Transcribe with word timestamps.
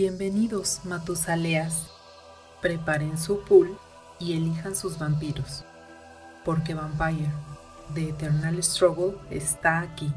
Bienvenidos, 0.00 0.82
Matusaleas. 0.84 1.90
Preparen 2.62 3.18
su 3.18 3.40
pool 3.40 3.76
y 4.20 4.34
elijan 4.34 4.76
sus 4.76 4.96
vampiros, 4.96 5.64
porque 6.44 6.72
Vampire, 6.72 7.32
The 7.94 8.10
Eternal 8.10 8.62
Struggle, 8.62 9.16
está 9.28 9.80
aquí. 9.80 10.12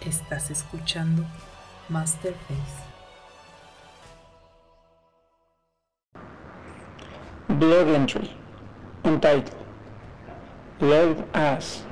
Estás 0.00 0.52
escuchando 0.52 1.24
Masterface. 1.88 2.84
Blood 7.48 7.88
Entry, 7.88 8.30
Untitled, 9.02 9.50
Love 10.78 11.24
As, 11.32 11.82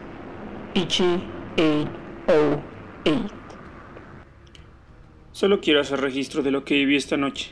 Ichi 0.75 1.29
808. 1.57 3.42
Solo 5.33 5.61
quiero 5.61 5.81
hacer 5.81 6.01
registro 6.01 6.43
de 6.43 6.51
lo 6.51 6.65
que 6.65 6.75
viví 6.75 6.97
esta 6.97 7.17
noche. 7.17 7.51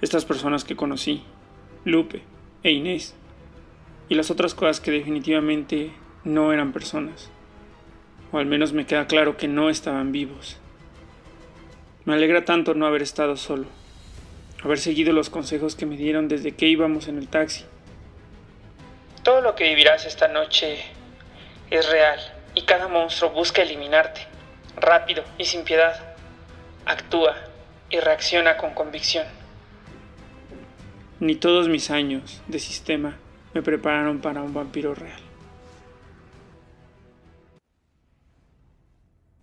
Estas 0.00 0.24
personas 0.24 0.64
que 0.64 0.76
conocí, 0.76 1.22
Lupe 1.84 2.22
e 2.62 2.70
Inés, 2.70 3.14
y 4.08 4.14
las 4.14 4.30
otras 4.30 4.54
cosas 4.54 4.80
que 4.80 4.90
definitivamente 4.90 5.92
no 6.24 6.52
eran 6.52 6.72
personas. 6.72 7.30
O 8.30 8.38
al 8.38 8.46
menos 8.46 8.72
me 8.72 8.86
queda 8.86 9.06
claro 9.06 9.36
que 9.36 9.48
no 9.48 9.70
estaban 9.70 10.12
vivos. 10.12 10.58
Me 12.04 12.14
alegra 12.14 12.44
tanto 12.44 12.74
no 12.74 12.86
haber 12.86 13.02
estado 13.02 13.36
solo 13.36 13.66
haber 14.64 14.78
seguido 14.78 15.12
los 15.12 15.28
consejos 15.28 15.74
que 15.74 15.86
me 15.86 15.96
dieron 15.96 16.28
desde 16.28 16.52
que 16.52 16.66
íbamos 16.66 17.08
en 17.08 17.18
el 17.18 17.28
taxi. 17.28 17.64
Todo 19.22 19.40
lo 19.40 19.54
que 19.54 19.64
vivirás 19.64 20.06
esta 20.06 20.28
noche 20.28 20.78
es 21.70 21.90
real 21.90 22.20
y 22.54 22.62
cada 22.62 22.88
monstruo 22.88 23.30
busca 23.30 23.62
eliminarte, 23.62 24.26
rápido 24.76 25.24
y 25.38 25.44
sin 25.44 25.64
piedad. 25.64 26.11
Actúa 26.84 27.36
y 27.90 28.00
reacciona 28.00 28.56
con 28.56 28.74
convicción. 28.74 29.26
Ni 31.20 31.36
todos 31.36 31.68
mis 31.68 31.90
años 31.90 32.42
de 32.48 32.58
sistema 32.58 33.16
me 33.54 33.62
prepararon 33.62 34.20
para 34.20 34.42
un 34.42 34.52
vampiro 34.52 34.94
real. 34.94 35.31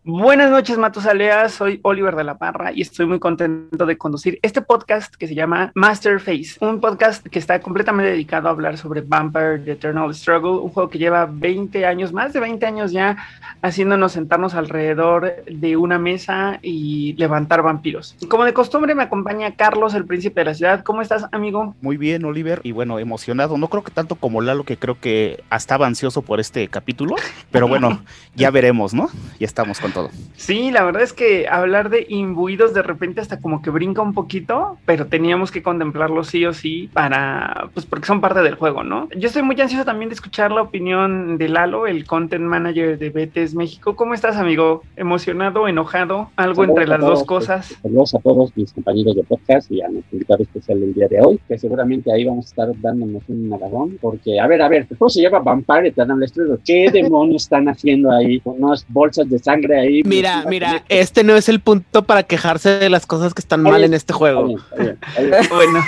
Buenas 0.05 0.50
noches, 0.50 0.78
Matusaleas. 0.78 1.52
Soy 1.52 1.81
Oliver 1.83 2.16
de 2.16 2.23
la 2.23 2.38
Parra 2.38 2.72
y 2.72 2.81
estoy 2.81 3.05
muy 3.05 3.19
contento 3.19 3.86
de 3.86 3.97
conducir 3.97 4.39
este 4.41 4.61
podcast 4.61 5.14
que 5.14 5.28
se 5.28 5.36
llama 5.36 5.73
Masterface, 5.75 6.56
un 6.61 6.80
podcast 6.80 7.28
que 7.28 7.38
está 7.38 7.59
completamente 7.59 8.11
dedicado 8.11 8.47
a 8.47 8.52
hablar 8.52 8.78
sobre 8.78 9.02
Vampire 9.02 9.59
The 9.59 9.73
Eternal 9.73 10.16
Struggle, 10.16 10.61
un 10.61 10.69
juego 10.69 10.89
que 10.89 11.00
lleva 11.00 11.25
20 11.30 11.86
años, 11.86 12.14
más 12.14 12.31
de 12.31 12.39
20 12.39 12.66
años 12.66 12.94
ya, 12.94 13.17
haciéndonos 13.61 14.14
sentarnos 14.14 14.56
alrededor 14.56 15.44
de 15.45 15.75
una 15.75 16.00
mesa 16.00 16.59
y 16.61 17.13
levantar 17.17 17.61
vampiros. 17.61 18.16
Como 18.30 18.45
de 18.45 18.53
costumbre, 18.53 18.95
me 18.95 19.03
acompaña 19.03 19.56
Carlos, 19.56 19.94
el 19.95 20.06
príncipe 20.06 20.39
de 20.39 20.45
la 20.45 20.53
ciudad. 20.53 20.81
¿Cómo 20.81 21.02
estás, 21.02 21.25
amigo? 21.34 21.75
Muy 21.81 21.97
bien, 21.97 22.23
Oliver, 22.23 22.61
y 22.63 22.72
bueno, 22.72 23.00
emocionado. 23.00 23.58
No 23.58 23.67
creo 23.67 23.84
que 23.84 23.91
tanto 23.91 24.16
como 24.16 24.39
Lalo, 24.39 24.63
que 24.63 24.78
creo 24.78 24.97
que 24.97 25.44
estaba 25.52 25.88
ansioso 25.88 26.22
por 26.22 26.39
este 26.39 26.69
capítulo, 26.69 27.17
pero 27.52 27.67
bueno, 27.67 28.02
ya 28.36 28.50
veremos, 28.50 28.94
¿no? 28.94 29.09
Ya 29.39 29.45
estamos 29.45 29.78
con 29.81 29.91
todo. 29.91 29.98
Sí, 30.36 30.72
la 30.72 30.83
verdad 30.83 31.03
es 31.03 31.11
que 31.11 31.47
hablar 31.50 31.89
de 31.89 32.05
imbuidos 32.08 32.73
de 32.73 32.81
repente 32.81 33.19
hasta 33.19 33.42
como 33.42 33.61
que 33.61 33.69
brinca 33.72 34.02
un 34.02 34.14
poquito, 34.14 34.78
pero 34.86 35.08
teníamos 35.08 35.52
que 35.52 35.61
contemplarlo 35.61 36.23
sí 36.23 36.45
o 36.45 36.53
sí 36.53 36.89
para, 36.94 37.69
pues 37.73 37.86
porque 37.86 38.06
son 38.06 38.22
parte 38.22 38.41
del 38.41 38.56
juego, 38.56 38.83
¿no? 38.83 39.09
Yo 39.17 39.28
estoy 39.28 39.44
muy 39.44 39.59
ansioso 39.59 39.83
también 39.83 40.09
de 40.09 40.16
escuchar 40.16 40.52
la 40.52 40.61
opinión 40.61 41.38
de 41.38 41.50
Lalo, 41.50 41.88
el 41.88 42.06
content 42.06 42.45
manager 42.45 42.97
de 42.97 43.09
Betes 43.09 43.53
México. 43.53 43.97
¿Cómo 43.97 44.14
estás, 44.14 44.38
amigo? 44.38 44.81
¿Emocionado, 44.95 45.67
enojado? 45.67 46.30
¿Algo 46.38 46.63
entre 46.63 46.88
las 46.88 47.02
dos 47.02 47.25
cosas? 47.25 47.78
Saludos 47.81 48.16
a 48.16 48.19
todos 48.19 48.56
mis 48.56 48.72
compañeros 48.72 49.16
de 49.16 49.23
podcast 49.23 49.69
y 49.72 49.81
a 49.81 49.89
nuestro 49.89 50.16
invitado 50.16 50.44
especial 50.44 50.80
del 50.80 50.94
día 50.94 51.08
de 51.09 51.19
hoy, 51.22 51.39
que 51.47 51.58
seguramente 51.58 52.13
ahí 52.13 52.23
vamos 52.23 52.45
a 52.45 52.50
estar 52.50 52.81
dándonos 52.81 53.23
un 53.28 53.52
agarrón, 53.53 53.97
porque, 54.00 54.39
a 54.39 54.47
ver, 54.47 54.61
a 54.61 54.69
ver, 54.69 54.88
¿cómo 54.97 55.09
se 55.09 55.22
llama 55.22 55.40
Vampire 55.40 55.90
Eternal? 55.90 56.19
¿Qué 56.63 56.90
demonios 56.94 57.44
están 57.44 57.68
haciendo 57.68 58.12
ahí? 58.12 58.40
Con 58.40 58.63
unas 58.63 58.85
bolsas 58.88 59.29
de 59.29 59.40
sangre 59.40 59.78
ahí 59.79 60.03
Mira, 60.03 60.44
mira, 60.47 60.84
este. 60.90 61.23
no 61.23 61.35
es 61.35 61.50
el 61.50 61.59
punto 61.59 62.03
para 62.03 62.23
quejarse 62.23 62.69
de 62.69 62.90
las 62.90 63.06
cosas 63.06 63.34
que 63.34 63.41
están 63.41 63.62
mal 63.62 63.84
en 63.84 63.94
este 63.94 64.13
juego. 64.13 64.45
bueno, 65.50 65.84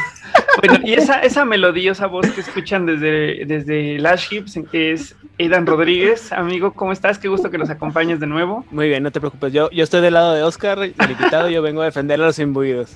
bueno, 0.60 0.80
y 0.84 0.94
esa, 0.94 1.20
esa 1.20 1.46
melodiosa 1.46 2.08
voz 2.08 2.30
que 2.32 2.42
escuchan 2.42 2.86
desde, 2.86 3.46
desde 3.46 4.00
Lash 4.00 4.34
Hips, 4.34 4.60
que 4.72 4.92
es 4.92 5.16
Aidan 5.40 5.66
Rodríguez, 5.66 6.32
amigo, 6.32 6.74
¿cómo 6.74 6.92
estás? 6.92 7.18
Qué 7.18 7.28
gusto 7.28 7.50
que 7.50 7.58
nos 7.58 7.70
acompañes 7.70 8.20
de 8.20 8.28
nuevo. 8.28 8.64
Muy 8.72 8.88
bien, 8.88 9.02
no 9.02 9.12
te 9.12 9.20
preocupes. 9.20 9.52
Yo, 9.54 9.70
yo 9.72 9.84
estoy 9.84 10.02
del 10.02 10.14
lado 10.14 10.34
de 10.34 10.44
Oscar, 10.44 10.80
el 10.80 10.94
invitado, 11.10 11.50
yo 11.50 11.62
vengo 11.62 11.82
a 11.82 11.86
defender 11.86 12.22
a 12.22 12.26
los 12.26 12.40
imbuidos. 12.40 12.94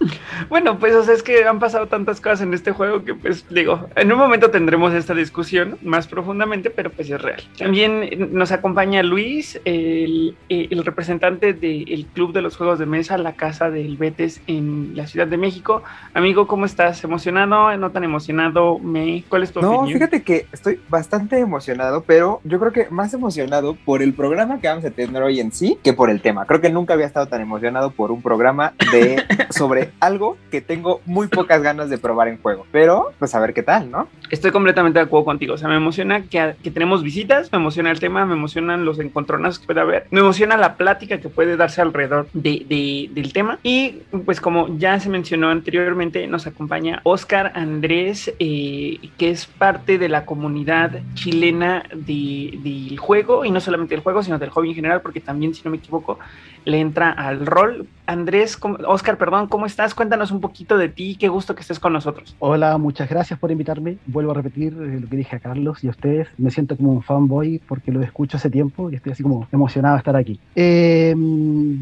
Bueno, 0.49 0.77
pues 0.77 0.93
o 0.95 1.03
sea, 1.03 1.13
es 1.13 1.23
que 1.23 1.45
han 1.45 1.59
pasado 1.59 1.87
tantas 1.87 2.21
cosas 2.21 2.41
en 2.41 2.53
este 2.53 2.71
juego 2.71 3.03
que 3.03 3.15
pues 3.15 3.45
digo, 3.49 3.89
en 3.95 4.11
un 4.11 4.19
momento 4.19 4.51
tendremos 4.51 4.93
esta 4.93 5.13
discusión 5.13 5.77
más 5.81 6.07
profundamente, 6.07 6.69
pero 6.69 6.91
pues 6.91 7.09
es 7.09 7.21
real. 7.21 7.43
También 7.57 8.29
nos 8.31 8.51
acompaña 8.51 9.01
Luis, 9.01 9.59
el, 9.65 10.35
el 10.49 10.85
representante 10.85 11.53
del 11.53 12.05
Club 12.13 12.33
de 12.33 12.41
los 12.41 12.57
Juegos 12.57 12.79
de 12.79 12.85
Mesa, 12.85 13.17
la 13.17 13.33
Casa 13.33 13.69
del 13.69 13.97
Betes 13.97 14.41
en 14.47 14.91
la 14.95 15.07
Ciudad 15.07 15.27
de 15.27 15.37
México. 15.37 15.83
Amigo, 16.13 16.47
¿cómo 16.47 16.65
estás? 16.65 17.03
¿Emocionado? 17.03 17.24
¿No 17.31 17.91
tan 17.91 18.03
emocionado? 18.03 18.79
¿Me? 18.79 19.23
¿Cuál 19.27 19.43
es 19.43 19.51
tu 19.51 19.61
no, 19.61 19.79
opinión? 19.79 19.97
fíjate 19.97 20.23
que 20.23 20.47
estoy 20.51 20.79
bastante 20.89 21.39
emocionado, 21.39 22.03
pero 22.05 22.41
yo 22.43 22.59
creo 22.59 22.71
que 22.71 22.87
más 22.89 23.13
emocionado 23.13 23.75
por 23.85 24.01
el 24.01 24.13
programa 24.13 24.59
que 24.59 24.67
vamos 24.67 24.85
a 24.85 24.91
tener 24.91 25.21
hoy 25.23 25.39
en 25.39 25.51
sí 25.51 25.77
que 25.83 25.93
por 25.93 26.09
el 26.09 26.21
tema. 26.21 26.45
Creo 26.45 26.61
que 26.61 26.69
nunca 26.69 26.93
había 26.93 27.05
estado 27.05 27.27
tan 27.27 27.41
emocionado 27.41 27.91
por 27.91 28.11
un 28.11 28.21
programa 28.21 28.73
de 28.91 29.23
sobre 29.49 29.91
algo 29.99 30.37
que 30.51 30.61
tengo 30.61 31.01
muy 31.05 31.27
pocas 31.27 31.61
ganas 31.61 31.89
de 31.89 31.97
probar 31.97 32.27
en 32.27 32.41
juego. 32.41 32.65
Pero, 32.71 33.11
pues 33.19 33.33
a 33.35 33.39
ver 33.39 33.53
qué 33.53 33.63
tal, 33.63 33.89
¿no? 33.89 34.07
Estoy 34.29 34.51
completamente 34.51 34.99
de 34.99 35.05
acuerdo 35.05 35.25
contigo. 35.25 35.55
O 35.55 35.57
sea, 35.57 35.67
me 35.67 35.75
emociona 35.75 36.23
que, 36.23 36.55
que 36.61 36.71
tenemos 36.71 37.03
visitas, 37.03 37.51
me 37.51 37.57
emociona 37.57 37.91
el 37.91 37.99
tema, 37.99 38.25
me 38.25 38.33
emocionan 38.33 38.85
los 38.85 38.99
encontronazos 38.99 39.59
que 39.59 39.65
puede 39.67 39.81
haber, 39.81 40.07
me 40.11 40.19
emociona 40.19 40.57
la 40.57 40.75
plática 40.75 41.19
que 41.19 41.29
puede 41.29 41.57
darse 41.57 41.81
alrededor 41.81 42.27
de, 42.33 42.65
de, 42.67 43.09
del 43.13 43.33
tema. 43.33 43.59
Y 43.63 44.01
pues 44.25 44.41
como 44.41 44.77
ya 44.77 44.99
se 44.99 45.09
mencionó 45.09 45.49
anteriormente, 45.49 46.27
nos 46.27 46.47
acompaña 46.47 47.01
Oscar 47.15 47.53
Andrés, 47.55 48.33
eh, 48.39 48.99
que 49.17 49.29
es 49.29 49.45
parte 49.45 49.97
de 49.97 50.09
la 50.09 50.25
comunidad 50.25 50.99
chilena 51.13 51.83
de, 51.93 52.59
del 52.61 52.99
juego, 52.99 53.45
y 53.45 53.51
no 53.51 53.61
solamente 53.61 53.95
del 53.95 54.03
juego, 54.03 54.21
sino 54.21 54.37
del 54.37 54.49
hobby 54.49 54.69
en 54.69 54.75
general, 54.75 55.01
porque 55.01 55.21
también, 55.21 55.53
si 55.53 55.61
no 55.63 55.71
me 55.71 55.77
equivoco, 55.77 56.19
le 56.65 56.79
entra 56.79 57.11
al 57.11 57.45
rol. 57.45 57.87
Andrés, 58.07 58.57
¿cómo- 58.57 58.77
Oscar, 58.87 59.17
perdón, 59.17 59.47
¿cómo 59.47 59.65
estás? 59.65 59.93
Cuéntanos 59.95 60.31
un 60.31 60.41
poquito 60.41 60.77
de 60.77 60.89
ti, 60.89 61.15
qué 61.19 61.27
gusto 61.27 61.55
que 61.55 61.61
estés 61.61 61.79
con 61.79 61.93
nosotros. 61.93 62.35
Hola, 62.39 62.77
muchas 62.77 63.09
gracias 63.09 63.39
por 63.39 63.51
invitarme. 63.51 63.97
Vuelvo 64.05 64.31
a 64.31 64.35
repetir 64.35 64.73
eh, 64.79 64.99
lo 65.01 65.07
que 65.09 65.17
dije 65.17 65.35
a 65.35 65.39
Carlos 65.39 65.83
y 65.83 65.87
a 65.87 65.91
ustedes. 65.91 66.27
Me 66.37 66.51
siento 66.51 66.77
como 66.77 66.91
un 66.91 67.01
fanboy 67.01 67.59
porque 67.67 67.91
lo 67.91 68.01
escucho 68.01 68.37
hace 68.37 68.49
tiempo 68.49 68.89
y 68.91 68.95
estoy 68.95 69.11
así 69.13 69.23
como 69.23 69.47
emocionado 69.51 69.95
de 69.95 69.99
estar 69.99 70.15
aquí. 70.15 70.39
Eh, 70.55 71.15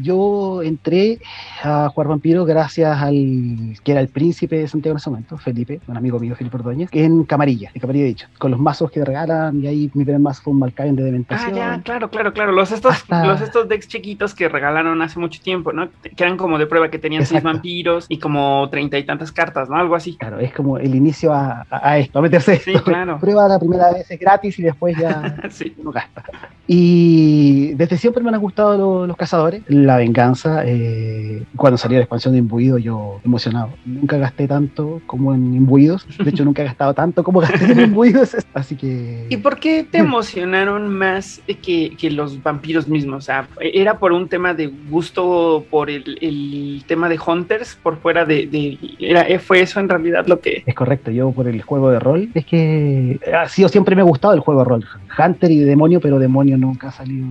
yo 0.02 0.62
entré 0.62 1.18
a 1.62 1.88
jugar 1.88 2.08
vampiro 2.08 2.44
gracias 2.44 2.96
al 3.02 3.14
que 3.82 3.92
era 3.92 4.00
el 4.00 4.08
príncipe 4.08 4.56
de 4.56 4.68
Santiago 4.68 4.94
en 4.94 4.98
ese 4.98 5.10
momento, 5.10 5.36
Felipe, 5.38 5.80
un 5.86 5.96
amigo 5.96 6.18
mío, 6.18 6.34
Felipe 6.36 6.56
Ordóñez, 6.56 6.88
en 6.92 7.24
Camarilla, 7.24 7.70
en 7.74 7.80
Camarilla 7.80 8.04
dicho, 8.06 8.26
con 8.38 8.50
los 8.50 8.60
mazos 8.60 8.90
que 8.90 9.04
regalan 9.04 9.62
y 9.62 9.66
ahí 9.66 9.90
mi 9.94 10.04
primer 10.04 10.20
mazo 10.20 10.42
fue 10.42 10.52
un 10.52 10.58
Malkavian 10.60 10.96
de 10.96 11.02
Ah, 11.02 11.06
Dementación. 11.06 11.54
ya, 11.54 11.80
claro, 11.82 12.08
claro, 12.10 12.32
claro. 12.32 12.52
Los 12.52 12.72
estos, 12.72 12.92
Hasta- 12.94 13.26
los 13.26 13.40
estos 13.40 13.68
decks 13.68 13.88
chiquitos 13.88 14.34
que 14.34 14.48
regalaron 14.48 15.00
hace 15.02 15.18
mucho 15.18 15.40
tiempo, 15.42 15.72
¿no? 15.72 15.88
Que 16.16 16.24
eran 16.24 16.36
como 16.36 16.58
de 16.58 16.66
prueba 16.66 16.90
que 16.90 16.98
tenían 16.98 17.22
seis 17.22 17.38
Exacto. 17.38 17.48
vampiros 17.56 18.06
y 18.08 18.18
como 18.18 18.68
treinta 18.70 18.98
y 18.98 19.04
tantas 19.04 19.32
cartas, 19.32 19.68
¿no? 19.68 19.76
Algo 19.76 19.94
así. 19.94 20.16
Claro, 20.16 20.38
es 20.38 20.52
como 20.52 20.78
el 20.78 20.94
inicio 20.94 21.32
a, 21.32 21.66
a- 21.70 21.90
a 21.90 21.98
esto, 21.98 22.18
a 22.18 22.22
meterse. 22.22 22.56
Sí, 22.58 22.72
claro. 22.84 23.18
Prueba 23.18 23.48
la 23.48 23.58
primera 23.58 23.92
vez 23.92 24.10
es 24.10 24.18
gratis 24.20 24.58
y 24.58 24.62
después 24.62 24.96
ya 24.96 25.36
sí. 25.50 25.74
no 25.82 25.90
gasta. 25.90 26.22
Y 26.66 27.74
desde 27.74 27.96
siempre 27.98 28.22
me 28.22 28.30
han 28.30 28.40
gustado 28.40 28.76
lo- 28.76 29.06
los 29.06 29.16
cazadores. 29.16 29.62
La 29.68 29.96
venganza, 29.96 30.62
eh, 30.64 31.42
cuando 31.56 31.76
salió 31.76 31.98
la 31.98 32.04
expansión 32.04 32.32
de 32.32 32.38
Imbuido, 32.38 32.78
yo 32.78 33.20
emocionado. 33.24 33.70
Nunca 33.84 34.16
gasté 34.18 34.46
tanto 34.48 35.00
como 35.06 35.34
en 35.34 35.54
Imbuidos. 35.54 36.06
De 36.18 36.30
hecho, 36.30 36.44
nunca 36.44 36.62
he 36.62 36.64
gastado 36.64 36.94
tanto 36.94 37.22
como 37.24 37.40
gasté 37.40 37.64
en 37.72 37.80
Imbuidos. 37.88 38.36
Así 38.54 38.76
que. 38.76 39.26
¿Y 39.30 39.36
por 39.38 39.58
qué 39.58 39.84
te 39.90 39.98
emocionaron 39.98 40.88
más 40.94 41.40
que, 41.62 41.94
que 41.98 42.10
los 42.10 42.42
vampiros 42.42 42.88
mismos? 42.88 43.16
O 43.18 43.20
sea, 43.20 43.48
¿era 43.60 43.98
por 43.98 44.12
un 44.12 44.28
tema 44.28 44.54
de 44.54 44.66
gusto 44.68 45.64
por 45.70 45.90
el, 45.90 46.03
el 46.20 46.84
tema 46.86 47.08
de 47.08 47.18
Hunters 47.24 47.76
por 47.82 47.98
fuera 47.98 48.24
de... 48.24 48.46
de- 48.46 48.78
era, 48.98 49.26
¿Fue 49.40 49.60
eso 49.60 49.80
en 49.80 49.88
realidad 49.88 50.26
lo 50.26 50.40
que... 50.40 50.62
Es 50.66 50.74
correcto, 50.74 51.10
yo 51.10 51.30
por 51.32 51.48
el 51.48 51.60
juego 51.62 51.90
de 51.90 51.98
rol. 51.98 52.28
Es 52.34 52.44
que 52.46 53.18
ha 53.34 53.48
sido 53.48 53.68
siempre 53.68 53.94
me 53.96 54.02
ha 54.02 54.04
gustado 54.04 54.34
el 54.34 54.40
juego 54.40 54.60
de 54.62 54.68
rol. 54.68 54.84
Hunter 55.18 55.50
y 55.50 55.58
demonio, 55.60 56.00
pero 56.00 56.18
demonio 56.18 56.56
nunca 56.58 56.88
ha 56.88 56.92
salido 56.92 57.26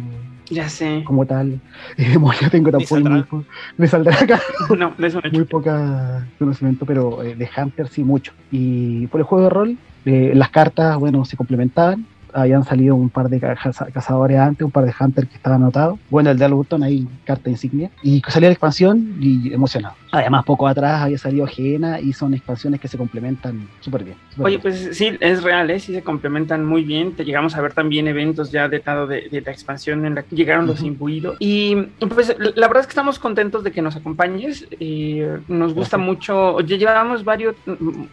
Ya 0.50 0.70
sé. 0.70 1.04
como 1.06 1.26
tal. 1.26 1.60
Y 1.98 2.06
demonio 2.06 2.50
tengo 2.50 2.72
tampoco 2.72 3.00
muy 3.10 3.24
po- 3.24 3.44
Me 3.78 3.88
saldrá 3.88 4.16
acá. 4.20 4.42
No, 4.78 4.94
de 4.98 5.08
eso 5.08 5.20
no 5.22 5.30
he 5.30 5.32
muy 5.32 5.46
poca 5.46 6.28
conocimiento, 6.40 6.86
pero 6.86 7.24
eh, 7.24 7.36
de 7.36 7.50
Hunter 7.58 7.88
sí 7.88 8.04
mucho. 8.04 8.32
Y 8.52 9.08
por 9.08 9.20
el 9.20 9.26
juego 9.26 9.44
de 9.46 9.50
rol, 9.50 9.78
eh, 10.06 10.32
las 10.36 10.50
cartas, 10.50 10.98
bueno, 10.98 11.24
se 11.26 11.38
complementaban. 11.38 12.06
Habían 12.34 12.64
salido 12.64 12.96
un 12.96 13.10
par 13.10 13.30
de 13.30 13.40
ca- 13.40 13.56
caza- 13.56 13.88
cazadores 13.92 14.40
antes, 14.40 14.66
un 14.66 14.72
par 14.72 14.86
de 14.86 14.94
Hunter 15.00 15.28
que 15.28 15.36
estaban 15.36 15.62
anotados. 15.62 16.00
Bueno, 16.10 16.32
el 16.32 16.38
de 16.38 16.46
Alburton, 16.46 16.84
ahí 16.84 17.08
carta 17.26 17.50
insignia. 17.50 17.92
Y 18.02 18.22
salió 18.28 18.50
la 18.50 18.54
expansión 18.54 19.18
y 19.20 19.54
emocionado. 19.54 19.96
Además, 20.14 20.46
poco 20.46 20.68
atrás 20.68 21.02
había 21.02 21.18
salido 21.18 21.48
Gena 21.48 22.00
y 22.00 22.14
son 22.14 22.36
expansiones 22.36 22.80
que 22.80 22.88
se 22.88 23.00
complementan 23.00 23.68
súper 23.80 24.04
bien. 24.04 24.18
Oye, 24.38 24.58
bien. 24.58 24.62
pues 24.62 24.90
sí, 24.92 25.18
es 25.20 25.42
real, 25.42 25.72
¿eh? 25.72 25.80
sí 25.80 25.92
se 25.92 26.04
complementan 26.04 26.64
muy 26.64 26.84
bien. 26.84 27.14
Te 27.14 27.26
llegamos 27.26 27.56
a 27.56 27.62
ver 27.62 27.74
también 27.74 28.08
eventos 28.08 28.52
ya 28.52 28.68
lado 28.86 29.08
de, 29.08 29.28
de 29.30 29.42
la 29.42 29.52
expansión 29.52 30.06
en 30.06 30.14
la 30.14 30.22
que 30.22 30.36
llegaron 30.36 30.68
los 30.68 30.82
imbuidos. 30.84 31.36
Y 31.40 31.76
pues 31.98 32.36
la 32.38 32.68
verdad 32.68 32.82
es 32.82 32.86
que 32.88 32.92
estamos 32.92 33.18
contentos 33.18 33.64
de 33.64 33.72
que 33.72 33.82
nos 33.82 33.96
acompañes. 33.96 34.68
eh, 34.80 35.40
nos 35.48 35.74
gusta 35.74 35.98
Gracias. 35.98 36.08
mucho. 36.08 36.60
Ya 36.62 36.78
llevamos 36.78 37.24
varios, 37.24 37.56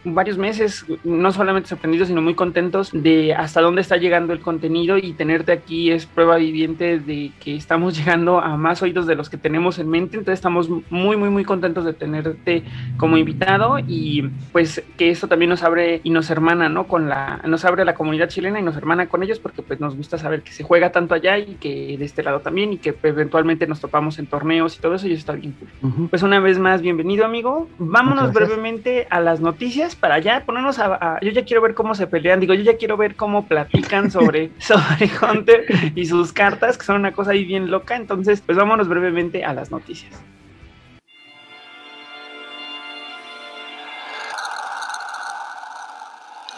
varios 0.03 0.37
meses, 0.37 0.85
no 1.03 1.31
solamente 1.31 1.69
sorprendidos, 1.69 2.07
sino 2.07 2.21
muy 2.21 2.33
contentos 2.33 2.89
de 2.91 3.33
hasta 3.35 3.61
dónde 3.61 3.81
está 3.81 3.97
llegando 3.97 4.33
el 4.33 4.39
contenido 4.39 4.97
y 4.97 5.13
tenerte 5.13 5.51
aquí 5.51 5.91
es 5.91 6.07
prueba 6.07 6.37
viviente 6.37 6.99
de 6.99 7.31
que 7.39 7.55
estamos 7.55 7.95
llegando 7.97 8.39
a 8.39 8.57
más 8.57 8.81
oídos 8.81 9.05
de 9.05 9.15
los 9.15 9.29
que 9.29 9.37
tenemos 9.37 9.77
en 9.77 9.89
mente. 9.89 10.17
Entonces 10.17 10.39
estamos 10.39 10.67
muy, 10.89 11.15
muy, 11.15 11.29
muy 11.29 11.43
contentos 11.43 11.85
de 11.85 11.90
tenerte 11.93 12.63
como 12.97 13.17
invitado 13.17 13.77
y 13.79 14.29
pues 14.51 14.83
que 14.97 15.09
esto 15.09 15.27
también 15.27 15.49
nos 15.49 15.63
abre 15.63 16.01
y 16.03 16.09
nos 16.09 16.29
hermana, 16.29 16.69
¿no? 16.69 16.87
Con 16.87 17.09
la, 17.09 17.41
nos 17.45 17.65
abre 17.65 17.85
la 17.85 17.93
comunidad 17.93 18.27
chilena 18.29 18.59
y 18.59 18.63
nos 18.63 18.75
hermana 18.77 19.07
con 19.07 19.23
ellos 19.23 19.39
porque 19.39 19.61
pues 19.61 19.79
nos 19.79 19.95
gusta 19.95 20.17
saber 20.17 20.41
que 20.41 20.51
se 20.51 20.63
juega 20.63 20.91
tanto 20.91 21.13
allá 21.15 21.37
y 21.37 21.55
que 21.59 21.97
de 21.97 22.05
este 22.05 22.23
lado 22.23 22.39
también 22.41 22.73
y 22.73 22.77
que 22.77 22.95
eventualmente 23.03 23.67
nos 23.67 23.79
topamos 23.81 24.19
en 24.19 24.27
torneos 24.27 24.77
y 24.77 24.81
todo 24.81 24.95
eso 24.95 25.07
y 25.07 25.11
eso 25.13 25.19
está 25.19 25.33
bien 25.33 25.53
cool. 25.53 26.07
Pues 26.09 26.23
una 26.23 26.39
vez 26.39 26.59
más, 26.59 26.81
bienvenido 26.81 27.25
amigo. 27.25 27.69
Vámonos 27.79 28.25
brevemente 28.47 29.07
a 29.09 29.19
las 29.19 29.41
noticias 29.41 29.95
para 29.95 30.19
ya 30.19 30.43
ponernos 30.45 30.79
a, 30.79 30.95
a- 31.15 31.19
Yo 31.21 31.31
ya 31.31 31.43
quiero 31.45 31.61
ver 31.61 31.73
cómo 31.73 31.95
se 31.95 32.07
pelean, 32.07 32.39
digo, 32.39 32.53
yo 32.53 32.63
ya 32.63 32.77
quiero 32.77 32.97
ver 32.97 33.15
cómo 33.15 33.47
platican 33.47 34.11
sobre, 34.11 34.51
sobre 34.59 35.09
Hunter 35.21 35.65
y 35.95 36.05
sus 36.05 36.31
cartas, 36.33 36.77
que 36.77 36.85
son 36.85 36.97
una 36.97 37.11
cosa 37.11 37.31
ahí 37.31 37.45
bien 37.45 37.69
loca. 37.71 37.95
Entonces, 37.95 38.41
pues 38.41 38.57
vámonos 38.57 38.87
brevemente 38.87 39.43
a 39.43 39.53
las 39.53 39.71
noticias. 39.71 40.11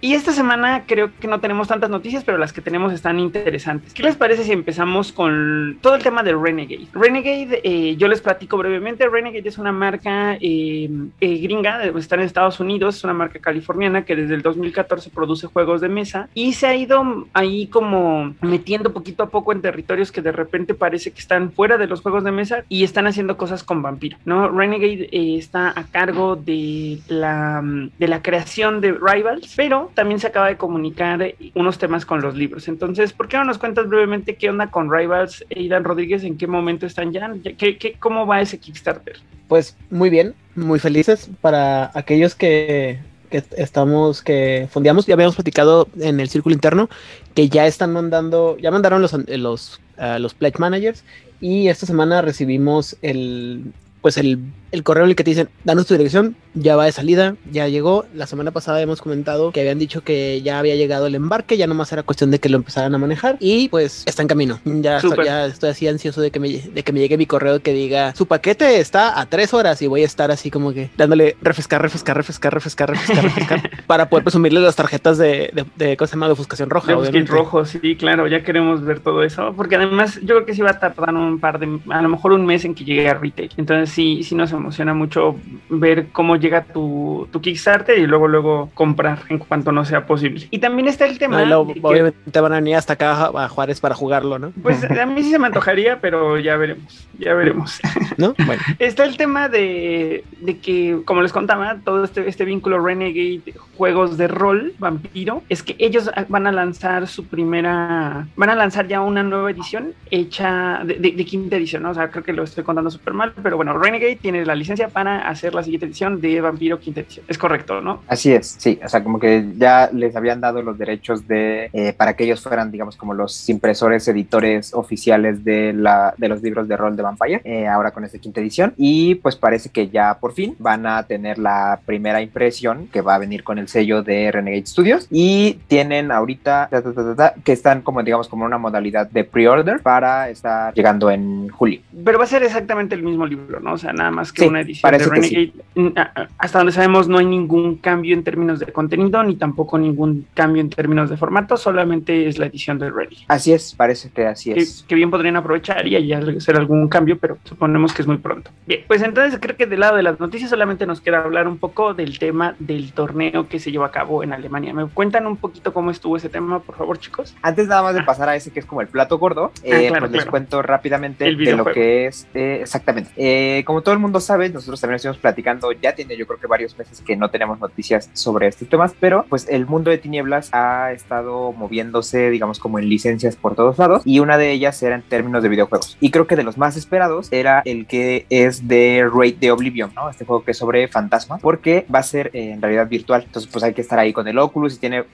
Y 0.00 0.14
esta 0.14 0.32
semana 0.32 0.84
creo 0.86 1.10
que 1.18 1.26
no 1.26 1.40
tenemos 1.40 1.68
tantas 1.68 1.90
noticias, 1.90 2.22
pero 2.24 2.38
las 2.38 2.52
que 2.52 2.60
tenemos 2.60 2.92
están 2.92 3.18
interesantes. 3.18 3.94
¿Qué 3.94 4.02
les 4.02 4.16
parece 4.16 4.44
si 4.44 4.52
empezamos 4.52 5.12
con 5.12 5.78
todo 5.80 5.96
el 5.96 6.02
tema 6.02 6.22
de 6.22 6.34
Renegade? 6.34 6.86
Renegade, 6.92 7.60
eh, 7.64 7.96
yo 7.96 8.06
les 8.06 8.20
platico 8.20 8.56
brevemente. 8.56 9.08
Renegade 9.08 9.48
es 9.48 9.58
una 9.58 9.72
marca 9.72 10.34
eh, 10.40 10.88
eh, 11.20 11.38
gringa, 11.38 11.84
está 11.84 12.14
en 12.14 12.22
Estados 12.22 12.60
Unidos, 12.60 12.98
es 12.98 13.04
una 13.04 13.12
marca 13.12 13.40
californiana 13.40 14.04
que 14.04 14.14
desde 14.14 14.34
el 14.34 14.42
2014 14.42 15.10
produce 15.10 15.46
juegos 15.48 15.80
de 15.80 15.88
mesa 15.88 16.28
y 16.34 16.52
se 16.52 16.66
ha 16.66 16.74
ido 16.76 17.26
ahí 17.32 17.66
como 17.66 18.34
metiendo 18.40 18.92
poquito 18.92 19.24
a 19.24 19.30
poco 19.30 19.52
en 19.52 19.62
territorios 19.62 20.12
que 20.12 20.22
de 20.22 20.32
repente 20.32 20.74
parece 20.74 21.10
que 21.10 21.18
están 21.18 21.52
fuera 21.52 21.78
de 21.78 21.86
los 21.86 22.00
juegos 22.00 22.24
de 22.24 22.32
mesa 22.32 22.64
y 22.68 22.84
están 22.84 23.06
haciendo 23.06 23.36
cosas 23.36 23.64
con 23.64 23.82
vampiro, 23.82 24.18
¿no? 24.24 24.48
Renegade 24.48 25.08
eh, 25.12 25.36
está 25.36 25.72
a 25.74 25.84
cargo 25.84 26.36
de 26.36 27.00
la, 27.08 27.62
de 27.98 28.08
la 28.08 28.22
creación 28.22 28.80
de 28.80 28.92
Rivals, 28.92 29.52
pero 29.56 29.87
también 29.94 30.20
se 30.20 30.26
acaba 30.26 30.48
de 30.48 30.56
comunicar 30.56 31.20
eh, 31.22 31.36
unos 31.54 31.78
temas 31.78 32.04
con 32.04 32.20
los 32.20 32.34
libros. 32.34 32.68
Entonces, 32.68 33.12
¿por 33.12 33.28
qué 33.28 33.36
no 33.36 33.44
nos 33.44 33.58
cuentas 33.58 33.88
brevemente 33.88 34.36
qué 34.36 34.50
onda 34.50 34.70
con 34.70 34.92
Rivals, 34.92 35.44
Aidan 35.54 35.84
Rodríguez? 35.84 36.24
¿En 36.24 36.36
qué 36.36 36.46
momento 36.46 36.86
están 36.86 37.12
ya? 37.12 37.32
¿Qué, 37.56 37.96
cómo 37.98 38.26
va 38.26 38.40
ese 38.40 38.58
Kickstarter? 38.58 39.16
Pues 39.48 39.76
muy 39.90 40.10
bien, 40.10 40.34
muy 40.54 40.78
felices 40.78 41.30
para 41.40 41.90
aquellos 41.94 42.34
que, 42.34 42.98
que 43.30 43.42
estamos, 43.56 44.22
que 44.22 44.68
fondeamos, 44.70 45.06
ya 45.06 45.14
habíamos 45.14 45.36
platicado 45.36 45.88
en 46.00 46.20
el 46.20 46.28
círculo 46.28 46.54
interno, 46.54 46.88
que 47.34 47.48
ya 47.48 47.66
están 47.66 47.92
mandando, 47.92 48.58
ya 48.58 48.70
mandaron 48.70 49.00
los, 49.00 49.12
los, 49.28 49.80
uh, 49.98 50.18
los 50.18 50.34
pledge 50.34 50.58
managers 50.58 51.04
y 51.40 51.68
esta 51.68 51.86
semana 51.86 52.20
recibimos 52.20 52.96
el, 53.02 53.72
pues 54.00 54.16
el, 54.16 54.40
el 54.72 54.82
correo 54.82 55.04
en 55.04 55.10
el 55.10 55.16
que 55.16 55.24
te 55.24 55.30
dicen, 55.30 55.48
danos 55.64 55.86
tu 55.86 55.94
dirección, 55.94 56.36
ya 56.54 56.76
va 56.76 56.84
de 56.84 56.92
salida, 56.92 57.36
ya 57.50 57.68
llegó. 57.68 58.04
La 58.14 58.26
semana 58.26 58.50
pasada 58.50 58.80
hemos 58.80 59.00
comentado 59.00 59.52
que 59.52 59.60
habían 59.60 59.78
dicho 59.78 60.02
que 60.02 60.42
ya 60.42 60.58
había 60.58 60.76
llegado 60.76 61.06
el 61.06 61.14
embarque, 61.14 61.56
ya 61.56 61.66
nomás 61.66 61.92
era 61.92 62.02
cuestión 62.02 62.30
de 62.30 62.38
que 62.38 62.48
lo 62.48 62.56
empezaran 62.56 62.94
a 62.94 62.98
manejar 62.98 63.36
y 63.40 63.68
pues 63.68 64.02
está 64.06 64.22
en 64.22 64.28
camino. 64.28 64.60
Ya, 64.64 64.98
estoy, 64.98 65.24
ya 65.24 65.46
estoy 65.46 65.70
así 65.70 65.88
ansioso 65.88 66.20
de 66.20 66.30
que, 66.30 66.40
me, 66.40 66.48
de 66.48 66.82
que 66.82 66.92
me 66.92 67.00
llegue 67.00 67.16
mi 67.16 67.26
correo 67.26 67.60
que 67.60 67.72
diga, 67.72 68.14
su 68.14 68.26
paquete 68.26 68.80
está 68.80 69.20
a 69.20 69.26
tres 69.26 69.54
horas 69.54 69.80
y 69.82 69.86
voy 69.86 70.02
a 70.02 70.06
estar 70.06 70.30
así 70.30 70.50
como 70.50 70.72
que 70.72 70.90
dándole 70.96 71.36
refrescar, 71.40 71.82
refrescar, 71.82 72.16
refrescar, 72.16 72.54
refrescar, 72.54 72.90
refrescar, 72.90 73.24
refrescar 73.24 73.70
para 73.86 74.08
poder 74.08 74.24
presumirle 74.24 74.60
las 74.60 74.76
tarjetas 74.76 75.18
de, 75.18 75.50
de, 75.52 75.64
de 75.76 75.96
¿cómo 75.96 76.06
se 76.06 76.14
llama? 76.14 76.26
De 76.26 76.32
ofuscación 76.32 76.70
roja. 76.70 76.94
De 76.94 77.24
rojo, 77.24 77.64
sí, 77.64 77.96
claro, 77.96 78.26
ya 78.26 78.42
queremos 78.42 78.82
ver 78.84 79.00
todo 79.00 79.22
eso, 79.22 79.52
porque 79.56 79.76
además 79.76 80.18
yo 80.20 80.36
creo 80.36 80.46
que 80.46 80.54
sí 80.54 80.62
va 80.62 80.70
a 80.70 80.78
tardar 80.78 81.14
un 81.14 81.38
par 81.38 81.58
de, 81.58 81.80
a 81.90 82.02
lo 82.02 82.08
mejor 82.08 82.32
un 82.32 82.44
mes 82.46 82.64
en 82.64 82.74
que 82.74 82.84
llegue 82.84 83.08
a 83.08 83.14
retail. 83.14 83.50
Entonces 83.56 83.90
sí, 83.90 84.22
sí 84.22 84.34
nos 84.34 84.52
emociona 84.58 84.94
mucho 84.94 85.36
ver 85.68 86.08
cómo 86.12 86.36
llega 86.36 86.64
tu, 86.64 87.28
tu 87.32 87.40
Kickstarter 87.40 87.98
y 87.98 88.06
luego 88.06 88.28
luego 88.28 88.70
comprar 88.74 89.20
en 89.28 89.38
cuanto 89.38 89.72
no 89.72 89.84
sea 89.84 90.06
posible. 90.06 90.46
Y 90.50 90.58
también 90.58 90.88
está 90.88 91.06
el 91.06 91.18
tema... 91.18 91.44
No, 91.44 91.46
lo, 91.46 91.60
obviamente 91.82 92.18
que, 92.30 92.40
van 92.40 92.52
a 92.52 92.56
venir 92.56 92.76
hasta 92.76 92.94
acá 92.94 93.30
a 93.34 93.48
Juárez 93.48 93.80
para 93.80 93.94
jugarlo, 93.94 94.38
¿no? 94.38 94.52
Pues 94.62 94.84
a 94.84 95.06
mí 95.06 95.22
sí 95.22 95.30
se 95.30 95.38
me 95.38 95.46
antojaría, 95.46 96.00
pero 96.00 96.38
ya 96.38 96.56
veremos, 96.56 97.08
ya 97.18 97.34
veremos. 97.34 97.80
¿No? 98.16 98.34
Bueno. 98.46 98.62
Está 98.78 99.04
el 99.04 99.16
tema 99.16 99.48
de, 99.48 100.24
de 100.40 100.58
que, 100.58 101.00
como 101.04 101.22
les 101.22 101.32
contaba, 101.32 101.78
todo 101.84 102.04
este, 102.04 102.28
este 102.28 102.44
vínculo 102.44 102.78
Renegade, 102.78 103.54
juegos 103.76 104.18
de 104.18 104.28
rol, 104.28 104.72
vampiro, 104.78 105.42
es 105.48 105.62
que 105.62 105.76
ellos 105.78 106.10
van 106.28 106.46
a 106.46 106.52
lanzar 106.52 107.06
su 107.06 107.26
primera, 107.26 108.26
van 108.36 108.50
a 108.50 108.54
lanzar 108.54 108.88
ya 108.88 109.00
una 109.00 109.22
nueva 109.22 109.50
edición 109.50 109.94
hecha 110.10 110.82
de, 110.84 110.94
de, 110.94 111.12
de 111.12 111.24
quinta 111.24 111.56
edición, 111.56 111.82
¿no? 111.82 111.90
O 111.90 111.94
sea, 111.94 112.10
creo 112.10 112.24
que 112.24 112.32
lo 112.32 112.42
estoy 112.42 112.64
contando 112.64 112.90
súper 112.90 113.14
mal, 113.14 113.32
pero 113.42 113.56
bueno, 113.56 113.78
Renegade 113.78 114.16
tiene 114.16 114.44
la 114.48 114.56
licencia 114.56 114.88
para 114.88 115.28
hacer 115.28 115.54
la 115.54 115.62
siguiente 115.62 115.86
edición 115.86 116.20
de 116.20 116.40
Vampiro 116.40 116.80
quinta 116.80 117.00
edición. 117.00 117.24
Es 117.28 117.38
correcto, 117.38 117.80
¿no? 117.80 118.02
Así 118.08 118.32
es, 118.32 118.56
sí. 118.58 118.80
O 118.84 118.88
sea, 118.88 119.04
como 119.04 119.20
que 119.20 119.46
ya 119.56 119.90
les 119.92 120.16
habían 120.16 120.40
dado 120.40 120.62
los 120.62 120.76
derechos 120.76 121.28
de 121.28 121.70
eh, 121.72 121.92
para 121.92 122.14
que 122.14 122.24
ellos 122.24 122.42
fueran, 122.42 122.72
digamos, 122.72 122.96
como 122.96 123.14
los 123.14 123.48
impresores, 123.48 124.08
editores 124.08 124.74
oficiales 124.74 125.44
de, 125.44 125.72
la, 125.72 126.14
de 126.16 126.28
los 126.28 126.42
libros 126.42 126.66
de 126.66 126.76
rol 126.76 126.96
de 126.96 127.02
Vampire, 127.02 127.40
eh, 127.44 127.68
ahora 127.68 127.92
con 127.92 128.04
esta 128.04 128.18
quinta 128.18 128.40
edición. 128.40 128.74
Y 128.76 129.16
pues 129.16 129.36
parece 129.36 129.70
que 129.70 129.88
ya 129.88 130.18
por 130.18 130.32
fin 130.32 130.56
van 130.58 130.86
a 130.86 131.02
tener 131.04 131.38
la 131.38 131.80
primera 131.84 132.20
impresión 132.20 132.88
que 132.88 133.02
va 133.02 133.14
a 133.14 133.18
venir 133.18 133.44
con 133.44 133.58
el 133.58 133.68
sello 133.68 134.02
de 134.02 134.32
Renegade 134.32 134.66
Studios. 134.66 135.06
Y 135.10 135.58
tienen 135.68 136.10
ahorita 136.10 136.68
ta, 136.70 136.82
ta, 136.82 137.14
ta, 137.14 137.34
que 137.44 137.52
están 137.52 137.82
como, 137.82 138.02
digamos, 138.02 138.28
como 138.28 138.44
una 138.44 138.58
modalidad 138.58 139.08
de 139.10 139.24
pre-order 139.24 139.80
para 139.80 140.30
estar 140.30 140.74
llegando 140.74 141.10
en 141.10 141.48
julio. 141.50 141.80
Pero 142.04 142.18
va 142.18 142.24
a 142.24 142.28
ser 142.28 142.42
exactamente 142.42 142.94
el 142.94 143.02
mismo 143.02 143.26
libro, 143.26 143.60
¿no? 143.60 143.74
O 143.74 143.78
sea, 143.78 143.92
nada 143.92 144.10
más 144.10 144.32
que 144.32 144.37
sí, 144.42 144.48
una 144.48 144.60
edición 144.60 144.92
de 144.92 144.98
Renegade. 144.98 145.52
Sí. 145.74 145.94
Hasta 146.38 146.58
donde 146.58 146.72
sabemos, 146.72 147.08
no 147.08 147.18
hay 147.18 147.26
ningún 147.26 147.76
cambio 147.76 148.14
en 148.14 148.24
términos 148.24 148.58
de 148.60 148.66
contenido, 148.72 149.22
ni 149.22 149.36
tampoco 149.36 149.78
ningún 149.78 150.26
cambio 150.34 150.60
en 150.60 150.70
términos 150.70 151.10
de 151.10 151.16
formato, 151.16 151.56
solamente 151.56 152.28
es 152.28 152.38
la 152.38 152.46
edición 152.46 152.78
de 152.78 152.90
Ready. 152.90 153.18
Así 153.28 153.52
es, 153.52 153.74
parece 153.74 154.10
que 154.10 154.26
así 154.26 154.52
que, 154.52 154.60
es. 154.60 154.84
Que 154.88 154.94
bien 154.94 155.10
podrían 155.10 155.36
aprovechar 155.36 155.86
y 155.86 156.06
ya 156.06 156.18
hacer 156.18 156.56
algún 156.56 156.88
cambio, 156.88 157.18
pero 157.18 157.38
suponemos 157.44 157.92
que 157.92 158.02
es 158.02 158.08
muy 158.08 158.18
pronto. 158.18 158.50
Bien, 158.66 158.82
pues 158.86 159.02
entonces 159.02 159.38
creo 159.40 159.56
que 159.56 159.66
del 159.66 159.80
lado 159.80 159.96
de 159.96 160.02
las 160.02 160.20
noticias 160.20 160.50
solamente 160.50 160.86
nos 160.86 161.00
queda 161.00 161.18
hablar 161.18 161.48
un 161.48 161.58
poco 161.58 161.94
del 161.94 162.18
tema 162.18 162.54
del 162.58 162.92
torneo 162.92 163.48
que 163.48 163.58
se 163.58 163.70
llevó 163.70 163.84
a 163.84 163.90
cabo 163.90 164.22
en 164.22 164.32
Alemania. 164.32 164.72
¿Me 164.72 164.86
cuentan 164.86 165.26
un 165.26 165.36
poquito 165.36 165.72
cómo 165.72 165.90
estuvo 165.90 166.16
ese 166.16 166.28
tema, 166.28 166.60
por 166.60 166.76
favor, 166.76 166.98
chicos? 166.98 167.34
Antes 167.42 167.68
nada 167.68 167.82
más 167.82 167.94
de 167.94 168.02
pasar 168.02 168.28
a 168.28 168.36
ese 168.36 168.50
que 168.50 168.60
es 168.60 168.66
como 168.66 168.80
el 168.80 168.88
plato 168.88 169.18
gordo, 169.18 169.52
ah, 169.56 169.60
eh, 169.64 169.88
claro, 169.88 170.00
pues 170.00 170.12
les 170.12 170.20
claro. 170.22 170.30
cuento 170.30 170.62
rápidamente 170.62 171.24
de 171.24 171.56
lo 171.56 171.64
que 171.64 172.06
es 172.06 172.26
eh, 172.34 172.58
exactamente. 172.62 173.10
Eh, 173.16 173.62
como 173.64 173.82
todo 173.82 173.94
el 173.94 174.00
mundo 174.00 174.20
sabe, 174.28 174.48
nosotros 174.50 174.80
también 174.80 174.96
estuvimos 174.96 175.18
platicando, 175.18 175.72
ya 175.72 175.94
tiene 175.94 176.16
yo 176.16 176.26
creo 176.26 176.38
que 176.38 176.46
varios 176.46 176.76
meses 176.78 177.00
que 177.00 177.16
no 177.16 177.30
tenemos 177.30 177.58
noticias 177.58 178.10
sobre 178.12 178.46
estos 178.46 178.68
temas, 178.68 178.94
pero 179.00 179.24
pues 179.28 179.48
el 179.48 179.66
mundo 179.66 179.90
de 179.90 179.98
tinieblas 179.98 180.50
ha 180.52 180.92
estado 180.92 181.52
moviéndose, 181.52 182.30
digamos, 182.30 182.58
como 182.58 182.78
en 182.78 182.88
licencias 182.88 183.36
por 183.36 183.54
todos 183.54 183.78
lados, 183.78 184.02
y 184.04 184.20
una 184.20 184.38
de 184.38 184.52
ellas 184.52 184.82
era 184.82 184.94
en 184.94 185.02
términos 185.02 185.42
de 185.42 185.48
videojuegos. 185.48 185.96
Y 186.00 186.10
creo 186.10 186.26
que 186.26 186.36
de 186.36 186.42
los 186.42 186.58
más 186.58 186.76
esperados 186.76 187.28
era 187.32 187.62
el 187.64 187.86
que 187.86 188.26
es 188.30 188.68
de 188.68 189.08
Raid 189.12 189.36
de 189.36 189.50
Oblivion, 189.50 189.92
¿no? 189.94 190.10
Este 190.10 190.24
juego 190.24 190.44
que 190.44 190.52
es 190.52 190.58
sobre 190.58 190.88
fantasmas, 190.88 191.40
porque 191.40 191.86
va 191.92 192.00
a 192.00 192.02
ser 192.02 192.30
en 192.34 192.60
realidad 192.60 192.88
virtual. 192.88 193.24
Entonces, 193.24 193.50
pues 193.50 193.64
hay 193.64 193.74
que 193.74 193.80
estar 193.80 193.98
ahí 193.98 194.12
con 194.12 194.28
el 194.28 194.38
Oculus 194.38 194.74
y 194.74 194.78
tiene, 194.78 195.04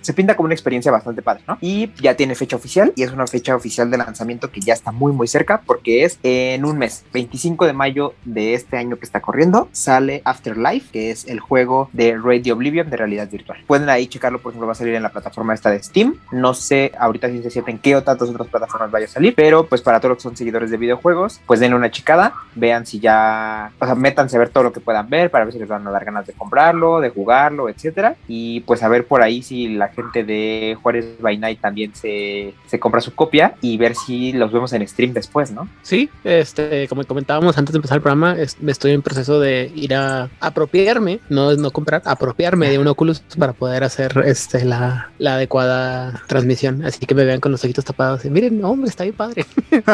se 0.00 0.12
pinta 0.14 0.36
como 0.36 0.46
una 0.46 0.54
experiencia 0.54 0.92
bastante 0.92 1.22
padre, 1.22 1.42
¿no? 1.46 1.58
Y 1.60 1.90
ya 2.00 2.14
tiene 2.14 2.34
fecha 2.34 2.56
oficial 2.56 2.92
y 2.96 3.02
es 3.02 3.12
una 3.12 3.26
fecha 3.26 3.56
oficial 3.56 3.90
de 3.90 3.98
lanzamiento 3.98 4.50
que 4.50 4.60
ya 4.60 4.74
está 4.74 4.92
muy, 4.92 5.12
muy 5.12 5.26
cerca 5.26 5.62
porque 5.66 6.04
es 6.04 6.18
en 6.22 6.64
un 6.64 6.78
mes, 6.78 7.04
25 7.12 7.66
de 7.66 7.72
mayo 7.72 8.14
de 8.24 8.43
este 8.52 8.76
año 8.76 8.96
que 8.96 9.06
está 9.06 9.22
corriendo, 9.22 9.68
sale 9.72 10.20
Afterlife, 10.26 10.90
que 10.92 11.10
es 11.10 11.26
el 11.26 11.40
juego 11.40 11.88
de 11.94 12.18
Radio 12.22 12.54
Oblivion 12.54 12.90
de 12.90 12.98
realidad 12.98 13.30
virtual. 13.30 13.58
Pueden 13.66 13.88
ahí 13.88 14.06
checarlo, 14.06 14.40
por 14.40 14.50
ejemplo, 14.50 14.66
va 14.66 14.72
a 14.72 14.76
salir 14.76 14.94
en 14.94 15.02
la 15.02 15.08
plataforma 15.08 15.54
esta 15.54 15.70
de 15.70 15.82
Steam. 15.82 16.16
No 16.32 16.52
sé 16.52 16.92
ahorita 16.98 17.28
si 17.28 17.42
se 17.42 17.50
siente 17.50 17.70
en 17.70 17.78
qué 17.78 17.96
o 17.96 18.02
tantas 18.02 18.28
otras 18.28 18.48
plataformas 18.48 18.90
vaya 18.90 19.06
a 19.06 19.08
salir, 19.08 19.34
pero 19.34 19.64
pues 19.66 19.80
para 19.80 20.00
todos 20.00 20.10
los 20.10 20.18
que 20.18 20.22
son 20.24 20.36
seguidores 20.36 20.70
de 20.70 20.76
videojuegos, 20.76 21.40
pues 21.46 21.60
denle 21.60 21.76
una 21.76 21.90
checada, 21.90 22.34
vean 22.54 22.84
si 22.84 23.00
ya, 23.00 23.72
o 23.78 23.86
sea, 23.86 23.94
métanse 23.94 24.36
a 24.36 24.40
ver 24.40 24.50
todo 24.50 24.64
lo 24.64 24.72
que 24.72 24.80
puedan 24.80 25.08
ver 25.08 25.30
para 25.30 25.44
ver 25.44 25.54
si 25.54 25.60
les 25.60 25.68
van 25.68 25.86
a 25.86 25.90
dar 25.90 26.04
ganas 26.04 26.26
de 26.26 26.32
comprarlo, 26.34 27.00
de 27.00 27.10
jugarlo, 27.10 27.68
etcétera. 27.68 28.16
Y 28.28 28.60
pues 28.60 28.82
a 28.82 28.88
ver 28.88 29.06
por 29.06 29.22
ahí 29.22 29.42
si 29.42 29.68
la 29.68 29.88
gente 29.88 30.24
de 30.24 30.76
Juárez 30.82 31.06
by 31.20 31.38
Night 31.38 31.60
también 31.60 31.92
se 31.94 32.54
compra 32.80 33.00
su 33.00 33.14
copia 33.14 33.54
y 33.60 33.76
ver 33.76 33.94
si 33.94 34.32
los 34.32 34.52
vemos 34.52 34.72
en 34.72 34.86
stream 34.86 35.12
después, 35.12 35.52
¿no? 35.52 35.68
Sí, 35.82 36.10
este, 36.24 36.88
como 36.88 37.04
comentábamos 37.04 37.56
antes 37.56 37.72
de 37.72 37.78
empezar 37.78 37.96
el 37.96 38.02
programa, 38.02 38.33
es- 38.34 38.56
estoy 38.66 38.92
en 38.92 39.02
proceso 39.02 39.40
de 39.40 39.70
ir 39.74 39.94
a 39.94 40.28
apropiarme, 40.40 41.20
no 41.28 41.54
no 41.56 41.70
comprar, 41.70 42.02
apropiarme 42.04 42.68
de 42.70 42.78
un 42.78 42.86
Oculus 42.86 43.20
para 43.38 43.52
poder 43.52 43.84
hacer 43.84 44.22
este 44.26 44.64
la, 44.64 45.10
la 45.18 45.34
adecuada 45.34 46.22
transmisión. 46.26 46.84
Así 46.84 47.04
que 47.06 47.14
me 47.14 47.24
vean 47.24 47.40
con 47.40 47.52
los 47.52 47.64
ojitos 47.64 47.84
tapados 47.84 48.24
y 48.24 48.30
miren, 48.30 48.62
hombre, 48.64 48.90
está 48.90 49.04
bien 49.04 49.16
padre. 49.16 49.46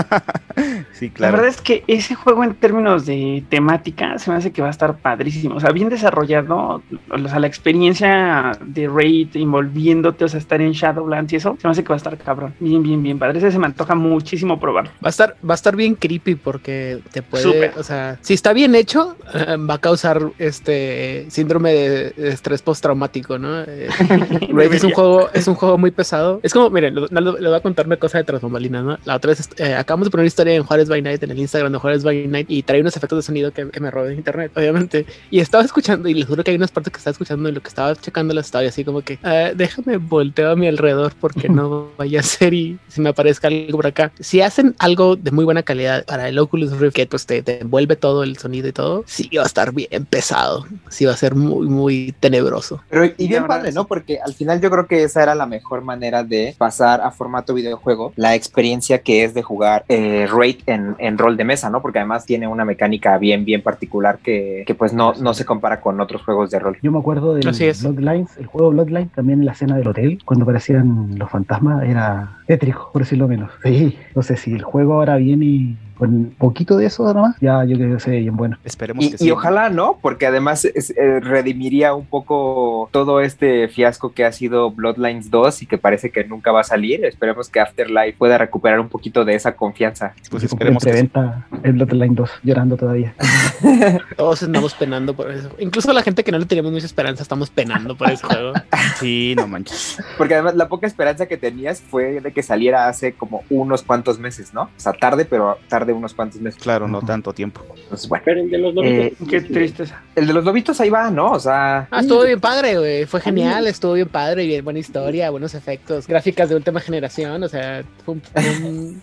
Sí, 0.93 1.09
La 1.09 1.15
claro. 1.15 1.33
verdad 1.39 1.49
es 1.49 1.61
que 1.63 1.85
ese 1.87 2.15
juego 2.15 2.45
en 2.45 2.55
términos 2.55 3.07
de 3.07 3.43
temática 3.49 4.19
se 4.19 4.31
me 4.31 4.37
hace 4.37 4.51
que 4.53 4.61
va 4.61 4.69
a 4.69 4.71
estar 4.73 4.99
padrísimo. 4.99 5.55
O 5.55 5.61
sea, 5.61 5.71
bien 5.71 5.89
desarrollado. 5.89 6.83
O 7.11 7.29
sea, 7.29 7.39
la 7.39 7.47
experiencia 7.47 8.53
de 8.63 8.87
Raid 8.89 9.29
envolviéndote, 9.35 10.25
o 10.25 10.29
sea, 10.29 10.39
estar 10.39 10.61
en 10.61 10.73
Shadowlands 10.73 11.33
y 11.33 11.37
eso, 11.37 11.57
se 11.61 11.67
me 11.67 11.73
hace 11.73 11.83
que 11.83 11.89
va 11.89 11.95
a 11.95 11.97
estar 11.97 12.19
cabrón. 12.19 12.55
Bien, 12.61 12.83
bien, 12.83 13.03
bien 13.03 13.19
padre. 13.19 13.39
Ese 13.39 13.53
se 13.53 13.59
me 13.59 13.67
antoja 13.67 13.95
muchísimo 13.95 14.61
probarlo. 14.61 14.91
Va 15.03 15.09
a 15.09 15.11
estar, 15.11 15.37
va 15.49 15.55
a 15.55 15.57
estar 15.57 15.75
bien 15.77 15.95
creepy 15.95 16.35
porque 16.35 17.01
te 17.13 17.23
puede, 17.23 17.71
o 17.79 17.83
sea, 17.83 18.19
si 18.31 18.35
está 18.35 18.53
bien 18.53 18.77
hecho, 18.77 19.17
eh, 19.35 19.57
va 19.57 19.75
a 19.75 19.79
causar 19.79 20.31
este 20.39 21.27
síndrome 21.31 21.73
de 21.73 22.11
de 22.11 22.29
estrés 22.29 22.63
postraumático, 22.63 23.39
¿no? 23.41 23.63
Eh, 23.63 23.89
es 24.71 24.85
un 24.85 24.93
juego, 24.93 25.29
es 25.35 25.49
un 25.49 25.57
juego 25.57 25.77
muy 25.79 25.91
pesado. 25.91 26.39
Es 26.45 26.53
como, 26.53 26.71
miren, 26.71 26.95
le 26.95 27.01
voy 27.11 27.55
a 27.55 27.61
contar 27.61 27.87
una 27.87 27.97
cosa 27.97 28.19
de 28.19 28.25
tras 28.25 28.41
bambalinas, 28.41 28.85
¿no? 28.85 28.99
La 29.05 29.17
otra 29.17 29.31
vez 29.31 29.49
eh, 29.57 29.75
acabamos 29.75 30.07
de 30.07 30.11
poner 30.13 30.23
una 30.23 30.29
historia 30.29 30.55
en 30.55 30.63
Juárez 30.63 30.89
by 30.89 31.03
Night, 31.03 31.21
en 31.25 31.33
el 31.33 31.41
Instagram 31.41 31.73
de 31.73 31.79
Juárez 31.79 32.05
by 32.05 32.29
Night, 32.29 32.47
y 32.49 32.63
trae 32.63 32.81
unos 32.81 32.97
efectos 32.97 33.19
de 33.19 33.23
sonido 33.23 33.53
que, 33.53 33.69
que 33.69 33.81
me 33.81 33.91
robé 33.91 34.13
en 34.13 34.19
internet, 34.19 34.53
obviamente. 34.55 35.07
Y 35.33 35.41
estaba 35.41 35.65
escuchando, 35.65 36.09
y 36.09 36.15
les 36.15 36.29
juro 36.29 36.45
que 36.45 36.53
hay 36.53 36.57
unas 36.57 36.71
partes 36.71 36.93
que 36.93 36.99
estaba 36.99 37.11
escuchando 37.11 37.49
y 37.49 37.53
lo 37.53 37.61
que 37.61 37.69
estaba 37.69 37.97
checando 37.97 38.33
las 38.33 38.47
estaba 38.47 38.65
así 38.65 38.85
como 38.85 39.03
que, 39.03 39.19
"Ah, 39.25 39.51
déjame 39.57 39.97
volteo 39.97 40.53
a 40.53 40.55
mi 40.55 40.69
alrededor 40.69 41.15
porque 41.21 41.49
no 41.49 41.89
vaya 41.99 42.21
a 42.21 42.23
ser 42.23 42.55
y 42.55 42.79
si 42.87 43.01
me 43.01 43.09
aparezca 43.09 43.49
algo 43.49 43.79
por 43.79 43.89
acá. 43.89 44.13
Si 44.21 44.41
hacen 44.41 44.77
algo 44.79 45.17
de 45.17 45.33
muy 45.33 45.45
buena 45.45 45.65
calidad 45.65 46.05
para 46.05 46.29
el 46.29 46.39
Oculus 46.39 46.79
Rift, 46.79 46.95
que 46.95 47.07
pues 47.07 47.27
te, 47.27 47.43
te 47.43 47.63
envuelve 47.63 47.97
todo 47.97 48.10
el 48.23 48.37
sonido 48.37 48.69
y 48.69 48.73
todo, 48.73 49.05
sí 49.07 49.31
va 49.37 49.43
a 49.45 49.47
estar 49.47 49.73
bien 49.73 50.05
pesado. 50.09 50.67
Sí 50.89 51.05
va 51.05 51.13
a 51.13 51.17
ser 51.17 51.35
muy, 51.35 51.69
muy 51.69 52.15
tenebroso. 52.21 52.83
Pero 52.89 53.05
y 53.05 53.29
bien 53.29 53.47
padre. 53.47 53.73
¿no? 53.73 53.87
Porque 53.87 54.19
al 54.25 54.35
final 54.35 54.61
yo 54.61 54.71
creo 54.71 54.87
que 54.87 55.05
esa 55.05 55.23
era 55.23 55.35
la 55.35 55.47
mejor 55.47 55.83
manera 55.83 56.25
de 56.25 56.55
pasar 56.59 57.01
a 57.01 57.11
formato 57.11 57.55
videojuego 57.55 58.13
la 58.17 58.35
experiencia 58.35 58.99
que 59.03 59.25
es 59.25 59.35
de 59.35 59.43
jugar 59.43 59.85
eh, 59.89 60.27
Raid 60.31 60.59
en, 60.67 60.97
en 60.99 61.19
rol 61.19 61.37
de 61.37 61.45
mesa, 61.45 61.71
¿no? 61.71 61.83
Porque 61.83 61.99
además 61.99 62.25
tiene 62.25 62.47
una 62.47 62.65
mecánica 62.65 63.19
bien, 63.19 63.45
bien 63.45 63.63
particular 63.63 64.19
que, 64.19 64.65
que 64.67 64.75
pues 64.75 64.93
no, 64.93 65.15
no 65.15 65.35
se 65.35 65.45
compara 65.45 65.81
con 65.81 66.01
otros 66.01 66.23
juegos 66.23 66.51
de 66.51 66.59
rol. 66.59 66.79
Yo 66.83 66.93
me 66.93 66.99
acuerdo 66.99 67.37
es. 67.37 67.83
Bloodlines, 67.83 68.37
el 68.39 68.47
juego 68.47 68.71
Bloodlines, 68.71 69.13
también 69.13 69.41
en 69.41 69.47
la 69.47 69.53
escena 69.53 69.77
del 69.77 69.89
hotel, 69.89 70.19
cuando 70.25 70.45
aparecían 70.45 71.19
los 71.19 71.31
fantasmas, 71.31 71.85
era 71.85 72.39
tétrico, 72.47 72.91
por 72.93 73.03
decirlo 73.03 73.29
menos. 73.29 73.51
Sí, 73.63 73.99
no 74.15 74.23
sé 74.23 74.37
si 74.37 74.53
el 74.53 74.63
juego 74.63 74.95
ahora 74.95 75.17
viene 75.17 75.77
con 76.01 76.35
poquito 76.37 76.77
de 76.77 76.87
eso 76.87 77.05
nada 77.05 77.21
más, 77.21 77.37
ya 77.41 77.63
yo 77.65 77.77
creo 77.77 77.95
que 77.95 78.01
se 78.01 78.11
ve 78.11 78.19
bien 78.21 78.37
bueno. 78.37 78.59
Esperemos 78.65 79.05
Y, 79.05 79.11
que 79.11 79.15
y 79.17 79.19
sí. 79.19 79.31
ojalá 79.31 79.71
no, 79.71 79.99
porque 80.03 80.27
además 80.27 80.65
es- 80.65 80.91
eh, 80.91 81.21
redimiría 81.21 81.95
un 81.95 82.07
poco 82.07 82.89
todo 82.91 83.21
este 83.21 83.69
fiasco 83.69 84.13
que 84.13 84.25
ha 84.25 84.33
sido 84.33 84.71
Bloodlines 84.73 85.31
2 85.31 85.63
y 85.63 85.67
que 85.67 85.79
parece 85.79 86.11
que 86.11 86.25
nunca 86.25 86.51
va 86.51 86.63
a 86.63 86.65
salir. 86.65 87.05
Esperemos 87.05 87.49
que 87.49 87.61
Afterlife 87.61 88.17
pueda 88.19 88.39
recuperar 88.39 88.81
un 88.81 88.89
poquito 88.89 89.25
de 89.25 89.35
esa 89.35 89.53
confianza. 89.55 90.15
Pues 90.31 90.43
esperemos 90.45 90.83
que 90.83 90.91
sí. 90.91 90.93
preventa 91.09 91.47
el 91.63 91.73
Bloodline 91.75 92.15
2, 92.15 92.31
llorando 92.43 92.77
todavía. 92.77 93.15
Todos 94.17 94.43
andamos 94.43 94.75
penando 94.75 95.15
por 95.15 95.31
eso. 95.31 95.51
Incluso 95.59 95.93
la 95.93 96.03
gente 96.03 96.25
que 96.25 96.33
no 96.33 96.39
le 96.39 96.47
teníamos 96.47 96.73
mucha 96.73 96.87
esperanza, 96.87 97.23
estamos 97.23 97.51
penando 97.51 97.97
por 97.97 98.11
ese 98.11 98.25
juego. 98.27 98.53
Sí, 98.99 99.35
no 99.37 99.47
manches. 99.47 99.99
Porque 100.19 100.35
además 100.35 100.55
la 100.57 100.69
poca 100.69 100.87
esperanza 100.87 101.27
que 101.27 101.37
tenías 101.37 101.81
fue 101.81 102.21
de 102.21 102.33
que 102.33 102.43
saliera 102.43 102.89
hace 102.89 103.13
como 103.15 103.43
unos 103.51 103.83
cuantos 103.83 104.19
meses, 104.19 104.53
¿no? 104.53 104.63
O 104.63 104.69
sea, 104.77 104.93
tarde, 104.93 105.25
pero 105.25 105.59
tarde 105.69 105.90
unos 105.93 106.15
cuantos 106.15 106.41
meses. 106.41 106.61
Claro, 106.63 106.87
no 106.89 107.01
tanto 107.03 107.33
tiempo. 107.33 107.63
Entonces, 107.77 108.09
bueno. 108.09 108.23
Pero 108.25 108.41
el 108.41 108.51
de 108.51 108.59
los 108.59 108.75
lobitos. 108.75 108.97
Eh, 109.07 109.15
Qué 109.29 109.41
tristeza. 109.41 110.03
El 110.15 110.27
de 110.27 110.33
los 110.33 110.45
lobitos 110.45 110.81
ahí 110.81 110.91
va, 110.91 111.11
¿no? 111.11 111.33
O 111.33 111.41
sea, 111.41 111.89
Ah, 111.91 112.01
estuvo 112.01 112.23
bien 112.25 112.41
padre, 112.41 112.79
güey. 112.79 113.07
Fue 113.07 113.21
genial, 113.21 113.67
estuvo 113.67 113.95
bien 113.95 114.09
padre, 114.09 114.47
bien 114.47 114.65
buena 114.65 114.79
historia, 114.79 115.31
buenos 115.31 115.55
efectos, 115.55 116.07
gráficas 116.07 116.49
de 116.49 116.57
última 116.57 116.81
generación. 116.81 117.43
O 117.43 117.49
sea, 117.49 117.83
fue 118.05 118.15
un- 118.15 119.03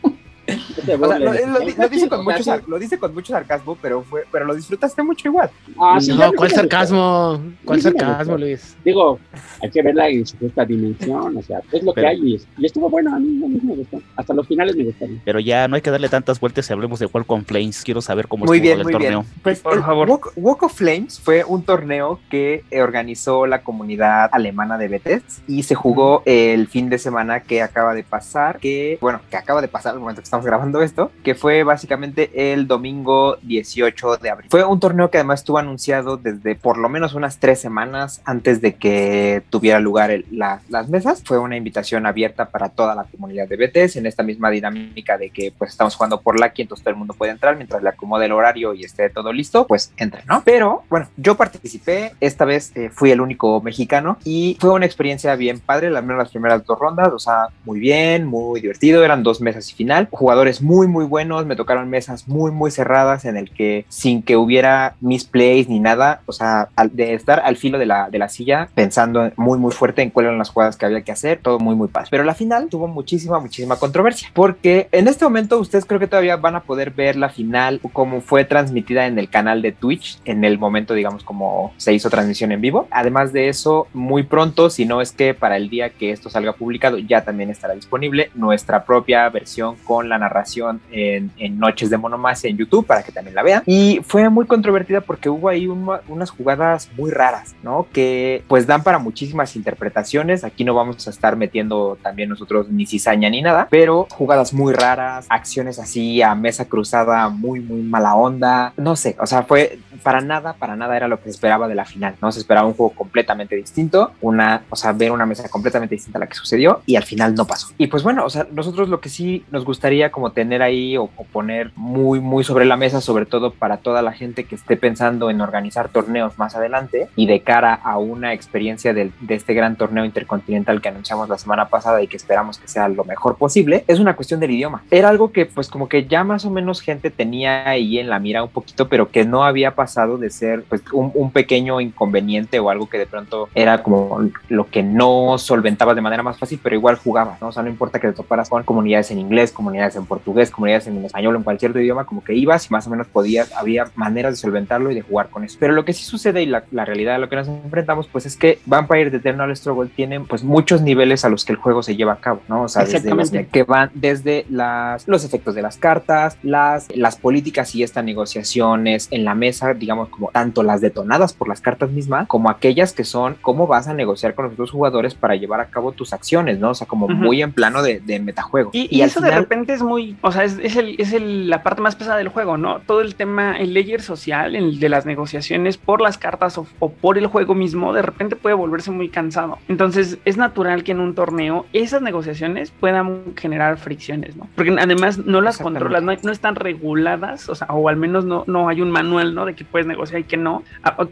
No 0.46 0.54
te 0.56 0.80
o 0.80 0.84
sea, 0.84 0.96
burles. 0.96 1.20
lo, 1.20 1.52
lo- 1.52 1.58
lo 1.60 1.66
Está 1.68 1.88
dice 1.88 2.08
con 2.08 2.24
mucho, 2.24 2.38
sí. 2.38 2.44
sar- 2.44 2.62
lo 2.66 2.78
dice 2.78 2.98
con 2.98 3.14
mucho 3.14 3.32
sarcasmo, 3.32 3.76
pero 3.80 4.02
fue, 4.02 4.24
pero 4.30 4.44
lo 4.44 4.54
disfrutaste 4.54 5.02
mucho 5.02 5.28
igual. 5.28 5.50
Ah, 5.80 5.98
sí, 6.00 6.08
ya 6.16 6.26
no, 6.26 6.32
¿cuál 6.34 6.50
sarcasmo? 6.50 7.40
¿Cuál 7.64 7.80
sarcasmo. 7.80 8.36
Luis? 8.36 8.76
Digo, 8.84 9.18
hay 9.62 9.70
que 9.70 9.82
verla 9.82 10.08
en 10.08 10.26
su 10.26 10.36
justa 10.38 10.64
dimensión, 10.64 11.36
o 11.36 11.42
sea, 11.42 11.60
es 11.72 11.82
lo 11.82 11.92
Pero- 11.92 12.06
que 12.06 12.06
hay 12.10 12.18
y, 12.34 12.40
y 12.58 12.66
estuvo 12.66 12.90
bueno, 12.90 13.14
a 13.14 13.18
mí, 13.18 13.42
a 13.44 13.48
mí 13.48 13.60
me 13.62 13.74
gustó. 13.76 14.00
Hasta 14.16 14.34
los 14.34 14.46
finales 14.46 14.76
me 14.76 14.84
gustaron. 14.84 15.20
Pero 15.24 15.40
ya 15.40 15.66
no 15.68 15.76
hay 15.76 15.82
que 15.82 15.90
darle 15.90 16.08
tantas 16.08 16.38
vueltas 16.40 16.66
si 16.66 16.72
hablemos 16.72 16.98
de 16.98 17.06
Welcome 17.06 17.44
Flames. 17.44 17.82
Quiero 17.82 18.00
saber 18.02 18.28
cómo 18.28 18.44
Muy 18.44 18.58
estuvo 18.58 18.62
bien, 18.68 18.78
el 18.78 18.84
muy 18.84 18.92
torneo. 18.92 19.20
bien. 19.22 19.32
Pues 19.42 19.60
Por 19.60 19.74
el 19.74 19.82
favor. 19.82 20.08
Walk, 20.10 20.32
Walk 20.36 20.62
of 20.64 20.74
Flames 20.74 21.20
fue 21.20 21.44
un 21.44 21.62
torneo 21.64 22.20
que 22.30 22.64
organizó 22.82 23.46
la 23.46 23.62
comunidad 23.62 24.28
alemana 24.32 24.76
de 24.78 24.88
Bethesda 24.88 25.26
y 25.46 25.62
se 25.62 25.74
jugó 25.74 26.22
el 26.26 26.66
fin 26.68 26.88
de 26.90 26.98
semana 26.98 27.40
que 27.40 27.62
acaba 27.62 27.94
de 27.94 28.02
pasar, 28.04 28.58
que 28.58 28.98
bueno, 29.00 29.20
que 29.30 29.36
acaba 29.36 29.60
de 29.60 29.68
pasar 29.68 29.94
al 29.94 30.00
momento 30.00 30.20
que 30.20 30.26
estamos 30.34 30.46
grabando 30.46 30.82
esto, 30.82 31.12
que 31.22 31.36
fue 31.36 31.62
básicamente 31.62 32.52
el 32.52 32.66
domingo 32.66 33.36
18 33.42 34.16
de 34.16 34.30
abril. 34.30 34.50
Fue 34.50 34.64
un 34.64 34.80
torneo 34.80 35.08
que 35.08 35.18
además 35.18 35.40
estuvo 35.40 35.58
anunciado 35.58 36.16
desde 36.16 36.56
por 36.56 36.76
lo 36.76 36.88
menos 36.88 37.14
unas 37.14 37.38
tres 37.38 37.60
semanas 37.60 38.20
antes 38.24 38.60
de 38.60 38.74
que 38.74 39.42
tuviera 39.50 39.78
lugar 39.78 40.10
el- 40.10 40.24
la- 40.32 40.60
las 40.68 40.88
mesas. 40.88 41.22
Fue 41.24 41.38
una 41.38 41.56
invitación 41.56 42.04
abierta 42.04 42.46
para 42.46 42.68
toda 42.68 42.96
la 42.96 43.04
comunidad 43.04 43.46
de 43.46 43.56
Bethesda 43.56 44.00
en 44.00 44.06
esta 44.06 44.24
misma 44.24 44.50
dinámica 44.50 45.16
de 45.18 45.30
que 45.30 45.52
pues 45.56 45.70
estamos 45.70 45.94
jugando 45.94 46.20
por 46.20 46.40
Lucky, 46.40 46.62
entonces 46.62 46.82
todo 46.82 46.90
el 46.90 46.98
mundo 46.98 47.14
puede 47.14 47.30
entrar 47.30 47.54
mientras 47.54 47.80
le 47.80 47.90
acomode 47.90 48.26
el 48.26 48.32
horario 48.32 48.74
y 48.74 48.82
esté 48.84 49.10
todo 49.10 49.32
listo, 49.32 49.68
pues 49.68 49.92
entre, 49.98 50.24
¿no? 50.24 50.42
Pero 50.44 50.82
bueno, 50.90 51.06
yo 51.16 51.36
participé, 51.36 52.14
esta 52.20 52.44
vez 52.44 52.72
eh, 52.74 52.90
fui 52.92 53.12
el 53.12 53.20
único 53.20 53.60
mexicano 53.60 54.18
y 54.24 54.56
fue 54.60 54.70
una 54.72 54.86
experiencia 54.86 55.36
bien 55.36 55.60
padre, 55.60 55.86
al 55.88 56.02
menos 56.02 56.18
las 56.24 56.30
primeras 56.32 56.64
dos 56.66 56.76
rondas, 56.78 57.08
o 57.12 57.18
sea, 57.20 57.48
muy 57.64 57.78
bien, 57.78 58.24
muy 58.26 58.60
divertido, 58.60 59.04
eran 59.04 59.22
dos 59.22 59.40
mesas 59.40 59.70
y 59.70 59.74
final, 59.74 60.08
jugadores 60.24 60.62
muy 60.62 60.86
muy 60.88 61.04
buenos, 61.04 61.44
me 61.44 61.54
tocaron 61.54 61.90
mesas 61.90 62.26
muy 62.28 62.50
muy 62.50 62.70
cerradas 62.70 63.26
en 63.26 63.36
el 63.36 63.50
que 63.50 63.84
sin 63.90 64.22
que 64.22 64.38
hubiera 64.38 64.94
misplays 65.02 65.68
ni 65.68 65.80
nada, 65.80 66.22
o 66.24 66.32
sea, 66.32 66.68
al- 66.76 66.96
de 66.96 67.12
estar 67.12 67.40
al 67.44 67.56
filo 67.56 67.78
de 67.78 67.84
la, 67.84 68.08
de 68.08 68.18
la 68.18 68.30
silla 68.30 68.68
pensando 68.74 69.30
muy 69.36 69.58
muy 69.58 69.70
fuerte 69.70 70.00
en 70.00 70.08
cuáles 70.08 70.28
eran 70.28 70.38
las 70.38 70.48
jugadas 70.48 70.76
que 70.78 70.86
había 70.86 71.02
que 71.02 71.12
hacer, 71.12 71.40
todo 71.42 71.58
muy 71.58 71.74
muy 71.76 71.88
padre. 71.88 72.08
Pero 72.10 72.24
la 72.24 72.34
final 72.34 72.68
tuvo 72.70 72.88
muchísima 72.88 73.38
muchísima 73.38 73.76
controversia, 73.76 74.28
porque 74.32 74.88
en 74.92 75.08
este 75.08 75.26
momento 75.26 75.58
ustedes 75.58 75.84
creo 75.84 76.00
que 76.00 76.06
todavía 76.06 76.36
van 76.36 76.56
a 76.56 76.60
poder 76.62 76.90
ver 76.90 77.16
la 77.16 77.28
final 77.28 77.80
como 77.92 78.22
fue 78.22 78.46
transmitida 78.46 79.06
en 79.06 79.18
el 79.18 79.28
canal 79.28 79.60
de 79.60 79.72
Twitch, 79.72 80.18
en 80.24 80.42
el 80.44 80.58
momento 80.58 80.94
digamos 80.94 81.22
como 81.22 81.74
se 81.76 81.92
hizo 81.92 82.08
transmisión 82.08 82.50
en 82.52 82.62
vivo. 82.62 82.88
Además 82.90 83.34
de 83.34 83.48
eso, 83.50 83.88
muy 83.92 84.22
pronto, 84.22 84.70
si 84.70 84.86
no 84.86 85.02
es 85.02 85.12
que 85.12 85.34
para 85.34 85.58
el 85.58 85.68
día 85.68 85.90
que 85.90 86.12
esto 86.12 86.30
salga 86.30 86.54
publicado, 86.54 86.96
ya 86.96 87.24
también 87.24 87.50
estará 87.50 87.74
disponible 87.74 88.30
nuestra 88.34 88.84
propia 88.86 89.28
versión 89.28 89.76
con 89.84 90.08
la 90.08 90.13
narración 90.18 90.80
en, 90.90 91.30
Noches 91.58 91.88
de 91.90 91.96
Monomasia 91.96 92.50
en 92.50 92.56
YouTube 92.56 92.86
para 92.86 93.02
que 93.02 93.12
también 93.12 93.34
la 93.34 93.42
vean. 93.42 93.62
Y 93.66 94.00
fue 94.04 94.28
muy 94.28 94.46
controvertida 94.46 95.00
porque 95.00 95.28
hubo 95.28 95.48
ahí 95.48 95.66
un- 95.66 95.88
unas 96.08 96.30
jugadas 96.30 96.90
muy 96.96 97.10
raras, 97.10 97.54
¿no? 97.62 97.86
Que 97.92 98.42
pues 98.48 98.66
dan 98.66 98.82
para 98.82 98.98
muchísimas 98.98 99.56
interpretaciones. 99.56 100.44
Aquí 100.44 100.64
no 100.64 100.74
vamos 100.74 101.06
a 101.06 101.10
estar 101.10 101.36
metiendo 101.36 101.96
también 102.02 102.28
nosotros 102.28 102.68
ni 102.70 102.86
cizaña 102.86 103.30
ni 103.30 103.42
nada, 103.42 103.68
pero 103.70 104.06
jugadas 104.10 104.52
muy 104.52 104.72
raras, 104.74 105.26
acciones 105.28 105.78
así 105.78 106.22
a 106.22 106.34
mesa 106.34 106.64
cruzada 106.66 107.28
muy, 107.28 107.60
muy 107.60 107.82
mala 107.82 108.14
onda. 108.14 108.72
No 108.76 108.96
sé, 108.96 109.16
o 109.20 109.26
sea, 109.26 109.42
fue 109.44 109.78
para 110.02 110.20
nada, 110.20 110.54
para 110.54 110.76
nada 110.76 110.96
era 110.96 111.08
lo 111.08 111.18
que 111.18 111.24
se 111.24 111.30
esperaba 111.30 111.68
de 111.68 111.74
la 111.74 111.84
final, 111.84 112.14
¿no? 112.20 112.32
Se 112.32 112.38
esperaba 112.40 112.66
un 112.66 112.74
juego 112.74 112.92
completamente 112.94 113.56
distinto, 113.56 114.12
una, 114.20 114.62
o 114.70 114.76
sea, 114.76 114.92
ver 114.92 115.12
una 115.12 115.26
mesa 115.26 115.48
completamente 115.48 115.94
distinta 115.94 116.18
a 116.18 116.20
la 116.20 116.26
que 116.26 116.34
sucedió 116.34 116.80
y 116.86 116.96
al 116.96 117.04
final 117.04 117.34
no 117.34 117.46
pasó. 117.46 117.68
Y 117.78 117.86
pues 117.88 118.02
bueno, 118.02 118.24
o 118.24 118.30
sea, 118.30 118.46
nosotros 118.52 118.88
lo 118.88 119.00
que 119.00 119.08
sí 119.08 119.44
nos 119.50 119.64
gustaría 119.64 120.10
como 120.10 120.30
tener 120.32 120.62
ahí 120.62 120.96
o, 120.96 121.04
o 121.16 121.24
poner 121.24 121.70
muy, 121.76 122.20
muy 122.20 122.44
sobre 122.44 122.64
la 122.64 122.76
mesa, 122.76 123.00
sobre 123.00 123.26
todo 123.26 123.52
para 123.52 123.78
toda 123.78 124.02
la 124.02 124.12
gente 124.12 124.44
que 124.44 124.54
esté 124.54 124.76
pensando 124.76 125.30
en 125.30 125.40
organizar 125.40 125.88
torneos 125.88 126.38
más 126.38 126.54
adelante 126.56 127.08
y 127.16 127.26
de 127.26 127.40
cara 127.40 127.74
a 127.74 127.98
una 127.98 128.32
experiencia 128.32 128.94
del- 128.94 129.12
de, 129.20 129.34
este 129.34 129.54
gran 129.54 129.76
torneo 129.76 130.04
intercontinental 130.04 130.80
que 130.80 130.88
anunciamos 130.88 131.28
la 131.28 131.38
semana 131.38 131.68
pasada 131.68 132.02
y 132.02 132.06
que 132.06 132.16
esperamos 132.16 132.58
que 132.58 132.68
sea 132.68 132.88
lo 132.88 133.04
mejor 133.04 133.36
posible, 133.36 133.84
es 133.88 133.98
una 134.00 134.16
cuestión 134.16 134.40
del 134.40 134.50
idioma. 134.52 134.82
Era 134.90 135.08
algo 135.08 135.32
que 135.32 135.46
pues 135.46 135.68
como 135.68 135.88
que 135.88 136.06
ya 136.06 136.24
más 136.24 136.44
o 136.44 136.50
menos 136.50 136.80
gente 136.80 137.10
tenía 137.10 137.68
ahí 137.68 137.98
en 137.98 138.08
la 138.08 138.18
mira 138.18 138.42
un 138.42 138.50
poquito, 138.50 138.88
pero 138.88 139.10
que 139.10 139.24
no 139.24 139.44
había 139.44 139.74
pasado 139.74 139.83
de 139.84 140.30
ser 140.30 140.64
pues 140.68 140.82
un, 140.92 141.10
un 141.14 141.30
pequeño 141.30 141.80
inconveniente 141.80 142.58
o 142.58 142.70
algo 142.70 142.88
que 142.88 142.98
de 142.98 143.06
pronto 143.06 143.48
era 143.54 143.82
como 143.82 144.28
lo 144.48 144.68
que 144.68 144.82
no 144.82 145.38
solventaba 145.38 145.94
de 145.94 146.00
manera 146.00 146.22
más 146.22 146.38
fácil, 146.38 146.60
pero 146.62 146.74
igual 146.76 146.96
jugaba, 146.96 147.38
¿no? 147.40 147.48
O 147.48 147.52
sea, 147.52 147.62
no 147.62 147.68
importa 147.68 147.98
que 147.98 148.08
te 148.08 148.14
toparas 148.14 148.48
con 148.48 148.62
comunidades 148.62 149.10
en 149.10 149.18
inglés, 149.18 149.52
comunidades 149.52 149.96
en 149.96 150.06
portugués, 150.06 150.50
comunidades 150.50 150.86
en 150.86 151.04
español 151.04 151.34
o 151.34 151.38
en 151.38 151.44
cualquier 151.44 151.70
otro 151.70 151.82
idioma, 151.82 152.04
como 152.04 152.22
que 152.22 152.34
ibas 152.34 152.66
y 152.66 152.72
más 152.72 152.86
o 152.86 152.90
menos 152.90 153.06
podías, 153.06 153.52
había 153.52 153.86
maneras 153.94 154.34
de 154.34 154.36
solventarlo 154.36 154.90
y 154.90 154.94
de 154.94 155.02
jugar 155.02 155.28
con 155.28 155.44
eso. 155.44 155.56
Pero 155.60 155.72
lo 155.72 155.84
que 155.84 155.92
sí 155.92 156.04
sucede 156.04 156.42
y 156.42 156.46
la, 156.46 156.64
la 156.70 156.84
realidad 156.84 157.16
a 157.16 157.18
lo 157.18 157.28
que 157.28 157.36
nos 157.36 157.48
enfrentamos, 157.48 158.08
pues 158.08 158.26
es 158.26 158.36
que 158.36 158.58
Vampire 158.66 159.10
The 159.10 159.18
Eternal 159.18 159.54
Struggle 159.56 159.90
tiene 159.94 160.20
pues 160.20 160.44
muchos 160.44 160.82
niveles 160.82 161.24
a 161.24 161.28
los 161.28 161.44
que 161.44 161.52
el 161.52 161.58
juego 161.58 161.82
se 161.82 161.96
lleva 161.96 162.14
a 162.14 162.16
cabo, 162.16 162.40
¿no? 162.48 162.62
O 162.62 162.68
sea, 162.68 162.84
desde 162.84 163.46
que 163.46 163.62
van 163.62 163.90
desde 163.94 164.46
las, 164.48 165.06
los 165.06 165.24
efectos 165.24 165.54
de 165.54 165.62
las 165.62 165.76
cartas, 165.76 166.38
las, 166.42 166.88
las 166.94 167.16
políticas 167.16 167.74
y 167.74 167.82
estas 167.82 168.04
negociaciones 168.04 169.08
en 169.10 169.24
la 169.24 169.34
mesa, 169.34 169.73
digamos, 169.74 170.08
como 170.08 170.30
tanto 170.32 170.62
las 170.62 170.80
detonadas 170.80 171.32
por 171.32 171.48
las 171.48 171.60
cartas 171.60 171.90
mismas, 171.90 172.26
como 172.28 172.50
aquellas 172.50 172.92
que 172.92 173.04
son 173.04 173.36
cómo 173.42 173.66
vas 173.66 173.88
a 173.88 173.94
negociar 173.94 174.34
con 174.34 174.46
los 174.46 174.54
otros 174.54 174.70
jugadores 174.70 175.14
para 175.14 175.36
llevar 175.36 175.60
a 175.60 175.66
cabo 175.66 175.92
tus 175.92 176.12
acciones, 176.12 176.58
¿no? 176.58 176.70
O 176.70 176.74
sea, 176.74 176.86
como 176.86 177.06
Ujú. 177.06 177.14
muy 177.14 177.42
en 177.42 177.52
plano 177.52 177.82
de, 177.82 178.00
de 178.00 178.20
metajuego. 178.20 178.70
Y, 178.72 178.88
y 178.94 179.02
al 179.02 179.08
eso 179.08 179.20
de 179.20 179.28
final- 179.28 179.42
repente 179.42 179.72
es 179.74 179.82
muy, 179.82 180.16
o 180.22 180.32
sea, 180.32 180.44
es, 180.44 180.58
es, 180.62 180.76
el, 180.76 180.94
es 180.98 181.12
el- 181.12 181.48
la 181.50 181.62
parte 181.62 181.80
más 181.82 181.96
pesada 181.96 182.16
del 182.18 182.28
juego, 182.28 182.56
¿no? 182.56 182.80
Todo 182.80 183.00
el 183.00 183.14
tema, 183.14 183.58
el 183.58 183.74
layer 183.74 184.00
social, 184.02 184.54
el 184.56 184.78
de 184.80 184.88
las 184.88 185.06
negociaciones 185.06 185.76
por 185.78 186.00
las 186.00 186.18
cartas 186.18 186.56
o, 186.58 186.66
o 186.78 186.90
por 186.90 187.18
el 187.18 187.26
juego 187.26 187.54
mismo, 187.54 187.92
de 187.92 188.02
repente 188.02 188.36
puede 188.36 188.54
volverse 188.54 188.90
muy 188.90 189.08
cansado. 189.08 189.58
Entonces 189.68 190.18
es 190.24 190.36
natural 190.36 190.84
que 190.84 190.92
en 190.92 191.00
un 191.00 191.14
torneo 191.14 191.66
esas 191.72 192.02
negociaciones 192.02 192.70
puedan 192.70 193.34
generar 193.36 193.78
fricciones, 193.78 194.36
¿no? 194.36 194.48
Porque 194.54 194.74
además 194.78 195.18
no 195.18 195.40
las 195.40 195.58
controlas, 195.58 196.02
no, 196.02 196.12
no 196.22 196.32
están 196.32 196.54
reguladas, 196.54 197.48
o 197.48 197.54
sea, 197.54 197.66
o 197.68 197.88
al 197.88 197.96
menos 197.96 198.24
no, 198.24 198.44
no 198.46 198.68
hay 198.68 198.80
un 198.80 198.90
manual, 198.90 199.34
¿no? 199.34 199.44
De 199.46 199.54
que 199.54 199.63
puedes 199.64 199.86
negociar 199.86 200.20
y 200.20 200.24
que 200.24 200.36
no, 200.36 200.62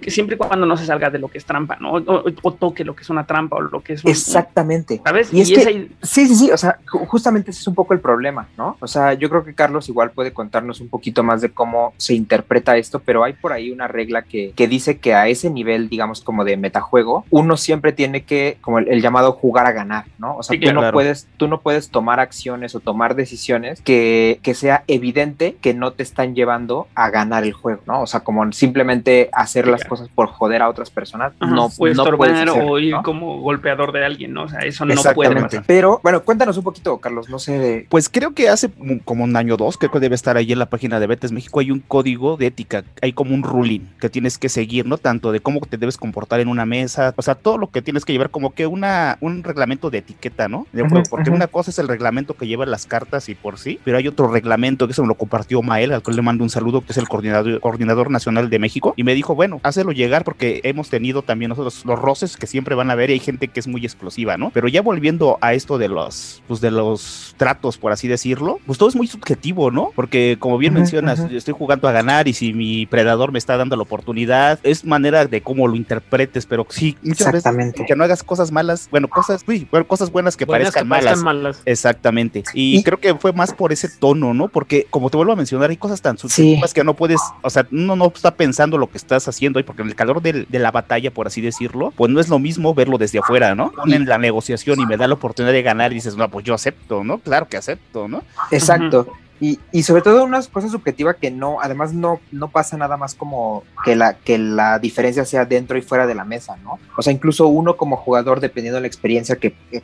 que 0.00 0.10
siempre 0.10 0.36
y 0.36 0.38
cuando 0.38 0.66
no 0.66 0.76
se 0.76 0.86
salga 0.86 1.10
de 1.10 1.18
lo 1.18 1.28
que 1.28 1.38
es 1.38 1.44
trampa, 1.44 1.76
¿no? 1.80 1.92
O, 1.92 1.98
o- 1.98 2.24
o 2.42 2.52
toque 2.52 2.84
lo 2.84 2.94
que 2.94 3.02
es 3.02 3.10
una 3.10 3.26
trampa 3.26 3.56
o 3.56 3.60
lo 3.62 3.80
que 3.80 3.94
es 3.94 4.04
un... 4.04 4.10
Exactamente. 4.10 5.00
¿Sabes? 5.04 5.32
Y 5.32 5.40
es 5.40 5.50
Y 5.50 5.54
que- 5.54 5.60
esa 5.60 5.70
i- 5.70 5.90
Sí, 6.02 6.26
sí, 6.26 6.34
sí, 6.34 6.50
o 6.50 6.56
sea, 6.56 6.78
ju- 6.86 7.06
justamente 7.06 7.50
ese 7.50 7.60
es 7.60 7.66
un 7.68 7.74
poco 7.74 7.94
el 7.94 8.00
problema, 8.00 8.48
¿no? 8.56 8.76
O 8.80 8.86
sea, 8.86 9.14
yo 9.14 9.28
creo 9.30 9.44
que 9.44 9.54
Carlos 9.54 9.88
igual 9.88 10.10
puede 10.10 10.32
contarnos 10.32 10.80
un 10.80 10.88
poquito 10.88 11.22
más 11.22 11.40
de 11.40 11.50
cómo 11.50 11.92
se 11.96 12.14
interpreta 12.14 12.76
esto, 12.76 13.00
pero 13.00 13.24
hay 13.24 13.32
por 13.34 13.52
ahí 13.52 13.70
una 13.70 13.88
regla 13.88 14.22
que, 14.22 14.52
que 14.56 14.68
dice 14.68 14.98
que 14.98 15.14
a 15.14 15.28
ese 15.28 15.50
nivel, 15.50 15.88
digamos, 15.88 16.20
como 16.22 16.44
de 16.44 16.56
metajuego, 16.56 17.24
uno 17.30 17.56
siempre 17.56 17.92
tiene 17.92 18.22
que, 18.24 18.58
como 18.60 18.78
el, 18.78 18.88
el 18.88 19.00
llamado 19.02 19.32
jugar 19.32 19.66
a 19.66 19.72
ganar, 19.72 20.04
¿no? 20.18 20.36
O 20.36 20.42
sea, 20.42 20.54
Sí, 20.54 20.60
tú, 20.60 20.72
no 20.72 20.92
puedes, 20.92 21.28
tú 21.36 21.48
no 21.48 21.60
puedes 21.60 21.90
tomar 21.90 22.20
acciones 22.20 22.74
o 22.74 22.80
tomar 22.80 23.14
decisiones 23.14 23.80
que, 23.82 24.38
que 24.42 24.54
sea 24.54 24.84
evidente 24.86 25.56
que 25.60 25.74
no 25.74 25.92
te 25.92 26.02
están 26.02 26.34
llevando 26.34 26.88
a 26.94 27.10
ganar 27.10 27.44
el 27.44 27.52
juego, 27.52 27.82
¿no? 27.86 28.02
O 28.02 28.06
sea, 28.06 28.20
como 28.20 28.41
simplemente 28.50 29.28
hacer 29.32 29.68
las 29.68 29.84
cosas 29.84 30.08
por 30.08 30.28
joder 30.28 30.62
a 30.62 30.68
otras 30.68 30.90
personas, 30.90 31.32
Ajá, 31.38 31.54
no, 31.54 31.66
o 31.66 31.88
no 31.88 32.16
puedes 32.16 32.36
hacer, 32.36 32.50
o 32.50 32.78
ir 32.78 32.92
¿no? 32.92 33.02
como 33.02 33.40
golpeador 33.40 33.92
de 33.92 34.04
alguien, 34.04 34.32
¿no? 34.32 34.44
O 34.44 34.48
sea, 34.48 34.60
eso 34.60 34.84
no 34.84 34.94
puede 35.14 35.40
pasar. 35.40 35.64
Pero, 35.66 36.00
bueno, 36.02 36.22
cuéntanos 36.22 36.56
un 36.56 36.64
poquito, 36.64 36.98
Carlos, 36.98 37.28
no 37.28 37.38
sé 37.38 37.58
de... 37.58 37.86
Pues 37.88 38.08
creo 38.08 38.32
que 38.34 38.48
hace 38.48 38.70
como 39.04 39.24
un 39.24 39.36
año 39.36 39.54
o 39.54 39.56
dos, 39.56 39.76
creo 39.76 39.90
que 39.90 40.00
debe 40.00 40.14
estar 40.14 40.36
ahí 40.36 40.52
en 40.52 40.58
la 40.58 40.66
página 40.66 40.98
de 40.98 41.06
Betes 41.06 41.32
México, 41.32 41.60
hay 41.60 41.70
un 41.70 41.80
código 41.80 42.36
de 42.36 42.46
ética, 42.46 42.84
hay 43.00 43.12
como 43.12 43.34
un 43.34 43.42
ruling 43.42 43.82
que 44.00 44.08
tienes 44.08 44.38
que 44.38 44.48
seguir, 44.48 44.86
¿no? 44.86 44.98
Tanto 44.98 45.32
de 45.32 45.40
cómo 45.40 45.60
te 45.60 45.76
debes 45.76 45.96
comportar 45.96 46.40
en 46.40 46.48
una 46.48 46.66
mesa, 46.66 47.14
o 47.16 47.22
sea, 47.22 47.34
todo 47.34 47.58
lo 47.58 47.70
que 47.70 47.82
tienes 47.82 48.04
que 48.04 48.12
llevar 48.12 48.30
como 48.30 48.54
que 48.54 48.66
una, 48.66 49.18
un 49.20 49.44
reglamento 49.44 49.90
de 49.90 49.98
etiqueta, 49.98 50.48
¿no? 50.48 50.66
De 50.72 50.82
juego, 50.82 51.00
Ujú, 51.00 51.10
porque 51.10 51.30
una 51.30 51.46
cosa 51.46 51.70
es 51.70 51.78
el 51.78 51.88
reglamento 51.88 52.34
que 52.34 52.46
llevan 52.46 52.70
las 52.70 52.86
cartas 52.86 53.28
y 53.28 53.34
por 53.34 53.58
sí, 53.58 53.78
pero 53.84 53.98
hay 53.98 54.08
otro 54.08 54.28
reglamento 54.28 54.86
que 54.86 54.92
eso 54.92 55.02
me 55.02 55.08
lo 55.08 55.14
compartió 55.14 55.62
Mael, 55.62 55.92
al 55.92 56.02
cual 56.02 56.16
le 56.16 56.22
mando 56.22 56.44
un 56.44 56.50
saludo, 56.50 56.80
que 56.80 56.92
es 56.92 56.98
el 56.98 57.08
coordinador, 57.08 57.60
coordinador 57.60 58.10
nacional 58.10 58.31
de 58.34 58.58
México, 58.58 58.94
y 58.96 59.04
me 59.04 59.14
dijo, 59.14 59.34
bueno, 59.34 59.60
hácelo 59.62 59.92
llegar 59.92 60.24
porque 60.24 60.60
hemos 60.64 60.88
tenido 60.88 61.22
también 61.22 61.50
nosotros 61.50 61.84
los 61.84 61.98
roces 61.98 62.36
que 62.36 62.46
siempre 62.46 62.74
van 62.74 62.90
a 62.90 62.94
ver 62.94 63.10
y 63.10 63.14
hay 63.14 63.18
gente 63.18 63.48
que 63.48 63.60
es 63.60 63.68
muy 63.68 63.84
explosiva, 63.84 64.36
¿no? 64.36 64.50
Pero 64.50 64.68
ya 64.68 64.82
volviendo 64.82 65.38
a 65.40 65.54
esto 65.54 65.78
de 65.78 65.88
los, 65.88 66.42
pues 66.48 66.60
de 66.60 66.70
los 66.70 67.34
tratos, 67.36 67.78
por 67.78 67.92
así 67.92 68.08
decirlo, 68.08 68.58
pues 68.66 68.78
todo 68.78 68.88
es 68.88 68.96
muy 68.96 69.06
subjetivo, 69.06 69.70
¿no? 69.70 69.90
Porque 69.94 70.36
como 70.38 70.58
bien 70.58 70.74
mencionas, 70.74 71.20
estoy 71.30 71.54
jugando 71.56 71.88
a 71.88 71.92
ganar 71.92 72.28
y 72.28 72.32
si 72.32 72.52
mi 72.54 72.86
predador 72.86 73.32
me 73.32 73.38
está 73.38 73.56
dando 73.56 73.76
la 73.76 73.82
oportunidad, 73.82 74.58
es 74.62 74.84
manera 74.84 75.26
de 75.26 75.42
cómo 75.42 75.68
lo 75.68 75.76
interpretes, 75.76 76.46
pero 76.46 76.66
sí, 76.70 76.96
muchas 77.02 77.26
veces 77.28 77.34
Exactamente. 77.46 77.84
que 77.86 77.96
no 77.96 78.04
hagas 78.04 78.22
cosas 78.22 78.50
malas, 78.52 78.88
bueno, 78.90 79.08
cosas, 79.08 79.42
uy, 79.46 79.66
bueno, 79.70 79.86
cosas 79.86 80.10
buenas 80.10 80.36
que 80.36 80.44
Buenas 80.44 80.66
parezcan 80.72 80.84
que 80.84 80.88
malas. 80.88 81.04
parezcan 81.04 81.24
malas. 81.24 81.62
Exactamente. 81.64 82.44
Y, 82.54 82.78
Y- 82.78 82.82
creo 82.82 82.98
que 82.98 83.14
fue 83.14 83.32
más 83.32 83.52
por 83.52 83.72
ese 83.72 83.88
tono, 83.88 84.32
¿no? 84.34 84.48
Porque 84.48 84.86
como 84.90 85.10
te 85.10 85.16
vuelvo 85.16 85.32
a 85.32 85.36
mencionar, 85.36 85.70
hay 85.70 85.76
cosas 85.76 86.00
tan 86.00 86.16
subjetivas 86.18 86.72
que 86.72 86.84
no 86.84 86.94
puedes, 86.94 87.20
o 87.42 87.50
sea, 87.50 87.66
uno 87.72 87.96
no 87.96 88.10
está 88.22 88.34
pensando 88.36 88.78
lo 88.78 88.88
que 88.88 88.98
estás 88.98 89.26
haciendo 89.28 89.58
ahí, 89.58 89.64
porque 89.64 89.82
en 89.82 89.88
el 89.88 89.94
calor 89.96 90.22
del- 90.22 90.46
de 90.48 90.58
la 90.58 90.70
batalla, 90.70 91.10
por 91.10 91.26
así 91.26 91.40
decirlo, 91.40 91.92
pues 91.96 92.10
no 92.10 92.20
es 92.20 92.28
lo 92.28 92.38
mismo 92.38 92.72
verlo 92.72 92.96
desde 92.98 93.18
afuera, 93.18 93.54
¿no? 93.54 93.72
Ponen 93.72 94.06
la 94.06 94.16
negociación 94.18 94.80
y 94.80 94.86
me 94.86 94.96
da 94.96 95.08
la 95.08 95.14
oportunidad 95.14 95.52
de 95.52 95.62
ganar 95.62 95.90
y 95.92 95.96
dices, 95.96 96.16
no, 96.16 96.28
pues 96.30 96.44
yo 96.44 96.54
acepto, 96.54 97.02
¿no? 97.04 97.18
Claro 97.18 97.48
que 97.48 97.56
acepto, 97.56 98.06
¿no? 98.08 98.22
Exacto. 98.52 99.08
Y, 99.40 99.58
y 99.72 99.82
sobre 99.82 100.02
todo 100.02 100.22
una 100.22 100.40
cosa 100.44 100.68
subjetiva 100.68 101.14
que 101.14 101.32
no, 101.32 101.60
además 101.60 101.92
no, 101.92 102.20
no 102.30 102.46
pasa 102.48 102.76
nada 102.76 102.96
más 102.96 103.16
como 103.16 103.64
que 103.84 103.96
la, 103.96 104.14
que 104.14 104.38
la 104.38 104.78
diferencia 104.78 105.24
sea 105.24 105.44
dentro 105.44 105.76
y 105.76 105.82
fuera 105.82 106.06
de 106.06 106.14
la 106.14 106.24
mesa, 106.24 106.56
¿no? 106.62 106.78
O 106.96 107.02
sea, 107.02 107.12
incluso 107.12 107.48
uno 107.48 107.76
como 107.76 107.96
jugador, 107.96 108.38
dependiendo 108.38 108.76
de 108.76 108.82
la 108.82 108.86
experiencia 108.86 109.34
que, 109.34 109.52
que, 109.72 109.82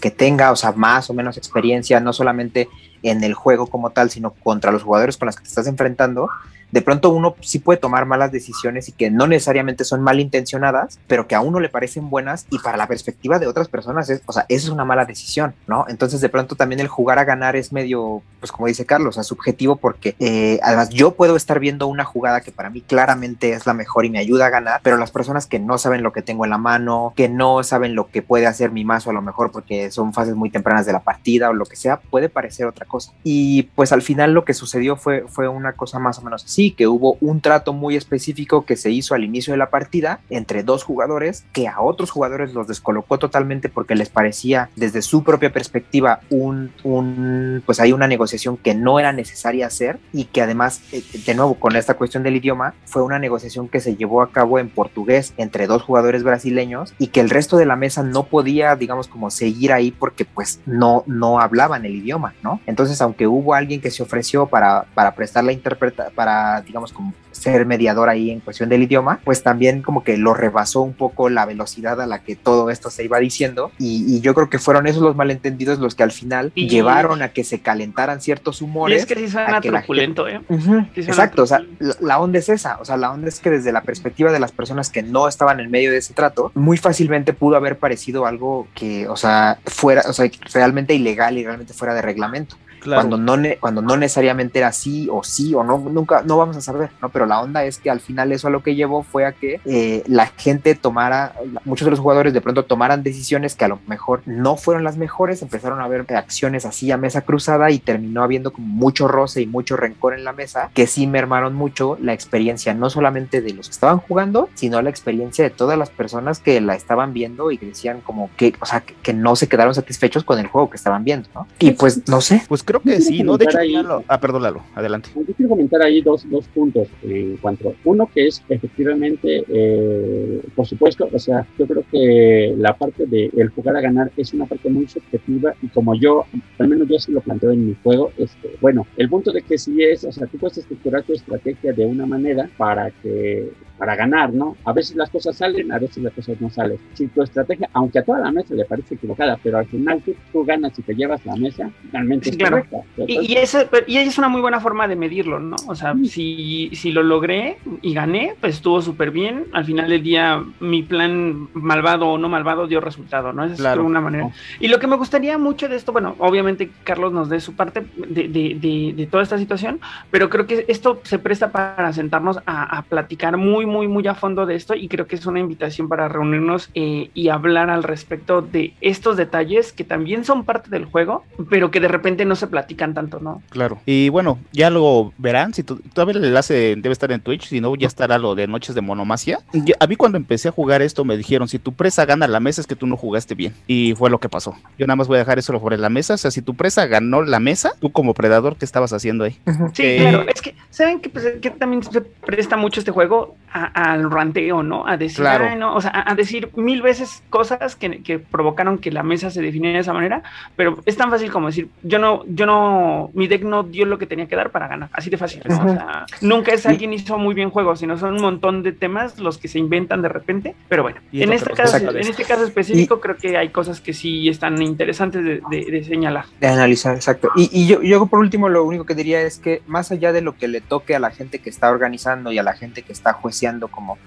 que 0.00 0.10
tenga, 0.10 0.50
o 0.50 0.56
sea, 0.56 0.72
más 0.72 1.08
o 1.08 1.14
menos 1.14 1.36
experiencia, 1.36 2.00
no 2.00 2.12
solamente 2.12 2.68
en 3.02 3.24
el 3.24 3.34
juego 3.34 3.66
como 3.66 3.90
tal, 3.90 4.10
sino 4.10 4.30
contra 4.30 4.72
los 4.72 4.82
jugadores 4.82 5.16
con 5.16 5.26
los 5.26 5.36
que 5.36 5.42
te 5.42 5.48
estás 5.48 5.66
enfrentando, 5.66 6.28
de 6.70 6.82
pronto 6.82 7.10
uno 7.10 7.36
sí 7.40 7.58
puede 7.58 7.78
tomar 7.78 8.06
malas 8.06 8.32
decisiones 8.32 8.88
y 8.88 8.92
que 8.92 9.10
no 9.10 9.26
necesariamente 9.26 9.84
son 9.84 10.02
malintencionadas, 10.02 10.98
pero 11.06 11.26
que 11.26 11.34
a 11.34 11.40
uno 11.40 11.60
le 11.60 11.68
parecen 11.68 12.10
buenas 12.10 12.46
y 12.50 12.58
para 12.58 12.76
la 12.76 12.88
perspectiva 12.88 13.38
de 13.38 13.46
otras 13.46 13.68
personas 13.68 14.10
es, 14.10 14.22
o 14.26 14.32
sea, 14.32 14.46
eso 14.48 14.66
es 14.66 14.72
una 14.72 14.84
mala 14.84 15.04
decisión, 15.04 15.54
¿no? 15.66 15.84
Entonces 15.88 16.20
de 16.20 16.28
pronto 16.28 16.56
también 16.56 16.80
el 16.80 16.88
jugar 16.88 17.18
a 17.18 17.24
ganar 17.24 17.56
es 17.56 17.72
medio, 17.72 18.22
pues 18.40 18.50
como 18.50 18.66
dice 18.66 18.84
Carlos, 18.84 19.16
subjetivo 19.22 19.76
porque 19.76 20.14
eh, 20.18 20.58
además 20.62 20.90
yo 20.90 21.14
puedo 21.14 21.36
estar 21.36 21.60
viendo 21.60 21.86
una 21.86 22.04
jugada 22.04 22.40
que 22.40 22.52
para 22.52 22.70
mí 22.70 22.80
claramente 22.80 23.52
es 23.52 23.66
la 23.66 23.74
mejor 23.74 24.04
y 24.04 24.10
me 24.10 24.18
ayuda 24.18 24.46
a 24.46 24.50
ganar, 24.50 24.80
pero 24.82 24.96
las 24.96 25.10
personas 25.10 25.46
que 25.46 25.58
no 25.58 25.78
saben 25.78 26.02
lo 26.02 26.12
que 26.12 26.22
tengo 26.22 26.44
en 26.44 26.50
la 26.50 26.58
mano, 26.58 27.12
que 27.16 27.28
no 27.28 27.62
saben 27.62 27.94
lo 27.94 28.08
que 28.08 28.22
puede 28.22 28.46
hacer 28.46 28.70
mi 28.70 28.84
mazo 28.84 29.10
a 29.10 29.12
lo 29.12 29.22
mejor 29.22 29.50
porque 29.50 29.90
son 29.90 30.12
fases 30.12 30.34
muy 30.34 30.50
tempranas 30.50 30.86
de 30.86 30.92
la 30.92 31.00
partida 31.00 31.50
o 31.50 31.54
lo 31.54 31.64
que 31.64 31.76
sea, 31.76 31.98
puede 31.98 32.28
parecer 32.28 32.66
otra 32.66 32.85
cosa. 32.86 33.12
Y 33.24 33.64
pues 33.74 33.92
al 33.92 34.02
final 34.02 34.32
lo 34.32 34.44
que 34.44 34.54
sucedió 34.54 34.96
fue, 34.96 35.24
fue 35.28 35.48
una 35.48 35.72
cosa 35.72 35.98
más 35.98 36.18
o 36.18 36.22
menos 36.22 36.44
así, 36.44 36.70
que 36.72 36.86
hubo 36.86 37.16
un 37.20 37.40
trato 37.40 37.72
muy 37.72 37.96
específico 37.96 38.64
que 38.64 38.76
se 38.76 38.90
hizo 38.90 39.14
al 39.14 39.24
inicio 39.24 39.52
de 39.52 39.58
la 39.58 39.70
partida 39.70 40.20
entre 40.30 40.62
dos 40.62 40.84
jugadores 40.84 41.44
que 41.52 41.68
a 41.68 41.80
otros 41.80 42.10
jugadores 42.10 42.54
los 42.54 42.66
descolocó 42.66 43.18
totalmente 43.18 43.68
porque 43.68 43.94
les 43.94 44.08
parecía 44.08 44.70
desde 44.76 45.02
su 45.02 45.24
propia 45.24 45.52
perspectiva 45.52 46.20
un, 46.30 46.72
un 46.84 47.62
pues 47.64 47.80
hay 47.80 47.92
una 47.92 48.06
negociación 48.06 48.56
que 48.56 48.74
no 48.74 48.98
era 48.98 49.12
necesaria 49.12 49.66
hacer 49.66 49.98
y 50.12 50.24
que 50.24 50.42
además 50.42 50.82
eh, 50.92 51.02
de 51.26 51.34
nuevo 51.34 51.54
con 51.54 51.76
esta 51.76 51.94
cuestión 51.94 52.22
del 52.22 52.36
idioma 52.36 52.74
fue 52.84 53.02
una 53.02 53.18
negociación 53.18 53.68
que 53.68 53.80
se 53.80 53.96
llevó 53.96 54.22
a 54.22 54.30
cabo 54.30 54.58
en 54.58 54.68
portugués 54.68 55.34
entre 55.36 55.66
dos 55.66 55.82
jugadores 55.82 56.22
brasileños 56.22 56.94
y 56.98 57.08
que 57.08 57.20
el 57.20 57.30
resto 57.30 57.56
de 57.56 57.66
la 57.66 57.76
mesa 57.76 58.02
no 58.02 58.24
podía 58.24 58.76
digamos 58.76 59.08
como 59.08 59.30
seguir 59.30 59.72
ahí 59.72 59.90
porque 59.90 60.24
pues 60.24 60.60
no 60.66 61.04
no 61.06 61.40
hablaban 61.40 61.84
el 61.84 61.94
idioma 61.94 62.34
no 62.42 62.60
entonces 62.66 62.75
aunque 63.00 63.26
hubo 63.26 63.54
alguien 63.54 63.80
que 63.80 63.90
se 63.90 64.02
ofreció 64.02 64.46
para 64.46 64.84
para 64.94 65.14
prestar 65.14 65.44
la 65.44 65.52
interpreta 65.52 66.10
para 66.14 66.60
digamos 66.62 66.92
como 66.92 67.12
ser 67.32 67.66
mediador 67.66 68.08
ahí 68.08 68.30
en 68.30 68.40
cuestión 68.40 68.68
del 68.68 68.82
idioma 68.82 69.20
pues 69.24 69.42
también 69.42 69.82
como 69.82 70.02
que 70.02 70.16
lo 70.16 70.32
rebasó 70.34 70.80
un 70.80 70.94
poco 70.94 71.28
la 71.28 71.44
velocidad 71.44 72.00
a 72.00 72.06
la 72.06 72.22
que 72.22 72.34
todo 72.34 72.70
esto 72.70 72.88
se 72.90 73.04
iba 73.04 73.18
diciendo 73.18 73.70
y, 73.78 74.04
y 74.16 74.20
yo 74.20 74.34
creo 74.34 74.48
que 74.48 74.58
fueron 74.58 74.86
esos 74.86 75.02
los 75.02 75.16
malentendidos 75.16 75.78
los 75.78 75.94
que 75.94 76.02
al 76.02 76.12
final 76.12 76.52
Y- 76.54 76.68
llevaron 76.68 77.22
a 77.22 77.28
que 77.30 77.44
se 77.44 77.60
calentaran 77.60 78.20
ciertos 78.20 78.60
Y 78.60 78.64
humores 78.64 79.00
es 79.02 79.06
que 79.06 79.14
sí 79.16 79.28
suena 79.28 79.60
truculento, 79.60 80.26
¿eh? 80.28 80.40
Ujú, 80.48 80.86
Sí, 80.94 81.02
suena 81.02 81.08
Exacto, 81.10 81.42
o 81.42 81.46
sea, 81.46 81.62
la, 81.78 81.94
la 82.00 82.18
onda 82.20 82.38
es 82.38 82.48
esa, 82.48 82.78
o 82.80 82.84
sea, 82.84 82.96
la 82.96 83.10
onda 83.10 83.28
es 83.28 83.40
que 83.40 83.50
desde 83.50 83.72
la 83.72 83.82
perspectiva 83.82 84.32
de 84.32 84.40
las 84.40 84.52
personas 84.52 84.90
que 84.90 85.02
no 85.02 85.28
estaban 85.28 85.60
en 85.60 85.70
medio 85.70 85.90
de 85.92 85.98
ese 85.98 86.14
trato, 86.14 86.50
muy 86.54 86.76
fácilmente 86.76 87.32
pudo 87.32 87.56
haber 87.56 87.78
parecido 87.78 88.26
algo 88.26 88.66
que, 88.74 89.06
o 89.08 89.16
sea, 89.16 89.58
fuera, 89.66 90.02
o 90.08 90.12
sea, 90.12 90.30
realmente 90.52 90.94
ilegal 90.94 91.38
y 91.38 91.44
realmente 91.44 91.72
fuera 91.74 91.94
de 91.94 92.02
reglamento. 92.02 92.56
Claro. 92.86 93.02
Cuando 93.08 93.16
no, 93.16 93.48
cuando 93.58 93.82
no 93.82 93.96
necesariamente 93.96 94.60
era 94.60 94.68
así 94.68 95.08
o 95.10 95.24
sí 95.24 95.52
o 95.54 95.64
no, 95.64 95.76
nunca, 95.78 96.22
no 96.22 96.36
vamos 96.36 96.56
a 96.56 96.60
saber, 96.60 96.90
¿no? 97.02 97.08
Pero 97.08 97.26
la 97.26 97.40
onda 97.40 97.64
es 97.64 97.78
que 97.78 97.90
al 97.90 97.98
final 97.98 98.30
eso 98.30 98.46
a 98.46 98.50
lo 98.50 98.62
que 98.62 98.76
llevó 98.76 99.02
fue 99.02 99.24
a 99.24 99.32
que 99.32 99.60
eh, 99.64 100.04
la 100.06 100.26
gente 100.26 100.76
tomara, 100.76 101.34
muchos 101.64 101.84
de 101.84 101.90
los 101.90 101.98
jugadores 101.98 102.32
de 102.32 102.40
pronto 102.40 102.64
tomaran 102.64 103.02
decisiones 103.02 103.56
que 103.56 103.64
a 103.64 103.68
lo 103.68 103.80
mejor 103.88 104.22
no 104.24 104.56
fueron 104.56 104.84
las 104.84 104.96
mejores, 104.98 105.42
empezaron 105.42 105.80
a 105.80 105.88
ver 105.88 106.06
acciones 106.14 106.64
así 106.64 106.92
a 106.92 106.96
mesa 106.96 107.22
cruzada 107.22 107.72
y 107.72 107.80
terminó 107.80 108.22
habiendo 108.22 108.52
como 108.52 108.68
mucho 108.68 109.08
roce 109.08 109.42
y 109.42 109.46
mucho 109.46 109.76
rencor 109.76 110.14
en 110.14 110.22
la 110.22 110.32
mesa, 110.32 110.70
que 110.72 110.86
sí 110.86 111.08
mermaron 111.08 111.54
mucho 111.54 111.98
la 112.00 112.12
experiencia, 112.12 112.72
no 112.72 112.88
solamente 112.88 113.40
de 113.40 113.52
los 113.52 113.66
que 113.66 113.72
estaban 113.72 113.98
jugando, 113.98 114.48
sino 114.54 114.80
la 114.80 114.90
experiencia 114.90 115.42
de 115.42 115.50
todas 115.50 115.76
las 115.76 115.90
personas 115.90 116.38
que 116.38 116.60
la 116.60 116.76
estaban 116.76 117.12
viendo 117.12 117.50
y 117.50 117.58
que 117.58 117.66
decían 117.66 118.00
como 118.00 118.30
que, 118.36 118.54
o 118.60 118.66
sea, 118.66 118.82
que, 118.82 118.94
que 119.02 119.12
no 119.12 119.34
se 119.34 119.48
quedaron 119.48 119.74
satisfechos 119.74 120.22
con 120.22 120.38
el 120.38 120.46
juego 120.46 120.70
que 120.70 120.76
estaban 120.76 121.02
viendo, 121.02 121.28
¿no? 121.34 121.48
Y 121.58 121.72
pues 121.72 122.08
no 122.08 122.20
sé. 122.20 122.44
Pues 122.48 122.62
creo 122.62 122.75
que 122.80 123.00
sí, 123.00 123.22
¿no? 123.22 123.36
De 123.36 123.44
hecho, 123.44 123.58
lo- 123.82 124.04
Ah, 124.08 124.20
perdón, 124.20 124.42
Lalo, 124.42 124.62
adelante. 124.74 125.10
Yo 125.14 125.34
quiero 125.34 125.50
comentar 125.50 125.82
ahí 125.82 126.00
dos, 126.02 126.28
dos 126.30 126.46
puntos 126.48 126.88
en 127.02 127.36
cuanto. 127.38 127.74
Uno 127.84 128.08
que 128.12 128.26
es 128.26 128.42
efectivamente, 128.48 129.44
eh, 129.48 130.40
por 130.54 130.66
supuesto, 130.66 131.08
o 131.12 131.18
sea, 131.18 131.46
yo 131.58 131.66
creo 131.66 131.84
que 131.90 132.54
la 132.58 132.74
parte 132.76 133.06
de 133.06 133.30
el 133.36 133.48
jugar 133.50 133.76
a 133.76 133.80
ganar 133.80 134.10
es 134.16 134.32
una 134.34 134.46
parte 134.46 134.68
muy 134.70 134.86
subjetiva 134.88 135.54
y 135.62 135.68
como 135.68 135.94
yo, 135.94 136.24
al 136.58 136.68
menos 136.68 136.88
yo 136.88 136.98
sí 136.98 137.12
lo 137.12 137.20
planteo 137.20 137.50
en 137.52 137.66
mi 137.68 137.76
juego, 137.82 138.12
este, 138.18 138.50
bueno, 138.60 138.86
el 138.96 139.08
punto 139.08 139.32
de 139.32 139.42
que 139.42 139.58
sí 139.58 139.82
es, 139.82 140.04
o 140.04 140.12
sea, 140.12 140.26
tú 140.26 140.38
puedes 140.38 140.58
estructurar 140.58 141.02
tu 141.02 141.12
estrategia 141.12 141.72
de 141.72 141.86
una 141.86 142.06
manera 142.06 142.48
para 142.56 142.90
que 142.90 143.50
para 143.78 143.94
ganar, 143.96 144.32
¿no? 144.32 144.56
A 144.64 144.72
veces 144.72 144.96
las 144.96 145.10
cosas 145.10 145.36
salen, 145.36 145.70
a 145.72 145.78
veces 145.78 146.02
las 146.02 146.12
cosas 146.12 146.40
no 146.40 146.48
salen. 146.50 146.78
Si 146.94 147.06
tu 147.08 147.22
estrategia, 147.22 147.68
aunque 147.72 147.98
a 147.98 148.04
toda 148.04 148.20
la 148.20 148.30
mesa 148.32 148.54
le 148.54 148.64
parece 148.64 148.94
equivocada, 148.94 149.38
pero 149.42 149.58
al 149.58 149.66
final 149.66 150.00
tú, 150.02 150.14
tú 150.32 150.44
ganas 150.44 150.78
y 150.78 150.82
te 150.82 150.94
llevas 150.94 151.24
la 151.26 151.36
mesa, 151.36 151.70
realmente 151.92 152.30
es 152.30 152.36
Claro. 152.36 152.56
correcta. 152.68 152.78
Y, 153.06 153.32
y, 153.32 153.36
esa, 153.36 153.66
y 153.86 153.98
es 153.98 154.16
una 154.18 154.28
muy 154.28 154.40
buena 154.40 154.60
forma 154.60 154.88
de 154.88 154.96
medirlo, 154.96 155.38
¿no? 155.40 155.56
O 155.66 155.74
sea, 155.74 155.94
si, 156.04 156.70
si 156.72 156.92
lo 156.92 157.02
logré 157.02 157.58
y 157.82 157.92
gané, 157.92 158.34
pues 158.40 158.56
estuvo 158.56 158.80
súper 158.80 159.10
bien. 159.10 159.44
Al 159.52 159.64
final 159.64 159.90
del 159.90 160.02
día, 160.02 160.42
mi 160.60 160.82
plan 160.82 161.48
malvado 161.54 162.06
o 162.08 162.18
no 162.18 162.28
malvado 162.28 162.66
dio 162.66 162.80
resultado, 162.80 163.32
¿no? 163.32 163.44
Esa 163.44 163.54
es 163.54 163.60
Claro. 163.60 163.84
una 163.84 164.00
manera. 164.00 164.30
Y 164.60 164.68
lo 164.68 164.78
que 164.78 164.86
me 164.86 164.96
gustaría 164.96 165.36
mucho 165.38 165.68
de 165.68 165.76
esto, 165.76 165.92
bueno, 165.92 166.14
obviamente 166.18 166.70
Carlos 166.84 167.12
nos 167.12 167.28
dé 167.28 167.40
su 167.40 167.54
parte 167.54 167.84
de, 167.96 168.28
de- 168.28 168.56
de- 168.60 168.94
de 168.96 169.06
toda 169.06 169.22
esta 169.22 169.36
situación, 169.38 169.80
pero 170.10 170.30
creo 170.30 170.46
que 170.46 170.64
esto 170.68 171.00
se 171.04 171.18
presta 171.18 171.50
para 171.52 171.92
sentarnos 171.92 172.38
a, 172.46 172.78
a 172.78 172.82
platicar 172.82 173.36
muy, 173.36 173.65
muy, 173.66 173.88
muy 173.88 174.06
a 174.06 174.14
fondo 174.14 174.46
de 174.46 174.54
esto 174.54 174.74
y 174.74 174.88
creo 174.88 175.06
que 175.06 175.16
es 175.16 175.26
una 175.26 175.40
invitación 175.40 175.88
para 175.88 176.08
reunirnos 176.08 176.70
eh, 176.74 177.10
y 177.14 177.28
hablar 177.28 177.70
al 177.70 177.82
respecto 177.82 178.42
de 178.42 178.74
estos 178.80 179.16
detalles 179.16 179.72
que 179.72 179.84
también 179.84 180.24
son 180.24 180.44
parte 180.44 180.70
del 180.70 180.84
juego, 180.84 181.24
pero 181.50 181.70
que 181.70 181.80
de 181.80 181.88
repente 181.88 182.24
no 182.24 182.36
se 182.36 182.46
platican 182.46 182.94
tanto, 182.94 183.20
¿no? 183.20 183.42
Claro. 183.50 183.78
Y 183.86 184.08
bueno, 184.08 184.38
ya 184.52 184.70
lo 184.70 185.12
verán. 185.18 185.52
Si 185.54 185.62
tu- 185.62 185.76
todavía 185.92 186.18
el 186.18 186.24
enlace 186.24 186.74
debe 186.76 186.92
estar 186.92 187.10
en 187.12 187.20
Twitch, 187.20 187.46
si 187.48 187.60
no, 187.60 187.74
ya 187.76 187.86
estará 187.86 188.18
lo 188.18 188.34
de 188.34 188.46
Noches 188.46 188.74
de 188.74 188.80
Monomasia. 188.80 189.40
Y 189.52 189.72
a 189.78 189.86
mí, 189.86 189.96
cuando 189.96 190.18
empecé 190.18 190.48
a 190.48 190.52
jugar 190.52 190.82
esto, 190.82 191.04
me 191.04 191.16
dijeron: 191.16 191.48
si 191.48 191.58
tu 191.58 191.72
presa 191.72 192.04
gana 192.06 192.26
la 192.28 192.40
mesa, 192.40 192.60
es 192.60 192.66
que 192.66 192.76
tú 192.76 192.86
no 192.86 192.96
jugaste 192.96 193.34
bien. 193.34 193.52
Y 193.66 193.94
fue 193.96 194.10
lo 194.10 194.18
que 194.18 194.28
pasó. 194.28 194.54
Yo 194.78 194.86
nada 194.86 194.96
más 194.96 195.08
voy 195.08 195.16
a 195.16 195.20
dejar 195.20 195.38
eso 195.38 195.52
sobre 195.52 195.78
la 195.78 195.88
mesa. 195.88 196.14
O 196.14 196.18
sea, 196.18 196.30
si 196.30 196.42
tu 196.42 196.54
presa 196.54 196.86
ganó 196.86 197.22
la 197.22 197.40
mesa, 197.40 197.72
tú 197.80 197.90
como 197.90 198.14
predador, 198.14 198.56
¿qué 198.56 198.64
estabas 198.64 198.92
haciendo 198.92 199.24
ahí? 199.24 199.38
Sí, 199.72 199.82
Eh, 199.82 199.96
claro. 200.00 200.24
Es 200.28 200.40
que, 200.42 200.54
¿saben 200.70 201.00
que, 201.00 201.08
pues, 201.08 201.24
que 201.40 201.50
también 201.50 201.82
se 201.82 202.00
presta 202.00 202.56
mucho 202.56 202.80
este 202.80 202.90
juego 202.92 203.36
a- 203.64 203.92
al 203.92 204.10
ranteo, 204.10 204.62
¿no? 204.62 204.86
A 204.86 204.96
decir, 204.96 205.20
Claro. 205.20 205.46
"Ay, 205.48 205.56
no", 205.56 205.74
o 205.74 205.80
sea, 205.80 205.90
a, 205.90 206.10
a 206.12 206.14
decir 206.14 206.50
mil 206.56 206.82
veces 206.82 207.22
cosas 207.30 207.76
que, 207.76 208.02
que 208.02 208.18
provocaron 208.18 208.78
que 208.78 208.90
la 208.90 209.02
mesa 209.02 209.30
se 209.30 209.40
definiera 209.42 209.74
de 209.76 209.80
esa 209.80 209.92
manera, 209.92 210.22
pero 210.56 210.78
es 210.86 210.96
tan 210.96 211.10
fácil 211.10 211.30
como 211.30 211.46
decir, 211.48 211.68
yo 211.82 211.98
no, 211.98 212.22
yo 212.28 212.46
no, 212.46 213.10
mi 213.14 213.26
deck 213.28 213.42
no 213.44 213.62
dio 213.62 213.86
lo 213.86 213.98
que 213.98 214.06
tenía 214.06 214.26
que 214.26 214.36
dar 214.36 214.50
para 214.50 214.68
ganar, 214.68 214.88
así 214.92 215.10
de 215.10 215.16
fácil, 215.16 215.42
¿no? 215.48 215.56
O 215.64 215.68
sea, 215.72 216.06
nunca 216.20 216.52
es 216.52 216.66
alguien 216.66 216.92
hizo 216.92 217.18
muy 217.18 217.34
bien 217.34 217.50
juego, 217.50 217.76
sino 217.76 217.96
son 217.98 218.14
un 218.14 218.22
montón 218.22 218.62
de 218.62 218.72
temas 218.72 219.18
los 219.18 219.38
que 219.38 219.48
se 219.48 219.58
inventan 219.58 220.02
de 220.02 220.08
repente, 220.08 220.54
pero 220.68 220.82
bueno, 220.82 220.98
Y 221.12 221.22
en 221.22 221.32
este, 221.32 221.52
caso, 221.52 221.76
en 221.90 221.96
este 222.08 222.24
caso 222.24 222.44
específico 222.44 223.00
creo 223.00 223.16
que 223.16 223.36
hay 223.36 223.48
cosas 223.50 223.80
que 223.80 223.92
sí 223.92 224.28
están 224.28 224.60
interesantes 224.60 225.24
de, 225.24 225.40
de- 225.50 225.70
de 225.70 225.84
señalar. 225.84 226.24
De 226.40 226.46
analizar, 226.48 226.94
exacto. 226.94 227.30
Y, 227.36 227.48
y 227.52 227.66
yo, 227.66 227.82
yo 227.82 228.06
por 228.06 228.18
último 228.18 228.48
lo 228.48 228.64
único 228.64 228.84
que 228.84 228.94
diría 228.94 229.22
es 229.22 229.38
que 229.38 229.62
más 229.66 229.90
allá 229.92 230.12
de 230.12 230.20
lo 230.20 230.36
que 230.36 230.48
le 230.48 230.60
toque 230.60 230.94
a 230.94 230.98
la 230.98 231.10
gente 231.10 231.38
que 231.38 231.50
está 231.50 231.70
organizando 231.70 232.32
y 232.32 232.38
a 232.38 232.42
la 232.42 232.52
gente 232.54 232.82
que 232.82 232.92
está 232.92 233.12
jueceando 233.12 233.45
como 233.68 233.98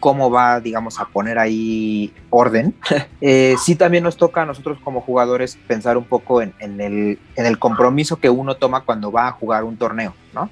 cómo 0.00 0.30
va, 0.30 0.60
digamos, 0.60 1.00
a 1.00 1.06
poner 1.06 1.38
ahí 1.38 2.12
orden, 2.30 2.74
eh, 3.20 3.56
sí 3.58 3.76
también 3.76 4.04
nos 4.04 4.16
toca 4.16 4.42
a 4.42 4.46
nosotros 4.46 4.78
como 4.84 5.00
jugadores 5.00 5.58
pensar 5.66 5.96
un 5.96 6.04
poco 6.04 6.42
en, 6.42 6.54
en 6.58 6.80
el, 6.80 7.18
en 7.34 7.46
el 7.46 7.58
compromiso 7.58 8.16
que 8.16 8.30
uno 8.30 8.56
toma 8.56 8.82
cuando 8.82 9.10
va 9.10 9.28
a 9.28 9.32
jugar 9.32 9.64
un 9.64 9.76
torneo, 9.76 10.14
¿no? 10.34 10.50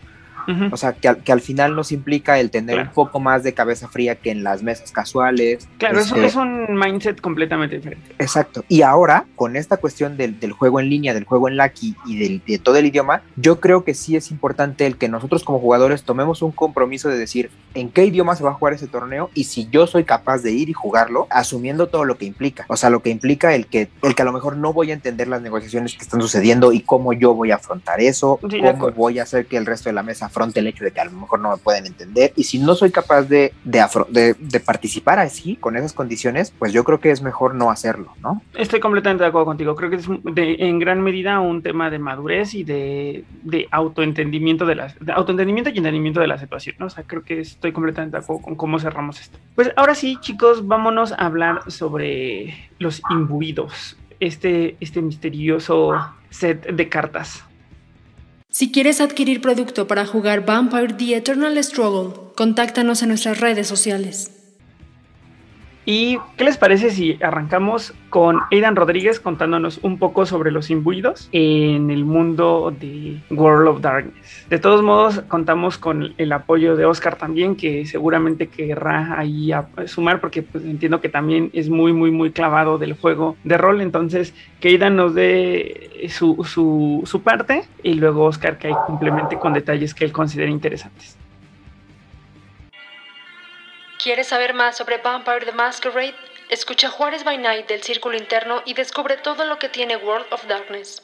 Ujú. 0.49 0.69
O 0.73 0.77
sea, 0.77 0.93
que 0.93 1.09
al, 1.09 1.17
que 1.19 1.33
al 1.33 1.41
final 1.41 1.75
nos 1.77 1.93
implica 1.93 2.39
el 2.39 2.51
tener 2.51 2.75
Claro. 2.77 2.89
un 2.91 2.95
poco 2.95 3.21
más 3.21 3.43
de 3.43 3.55
cabeza 3.55 3.89
fría 3.89 4.17
que 4.17 4.31
en 4.31 4.43
las 4.45 4.63
mesas 4.63 4.91
casuales. 4.93 5.69
Claro, 5.79 6.01
eso 6.01 6.15
Este, 6.17 6.27
es 6.27 6.35
un 6.37 6.75
mindset 6.79 7.21
completamente 7.21 7.77
diferente. 7.77 8.15
Exacto. 8.19 8.65
Y 8.69 8.83
ahora, 8.83 9.27
con 9.37 9.57
esta 9.57 9.77
cuestión 9.77 10.17
del, 10.17 10.39
del 10.41 10.53
juego 10.53 10.81
en 10.81 10.89
línea, 10.91 11.15
del 11.15 11.25
juego 11.25 11.49
en 11.49 11.57
Lucky 11.57 11.95
y 12.07 12.19
del- 12.19 12.43
de 12.47 12.59
todo 12.59 12.77
el 12.77 12.87
idioma, 12.87 13.23
yo 13.37 13.61
creo 13.61 13.85
que 13.85 13.95
sí 13.95 14.17
es 14.17 14.31
importante 14.31 14.87
el 14.87 14.97
que 14.97 15.09
nosotros 15.09 15.45
como 15.45 15.59
jugadores 15.61 16.03
tomemos 16.03 16.43
un 16.43 16.53
compromiso 16.53 17.09
de 17.09 17.19
decir 17.19 17.51
en 17.75 17.91
qué 17.91 18.05
idioma 18.05 18.37
se 18.37 18.45
va 18.45 18.51
a 18.51 18.55
jugar 18.55 18.75
ese 18.75 18.87
torneo 18.87 19.31
y 19.35 19.45
si 19.45 19.69
yo 19.71 19.87
soy 19.87 20.05
capaz 20.05 20.39
de 20.43 20.53
ir 20.53 20.69
y 20.69 20.73
jugarlo, 20.73 21.27
asumiendo 21.31 21.89
todo 21.89 22.05
lo 22.05 22.17
que 22.19 22.25
implica. 22.25 22.65
O 22.69 22.77
sea, 22.77 22.91
lo 22.91 23.01
que 23.03 23.11
implica 23.11 23.55
el 23.55 23.67
que, 23.67 23.89
el 24.03 24.15
que 24.15 24.23
a 24.23 24.25
lo 24.25 24.33
mejor 24.33 24.57
no 24.57 24.73
voy 24.73 24.91
a 24.91 24.95
entender 24.95 25.29
las 25.29 25.43
negociaciones 25.43 25.95
que 25.95 26.03
están 26.03 26.21
sucediendo 26.21 26.73
y 26.73 26.81
cómo 26.81 27.13
yo 27.13 27.35
voy 27.35 27.51
a 27.51 27.57
afrontar 27.57 28.01
eso, 28.01 28.39
Sí, 28.51 28.61
cómo 28.61 28.91
voy 28.93 29.19
a 29.19 29.23
hacer 29.25 29.47
que 29.47 29.57
el 29.57 29.67
resto 29.67 29.89
de 29.89 29.93
la 29.95 30.03
mesa 30.03 30.29
afronte 30.35 30.59
el 30.59 30.67
hecho 30.67 30.85
de 30.85 30.91
que 30.91 31.01
a 31.01 31.05
lo 31.05 31.13
mejor 31.13 31.39
no 31.39 31.53
me 31.53 31.57
pueden 31.59 31.87
entender. 31.87 32.33
Y 32.35 32.45
si 32.45 32.59
no 32.59 32.75
soy 32.75 32.91
capaz 32.91 33.23
de, 33.23 33.53
de, 33.65 34.61
participar 34.61 35.21
así, 35.21 35.57
con 35.57 35.77
esas 35.77 35.93
condiciones, 35.93 36.53
pues 36.59 36.73
yo 36.73 36.83
creo 36.83 36.99
que 36.99 37.11
es 37.11 37.23
mejor 37.23 37.55
no 37.55 37.71
hacerlo, 37.71 38.13
¿no? 38.21 38.43
Estoy 38.55 38.81
completamente 38.81 39.23
de 39.23 39.29
acuerdo 39.29 39.47
contigo. 39.47 39.77
Creo 39.77 39.91
que 39.91 39.97
es 39.97 40.09
en 40.35 40.79
gran 40.81 41.01
medida 41.03 41.39
un 41.39 41.63
tema 41.63 41.89
de 41.91 41.99
madurez 42.01 42.55
y 42.55 42.65
de, 42.65 43.25
de 43.43 43.69
autoentendimiento 43.71 44.67
de 44.67 44.75
las 44.75 44.97
autoentendimiento 45.15 45.71
y 45.71 45.79
entendimiento 45.79 46.21
de 46.21 46.27
la 46.27 46.39
situación. 46.39 46.75
¿no? 46.79 46.87
O 46.87 46.91
sea, 46.91 47.05
creo 47.05 47.23
que 47.23 47.41
estoy 47.41 47.73
completamente 47.73 48.17
de 48.17 48.23
acuerdo 48.23 48.43
con 48.43 48.57
cómo 48.57 48.79
cerramos 48.81 49.21
esto. 49.21 49.39
Pues 49.55 49.71
ahora 49.77 49.95
sí, 49.95 50.19
chicos, 50.21 50.67
vámonos 50.67 51.13
a 51.13 51.17
hablar 51.17 51.71
sobre 51.71 52.71
los 52.79 53.03
imbuidos. 53.11 53.97
Este, 54.21 54.77
este 54.81 55.03
misterioso 55.03 55.93
set 56.31 56.67
de 56.67 56.89
cartas. 56.89 57.45
Si 58.55 58.71
quieres 58.71 59.01
adquirir 59.01 59.41
producto 59.41 59.89
para 59.89 60.07
jugar 60.07 60.47
Vampire 60.47 60.95
The 60.95 61.17
Eternal 61.17 61.59
Struggle, 61.65 62.31
contáctanos 62.37 63.03
en 63.03 63.09
nuestras 63.09 63.41
redes 63.41 63.67
sociales. 63.67 64.31
¿Y 65.85 66.19
qué 66.37 66.45
les 66.45 66.57
parece 66.57 66.91
si 66.91 67.21
arrancamos 67.21 67.93
con 68.11 68.39
Aidan 68.53 68.77
Rodríguez 68.77 69.19
contándonos 69.19 69.81
un 69.83 69.99
poco 69.99 70.25
sobre 70.25 70.53
los 70.53 70.71
imbuidos 70.71 71.29
en 71.33 71.91
el 71.91 72.05
mundo 72.05 72.73
de 72.79 73.21
World 73.31 73.67
of 73.67 73.81
Darkness? 73.81 74.24
De 74.51 74.59
todos 74.59 74.83
modos, 74.83 75.21
contamos 75.27 75.79
con 75.79 76.15
el 76.19 76.31
apoyo 76.33 76.77
de 76.77 76.85
Oscar 76.85 77.17
también, 77.17 77.57
que 77.57 77.87
seguramente 77.87 78.49
querrá 78.49 79.19
ahí 79.19 79.51
a- 79.53 79.67
sumar, 79.87 80.21
porque 80.21 80.43
pues, 80.43 80.65
entiendo 80.65 81.01
que 81.01 81.09
también 81.09 81.51
es 81.55 81.71
muy, 81.71 81.95
muy, 81.95 82.11
muy 82.11 82.31
clavado 82.31 82.77
del 82.77 82.93
juego 82.93 83.37
de 83.43 83.57
rol. 83.57 83.81
Entonces, 83.81 84.35
que 84.61 84.69
Aidan 84.69 84.97
nos 84.97 85.15
dé 85.15 86.09
su, 86.11 86.45
su, 86.45 87.03
su 87.07 87.23
parte 87.23 87.65
y 87.83 87.95
luego 87.95 88.25
Oscar 88.27 88.59
que 88.59 88.69
ahí 88.69 88.75
complemente 88.87 89.39
con 89.39 89.55
detalles 89.55 89.95
que 89.95 90.05
él 90.05 90.13
considere 90.13 90.51
interesantes. 90.51 91.17
¿Quieres 94.03 94.27
saber 94.27 94.53
más 94.53 94.77
sobre 94.77 94.99
Vampire 94.99 95.47
the 95.47 95.53
Masquerade? 95.53 96.15
Escucha 96.51 96.91
Juárez 96.91 97.25
by 97.25 97.39
Night 97.39 97.67
del 97.69 97.83
Círculo 97.83 98.19
Interno 98.19 98.61
y 98.67 98.75
descubre 98.75 99.17
todo 99.17 99.47
lo 99.47 99.59
que 99.59 99.71
tiene 99.71 99.97
World 99.97 100.27
of 100.31 100.47
Darkness. 100.47 101.04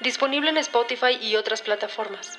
Disponible 0.00 0.50
en 0.50 0.58
Spotify 0.58 1.18
y 1.20 1.36
otras 1.36 1.62
plataformas. 1.62 2.38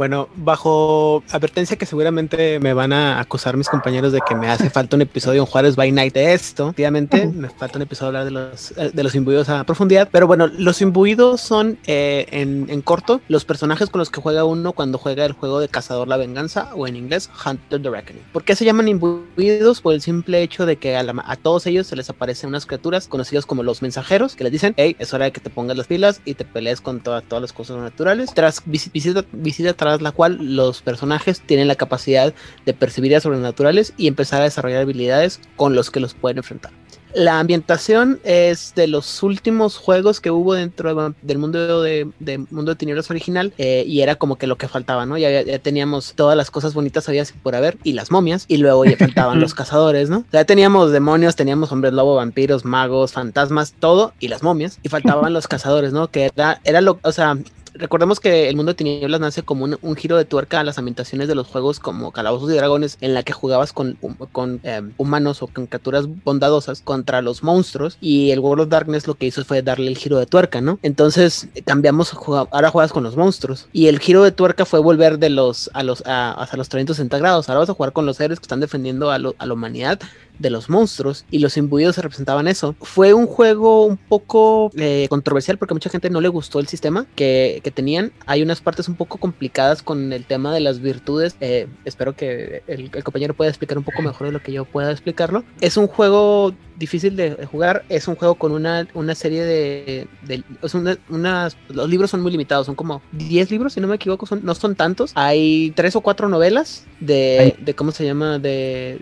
Bueno, 0.00 0.30
bajo 0.34 1.22
advertencia 1.30 1.76
que 1.76 1.84
seguramente 1.84 2.58
me 2.58 2.72
van 2.72 2.90
a 2.94 3.20
acusar 3.20 3.58
mis 3.58 3.68
compañeros 3.68 4.12
de 4.14 4.22
que 4.26 4.34
me 4.34 4.48
hace 4.48 4.70
falta 4.70 4.96
un 4.96 5.02
episodio 5.02 5.42
en 5.42 5.46
Juárez 5.46 5.76
by 5.76 5.92
Night 5.92 6.14
de 6.14 6.32
esto. 6.32 6.68
Efectivamente, 6.68 7.26
me 7.26 7.50
falta 7.50 7.76
un 7.76 7.82
episodio 7.82 8.06
hablar 8.06 8.24
de 8.24 8.30
los, 8.30 8.70
eh, 8.78 8.92
de 8.94 9.02
los 9.02 9.14
imbuidos 9.14 9.50
a 9.50 9.62
profundidad. 9.64 10.08
Pero 10.10 10.26
bueno, 10.26 10.46
los 10.46 10.80
imbuidos 10.80 11.42
son, 11.42 11.76
eh, 11.86 12.24
en, 12.30 12.64
en 12.70 12.80
corto, 12.80 13.20
los 13.28 13.44
personajes 13.44 13.90
con 13.90 13.98
los 13.98 14.08
que 14.08 14.22
juega 14.22 14.44
uno 14.44 14.72
cuando 14.72 14.96
juega 14.96 15.26
el 15.26 15.32
juego 15.32 15.60
de 15.60 15.68
Cazador 15.68 16.08
la 16.08 16.16
Venganza 16.16 16.70
o 16.74 16.86
en 16.86 16.96
inglés 16.96 17.28
Hunter 17.44 17.82
the 17.82 17.90
Reckoning. 17.90 18.22
¿Por 18.32 18.42
qué 18.42 18.56
se 18.56 18.64
llaman 18.64 18.88
imbuidos? 18.88 19.82
Por 19.82 19.92
el 19.92 20.00
simple 20.00 20.40
hecho 20.42 20.64
de 20.64 20.76
que 20.76 20.96
a, 20.96 21.02
la- 21.02 21.22
a 21.26 21.36
todos 21.36 21.66
ellos 21.66 21.86
se 21.86 21.94
les 21.96 22.08
aparecen 22.08 22.48
unas 22.48 22.64
criaturas 22.64 23.06
conocidas 23.06 23.44
como 23.44 23.62
los 23.62 23.82
mensajeros 23.82 24.34
que 24.34 24.44
les 24.44 24.52
dicen, 24.54 24.72
hey, 24.78 24.96
es 24.98 25.12
hora 25.12 25.26
de 25.26 25.32
que 25.32 25.40
te 25.42 25.50
pongas 25.50 25.76
las 25.76 25.88
pilas 25.88 26.22
y 26.24 26.32
te 26.32 26.46
pelees 26.46 26.80
con 26.80 27.00
toda- 27.00 27.20
todas 27.20 27.42
las 27.42 27.52
cosas 27.52 27.76
naturales. 27.76 28.32
Tras 28.32 28.62
vis- 28.64 28.90
visita, 28.90 29.26
visita 29.32 29.74
tras 29.74 29.89
la 29.98 30.12
cual 30.12 30.38
los 30.56 30.82
personajes 30.82 31.40
tienen 31.40 31.68
la 31.68 31.74
capacidad 31.74 32.32
de 32.66 32.74
percibir 32.74 33.14
a 33.16 33.20
sobrenaturales 33.20 33.92
y 33.96 34.06
empezar 34.06 34.40
a 34.40 34.44
desarrollar 34.44 34.82
habilidades 34.82 35.40
con 35.56 35.74
los 35.74 35.90
que 35.90 36.00
los 36.00 36.14
pueden 36.14 36.38
enfrentar. 36.38 36.72
La 37.12 37.40
ambientación 37.40 38.20
es 38.22 38.72
de 38.76 38.86
los 38.86 39.24
últimos 39.24 39.76
juegos 39.76 40.20
que 40.20 40.30
hubo 40.30 40.54
dentro 40.54 40.94
de- 40.94 41.14
del 41.22 41.38
mundo 41.38 41.82
de, 41.82 42.08
de 42.20 42.38
Mundo 42.38 42.70
de 42.70 42.76
Tinieblas 42.76 43.10
original 43.10 43.52
eh, 43.58 43.82
y 43.84 44.02
era 44.02 44.14
como 44.14 44.36
que 44.36 44.46
lo 44.46 44.56
que 44.56 44.68
faltaba, 44.68 45.06
¿no? 45.06 45.18
Ya, 45.18 45.42
ya 45.42 45.58
teníamos 45.58 46.12
todas 46.14 46.36
las 46.36 46.52
cosas 46.52 46.72
bonitas 46.72 47.08
habías 47.08 47.32
por 47.32 47.56
haber 47.56 47.78
y 47.82 47.94
las 47.94 48.12
momias 48.12 48.44
y 48.46 48.58
luego 48.58 48.84
ya 48.84 48.96
faltaban 48.96 49.40
los 49.40 49.54
cazadores, 49.54 50.08
¿no? 50.08 50.24
Ya 50.32 50.44
teníamos 50.44 50.92
demonios, 50.92 51.34
teníamos 51.34 51.72
hombres 51.72 51.92
lobo, 51.94 52.14
vampiros, 52.14 52.64
magos, 52.64 53.10
fantasmas, 53.10 53.74
todo 53.80 54.12
y 54.20 54.28
las 54.28 54.44
momias 54.44 54.78
y 54.84 54.88
faltaban 54.88 55.32
los 55.32 55.48
cazadores, 55.48 55.92
¿no? 55.92 56.12
Que 56.12 56.26
era, 56.26 56.60
era 56.62 56.80
lo, 56.80 57.00
o 57.02 57.10
sea, 57.10 57.36
Recordemos 57.80 58.20
que 58.20 58.48
el 58.48 58.56
mundo 58.56 58.72
de 58.72 58.76
tinieblas 58.76 59.20
nace 59.20 59.42
como 59.42 59.64
un, 59.64 59.96
giro 59.96 60.16
de 60.16 60.24
tuerca 60.24 60.60
a 60.60 60.64
las 60.64 60.78
ambientaciones 60.78 61.28
de 61.28 61.34
los 61.34 61.46
juegos 61.48 61.80
como 61.80 62.12
Calabozos 62.12 62.50
y 62.52 62.54
Dragones, 62.54 62.98
en 63.00 63.14
la 63.14 63.22
que 63.22 63.32
jugabas 63.32 63.72
con, 63.72 63.96
con 64.32 64.60
eh, 64.64 64.82
humanos 64.98 65.42
o 65.42 65.46
con 65.46 65.66
criaturas 65.66 66.04
bondadosas 66.24 66.82
contra 66.82 67.22
los 67.22 67.42
monstruos. 67.42 67.96
Y 68.00 68.30
el 68.32 68.40
World 68.40 68.64
of 68.64 68.68
Darkness 68.68 69.06
lo 69.06 69.14
que 69.14 69.26
hizo 69.26 69.44
fue 69.44 69.62
darle 69.62 69.88
el 69.88 69.96
giro 69.96 70.18
de 70.18 70.26
tuerca, 70.26 70.60
¿no? 70.60 70.78
Entonces 70.82 71.48
cambiamos, 71.64 72.12
ahora 72.50 72.70
juegas 72.70 72.92
con 72.92 73.02
los 73.02 73.16
monstruos. 73.16 73.66
Y 73.72 73.86
el 73.86 73.98
giro 73.98 74.22
de 74.22 74.32
tuerca 74.32 74.64
fue 74.66 74.80
volver 74.80 75.18
de 75.18 75.30
los 75.30 75.70
a 75.72 75.82
los 75.82 76.02
a, 76.06 76.32
hasta 76.32 76.56
los 76.56 76.68
360 76.68 77.18
grados. 77.18 77.48
Ahora 77.48 77.60
vas 77.60 77.70
a 77.70 77.74
jugar 77.74 77.92
con 77.92 78.04
los 78.06 78.20
héroes 78.20 78.40
que 78.40 78.44
están 78.44 78.60
defendiendo 78.60 79.10
a, 79.10 79.18
lo- 79.18 79.34
a 79.38 79.46
la 79.46 79.54
humanidad 79.54 79.98
de 80.40 80.50
los 80.50 80.68
monstruos 80.68 81.24
y 81.30 81.38
los 81.38 81.56
imbuidos 81.56 81.94
se 81.94 82.02
representaban 82.02 82.48
eso. 82.48 82.74
Fue 82.80 83.12
un 83.14 83.26
juego 83.26 83.84
un 83.84 83.96
poco 83.96 84.72
eh, 84.76 85.06
controversial 85.08 85.58
porque 85.58 85.74
a 85.74 85.76
mucha 85.76 85.90
gente 85.90 86.10
no 86.10 86.20
le 86.20 86.28
gustó 86.28 86.58
el 86.58 86.66
sistema 86.66 87.06
que, 87.14 87.60
que 87.62 87.70
tenían. 87.70 88.10
Hay 88.26 88.42
unas 88.42 88.60
partes 88.60 88.88
un 88.88 88.94
poco 88.96 89.18
complicadas 89.18 89.82
con 89.82 90.12
el 90.12 90.24
tema 90.24 90.52
de 90.52 90.60
las 90.60 90.80
virtudes. 90.80 91.36
Eh, 91.40 91.68
espero 91.84 92.16
que 92.16 92.62
el, 92.66 92.90
el 92.92 93.04
compañero 93.04 93.34
pueda 93.34 93.50
explicar 93.50 93.78
un 93.78 93.84
poco 93.84 94.02
mejor 94.02 94.26
de 94.26 94.32
lo 94.32 94.42
que 94.42 94.52
yo 94.52 94.64
pueda 94.64 94.90
explicarlo. 94.90 95.44
Es 95.60 95.76
un 95.76 95.86
juego 95.86 96.54
difícil 96.78 97.14
de 97.16 97.46
jugar. 97.46 97.84
Es 97.90 98.08
un 98.08 98.14
juego 98.16 98.34
con 98.36 98.52
una, 98.52 98.88
una 98.94 99.14
serie 99.14 99.44
de... 99.44 100.08
de- 100.22 100.42
es 100.62 100.74
una- 100.74 100.96
unas, 101.10 101.56
los 101.68 101.88
libros 101.90 102.10
son 102.10 102.22
muy 102.22 102.32
limitados. 102.32 102.64
Son 102.66 102.74
como 102.74 103.02
10 103.12 103.50
libros, 103.50 103.74
si 103.74 103.80
no 103.80 103.86
me 103.88 103.96
equivoco. 103.96 104.24
Son, 104.24 104.40
no 104.42 104.54
son 104.54 104.74
tantos. 104.74 105.12
Hay 105.14 105.72
tres 105.76 105.94
o 105.96 106.00
cuatro 106.00 106.28
novelas 106.30 106.86
de... 107.00 107.54
De 107.60 107.74
¿Cómo 107.74 107.92
se 107.92 108.06
llama? 108.06 108.38
De... 108.38 108.98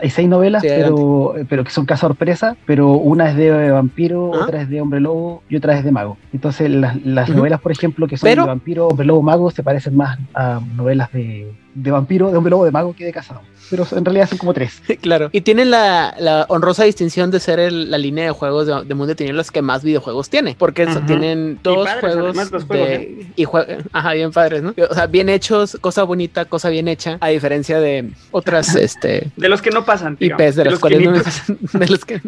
Hay 0.00 0.10
seis 0.10 0.28
novelas, 0.28 0.62
Sí, 0.62 0.68
pero, 0.70 1.34
pero 1.48 1.64
que 1.64 1.70
son 1.70 1.84
caza 1.84 2.02
sorpresa, 2.06 2.56
pero 2.66 2.92
una 2.92 3.28
es 3.30 3.36
de 3.36 3.70
vampiro, 3.70 4.32
Ah. 4.34 4.44
otra 4.44 4.62
es 4.62 4.68
de 4.70 4.80
hombre 4.80 5.00
lobo 5.00 5.42
y 5.48 5.56
otra 5.56 5.76
es 5.76 5.84
de 5.84 5.92
mago. 5.92 6.16
Entonces 6.32 6.70
las, 6.70 7.04
las 7.04 7.28
novelas, 7.28 7.60
por 7.60 7.72
ejemplo, 7.72 8.06
que 8.06 8.16
son 8.16 8.28
Pero- 8.28 8.42
de 8.42 8.48
vampiro, 8.48 8.88
hombre 8.88 9.06
lobo, 9.06 9.22
mago, 9.22 9.50
se 9.50 9.62
parecen 9.62 9.96
más 9.96 10.18
a 10.34 10.60
novelas 10.76 11.12
de, 11.12 11.52
de 11.74 11.90
vampiro, 11.90 12.30
de 12.30 12.36
hombre 12.36 12.50
lobo, 12.50 12.64
de 12.64 12.70
mago 12.70 12.94
que 12.94 13.04
de 13.04 13.12
cazador. 13.12 13.42
Pero 13.70 13.86
en 13.92 14.04
realidad 14.04 14.28
son 14.28 14.36
como 14.38 14.52
tres. 14.52 14.82
Claro. 15.00 15.30
Y 15.32 15.40
tienen 15.40 15.70
la, 15.70 16.14
la 16.18 16.44
honrosa 16.48 16.84
distinción 16.84 17.30
de 17.30 17.40
ser 17.40 17.58
el- 17.58 17.90
la 17.90 17.96
línea 17.96 18.24
de 18.26 18.30
juegos 18.32 18.66
de, 18.66 18.74
de 18.84 18.94
Mundo 18.94 19.06
de 19.06 19.14
Tinieblas 19.14 19.50
que 19.50 19.62
más 19.62 19.82
videojuegos 19.82 20.28
tiene. 20.28 20.54
Porque 20.58 20.82
eso, 20.82 21.00
tienen 21.06 21.58
dos 21.62 21.86
padres, 21.86 22.00
juegos. 22.14 22.36
los 22.36 22.64
juegos, 22.64 22.68
de- 22.68 22.94
¿eh? 22.94 23.26
y 23.36 23.44
jue- 23.46 23.82
Ajá, 23.92 24.12
bien 24.12 24.30
padres, 24.32 24.62
¿no? 24.62 24.74
O 24.90 24.94
sea, 24.94 25.06
bien 25.06 25.28
hechos, 25.30 25.78
cosa 25.80 26.02
bonita, 26.02 26.44
cosa 26.44 26.68
bien 26.68 26.86
hecha. 26.88 27.16
A 27.20 27.28
diferencia 27.28 27.80
de 27.80 28.10
otras 28.30 28.74
este, 28.76 29.30
De 29.36 29.48
los 29.48 29.62
que 29.62 29.70
no 29.70 29.84
pasan. 29.86 30.18
IPs 30.20 30.56
de 30.56 30.64
las 30.64 30.72
los 30.72 30.80
cuales 30.80 31.00
no 31.00 31.12
me 31.12 31.18
quinientos. 31.22 31.40
pasan- 31.40 31.58
de 31.80 31.86
los 31.88 32.04
que- 32.04 32.20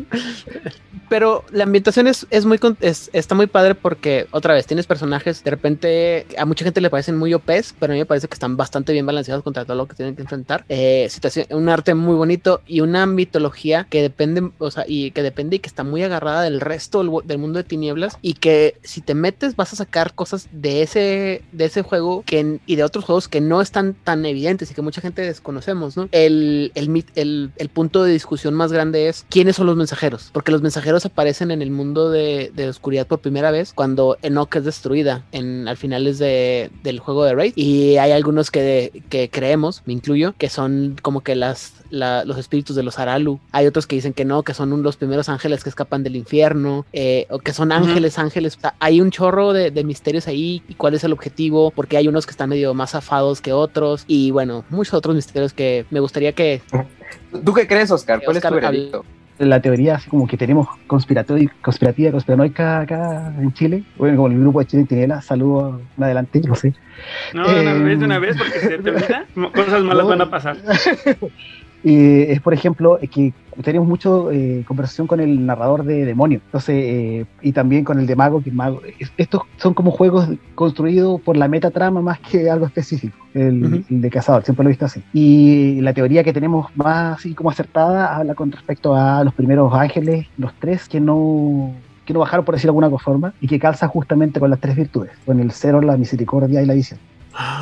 Pero 1.08 1.44
la 1.52 1.64
ambientación 1.64 2.06
es, 2.06 2.26
es 2.30 2.46
muy 2.46 2.58
con- 2.58 2.76
es- 2.80 3.10
está 3.12 3.34
muy 3.34 3.46
padre 3.46 3.74
porque 3.74 4.26
otra 4.30 4.54
vez 4.54 4.66
tienes 4.66 4.86
personajes 4.86 5.44
de 5.44 5.50
repente 5.50 6.26
a 6.38 6.44
mucha 6.46 6.64
gente 6.64 6.80
le 6.80 6.88
parecen 6.90 7.16
muy 7.16 7.34
OPs, 7.34 7.74
pero 7.78 7.92
a 7.92 7.94
mí 7.94 8.00
me 8.00 8.06
parece 8.06 8.26
que 8.28 8.34
están 8.34 8.56
bastante 8.56 8.92
bien 8.92 9.04
balanceados 9.04 9.33
contra 9.42 9.64
todo 9.64 9.76
lo 9.76 9.86
que 9.86 9.94
tienen 9.94 10.16
que 10.16 10.22
enfrentar. 10.22 10.64
Eh, 10.68 11.08
un 11.50 11.68
arte 11.68 11.94
muy 11.94 12.14
bonito 12.14 12.60
y 12.66 12.80
una 12.80 13.06
mitología 13.06 13.86
que 13.90 14.02
depende, 14.02 14.50
o 14.58 14.70
sea, 14.70 14.84
y 14.86 15.10
que 15.10 15.22
depende 15.22 15.56
y 15.56 15.58
que 15.58 15.68
está 15.68 15.84
muy 15.84 16.02
agarrada 16.02 16.42
del 16.42 16.60
resto 16.60 17.02
del, 17.22 17.38
mundo 17.38 17.58
de 17.58 17.64
tinieblas 17.64 18.18
y 18.22 18.34
que 18.34 18.76
si 18.82 19.00
te 19.00 19.14
metes 19.14 19.56
vas 19.56 19.72
a 19.72 19.76
sacar 19.76 20.14
cosas 20.14 20.48
de 20.52 20.82
ese 20.82 21.42
de 21.52 21.64
ese 21.64 21.82
juego 21.82 22.22
que 22.26 22.60
y 22.66 22.76
de 22.76 22.84
otros 22.84 23.04
juegos 23.04 23.28
que 23.28 23.40
no 23.40 23.60
están 23.60 23.94
tan 23.94 24.24
evidentes 24.24 24.70
y 24.70 24.74
que 24.74 24.82
mucha 24.82 25.00
gente 25.00 25.22
desconocemos, 25.22 25.96
¿no? 25.96 26.08
El, 26.12 26.72
el, 26.74 27.50
el, 27.56 27.68
punto 27.68 28.04
de 28.04 28.12
discusión 28.12 28.54
más 28.54 28.72
grande 28.72 29.08
es 29.08 29.26
quiénes 29.28 29.56
son 29.56 29.66
los 29.66 29.76
mensajeros, 29.76 30.30
porque 30.32 30.52
los 30.52 30.62
mensajeros 30.62 31.04
aparecen 31.06 31.50
en 31.50 31.62
el 31.62 31.70
mundo 31.70 32.10
de, 32.10 32.52
de 32.54 32.68
oscuridad 32.68 33.06
por 33.06 33.18
primera 33.18 33.50
vez 33.50 33.72
cuando 33.74 34.16
Enoch 34.22 34.54
es 34.56 34.64
destruida 34.64 35.24
en 35.32 35.66
al 35.66 35.76
finales 35.76 36.18
de, 36.18 36.70
del 36.82 37.00
juego 37.00 37.24
de 37.24 37.34
Raid 37.34 37.52
y 37.56 37.96
hay 37.96 38.12
algunos 38.12 38.50
que, 38.50 39.02
que 39.08 39.23
creemos, 39.30 39.82
me 39.86 39.92
incluyo, 39.92 40.34
que 40.38 40.48
son 40.48 40.96
como 41.02 41.20
que 41.22 41.34
las 41.34 41.72
la- 41.90 42.24
los 42.24 42.38
espíritus 42.38 42.74
de 42.74 42.82
los 42.82 42.98
Aralu. 42.98 43.38
Hay 43.52 43.66
otros 43.66 43.86
que 43.86 43.94
dicen 43.94 44.14
que 44.14 44.24
no, 44.24 44.42
que 44.42 44.52
son 44.54 44.72
un- 44.72 44.82
los 44.82 44.96
primeros 44.96 45.28
ángeles 45.28 45.62
que 45.62 45.68
escapan 45.70 46.02
del 46.02 46.16
infierno, 46.16 46.84
eh, 46.92 47.26
o 47.30 47.38
que 47.38 47.52
son 47.52 47.70
ángeles, 47.70 48.18
ángeles. 48.18 48.56
O 48.56 48.60
sea, 48.60 48.74
hay 48.80 49.00
un 49.00 49.10
chorro 49.12 49.52
de, 49.52 49.70
de 49.70 49.84
misterios 49.84 50.26
ahí 50.26 50.62
y 50.68 50.74
cuál 50.74 50.94
es 50.94 51.04
el 51.04 51.12
objetivo, 51.12 51.70
porque 51.70 51.96
hay 51.96 52.08
unos 52.08 52.26
que 52.26 52.32
están 52.32 52.48
medio 52.48 52.74
más 52.74 52.94
afados 52.96 53.40
que 53.40 53.52
otros, 53.52 54.04
y 54.08 54.30
bueno, 54.32 54.64
muchos 54.70 54.94
otros 54.94 55.14
misterios 55.14 55.52
que 55.52 55.86
me 55.90 56.00
gustaría 56.00 56.32
que 56.32 56.62
¿Tú 57.44 57.52
qué 57.52 57.66
crees, 57.66 57.90
Oscar? 57.90 58.20
¿Cuál 58.24 58.36
Oscar, 58.38 58.52
es 58.52 58.58
tu 58.60 58.64
veredicto? 58.66 59.04
La 59.38 59.60
teoría 59.60 59.96
así 59.96 60.08
como 60.08 60.28
que 60.28 60.36
tenemos 60.36 60.68
conspiratoria, 60.86 61.50
conspirativa, 61.60 62.12
conspiranoica 62.12 62.80
acá 62.80 63.32
en 63.38 63.52
Chile. 63.52 63.82
Bueno, 63.96 64.16
como 64.16 64.28
el 64.28 64.38
grupo 64.40 64.60
de 64.60 64.66
Chile 64.66 64.82
en 64.82 64.86
Tinieblas, 64.86 65.24
saludos 65.24 65.80
más 65.96 66.06
adelante, 66.06 66.40
no 66.46 66.54
sé. 66.54 66.72
No, 67.32 67.48
de 67.48 67.60
una 67.62 67.72
Eh, 67.72 67.78
vez, 67.80 67.98
de 67.98 68.04
una 68.04 68.18
vez, 68.20 68.36
porque 68.36 68.60
se 68.60 68.78
te 68.78 68.90
olvida, 68.90 69.24
cosas 69.52 69.82
malas 69.82 70.04
no. 70.04 70.08
van 70.10 70.20
a 70.20 70.30
pasar. 70.30 70.56
Eh, 71.86 72.32
es, 72.32 72.40
por 72.40 72.54
ejemplo, 72.54 72.98
eh, 73.02 73.08
que 73.08 73.34
tenemos 73.62 73.86
mucho 73.88 74.30
eh, 74.30 74.64
conversación 74.66 75.06
con 75.06 75.20
el 75.20 75.44
narrador 75.46 75.84
de 75.84 76.04
Demonio, 76.04 76.40
entonces, 76.44 76.74
eh, 76.76 77.24
y 77.42 77.52
también 77.52 77.84
con 77.84 77.98
el 77.98 78.06
de 78.06 78.16
Mago, 78.16 78.42
que 78.42 78.50
Mago, 78.50 78.80
es- 78.98 79.12
estos 79.16 79.42
son 79.56 79.74
como 79.74 79.90
juegos 79.90 80.28
construidos 80.54 81.20
por 81.20 81.36
la 81.36 81.48
metatrama 81.48 82.00
más 82.00 82.18
que 82.20 82.48
algo 82.50 82.66
específico, 82.66 83.16
el, 83.34 83.64
Ujú. 83.64 83.84
el 83.90 84.00
de 84.00 84.10
Cazador, 84.10 84.44
siempre 84.44 84.64
lo 84.64 84.68
he 84.70 84.72
visto 84.72 84.86
así. 84.86 85.02
Y 85.12 85.80
la 85.80 85.92
teoría 85.92 86.24
que 86.24 86.32
tenemos 86.32 86.66
más 86.76 87.18
así 87.18 87.34
como 87.34 87.50
acertada 87.50 88.16
habla 88.16 88.34
con 88.34 88.50
respecto 88.52 88.94
a 88.94 89.22
los 89.24 89.34
primeros 89.34 89.72
ángeles, 89.74 90.26
los 90.38 90.52
tres 90.54 90.88
que 90.88 91.00
no 91.00 91.72
que 92.06 92.12
no 92.12 92.20
bajaron 92.20 92.44
por 92.44 92.54
decirlo 92.54 92.74
de 92.74 92.84
alguna 92.84 92.98
forma 93.02 93.32
y 93.40 93.46
que 93.46 93.58
calza 93.58 93.88
justamente 93.88 94.38
con 94.38 94.50
las 94.50 94.60
tres 94.60 94.76
virtudes, 94.76 95.12
con 95.24 95.40
el 95.40 95.50
cero, 95.52 95.80
la 95.80 95.96
misericordia 95.96 96.60
y 96.60 96.66
la 96.66 96.74
visión. 96.74 97.00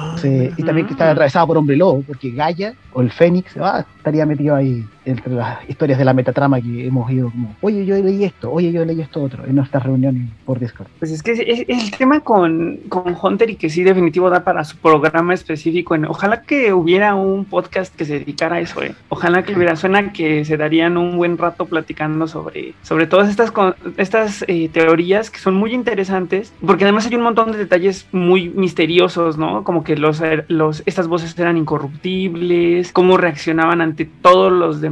Entonces, 0.05 0.53
y 0.59 0.63
también 0.65 0.87
que 0.87 0.95
está 0.95 1.11
atravesada 1.13 1.47
por 1.47 1.57
Hombre 1.57 1.77
Lobo, 1.77 2.03
porque 2.07 2.31
Gaia 2.33 2.75
o 2.93 3.01
el 3.03 3.11
Fénix 3.13 3.57
ah, 3.59 3.87
estaría 3.97 4.27
metido 4.27 4.55
ahí 4.57 4.85
entre 5.05 5.33
las 5.35 5.69
historias 5.69 5.99
de 5.99 6.05
la 6.05 6.15
metatrama 6.15 6.61
que 6.61 6.87
hemos 6.87 7.11
ido 7.11 7.31
como, 7.31 7.55
oye, 7.61 7.85
yo 7.85 7.97
leí 7.97 8.25
esto, 8.25 8.51
oye, 8.51 8.73
yo 8.73 8.85
leí 8.85 9.01
esto 9.01 9.23
otro, 9.23 9.45
en 9.45 9.57
nuestras 9.57 9.83
reuniones 9.83 10.29
por 10.45 10.59
Discord. 10.61 10.89
Pues 10.99 11.11
es 11.11 11.23
que 11.23 11.33
es, 11.33 11.41
es 11.41 11.85
el 11.85 11.91
tema 11.97 12.21
con, 12.21 12.79
con 12.89 13.17
Hunter 13.21 13.51
y 13.51 13.57
que 13.57 13.69
sí 13.69 13.83
definitivo 13.83 14.31
da 14.31 14.45
para 14.45 14.65
su 14.65 14.77
programa 14.77 15.35
específico. 15.35 15.95
En, 15.95 16.05
ojalá 16.05 16.43
que 16.43 16.73
hubiera 16.73 17.15
un 17.15 17.45
podcast 17.45 17.95
que 17.95 18.05
se 18.05 18.21
dedicara 18.21 18.57
a 18.57 18.61
eso. 18.61 18.83
eh. 18.83 18.95
Ojalá 19.09 19.43
que 19.43 19.55
hubiera. 19.55 19.75
Suena 19.77 20.13
que 20.13 20.45
se 20.45 20.57
darían 20.57 20.97
un 20.97 21.17
buen 21.17 21.39
rato 21.39 21.67
platicando 21.67 22.29
sobre, 22.29 22.75
sobre 22.83 23.07
todas 23.07 23.29
estas, 23.29 23.53
estas 23.97 24.45
eh, 24.47 24.69
teorías 24.73 25.31
que 25.31 25.39
son 25.39 25.55
muy 25.55 25.75
interesantes. 25.75 26.53
Porque 26.65 26.85
además 26.85 27.07
hay 27.07 27.17
un 27.17 27.23
montón 27.23 27.53
de 27.53 27.59
detalles 27.59 28.07
muy 28.13 28.51
misteriosos, 28.51 29.39
¿no? 29.39 29.65
Como 29.65 29.83
que 29.83 29.97
los, 29.97 30.23
los, 30.49 30.83
estas 30.87 31.09
voces 31.09 31.37
eran 31.39 31.57
incorruptibles, 31.57 32.93
cómo 32.93 33.17
reaccionaban 33.17 33.81
ante 33.81 34.05
todos 34.05 34.53
los 34.53 34.81
demás 34.81 34.92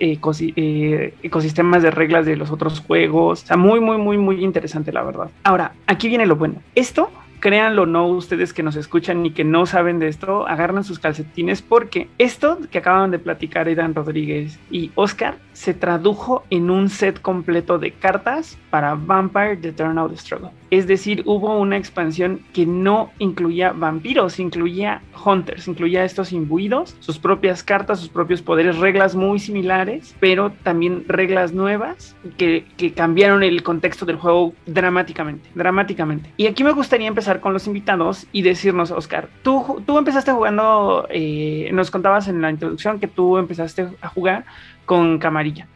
ecosi- 0.00 0.52
eh, 0.56 1.14
ecosistemas 1.22 1.82
de 1.82 1.90
reglas 1.90 2.26
de 2.26 2.36
los 2.36 2.50
otros 2.50 2.80
juegos. 2.80 3.44
Muy, 3.56 3.80
muy, 3.80 3.98
muy, 3.98 4.18
muy 4.18 4.44
interesante, 4.44 4.92
la 4.92 5.02
verdad. 5.02 5.30
Ahora, 5.44 5.72
aquí 5.86 6.08
viene 6.08 6.26
lo 6.26 6.36
bueno. 6.36 6.56
Esto, 6.74 7.10
créanlo 7.40 7.84
no, 7.84 8.06
ustedes 8.06 8.54
que 8.54 8.62
nos 8.62 8.74
escuchan 8.74 9.26
y 9.26 9.30
que 9.30 9.44
no 9.44 9.66
saben 9.66 9.98
de 9.98 10.08
esto, 10.08 10.48
agarran 10.48 10.82
sus 10.82 10.98
calcetines 10.98 11.60
porque 11.60 12.08
esto 12.16 12.58
que 12.70 12.78
acaban 12.78 13.10
de 13.10 13.18
platicar 13.18 13.66
Aidan 13.66 13.94
Rodríguez 13.94 14.58
y 14.70 14.90
Oscar 14.94 15.36
se 15.52 15.74
tradujo 15.74 16.44
en 16.48 16.70
un 16.70 16.88
set 16.88 17.20
completo 17.20 17.78
de 17.78 17.92
cartas 17.92 18.56
para 18.70 18.94
Vampire 18.94 19.56
The 19.56 19.72
Struggle. 20.16 20.50
Es 20.74 20.88
decir, 20.88 21.22
hubo 21.24 21.56
una 21.56 21.76
expansión 21.76 22.40
que 22.52 22.66
no 22.66 23.12
incluía 23.20 23.70
vampiros, 23.70 24.40
incluía 24.40 25.02
hunters, 25.24 25.68
incluía 25.68 26.04
estos 26.04 26.32
imbuidos, 26.32 26.96
sus 26.98 27.16
propias 27.20 27.62
cartas, 27.62 28.00
sus 28.00 28.08
propios 28.08 28.42
poderes, 28.42 28.78
reglas 28.78 29.14
muy 29.14 29.38
similares, 29.38 30.16
pero 30.18 30.50
también 30.64 31.04
reglas 31.06 31.52
nuevas 31.52 32.16
que, 32.36 32.66
que 32.76 32.92
cambiaron 32.92 33.44
el 33.44 33.62
contexto 33.62 34.04
del 34.04 34.16
juego 34.16 34.52
dramáticamente, 34.66 35.48
dramáticamente. 35.54 36.32
Y 36.36 36.48
aquí 36.48 36.64
me 36.64 36.72
gustaría 36.72 37.06
empezar 37.06 37.38
con 37.38 37.52
los 37.52 37.68
invitados 37.68 38.26
y 38.32 38.42
decirnos, 38.42 38.90
Oscar, 38.90 39.28
tú, 39.44 39.80
tú 39.86 39.96
empezaste 39.96 40.32
jugando, 40.32 41.06
eh, 41.08 41.70
nos 41.72 41.92
contabas 41.92 42.26
en 42.26 42.42
la 42.42 42.50
introducción 42.50 42.98
que 42.98 43.06
tú 43.06 43.38
empezaste 43.38 43.90
a 44.00 44.08
jugar 44.08 44.44
con 44.84 45.18
Camarilla. 45.18 45.68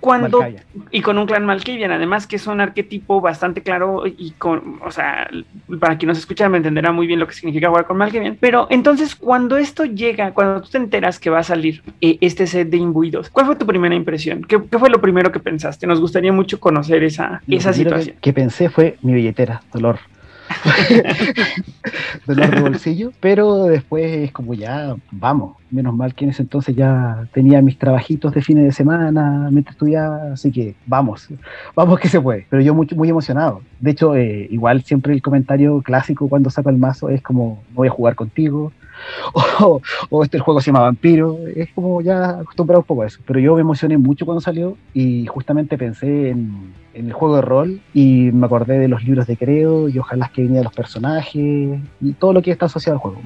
Cuando 0.00 0.44
y 0.90 1.00
con 1.00 1.18
un 1.18 1.26
clan 1.26 1.46
Malkavian, 1.46 1.90
además 1.90 2.26
que 2.26 2.36
es 2.36 2.46
un 2.46 2.60
arquetipo 2.60 3.20
bastante 3.20 3.62
claro 3.62 4.04
y 4.06 4.32
con, 4.32 4.80
o 4.84 4.90
sea, 4.90 5.28
para 5.80 5.96
quien 5.98 6.08
nos 6.08 6.18
escucha 6.18 6.48
me 6.48 6.58
entenderá 6.58 6.92
muy 6.92 7.06
bien 7.06 7.18
lo 7.18 7.26
que 7.26 7.34
significa 7.34 7.68
jugar 7.68 7.86
con 7.86 7.96
Malkavian. 7.96 8.36
Pero 8.40 8.66
entonces, 8.70 9.14
cuando 9.14 9.56
esto 9.56 9.84
llega, 9.84 10.32
cuando 10.32 10.62
tú 10.62 10.70
te 10.70 10.78
enteras 10.78 11.18
que 11.18 11.30
va 11.30 11.40
a 11.40 11.42
salir 11.42 11.82
eh, 12.00 12.18
este 12.20 12.46
set 12.46 12.68
de 12.68 12.76
imbuidos, 12.76 13.30
¿cuál 13.30 13.46
fue 13.46 13.56
tu 13.56 13.66
primera 13.66 13.94
impresión? 13.94 14.42
¿Qué, 14.42 14.58
fue 14.58 14.90
lo 14.90 15.00
primero 15.00 15.32
que 15.32 15.40
pensaste? 15.40 15.86
Nos 15.86 16.00
gustaría 16.00 16.32
mucho 16.32 16.60
conocer 16.60 17.02
esa, 17.02 17.42
esa 17.48 17.72
situación. 17.72 18.16
Que, 18.16 18.20
que 18.20 18.32
pensé 18.32 18.68
fue 18.68 18.98
mi 19.02 19.14
billetera, 19.14 19.62
dolor. 19.72 19.98
Dolor 22.26 22.50
de 22.54 22.60
bolsillo, 22.60 23.12
pero 23.20 23.64
después 23.64 24.04
es 24.10 24.32
como 24.32 24.54
ya, 24.54 24.96
vamos, 25.10 25.56
menos 25.70 25.94
mal 25.94 26.14
que 26.14 26.24
en 26.24 26.30
ese 26.30 26.42
entonces 26.42 26.74
ya 26.74 27.26
tenía 27.32 27.62
mis 27.62 27.78
trabajitos 27.78 28.32
de 28.34 28.42
fines 28.42 28.64
de 28.64 28.72
semana 28.72 29.48
mientras 29.50 29.74
estudiaba, 29.74 30.32
así 30.32 30.50
que 30.50 30.74
vamos, 30.86 31.28
vamos 31.74 31.98
que 31.98 32.08
se 32.08 32.20
puede, 32.20 32.46
pero 32.48 32.62
yo 32.62 32.74
muy, 32.74 32.86
muy 32.94 33.08
emocionado. 33.08 33.62
De 33.80 33.90
hecho, 33.90 34.14
eh, 34.14 34.48
igual 34.50 34.82
siempre 34.82 35.12
el 35.12 35.22
comentario 35.22 35.82
clásico 35.82 36.28
cuando 36.28 36.50
saco 36.50 36.70
el 36.70 36.78
mazo 36.78 37.08
es 37.08 37.22
como, 37.22 37.62
voy 37.74 37.88
a 37.88 37.92
jugar 37.92 38.14
contigo, 38.14 38.72
o, 40.10 40.24
este 40.24 40.38
juego 40.38 40.60
se 40.60 40.66
llama 40.66 40.80
Vampiro, 40.80 41.38
es 41.54 41.68
como 41.74 42.00
ya 42.00 42.30
acostumbrado 42.40 42.80
un 42.80 42.86
poco 42.86 43.02
a 43.02 43.06
eso. 43.06 43.20
Pero 43.26 43.40
yo 43.40 43.54
me 43.54 43.60
emocioné 43.60 43.98
mucho 43.98 44.24
cuando 44.24 44.40
salió 44.40 44.76
y 44.92 45.26
justamente 45.26 45.78
pensé 45.78 46.30
en, 46.30 46.74
el 46.94 47.12
juego 47.12 47.34
de 47.34 47.42
rol 47.42 47.80
y 47.92 48.30
me 48.32 48.46
acordé 48.46 48.78
de 48.78 48.86
los 48.86 49.02
libros 49.02 49.26
de 49.26 49.36
Creo 49.36 49.88
y 49.88 49.98
ojalá 49.98 50.30
que 50.32 50.42
venía 50.42 50.58
de 50.58 50.64
los 50.64 50.72
personajes 50.72 51.80
y 52.00 52.12
todo 52.12 52.32
lo 52.32 52.40
que 52.40 52.52
está 52.52 52.66
asociado 52.66 52.96
al 52.96 53.00
juego. 53.00 53.20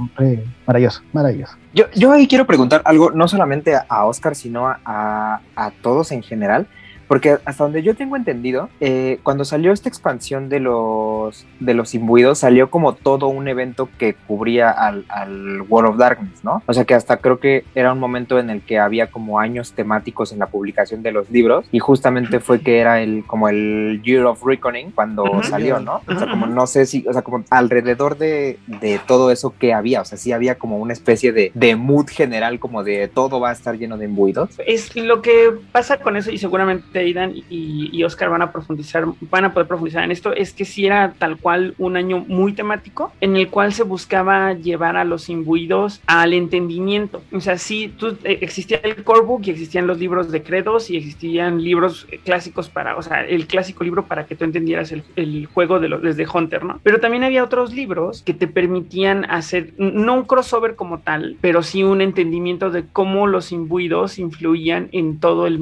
maravilloso, 0.67 1.03
maravilloso. 1.13 1.55
Yo, 1.75 1.85
yo 1.95 2.13
ahí 2.13 2.27
quiero 2.27 2.47
preguntar 2.47 2.81
algo, 2.87 3.11
no 3.11 3.29
solamente 3.29 3.75
a 3.77 4.05
Oscar, 4.07 4.35
sino 4.35 4.69
a, 4.69 5.41
a 5.55 5.71
todos 5.83 6.13
en 6.13 6.23
general. 6.23 6.67
Porque 7.09 7.39
hasta 7.45 7.65
donde 7.65 7.83
yo 7.83 7.97
tengo 7.97 8.17
entendido, 8.17 8.69
eh, 8.81 9.19
cuando 9.23 9.45
salió 9.45 9.73
esta 9.73 9.89
expansión 9.89 10.49
de 10.49 10.61
los, 10.61 11.47
de 11.59 11.75
los 11.75 11.95
imbuidos, 11.95 12.39
salió 12.39 12.71
como 12.71 12.95
todo 12.95 13.29
un 13.29 13.49
evento 13.49 13.89
que 13.99 14.15
cubría 14.15 14.71
al, 14.71 15.05
al, 15.09 15.63
World 15.63 15.93
of 15.93 15.97
Darkness, 15.97 16.45
¿no? 16.45 16.63
O 16.67 16.73
sea 16.75 16.85
que 16.85 16.95
hasta 16.95 17.17
creo 17.17 17.41
que 17.41 17.65
era 17.75 17.93
un 17.93 17.99
momento 17.99 18.39
en 18.39 18.51
el 18.51 18.61
que 18.61 18.79
había 18.79 19.09
como 19.11 19.41
años 19.41 19.73
temáticos 19.73 20.33
en 20.33 20.39
la 20.39 20.47
publicación 20.47 21.03
de 21.03 21.13
los 21.13 21.31
libros 21.31 21.67
y 21.73 21.79
justamente 21.79 22.41
fue 22.41 22.61
que 22.61 22.79
era 22.79 23.01
el 23.01 23.25
como 23.27 23.49
el 23.49 24.03
Year 24.05 24.25
of 24.27 24.45
Reckoning 24.45 24.91
cuando 24.91 25.43
salió, 25.43 25.81
¿no? 25.81 26.03
O 26.07 26.19
sea, 26.19 26.29
como 26.31 26.47
no 26.47 26.67
sé 26.67 26.87
si, 26.87 27.07
o 27.09 27.13
sea, 27.13 27.23
como 27.23 27.45
alrededor 27.51 28.19
de, 28.19 28.59
de 28.67 29.01
todo 29.07 29.31
eso 29.31 29.55
que 29.59 29.73
había, 29.73 30.03
o 30.03 30.05
sea, 30.05 30.19
sí 30.19 30.33
había 30.33 30.57
como 30.57 30.79
una 30.79 30.93
especie 30.93 31.33
de, 31.33 31.53
de 31.55 31.77
mood 31.77 32.09
general 32.09 32.59
como 32.59 32.85
de 32.85 33.09
todo 33.09 33.41
va 33.41 33.51
a 33.51 33.53
estar 33.53 33.77
lleno 33.79 33.97
de 33.97 34.05
imbuidos. 34.05 34.51
Es 34.67 34.95
lo 34.97 35.23
que 35.23 35.51
pasa 35.73 35.99
con 35.99 36.17
eso 36.17 36.31
y 36.31 36.39
seguramente 36.39 36.98
Aidan 37.01 37.35
y, 37.51 38.03
Oscar 38.05 38.31
van 38.31 38.43
a 38.43 38.53
profundizar, 38.53 39.05
van 39.31 39.45
a 39.45 39.53
poder 39.53 39.67
profundizar 39.67 40.05
en 40.05 40.13
esto, 40.13 40.33
es 40.33 40.53
que 40.53 40.65
si 40.65 40.87
era 40.87 41.13
tal 41.19 41.37
cual 41.37 41.75
un 41.79 41.97
año 41.97 42.25
muy 42.27 42.53
temático 42.53 43.13
en 43.21 43.37
el 43.37 43.49
cual 43.49 43.73
se 43.73 43.83
buscaba 43.83 44.55
llevar 44.55 44.97
a 44.97 45.05
los 45.05 45.29
imbuidos 45.29 46.01
al 46.07 46.33
entendimiento. 46.33 47.23
O 47.33 47.41
sea, 47.41 47.59
sí, 47.59 47.93
eh, 48.25 48.39
existía 48.41 48.81
el 48.83 49.03
core 49.05 49.27
book 49.27 49.43
y 49.45 49.51
existían 49.51 49.87
los 49.87 49.99
libros 49.99 50.31
de 50.31 50.43
credos 50.43 50.91
y 50.91 50.97
existían 50.97 51.63
libros 51.63 52.07
clásicos 52.25 52.69
para, 52.69 52.97
o 52.97 53.03
sea, 53.03 53.25
el 53.25 53.47
clásico 53.47 53.85
libro 53.85 54.07
para 54.07 54.27
que 54.27 54.35
tú 54.35 54.45
entendieras 54.45 54.93
el, 54.93 55.47
juego 55.47 55.81
de 55.81 55.89
los, 55.89 56.03
desde 56.03 56.27
Hunter, 56.33 56.65
¿no? 56.65 56.81
Pero 56.83 57.01
también 57.01 57.25
había 57.25 57.45
otros 57.45 57.73
libros 57.73 58.23
que 58.23 58.35
te 58.35 58.47
permitían 58.47 59.25
hacer, 59.31 59.73
no 59.77 60.15
un 60.15 60.25
crossover 60.25 60.77
como 60.77 61.01
tal, 61.01 61.37
pero 61.41 61.63
sí 61.63 61.83
un 61.83 62.01
entendimiento 62.01 62.71
de 62.71 62.85
cómo 62.93 63.27
los 63.27 63.53
imbuidos 63.53 64.19
influían 64.19 64.89
en 64.93 65.21
todo 65.21 65.47
el 65.47 65.59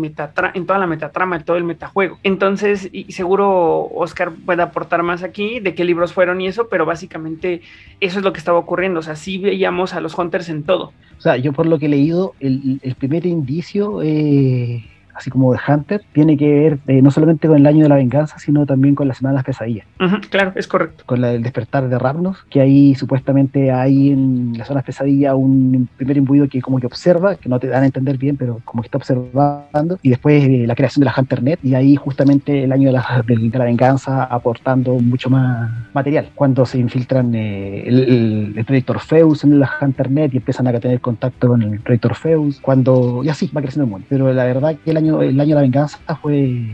en 0.54 0.66
toda 0.66 0.78
la 0.78 0.86
metatrama 0.86 1.25
todo 1.44 1.56
el 1.56 1.64
metajuego. 1.64 2.18
Entonces, 2.22 2.88
y 2.92 3.12
seguro 3.12 3.88
Oscar 3.94 4.32
puede 4.32 4.62
aportar 4.62 5.02
más 5.02 5.22
aquí 5.22 5.60
de 5.60 5.74
qué 5.74 5.84
libros 5.84 6.12
fueron 6.12 6.40
y 6.40 6.46
eso, 6.46 6.68
pero 6.68 6.86
básicamente 6.86 7.62
eso 8.00 8.18
es 8.18 8.24
lo 8.24 8.32
que 8.32 8.38
estaba 8.38 8.58
ocurriendo. 8.58 9.00
O 9.00 9.02
sea, 9.02 9.16
sí 9.16 9.38
veíamos 9.38 9.94
a 9.94 10.00
los 10.00 10.16
Hunters 10.16 10.48
en 10.48 10.62
todo. 10.62 10.92
O 11.18 11.20
sea, 11.20 11.36
yo 11.36 11.52
por 11.52 11.66
lo 11.66 11.78
que 11.78 11.86
he 11.86 11.88
leído, 11.88 12.34
el, 12.40 12.80
el 12.82 12.94
primer 12.94 13.26
indicio 13.26 14.02
eh, 14.02 14.84
así 15.16 15.30
como 15.30 15.52
de 15.52 15.58
Hunter, 15.66 16.02
tiene 16.12 16.36
que 16.36 16.48
ver 16.48 16.78
eh, 16.86 17.02
no 17.02 17.10
solamente 17.10 17.48
con 17.48 17.56
el 17.56 17.66
año 17.66 17.82
de 17.84 17.88
la 17.88 17.96
venganza, 17.96 18.38
sino 18.38 18.66
también 18.66 18.94
con 18.94 19.08
la 19.08 19.14
semana 19.14 19.32
de 19.32 19.36
las 19.36 19.44
pesadillas. 19.44 19.86
claro, 20.30 20.52
es 20.54 20.68
correcto. 20.68 21.04
Con 21.06 21.20
la 21.20 21.28
del 21.28 21.42
despertar 21.42 21.88
de 21.88 21.98
Ravnos, 21.98 22.44
que 22.50 22.60
ahí 22.60 22.94
supuestamente 22.94 23.72
hay 23.72 24.10
en 24.10 24.54
la 24.56 24.64
zona 24.64 24.80
de 24.80 24.86
pesadilla 24.86 25.34
un 25.34 25.88
primer 25.96 26.16
imbuido 26.16 26.48
que 26.48 26.60
como 26.60 26.78
que 26.78 26.86
observa, 26.86 27.36
que 27.36 27.48
no 27.48 27.58
te 27.58 27.68
dan 27.68 27.82
a 27.82 27.86
entender 27.86 28.18
bien, 28.18 28.36
pero 28.36 28.60
como 28.64 28.82
que 28.82 28.88
está 28.88 28.98
observando, 28.98 29.98
y 30.02 30.10
después 30.10 30.44
eh, 30.44 30.64
la 30.66 30.74
creación 30.74 31.00
de 31.00 31.06
la 31.06 31.14
Hunternet, 31.16 31.60
y 31.62 31.74
ahí 31.74 31.96
justamente 31.96 32.64
el 32.64 32.72
año 32.72 32.88
de 32.88 32.92
la, 32.92 33.24
de, 33.26 33.58
la 33.58 33.64
venganza 33.64 34.24
aportando 34.24 34.94
mucho 34.98 35.30
más 35.30 35.70
material. 35.94 36.30
Cuando 36.34 36.66
se 36.66 36.78
infiltran 36.78 37.34
eh, 37.34 37.84
el, 37.86 38.54
el, 38.56 38.64
proyecto 38.64 38.92
Orpheus 38.92 39.44
en 39.44 39.60
la 39.60 39.70
Hunternet 39.80 40.34
y 40.34 40.38
empiezan 40.38 40.66
a 40.66 40.78
tener 40.78 41.00
contacto 41.00 41.48
con 41.48 41.62
el 41.62 41.80
proyecto 41.80 42.08
Orpheus, 42.08 42.60
cuando, 42.60 43.22
y 43.24 43.28
así 43.28 43.50
va 43.56 43.60
creciendo 43.60 43.84
el 43.84 43.90
mundo. 43.90 44.06
Pero 44.08 44.32
la 44.32 44.44
verdad 44.44 44.76
que 44.84 44.90
el 44.90 44.96
año 44.96 45.05
el 45.22 45.40
año 45.40 45.50
de 45.50 45.54
la 45.54 45.60
venganza 45.62 45.98
fue 46.20 46.70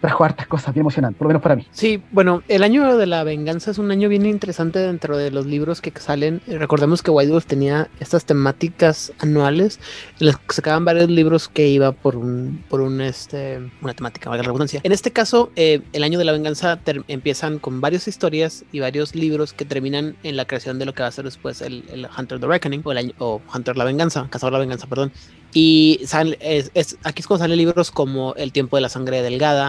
trajo 0.00 0.24
hartas 0.24 0.46
cosas 0.46 0.74
bien 0.74 0.82
emocionantes, 0.82 1.18
por 1.18 1.26
lo 1.26 1.30
menos 1.30 1.42
para 1.42 1.56
mí. 1.56 1.66
Sí, 1.72 2.02
bueno, 2.12 2.42
el 2.48 2.62
año 2.62 2.96
de 2.96 3.06
la 3.06 3.24
venganza 3.24 3.70
es 3.70 3.78
un 3.78 3.90
año 3.90 4.08
bien 4.08 4.26
interesante 4.26 4.78
dentro 4.78 5.16
de 5.16 5.30
los 5.30 5.46
libros 5.46 5.80
que 5.80 5.92
salen. 5.98 6.40
Recordemos 6.46 7.02
que 7.02 7.10
White 7.10 7.32
Wolf 7.32 7.46
tenía 7.46 7.88
estas 8.00 8.24
temáticas 8.24 9.12
anuales 9.18 9.80
en 10.18 10.26
las 10.28 10.36
que 10.38 10.54
sacaban 10.54 10.84
varios 10.84 11.10
libros 11.10 11.48
que 11.48 11.68
iba 11.68 11.92
por 11.92 12.16
un, 12.16 12.64
por 12.68 12.80
un 12.80 13.00
este, 13.00 13.60
una 13.82 13.94
temática, 13.94 14.30
valga 14.30 14.42
la 14.42 14.46
redundancia. 14.48 14.80
En 14.82 14.92
este 14.92 15.10
caso, 15.10 15.50
eh, 15.56 15.82
el 15.92 16.02
año 16.02 16.18
de 16.18 16.24
la 16.24 16.32
venganza 16.32 16.78
empiezan 17.08 17.58
con 17.58 17.80
varias 17.80 18.08
historias 18.08 18.64
y 18.72 18.80
varios 18.80 19.14
libros 19.14 19.52
que 19.52 19.64
terminan 19.64 20.16
en 20.22 20.36
la 20.36 20.44
creación 20.46 20.78
de 20.78 20.86
lo 20.86 20.94
que 20.94 21.02
va 21.02 21.08
a 21.08 21.12
ser 21.12 21.24
después 21.24 21.60
el, 21.60 22.08
Hunter 22.18 22.40
the 22.40 22.46
Reckoning 22.46 22.82
o, 22.84 22.92
el 22.92 22.98
año, 22.98 23.12
o 23.18 23.40
Hunter 23.54 23.76
la 23.76 23.84
venganza, 23.84 24.26
Cazador 24.30 24.54
la 24.54 24.58
venganza, 24.60 24.86
perdón. 24.86 25.12
Y 25.52 25.98
es, 26.02 26.14
aquí 27.02 27.20
es 27.20 27.26
cuando 27.26 27.42
salen 27.42 27.58
libros 27.58 27.90
como 27.90 28.34
El 28.36 28.52
tiempo 28.52 28.76
de 28.76 28.82
la 28.82 28.88
sangre 28.88 29.20
delgada, 29.22 29.59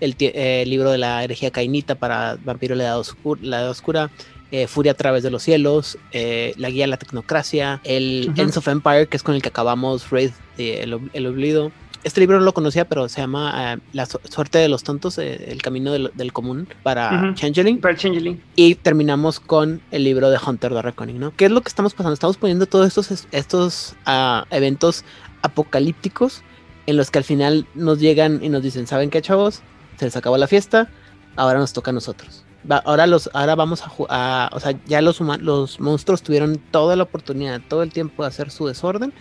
el, 0.00 0.16
eh, 0.18 0.64
libro 0.66 0.90
de 0.90 0.98
la 0.98 1.22
herejía 1.22 1.50
cainita 1.50 1.94
para 1.94 2.36
Vampiro 2.44 2.74
la 2.74 2.84
Edad, 2.84 3.02
la 3.42 3.70
Oscura, 3.70 4.10
eh, 4.50 4.66
Furia 4.66 4.92
a 4.92 4.96
través 4.96 5.22
de 5.22 5.30
los 5.30 5.42
cielos, 5.42 5.98
eh, 6.12 6.54
La 6.56 6.70
guía 6.70 6.84
a 6.84 6.88
la 6.88 6.96
tecnocracia, 6.96 7.80
el 7.84 8.32
Ends 8.36 8.56
of 8.56 8.66
Empire, 8.68 9.06
que 9.06 9.16
es 9.16 9.22
con 9.22 9.34
el 9.34 9.42
que 9.42 9.48
acabamos 9.48 10.10
Raid, 10.10 10.30
el, 10.58 10.98
el, 11.12 11.26
Olvido. 11.26 11.70
Este 12.02 12.20
libro 12.20 12.38
no 12.38 12.46
lo 12.46 12.54
conocía, 12.54 12.86
pero 12.86 13.08
se 13.10 13.20
llama 13.20 13.78
La 13.92 14.06
suerte 14.06 14.58
de 14.58 14.70
los 14.70 14.82
tontos, 14.82 15.18
el 15.18 15.60
camino 15.60 15.92
del, 15.92 16.32
común 16.32 16.66
para 16.82 17.34
Changeling. 17.34 17.78
Para 17.78 17.94
Changeling. 17.94 18.42
Y 18.56 18.74
terminamos 18.76 19.38
con 19.38 19.82
el 19.90 20.04
libro 20.04 20.30
de 20.30 20.38
Hunter 20.44 20.72
the 20.72 20.80
Reckoning, 20.80 21.20
¿no? 21.20 21.36
¿Qué 21.36 21.44
es 21.44 21.50
lo 21.50 21.60
que 21.60 21.68
estamos 21.68 21.92
pasando? 21.92 22.14
Estamos 22.14 22.38
poniendo 22.38 22.64
todos 22.64 22.86
estos, 22.88 23.26
estos 23.32 23.96
uh, 24.06 24.46
eventos 24.50 25.04
apocalípticos 25.42 26.42
en 26.86 26.96
los 26.96 27.10
que 27.10 27.18
al 27.18 27.24
final 27.24 27.66
nos 27.74 27.98
llegan 28.00 28.42
y 28.42 28.48
nos 28.48 28.62
dicen, 28.62 28.86
¿saben 28.86 29.10
qué, 29.10 29.22
chavos? 29.22 29.62
Se 29.98 30.06
les 30.06 30.16
acabó 30.16 30.36
la 30.36 30.46
fiesta, 30.46 30.88
ahora 31.36 31.58
nos 31.58 31.72
toca 31.72 31.90
a 31.90 31.94
nosotros. 31.94 32.44
ahora, 32.84 33.06
los, 33.06 33.30
ahora 33.32 33.54
vamos 33.54 33.82
a, 34.08 34.50
o 34.52 34.60
sea, 34.60 34.78
ya 34.86 35.00
los, 35.00 35.20
los 35.20 35.80
monstruos 35.80 36.22
tuvieron 36.22 36.58
toda 36.70 36.96
la 36.96 37.04
oportunidad, 37.04 37.60
todo 37.68 37.82
el 37.82 37.92
tiempo 37.92 38.22
de 38.22 38.28
hacer 38.28 38.50
su 38.50 38.66
desorden. 38.66 39.12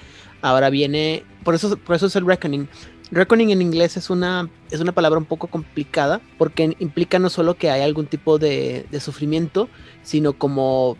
Ahora 0.41 0.69
viene, 0.69 1.23
por 1.43 1.55
eso, 1.55 1.75
por 1.77 1.95
eso 1.95 2.05
es 2.05 2.15
el 2.15 2.25
reckoning. 2.25 2.69
Reckoning 3.11 3.49
en 3.49 3.61
inglés 3.61 3.97
es 3.97 4.09
una, 4.09 4.49
es 4.69 4.79
una 4.79 4.91
palabra 4.91 5.17
un 5.17 5.25
poco 5.25 5.47
complicada 5.47 6.21
porque 6.37 6.75
implica 6.79 7.17
no 7.17 7.29
solo 7.29 7.55
que 7.55 7.71
hay 7.71 7.81
algún 7.81 8.05
tipo 8.05 8.37
de, 8.37 8.85
sufrimiento, 8.99 9.67
sino 10.03 10.33
como 10.33 10.95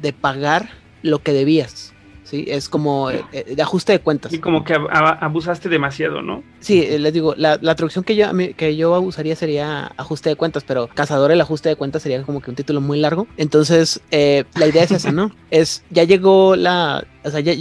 de 0.00 0.12
pagar 0.12 0.68
lo 1.02 1.22
que 1.22 1.32
debías. 1.32 1.93
¿Sí? 2.24 2.44
Es 2.48 2.68
como 2.68 3.10
eh, 3.10 3.24
eh, 3.32 3.54
de 3.54 3.62
ajuste 3.62 3.92
de 3.92 4.00
cuentas. 4.00 4.32
Y 4.32 4.38
como 4.38 4.64
que 4.64 4.74
abusaste 4.74 5.68
demasiado, 5.68 6.22
¿no? 6.22 6.42
Sí, 6.60 6.82
eh, 6.82 6.98
les 6.98 7.12
digo, 7.12 7.34
la, 7.36 7.58
traducción 7.58 8.04
que 8.04 8.16
yo, 8.16 8.26
que 8.56 8.76
yo 8.76 9.00
usaría 9.00 9.36
sería 9.36 9.92
ajuste 9.96 10.30
de 10.30 10.36
cuentas, 10.36 10.64
pero 10.66 10.88
Cazador 10.88 11.30
el 11.30 11.40
ajuste 11.40 11.68
de 11.68 11.76
cuentas 11.76 12.02
sería 12.02 12.22
como 12.22 12.40
que 12.40 12.50
un 12.50 12.56
título 12.56 12.80
muy 12.80 12.98
largo. 12.98 13.26
Entonces, 13.36 14.00
la 14.10 14.66
idea 14.66 14.82
es 14.82 14.90
esa, 14.90 15.12
¿no? 15.12 15.30
es, 15.50 15.84
ya 15.90 16.04
llegó 16.04 16.56
la, 16.56 17.04
o 17.24 17.30
sea, 17.30 17.40
ya, 17.40 17.54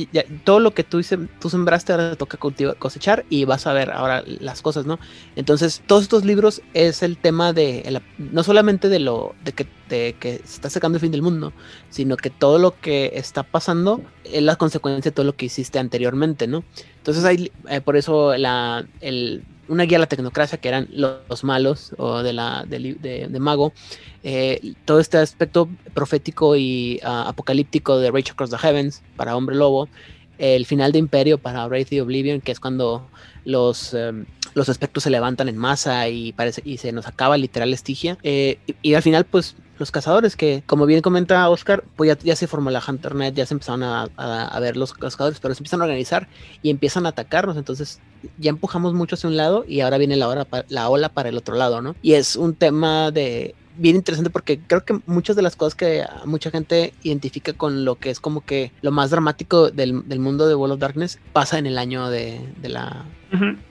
todo 0.43 0.59
lo 0.59 0.73
que 0.73 0.83
tú, 0.83 1.01
tú 1.39 1.49
sembraste 1.49 1.93
ahora 1.93 2.17
toca 2.17 2.37
cosechar 2.37 3.25
y 3.29 3.45
vas 3.45 3.65
a 3.65 3.71
ver 3.71 3.91
ahora 3.91 4.21
las 4.25 4.61
cosas, 4.61 4.85
¿no? 4.85 4.99
Entonces, 5.37 5.81
todos 5.87 6.03
estos 6.03 6.25
libros 6.25 6.61
es 6.73 7.01
el 7.01 7.17
tema 7.17 7.53
de, 7.53 8.01
no 8.17 8.43
solamente 8.43 8.89
de 8.89 8.99
lo, 8.99 9.35
de 9.45 9.53
que, 9.53 9.65
que 9.87 10.41
se 10.43 10.55
está 10.55 10.69
sacando 10.69 10.97
el 10.97 11.01
fin 11.01 11.11
del 11.11 11.21
mundo, 11.21 11.53
sino 11.89 12.17
que 12.17 12.29
todo 12.29 12.59
lo 12.59 12.79
que 12.81 13.13
está 13.15 13.43
pasando 13.43 14.01
es 14.25 14.43
la 14.43 14.57
consecuencia 14.57 15.11
de 15.11 15.15
todo 15.15 15.25
lo 15.25 15.37
que 15.37 15.45
hiciste 15.45 15.79
anteriormente, 15.79 16.45
¿no? 16.45 16.65
Entonces, 16.97 17.23
hay, 17.23 17.49
eh, 17.69 17.79
por 17.79 17.95
eso 17.95 18.35
la, 18.35 18.85
el, 18.99 19.45
una 19.67 19.83
guía 19.83 19.97
a 19.97 20.01
la 20.01 20.07
tecnocracia, 20.07 20.57
que 20.57 20.67
eran 20.67 20.87
los, 20.91 21.43
malos 21.43 21.93
o 21.97 22.21
de, 22.23 22.33
la, 22.33 22.65
de, 22.67 23.27
Mago, 23.39 23.73
eh, 24.23 24.73
todo 24.85 24.99
este 24.99 25.17
aspecto 25.17 25.69
profético 25.93 26.55
y 26.55 26.99
ah, 27.03 27.25
apocalíptico 27.27 27.97
de 27.97 28.11
Rage 28.11 28.31
Across 28.31 28.51
the 28.51 28.57
Heavens 28.57 29.01
para 29.15 29.35
Hombre 29.35 29.55
Lobo, 29.55 29.89
el 30.37 30.65
final 30.65 30.91
de 30.91 30.99
Imperio 30.99 31.37
para 31.37 31.65
Wraith 31.67 31.89
the 31.89 32.01
Oblivion, 32.01 32.41
que 32.41 32.51
es 32.51 32.59
cuando 32.59 33.07
los, 33.45 33.93
em, 33.93 34.25
los 34.53 34.69
espectros 34.69 35.03
se 35.03 35.09
levantan 35.09 35.49
en 35.49 35.57
masa 35.57 36.07
y, 36.09 36.33
parece, 36.33 36.61
y 36.65 36.77
se 36.77 36.91
nos 36.91 37.07
acaba 37.07 37.37
literal 37.37 37.73
Estigia. 37.73 38.17
Eh, 38.23 38.57
y, 38.81 38.93
al 38.93 39.01
final, 39.01 39.25
pues 39.25 39.55
los 39.79 39.91
cazadores, 39.91 40.35
que 40.35 40.63
como 40.65 40.85
bien 40.85 41.01
comenta 41.01 41.49
Oscar, 41.49 41.83
pues 41.95 42.17
ya, 42.23 42.35
se 42.35 42.47
formó 42.47 42.69
la 42.69 42.83
Hunternet, 42.85 43.33
ya 43.33 43.45
se 43.45 43.53
empezaron 43.53 43.83
a, 43.83 44.59
ver 44.59 44.77
los 44.77 44.93
cazadores, 44.93 45.39
pero 45.39 45.53
se 45.53 45.59
empiezan 45.59 45.81
a 45.81 45.85
organizar 45.85 46.27
y 46.61 46.69
empiezan 46.69 47.05
a 47.05 47.09
atacarnos. 47.09 47.57
Entonces 47.57 47.99
ya 48.37 48.49
empujamos 48.49 48.93
mucho 48.93 49.15
hacia 49.15 49.29
un 49.29 49.37
lado 49.37 49.65
y 49.67 49.81
ahora 49.81 49.97
viene 49.97 50.15
la, 50.15 50.27
hora, 50.27 50.47
la 50.69 50.89
ola 50.89 51.09
para 51.09 51.29
el 51.29 51.37
otro 51.37 51.55
lado, 51.55 51.81
¿no? 51.81 51.95
Y 52.01 52.13
es 52.13 52.35
un 52.35 52.55
tema 52.55 53.11
de 53.11 53.55
bien 53.75 53.95
interesante 53.95 54.29
porque 54.29 54.59
creo 54.59 54.85
que 54.85 54.99
muchas 55.05 55.35
de 55.35 55.41
las 55.41 55.55
cosas 55.55 55.75
que 55.75 56.05
mucha 56.25 56.51
gente 56.51 56.93
identifica 57.03 57.53
con 57.53 57.85
lo 57.85 57.95
que 57.95 58.09
es 58.11 58.19
como 58.19 58.41
que 58.41 58.71
lo 58.81 58.91
más 58.91 59.09
dramático 59.09 59.71
del, 59.71 60.07
del 60.07 60.19
mundo 60.19 60.47
de 60.47 60.55
World 60.55 60.73
of 60.73 60.79
Darkness 60.79 61.19
pasa 61.33 61.57
en 61.57 61.65
el 61.65 61.77
año 61.77 62.09
de, 62.09 62.39
de 62.61 62.69
la, 62.69 63.05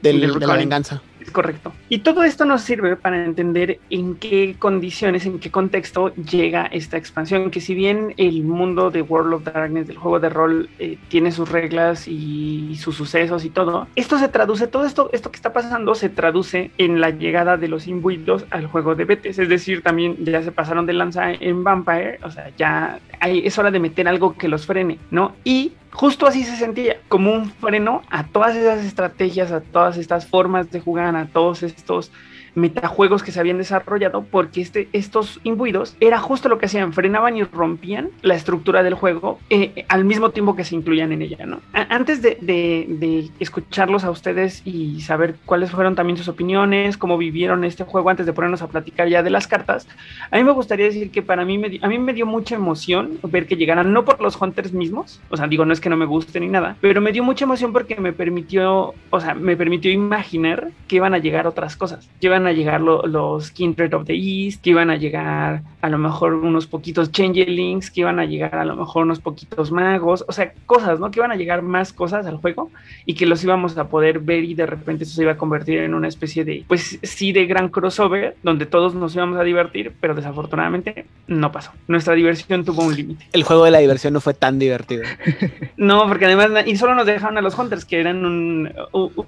de 0.02 0.12
la 0.12 0.56
venganza. 0.56 1.02
Es 1.22 1.30
correcto. 1.30 1.72
Y 1.88 1.98
todo 1.98 2.24
esto 2.24 2.44
nos 2.44 2.62
sirve 2.62 2.96
para 2.96 3.24
entender 3.24 3.78
en 3.90 4.16
qué 4.16 4.56
condiciones, 4.58 5.24
en 5.24 5.38
qué 5.38 5.50
contexto 5.50 6.14
llega 6.14 6.66
esta 6.66 6.96
expansión, 6.96 7.50
que 7.50 7.60
si 7.60 7.74
bien 7.74 8.14
el 8.16 8.42
mundo 8.42 8.90
de 8.90 9.02
World 9.02 9.34
of 9.34 9.44
Darkness, 9.44 9.86
del 9.86 9.98
juego 9.98 10.20
de 10.20 10.28
rol, 10.28 10.68
eh, 10.78 10.98
tiene 11.08 11.30
sus 11.32 11.48
reglas 11.48 12.08
y 12.08 12.76
sus 12.76 12.96
sucesos 12.96 13.44
y 13.44 13.50
todo, 13.50 13.86
esto 13.94 14.18
se 14.18 14.28
traduce, 14.28 14.66
todo 14.66 14.84
esto, 14.84 15.10
esto 15.12 15.30
que 15.30 15.36
está 15.36 15.52
pasando 15.52 15.94
se 15.94 16.08
traduce 16.08 16.70
en 16.78 17.00
la 17.00 17.10
llegada 17.10 17.56
de 17.56 17.68
los 17.68 17.86
imbuidos 17.86 18.44
al 18.50 18.66
juego 18.66 18.94
de 18.94 19.04
Betes, 19.04 19.38
es 19.38 19.48
decir, 19.48 19.82
también 19.82 20.16
ya 20.24 20.42
se 20.42 20.52
pasaron 20.52 20.86
de 20.86 20.92
lanza 20.92 21.32
en 21.32 21.62
Vampire, 21.62 22.18
o 22.22 22.30
sea, 22.30 22.50
ya 22.56 22.98
es 23.20 23.58
hora 23.58 23.70
de 23.70 23.78
meter 23.78 24.08
algo 24.08 24.36
que 24.36 24.48
los 24.48 24.66
frene, 24.66 24.98
¿no? 25.10 25.34
Y 25.44 25.72
justo 25.92 26.26
así 26.26 26.44
se 26.44 26.56
sentía, 26.56 27.00
como 27.08 27.32
un 27.32 27.50
freno 27.50 28.02
a 28.10 28.26
todas 28.26 28.56
esas 28.56 28.84
estrategias, 28.84 29.52
a 29.52 29.60
todas 29.60 29.96
estas 29.98 30.26
formas 30.26 30.70
de 30.70 30.80
jugar, 30.80 31.14
a 31.16 31.26
todos 31.26 31.62
estos 31.62 32.10
metajuegos 32.54 33.22
que 33.22 33.32
se 33.32 33.40
habían 33.40 33.58
desarrollado 33.58 34.24
porque 34.24 34.60
este, 34.60 34.88
estos 34.92 35.40
imbuidos 35.44 35.96
era 36.00 36.18
justo 36.18 36.48
lo 36.48 36.58
que 36.58 36.66
hacían, 36.66 36.92
frenaban 36.92 37.36
y 37.36 37.44
rompían 37.44 38.10
la 38.22 38.34
estructura 38.34 38.82
del 38.82 38.94
juego 38.94 39.38
eh, 39.50 39.84
al 39.88 40.04
mismo 40.04 40.30
tiempo 40.30 40.56
que 40.56 40.64
se 40.64 40.74
incluían 40.74 41.12
en 41.12 41.22
ella, 41.22 41.46
¿no? 41.46 41.60
antes 41.72 42.22
de, 42.22 42.36
de, 42.40 43.30
escucharlos 43.40 44.04
a 44.04 44.10
ustedes 44.10 44.62
y 44.64 45.00
saber 45.00 45.36
cuáles 45.44 45.70
fueron 45.70 45.94
también 45.94 46.16
sus 46.16 46.28
opiniones, 46.28 46.96
cómo 46.96 47.18
vivieron 47.18 47.64
este 47.64 47.84
juego 47.84 48.10
antes 48.10 48.26
de 48.26 48.32
ponernos 48.32 48.62
a 48.62 48.68
platicar 48.68 49.08
ya 49.08 49.22
de 49.22 49.30
las 49.30 49.46
cartas, 49.46 49.86
a 50.30 50.36
mí 50.36 50.44
me 50.44 50.52
gustaría 50.52 50.86
decir 50.86 51.10
que 51.10 51.22
para 51.22 51.44
mí 51.44 51.58
me, 51.58 51.78
a 51.82 51.88
mí 51.88 51.98
me 51.98 52.12
dio 52.12 52.26
mucha 52.26 52.54
emoción 52.54 53.18
ver 53.22 53.46
que 53.46 53.56
llegaran, 53.56 53.92
no 53.92 54.04
por 54.04 54.20
los 54.20 54.40
hunters 54.40 54.72
mismos, 54.72 55.20
o 55.30 55.36
sea, 55.36 55.46
digo, 55.46 55.64
no 55.64 55.72
es 55.72 55.80
que 55.80 55.90
no 55.90 55.96
me 55.96 56.06
guste 56.06 56.40
ni 56.40 56.48
nada, 56.48 56.76
pero 56.80 57.00
me 57.00 57.12
dio 57.12 57.22
mucha 57.22 57.44
emoción 57.44 57.72
porque 57.72 57.96
me 58.00 58.12
permitió, 58.12 58.94
o 59.10 59.20
sea, 59.20 59.34
me 59.34 59.56
permitió 59.56 59.90
imaginar 59.90 60.70
que 60.88 60.96
iban 60.96 61.14
a 61.14 61.18
llegar 61.18 61.46
otras 61.46 61.76
cosas, 61.76 62.08
llevan 62.20 62.41
a 62.46 62.52
llegar 62.52 62.80
los 62.80 63.50
Kindred 63.50 63.94
of 63.94 64.06
the 64.06 64.14
East, 64.14 64.62
que 64.62 64.70
iban 64.70 64.90
a 64.90 64.96
llegar 64.96 65.62
a 65.80 65.88
lo 65.88 65.98
mejor 65.98 66.34
unos 66.34 66.66
poquitos 66.66 67.10
Changelings, 67.10 67.90
que 67.90 68.00
iban 68.00 68.20
a 68.20 68.24
llegar 68.24 68.54
a 68.54 68.64
lo 68.64 68.76
mejor 68.76 69.04
unos 69.04 69.20
poquitos 69.20 69.72
magos, 69.72 70.24
o 70.28 70.32
sea, 70.32 70.52
cosas, 70.66 71.00
¿no? 71.00 71.10
Que 71.10 71.20
iban 71.20 71.32
a 71.32 71.36
llegar 71.36 71.62
más 71.62 71.92
cosas 71.92 72.26
al 72.26 72.36
juego 72.36 72.70
y 73.04 73.14
que 73.14 73.26
los 73.26 73.42
íbamos 73.42 73.76
a 73.76 73.88
poder 73.88 74.20
ver 74.20 74.44
y 74.44 74.54
de 74.54 74.66
repente 74.66 75.04
eso 75.04 75.14
se 75.14 75.22
iba 75.22 75.32
a 75.32 75.36
convertir 75.36 75.78
en 75.78 75.94
una 75.94 76.08
especie 76.08 76.44
de, 76.44 76.64
pues 76.68 76.98
sí, 77.02 77.32
de 77.32 77.46
gran 77.46 77.68
crossover, 77.68 78.36
donde 78.42 78.66
todos 78.66 78.94
nos 78.94 79.14
íbamos 79.14 79.38
a 79.38 79.42
divertir, 79.42 79.92
pero 80.00 80.14
desafortunadamente 80.14 81.06
no 81.26 81.52
pasó. 81.52 81.72
Nuestra 81.88 82.14
diversión 82.14 82.64
tuvo 82.64 82.84
un 82.84 82.94
límite. 82.94 83.26
El 83.32 83.42
juego 83.42 83.64
de 83.64 83.70
la 83.70 83.78
diversión 83.78 84.12
no 84.12 84.20
fue 84.20 84.34
tan 84.34 84.58
divertido. 84.58 85.02
no, 85.76 86.06
porque 86.08 86.26
además, 86.26 86.66
y 86.66 86.76
solo 86.76 86.94
nos 86.94 87.06
dejaron 87.06 87.38
a 87.38 87.42
los 87.42 87.58
Hunters, 87.58 87.84
que 87.84 88.00
eran 88.00 88.24
un, 88.24 88.72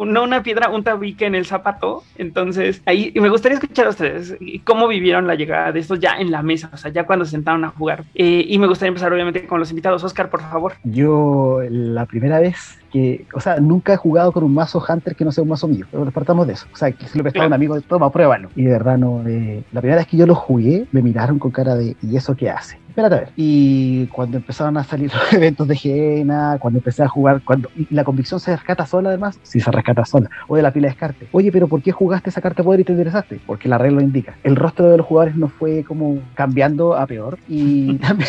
no 0.07 0.23
una 0.23 0.43
piedra, 0.43 0.69
un 0.69 0.85
tabique 0.85 1.27
en 1.27 1.35
el 1.35 1.47
zapato, 1.47 2.03
entonces 2.17 2.83
ahí 2.87 3.04
y, 3.15 3.21
me 3.21 3.29
gustaría 3.29 3.59
escuchar 3.59 3.87
a 3.87 3.91
ustedes 3.91 4.37
cómo 4.65 4.89
vivieron 4.89 5.27
la 5.27 5.35
llegada 5.35 5.73
de 5.73 5.81
estos 5.81 5.99
ya 6.01 6.17
en 6.19 6.31
la 6.31 6.43
mesa, 6.43 6.71
o 6.73 6.77
sea, 6.77 6.91
ya 6.91 7.05
cuando 7.05 7.25
se 7.25 7.33
sentaron 7.33 7.65
a 7.65 7.71
jugar. 7.71 8.05
Eh, 8.15 8.45
y 8.49 8.59
me 8.59 8.67
gustaría 8.67 8.89
empezar 8.89 9.13
obviamente 9.13 9.47
con 9.47 9.61
los 9.61 9.71
invitados. 9.71 10.05
Oscar, 10.05 10.31
por 10.31 10.41
favor. 10.41 10.75
Yo 10.85 11.61
la 11.69 12.07
primera 12.07 12.41
vez 12.41 12.79
que, 12.95 13.27
o 13.35 13.41
sea, 13.41 13.57
nunca 13.57 13.93
he 13.93 13.97
jugado 13.97 14.31
con 14.31 14.45
un 14.45 14.55
mazo 14.55 14.81
Hunter 14.89 15.17
que 15.17 15.25
no 15.25 15.33
sea 15.33 15.43
un 15.43 15.51
mazo 15.51 15.67
mío. 15.67 15.85
Pero 15.91 16.09
partamos 16.13 16.47
de 16.47 16.53
eso. 16.53 16.67
O 16.73 16.77
sea, 16.77 16.93
que 16.93 17.09
se 17.09 17.19
lo 17.19 17.25
prestaba 17.25 17.49
un 17.49 17.53
amigo, 17.53 17.81
toma, 17.81 18.09
pruébalo. 18.13 18.51
Y 18.55 18.63
de 18.63 18.71
verdad 18.71 18.97
no, 18.97 19.27
eh, 19.27 19.65
la 19.73 19.81
primera 19.81 19.99
vez 19.99 20.07
que 20.07 20.17
yo 20.17 20.27
lo 20.27 20.37
jugué, 20.37 20.87
me 20.93 21.03
miraron 21.03 21.41
con 21.41 21.51
cara 21.51 21.75
de, 21.75 21.97
¿y 22.01 22.17
eso 22.17 22.37
qué 22.37 22.51
hace? 22.51 22.79
espérate 22.95 23.15
a 23.17 23.19
ver. 23.19 23.29
Y 23.35 24.07
cuando 24.07 24.37
empezaron 24.37 24.77
a 24.77 24.85
salir 24.85 25.13
los 25.15 25.33
eventos 25.33 25.67
de 25.67 25.77
Gena, 25.77 26.59
cuando 26.61 26.79
empecé 26.79 27.03
a 27.03 27.09
jugar, 27.09 27.43
cuando 27.45 27.69
la 27.91 28.05
convicción 28.05 28.39
se 28.39 28.55
rescata 28.55 28.87
sola 28.87 29.09
además, 29.09 29.39
si 29.43 29.59
se 29.61 29.71
rescata 29.71 30.05
sola, 30.05 30.31
o 30.47 30.57
de 30.57 30.63
la 30.63 30.73
pila 30.73 30.87
de 30.87 30.93
descarte. 30.93 31.27
Oye, 31.33 31.51
pero 31.51 31.67
¿por 31.67 31.83
qué 31.83 31.91
jugaste 31.91 32.31
esa 32.31 32.41
carta 32.41 32.63
de 32.63 32.65
poder 32.65 32.81
y 32.81 32.85
te 32.85 32.93
interesaste? 32.93 33.41
Porque 33.47 33.69
la 33.69 33.79
regla 33.79 33.97
lo 33.97 34.05
indica. 34.05 34.37
El 34.45 34.55
rostro 34.55 34.89
de 34.91 34.99
los 34.99 35.07
jugadores 35.07 35.37
no 35.37 35.49
fue 35.49 35.83
como 35.83 36.21
cambiando 36.35 36.95
a 36.95 37.07
peor 37.07 37.39
y 37.49 37.95
también 37.99 38.29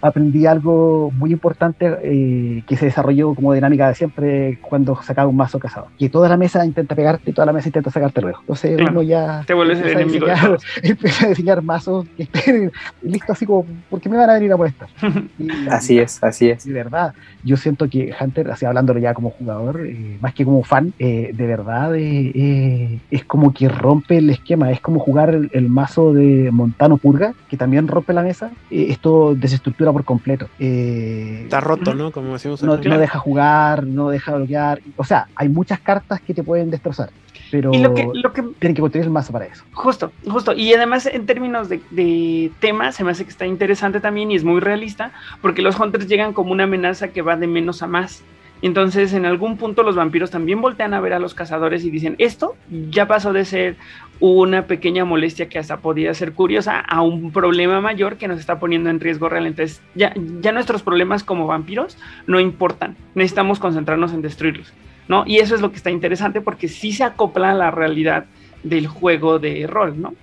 aprendí 0.00 0.46
algo 0.46 1.10
muy 1.14 1.32
importante 1.32 1.98
eh, 2.02 2.62
que 2.66 2.76
se 2.76 2.86
desarrolló 2.86 3.34
como 3.34 3.52
dinámica 3.52 3.88
de 3.88 3.94
siempre 4.06 4.58
cuando 4.60 5.00
sacaba 5.02 5.28
un 5.28 5.36
mazo 5.36 5.58
casado. 5.58 5.88
Que 5.98 6.08
toda 6.08 6.28
la 6.28 6.36
mesa 6.36 6.64
intenta 6.64 6.94
pegarte 6.94 7.30
y 7.30 7.32
toda 7.32 7.46
la 7.46 7.52
mesa 7.52 7.68
intenta 7.68 7.90
sacarte 7.90 8.20
luego. 8.20 8.38
Entonces 8.40 8.80
uno 8.80 9.02
ya... 9.02 9.42
Te 9.46 9.54
vuelves 9.54 9.80
el 9.80 9.88
enemigo. 9.88 10.26
Empieza 10.82 11.26
a 11.26 11.28
diseñar 11.28 11.62
mazos 11.62 12.06
que 12.16 12.24
estén 12.24 12.72
listos 13.02 13.30
así 13.30 13.46
como 13.46 13.66
porque 13.90 14.08
me 14.08 14.16
van 14.16 14.30
a 14.30 14.34
venir 14.34 14.52
a 14.52 14.56
molestar. 14.56 14.88
así 15.70 15.98
es, 15.98 16.22
así 16.22 16.48
es. 16.48 16.64
De 16.64 16.72
verdad, 16.72 17.14
yo 17.42 17.56
siento 17.56 17.88
que 17.88 18.14
Hunter, 18.18 18.50
así 18.50 18.64
hablándolo 18.64 19.00
ya 19.00 19.14
como 19.14 19.30
jugador, 19.30 19.86
eh, 19.86 20.18
más 20.20 20.34
que 20.34 20.44
como 20.44 20.62
fan, 20.62 20.92
eh, 20.98 21.30
de 21.32 21.46
verdad 21.46 21.94
eh, 21.96 22.98
es 23.10 23.24
como 23.24 23.52
que 23.52 23.68
rompe 23.68 24.18
el 24.18 24.30
esquema, 24.30 24.70
es 24.70 24.80
como 24.80 25.00
jugar 25.00 25.30
el, 25.52 25.68
mazo 25.68 26.12
de 26.12 26.50
Montano 26.52 26.96
Purga, 26.96 27.34
que 27.48 27.56
también 27.56 27.88
rompe 27.88 28.12
la 28.12 28.22
mesa, 28.22 28.50
esto 28.70 29.34
desestructura 29.34 29.92
por 29.92 30.04
completo. 30.04 30.48
Está 30.58 31.60
roto, 31.60 31.94
¿no? 31.94 32.12
Como 32.12 32.32
decimos 32.34 32.62
no, 32.62 32.76
no 32.76 32.98
deja 32.98 33.18
jugar, 33.18 33.84
no 33.96 34.10
deja 34.10 34.36
bloquear, 34.36 34.80
o 34.96 35.04
sea, 35.04 35.26
hay 35.34 35.48
muchas 35.48 35.80
cartas 35.80 36.20
que 36.20 36.34
te 36.34 36.44
pueden 36.44 36.70
destrozar 36.70 37.10
pero 37.50 37.72
y 37.72 37.78
lo 37.78 37.94
que, 37.94 38.08
lo 38.12 38.32
que, 38.32 38.42
tienen 38.58 38.74
que 38.74 38.80
construir 38.80 39.04
el 39.04 39.10
mazo 39.10 39.32
para 39.32 39.46
eso. 39.46 39.64
Justo, 39.72 40.12
justo. 40.28 40.52
Y 40.52 40.72
además, 40.74 41.06
en 41.06 41.26
términos 41.26 41.68
de, 41.68 41.80
de 41.90 42.50
tema, 42.60 42.92
se 42.92 43.04
me 43.04 43.10
hace 43.10 43.24
que 43.24 43.30
está 43.30 43.46
interesante 43.46 44.00
también 44.00 44.30
y 44.30 44.36
es 44.36 44.44
muy 44.44 44.60
realista, 44.60 45.12
porque 45.40 45.62
los 45.62 45.78
hunters 45.78 46.08
llegan 46.08 46.32
como 46.32 46.52
una 46.52 46.64
amenaza 46.64 47.08
que 47.08 47.22
va 47.22 47.36
de 47.36 47.46
menos 47.46 47.82
a 47.82 47.86
más. 47.86 48.22
Entonces, 48.62 49.12
en 49.12 49.26
algún 49.26 49.56
punto 49.56 49.82
los 49.82 49.96
vampiros 49.96 50.30
también 50.30 50.60
voltean 50.60 50.94
a 50.94 51.00
ver 51.00 51.12
a 51.12 51.18
los 51.18 51.34
cazadores 51.34 51.84
y 51.84 51.90
dicen, 51.90 52.16
esto 52.18 52.56
ya 52.90 53.06
pasó 53.06 53.32
de 53.32 53.44
ser 53.44 53.76
una 54.18 54.66
pequeña 54.66 55.04
molestia 55.04 55.48
que 55.48 55.58
hasta 55.58 55.78
podía 55.78 56.14
ser 56.14 56.32
curiosa 56.32 56.80
a 56.80 57.02
un 57.02 57.32
problema 57.32 57.80
mayor 57.80 58.16
que 58.16 58.28
nos 58.28 58.40
está 58.40 58.58
poniendo 58.58 58.88
en 58.88 59.00
riesgo 59.00 59.28
real. 59.28 59.46
Entonces, 59.46 59.82
ya, 59.94 60.14
nuestros 60.52 60.82
problemas 60.82 61.22
como 61.22 61.46
vampiros 61.46 61.98
no 62.26 62.40
importan. 62.40 62.96
Necesitamos 63.14 63.58
concentrarnos 63.58 64.12
en 64.12 64.22
destruirlos. 64.22 64.72
¿no? 65.08 65.24
Y 65.26 65.38
eso 65.38 65.54
es 65.54 65.60
lo 65.60 65.70
que 65.70 65.76
está 65.76 65.90
interesante 65.90 66.40
porque 66.40 66.68
sí 66.68 66.92
se 66.92 67.04
acopla 67.04 67.50
a 67.50 67.54
la 67.54 67.70
realidad 67.70 68.24
del 68.62 68.86
juego 68.88 69.38
de 69.38 69.66
rol, 69.66 70.00
¿no? 70.00 70.14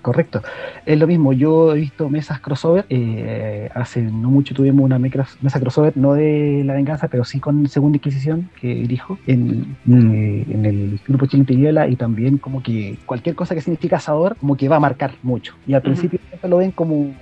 Correcto. 0.00 0.42
Es 0.86 0.98
lo 0.98 1.06
mismo, 1.06 1.32
yo 1.32 1.74
he 1.74 1.78
visto 1.78 2.08
mesas 2.08 2.40
crossover, 2.40 2.86
eh, 2.88 3.68
hace 3.74 4.02
no 4.02 4.30
mucho 4.30 4.54
tuvimos 4.54 4.84
una 4.84 4.98
mesa 4.98 5.60
crossover, 5.60 5.96
no 5.96 6.14
de 6.14 6.62
la 6.64 6.74
venganza, 6.74 7.08
pero 7.08 7.24
sí 7.24 7.38
con 7.40 7.68
Segunda 7.68 7.96
Inquisición, 7.96 8.48
que 8.60 8.68
dirijo, 8.68 9.18
en, 9.26 9.76
eh, 9.88 10.44
en 10.48 10.64
el 10.64 11.00
grupo 11.06 11.26
Chile 11.26 11.42
y 11.88 11.96
también 11.96 12.38
como 12.38 12.62
que 12.62 12.98
cualquier 13.06 13.34
cosa 13.34 13.54
que 13.54 13.60
significa 13.60 13.96
asador, 13.96 14.36
como 14.36 14.56
que 14.56 14.68
va 14.68 14.76
a 14.76 14.80
marcar 14.80 15.12
mucho. 15.22 15.54
Y 15.66 15.74
al 15.74 15.82
principio 15.82 16.18
siempre 16.28 16.48
lo 16.48 16.58
ven 16.58 16.70
como 16.70 17.14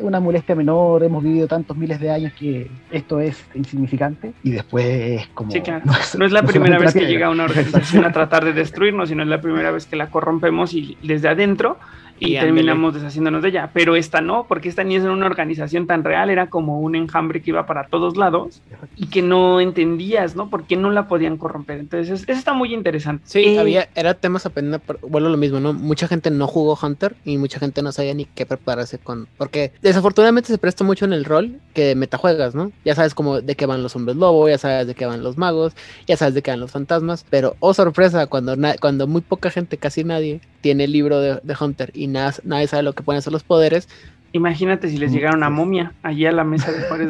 una 0.00 0.20
molestia 0.20 0.54
menor, 0.54 1.02
hemos 1.02 1.22
vivido 1.22 1.46
tantos 1.46 1.76
miles 1.76 2.00
de 2.00 2.10
años 2.10 2.32
que 2.32 2.70
esto 2.90 3.20
es 3.20 3.44
insignificante. 3.54 4.32
Y 4.42 4.50
después 4.50 4.86
es 4.86 5.26
como... 5.28 5.50
No 6.18 6.26
es, 6.26 6.32
la 6.32 6.42
primera 6.42 6.78
vez 6.78 6.92
que 6.92 7.06
llega 7.06 7.30
una 7.30 7.44
organización 7.50 8.04
a 8.04 8.12
tratar 8.12 8.44
de 8.44 8.52
destruirnos, 8.52 9.08
sino 9.08 9.22
es 9.22 9.28
la 9.28 9.40
primera 9.40 9.70
vez 9.70 9.86
que 9.86 9.96
la 9.96 10.10
corrompemos 10.10 10.74
y 10.74 10.96
desde 11.02 11.28
adentro 11.28 11.78
y, 12.18 12.36
Y 12.36 12.40
terminamos 12.40 12.94
deshaciéndonos 12.94 13.42
de 13.42 13.48
ella. 13.50 13.70
Pero 13.72 13.96
esta 13.96 14.20
no, 14.20 14.46
porque 14.48 14.68
esta 14.68 14.84
ni 14.84 14.96
es 14.96 15.04
una 15.04 15.26
organización 15.26 15.86
tan 15.86 16.04
real, 16.04 16.30
era 16.30 16.48
como 16.48 16.80
un 16.80 16.94
enjambre 16.94 17.42
que 17.42 17.50
iba 17.50 17.66
para 17.66 17.88
todos 17.88 18.16
lados 18.16 18.62
y 18.96 19.06
que 19.08 19.22
no 19.22 19.60
entendías, 19.60 20.36
¿no? 20.36 20.50
¿Por 20.50 20.64
qué 20.64 20.76
no 20.76 20.90
la 20.90 21.08
podían 21.08 21.36
corromper? 21.36 21.78
Entonces, 21.80 22.22
eso 22.22 22.32
está 22.32 22.52
muy 22.52 22.72
interesante. 22.74 23.24
Sí, 23.26 23.44
Eh, 23.44 23.58
había, 23.58 23.88
era 23.94 24.14
temas 24.14 24.46
apenas, 24.46 24.80
bueno, 25.02 25.28
lo 25.28 25.36
mismo, 25.36 25.60
¿no? 25.60 25.72
Mucha 25.72 26.08
gente 26.08 26.30
no 26.30 26.46
jugó 26.46 26.78
Hunter 26.80 27.16
y 27.24 27.38
mucha 27.38 27.58
gente 27.58 27.82
no 27.82 27.92
sabía 27.92 28.14
ni 28.14 28.24
qué 28.24 28.46
prepararse 28.46 28.98
con, 28.98 29.28
porque 29.36 29.72
desafortunadamente 29.82 30.48
se 30.48 30.58
presta 30.58 30.84
mucho 30.84 31.04
en 31.04 31.12
el 31.12 31.24
rol 31.24 31.60
que 31.74 31.94
metajuegas, 31.94 32.54
¿no? 32.54 32.72
Ya 32.84 32.94
sabes 32.94 33.14
como 33.14 33.40
de 33.40 33.54
qué 33.54 33.66
van 33.66 33.82
los 33.82 33.96
hombres 33.96 34.16
lobo, 34.16 34.48
ya 34.48 34.58
sabes 34.58 34.86
de 34.86 34.94
qué 34.94 35.06
van 35.06 35.22
los 35.22 35.36
magos, 35.36 35.74
ya 36.06 36.16
sabes 36.16 36.34
de 36.34 36.42
qué 36.42 36.50
van 36.50 36.60
los 36.60 36.70
fantasmas, 36.70 37.24
pero 37.28 37.56
oh 37.60 37.74
sorpresa, 37.74 38.26
cuando, 38.26 38.56
cuando 38.80 39.06
muy 39.06 39.20
poca 39.20 39.50
gente, 39.50 39.76
casi 39.78 40.04
nadie, 40.04 40.40
tiene 40.64 40.84
el 40.84 40.92
libro 40.92 41.20
de, 41.20 41.40
de 41.42 41.56
Hunter 41.60 41.90
y 41.92 42.06
nada, 42.06 42.32
nadie 42.42 42.66
sabe 42.66 42.82
lo 42.82 42.94
que 42.94 43.02
pueden 43.02 43.18
hacer 43.18 43.34
los 43.34 43.42
poderes, 43.44 43.86
Imagínate 44.32 44.88
si 44.88 44.96
les 44.98 45.12
llegara 45.12 45.36
una 45.36 45.48
momia 45.48 45.92
allí 46.02 46.26
a 46.26 46.32
la 46.32 46.42
mesa 46.42 46.72
de 46.72 46.80
Juárez. 46.88 47.08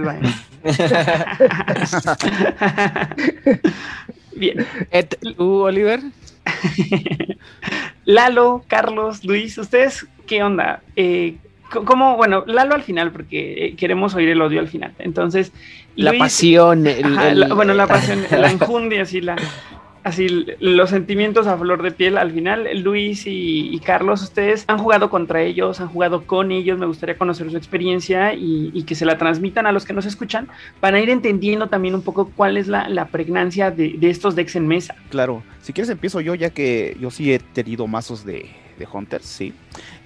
Bien. 4.37 4.67
¿Tú, 5.37 5.63
Oliver? 5.63 6.01
Lalo, 8.05 8.65
Carlos, 8.67 9.25
Luis, 9.25 9.57
¿ustedes 9.59 10.07
qué 10.27 10.43
onda? 10.43 10.83
Eh, 10.97 11.37
¿Cómo? 11.73 12.17
Bueno, 12.17 12.45
Lalo 12.47 12.75
al 12.75 12.83
final, 12.83 13.11
porque 13.11 13.67
eh, 13.69 13.77
queremos 13.77 14.15
oír 14.15 14.29
el 14.29 14.43
odio 14.43 14.61
al 14.61 14.69
final. 14.69 14.93
Entonces, 14.99 15.53
La 15.97 16.13
pasión, 16.13 16.87
el- 16.87 17.05
Ajá, 17.05 17.31
el- 17.31 17.41
la- 17.41 17.55
bueno, 17.55 17.75
la 17.75 17.87
pasión, 17.87 18.21
la 18.31 18.51
enjundia, 18.51 19.03
así, 19.03 19.21
la, 19.21 19.37
así 20.05 20.47
los 20.61 20.91
sentimientos 20.91 21.49
a 21.49 21.59
flor 21.59 21.83
de 21.83 21.91
piel. 21.91 22.17
Al 22.17 22.31
final, 22.31 22.69
Luis 22.83 23.27
y, 23.27 23.75
y 23.75 23.79
Carlos, 23.81 24.23
ustedes 24.23 24.65
han 24.69 24.79
jugado 24.79 25.11
contra 25.11 25.43
ellos, 25.43 25.81
han 25.81 25.89
jugado 25.89 26.27
con 26.27 26.53
ellos. 26.53 26.79
Me 26.79 26.87
gustaría 26.87 27.19
conocer 27.19 27.51
su 27.51 27.57
experiencia 27.57 28.35
y, 28.35 28.71
y 28.73 28.85
que 28.85 28.95
se 28.95 29.05
la 29.05 29.19
transmitan 29.19 29.67
a 29.67 29.73
los 29.73 29.85
que 29.85 29.93
nos 29.93 30.07
escuchan 30.07 30.49
para 30.79 31.01
ir 31.01 31.11
entendiendo 31.11 31.69
también 31.69 31.95
un 31.95 32.03
poco 32.03 32.31
cuál 32.37 32.57
es 32.57 32.69
la, 32.69 32.89
la 32.89 33.07
pregnancia 33.07 33.71
de, 33.71 33.95
de 33.99 34.11
estos 34.11 34.37
decks 34.37 34.55
en 34.55 34.69
mesa. 34.69 34.95
Claro, 35.11 35.43
si 35.63 35.73
quieres 35.73 35.91
empiezo 35.91 36.21
yo, 36.21 36.35
ya 36.35 36.51
que 36.51 36.97
yo 37.01 37.11
sí 37.11 37.33
he 37.33 37.39
tenido 37.39 37.87
mazos 37.87 38.25
de, 38.25 38.51
de 38.79 38.87
Hunters, 38.91 39.27
sí. 39.27 39.53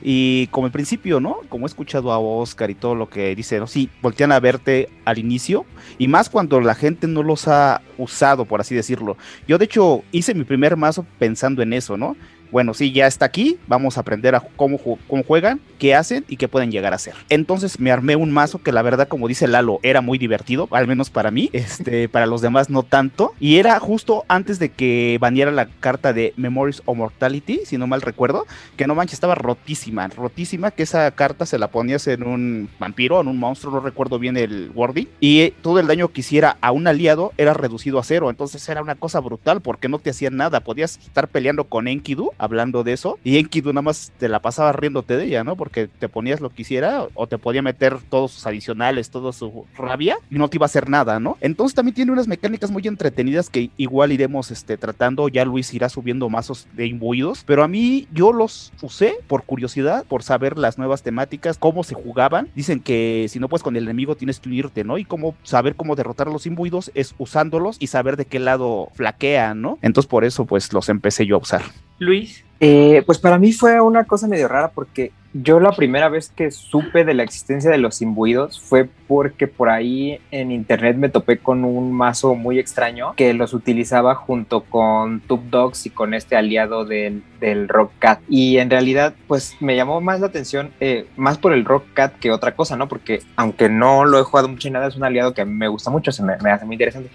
Y 0.03 0.47
como 0.49 0.67
al 0.67 0.73
principio, 0.73 1.21
¿no? 1.21 1.39
Como 1.49 1.67
he 1.67 1.69
escuchado 1.69 2.13
a 2.13 2.19
Oscar 2.19 2.71
y 2.71 2.75
todo 2.75 2.95
lo 2.95 3.09
que 3.09 3.35
dice, 3.35 3.59
¿no? 3.59 3.67
Sí, 3.67 3.89
voltean 4.03 4.33
a 4.33 4.41
verte 4.41 4.89
al 5.05 5.19
inicio, 5.19 5.67
y 5.99 6.09
más 6.09 6.31
cuando 6.31 6.61
la 6.61 6.75
gente 6.75 7.07
no 7.07 7.23
los 7.23 7.49
ha 7.49 7.83
usado, 7.97 8.45
por 8.45 8.61
así 8.61 8.75
decirlo. 8.75 9.17
Yo, 9.47 9.59
de 9.59 9.65
hecho, 9.65 10.03
hice 10.13 10.35
mi 10.35 10.45
primer 10.45 10.77
mazo 10.77 11.05
pensando 11.19 11.63
en 11.63 11.73
eso, 11.73 11.97
¿no? 11.97 12.17
Bueno, 12.51 12.73
sí, 12.75 12.93
ya 12.93 13.07
está 13.07 13.27
aquí, 13.27 13.59
vamos 13.67 13.97
a 13.97 14.01
aprender 14.01 14.35
a 14.35 14.41
cómo, 14.41 14.79
ju- 14.79 14.99
cómo 15.07 15.23
juegan, 15.23 15.61
qué 15.79 15.95
hacen 15.95 16.25
y 16.29 16.37
qué 16.39 16.49
pueden 16.49 16.71
llegar 16.73 16.93
a 16.93 16.97
hacer. 16.97 17.15
Entonces 17.29 17.79
me 17.79 17.91
armé 17.93 18.17
un 18.17 18.33
mazo 18.33 18.63
que 18.63 18.73
la 18.73 18.81
verdad, 18.83 19.07
como 19.07 19.29
dice 19.29 19.47
Lalo, 19.47 19.81
era 19.83 20.01
muy 20.01 20.17
divertido, 20.19 20.67
al 20.71 20.87
menos 20.87 21.11
para 21.11 21.31
mí, 21.31 21.51
este, 21.53 22.09
para 22.09 22.27
los 22.27 22.41
demás 22.41 22.71
no 22.71 22.83
tanto. 22.85 23.35
Y 23.39 23.57
era 23.59 23.79
justo 23.81 24.25
antes 24.29 24.59
de 24.59 24.71
que 24.71 25.19
baneara 25.21 25.51
la 25.53 25.67
carta 25.67 26.13
de 26.13 26.33
Memories 26.37 26.83
of 26.87 26.97
Mortality, 26.97 27.61
si 27.65 27.77
no 27.77 27.87
mal 27.87 28.01
recuerdo, 28.01 28.47
que 28.77 28.87
no 28.87 28.95
manches, 28.95 29.15
estaba 29.15 29.35
rotísima, 29.35 30.09
rotísima, 30.09 30.71
que 30.71 30.85
esa 30.85 31.11
carta 31.11 31.45
se 31.45 31.59
la 31.59 31.69
ponías 31.69 32.07
en 32.07 32.23
un 32.23 32.71
vampiro, 32.79 33.21
en 33.21 33.29
un 33.29 33.39
monstruo, 33.39 33.73
no 33.75 33.81
recuerdo 33.81 34.19
bien 34.19 34.37
el 34.39 34.71
wording, 34.75 35.07
y 35.21 35.41
eh, 35.41 35.55
todo 35.63 35.81
el 35.81 35.87
daño 35.87 36.09
que 36.09 36.21
hiciera 36.21 36.57
a 36.61 36.73
un 36.73 36.87
aliado 36.87 37.33
era 37.37 37.53
reducido 37.53 37.99
a 37.99 38.05
cero, 38.05 38.31
entonces 38.31 38.67
era 38.69 38.81
una 38.83 38.95
cosa 38.95 39.21
brutal 39.21 39.61
porque 39.61 39.89
no 39.89 39.99
te 39.99 40.11
hacían 40.11 40.37
nada, 40.37 40.61
podías 40.61 40.97
estar 40.99 41.29
peleando 41.29 41.65
con 41.65 41.89
Enkidu, 41.89 42.31
hablando 42.39 42.85
de 42.85 42.93
eso, 42.93 43.19
y 43.25 43.39
Enkidu 43.39 43.73
nada 43.73 43.83
más 43.83 44.13
te 44.19 44.29
la 44.29 44.41
pasaba 44.41 44.73
riéndote 44.73 45.17
de 45.17 45.25
ella, 45.25 45.45
¿no? 45.45 45.57
Porque 45.57 45.89
te 45.89 46.09
ponías 46.09 46.41
lo 46.41 46.51
que 46.51 46.63
hiciera 46.63 47.07
o 47.15 47.27
te 47.27 47.39
podía 47.39 47.63
meter 47.63 47.99
todos 48.09 48.33
sus 48.33 48.47
adicionales, 48.47 49.11
toda 49.11 49.33
su 49.33 49.67
rabia 49.77 50.17
y 50.31 50.37
no 50.37 50.49
te 50.49 50.57
iba 50.57 50.65
a 50.65 50.67
hacer 50.67 50.89
nada, 50.89 51.21
¿no? 51.21 51.37
Entonces 51.41 51.75
también 51.75 51.95
tiene 51.95 52.13
unas 52.13 52.29
mecánicas 52.29 52.71
muy 52.71 52.87
entretenidas 52.87 53.51
que 53.51 53.71
igual 53.77 54.13
iremos 54.13 54.51
este, 54.51 54.77
tratando, 54.77 55.29
ya 55.29 55.45
Luis 55.45 55.73
irá 55.75 55.89
subiendo 55.89 56.29
mazos 56.29 56.67
de 56.75 56.87
imbuidos, 56.87 57.45
pero 57.45 57.65
a 57.65 57.69
mí 57.69 58.07
yo 58.13 58.33
los 58.33 58.73
usé 58.83 59.17
por 59.27 59.45
curiosidad, 59.45 60.05
por 60.07 60.23
saber 60.23 60.59
las 60.59 60.79
nuevas 60.79 61.03
temáticas, 61.03 61.59
cómo 61.59 61.85
se 61.85 61.95
jugaban. 61.95 62.49
Dicen 62.55 62.81
que 62.81 63.27
si 63.29 63.39
no 63.39 63.49
puedes 63.49 63.63
con 63.63 63.77
el 63.77 63.85
enemigo 63.85 64.17
tienes 64.17 64.41
que 64.41 64.49
unirte, 64.49 64.85
¿no? 64.85 64.99
Y 64.99 65.05
cómo 65.05 65.35
saber 65.43 65.75
cómo 65.75 65.97
derrotar 65.97 66.29
a 66.29 66.33
los 66.33 66.47
imbuidos 66.47 66.91
es 66.95 67.15
usándolos 67.19 67.77
y 67.79 67.89
saber 67.89 68.17
de 68.17 68.27
qué 68.27 68.39
lado 68.39 68.89
flaquean, 68.95 69.61
¿no? 69.61 69.79
Entonces 69.83 70.09
por 70.09 70.25
eso 70.25 70.45
pues 70.47 70.73
los 70.73 70.89
empecé 70.89 71.27
yo 71.27 71.37
a 71.37 71.41
usar. 71.41 71.63
Luis. 71.99 72.45
Eh, 72.61 73.03
pues 73.07 73.19
para 73.19 73.39
mí 73.39 73.53
fue 73.53 73.81
una 73.81 74.05
cosa 74.05 74.27
medio 74.27 74.49
rara 74.49 74.73
porque 74.75 75.13
yo 75.33 75.61
la 75.61 75.73
primera 75.73 76.09
vez 76.09 76.33
que 76.35 76.51
supe 76.51 77.05
de 77.05 77.15
la 77.15 77.23
existencia 77.23 77.71
de 77.71 77.79
los 77.79 78.03
imbuidos 78.03 78.61
fue 78.61 78.89
porque 79.07 79.47
por 79.47 79.69
ahí 79.69 80.21
en 80.31 80.51
internet 80.51 80.97
me 80.97 81.09
topé 81.09 81.39
con 81.39 81.65
un 81.65 81.93
mazo 81.93 82.35
muy 82.35 82.59
extraño 82.59 83.15
que 83.15 83.35
los 83.35 83.55
utilizaba 83.55 84.15
junto 84.15 84.63
con 84.63 85.21
Tube 85.21 85.51
Dogs 85.51 85.87
y 85.87 85.91
con 85.91 86.15
este 86.15 86.35
aliado 86.35 86.85
del, 86.85 87.23
del 87.41 87.69
Rock 87.69 87.93
Cat. 87.99 88.21
Y 88.29 88.59
en 88.59 88.71
realidad 88.71 89.15
pues 89.29 89.57
me 89.61 89.77
llamó 89.77 90.01
más 90.01 90.21
la 90.21 90.27
atención, 90.27 90.71
eh, 90.81 91.07
más 91.17 91.39
por 91.39 91.53
el 91.53 91.65
Rock 91.65 91.85
Cat 91.95 92.19
que 92.19 92.33
otra 92.33 92.57
cosa, 92.57 92.77
¿no? 92.77 92.89
Porque 92.89 93.21
aunque 93.37 93.69
no 93.69 94.05
lo 94.05 94.19
he 94.19 94.25
jugado 94.25 94.49
mucho 94.49 94.67
y 94.67 94.71
nada, 94.73 94.89
es 94.89 94.97
un 94.97 95.05
aliado 95.05 95.35
que 95.35 95.45
me 95.45 95.69
gusta 95.69 95.91
mucho, 95.91 96.11
se 96.11 96.23
me, 96.23 96.37
me 96.43 96.51
hace 96.51 96.65
muy 96.65 96.75
interesante. 96.75 97.11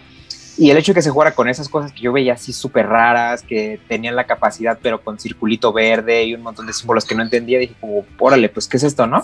Y 0.57 0.69
el 0.69 0.77
hecho 0.77 0.91
de 0.91 0.95
que 0.95 1.01
se 1.01 1.09
jugara 1.09 1.33
con 1.33 1.49
esas 1.49 1.67
cosas 1.67 1.91
que 1.91 2.01
yo 2.01 2.13
veía 2.13 2.33
así 2.33 2.53
súper 2.53 2.87
raras, 2.87 3.41
que 3.41 3.79
tenían 3.87 4.15
la 4.15 4.25
capacidad, 4.25 4.77
pero 4.81 5.01
con 5.01 5.19
circulito 5.19 5.73
verde 5.73 6.25
y 6.25 6.35
un 6.35 6.41
montón 6.41 6.67
de 6.67 6.73
símbolos 6.73 7.05
que 7.05 7.15
no 7.15 7.23
entendía, 7.23 7.59
dije 7.59 7.75
como, 7.79 8.05
órale, 8.19 8.49
pues, 8.49 8.67
¿qué 8.67 8.77
es 8.77 8.83
esto, 8.83 9.07
no? 9.07 9.23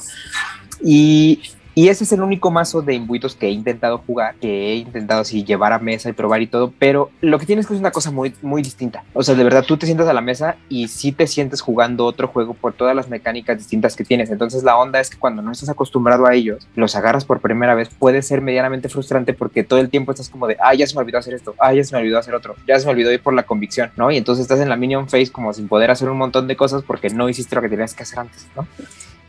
Y, 0.83 1.41
y 1.79 1.87
ese 1.87 2.03
es 2.03 2.11
el 2.11 2.21
único 2.21 2.51
mazo 2.51 2.81
de 2.81 2.93
imbuitos 2.93 3.37
que 3.37 3.47
he 3.47 3.51
intentado 3.51 3.99
jugar, 3.99 4.35
que 4.35 4.73
he 4.73 4.75
intentado 4.75 5.21
así 5.21 5.45
llevar 5.45 5.71
a 5.71 5.79
mesa 5.79 6.09
y 6.09 6.11
probar 6.11 6.41
y 6.41 6.47
todo, 6.47 6.73
pero 6.77 7.09
lo 7.21 7.39
que 7.39 7.45
tienes 7.45 7.67
que 7.67 7.73
es 7.73 7.79
una 7.79 7.91
cosa 7.91 8.11
muy, 8.11 8.35
muy 8.41 8.61
distinta. 8.61 9.05
O 9.13 9.23
sea, 9.23 9.33
de 9.33 9.45
verdad, 9.45 9.63
tú 9.65 9.77
te 9.77 9.85
sientas 9.85 10.09
a 10.09 10.11
la 10.11 10.19
mesa 10.19 10.57
y 10.67 10.89
sí 10.89 11.13
te 11.13 11.25
sientes 11.25 11.61
jugando 11.61 12.03
otro 12.03 12.27
juego 12.27 12.53
por 12.53 12.73
todas 12.73 12.93
las 12.97 13.07
mecánicas 13.07 13.59
distintas 13.59 13.95
que 13.95 14.03
tienes. 14.03 14.29
Entonces 14.29 14.63
la 14.63 14.75
onda 14.75 14.99
es 14.99 15.09
que 15.09 15.17
cuando 15.17 15.41
no 15.41 15.53
estás 15.53 15.69
acostumbrado 15.69 16.25
a 16.25 16.33
ellos, 16.33 16.67
los 16.75 16.97
agarras 16.97 17.23
por 17.23 17.39
primera 17.39 17.75
vez, 17.75 17.87
puede 17.97 18.23
ser 18.23 18.41
medianamente 18.41 18.89
frustrante 18.89 19.33
porque 19.33 19.63
todo 19.63 19.79
el 19.79 19.89
tiempo 19.89 20.11
estás 20.11 20.27
como 20.27 20.47
de, 20.47 20.57
ah, 20.59 20.73
ya 20.73 20.85
se 20.85 20.95
me 20.95 20.99
olvidó 20.99 21.19
hacer 21.19 21.33
esto, 21.33 21.55
ah, 21.59 21.73
ya 21.73 21.85
se 21.85 21.95
me 21.95 22.01
olvidó 22.01 22.19
hacer 22.19 22.35
otro, 22.35 22.57
ya 22.67 22.77
se 22.77 22.87
me 22.87 22.91
olvidó 22.91 23.13
ir 23.13 23.21
por 23.21 23.33
la 23.33 23.43
convicción, 23.43 23.89
¿no? 23.95 24.11
Y 24.11 24.17
entonces 24.17 24.41
estás 24.41 24.59
en 24.59 24.67
la 24.67 24.75
minion 24.75 25.07
phase 25.07 25.31
como 25.31 25.53
sin 25.53 25.69
poder 25.69 25.91
hacer 25.91 26.09
un 26.09 26.17
montón 26.17 26.45
de 26.49 26.57
cosas 26.57 26.83
porque 26.83 27.09
no 27.09 27.29
hiciste 27.29 27.55
lo 27.55 27.61
que 27.61 27.69
tenías 27.69 27.93
que 27.93 28.03
hacer 28.03 28.19
antes, 28.19 28.49
¿no? 28.53 28.67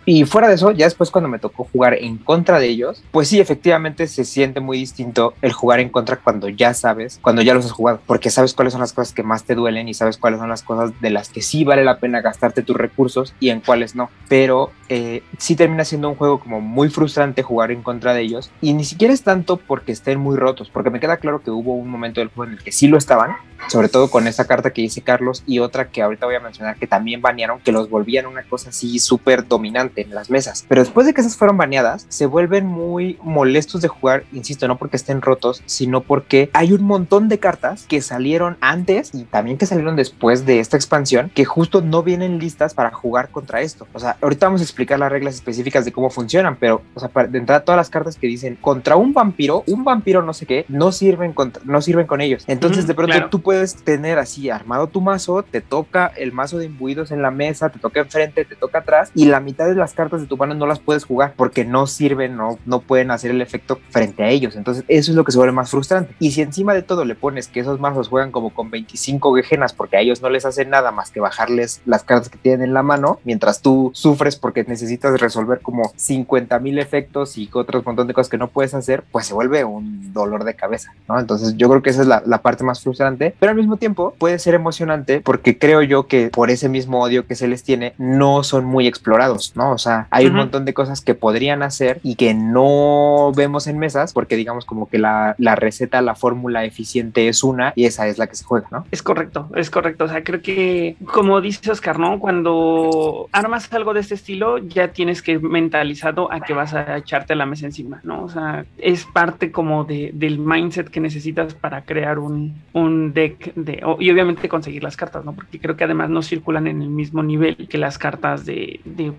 Y 0.06 0.24
fuera 0.24 0.48
de 0.48 0.54
eso, 0.54 0.70
ya 0.70 0.86
después 0.86 1.10
cuando 1.10 1.28
me 1.28 1.38
tocó 1.38 1.68
jugar 1.70 1.94
en 1.94 2.16
contra 2.16 2.58
de 2.58 2.66
ellos, 2.66 3.02
pues 3.10 3.28
sí, 3.28 3.38
efectivamente 3.38 4.06
se 4.06 4.24
siente 4.24 4.60
muy 4.60 4.78
distinto 4.78 5.34
el 5.42 5.52
jugar 5.52 5.80
en 5.80 5.90
contra 5.90 6.16
cuando 6.16 6.48
ya 6.48 6.74
sabes, 6.74 7.18
cuando 7.22 7.42
ya 7.42 7.54
los 7.54 7.66
has 7.66 7.72
jugado, 7.72 8.00
porque 8.06 8.30
sabes 8.30 8.54
cuáles 8.54 8.72
son 8.72 8.80
las 8.80 8.92
cosas 8.92 9.12
que 9.12 9.22
más 9.22 9.44
te 9.44 9.54
duelen 9.54 9.88
y 9.88 9.94
sabes 9.94 10.16
cuáles 10.16 10.40
son 10.40 10.48
las 10.48 10.62
cosas 10.62 10.92
de 11.00 11.10
las 11.10 11.28
que 11.28 11.42
sí 11.42 11.64
vale 11.64 11.84
la 11.84 11.98
pena 11.98 12.20
gastarte 12.22 12.62
tus 12.62 12.76
recursos 12.76 13.34
y 13.40 13.50
en 13.50 13.60
cuáles 13.60 13.94
no. 13.94 14.10
Pero 14.28 14.72
eh, 14.88 15.22
sí 15.38 15.54
termina 15.54 15.84
siendo 15.84 16.08
un 16.08 16.16
juego 16.16 16.40
como 16.40 16.60
muy 16.60 16.88
frustrante 16.88 17.42
jugar 17.42 17.70
en 17.70 17.82
contra 17.82 18.14
de 18.14 18.22
ellos 18.22 18.50
y 18.60 18.72
ni 18.72 18.84
siquiera 18.84 19.12
es 19.12 19.22
tanto 19.22 19.58
porque 19.58 19.92
estén 19.92 20.18
muy 20.18 20.36
rotos, 20.36 20.70
porque 20.70 20.90
me 20.90 21.00
queda 21.00 21.18
claro 21.18 21.42
que 21.42 21.50
hubo 21.50 21.74
un 21.74 21.88
momento 21.88 22.20
del 22.20 22.28
juego 22.28 22.50
en 22.50 22.58
el 22.58 22.64
que 22.64 22.72
sí 22.72 22.88
lo 22.88 22.96
estaban, 22.96 23.36
sobre 23.68 23.88
todo 23.88 24.10
con 24.10 24.26
esa 24.26 24.46
carta 24.46 24.72
que 24.72 24.82
dice 24.82 25.02
Carlos 25.02 25.42
y 25.46 25.58
otra 25.58 25.88
que 25.88 26.02
ahorita 26.02 26.26
voy 26.26 26.34
a 26.34 26.40
mencionar 26.40 26.76
que 26.76 26.86
también 26.86 27.20
banearon, 27.20 27.60
que 27.60 27.72
los 27.72 27.90
volvían 27.90 28.26
una 28.26 28.42
cosa 28.42 28.70
así 28.70 28.98
súper 28.98 29.46
dominante 29.46 29.89
en 29.96 30.14
las 30.14 30.30
mesas. 30.30 30.64
Pero 30.68 30.82
después 30.82 31.06
de 31.06 31.14
que 31.14 31.20
esas 31.20 31.36
fueron 31.36 31.56
baneadas, 31.56 32.06
se 32.08 32.26
vuelven 32.26 32.66
muy 32.66 33.18
molestos 33.22 33.80
de 33.82 33.88
jugar, 33.88 34.24
insisto, 34.32 34.68
no 34.68 34.78
porque 34.78 34.96
estén 34.96 35.22
rotos, 35.22 35.62
sino 35.66 36.00
porque 36.02 36.50
hay 36.52 36.72
un 36.72 36.82
montón 36.82 37.28
de 37.28 37.38
cartas 37.38 37.86
que 37.88 38.00
salieron 38.00 38.56
antes 38.60 39.14
y 39.14 39.24
también 39.24 39.58
que 39.58 39.66
salieron 39.66 39.96
después 39.96 40.46
de 40.46 40.60
esta 40.60 40.76
expansión 40.76 41.30
que 41.34 41.44
justo 41.44 41.80
no 41.80 42.02
vienen 42.02 42.38
listas 42.38 42.74
para 42.74 42.90
jugar 42.90 43.30
contra 43.30 43.60
esto. 43.60 43.86
O 43.92 43.98
sea, 43.98 44.16
ahorita 44.20 44.46
vamos 44.46 44.60
a 44.60 44.64
explicar 44.64 44.98
las 44.98 45.10
reglas 45.10 45.34
específicas 45.34 45.84
de 45.84 45.92
cómo 45.92 46.10
funcionan, 46.10 46.56
pero, 46.56 46.82
o 46.94 47.00
sea, 47.00 47.08
para, 47.08 47.28
de 47.28 47.38
entrada 47.38 47.64
todas 47.64 47.76
las 47.76 47.90
cartas 47.90 48.16
que 48.16 48.26
dicen 48.26 48.56
contra 48.60 48.96
un 48.96 49.12
vampiro, 49.12 49.64
un 49.66 49.84
vampiro 49.84 50.22
no 50.22 50.32
sé 50.32 50.46
qué, 50.46 50.64
no 50.68 50.92
sirven, 50.92 51.32
contra, 51.32 51.62
no 51.64 51.80
sirven 51.80 52.06
con 52.06 52.20
ellos. 52.20 52.44
Entonces, 52.46 52.86
de 52.86 52.94
pronto 52.94 53.12
claro. 53.12 53.30
tú 53.30 53.40
puedes 53.40 53.76
tener 53.76 54.18
así 54.18 54.50
armado 54.50 54.86
tu 54.88 55.00
mazo, 55.00 55.42
te 55.42 55.60
toca 55.60 56.06
el 56.16 56.32
mazo 56.32 56.58
de 56.58 56.66
imbuidos 56.66 57.10
en 57.10 57.22
la 57.22 57.30
mesa, 57.30 57.68
te 57.70 57.78
toca 57.78 58.00
enfrente, 58.00 58.44
te 58.44 58.56
toca 58.56 58.78
atrás 58.78 59.10
y 59.14 59.26
la 59.26 59.40
mitad 59.40 59.66
de 59.66 59.74
las 59.80 59.94
cartas 59.94 60.20
de 60.20 60.26
tu 60.26 60.36
mano 60.36 60.54
no 60.54 60.66
las 60.66 60.78
puedes 60.78 61.04
jugar 61.04 61.34
porque 61.36 61.64
no 61.64 61.86
sirven, 61.86 62.36
no, 62.36 62.58
no 62.66 62.80
pueden 62.80 63.10
hacer 63.10 63.32
el 63.32 63.42
efecto 63.42 63.80
frente 63.90 64.22
a 64.22 64.28
ellos. 64.28 64.56
Entonces, 64.56 64.84
eso 64.88 65.10
es 65.10 65.16
lo 65.16 65.24
que 65.24 65.32
se 65.32 65.38
vuelve 65.38 65.52
más 65.52 65.70
frustrante. 65.70 66.14
Y 66.20 66.30
si 66.30 66.42
encima 66.42 66.74
de 66.74 66.82
todo 66.82 67.04
le 67.04 67.14
pones 67.14 67.48
que 67.48 67.60
esos 67.60 67.80
mazos 67.80 68.08
juegan 68.08 68.30
como 68.30 68.50
con 68.50 68.70
25 68.70 69.34
gejenas 69.34 69.72
porque 69.72 69.96
a 69.96 70.00
ellos 70.00 70.22
no 70.22 70.30
les 70.30 70.44
hacen 70.44 70.70
nada 70.70 70.92
más 70.92 71.10
que 71.10 71.20
bajarles 71.20 71.80
las 71.84 72.04
cartas 72.04 72.28
que 72.28 72.38
tienen 72.38 72.62
en 72.62 72.74
la 72.74 72.82
mano, 72.82 73.18
mientras 73.24 73.60
tú 73.60 73.90
sufres 73.94 74.36
porque 74.36 74.64
necesitas 74.64 75.20
resolver 75.20 75.60
como 75.60 75.92
50 75.96 76.58
mil 76.60 76.78
efectos 76.78 77.36
y 77.36 77.48
otros 77.52 77.84
montón 77.84 78.06
de 78.06 78.14
cosas 78.14 78.30
que 78.30 78.38
no 78.38 78.48
puedes 78.48 78.74
hacer, 78.74 79.04
pues 79.10 79.26
se 79.26 79.34
vuelve 79.34 79.64
un 79.64 80.12
dolor 80.12 80.44
de 80.44 80.54
cabeza, 80.54 80.94
¿no? 81.08 81.18
Entonces, 81.18 81.56
yo 81.56 81.68
creo 81.68 81.82
que 81.82 81.90
esa 81.90 82.02
es 82.02 82.06
la, 82.06 82.22
la 82.24 82.42
parte 82.42 82.64
más 82.64 82.80
frustrante, 82.80 83.34
pero 83.38 83.50
al 83.50 83.56
mismo 83.56 83.76
tiempo 83.76 84.14
puede 84.18 84.38
ser 84.38 84.54
emocionante 84.54 85.20
porque 85.20 85.58
creo 85.58 85.82
yo 85.82 86.06
que 86.06 86.28
por 86.28 86.50
ese 86.50 86.68
mismo 86.68 87.00
odio 87.00 87.26
que 87.26 87.34
se 87.34 87.48
les 87.48 87.62
tiene, 87.62 87.94
no 87.98 88.42
son 88.42 88.64
muy 88.64 88.86
explorados, 88.86 89.52
¿no? 89.56 89.69
O 89.72 89.78
sea, 89.78 90.06
hay 90.10 90.26
un 90.26 90.34
montón 90.34 90.64
de 90.64 90.74
cosas 90.74 91.00
que 91.00 91.14
podrían 91.14 91.62
hacer 91.62 92.00
y 92.02 92.14
que 92.16 92.34
no 92.34 93.32
vemos 93.34 93.66
en 93.66 93.78
mesas 93.78 94.12
porque 94.12 94.36
digamos 94.36 94.64
como 94.64 94.88
que 94.88 94.98
la, 94.98 95.34
la 95.38 95.56
receta, 95.56 96.02
la 96.02 96.14
fórmula 96.14 96.64
eficiente 96.64 97.28
es 97.28 97.42
una 97.42 97.72
y 97.76 97.84
esa 97.84 98.08
es 98.08 98.18
la 98.18 98.26
que 98.26 98.36
se 98.36 98.44
juega, 98.44 98.68
¿no? 98.70 98.84
Es 98.90 99.02
correcto, 99.02 99.48
es 99.56 99.70
correcto. 99.70 100.04
O 100.04 100.08
sea, 100.08 100.22
creo 100.24 100.42
que, 100.42 100.96
como 101.04 101.40
dice 101.40 101.70
Oscar, 101.70 101.98
¿no? 101.98 102.18
Cuando 102.18 103.28
armas 103.32 103.72
algo 103.72 103.94
de 103.94 104.00
este 104.00 104.14
estilo, 104.14 104.58
ya 104.58 104.88
tienes 104.88 105.22
que 105.22 105.38
mentalizado 105.38 106.32
a 106.32 106.40
que 106.40 106.52
vas 106.52 106.74
a 106.74 106.96
echarte 106.96 107.34
la 107.34 107.46
mesa 107.46 107.66
encima, 107.66 108.00
¿no? 108.02 108.24
O 108.24 108.28
sea, 108.28 108.64
es 108.78 109.04
parte 109.04 109.50
como 109.50 109.84
de, 109.84 110.10
del 110.14 110.38
mindset 110.38 110.88
que 110.88 111.00
necesitas 111.00 111.54
para 111.54 111.82
crear 111.82 112.18
un, 112.18 112.54
un 112.72 113.12
deck 113.12 113.54
de, 113.54 113.82
y 113.98 114.10
obviamente 114.10 114.48
conseguir 114.48 114.82
las 114.82 114.96
cartas, 114.96 115.24
¿no? 115.24 115.32
Porque 115.32 115.58
creo 115.58 115.76
que 115.76 115.84
además 115.84 116.10
no 116.10 116.22
circulan 116.22 116.66
en 116.66 116.82
el 116.82 116.88
mismo 116.88 117.22
nivel 117.22 117.68
que 117.68 117.78
las 117.78 117.98
cartas 117.98 118.44
de, 118.46 118.80
de 118.84 119.10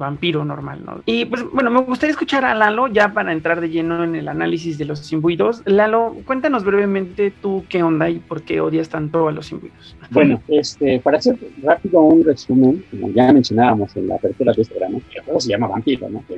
normal, 0.45 0.81
¿no? 0.85 1.01
Y 1.05 1.25
pues, 1.25 1.43
bueno, 1.51 1.69
me 1.71 1.81
gustaría 1.81 2.11
escuchar 2.11 2.45
a 2.45 2.53
Lalo 2.53 2.87
ya 2.87 3.13
para 3.13 3.31
entrar 3.33 3.61
de 3.61 3.69
lleno 3.69 4.03
en 4.03 4.15
el 4.15 4.27
análisis 4.27 4.77
de 4.77 4.85
los 4.85 5.11
imbuidos. 5.11 5.61
Lalo, 5.65 6.15
cuéntanos 6.25 6.63
brevemente 6.63 7.31
tú 7.41 7.65
qué 7.69 7.83
onda 7.83 8.09
y 8.09 8.19
por 8.19 8.41
qué 8.43 8.61
odias 8.61 8.89
tanto 8.89 9.27
a 9.27 9.31
los 9.31 9.51
imbuidos. 9.51 9.95
Bueno, 10.11 10.41
este, 10.49 10.99
para 10.99 11.19
hacer 11.19 11.37
rápido 11.63 12.01
un 12.01 12.25
resumen, 12.25 12.83
como 12.91 13.09
ya 13.11 13.31
mencionábamos 13.31 13.95
en 13.95 14.09
la 14.09 14.15
apertura 14.15 14.51
de 14.53 14.61
este 14.61 14.75
programa, 14.75 14.99
el 15.15 15.21
juego 15.23 15.39
se 15.39 15.49
llama 15.49 15.67
Vampiro, 15.67 16.09
¿no? 16.09 16.21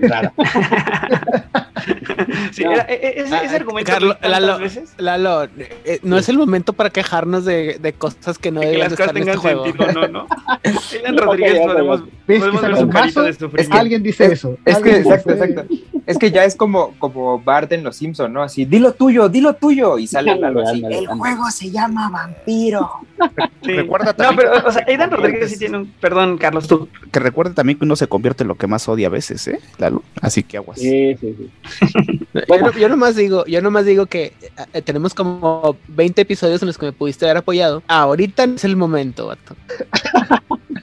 Sí, 2.51 2.63
No. 2.63 2.71
era- 2.71 2.83
e- 2.83 2.93
e- 2.93 3.13
ese, 3.21 3.35
ese 3.35 3.35
Ah, 3.35 3.55
argumento 3.55 3.91
Carlo- 3.91 4.13
tantas 4.13 4.31
Lalo, 4.31 4.59
veces 4.59 4.93
Lalo, 4.97 5.43
eh, 5.57 5.99
no 6.03 6.17
es 6.17 6.29
el 6.29 6.37
momento 6.37 6.71
para 6.73 6.89
quejarnos 6.91 7.43
de, 7.45 7.77
de 7.81 7.93
cosas 7.93 8.37
que 8.37 8.51
no 8.51 8.61
de 8.61 8.67
que 8.67 8.71
deben 8.73 8.89
las 8.89 8.97
cosas 8.97 9.07
estar 9.07 9.17
en 9.17 9.27
este 9.29 9.41
tengan 9.41 9.41
juego. 9.41 9.65
sentido, 9.87 10.07
¿no? 10.07 10.07
¿no? 10.07 10.27
Rodríguez 11.25 11.59
ok, 11.59 11.65
podemos, 11.65 12.03
podemos 12.25 12.61
ver 12.61 12.75
su 12.77 12.83
un 12.83 12.89
carita 12.89 13.21
de 13.23 13.33
sufrimiento. 13.33 13.75
Alguien 13.93 14.03
dice 14.03 14.25
eso. 14.25 14.57
Es 14.65 14.77
que, 14.79 14.97
exacto, 14.97 15.31
exacto. 15.33 15.65
Es 16.05 16.17
que 16.17 16.31
ya 16.31 16.43
es 16.43 16.55
como, 16.55 16.93
como 16.99 17.39
Bart 17.39 17.71
en 17.71 17.83
Los 17.83 17.95
Simpson, 17.95 18.33
¿no? 18.33 18.41
Así, 18.43 18.65
dilo 18.65 18.91
tuyo, 18.93 19.29
dilo 19.29 19.53
tuyo. 19.53 19.97
Y 19.97 20.07
sale 20.07 20.31
algo 20.31 20.61
así. 20.61 20.83
El 20.89 21.07
juego 21.07 21.49
se 21.51 21.71
llama 21.71 22.09
Vampiro. 22.09 22.89
Sí. 23.63 23.71
Recuerda 23.71 24.07
No, 24.07 24.15
también 24.15 24.49
pero, 24.51 24.67
o 24.67 24.71
sea, 24.73 24.83
Aidan 24.85 25.09
Rodríguez 25.09 25.49
sí 25.49 25.57
tiene 25.57 25.77
un. 25.77 25.87
Perdón, 26.01 26.37
Carlos, 26.37 26.67
tú. 26.67 26.89
que 27.09 27.19
recuerde 27.21 27.53
también 27.53 27.79
que 27.79 27.85
uno 27.85 27.95
se 27.95 28.07
convierte 28.07 28.43
en 28.43 28.49
lo 28.49 28.55
que 28.55 28.67
más 28.67 28.89
odia 28.89 29.07
a 29.07 29.09
veces, 29.09 29.47
¿eh? 29.47 29.61
Lalo. 29.77 30.03
Así 30.19 30.43
que 30.43 30.57
aguas. 30.57 30.77
Sí, 30.79 31.15
sí, 31.21 31.33
sí. 31.37 32.19
Yo, 32.49 32.57
no- 32.59 32.71
yo 32.73 32.89
nomás 32.89 33.15
digo, 33.15 33.45
yo 33.45 33.61
nomás 33.61 33.85
digo 33.85 34.07
que 34.07 34.33
eh, 34.73 34.81
tenemos 34.81 35.13
como 35.13 35.77
20 35.87 36.21
episodios 36.23 36.61
en 36.63 36.67
los 36.67 36.77
que 36.77 36.87
me 36.87 36.91
pudiste 36.91 37.23
haber 37.25 37.37
apoyado. 37.37 37.81
Ahorita 37.87 38.45
no 38.47 38.55
es 38.55 38.65
el 38.65 38.75
momento, 38.75 39.27
vato. 39.27 39.55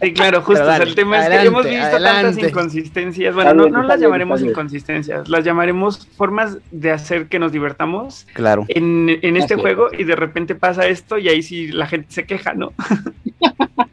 Sí, 0.01 0.14
claro, 0.14 0.41
justo. 0.41 0.55
Pero 0.55 0.64
o 0.64 0.66
sea, 0.68 0.79
dale, 0.79 0.85
el 0.91 0.95
tema 0.95 1.16
es 1.18 1.29
que 1.29 1.35
adelante, 1.35 1.49
hemos 1.49 1.64
visto 1.66 1.91
tantas 1.91 2.12
adelante. 2.14 2.49
inconsistencias. 2.49 3.35
Bueno, 3.35 3.53
no, 3.55 3.68
no 3.68 3.83
las 3.83 4.01
llamaremos 4.01 4.41
está 4.41 4.53
las 5.26 5.44
llamaremos 5.44 6.06
formas 6.16 6.58
de 6.70 6.90
hacer 6.90 7.26
que 7.28 7.38
nos 7.38 7.52
divertamos 7.52 8.26
Claro. 8.34 8.64
en, 8.68 9.08
en 9.22 9.36
este 9.36 9.54
Así 9.54 9.54
es. 9.54 9.61
juego 9.61 9.88
y 9.96 10.04
de 10.04 10.16
repente 10.16 10.54
pasa 10.54 10.86
esto 10.88 11.18
y 11.18 11.28
ahí 11.28 11.42
sí 11.42 11.68
la 11.68 11.86
gente 11.86 12.06
se 12.11 12.24
queja, 12.24 12.54
¿no? 12.54 12.72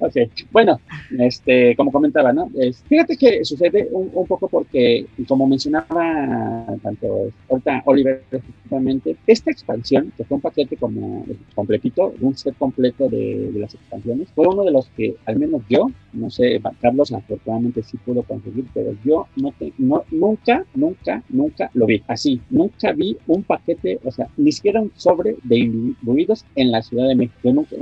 Ok, 0.00 0.14
bueno, 0.50 0.80
este, 1.18 1.74
como 1.76 1.90
comentaba, 1.90 2.30
¿no? 2.32 2.50
Es- 2.58 2.82
fíjate 2.88 3.16
que 3.16 3.42
sucede 3.42 3.88
un, 3.90 4.10
un 4.12 4.26
poco 4.26 4.46
porque, 4.48 5.06
como 5.26 5.46
mencionaba 5.46 6.66
tanto 6.82 7.30
ahorita 7.48 7.82
Oliver, 7.86 8.22
efectivamente, 8.30 9.16
esta 9.26 9.50
expansión, 9.50 10.12
que 10.16 10.24
fue 10.24 10.34
un 10.36 10.42
paquete 10.42 10.76
como 10.76 11.24
completito, 11.54 12.12
un 12.20 12.36
set 12.36 12.54
completo 12.58 13.08
de, 13.08 13.50
de 13.50 13.58
las 13.60 13.72
expansiones, 13.74 14.28
fue 14.34 14.46
uno 14.46 14.62
de 14.62 14.72
los 14.72 14.88
que, 14.90 15.14
al 15.24 15.38
menos 15.38 15.62
yo, 15.70 15.90
no 16.12 16.30
sé, 16.30 16.60
Carlos 16.80 17.12
afortunadamente 17.12 17.82
sí 17.82 17.96
pudo 17.98 18.22
conseguir, 18.22 18.64
pero 18.74 18.94
yo 19.04 19.26
no, 19.36 19.52
te, 19.58 19.72
no 19.78 20.04
nunca, 20.10 20.64
nunca, 20.74 21.22
nunca 21.28 21.70
lo 21.74 21.86
vi 21.86 22.02
así, 22.08 22.40
nunca 22.50 22.92
vi 22.92 23.16
un 23.26 23.42
paquete, 23.42 24.00
o 24.04 24.10
sea, 24.10 24.28
ni 24.36 24.52
siquiera 24.52 24.80
un 24.80 24.92
sobre 24.96 25.36
de 25.44 25.58
imbuidos 25.58 26.44
en 26.56 26.70
la 26.70 26.82
Ciudad 26.82 27.08
de 27.08 27.14
México, 27.14 27.38
yo 27.44 27.52
nunca, 27.52 27.76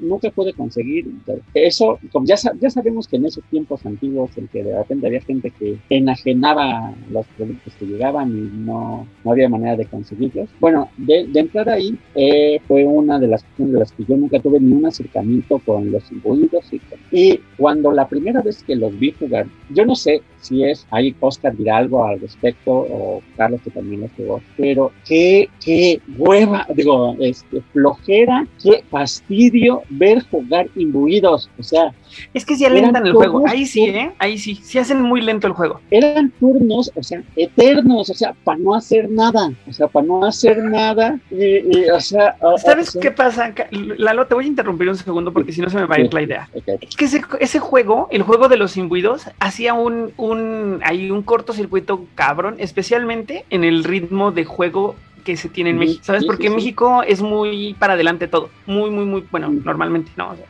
nunca 0.00 0.30
pude 0.30 0.52
conseguir 0.52 1.06
eso, 1.54 1.98
como 2.12 2.26
ya, 2.26 2.36
ya 2.60 2.70
sabemos 2.70 3.08
que 3.08 3.16
en 3.16 3.26
esos 3.26 3.44
tiempos 3.44 3.84
antiguos, 3.86 4.30
en 4.36 4.48
que 4.48 4.62
de 4.62 4.76
repente 4.76 5.06
había 5.06 5.20
gente 5.20 5.50
que 5.50 5.78
enajenaba 5.90 6.94
los 7.10 7.26
productos 7.36 7.74
que 7.74 7.86
llegaban 7.86 8.30
y 8.30 8.64
no, 8.64 9.06
no 9.24 9.30
había 9.30 9.48
manera 9.48 9.76
de 9.76 9.86
conseguirlos. 9.86 10.48
Bueno, 10.60 10.88
de, 10.96 11.26
de 11.26 11.40
entrar 11.40 11.68
ahí 11.68 11.98
eh, 12.14 12.60
fue 12.66 12.84
una 12.84 13.18
de 13.18 13.28
las 13.28 13.42
cuestiones 13.42 13.74
de 13.74 13.80
las 13.80 13.92
que 13.92 14.04
yo 14.04 14.16
nunca 14.16 14.40
tuve 14.40 14.60
ni 14.60 14.72
un 14.72 14.86
acercamiento 14.86 15.58
con 15.58 15.90
los 15.90 16.10
imbuidos. 16.10 16.66
Y 17.10 17.40
cuando 17.66 17.90
la 17.90 18.06
primera 18.06 18.42
vez 18.42 18.62
que 18.62 18.76
los 18.76 18.96
vi 18.96 19.10
jugar, 19.10 19.48
yo 19.70 19.84
no 19.84 19.96
sé 19.96 20.22
si 20.40 20.62
es 20.62 20.86
ahí 20.92 21.12
Oscar 21.18 21.56
dirá 21.56 21.78
algo 21.78 22.04
al 22.04 22.20
respecto 22.20 22.70
o 22.70 23.22
Carlos 23.36 23.60
que 23.64 23.72
también 23.72 24.02
los 24.02 24.12
jugó, 24.16 24.40
pero 24.56 24.92
qué, 25.04 25.48
qué 25.60 26.00
hueva, 26.16 26.64
digo, 26.72 27.16
este, 27.18 27.60
flojera, 27.72 28.46
qué 28.62 28.84
fastidio 28.88 29.82
ver 29.90 30.22
jugar 30.30 30.68
imbuidos. 30.76 31.50
O 31.58 31.64
sea, 31.64 31.92
Es 32.34 32.44
que 32.44 32.56
sí 32.56 32.64
Eran 32.64 32.78
alentan 32.78 33.06
el 33.06 33.12
juego. 33.12 33.44
Ahí 33.46 33.66
sí, 33.66 33.84
¿eh? 33.84 34.12
Ahí 34.18 34.38
sí. 34.38 34.58
Sí 34.62 34.78
hacen 34.78 35.02
muy 35.02 35.20
lento 35.20 35.46
el 35.46 35.52
juego. 35.52 35.80
eran 35.90 36.30
turnos, 36.40 36.90
o 36.94 37.02
sea, 37.02 37.22
eternos, 37.36 38.10
o 38.10 38.14
sea, 38.14 38.34
para 38.44 38.58
no 38.58 38.74
hacer 38.74 39.10
nada, 39.10 39.52
o 39.68 39.72
sea, 39.72 39.86
para 39.88 40.06
no 40.06 40.24
hacer 40.24 40.62
nada, 40.62 41.18
y, 41.30 41.78
y, 41.78 41.90
o 41.90 42.00
sea, 42.00 42.36
¿Sabes 42.58 42.88
o 42.88 42.92
sea, 42.92 43.00
qué 43.00 43.10
pasa? 43.10 43.54
Lalo, 43.70 44.26
te 44.26 44.34
voy 44.34 44.44
a 44.44 44.48
interrumpir 44.48 44.88
un 44.88 44.96
segundo 44.96 45.32
porque 45.32 45.52
si 45.52 45.60
no 45.60 45.70
se 45.70 45.76
me 45.76 45.86
va 45.86 45.96
a 45.96 46.00
ir 46.00 46.12
la 46.12 46.22
idea. 46.22 46.48
Es 46.80 46.96
que 46.96 47.04
ese, 47.06 47.22
ese 47.40 47.58
juego, 47.58 48.08
el 48.10 48.22
juego 48.22 48.48
de 48.48 48.56
los 48.56 48.76
imbuidos, 48.76 49.26
hacía 49.38 49.74
un, 49.74 50.12
un, 50.16 50.80
hay 50.84 51.10
un 51.10 51.22
cortocircuito 51.22 52.06
cabrón, 52.14 52.56
especialmente 52.58 53.44
en 53.50 53.64
el 53.64 53.84
ritmo 53.84 54.32
de 54.32 54.44
juego 54.44 54.96
que 55.24 55.36
se 55.36 55.48
tiene 55.48 55.70
en 55.70 55.78
México. 55.78 56.04
¿Sabes? 56.04 56.22
sí, 56.22 56.26
Porque 56.26 56.48
sí. 56.48 56.54
México 56.54 57.02
es 57.02 57.20
muy 57.20 57.74
para 57.74 57.94
adelante 57.94 58.28
todo. 58.28 58.48
Muy, 58.66 58.90
muy, 58.90 59.04
muy, 59.04 59.24
bueno, 59.30 59.48
normalmente, 59.50 60.12
¿no? 60.16 60.30
O 60.30 60.36
sea, 60.36 60.46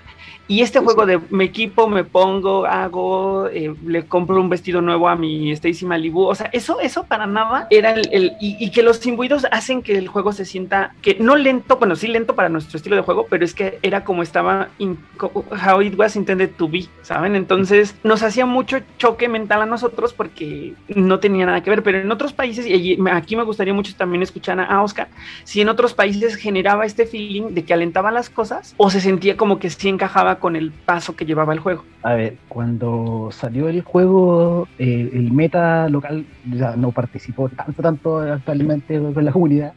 y 0.49 0.61
este 0.63 0.79
juego 0.79 1.07
de 1.07 1.21
me 1.31 1.45
equipo, 1.45 1.89
me 1.89 2.05
pongo, 2.05 2.67
hago, 2.67 3.49
eh, 3.49 3.75
le 3.85 4.07
compro 4.07 4.37
un 4.41 4.49
vestido 4.49 4.81
nuevo 4.81 5.09
a 5.09 5.17
mi 5.17 5.51
Stacy 5.53 5.85
Malibu. 5.87 6.25
O 6.27 6.35
sea, 6.35 6.49
eso, 6.53 6.79
eso 6.81 7.05
para 7.05 7.27
nada 7.27 7.67
era 7.71 7.93
el, 7.93 8.09
el- 8.13 8.33
y, 8.41 8.57
y 8.65 8.71
que 8.71 8.83
los 8.83 9.05
imbuidos 9.07 9.47
hacen 9.51 9.83
que 9.83 9.99
el 9.99 10.07
juego 10.09 10.33
se 10.33 10.45
sienta, 10.45 10.95
que 11.03 11.17
no 11.19 11.37
lento, 11.37 11.79
bueno, 11.79 11.97
sí 11.97 12.07
lento 12.07 12.35
para 12.37 12.49
nuestro 12.49 12.77
estilo 12.77 12.97
de 12.97 13.03
juego, 13.03 13.27
pero 13.29 13.45
es 13.45 13.55
que 13.55 13.79
era 13.83 14.05
como 14.05 14.23
estaba, 14.23 14.69
in- 14.79 14.99
how 15.21 15.81
it 15.83 15.99
was 15.99 16.15
intended 16.17 16.51
to 16.57 16.69
be, 16.69 16.87
¿saben? 17.03 17.35
Entonces 17.35 17.97
nos 18.05 18.23
hacía 18.23 18.47
mucho 18.47 18.79
choque 18.99 19.29
mental 19.29 19.63
a 19.63 19.67
nosotros 19.67 20.13
porque 20.13 20.75
no 20.89 21.19
tenía 21.19 21.47
nada 21.47 21.63
que 21.63 21.71
ver, 21.71 21.83
pero 21.83 21.99
en 21.99 22.11
otros 22.13 22.33
países, 22.33 22.67
y 22.67 22.99
aquí 23.11 23.35
me 23.37 23.43
gustaría 23.43 23.75
mucho 23.75 23.95
también 23.97 24.23
escuchar 24.23 24.61
a, 24.61 24.65
a 24.65 24.83
Oscar, 24.83 25.09
si 25.45 25.61
en 25.61 25.69
otros 25.69 25.95
países 25.95 26.37
generaba 26.37 26.85
este 26.87 27.07
feeling 27.07 27.55
de 27.55 27.65
que 27.65 27.75
alentaba 27.75 28.11
las 28.13 28.31
cosas 28.31 28.75
o 28.77 28.91
se 28.91 29.01
sentía 29.01 29.37
como 29.37 29.59
que 29.59 29.71
sí 29.71 29.89
encajaba 29.89 30.36
con 30.39 30.57
el 30.57 30.71
paso 30.73 31.15
que 31.17 31.25
llevaba 31.27 31.53
el 31.53 31.61
juego. 31.61 31.85
A 32.03 32.15
ver, 32.15 32.37
cuando 32.49 33.31
salió 33.33 33.69
el 33.69 33.83
juego, 33.83 34.69
eh, 34.79 35.11
el 35.13 35.33
meta 35.33 35.89
local 35.89 36.25
ya 36.53 36.77
no 36.77 36.93
participó 36.93 37.49
tanto, 37.49 37.83
tanto 37.83 38.19
actualmente 38.19 38.99
con 39.01 39.25
la 39.25 39.33
comunidad, 39.33 39.73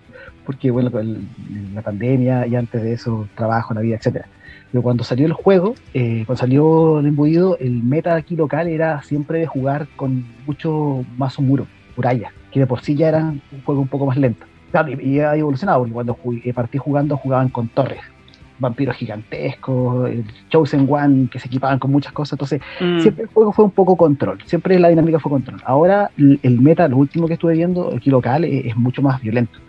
porque 0.46 0.72
bueno, 0.72 0.92
con 0.92 1.28
la 1.74 1.82
pandemia 1.82 2.46
y 2.48 2.56
antes 2.56 2.82
de 2.84 2.94
eso, 2.94 3.28
trabajo, 3.36 3.74
la 3.74 3.82
vida, 3.82 3.96
etcétera. 3.96 4.28
Pero 4.72 4.84
cuando 4.84 5.04
salió 5.04 5.26
el 5.26 5.34
juego, 5.34 5.74
eh, 5.94 6.24
cuando 6.26 6.40
salió 6.40 7.00
el 7.00 7.08
embuido, 7.08 7.58
el 7.60 7.82
meta 7.84 8.16
aquí 8.16 8.36
local 8.36 8.68
era 8.68 9.02
siempre 9.02 9.40
de 9.40 9.48
jugar 9.48 9.88
con 9.96 10.24
mucho 10.46 11.04
mazo 11.18 11.42
muro, 11.42 11.66
muralla, 11.96 12.32
que 12.52 12.60
de 12.60 12.68
por 12.68 12.82
sí 12.82 12.96
ya 12.96 13.10
era 13.10 13.20
un 13.24 13.42
juego 13.66 13.82
un 13.82 13.88
poco 13.88 14.06
más 14.06 14.18
lento. 14.18 14.46
Claro, 14.72 14.90
y, 15.02 15.20
ha 15.20 15.36
evolucionado, 15.36 15.80
porque 15.80 15.94
cuando 15.94 16.16
ju- 16.16 16.42
eh, 16.46 16.54
partí 16.54 16.78
jugando 16.78 17.18
jugaban 17.18 17.50
con 17.50 17.68
torres, 17.70 18.02
vampiros 18.60 18.96
gigantescos, 18.98 20.10
el 20.10 20.26
Chosen 20.50 20.86
One 20.90 21.28
que 21.32 21.40
se 21.40 21.48
equipaban 21.48 21.80
con 21.80 21.92
muchas 21.92 22.14
cosas, 22.14 22.34
entonces 22.34 22.62
Mm. 22.80 23.00
siempre 23.00 23.24
el 23.24 23.30
juego 23.30 23.52
fue 23.54 23.66
un 23.66 23.72
poco 23.72 23.96
control, 23.96 24.38
siempre 24.46 24.78
la 24.80 24.90
dinámica 24.90 25.20
fue 25.20 25.32
control. 25.32 25.62
Ahora 25.66 26.12
el 26.18 26.60
meta, 26.62 26.88
lo 26.88 26.98
último 26.98 27.28
que 27.28 27.34
estuve 27.34 27.54
viendo 27.54 27.94
aquí 27.96 28.10
local, 28.10 28.44
es, 28.44 28.66
es 28.68 28.76
mucho 28.78 29.02
más 29.02 29.22
violento. 29.22 29.60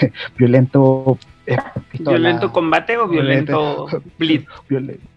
violento. 0.38 1.18
eh, 1.46 1.56
pistola, 1.90 2.18
¿Violento 2.18 2.52
combate 2.52 2.96
o 2.96 3.08
violento 3.08 3.86
bleed? 4.18 4.42
violen- 4.68 4.68
violento 4.68 5.13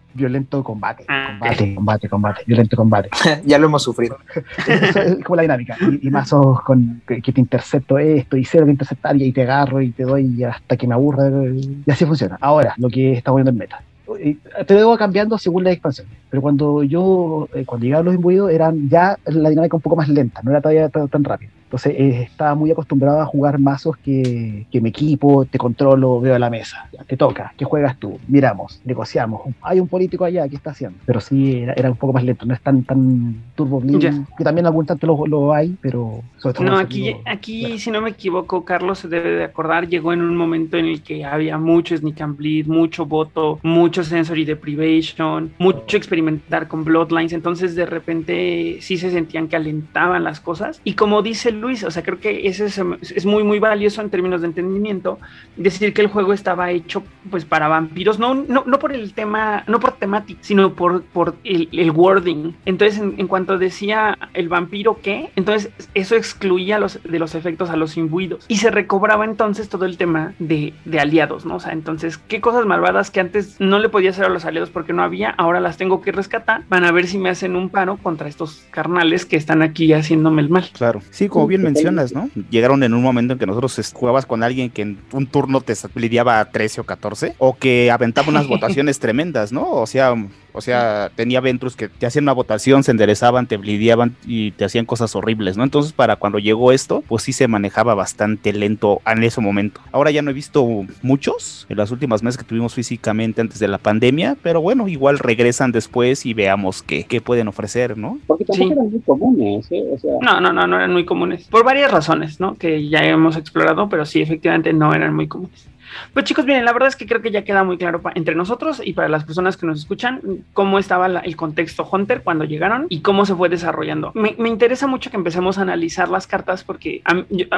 combate, 0.62 1.04
Ah, 1.08 1.36
combate, 1.38 1.74
combate, 1.74 2.08
combate, 2.08 2.42
violento 2.46 2.76
combate. 2.76 3.10
ya 3.44 3.58
lo 3.58 3.66
hemos 3.66 3.82
sufrido. 3.82 4.18
Eso 4.66 5.00
es 5.00 5.24
como 5.24 5.36
la 5.36 5.42
dinámica. 5.42 5.76
Y, 5.80 6.08
y 6.08 6.10
mazos 6.10 6.62
con 6.62 7.02
que, 7.06 7.22
que 7.22 7.32
te 7.32 7.40
intercepto 7.40 7.98
esto 7.98 8.36
y 8.36 8.44
cero 8.44 8.64
que 8.66 8.72
interceptar 8.72 9.16
y 9.16 9.24
ahí 9.24 9.32
te 9.32 9.42
agarro 9.42 9.80
y 9.80 9.90
te 9.90 10.04
doy 10.04 10.42
hasta 10.44 10.76
que 10.76 10.86
me 10.86 10.94
aburra. 10.94 11.28
Y 11.28 11.90
así 11.90 12.04
funciona. 12.04 12.36
Ahora, 12.40 12.74
lo 12.78 12.88
que 12.88 13.12
está 13.12 13.30
poniendo 13.30 13.50
en 13.50 13.58
meta. 13.58 13.82
Y 14.22 14.34
Te 14.64 14.74
debo 14.74 14.96
cambiando 14.96 15.36
según 15.38 15.64
la 15.64 15.72
expansión. 15.72 16.06
Pero 16.30 16.40
cuando 16.42 16.82
yo, 16.82 17.48
eh, 17.54 17.64
cuando 17.64 17.84
llegaban 17.84 18.06
los 18.06 18.14
imbuidos, 18.14 18.50
eran 18.50 18.88
ya 18.88 19.18
la 19.26 19.50
dinámica 19.50 19.76
un 19.76 19.82
poco 19.82 19.96
más 19.96 20.08
lenta, 20.08 20.40
no 20.42 20.50
era 20.50 20.60
todavía 20.60 20.88
tan, 20.88 21.08
tan 21.08 21.24
rápida. 21.24 21.50
Entonces 21.68 21.92
eh, 21.98 22.22
estaba 22.22 22.54
muy 22.54 22.70
acostumbrado 22.70 23.20
a 23.20 23.26
jugar 23.26 23.58
mazos 23.58 23.98
que, 23.98 24.66
que 24.72 24.80
me 24.80 24.88
equipo, 24.88 25.44
te 25.44 25.58
controlo, 25.58 26.18
veo 26.18 26.34
a 26.34 26.38
la 26.38 26.48
mesa. 26.48 26.88
Te 27.06 27.14
toca, 27.18 27.52
¿qué 27.58 27.66
juegas 27.66 27.98
tú? 27.98 28.18
Miramos, 28.26 28.80
negociamos. 28.86 29.42
Hay 29.60 29.78
un 29.78 29.86
político 29.86 30.24
allá, 30.24 30.48
¿qué 30.48 30.56
está 30.56 30.70
haciendo? 30.70 30.98
Pero 31.04 31.20
sí, 31.20 31.58
era, 31.58 31.74
era 31.74 31.90
un 31.90 31.96
poco 31.96 32.14
más 32.14 32.24
lento, 32.24 32.46
no 32.46 32.54
es 32.54 32.60
tan, 32.62 32.84
tan 32.84 33.36
turbo 33.54 33.82
Ya. 33.84 34.12
que 34.38 34.44
también 34.44 34.66
algún 34.66 34.86
tanto 34.86 35.06
lo, 35.06 35.26
lo 35.26 35.52
hay, 35.52 35.76
pero 35.82 36.22
sobre 36.38 36.54
todo... 36.54 36.64
No, 36.64 36.78
aquí, 36.78 37.14
aquí 37.26 37.60
claro. 37.60 37.78
si 37.78 37.90
no 37.90 38.00
me 38.00 38.10
equivoco, 38.10 38.64
Carlos 38.64 39.00
se 39.00 39.08
debe 39.08 39.32
de 39.32 39.44
acordar, 39.44 39.88
llegó 39.88 40.14
en 40.14 40.22
un 40.22 40.38
momento 40.38 40.78
en 40.78 40.86
el 40.86 41.02
que 41.02 41.26
había 41.26 41.58
mucho 41.58 41.94
sneak 41.94 42.18
and 42.22 42.36
bleed, 42.38 42.66
mucho 42.66 43.04
voto, 43.04 43.60
mucho 43.62 44.04
sensory 44.04 44.46
deprivation, 44.46 45.52
mucho 45.58 45.98
experimentar 45.98 46.66
con 46.66 46.84
bloodlines, 46.84 47.34
entonces 47.34 47.74
de 47.74 47.84
repente 47.84 48.78
sí 48.80 48.96
se 48.96 49.10
sentían 49.10 49.48
que 49.48 49.56
alentaban 49.56 50.24
las 50.24 50.40
cosas. 50.40 50.80
Y 50.84 50.94
como 50.94 51.20
dice 51.20 51.52
Luis, 51.60 51.84
o 51.84 51.90
sea, 51.90 52.02
creo 52.02 52.20
que 52.20 52.46
eso 52.46 52.64
es, 52.64 53.26
muy, 53.26 53.44
muy 53.44 53.58
valioso 53.58 54.00
en 54.00 54.10
términos 54.10 54.40
de 54.40 54.48
entendimiento, 54.48 55.18
decir 55.56 55.92
que 55.92 56.02
el 56.02 56.08
juego 56.08 56.32
estaba 56.32 56.70
hecho 56.70 57.02
pues 57.30 57.44
para 57.44 57.68
vampiros, 57.68 58.18
no, 58.18 58.34
no, 58.34 58.64
no 58.66 58.78
por 58.78 58.92
el 58.92 59.12
tema, 59.12 59.64
no 59.66 59.80
por 59.80 59.92
temática, 59.92 60.38
sino 60.42 60.74
por, 60.74 61.02
por 61.02 61.36
el, 61.44 61.90
wording. 61.90 62.52
Entonces, 62.64 63.00
en, 63.00 63.26
cuanto 63.26 63.58
decía 63.58 64.16
el 64.34 64.48
vampiro 64.48 65.00
qué, 65.02 65.30
entonces 65.36 65.70
eso 65.94 66.16
excluía 66.16 66.78
los, 66.78 67.00
de 67.02 67.18
los 67.18 67.34
efectos 67.34 67.70
a 67.70 67.76
los 67.76 67.96
imbuidos 67.96 68.44
y 68.48 68.56
se 68.56 68.70
recobraba 68.70 69.24
entonces 69.24 69.68
todo 69.68 69.84
el 69.84 69.96
tema 69.96 70.34
de, 70.38 70.74
de 70.84 71.00
aliados, 71.00 71.44
¿no? 71.44 71.56
O 71.56 71.60
sea, 71.60 71.72
entonces, 71.72 72.18
qué 72.18 72.40
cosas 72.40 72.66
malvadas 72.66 73.10
que 73.10 73.20
antes 73.20 73.56
no 73.60 73.78
le 73.78 73.88
podía 73.88 74.10
hacer 74.10 74.26
a 74.26 74.28
los 74.28 74.44
aliados 74.44 74.70
porque 74.70 74.92
no 74.92 75.02
había, 75.02 75.30
ahora 75.30 75.60
las 75.60 75.76
tengo 75.76 76.00
que 76.00 76.12
rescatar, 76.12 76.62
van 76.68 76.84
a 76.84 76.92
ver 76.92 77.06
si 77.06 77.18
me 77.18 77.30
hacen 77.30 77.56
un 77.56 77.68
paro 77.68 77.96
contra 77.96 78.28
estos 78.28 78.64
carnales 78.70 79.26
que 79.26 79.36
están 79.36 79.62
aquí 79.62 79.92
haciéndome 79.92 80.42
el 80.42 80.48
mal. 80.48 80.68
Claro. 80.72 81.00
Sí, 81.10 81.28
como 81.28 81.47
bien 81.48 81.62
mencionas, 81.62 82.12
¿no? 82.12 82.30
Llegaron 82.50 82.82
en 82.82 82.94
un 82.94 83.02
momento 83.02 83.32
en 83.32 83.38
que 83.38 83.46
nosotros 83.46 83.92
jugabas 83.94 84.26
con 84.26 84.42
alguien 84.42 84.70
que 84.70 84.82
en 84.82 84.98
un 85.12 85.26
turno 85.26 85.60
te 85.60 85.74
lidiaba 85.94 86.40
a 86.40 86.50
13 86.50 86.82
o 86.82 86.84
14, 86.84 87.34
o 87.38 87.56
que 87.56 87.90
aventaba 87.90 88.28
unas 88.28 88.46
votaciones 88.48 88.98
tremendas, 88.98 89.52
¿no? 89.52 89.70
O 89.70 89.86
sea, 89.86 90.14
o 90.52 90.60
sea, 90.60 91.10
tenía 91.14 91.40
Ventrus 91.40 91.76
que 91.76 91.88
te 91.88 92.06
hacían 92.06 92.24
una 92.24 92.32
votación, 92.32 92.82
se 92.82 92.90
enderezaban, 92.90 93.46
te 93.46 93.56
blideaban 93.56 94.16
y 94.26 94.50
te 94.52 94.64
hacían 94.64 94.84
cosas 94.86 95.14
horribles, 95.16 95.56
¿no? 95.56 95.64
Entonces, 95.64 95.92
para 95.92 96.16
cuando 96.16 96.38
llegó 96.38 96.72
esto, 96.72 97.02
pues 97.06 97.22
sí 97.22 97.32
se 97.32 97.48
manejaba 97.48 97.94
bastante 97.94 98.52
lento 98.52 99.00
en 99.06 99.22
ese 99.24 99.40
momento. 99.40 99.80
Ahora 99.92 100.10
ya 100.10 100.22
no 100.22 100.30
he 100.30 100.34
visto 100.34 100.66
muchos 101.02 101.66
en 101.68 101.76
las 101.76 101.90
últimas 101.90 102.22
meses 102.22 102.38
que 102.38 102.44
tuvimos 102.44 102.74
físicamente 102.74 103.40
antes 103.40 103.58
de 103.58 103.68
la 103.68 103.78
pandemia, 103.78 104.36
pero 104.42 104.60
bueno, 104.60 104.88
igual 104.88 105.18
regresan 105.18 105.72
después 105.72 106.26
y 106.26 106.34
veamos 106.34 106.82
qué, 106.82 107.04
qué 107.04 107.20
pueden 107.20 107.48
ofrecer, 107.48 107.96
¿no? 107.96 108.18
Porque 108.26 108.44
tampoco 108.44 108.66
Sí. 108.68 108.72
eran 108.72 108.90
muy 108.90 109.00
comunes, 109.00 109.66
¿eh? 109.70 109.84
O 109.94 109.98
sea, 109.98 110.12
No, 110.20 110.40
no, 110.40 110.52
no, 110.52 110.66
no 110.66 110.76
eran 110.76 110.92
muy 110.92 111.04
comunes. 111.04 111.44
Por 111.48 111.64
varias 111.64 111.90
razones, 111.90 112.40
¿no? 112.40 112.54
Que 112.56 112.88
ya 112.88 113.00
hemos 113.04 113.36
explorado, 113.36 113.88
pero 113.88 114.04
sí, 114.04 114.20
efectivamente 114.20 114.72
no 114.72 114.92
eran 114.94 115.14
muy 115.14 115.28
comunes. 115.28 115.66
Pues 116.12 116.24
chicos, 116.24 116.44
miren, 116.46 116.64
la 116.64 116.72
verdad 116.72 116.88
es 116.88 116.96
que 116.96 117.06
creo 117.06 117.22
que 117.22 117.30
ya 117.30 117.44
queda 117.44 117.64
muy 117.64 117.78
claro 117.78 118.00
entre 118.14 118.34
nosotros 118.34 118.80
y 118.84 118.92
para 118.92 119.08
las 119.08 119.24
personas 119.24 119.56
que 119.56 119.66
nos 119.66 119.80
escuchan 119.80 120.20
cómo 120.52 120.78
estaba 120.78 121.06
el 121.06 121.36
contexto 121.36 121.88
Hunter 121.90 122.22
cuando 122.22 122.44
llegaron 122.44 122.86
y 122.88 123.00
cómo 123.00 123.26
se 123.26 123.34
fue 123.34 123.48
desarrollando. 123.48 124.12
Me, 124.14 124.34
interesa 124.48 124.86
mucho 124.86 125.10
que 125.10 125.16
empecemos 125.16 125.58
a 125.58 125.62
analizar 125.62 126.08
las 126.08 126.26
cartas 126.26 126.64
porque 126.64 127.02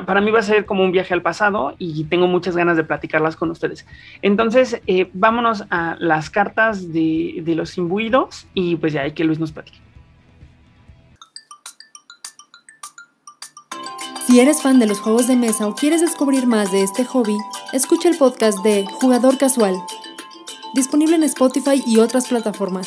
para 0.07 0.21
mí 0.21 0.31
va 0.31 0.41
a 0.41 0.43
ser 0.43 0.67
como 0.67 0.85
un 0.85 0.93
viaje 0.93 1.15
al 1.15 1.23
pasado 1.23 1.75
y 1.79 2.05
tengo 2.05 2.27
muchas 2.27 2.57
ganas 2.57 2.77
de 2.77 2.85
platicarlas 2.85 3.37
con 3.37 3.51
ustedes. 3.51 3.87
Entonces, 4.23 4.81
eh, 4.87 5.09
vámonos 5.13 5.65
a 5.71 5.97
las 5.99 6.31
cartas 6.31 6.93
de, 6.93 7.41
de 7.43 7.55
los 7.55 7.77
imbuidos 7.79 8.47
y 8.55 8.77
pues 8.77 8.93
ya 8.93 9.03
hay 9.03 9.13
que 9.13 9.25
Luis 9.25 9.39
nos 9.39 9.53
platique. 9.53 9.90
Si 14.31 14.39
eres 14.39 14.63
fan 14.63 14.79
de 14.79 14.87
los 14.87 15.01
juegos 15.01 15.27
de 15.27 15.35
mesa 15.35 15.67
o 15.67 15.75
quieres 15.75 16.01
descubrir 16.01 16.47
más 16.47 16.71
de 16.71 16.85
este 16.85 17.05
hobby, 17.05 17.37
escucha 17.73 18.09
el 18.09 18.17
podcast 18.17 18.61
de 18.61 18.87
Jugador 19.01 19.37
Casual, 19.39 19.75
disponible 20.73 21.17
en 21.17 21.25
Spotify 21.25 21.83
y 21.85 21.99
otras 21.99 22.29
plataformas. 22.29 22.87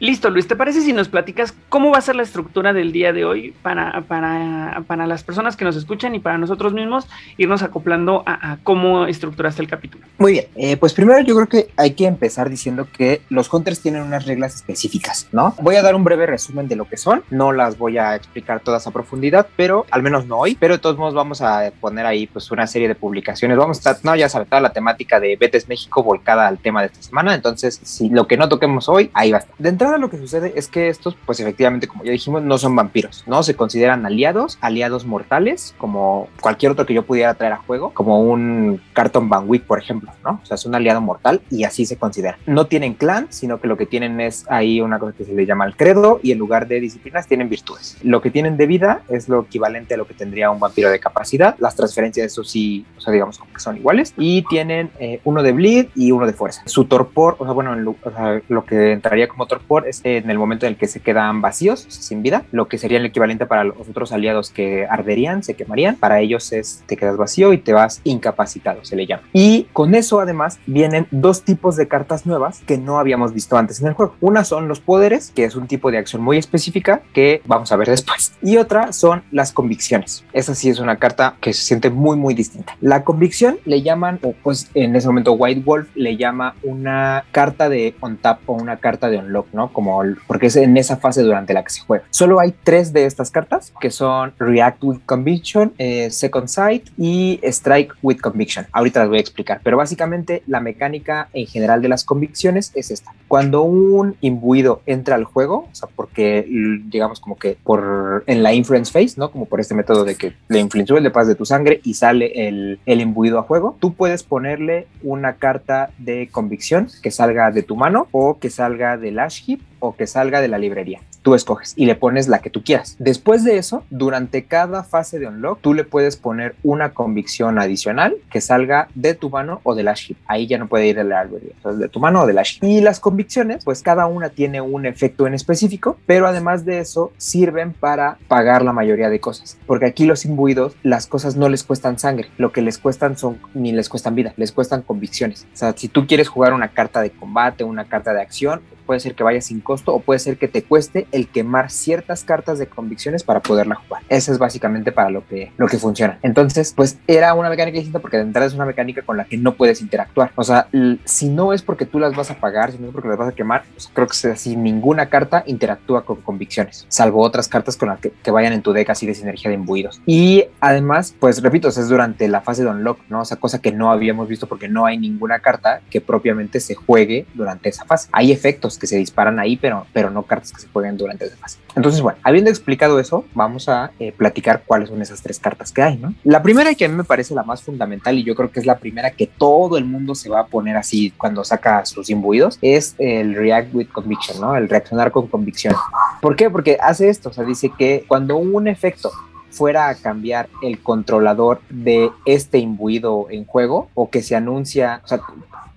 Listo, 0.00 0.30
Luis, 0.30 0.48
¿te 0.48 0.56
parece 0.56 0.80
si 0.80 0.94
nos 0.94 1.08
platicas 1.08 1.54
cómo 1.68 1.90
va 1.90 1.98
a 1.98 2.00
ser 2.00 2.16
la 2.16 2.22
estructura 2.22 2.72
del 2.72 2.90
día 2.90 3.12
de 3.12 3.26
hoy 3.26 3.54
para, 3.60 4.00
para, 4.08 4.82
para 4.86 5.06
las 5.06 5.22
personas 5.22 5.56
que 5.56 5.66
nos 5.66 5.76
escuchan 5.76 6.14
y 6.14 6.20
para 6.20 6.38
nosotros 6.38 6.72
mismos 6.72 7.06
irnos 7.36 7.62
acoplando 7.62 8.22
a, 8.24 8.56
cómo 8.62 9.04
estructuraste 9.04 9.60
el 9.60 9.68
capítulo? 9.68 10.06
Muy 10.16 10.32
bien, 10.32 10.46
eh, 10.56 10.78
pues 10.78 10.94
primero 10.94 11.20
yo 11.20 11.34
creo 11.34 11.48
que 11.48 11.68
hay 11.76 11.90
que 11.90 12.06
empezar 12.06 12.48
diciendo 12.48 12.88
que 12.90 13.20
los 13.28 13.52
hunters 13.52 13.80
tienen 13.80 14.00
unas 14.00 14.24
reglas 14.24 14.54
específicas, 14.54 15.28
¿no? 15.32 15.54
Voy 15.60 15.76
a 15.76 15.82
dar 15.82 15.94
un 15.94 16.02
breve 16.02 16.24
resumen 16.24 16.66
de 16.66 16.76
lo 16.76 16.86
que 16.86 16.96
son, 16.96 17.22
no 17.28 17.52
las 17.52 17.76
voy 17.76 17.98
a 17.98 18.14
explicar 18.14 18.60
todas 18.60 18.86
a 18.86 18.92
profundidad, 18.92 19.48
pero 19.54 19.84
al 19.90 20.02
menos 20.02 20.24
no 20.24 20.38
hoy, 20.38 20.56
pero 20.58 20.76
de 20.76 20.80
todos 20.80 20.96
modos 20.96 21.12
vamos 21.12 21.42
a 21.42 21.72
poner 21.78 22.06
ahí 22.06 22.26
pues 22.26 22.50
una 22.50 22.66
serie 22.66 22.88
de 22.88 22.94
publicaciones, 22.94 23.58
vamos 23.58 23.76
a 23.76 23.80
estar, 23.80 23.96
no, 24.02 24.16
ya 24.16 24.30
sabes, 24.30 24.48
toda 24.48 24.62
la 24.62 24.72
temática 24.72 25.20
de 25.20 25.36
Betes 25.36 25.68
México 25.68 26.02
volcada 26.02 26.48
al 26.48 26.58
tema 26.58 26.80
de 26.80 26.86
esta 26.86 27.02
semana, 27.02 27.34
entonces 27.34 27.78
si 27.82 28.08
lo 28.08 28.26
que 28.26 28.38
no 28.38 28.48
toquemos 28.48 28.88
hoy, 28.88 29.10
ahí 29.12 29.30
va 29.30 29.36
a 29.36 29.40
estar. 29.40 29.54
De 29.58 29.68
lo 29.98 30.10
que 30.10 30.18
sucede 30.18 30.52
es 30.56 30.68
que 30.68 30.88
estos, 30.88 31.16
pues 31.26 31.40
efectivamente, 31.40 31.88
como 31.88 32.04
ya 32.04 32.12
dijimos, 32.12 32.42
no 32.42 32.58
son 32.58 32.74
vampiros, 32.76 33.24
¿no? 33.26 33.42
Se 33.42 33.54
consideran 33.54 34.06
aliados, 34.06 34.58
aliados 34.60 35.04
mortales, 35.04 35.74
como 35.78 36.28
cualquier 36.40 36.72
otro 36.72 36.86
que 36.86 36.94
yo 36.94 37.04
pudiera 37.04 37.34
traer 37.34 37.54
a 37.54 37.58
juego, 37.58 37.92
como 37.94 38.20
un 38.20 38.80
Carton 38.92 39.28
Van 39.28 39.48
Wick, 39.48 39.64
por 39.64 39.78
ejemplo, 39.78 40.12
¿no? 40.24 40.40
O 40.42 40.46
sea, 40.46 40.54
es 40.56 40.66
un 40.66 40.74
aliado 40.74 41.00
mortal 41.00 41.40
y 41.50 41.64
así 41.64 41.86
se 41.86 41.96
considera. 41.96 42.38
No 42.46 42.66
tienen 42.66 42.94
clan, 42.94 43.26
sino 43.30 43.60
que 43.60 43.68
lo 43.68 43.76
que 43.76 43.86
tienen 43.86 44.20
es 44.20 44.44
ahí 44.48 44.80
una 44.80 44.98
cosa 44.98 45.12
que 45.16 45.24
se 45.24 45.34
le 45.34 45.46
llama 45.46 45.64
el 45.64 45.76
credo 45.76 46.20
y 46.22 46.32
en 46.32 46.38
lugar 46.38 46.68
de 46.68 46.80
disciplinas 46.80 47.26
tienen 47.26 47.48
virtudes. 47.48 47.96
Lo 48.02 48.20
que 48.20 48.30
tienen 48.30 48.56
de 48.56 48.66
vida 48.66 49.02
es 49.08 49.28
lo 49.28 49.42
equivalente 49.42 49.94
a 49.94 49.96
lo 49.96 50.06
que 50.06 50.14
tendría 50.14 50.50
un 50.50 50.60
vampiro 50.60 50.90
de 50.90 51.00
capacidad. 51.00 51.56
Las 51.58 51.76
transferencias, 51.76 52.26
eso 52.26 52.44
sí, 52.44 52.84
o 52.96 53.00
sea, 53.00 53.12
digamos 53.12 53.38
que 53.38 53.60
son 53.60 53.76
iguales. 53.76 54.14
Y 54.16 54.42
tienen 54.48 54.90
eh, 54.98 55.20
uno 55.24 55.42
de 55.42 55.52
bleed 55.52 55.86
y 55.94 56.12
uno 56.12 56.26
de 56.26 56.32
fuerza. 56.32 56.62
Su 56.66 56.84
torpor, 56.84 57.36
o 57.38 57.44
sea, 57.44 57.52
bueno, 57.52 57.72
en 57.74 57.84
lo, 57.84 57.96
o 58.02 58.10
sea, 58.10 58.40
lo 58.48 58.64
que 58.64 58.92
entraría 58.92 59.28
como 59.28 59.46
torpor 59.46 59.79
es 59.86 60.00
en 60.04 60.30
el 60.30 60.38
momento 60.38 60.66
en 60.66 60.72
el 60.72 60.78
que 60.78 60.86
se 60.86 61.00
quedan 61.00 61.40
vacíos, 61.40 61.86
sin 61.88 62.22
vida, 62.22 62.44
lo 62.52 62.68
que 62.68 62.78
sería 62.78 62.98
el 62.98 63.06
equivalente 63.06 63.46
para 63.46 63.64
los 63.64 63.88
otros 63.88 64.12
aliados 64.12 64.50
que 64.50 64.86
arderían, 64.86 65.42
se 65.42 65.54
quemarían. 65.54 65.96
Para 65.96 66.20
ellos 66.20 66.52
es 66.52 66.82
te 66.86 66.96
quedas 66.96 67.16
vacío 67.16 67.52
y 67.52 67.58
te 67.58 67.72
vas 67.72 68.00
incapacitado, 68.04 68.84
se 68.84 68.96
le 68.96 69.06
llama. 69.06 69.22
Y 69.32 69.64
con 69.72 69.94
eso 69.94 70.20
además 70.20 70.58
vienen 70.66 71.06
dos 71.10 71.42
tipos 71.44 71.76
de 71.76 71.88
cartas 71.88 72.26
nuevas 72.26 72.60
que 72.66 72.78
no 72.78 72.98
habíamos 72.98 73.34
visto 73.34 73.56
antes 73.56 73.80
en 73.80 73.88
el 73.88 73.94
juego. 73.94 74.14
Una 74.20 74.44
son 74.44 74.68
los 74.68 74.80
poderes, 74.80 75.32
que 75.34 75.44
es 75.44 75.56
un 75.56 75.66
tipo 75.66 75.90
de 75.90 75.98
acción 75.98 76.22
muy 76.22 76.38
específica 76.38 77.02
que 77.12 77.42
vamos 77.46 77.72
a 77.72 77.76
ver 77.76 77.88
después. 77.88 78.32
Y 78.42 78.56
otra 78.56 78.92
son 78.92 79.22
las 79.30 79.52
convicciones. 79.52 80.24
Esa 80.32 80.54
sí 80.54 80.68
es 80.68 80.78
una 80.78 80.96
carta 80.96 81.36
que 81.40 81.52
se 81.52 81.62
siente 81.62 81.90
muy 81.90 82.16
muy 82.16 82.34
distinta. 82.34 82.76
La 82.80 83.04
convicción 83.04 83.58
le 83.64 83.82
llaman, 83.82 84.18
o 84.22 84.32
pues 84.42 84.70
en 84.74 84.94
ese 84.96 85.06
momento 85.06 85.32
White 85.32 85.62
Wolf 85.64 85.88
le 85.94 86.16
llama 86.16 86.54
una 86.62 87.24
carta 87.32 87.68
de 87.68 87.94
on 88.00 88.16
tap 88.16 88.40
o 88.46 88.54
una 88.54 88.76
carta 88.76 89.08
de 89.08 89.18
unlock, 89.18 89.48
¿no? 89.52 89.69
Como 89.72 90.02
porque 90.26 90.46
es 90.46 90.56
en 90.56 90.76
esa 90.76 90.96
fase 90.96 91.22
durante 91.22 91.54
la 91.54 91.62
que 91.62 91.70
se 91.70 91.80
juega. 91.80 92.04
Solo 92.10 92.40
hay 92.40 92.54
tres 92.62 92.92
de 92.92 93.06
estas 93.06 93.30
cartas 93.30 93.72
que 93.80 93.90
son 93.90 94.32
React 94.38 94.84
with 94.84 94.98
Conviction, 95.06 95.72
eh, 95.78 96.10
Second 96.10 96.48
Sight 96.48 96.88
y 96.96 97.40
Strike 97.42 97.94
with 98.02 98.18
Conviction. 98.18 98.66
Ahorita 98.72 99.00
las 99.00 99.08
voy 99.08 99.18
a 99.18 99.20
explicar, 99.20 99.60
pero 99.62 99.76
básicamente 99.76 100.42
la 100.46 100.60
mecánica 100.60 101.28
en 101.32 101.46
general 101.46 101.82
de 101.82 101.88
las 101.88 102.04
convicciones 102.04 102.72
es 102.74 102.90
esta. 102.90 103.12
Cuando 103.28 103.62
un 103.62 104.16
imbuido 104.20 104.82
entra 104.86 105.14
al 105.14 105.24
juego, 105.24 105.68
o 105.70 105.74
sea, 105.74 105.88
porque 105.94 106.46
digamos 106.86 107.20
como 107.20 107.38
que 107.38 107.56
por 107.62 108.24
en 108.26 108.42
la 108.42 108.52
influence 108.52 108.92
phase, 108.92 109.14
¿no? 109.16 109.30
Como 109.30 109.46
por 109.46 109.60
este 109.60 109.74
método 109.74 110.04
de 110.04 110.16
que 110.16 110.34
le 110.48 110.58
influenció 110.58 110.96
el 110.96 111.04
de 111.04 111.10
paz 111.10 111.26
de 111.26 111.34
tu 111.34 111.44
sangre 111.44 111.80
y 111.84 111.94
sale 111.94 112.48
el, 112.48 112.80
el 112.86 113.00
imbuido 113.00 113.38
a 113.38 113.42
juego, 113.42 113.76
tú 113.80 113.94
puedes 113.94 114.22
ponerle 114.22 114.86
una 115.02 115.34
carta 115.34 115.90
de 115.98 116.28
convicción 116.30 116.88
que 117.02 117.10
salga 117.10 117.50
de 117.50 117.62
tu 117.62 117.76
mano 117.76 118.08
o 118.12 118.38
que 118.38 118.50
salga 118.50 118.96
del 118.96 119.18
Ash 119.18 119.42
Heap 119.46 119.59
o 119.78 119.96
que 119.96 120.06
salga 120.06 120.40
de 120.40 120.48
la 120.48 120.58
librería. 120.58 121.00
Tú 121.22 121.34
escoges 121.34 121.74
y 121.76 121.86
le 121.86 121.94
pones 121.94 122.28
la 122.28 122.40
que 122.40 122.50
tú 122.50 122.62
quieras. 122.62 122.96
Después 122.98 123.44
de 123.44 123.58
eso, 123.58 123.84
durante 123.90 124.44
cada 124.44 124.84
fase 124.84 125.18
de 125.18 125.26
unlock, 125.26 125.60
tú 125.60 125.74
le 125.74 125.84
puedes 125.84 126.16
poner 126.16 126.54
una 126.62 126.92
convicción 126.94 127.58
adicional 127.58 128.16
que 128.30 128.40
salga 128.40 128.88
de 128.94 129.14
tu 129.14 129.30
mano 129.30 129.60
o 129.64 129.74
de 129.74 129.82
la 129.82 129.94
ship. 129.94 130.16
Ahí 130.26 130.46
ya 130.46 130.58
no 130.58 130.68
puede 130.68 130.86
ir 130.86 130.98
el 130.98 131.12
árbol, 131.12 131.42
de 131.64 131.88
tu 131.88 132.00
mano 132.00 132.22
o 132.22 132.26
de 132.26 132.32
la 132.32 132.42
ship. 132.42 132.64
Y 132.64 132.80
las 132.80 133.00
convicciones, 133.00 133.64
pues 133.64 133.82
cada 133.82 134.06
una 134.06 134.30
tiene 134.30 134.60
un 134.60 134.86
efecto 134.86 135.26
en 135.26 135.34
específico, 135.34 135.98
pero 136.06 136.26
además 136.26 136.64
de 136.64 136.80
eso, 136.80 137.12
sirven 137.16 137.72
para 137.72 138.18
pagar 138.28 138.62
la 138.62 138.72
mayoría 138.72 139.10
de 139.10 139.20
cosas. 139.20 139.58
Porque 139.66 139.86
aquí 139.86 140.06
los 140.06 140.24
imbuidos, 140.24 140.74
las 140.82 141.06
cosas 141.06 141.36
no 141.36 141.48
les 141.48 141.64
cuestan 141.64 141.98
sangre, 141.98 142.28
lo 142.38 142.52
que 142.52 142.62
les 142.62 142.78
cuestan 142.78 143.16
son, 143.16 143.38
ni 143.54 143.72
les 143.72 143.88
cuestan 143.88 144.14
vida, 144.14 144.32
les 144.36 144.52
cuestan 144.52 144.82
convicciones. 144.82 145.46
O 145.52 145.56
sea, 145.56 145.74
si 145.76 145.88
tú 145.88 146.06
quieres 146.06 146.28
jugar 146.28 146.52
una 146.52 146.68
carta 146.68 147.00
de 147.00 147.10
combate, 147.10 147.64
una 147.64 147.84
carta 147.84 148.12
de 148.12 148.20
acción, 148.20 148.60
puede 148.90 148.98
ser 148.98 149.14
que 149.14 149.22
vaya 149.22 149.40
sin 149.40 149.60
costo 149.60 149.94
o 149.94 150.00
puede 150.00 150.18
ser 150.18 150.36
que 150.36 150.48
te 150.48 150.64
cueste 150.64 151.06
el 151.12 151.28
quemar 151.28 151.70
ciertas 151.70 152.24
cartas 152.24 152.58
de 152.58 152.66
convicciones 152.66 153.22
para 153.22 153.40
poderla 153.40 153.76
jugar. 153.76 154.02
Eso 154.08 154.32
es 154.32 154.38
básicamente 154.38 154.92
para 154.92 155.10
lo 155.10 155.26
que, 155.26 155.52
lo 155.56 155.68
que 155.68 155.78
funciona. 155.78 156.18
Entonces, 156.22 156.72
pues 156.74 156.98
era 157.06 157.34
una 157.34 157.48
mecánica 157.48 157.76
distinta 157.76 157.98
porque 157.98 158.16
de 158.16 158.24
entrada 158.24 158.46
es 158.46 158.54
una 158.54 158.64
mecánica 158.64 159.02
con 159.02 159.16
la 159.16 159.24
que 159.24 159.36
no 159.36 159.54
puedes 159.54 159.80
interactuar. 159.80 160.32
O 160.34 160.44
sea, 160.44 160.68
si 161.04 161.28
no 161.28 161.52
es 161.52 161.62
porque 161.62 161.86
tú 161.86 161.98
las 161.98 162.14
vas 162.14 162.30
a 162.30 162.34
pagar, 162.34 162.72
si 162.72 162.78
no 162.78 162.88
es 162.88 162.92
porque 162.92 163.08
las 163.08 163.18
vas 163.18 163.28
a 163.28 163.32
quemar, 163.32 163.64
pues 163.72 163.90
creo 163.92 164.06
que 164.06 164.28
así 164.28 164.56
ninguna 164.56 165.06
carta 165.06 165.42
interactúa 165.46 166.04
con 166.04 166.20
convicciones, 166.22 166.86
salvo 166.88 167.22
otras 167.22 167.48
cartas 167.48 167.76
con 167.76 167.88
las 167.88 168.00
que, 168.00 168.10
que, 168.10 168.30
vayan 168.30 168.52
en 168.52 168.62
tu 168.62 168.72
deck 168.72 168.90
así 168.90 169.06
de 169.06 169.14
sinergia 169.14 169.50
de 169.50 169.54
imbuidos. 169.56 170.00
Y 170.06 170.44
además, 170.60 171.14
pues 171.18 171.42
repito, 171.42 171.68
es 171.68 171.88
durante 171.88 172.28
la 172.28 172.40
fase 172.40 172.64
de 172.64 172.70
unlock, 172.70 173.00
¿no? 173.08 173.20
O 173.20 173.24
sea, 173.24 173.36
cosa 173.36 173.60
que 173.60 173.72
no 173.72 173.90
habíamos 173.90 174.28
visto 174.28 174.46
porque 174.46 174.68
no 174.68 174.86
hay 174.86 174.98
ninguna 174.98 175.40
carta 175.40 175.80
que 175.90 176.00
propiamente 176.00 176.60
se 176.60 176.74
juegue 176.74 177.26
durante 177.34 177.68
esa 177.68 177.84
fase. 177.84 178.08
Hay 178.12 178.32
efectos 178.32 178.78
que 178.78 178.86
se 178.86 178.96
disparan 178.96 179.38
ahí, 179.38 179.56
pero, 179.56 179.86
pero 179.92 180.10
no 180.10 180.22
cartas 180.22 180.52
que 180.52 180.60
se 180.60 180.68
jueguen 180.68 180.96
durante 181.00 181.26
esa 181.26 181.36
fase. 181.36 181.58
Entonces, 181.76 182.00
bueno, 182.00 182.18
habiendo 182.22 182.50
explicado 182.50 182.98
eso, 182.98 183.24
vamos 183.34 183.68
a 183.68 183.92
eh, 183.98 184.12
platicar 184.12 184.62
cuáles 184.66 184.88
son 184.88 185.00
esas 185.02 185.22
tres 185.22 185.38
cartas 185.38 185.72
que 185.72 185.82
hay, 185.82 185.96
¿no? 185.96 186.14
La 186.24 186.42
primera 186.42 186.74
que 186.74 186.84
a 186.84 186.88
mí 186.88 186.94
me 186.94 187.04
parece 187.04 187.34
la 187.34 187.42
más 187.42 187.62
fundamental 187.62 188.18
y 188.18 188.24
yo 188.24 188.34
creo 188.34 188.50
que 188.50 188.60
es 188.60 188.66
la 188.66 188.78
primera 188.78 189.10
que 189.10 189.26
todo 189.26 189.76
el 189.76 189.84
mundo 189.84 190.14
se 190.14 190.28
va 190.28 190.40
a 190.40 190.46
poner 190.46 190.76
así 190.76 191.12
cuando 191.16 191.44
saca 191.44 191.84
sus 191.86 192.10
imbuidos 192.10 192.58
es 192.62 192.94
el 192.98 193.34
React 193.34 193.74
with 193.74 193.88
Conviction, 193.88 194.40
¿no? 194.40 194.56
El 194.56 194.68
reaccionar 194.68 195.10
con 195.10 195.26
convicción. 195.26 195.74
¿Por 196.20 196.36
qué? 196.36 196.50
Porque 196.50 196.78
hace 196.80 197.08
esto, 197.08 197.30
o 197.30 197.32
sea, 197.32 197.44
dice 197.44 197.70
que 197.76 198.04
cuando 198.06 198.36
un 198.36 198.68
efecto 198.68 199.10
fuera 199.50 199.88
a 199.88 199.94
cambiar 199.94 200.48
el 200.62 200.80
controlador 200.80 201.60
de 201.68 202.10
este 202.24 202.58
imbuido 202.58 203.26
en 203.30 203.44
juego 203.44 203.88
o 203.94 204.10
que 204.10 204.22
se 204.22 204.36
anuncia, 204.36 205.00
o 205.04 205.08
sea, 205.08 205.20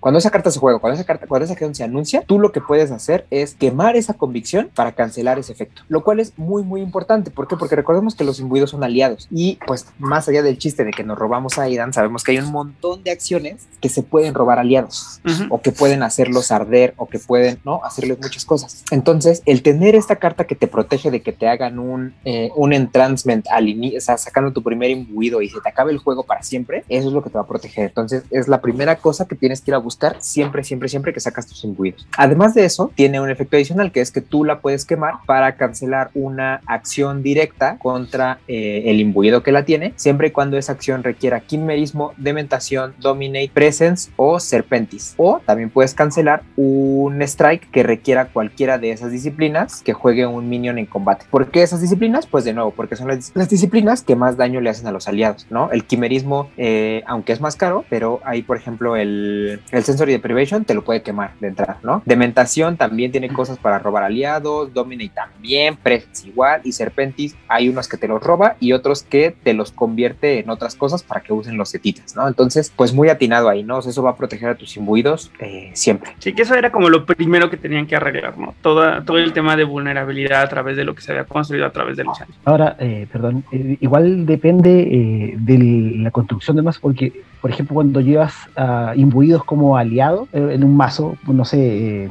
cuando 0.04 0.18
esa 0.18 0.30
carta 0.30 0.50
se 0.50 0.58
juega, 0.58 0.78
cuando 0.80 0.96
esa 1.00 1.06
carta, 1.06 1.26
cuando 1.26 1.44
esa 1.46 1.54
acción 1.54 1.74
se 1.74 1.82
anuncia, 1.82 2.24
tú 2.26 2.38
lo 2.38 2.52
que 2.52 2.60
puedes 2.60 2.90
hacer 2.90 3.26
es 3.30 3.54
quemar 3.54 3.96
esa 3.96 4.12
convicción 4.12 4.68
para 4.74 4.92
cancelar 4.92 5.38
ese 5.38 5.52
efecto, 5.52 5.80
lo 5.88 6.04
cual 6.04 6.20
es 6.20 6.38
muy, 6.38 6.62
muy 6.62 6.82
importante. 6.82 7.30
¿Por 7.30 7.48
qué? 7.48 7.56
Porque 7.56 7.74
recordemos 7.74 8.14
que 8.14 8.22
los 8.22 8.38
imbuidos 8.38 8.68
son 8.68 8.84
aliados 8.84 9.26
y 9.30 9.58
pues 9.66 9.86
más 9.98 10.28
allá 10.28 10.42
del 10.42 10.58
chiste 10.58 10.84
de 10.84 10.90
que 10.90 11.04
nos 11.04 11.16
robamos 11.16 11.58
a 11.58 11.62
Aidan, 11.62 11.94
sabemos 11.94 12.22
que 12.22 12.32
hay 12.32 12.38
un 12.38 12.52
montón 12.52 13.02
de 13.02 13.12
acciones 13.12 13.66
que 13.80 13.88
se 13.88 14.02
pueden 14.02 14.34
robar 14.34 14.58
aliados 14.58 15.22
uh 15.24 15.28
-huh. 15.28 15.46
o 15.48 15.62
que 15.62 15.72
pueden 15.72 16.02
hacerlos 16.02 16.52
arder 16.52 16.92
o 16.98 17.06
que 17.06 17.18
pueden, 17.18 17.58
¿no? 17.64 17.82
Hacerles 17.82 18.18
muchas 18.20 18.44
cosas. 18.44 18.84
Entonces, 18.90 19.42
el 19.46 19.62
tener 19.62 19.94
esta 19.94 20.16
carta 20.16 20.44
que 20.44 20.54
te 20.54 20.66
protege 20.66 21.10
de 21.10 21.22
que 21.22 21.32
te 21.32 21.48
hagan 21.48 21.78
un, 21.78 22.12
eh, 22.26 22.50
un 22.56 22.74
entrancement 22.74 23.46
al 23.48 23.70
inicio, 23.70 23.96
o 23.96 24.02
sea, 24.02 24.18
sacando 24.18 24.52
tu 24.52 24.62
primer 24.62 24.90
imbuido 24.90 25.40
y 25.40 25.48
se 25.48 25.62
te 25.62 25.68
acabe 25.70 25.92
el 25.92 25.98
juego 25.98 26.24
para 26.24 26.42
siempre, 26.42 26.84
eso 26.90 27.08
es 27.08 27.14
lo 27.14 27.22
que 27.22 27.30
te 27.30 27.38
va 27.38 27.44
a 27.44 27.46
proteger. 27.46 27.86
Entonces, 27.86 28.24
es 28.30 28.48
la 28.48 28.60
primera 28.60 28.96
cosa 28.96 29.26
que 29.26 29.34
tienes 29.34 29.62
que 29.62 29.70
ir 29.70 29.74
a 29.74 29.78
buscar 29.78 29.93
siempre, 30.18 30.64
siempre, 30.64 30.88
siempre 30.88 31.12
que 31.12 31.20
sacas 31.20 31.46
tus 31.46 31.64
imbuidos. 31.64 32.06
Además 32.16 32.54
de 32.54 32.64
eso, 32.64 32.90
tiene 32.94 33.20
un 33.20 33.30
efecto 33.30 33.56
adicional 33.56 33.92
que 33.92 34.00
es 34.00 34.10
que 34.10 34.20
tú 34.20 34.44
la 34.44 34.60
puedes 34.60 34.84
quemar 34.84 35.14
para 35.26 35.56
cancelar 35.56 36.10
una 36.14 36.60
acción 36.66 37.22
directa 37.22 37.78
contra 37.78 38.38
eh, 38.48 38.84
el 38.86 39.00
imbuido 39.00 39.42
que 39.42 39.52
la 39.52 39.64
tiene, 39.64 39.92
siempre 39.96 40.28
y 40.28 40.30
cuando 40.30 40.56
esa 40.56 40.72
acción 40.72 41.02
requiera 41.02 41.40
quimerismo, 41.40 42.12
dementación, 42.16 42.94
dominate, 43.00 43.50
presence 43.52 44.10
o 44.16 44.40
serpentis. 44.40 45.14
O 45.16 45.40
también 45.44 45.70
puedes 45.70 45.94
cancelar 45.94 46.42
un 46.56 47.22
strike 47.22 47.70
que 47.70 47.82
requiera 47.82 48.26
cualquiera 48.26 48.78
de 48.78 48.90
esas 48.90 49.10
disciplinas 49.10 49.82
que 49.82 49.92
juegue 49.92 50.26
un 50.26 50.48
minion 50.48 50.78
en 50.78 50.86
combate. 50.86 51.26
¿Por 51.30 51.50
qué 51.50 51.62
esas 51.62 51.80
disciplinas? 51.80 52.26
Pues 52.26 52.44
de 52.44 52.52
nuevo, 52.52 52.70
porque 52.70 52.96
son 52.96 53.08
las, 53.08 53.32
las 53.34 53.48
disciplinas 53.48 54.02
que 54.02 54.16
más 54.16 54.36
daño 54.36 54.60
le 54.60 54.70
hacen 54.70 54.86
a 54.86 54.92
los 54.92 55.08
aliados, 55.08 55.46
¿no? 55.50 55.70
El 55.70 55.84
quimerismo, 55.84 56.50
eh, 56.56 57.02
aunque 57.06 57.32
es 57.32 57.40
más 57.40 57.56
caro, 57.56 57.84
pero 57.88 58.20
hay, 58.24 58.42
por 58.42 58.56
ejemplo, 58.56 58.96
el, 58.96 59.60
el 59.70 59.83
Sensory 59.84 60.12
Deprivation 60.12 60.64
te 60.64 60.74
lo 60.74 60.82
puede 60.82 61.02
quemar 61.02 61.32
de 61.40 61.48
entrada, 61.48 61.78
¿no? 61.82 62.02
Dementación 62.04 62.76
también 62.76 63.12
tiene 63.12 63.28
cosas 63.28 63.58
para 63.58 63.78
robar 63.78 64.04
aliados, 64.04 64.72
Dominate 64.72 65.12
también, 65.14 65.76
Presence 65.76 66.26
igual, 66.28 66.60
y 66.64 66.72
Serpentis 66.72 67.36
hay 67.48 67.68
unos 67.68 67.88
que 67.88 67.96
te 67.96 68.08
los 68.08 68.22
roba 68.22 68.56
y 68.60 68.72
otros 68.72 69.02
que 69.02 69.34
te 69.42 69.54
los 69.54 69.72
convierte 69.72 70.40
en 70.40 70.50
otras 70.50 70.74
cosas 70.74 71.02
para 71.02 71.20
que 71.20 71.32
usen 71.32 71.56
los 71.56 71.68
setitas, 71.68 72.16
¿no? 72.16 72.26
Entonces, 72.26 72.72
pues 72.74 72.92
muy 72.92 73.08
atinado 73.08 73.48
ahí, 73.48 73.62
¿no? 73.62 73.78
O 73.78 73.82
sea, 73.82 73.90
eso 73.90 74.02
va 74.02 74.10
a 74.10 74.16
proteger 74.16 74.48
a 74.50 74.54
tus 74.54 74.76
imbuidos 74.76 75.30
eh, 75.38 75.70
siempre. 75.74 76.12
Sí, 76.18 76.32
que 76.32 76.42
eso 76.42 76.54
era 76.54 76.70
como 76.70 76.88
lo 76.88 77.04
primero 77.06 77.50
que 77.50 77.56
tenían 77.56 77.86
que 77.86 77.96
arreglar, 77.96 78.38
¿no? 78.38 78.54
Toda, 78.62 79.04
todo 79.04 79.18
el 79.18 79.32
tema 79.32 79.56
de 79.56 79.64
vulnerabilidad 79.64 80.42
a 80.42 80.48
través 80.48 80.76
de 80.76 80.84
lo 80.84 80.94
que 80.94 81.02
se 81.02 81.12
había 81.12 81.24
construido 81.24 81.66
a 81.66 81.70
través 81.70 81.96
de 81.96 82.04
los 82.04 82.20
años. 82.20 82.36
Ahora, 82.44 82.76
eh, 82.78 83.06
perdón, 83.10 83.44
eh, 83.52 83.76
igual 83.80 84.26
depende 84.26 84.80
eh, 84.80 85.34
de 85.36 85.98
la 85.98 86.10
construcción 86.10 86.56
de 86.56 86.62
más, 86.62 86.78
porque, 86.78 87.12
por 87.44 87.50
ejemplo, 87.50 87.74
cuando 87.74 88.00
llevas 88.00 88.32
a 88.56 88.94
imbuidos 88.96 89.44
como 89.44 89.76
aliado 89.76 90.26
en 90.32 90.64
un 90.64 90.78
mazo, 90.78 91.18
no 91.26 91.44
sé, 91.44 92.08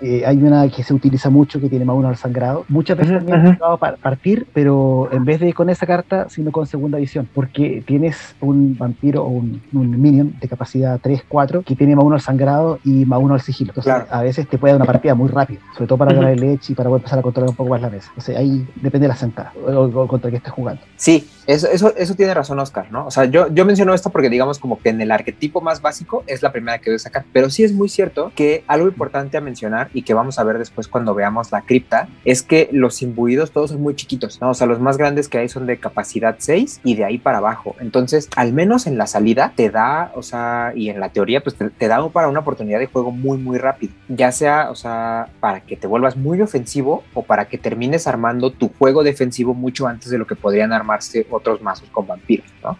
eh, 0.00 0.24
hay 0.26 0.36
una 0.36 0.68
que 0.68 0.82
se 0.82 0.94
utiliza 0.94 1.30
mucho 1.30 1.60
que 1.60 1.68
tiene 1.68 1.84
más 1.84 1.96
uno 1.96 2.08
al 2.08 2.16
sangrado. 2.16 2.64
Muchas 2.68 2.96
veces 2.96 3.14
uh 3.14 3.16
-huh, 3.16 3.28
también 3.28 3.58
uh 3.60 3.64
-huh. 3.64 3.96
partir, 3.98 4.46
pero 4.52 5.08
en 5.12 5.24
vez 5.24 5.40
de 5.40 5.52
con 5.52 5.70
esa 5.70 5.86
carta, 5.86 6.28
sino 6.28 6.52
con 6.52 6.66
segunda 6.66 6.98
visión, 6.98 7.28
porque 7.34 7.82
tienes 7.86 8.34
un 8.40 8.76
vampiro 8.78 9.24
o 9.24 9.28
un, 9.28 9.60
un 9.72 10.00
minion 10.00 10.34
de 10.40 10.48
capacidad 10.48 10.98
3, 11.00 11.24
4 11.28 11.62
que 11.62 11.74
tiene 11.74 11.96
más 11.96 12.04
uno 12.04 12.14
al 12.14 12.20
sangrado 12.20 12.78
y 12.84 13.04
más 13.04 13.20
uno 13.20 13.34
al 13.34 13.40
sigilo. 13.40 13.70
Entonces, 13.70 13.92
claro. 13.92 14.06
a 14.10 14.22
veces 14.22 14.48
te 14.48 14.58
puede 14.58 14.72
dar 14.72 14.80
una 14.82 14.86
partida 14.86 15.14
muy 15.14 15.28
rápido, 15.28 15.60
sobre 15.74 15.86
todo 15.86 15.98
para 15.98 16.10
uh 16.10 16.14
-huh. 16.14 16.16
ganar 16.20 16.32
el 16.32 16.40
leche 16.40 16.72
y 16.72 16.76
para 16.76 16.88
poder 16.88 17.00
empezar 17.00 17.18
a 17.18 17.22
controlar 17.22 17.50
un 17.50 17.56
poco 17.56 17.70
más 17.70 17.80
la 17.80 17.90
mesa. 17.90 18.08
Entonces, 18.10 18.36
ahí 18.36 18.66
depende 18.76 19.04
de 19.04 19.08
la 19.08 19.16
sentada 19.16 19.52
o, 19.66 19.82
o 19.82 20.06
contra 20.08 20.30
que 20.30 20.36
estés 20.36 20.52
jugando. 20.52 20.82
Sí, 20.96 21.28
eso, 21.46 21.66
eso, 21.68 21.94
eso 21.96 22.14
tiene 22.14 22.34
razón, 22.34 22.58
Oscar, 22.58 22.92
¿no? 22.92 23.06
O 23.06 23.10
sea, 23.10 23.24
yo, 23.24 23.48
yo 23.52 23.64
menciono 23.64 23.94
esto 23.94 24.10
porque, 24.10 24.28
digamos, 24.28 24.58
como 24.58 24.78
que 24.78 24.90
en 24.90 25.00
el 25.00 25.10
arquetipo 25.10 25.60
más 25.60 25.80
básico 25.80 26.22
es 26.26 26.42
la 26.42 26.52
primera 26.52 26.78
que 26.78 26.90
voy 26.90 26.96
a 26.96 26.98
sacar, 26.98 27.24
pero 27.32 27.48
sí 27.50 27.64
es 27.64 27.72
muy 27.72 27.88
cierto 27.88 28.32
que 28.34 28.64
algo 28.66 28.86
importante 28.86 29.36
a 29.36 29.40
mencionar 29.40 29.87
y 29.92 30.02
que 30.02 30.14
vamos 30.14 30.38
a 30.38 30.44
ver 30.44 30.58
después 30.58 30.88
cuando 30.88 31.14
veamos 31.14 31.52
la 31.52 31.62
cripta 31.62 32.08
es 32.24 32.42
que 32.42 32.68
los 32.72 33.02
imbuidos 33.02 33.50
todos 33.50 33.70
son 33.70 33.82
muy 33.82 33.94
chiquitos, 33.94 34.40
¿no? 34.40 34.50
O 34.50 34.54
sea, 34.54 34.66
los 34.66 34.80
más 34.80 34.96
grandes 34.96 35.28
que 35.28 35.38
hay 35.38 35.48
son 35.48 35.66
de 35.66 35.78
capacidad 35.78 36.36
6 36.38 36.80
y 36.84 36.94
de 36.94 37.04
ahí 37.04 37.18
para 37.18 37.38
abajo. 37.38 37.76
Entonces, 37.80 38.28
al 38.36 38.52
menos 38.52 38.86
en 38.86 38.98
la 38.98 39.06
salida 39.06 39.52
te 39.54 39.70
da, 39.70 40.12
o 40.14 40.22
sea, 40.22 40.72
y 40.74 40.90
en 40.90 41.00
la 41.00 41.10
teoría, 41.10 41.42
pues 41.42 41.56
te, 41.56 41.70
te 41.70 41.88
da 41.88 41.98
para 42.08 42.28
una 42.28 42.40
oportunidad 42.40 42.78
de 42.78 42.86
juego 42.86 43.10
muy, 43.10 43.38
muy 43.38 43.58
rápido. 43.58 43.92
Ya 44.08 44.32
sea, 44.32 44.70
o 44.70 44.74
sea, 44.74 45.28
para 45.40 45.60
que 45.60 45.76
te 45.76 45.86
vuelvas 45.86 46.16
muy 46.16 46.40
ofensivo 46.40 47.02
o 47.14 47.22
para 47.22 47.48
que 47.48 47.58
termines 47.58 48.06
armando 48.06 48.50
tu 48.50 48.70
juego 48.78 49.02
defensivo 49.02 49.54
mucho 49.54 49.86
antes 49.86 50.10
de 50.10 50.18
lo 50.18 50.26
que 50.26 50.36
podrían 50.36 50.72
armarse 50.72 51.26
otros 51.30 51.60
mazos 51.60 51.88
con 51.90 52.06
vampiros, 52.06 52.46
¿no? 52.62 52.78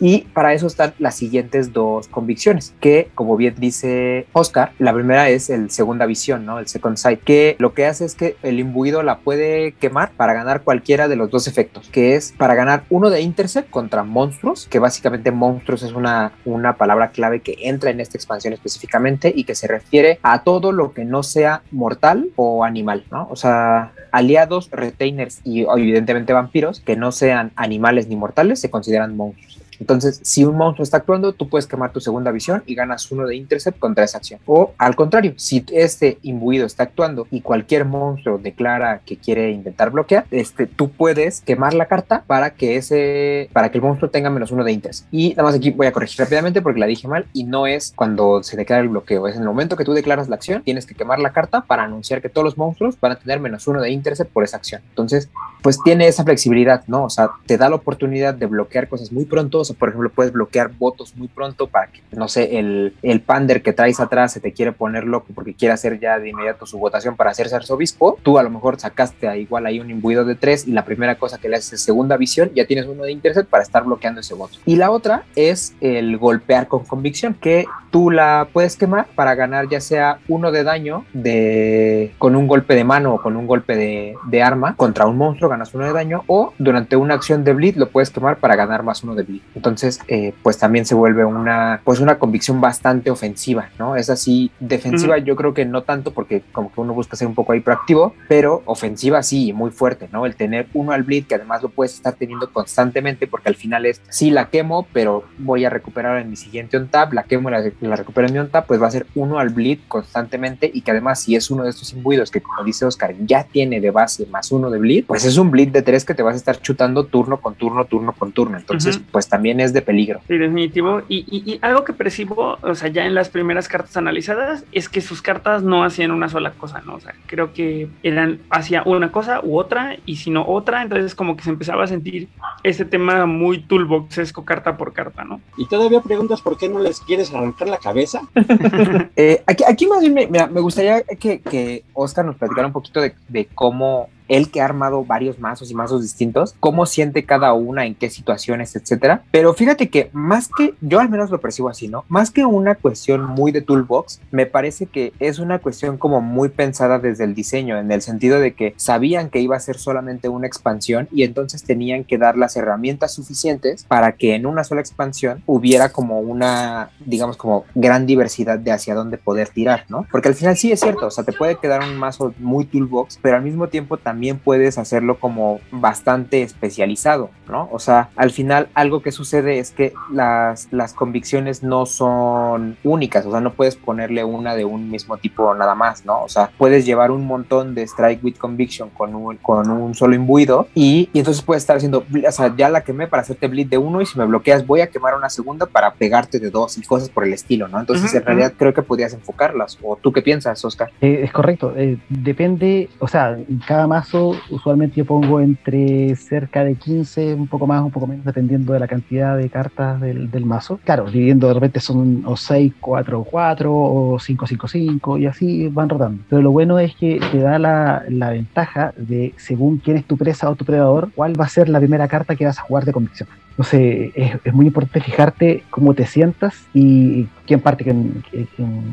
Y 0.00 0.22
para 0.32 0.54
eso 0.54 0.66
están 0.66 0.94
las 0.98 1.14
siguientes 1.14 1.72
dos 1.72 2.08
convicciones, 2.08 2.74
que 2.80 3.10
como 3.14 3.36
bien 3.36 3.54
dice 3.58 4.26
Oscar, 4.32 4.72
la 4.78 4.94
primera 4.94 5.28
es 5.28 5.50
el 5.50 5.70
segunda 5.70 6.06
visión, 6.06 6.46
¿no? 6.46 6.58
El 6.58 6.68
second 6.68 6.96
sight, 6.96 7.22
que 7.22 7.56
lo 7.58 7.74
que 7.74 7.86
hace 7.86 8.06
es 8.06 8.14
que 8.14 8.36
el 8.42 8.58
imbuido 8.58 9.02
la 9.02 9.18
puede 9.18 9.72
quemar 9.72 10.12
para 10.12 10.32
ganar 10.32 10.62
cualquiera 10.62 11.06
de 11.06 11.16
los 11.16 11.30
dos 11.30 11.46
efectos, 11.46 11.88
que 11.90 12.16
es 12.16 12.32
para 12.32 12.54
ganar 12.54 12.84
uno 12.88 13.10
de 13.10 13.20
intercept 13.20 13.70
contra 13.70 14.02
monstruos, 14.02 14.66
que 14.68 14.78
básicamente 14.78 15.30
monstruos 15.30 15.82
es 15.82 15.92
una, 15.92 16.32
una 16.44 16.76
palabra 16.76 17.10
clave 17.10 17.40
que 17.40 17.56
entra 17.60 17.90
en 17.90 18.00
esta 18.00 18.16
expansión 18.16 18.54
específicamente 18.54 19.32
y 19.34 19.44
que 19.44 19.54
se 19.54 19.66
refiere 19.66 20.18
a 20.22 20.42
todo 20.44 20.72
lo 20.72 20.94
que 20.94 21.04
no 21.04 21.22
sea 21.22 21.62
mortal 21.70 22.30
o 22.36 22.64
animal, 22.64 23.04
¿no? 23.10 23.28
O 23.30 23.36
sea, 23.36 23.92
aliados, 24.12 24.70
retainers 24.70 25.40
y 25.44 25.62
evidentemente 25.62 26.32
vampiros 26.32 26.80
que 26.80 26.96
no 26.96 27.12
sean 27.12 27.52
animales 27.56 28.08
ni 28.08 28.16
mortales 28.16 28.60
se 28.60 28.70
consideran 28.70 29.16
monstruos. 29.16 29.49
Entonces, 29.80 30.20
si 30.22 30.44
un 30.44 30.56
monstruo 30.56 30.84
está 30.84 30.98
actuando, 30.98 31.32
tú 31.32 31.48
puedes 31.48 31.66
quemar 31.66 31.92
tu 31.92 32.00
segunda 32.00 32.30
visión 32.30 32.62
y 32.66 32.74
ganas 32.74 33.10
uno 33.10 33.26
de 33.26 33.34
intercept 33.34 33.78
contra 33.78 34.04
esa 34.04 34.18
acción. 34.18 34.40
O 34.46 34.74
al 34.78 34.94
contrario, 34.94 35.34
si 35.36 35.64
este 35.72 36.18
imbuido 36.22 36.66
está 36.66 36.84
actuando 36.84 37.26
y 37.30 37.40
cualquier 37.40 37.86
monstruo 37.86 38.38
declara 38.38 39.00
que 39.04 39.16
quiere 39.16 39.50
intentar 39.50 39.90
bloquear, 39.90 40.26
este, 40.30 40.66
tú 40.66 40.90
puedes 40.90 41.40
quemar 41.40 41.74
la 41.74 41.86
carta 41.86 42.24
para 42.26 42.50
que 42.50 42.76
ese, 42.76 43.48
para 43.52 43.70
que 43.70 43.78
el 43.78 43.82
monstruo 43.82 44.10
tenga 44.10 44.30
menos 44.30 44.52
uno 44.52 44.64
de 44.64 44.72
intercept. 44.72 45.08
Y 45.12 45.30
nada 45.30 45.44
más 45.44 45.54
aquí 45.54 45.70
voy 45.70 45.86
a 45.86 45.92
corregir 45.92 46.20
rápidamente 46.20 46.60
porque 46.60 46.80
la 46.80 46.86
dije 46.86 47.08
mal 47.08 47.26
y 47.32 47.44
no 47.44 47.66
es 47.66 47.92
cuando 47.96 48.42
se 48.42 48.56
declara 48.56 48.82
el 48.82 48.88
bloqueo, 48.90 49.26
es 49.28 49.36
en 49.36 49.42
el 49.42 49.48
momento 49.48 49.76
que 49.76 49.84
tú 49.84 49.94
declaras 49.94 50.28
la 50.28 50.36
acción, 50.36 50.62
tienes 50.62 50.84
que 50.84 50.94
quemar 50.94 51.18
la 51.18 51.32
carta 51.32 51.62
para 51.62 51.84
anunciar 51.84 52.20
que 52.20 52.28
todos 52.28 52.44
los 52.44 52.58
monstruos 52.58 53.00
van 53.00 53.12
a 53.12 53.16
tener 53.16 53.40
menos 53.40 53.66
uno 53.66 53.80
de 53.80 53.90
intercept 53.90 54.30
por 54.30 54.44
esa 54.44 54.58
acción. 54.58 54.82
Entonces, 54.90 55.30
pues 55.62 55.82
tiene 55.82 56.06
esa 56.06 56.24
flexibilidad, 56.24 56.84
¿no? 56.86 57.04
O 57.04 57.10
sea, 57.10 57.30
te 57.46 57.56
da 57.56 57.68
la 57.68 57.76
oportunidad 57.76 58.34
de 58.34 58.46
bloquear 58.46 58.88
cosas 58.88 59.12
muy 59.12 59.24
pronto 59.24 59.64
por 59.74 59.88
ejemplo, 59.88 60.10
puedes 60.10 60.32
bloquear 60.32 60.70
votos 60.78 61.14
muy 61.16 61.28
pronto 61.28 61.66
para 61.66 61.88
que, 61.88 62.02
no 62.12 62.28
sé, 62.28 62.58
el, 62.58 62.94
el 63.02 63.20
pander 63.20 63.62
que 63.62 63.72
traes 63.72 64.00
atrás 64.00 64.32
se 64.32 64.40
te 64.40 64.52
quiere 64.52 64.72
poner 64.72 65.04
loco 65.04 65.28
porque 65.34 65.54
quiere 65.54 65.72
hacer 65.72 65.98
ya 65.98 66.18
de 66.18 66.30
inmediato 66.30 66.66
su 66.66 66.78
votación 66.78 67.16
para 67.16 67.30
hacerse 67.30 67.56
arzobispo. 67.56 68.18
Tú 68.22 68.38
a 68.38 68.42
lo 68.42 68.50
mejor 68.50 68.78
sacaste 68.78 69.28
a 69.28 69.36
igual 69.36 69.66
ahí 69.66 69.80
un 69.80 69.90
imbuido 69.90 70.24
de 70.24 70.34
tres 70.34 70.66
y 70.66 70.72
la 70.72 70.84
primera 70.84 71.16
cosa 71.16 71.38
que 71.38 71.48
le 71.48 71.56
haces 71.56 71.74
es 71.74 71.82
segunda 71.82 72.16
visión, 72.16 72.50
ya 72.54 72.66
tienes 72.66 72.86
uno 72.86 73.04
de 73.04 73.12
intercept 73.12 73.48
para 73.48 73.62
estar 73.62 73.84
bloqueando 73.84 74.20
ese 74.20 74.34
voto. 74.34 74.58
Y 74.66 74.76
la 74.76 74.90
otra 74.90 75.24
es 75.36 75.74
el 75.80 76.16
golpear 76.18 76.68
con 76.68 76.84
convicción, 76.84 77.34
que 77.34 77.66
tú 77.90 78.10
la 78.10 78.48
puedes 78.52 78.76
quemar 78.76 79.06
para 79.14 79.34
ganar 79.34 79.68
ya 79.68 79.80
sea 79.80 80.18
uno 80.28 80.52
de 80.52 80.62
daño 80.62 81.04
de 81.12 82.12
con 82.18 82.36
un 82.36 82.46
golpe 82.46 82.74
de 82.74 82.84
mano 82.84 83.14
o 83.14 83.22
con 83.22 83.36
un 83.36 83.46
golpe 83.46 83.76
de 83.76 84.42
arma 84.42 84.76
contra 84.76 85.06
un 85.06 85.16
monstruo, 85.16 85.50
ganas 85.50 85.74
uno 85.74 85.84
de 85.84 85.92
daño, 85.92 86.24
o 86.26 86.52
durante 86.58 86.96
una 86.96 87.14
acción 87.14 87.44
de 87.44 87.52
bleed 87.52 87.76
lo 87.76 87.88
puedes 87.88 88.10
quemar 88.10 88.38
para 88.38 88.56
ganar 88.56 88.82
más 88.82 89.02
uno 89.02 89.14
de 89.14 89.22
bleed. 89.22 89.40
Entonces, 89.60 90.00
eh, 90.08 90.32
pues 90.42 90.56
también 90.56 90.86
se 90.86 90.94
vuelve 90.94 91.22
una, 91.22 91.82
pues 91.84 92.00
una 92.00 92.18
convicción 92.18 92.62
bastante 92.62 93.10
ofensiva, 93.10 93.68
¿no? 93.78 93.94
Es 93.94 94.08
así, 94.08 94.50
defensiva 94.58 95.18
yo 95.18 95.36
creo 95.36 95.52
que 95.52 95.66
no 95.66 95.82
tanto 95.82 96.14
porque 96.14 96.42
como 96.50 96.72
que 96.72 96.80
uno 96.80 96.94
busca 96.94 97.14
ser 97.14 97.28
un 97.28 97.34
poco 97.34 97.52
ahí 97.52 97.60
proactivo, 97.60 98.14
pero 98.26 98.62
ofensiva 98.64 99.22
sí, 99.22 99.52
muy 99.52 99.70
fuerte, 99.70 100.08
¿no? 100.12 100.24
El 100.24 100.34
tener 100.34 100.68
uno 100.72 100.92
al 100.92 101.02
bleed 101.02 101.26
que 101.26 101.34
además 101.34 101.62
lo 101.62 101.68
puedes 101.68 101.92
estar 101.92 102.14
teniendo 102.14 102.50
constantemente 102.50 103.26
porque 103.26 103.50
al 103.50 103.54
final 103.54 103.84
es, 103.84 104.00
sí 104.08 104.30
la 104.30 104.48
quemo, 104.48 104.86
pero 104.94 105.24
voy 105.36 105.66
a 105.66 105.68
recuperar 105.68 106.18
en 106.22 106.30
mi 106.30 106.36
siguiente 106.36 106.78
on 106.78 106.88
tap, 106.88 107.12
la 107.12 107.24
quemo, 107.24 107.50
la, 107.50 107.62
la 107.82 107.96
recupero 107.96 108.28
en 108.28 108.32
mi 108.32 108.38
on 108.38 108.48
tap, 108.48 108.66
pues 108.66 108.80
va 108.80 108.86
a 108.86 108.90
ser 108.90 109.06
uno 109.14 109.38
al 109.38 109.50
bleed 109.50 109.80
constantemente 109.88 110.70
y 110.72 110.80
que 110.80 110.90
además 110.90 111.20
si 111.20 111.36
es 111.36 111.50
uno 111.50 111.64
de 111.64 111.70
estos 111.70 111.92
imbuidos 111.92 112.30
que 112.30 112.40
como 112.40 112.64
dice 112.64 112.86
Oscar 112.86 113.14
ya 113.26 113.44
tiene 113.44 113.78
de 113.78 113.90
base 113.90 114.24
más 114.24 114.52
uno 114.52 114.70
de 114.70 114.78
bleed, 114.78 115.04
pues 115.04 115.26
es 115.26 115.36
un 115.36 115.50
bleed 115.50 115.68
de 115.68 115.82
tres 115.82 116.06
que 116.06 116.14
te 116.14 116.22
vas 116.22 116.32
a 116.32 116.38
estar 116.38 116.62
chutando 116.62 117.04
turno 117.04 117.42
con 117.42 117.56
turno, 117.56 117.84
turno 117.84 118.14
con 118.14 118.32
turno, 118.32 118.56
entonces 118.56 118.98
pues 119.12 119.28
también 119.50 119.60
es 119.66 119.72
de 119.72 119.82
peligro. 119.82 120.20
Sí, 120.28 120.38
definitivo. 120.38 121.02
Y, 121.08 121.24
y- 121.28 121.52
y 121.54 121.58
algo 121.62 121.84
que 121.84 121.92
percibo, 121.92 122.58
o 122.62 122.74
sea, 122.74 122.88
ya 122.88 123.04
en 123.04 123.14
las 123.14 123.28
primeras 123.28 123.68
cartas 123.68 123.96
analizadas, 123.96 124.64
es 124.72 124.88
que 124.88 125.00
sus 125.00 125.22
cartas 125.22 125.62
no 125.62 125.82
hacían 125.84 126.10
una 126.12 126.28
sola 126.28 126.52
cosa, 126.52 126.82
¿no? 126.86 126.94
O 126.94 127.00
sea, 127.00 127.14
creo 127.26 127.52
que 127.52 127.88
eran, 128.02 128.38
hacía 128.50 128.82
una 128.84 129.10
cosa 129.10 129.40
u 129.42 129.58
otra, 129.58 129.96
y 130.06 130.16
si 130.16 130.30
no 130.30 130.46
otra, 130.46 130.82
entonces 130.82 131.14
como 131.14 131.36
que 131.36 131.42
se 131.42 131.50
empezaba 131.50 131.84
a 131.84 131.86
sentir 131.88 132.28
ese 132.62 132.84
tema 132.84 133.26
muy 133.26 133.60
toolboxesco 133.62 134.44
carta 134.44 134.76
por 134.76 134.92
carta, 134.92 135.24
¿no? 135.24 135.40
Y 135.56 135.66
todavía 135.66 136.00
preguntas 136.00 136.40
por 136.40 136.56
qué 136.56 136.68
no 136.68 136.78
les 136.80 137.00
quieres 137.00 137.32
arrancar 137.34 137.68
la 137.68 137.78
cabeza. 137.78 138.20
Eh, 139.16 139.42
aquí, 139.46 139.64
aquí 139.66 139.86
más 139.86 140.00
bien 140.00 140.14
me, 140.14 140.26
me- 140.26 140.46
me 140.46 140.60
gustaría 140.60 141.02
que, 141.02 141.40
que 141.40 141.84
Oscar 141.94 142.24
nos 142.24 142.36
platicara 142.36 142.66
un 142.66 142.72
poquito 142.72 143.00
de, 143.00 143.14
de 143.28 143.46
cómo 143.54 144.08
él 144.30 144.50
que 144.50 144.60
ha 144.60 144.64
armado 144.64 145.04
varios 145.04 145.38
mazos 145.38 145.70
y 145.70 145.74
mazos 145.74 146.02
distintos, 146.02 146.54
cómo 146.60 146.86
siente 146.86 147.26
cada 147.26 147.52
una, 147.52 147.84
en 147.84 147.96
qué 147.96 148.08
situaciones, 148.08 148.74
etcétera. 148.76 149.24
Pero 149.32 149.52
fíjate 149.52 149.90
que 149.90 150.08
más 150.12 150.48
que, 150.48 150.74
yo 150.80 151.00
al 151.00 151.10
menos 151.10 151.30
lo 151.30 151.40
percibo 151.40 151.68
así, 151.68 151.88
¿no? 151.88 152.04
Más 152.08 152.30
que 152.30 152.44
una 152.44 152.76
cuestión 152.76 153.24
muy 153.24 153.50
de 153.50 153.60
toolbox, 153.60 154.20
me 154.30 154.46
parece 154.46 154.86
que 154.86 155.12
es 155.18 155.40
una 155.40 155.58
cuestión 155.58 155.98
como 155.98 156.20
muy 156.20 156.48
pensada 156.48 157.00
desde 157.00 157.24
el 157.24 157.34
diseño, 157.34 157.76
en 157.76 157.90
el 157.90 158.02
sentido 158.02 158.38
de 158.38 158.54
que 158.54 158.72
sabían 158.76 159.30
que 159.30 159.40
iba 159.40 159.56
a 159.56 159.60
ser 159.60 159.76
solamente 159.76 160.28
una 160.28 160.46
expansión 160.46 161.08
y 161.10 161.24
entonces 161.24 161.64
tenían 161.64 162.04
que 162.04 162.16
dar 162.16 162.38
las 162.38 162.56
herramientas 162.56 163.12
suficientes 163.12 163.84
para 163.84 164.12
que 164.12 164.36
en 164.36 164.46
una 164.46 164.62
sola 164.62 164.80
expansión 164.80 165.42
hubiera 165.46 165.90
como 165.90 166.20
una, 166.20 166.90
digamos, 167.04 167.36
como 167.36 167.64
gran 167.74 168.06
diversidad 168.06 168.60
de 168.60 168.70
hacia 168.70 168.94
dónde 168.94 169.18
poder 169.18 169.48
tirar, 169.48 169.86
¿no? 169.88 170.06
Porque 170.12 170.28
al 170.28 170.36
final 170.36 170.56
sí 170.56 170.70
es 170.70 170.78
cierto, 170.78 171.06
o 171.06 171.10
sea, 171.10 171.24
te 171.24 171.32
puede 171.32 171.56
quedar 171.56 171.82
un 171.82 171.96
mazo 171.96 172.32
muy 172.38 172.64
toolbox, 172.64 173.18
pero 173.20 173.36
al 173.36 173.42
mismo 173.42 173.68
tiempo 173.68 173.96
también 173.96 174.19
puedes 174.38 174.78
hacerlo 174.78 175.18
como 175.18 175.60
bastante 175.70 176.42
especializado, 176.42 177.30
¿no? 177.48 177.68
O 177.72 177.78
sea, 177.78 178.10
al 178.16 178.30
final 178.30 178.68
algo 178.74 179.02
que 179.02 179.12
sucede 179.12 179.58
es 179.58 179.70
que 179.70 179.92
las, 180.12 180.68
las 180.70 180.94
convicciones 180.94 181.62
no 181.62 181.86
son 181.86 182.76
únicas, 182.84 183.26
o 183.26 183.30
sea, 183.30 183.40
no 183.40 183.52
puedes 183.52 183.76
ponerle 183.76 184.24
una 184.24 184.54
de 184.54 184.64
un 184.64 184.90
mismo 184.90 185.16
tipo 185.16 185.54
nada 185.54 185.74
más, 185.74 186.04
¿no? 186.04 186.22
O 186.22 186.28
sea, 186.28 186.50
puedes 186.58 186.84
llevar 186.86 187.10
un 187.10 187.26
montón 187.26 187.74
de 187.74 187.82
Strike 187.82 188.22
with 188.24 188.36
Conviction 188.36 188.90
con 188.90 189.14
un, 189.14 189.36
con 189.36 189.70
un 189.70 189.94
solo 189.94 190.14
imbuido 190.14 190.68
y, 190.74 191.08
y 191.12 191.18
entonces 191.18 191.42
puedes 191.42 191.62
estar 191.62 191.76
haciendo, 191.76 192.04
o 192.26 192.32
sea, 192.32 192.54
ya 192.56 192.68
la 192.68 192.82
quemé 192.82 193.06
para 193.06 193.22
hacerte 193.22 193.48
bleed 193.48 193.68
de 193.68 193.78
uno 193.78 194.00
y 194.00 194.06
si 194.06 194.18
me 194.18 194.26
bloqueas 194.26 194.66
voy 194.66 194.80
a 194.80 194.88
quemar 194.88 195.14
una 195.14 195.30
segunda 195.30 195.66
para 195.66 195.92
pegarte 195.94 196.38
de 196.38 196.50
dos 196.50 196.76
y 196.78 196.82
cosas 196.82 197.08
por 197.08 197.24
el 197.24 197.32
estilo, 197.32 197.68
¿no? 197.68 197.80
Entonces 197.80 198.12
en 198.14 198.24
realidad 198.24 198.52
creo 198.56 198.74
que 198.74 198.82
podrías 198.82 199.12
enfocarlas. 199.12 199.78
¿O 199.82 199.96
tú 199.96 200.12
qué 200.12 200.22
piensas, 200.22 200.64
Oscar? 200.64 200.90
Eh, 201.00 201.20
es 201.24 201.32
correcto, 201.32 201.72
eh, 201.76 201.98
depende, 202.08 202.88
o 202.98 203.08
sea, 203.08 203.38
cada 203.66 203.86
usualmente 204.14 204.96
yo 204.96 205.04
pongo 205.04 205.40
entre 205.40 206.14
cerca 206.16 206.64
de 206.64 206.74
15, 206.74 207.34
un 207.34 207.46
poco 207.46 207.66
más, 207.66 207.82
un 207.82 207.90
poco 207.90 208.06
menos, 208.06 208.24
dependiendo 208.24 208.72
de 208.72 208.80
la 208.80 208.88
cantidad 208.88 209.36
de 209.36 209.48
cartas 209.48 210.00
del, 210.00 210.30
del 210.30 210.46
mazo. 210.46 210.80
Claro, 210.84 211.10
dividiendo 211.10 211.48
de 211.48 211.54
repente 211.54 211.80
son 211.80 212.22
o 212.26 212.36
6, 212.36 212.74
4, 212.80 213.24
4 213.24 213.72
o 213.72 214.18
5, 214.18 214.46
5, 214.46 214.68
5 214.68 215.18
y 215.18 215.26
así 215.26 215.68
van 215.68 215.88
rotando. 215.88 216.22
Pero 216.28 216.42
lo 216.42 216.50
bueno 216.50 216.78
es 216.78 216.94
que 216.96 217.20
te 217.30 217.38
da 217.38 217.58
la, 217.58 218.04
la 218.08 218.30
ventaja 218.30 218.92
de, 218.96 219.34
según 219.36 219.78
quién 219.78 219.96
es 219.96 220.04
tu 220.04 220.16
presa 220.16 220.50
o 220.50 220.56
tu 220.56 220.64
predador, 220.64 221.10
cuál 221.14 221.38
va 221.38 221.44
a 221.44 221.48
ser 221.48 221.68
la 221.68 221.78
primera 221.78 222.08
carta 222.08 222.36
que 222.36 222.46
vas 222.46 222.58
a 222.58 222.62
jugar 222.62 222.84
de 222.84 222.92
convicción. 222.92 223.28
Entonces 223.50 224.12
es, 224.14 224.32
es 224.44 224.54
muy 224.54 224.66
importante 224.66 225.00
fijarte 225.00 225.64
cómo 225.70 225.94
te 225.94 226.06
sientas 226.06 226.54
y 226.72 227.26
quién 227.46 227.60
parte, 227.60 227.84
quién, 227.84 228.22
quién- 228.30 228.48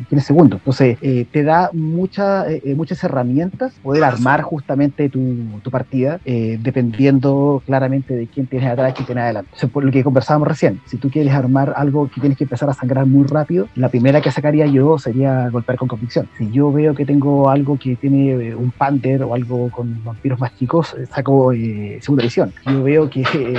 quién 0.07 0.19
es 0.19 0.25
segundo. 0.25 0.57
Entonces 0.57 0.97
eh, 1.01 1.25
te 1.31 1.43
da 1.43 1.69
mucha, 1.73 2.49
eh, 2.51 2.73
muchas 2.75 3.03
herramientas 3.03 3.73
poder 3.81 4.03
armar 4.03 4.41
justamente 4.41 5.09
tu, 5.09 5.59
tu 5.63 5.71
partida 5.71 6.19
eh, 6.25 6.57
dependiendo 6.59 7.61
claramente 7.65 8.15
de 8.15 8.27
quién 8.27 8.47
tienes 8.47 8.69
atrás 8.69 8.91
y 8.91 8.93
quién 8.95 9.05
tienes 9.05 9.23
adelante. 9.23 9.49
Por 9.71 9.83
lo 9.85 9.91
que 9.91 10.03
conversábamos 10.03 10.47
recién. 10.47 10.79
Si 10.85 10.97
tú 10.97 11.09
quieres 11.09 11.33
armar 11.33 11.73
algo 11.75 12.09
que 12.09 12.19
tienes 12.19 12.37
que 12.37 12.43
empezar 12.45 12.69
a 12.69 12.73
sangrar 12.73 13.05
muy 13.05 13.25
rápido, 13.27 13.67
la 13.75 13.89
primera 13.89 14.21
que 14.21 14.31
sacaría 14.31 14.65
yo 14.65 14.97
sería 14.97 15.49
golpear 15.49 15.77
con 15.77 15.87
convicción. 15.87 16.27
Si 16.37 16.49
yo 16.51 16.71
veo 16.71 16.93
que 16.95 17.05
tengo 17.05 17.49
algo 17.49 17.77
que 17.77 17.95
tiene 17.95 18.31
eh, 18.31 18.55
un 18.55 18.71
panther 18.71 19.23
o 19.23 19.33
algo 19.33 19.69
con 19.69 20.03
vampiros 20.03 20.39
más 20.39 20.55
chicos, 20.55 20.93
eh, 20.97 21.05
saco 21.13 21.51
eh, 21.53 21.99
segunda. 22.01 22.27
Si 22.29 22.41
yo 22.65 22.83
veo 22.83 23.09
que 23.09 23.21
eh, 23.21 23.53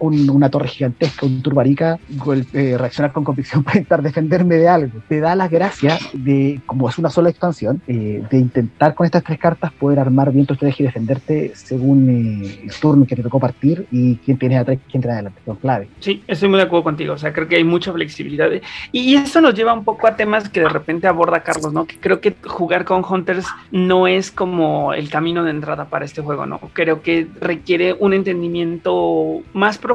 un- 0.00 0.28
una 0.30 0.48
torre 0.50 0.68
gigantesca, 0.68 1.26
un 1.26 1.42
turbarica, 1.42 1.98
gol- 2.10 2.46
eh, 2.52 2.76
reaccionar 2.78 3.12
con 3.12 3.24
convicción 3.24 3.62
para 3.64 3.78
intentar 3.78 4.02
defenderme 4.02 4.56
de 4.56 4.68
algo. 4.68 5.00
Te 5.08 5.20
da 5.20 5.34
la 5.34 5.48
gracia 5.48 5.98
de, 6.12 6.60
como 6.66 6.88
es 6.88 6.98
una 6.98 7.10
sola 7.10 7.30
expansión, 7.30 7.80
eh, 7.86 8.22
de 8.30 8.38
intentar 8.38 8.94
con 8.94 9.04
estas 9.06 9.24
tres 9.24 9.38
cartas 9.38 9.72
poder 9.72 9.98
armar 9.98 10.32
bien 10.32 10.46
tu 10.46 10.54
estrategia 10.54 10.84
y 10.84 10.86
defenderte 10.86 11.52
según 11.54 12.08
eh, 12.44 12.60
el 12.64 12.72
turno 12.80 13.06
que 13.06 13.16
te 13.16 13.22
tocó 13.22 13.40
partir 13.40 13.86
y 13.90 14.16
quién 14.16 14.38
tienes 14.38 14.60
atrás 14.60 14.76
y 14.76 14.90
quién 14.90 15.02
tienes 15.02 15.14
adelante. 15.14 15.40
Son 15.44 15.56
clave. 15.56 15.88
Sí, 16.00 16.22
estoy 16.26 16.48
muy 16.48 16.58
de 16.58 16.64
acuerdo 16.64 16.84
contigo. 16.84 17.14
O 17.14 17.18
sea, 17.18 17.32
creo 17.32 17.48
que 17.48 17.56
hay 17.56 17.64
mucha 17.64 17.92
flexibilidad. 17.92 18.48
Y, 18.92 19.00
y 19.00 19.14
eso 19.16 19.40
nos 19.40 19.54
lleva 19.54 19.72
un 19.72 19.84
poco 19.84 20.06
a 20.06 20.16
temas 20.16 20.48
que 20.48 20.60
de 20.60 20.68
repente 20.68 21.06
aborda 21.06 21.42
Carlos, 21.42 21.72
¿no? 21.72 21.84
Que 21.86 21.96
creo 21.98 22.20
que 22.20 22.34
jugar 22.46 22.84
con 22.84 23.04
Hunters 23.08 23.46
no 23.72 24.06
es 24.06 24.30
como 24.30 24.92
el 24.94 25.10
camino 25.10 25.44
de 25.44 25.50
entrada 25.50 25.86
para 25.86 26.04
este 26.04 26.22
juego, 26.22 26.46
¿no? 26.46 26.60
Creo 26.72 27.02
que 27.02 27.26
requiere 27.40 27.94
un 27.98 28.12
entendimiento 28.12 29.40
más 29.52 29.78
profundo, 29.78 29.87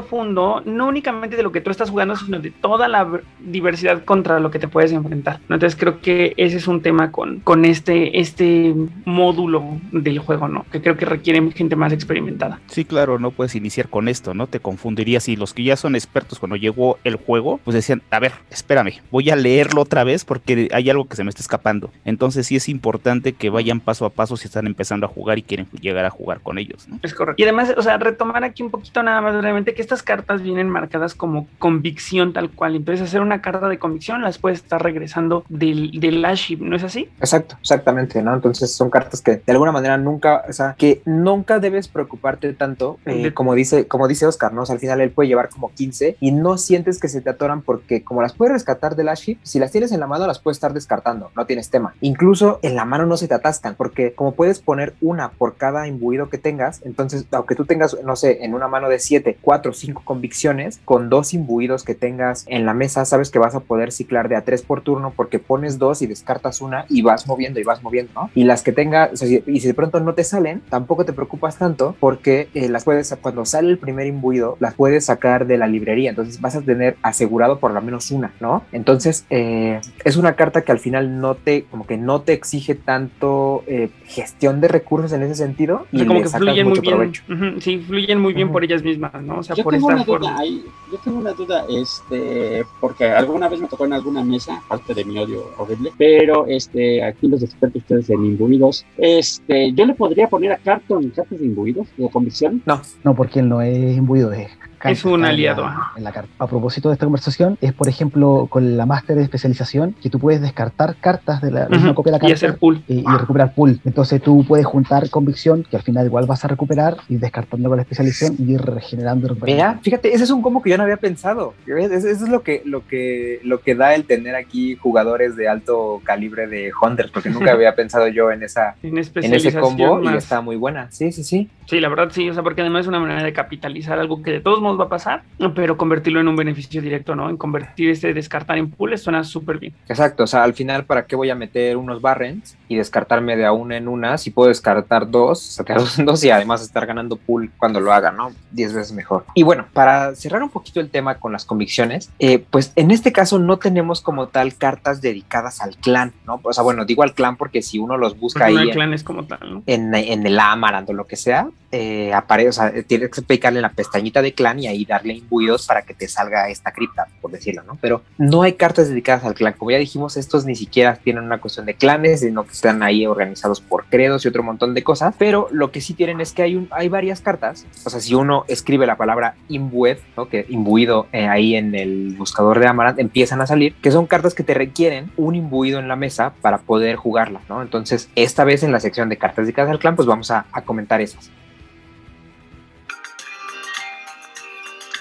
no 0.65 0.87
únicamente 0.87 1.35
de 1.35 1.43
lo 1.43 1.51
que 1.51 1.61
tú 1.61 1.71
estás 1.71 1.89
jugando, 1.89 2.15
sino 2.15 2.39
de 2.39 2.51
toda 2.51 2.87
la 2.87 3.07
diversidad 3.39 4.03
contra 4.03 4.39
lo 4.39 4.51
que 4.51 4.59
te 4.59 4.67
puedes 4.67 4.91
enfrentar. 4.91 5.39
¿no? 5.47 5.55
Entonces 5.55 5.79
creo 5.79 5.99
que 6.01 6.33
ese 6.37 6.57
es 6.57 6.67
un 6.67 6.81
tema 6.81 7.11
con, 7.11 7.39
con 7.39 7.65
este, 7.65 8.19
este 8.19 8.73
módulo 9.05 9.63
del 9.91 10.19
juego, 10.19 10.47
¿no? 10.47 10.65
Que 10.71 10.81
creo 10.81 10.97
que 10.97 11.05
requiere 11.05 11.41
gente 11.51 11.75
más 11.75 11.93
experimentada. 11.93 12.59
Sí, 12.67 12.85
claro, 12.85 13.19
no 13.19 13.31
puedes 13.31 13.55
iniciar 13.55 13.89
con 13.89 14.07
esto, 14.07 14.33
¿no? 14.33 14.47
Te 14.47 14.59
confundirías 14.59 15.27
y 15.29 15.35
los 15.35 15.53
que 15.53 15.63
ya 15.63 15.75
son 15.75 15.95
expertos 15.95 16.39
cuando 16.39 16.55
llegó 16.55 16.97
el 17.03 17.15
juego, 17.15 17.59
pues 17.63 17.75
decían, 17.75 18.01
a 18.11 18.19
ver, 18.19 18.33
espérame, 18.49 19.01
voy 19.11 19.29
a 19.29 19.35
leerlo 19.35 19.81
otra 19.81 20.03
vez 20.03 20.25
porque 20.25 20.69
hay 20.71 20.89
algo 20.89 21.07
que 21.07 21.15
se 21.15 21.23
me 21.23 21.29
está 21.29 21.41
escapando. 21.41 21.91
Entonces 22.05 22.47
sí 22.47 22.55
es 22.55 22.69
importante 22.69 23.33
que 23.33 23.49
vayan 23.49 23.79
paso 23.79 24.05
a 24.05 24.09
paso 24.09 24.37
si 24.37 24.47
están 24.47 24.67
empezando 24.67 25.05
a 25.05 25.09
jugar 25.09 25.37
y 25.37 25.43
quieren 25.43 25.67
llegar 25.79 26.05
a 26.05 26.09
jugar 26.09 26.41
con 26.41 26.57
ellos, 26.57 26.87
¿no? 26.87 26.99
Es 27.01 27.13
correcto. 27.13 27.41
Y 27.41 27.43
además, 27.43 27.73
o 27.77 27.81
sea, 27.81 27.97
retomar 27.97 28.43
aquí 28.43 28.63
un 28.63 28.71
poquito 28.71 29.03
nada 29.03 29.21
más 29.21 29.35
brevemente 29.37 29.72
que 29.73 29.81
estas 29.81 30.03
cartas 30.03 30.41
vienen 30.41 30.69
marcadas 30.69 31.13
como 31.15 31.47
convicción 31.59 32.33
tal 32.33 32.51
cual. 32.51 32.75
Entonces, 32.75 33.07
hacer 33.07 33.21
una 33.21 33.41
carta 33.41 33.67
de 33.69 33.79
convicción 33.79 34.21
las 34.21 34.37
puedes 34.37 34.59
estar 34.59 34.81
regresando 34.81 35.43
del, 35.49 35.91
del 35.99 36.21
Laship, 36.21 36.61
¿no 36.61 36.75
es 36.75 36.83
así? 36.83 37.09
Exacto, 37.19 37.57
exactamente, 37.61 38.21
¿no? 38.21 38.33
Entonces 38.33 38.73
son 38.75 38.89
cartas 38.89 39.21
que 39.21 39.37
de 39.37 39.51
alguna 39.51 39.71
manera 39.71 39.97
nunca, 39.97 40.43
o 40.47 40.53
sea, 40.53 40.75
que 40.77 41.01
nunca 41.05 41.59
debes 41.59 41.87
preocuparte 41.87 42.53
tanto, 42.53 42.97
eh, 43.05 43.23
De- 43.23 43.33
como 43.33 43.55
dice, 43.55 43.87
como 43.87 44.07
dice 44.07 44.25
Oscar, 44.25 44.53
¿no? 44.53 44.63
O 44.63 44.65
sea, 44.65 44.73
al 44.73 44.79
final 44.79 45.01
él 45.01 45.11
puede 45.11 45.27
llevar 45.29 45.49
como 45.49 45.71
15 45.73 46.17
y 46.19 46.31
no 46.31 46.57
sientes 46.57 46.99
que 46.99 47.07
se 47.07 47.21
te 47.21 47.29
atoran 47.29 47.61
porque 47.61 48.03
como 48.03 48.21
las 48.21 48.33
puedes 48.33 48.53
rescatar 48.53 48.95
de 48.95 49.03
la 49.03 49.13
ship, 49.15 49.37
si 49.43 49.59
las 49.59 49.71
tienes 49.71 49.91
en 49.91 49.99
la 49.99 50.07
mano 50.07 50.27
las 50.27 50.39
puedes 50.39 50.57
estar 50.57 50.73
descartando, 50.73 51.31
no 51.35 51.45
tienes 51.45 51.69
tema. 51.69 51.93
Incluso 52.01 52.59
en 52.61 52.75
la 52.75 52.85
mano 52.85 53.05
no 53.05 53.17
se 53.17 53.27
te 53.27 53.33
atascan 53.33 53.75
porque 53.75 54.13
como 54.13 54.33
puedes 54.33 54.59
poner 54.59 54.93
una 55.01 55.29
por 55.31 55.55
cada 55.55 55.87
imbuido 55.87 56.29
que 56.29 56.37
tengas, 56.37 56.81
entonces 56.83 57.25
aunque 57.31 57.55
tú 57.55 57.65
tengas, 57.65 57.97
no 58.03 58.15
sé, 58.15 58.43
en 58.43 58.53
una 58.53 58.67
mano 58.67 58.89
de 58.89 58.99
7, 58.99 59.37
4 59.41 59.62
o 59.71 59.73
cinco 59.73 60.01
convicciones, 60.05 60.79
con 60.85 61.09
dos 61.09 61.33
imbuidos 61.33 61.83
que 61.83 61.95
tengas 61.95 62.45
en 62.47 62.65
la 62.65 62.73
mesa, 62.73 63.05
sabes 63.05 63.29
que 63.31 63.39
vas 63.39 63.55
a 63.55 63.59
poder 63.61 63.91
ciclar 63.91 64.29
de 64.29 64.35
a 64.35 64.43
tres 64.43 64.61
por 64.61 64.81
turno 64.81 65.13
porque 65.15 65.39
pones 65.39 65.79
dos 65.79 66.01
y 66.01 66.07
descartas 66.07 66.61
una 66.61 66.85
y 66.89 67.01
vas 67.01 67.27
moviendo 67.27 67.59
y 67.59 67.63
vas 67.63 67.81
moviendo, 67.83 68.11
¿no? 68.15 68.29
Y 68.35 68.43
las 68.43 68.63
que 68.63 68.71
tengas, 68.71 69.13
o 69.13 69.17
sea, 69.17 69.27
y 69.27 69.59
si 69.59 69.67
de 69.67 69.73
pronto 69.73 69.99
no 69.99 70.13
te 70.13 70.23
salen, 70.23 70.61
tampoco 70.69 71.05
te 71.05 71.13
preocupas 71.13 71.57
tanto 71.57 71.95
porque 71.99 72.47
eh, 72.53 72.69
las 72.69 72.83
puedes, 72.83 73.15
cuando 73.21 73.45
sale 73.45 73.69
el 73.69 73.77
primer 73.77 74.07
imbuido, 74.07 74.57
las 74.59 74.73
puedes 74.73 75.05
sacar 75.05 75.45
de 75.47 75.57
la 75.57 75.67
librería, 75.67 76.09
entonces 76.09 76.39
vas 76.41 76.55
a 76.55 76.61
tener 76.61 76.97
asegurado 77.01 77.59
por 77.59 77.71
lo 77.71 77.81
menos 77.81 78.11
una, 78.11 78.33
¿no? 78.39 78.63
Entonces, 78.71 79.25
eh, 79.29 79.79
es 80.03 80.17
una 80.17 80.33
carta 80.35 80.61
que 80.61 80.71
al 80.71 80.79
final 80.79 81.19
no 81.19 81.35
te, 81.35 81.63
como 81.65 81.85
que 81.85 81.97
no 81.97 82.21
te 82.21 82.33
exige 82.33 82.75
tanto 82.75 83.63
eh, 83.67 83.89
gestión 84.05 84.61
de 84.61 84.67
recursos 84.67 85.11
en 85.13 85.23
ese 85.23 85.35
sentido 85.35 85.85
O 85.93 85.97
y 85.97 86.05
como 86.05 86.19
le 86.19 86.23
que 86.23 86.29
sacas 86.29 86.45
fluyen 86.45 86.65
muy 86.67 86.69
mucho 86.71 86.81
bien. 86.81 86.95
provecho. 86.95 87.23
Ujú, 87.29 87.61
sí, 87.61 87.79
fluyen 87.79 88.19
muy 88.19 88.33
bien 88.33 88.51
por 88.51 88.63
ellas 88.63 88.83
mismas, 88.83 89.13
¿no? 89.23 89.39
O 89.39 89.43
sea, 89.43 89.52
Yo 89.57 89.63
por 89.63 89.73
tengo 89.73 89.91
esta 89.91 90.03
una 90.03 90.19
duda 90.19 90.37
ahí, 90.39 90.65
yo 90.91 90.97
tengo 91.03 91.17
una 91.19 91.33
duda, 91.33 91.65
este, 91.69 92.65
porque 92.79 93.05
alguna 93.05 93.49
vez 93.49 93.59
me 93.59 93.67
tocó 93.67 93.85
en 93.85 93.93
alguna 93.93 94.23
mesa, 94.23 94.57
aparte 94.65 94.93
de 94.93 95.05
mi 95.05 95.17
odio 95.17 95.51
horrible, 95.57 95.91
pero 95.97 96.45
este, 96.47 97.03
aquí 97.03 97.27
los 97.27 97.43
expertos 97.43 97.81
ustedes 97.81 98.09
en 98.09 98.25
imbuidos, 98.25 98.85
este, 98.97 99.71
yo 99.73 99.85
le 99.85 99.93
podría 99.95 100.27
poner 100.27 100.51
a 100.51 100.57
Carton 100.57 101.09
cartas 101.09 101.39
de 101.39 101.45
imbuidos 101.45 101.87
de 101.97 102.09
convicción. 102.09 102.61
No, 102.65 103.15
porque 103.15 103.39
él 103.39 103.49
no 103.49 103.61
es 103.61 103.97
imbuido, 103.97 104.31
es 104.31 104.49
Es 104.91 105.05
un 105.05 105.13
está 105.21 105.27
en 105.27 105.33
aliado, 105.33 105.63
la-. 105.63 105.91
En 105.95 106.03
la 106.03 106.11
carta. 106.11 106.29
A 106.39 106.47
propósito 106.47 106.89
de 106.89 106.93
esta 106.93 107.05
conversación, 107.05 107.57
es 107.61 107.73
por 107.73 107.87
ejemplo 107.87 108.47
con 108.49 108.75
la 108.77 108.85
máster 108.85 109.15
de 109.15 109.23
especialización 109.23 109.95
que 110.01 110.09
tú 110.09 110.19
puedes 110.19 110.41
descartar 110.41 110.95
cartas 110.99 111.41
de 111.41 111.51
la, 111.51 111.61
la 111.61 111.69
misma 111.69 111.87
Ujú, 111.91 111.95
copia 111.95 112.11
de 112.13 112.17
la 112.19 112.25
Y 112.25 112.29
carta 112.31 112.33
hacer 112.33 112.57
pool. 112.57 112.81
y, 112.87 112.99
y 112.99 113.17
recuperar 113.17 113.53
pool. 113.53 113.79
Entonces 113.85 114.21
tú 114.21 114.43
puedes 114.47 114.65
juntar 114.65 115.09
convicción, 115.09 115.63
que 115.69 115.75
al 115.77 115.83
final 115.83 116.05
igual 116.05 116.25
vas 116.25 116.43
a 116.45 116.47
recuperar, 116.47 116.97
y 117.07 117.17
descartando 117.17 117.69
con 117.69 117.77
la 117.77 117.83
especialización 117.83 118.35
y 118.39 118.53
ir 118.53 118.61
regenerando. 118.61 119.27
y 119.27 119.29
recuperando. 119.29 119.63
Vea, 119.63 119.79
fíjate, 119.81 120.13
ese 120.13 120.23
es 120.23 120.31
un 120.31 120.41
combo 120.41 120.61
que 120.61 120.69
yo 120.69 120.77
no 120.77 120.83
había 120.83 120.97
pensado. 120.97 121.53
Eso 121.65 122.09
es 122.09 122.27
lo 122.29 122.41
que, 122.41 122.61
lo 122.65 122.85
que, 122.87 123.39
lo 123.43 123.61
que 123.61 123.75
da 123.75 123.95
el 123.95 124.05
tener 124.05 124.35
aquí 124.35 124.75
jugadores 124.75 125.35
de 125.35 125.47
alto 125.47 126.01
calibre 126.03 126.47
de 126.47 126.71
Hunters, 126.81 127.11
porque 127.11 127.29
nunca 127.29 127.51
había 127.53 127.75
pensado 127.75 128.07
yo 128.07 128.31
en 128.31 128.43
esa, 128.43 128.75
En 128.81 128.97
en 128.97 129.33
ese 129.33 129.53
combo 129.59 130.01
y 130.01 130.05
más. 130.05 130.23
está 130.23 130.41
muy 130.41 130.55
buena. 130.55 130.91
Sí, 130.91 131.11
sí, 131.11 131.23
sí. 131.23 131.49
Sí, 131.65 131.79
la 131.79 131.87
verdad 131.89 132.09
sí, 132.11 132.29
o 132.29 132.33
sea, 132.33 132.43
porque 132.43 132.59
además 132.61 132.81
es 132.81 132.87
una 132.87 132.99
manera 132.99 133.23
de 133.23 133.31
capitalizar 133.31 133.97
algo 133.97 134.21
que 134.21 134.31
de 134.31 134.41
todos 134.41 134.59
modos 134.61 134.72
va 134.79 134.85
a 134.85 134.89
pasar, 134.89 135.23
pero 135.55 135.77
convertirlo 135.77 136.19
en 136.19 136.27
un 136.27 136.35
beneficio 136.35 136.81
directo, 136.81 137.15
¿no? 137.15 137.29
En 137.29 137.37
convertir 137.37 137.89
este 137.89 138.13
descartar 138.13 138.57
en 138.57 138.69
pools 138.69 139.01
suena 139.01 139.23
súper 139.23 139.59
bien. 139.59 139.73
Exacto, 139.87 140.23
o 140.23 140.27
sea, 140.27 140.43
al 140.43 140.53
final, 140.53 140.85
¿para 140.85 141.05
qué 141.05 141.15
voy 141.15 141.29
a 141.29 141.35
meter 141.35 141.77
unos 141.77 142.01
barrens 142.01 142.57
y 142.67 142.75
descartarme 142.75 143.35
de 143.35 143.45
a 143.45 143.51
una 143.51 143.77
en 143.77 143.87
una? 143.87 144.17
Si 144.17 144.31
puedo 144.31 144.49
descartar 144.49 145.09
dos, 145.09 145.41
sacar 145.41 145.79
dos 145.79 145.97
en 145.99 146.05
dos 146.05 146.23
y 146.23 146.29
además 146.29 146.61
estar 146.61 146.85
ganando 146.85 147.15
pool 147.15 147.51
cuando 147.57 147.79
lo 147.79 147.93
haga, 147.93 148.11
¿no? 148.11 148.31
Diez 148.51 148.73
veces 148.73 148.93
mejor. 148.93 149.25
Y 149.33 149.43
bueno, 149.43 149.65
para 149.73 150.15
cerrar 150.15 150.43
un 150.43 150.49
poquito 150.49 150.79
el 150.79 150.89
tema 150.89 151.15
con 151.15 151.31
las 151.31 151.45
convicciones, 151.45 152.11
eh, 152.19 152.39
pues 152.39 152.71
en 152.75 152.91
este 152.91 153.11
caso 153.11 153.39
no 153.39 153.57
tenemos 153.57 154.01
como 154.01 154.27
tal 154.27 154.55
cartas 154.55 155.01
dedicadas 155.01 155.61
al 155.61 155.75
clan, 155.77 156.13
¿no? 156.25 156.39
O 156.43 156.53
sea, 156.53 156.63
bueno, 156.63 156.85
digo 156.85 157.03
al 157.03 157.13
clan 157.13 157.37
porque 157.37 157.61
si 157.61 157.79
uno 157.79 157.97
los 157.97 158.19
busca 158.19 158.45
ahí 158.45 158.57
hay 158.57 158.69
en, 158.69 158.73
clanes 158.73 159.03
como 159.03 159.25
tal, 159.25 159.53
¿no? 159.53 159.63
en, 159.65 159.93
en 159.93 160.25
el 160.25 160.39
Amarant 160.39 160.89
o 160.89 160.93
lo 160.93 161.05
que 161.05 161.15
sea, 161.15 161.47
eh, 161.71 162.13
aparece, 162.13 162.49
o 162.49 162.53
sea, 162.53 162.71
tienes 162.83 163.09
que 163.09 163.23
picarle 163.23 163.59
la 163.59 163.69
pestañita 163.69 164.21
de 164.21 164.33
clan 164.33 164.59
y 164.59 164.62
ahí 164.67 164.85
darle 164.85 165.13
imbuidos 165.13 165.67
para 165.67 165.81
que 165.81 165.93
te 165.93 166.07
salga 166.07 166.49
esta 166.49 166.71
cripta, 166.71 167.07
por 167.21 167.31
decirlo, 167.31 167.63
¿no? 167.63 167.77
Pero 167.81 168.01
no 168.17 168.43
hay 168.43 168.53
cartas 168.53 168.89
dedicadas 168.89 169.23
al 169.25 169.33
clan. 169.33 169.53
Como 169.53 169.71
ya 169.71 169.77
dijimos, 169.77 170.17
estos 170.17 170.45
ni 170.45 170.55
siquiera 170.55 170.95
tienen 170.95 171.23
una 171.23 171.39
cuestión 171.39 171.65
de 171.65 171.75
clanes, 171.75 172.21
sino 172.21 172.43
que 172.45 172.51
están 172.51 172.83
ahí 172.83 173.05
organizados 173.05 173.61
por 173.61 173.85
credos 173.85 174.25
y 174.25 174.27
otro 174.27 174.43
montón 174.43 174.73
de 174.73 174.83
cosas. 174.83 175.15
Pero 175.17 175.47
lo 175.51 175.71
que 175.71 175.81
sí 175.81 175.93
tienen 175.93 176.21
es 176.21 176.31
que 176.33 176.43
hay, 176.43 176.55
un, 176.55 176.67
hay 176.71 176.89
varias 176.89 177.21
cartas. 177.21 177.65
O 177.85 177.89
sea, 177.89 177.99
si 177.99 178.15
uno 178.15 178.45
escribe 178.47 178.85
la 178.85 178.97
palabra 178.97 179.35
imbued, 179.49 179.97
¿no? 180.17 180.27
Que 180.29 180.45
imbuido 180.49 181.07
eh, 181.11 181.27
ahí 181.27 181.55
en 181.55 181.75
el 181.75 182.15
buscador 182.17 182.59
de 182.59 182.67
Amarant, 182.67 182.99
empiezan 182.99 183.41
a 183.41 183.47
salir, 183.47 183.75
que 183.75 183.91
son 183.91 184.07
cartas 184.07 184.33
que 184.33 184.43
te 184.43 184.53
requieren 184.53 185.11
un 185.17 185.35
imbuido 185.35 185.79
en 185.79 185.87
la 185.87 185.95
mesa 185.95 186.33
para 186.41 186.59
poder 186.59 186.95
jugarla, 186.95 187.41
¿no? 187.49 187.61
Entonces, 187.61 188.09
esta 188.15 188.43
vez 188.43 188.63
en 188.63 188.71
la 188.71 188.79
sección 188.79 189.09
de 189.09 189.17
cartas 189.17 189.45
dedicadas 189.45 189.71
al 189.71 189.79
clan, 189.79 189.95
pues 189.95 190.07
vamos 190.07 190.31
a, 190.31 190.45
a 190.51 190.61
comentar 190.61 191.01
esas. 191.01 191.31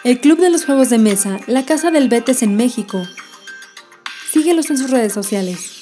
El 0.05 0.19
Club 0.19 0.41
de 0.41 0.51
los 0.51 0.65
Juegos 0.65 0.91
de 0.91 0.99
Mesa, 0.99 1.39
la 1.47 1.65
Casa 1.65 1.93
del 1.93 2.09
Betes 2.09 2.43
en 2.43 2.57
México. 2.57 3.01
Síguelos 4.33 4.69
en 4.71 4.77
sus 4.77 4.91
redes 4.91 5.13
sociales. 5.13 5.81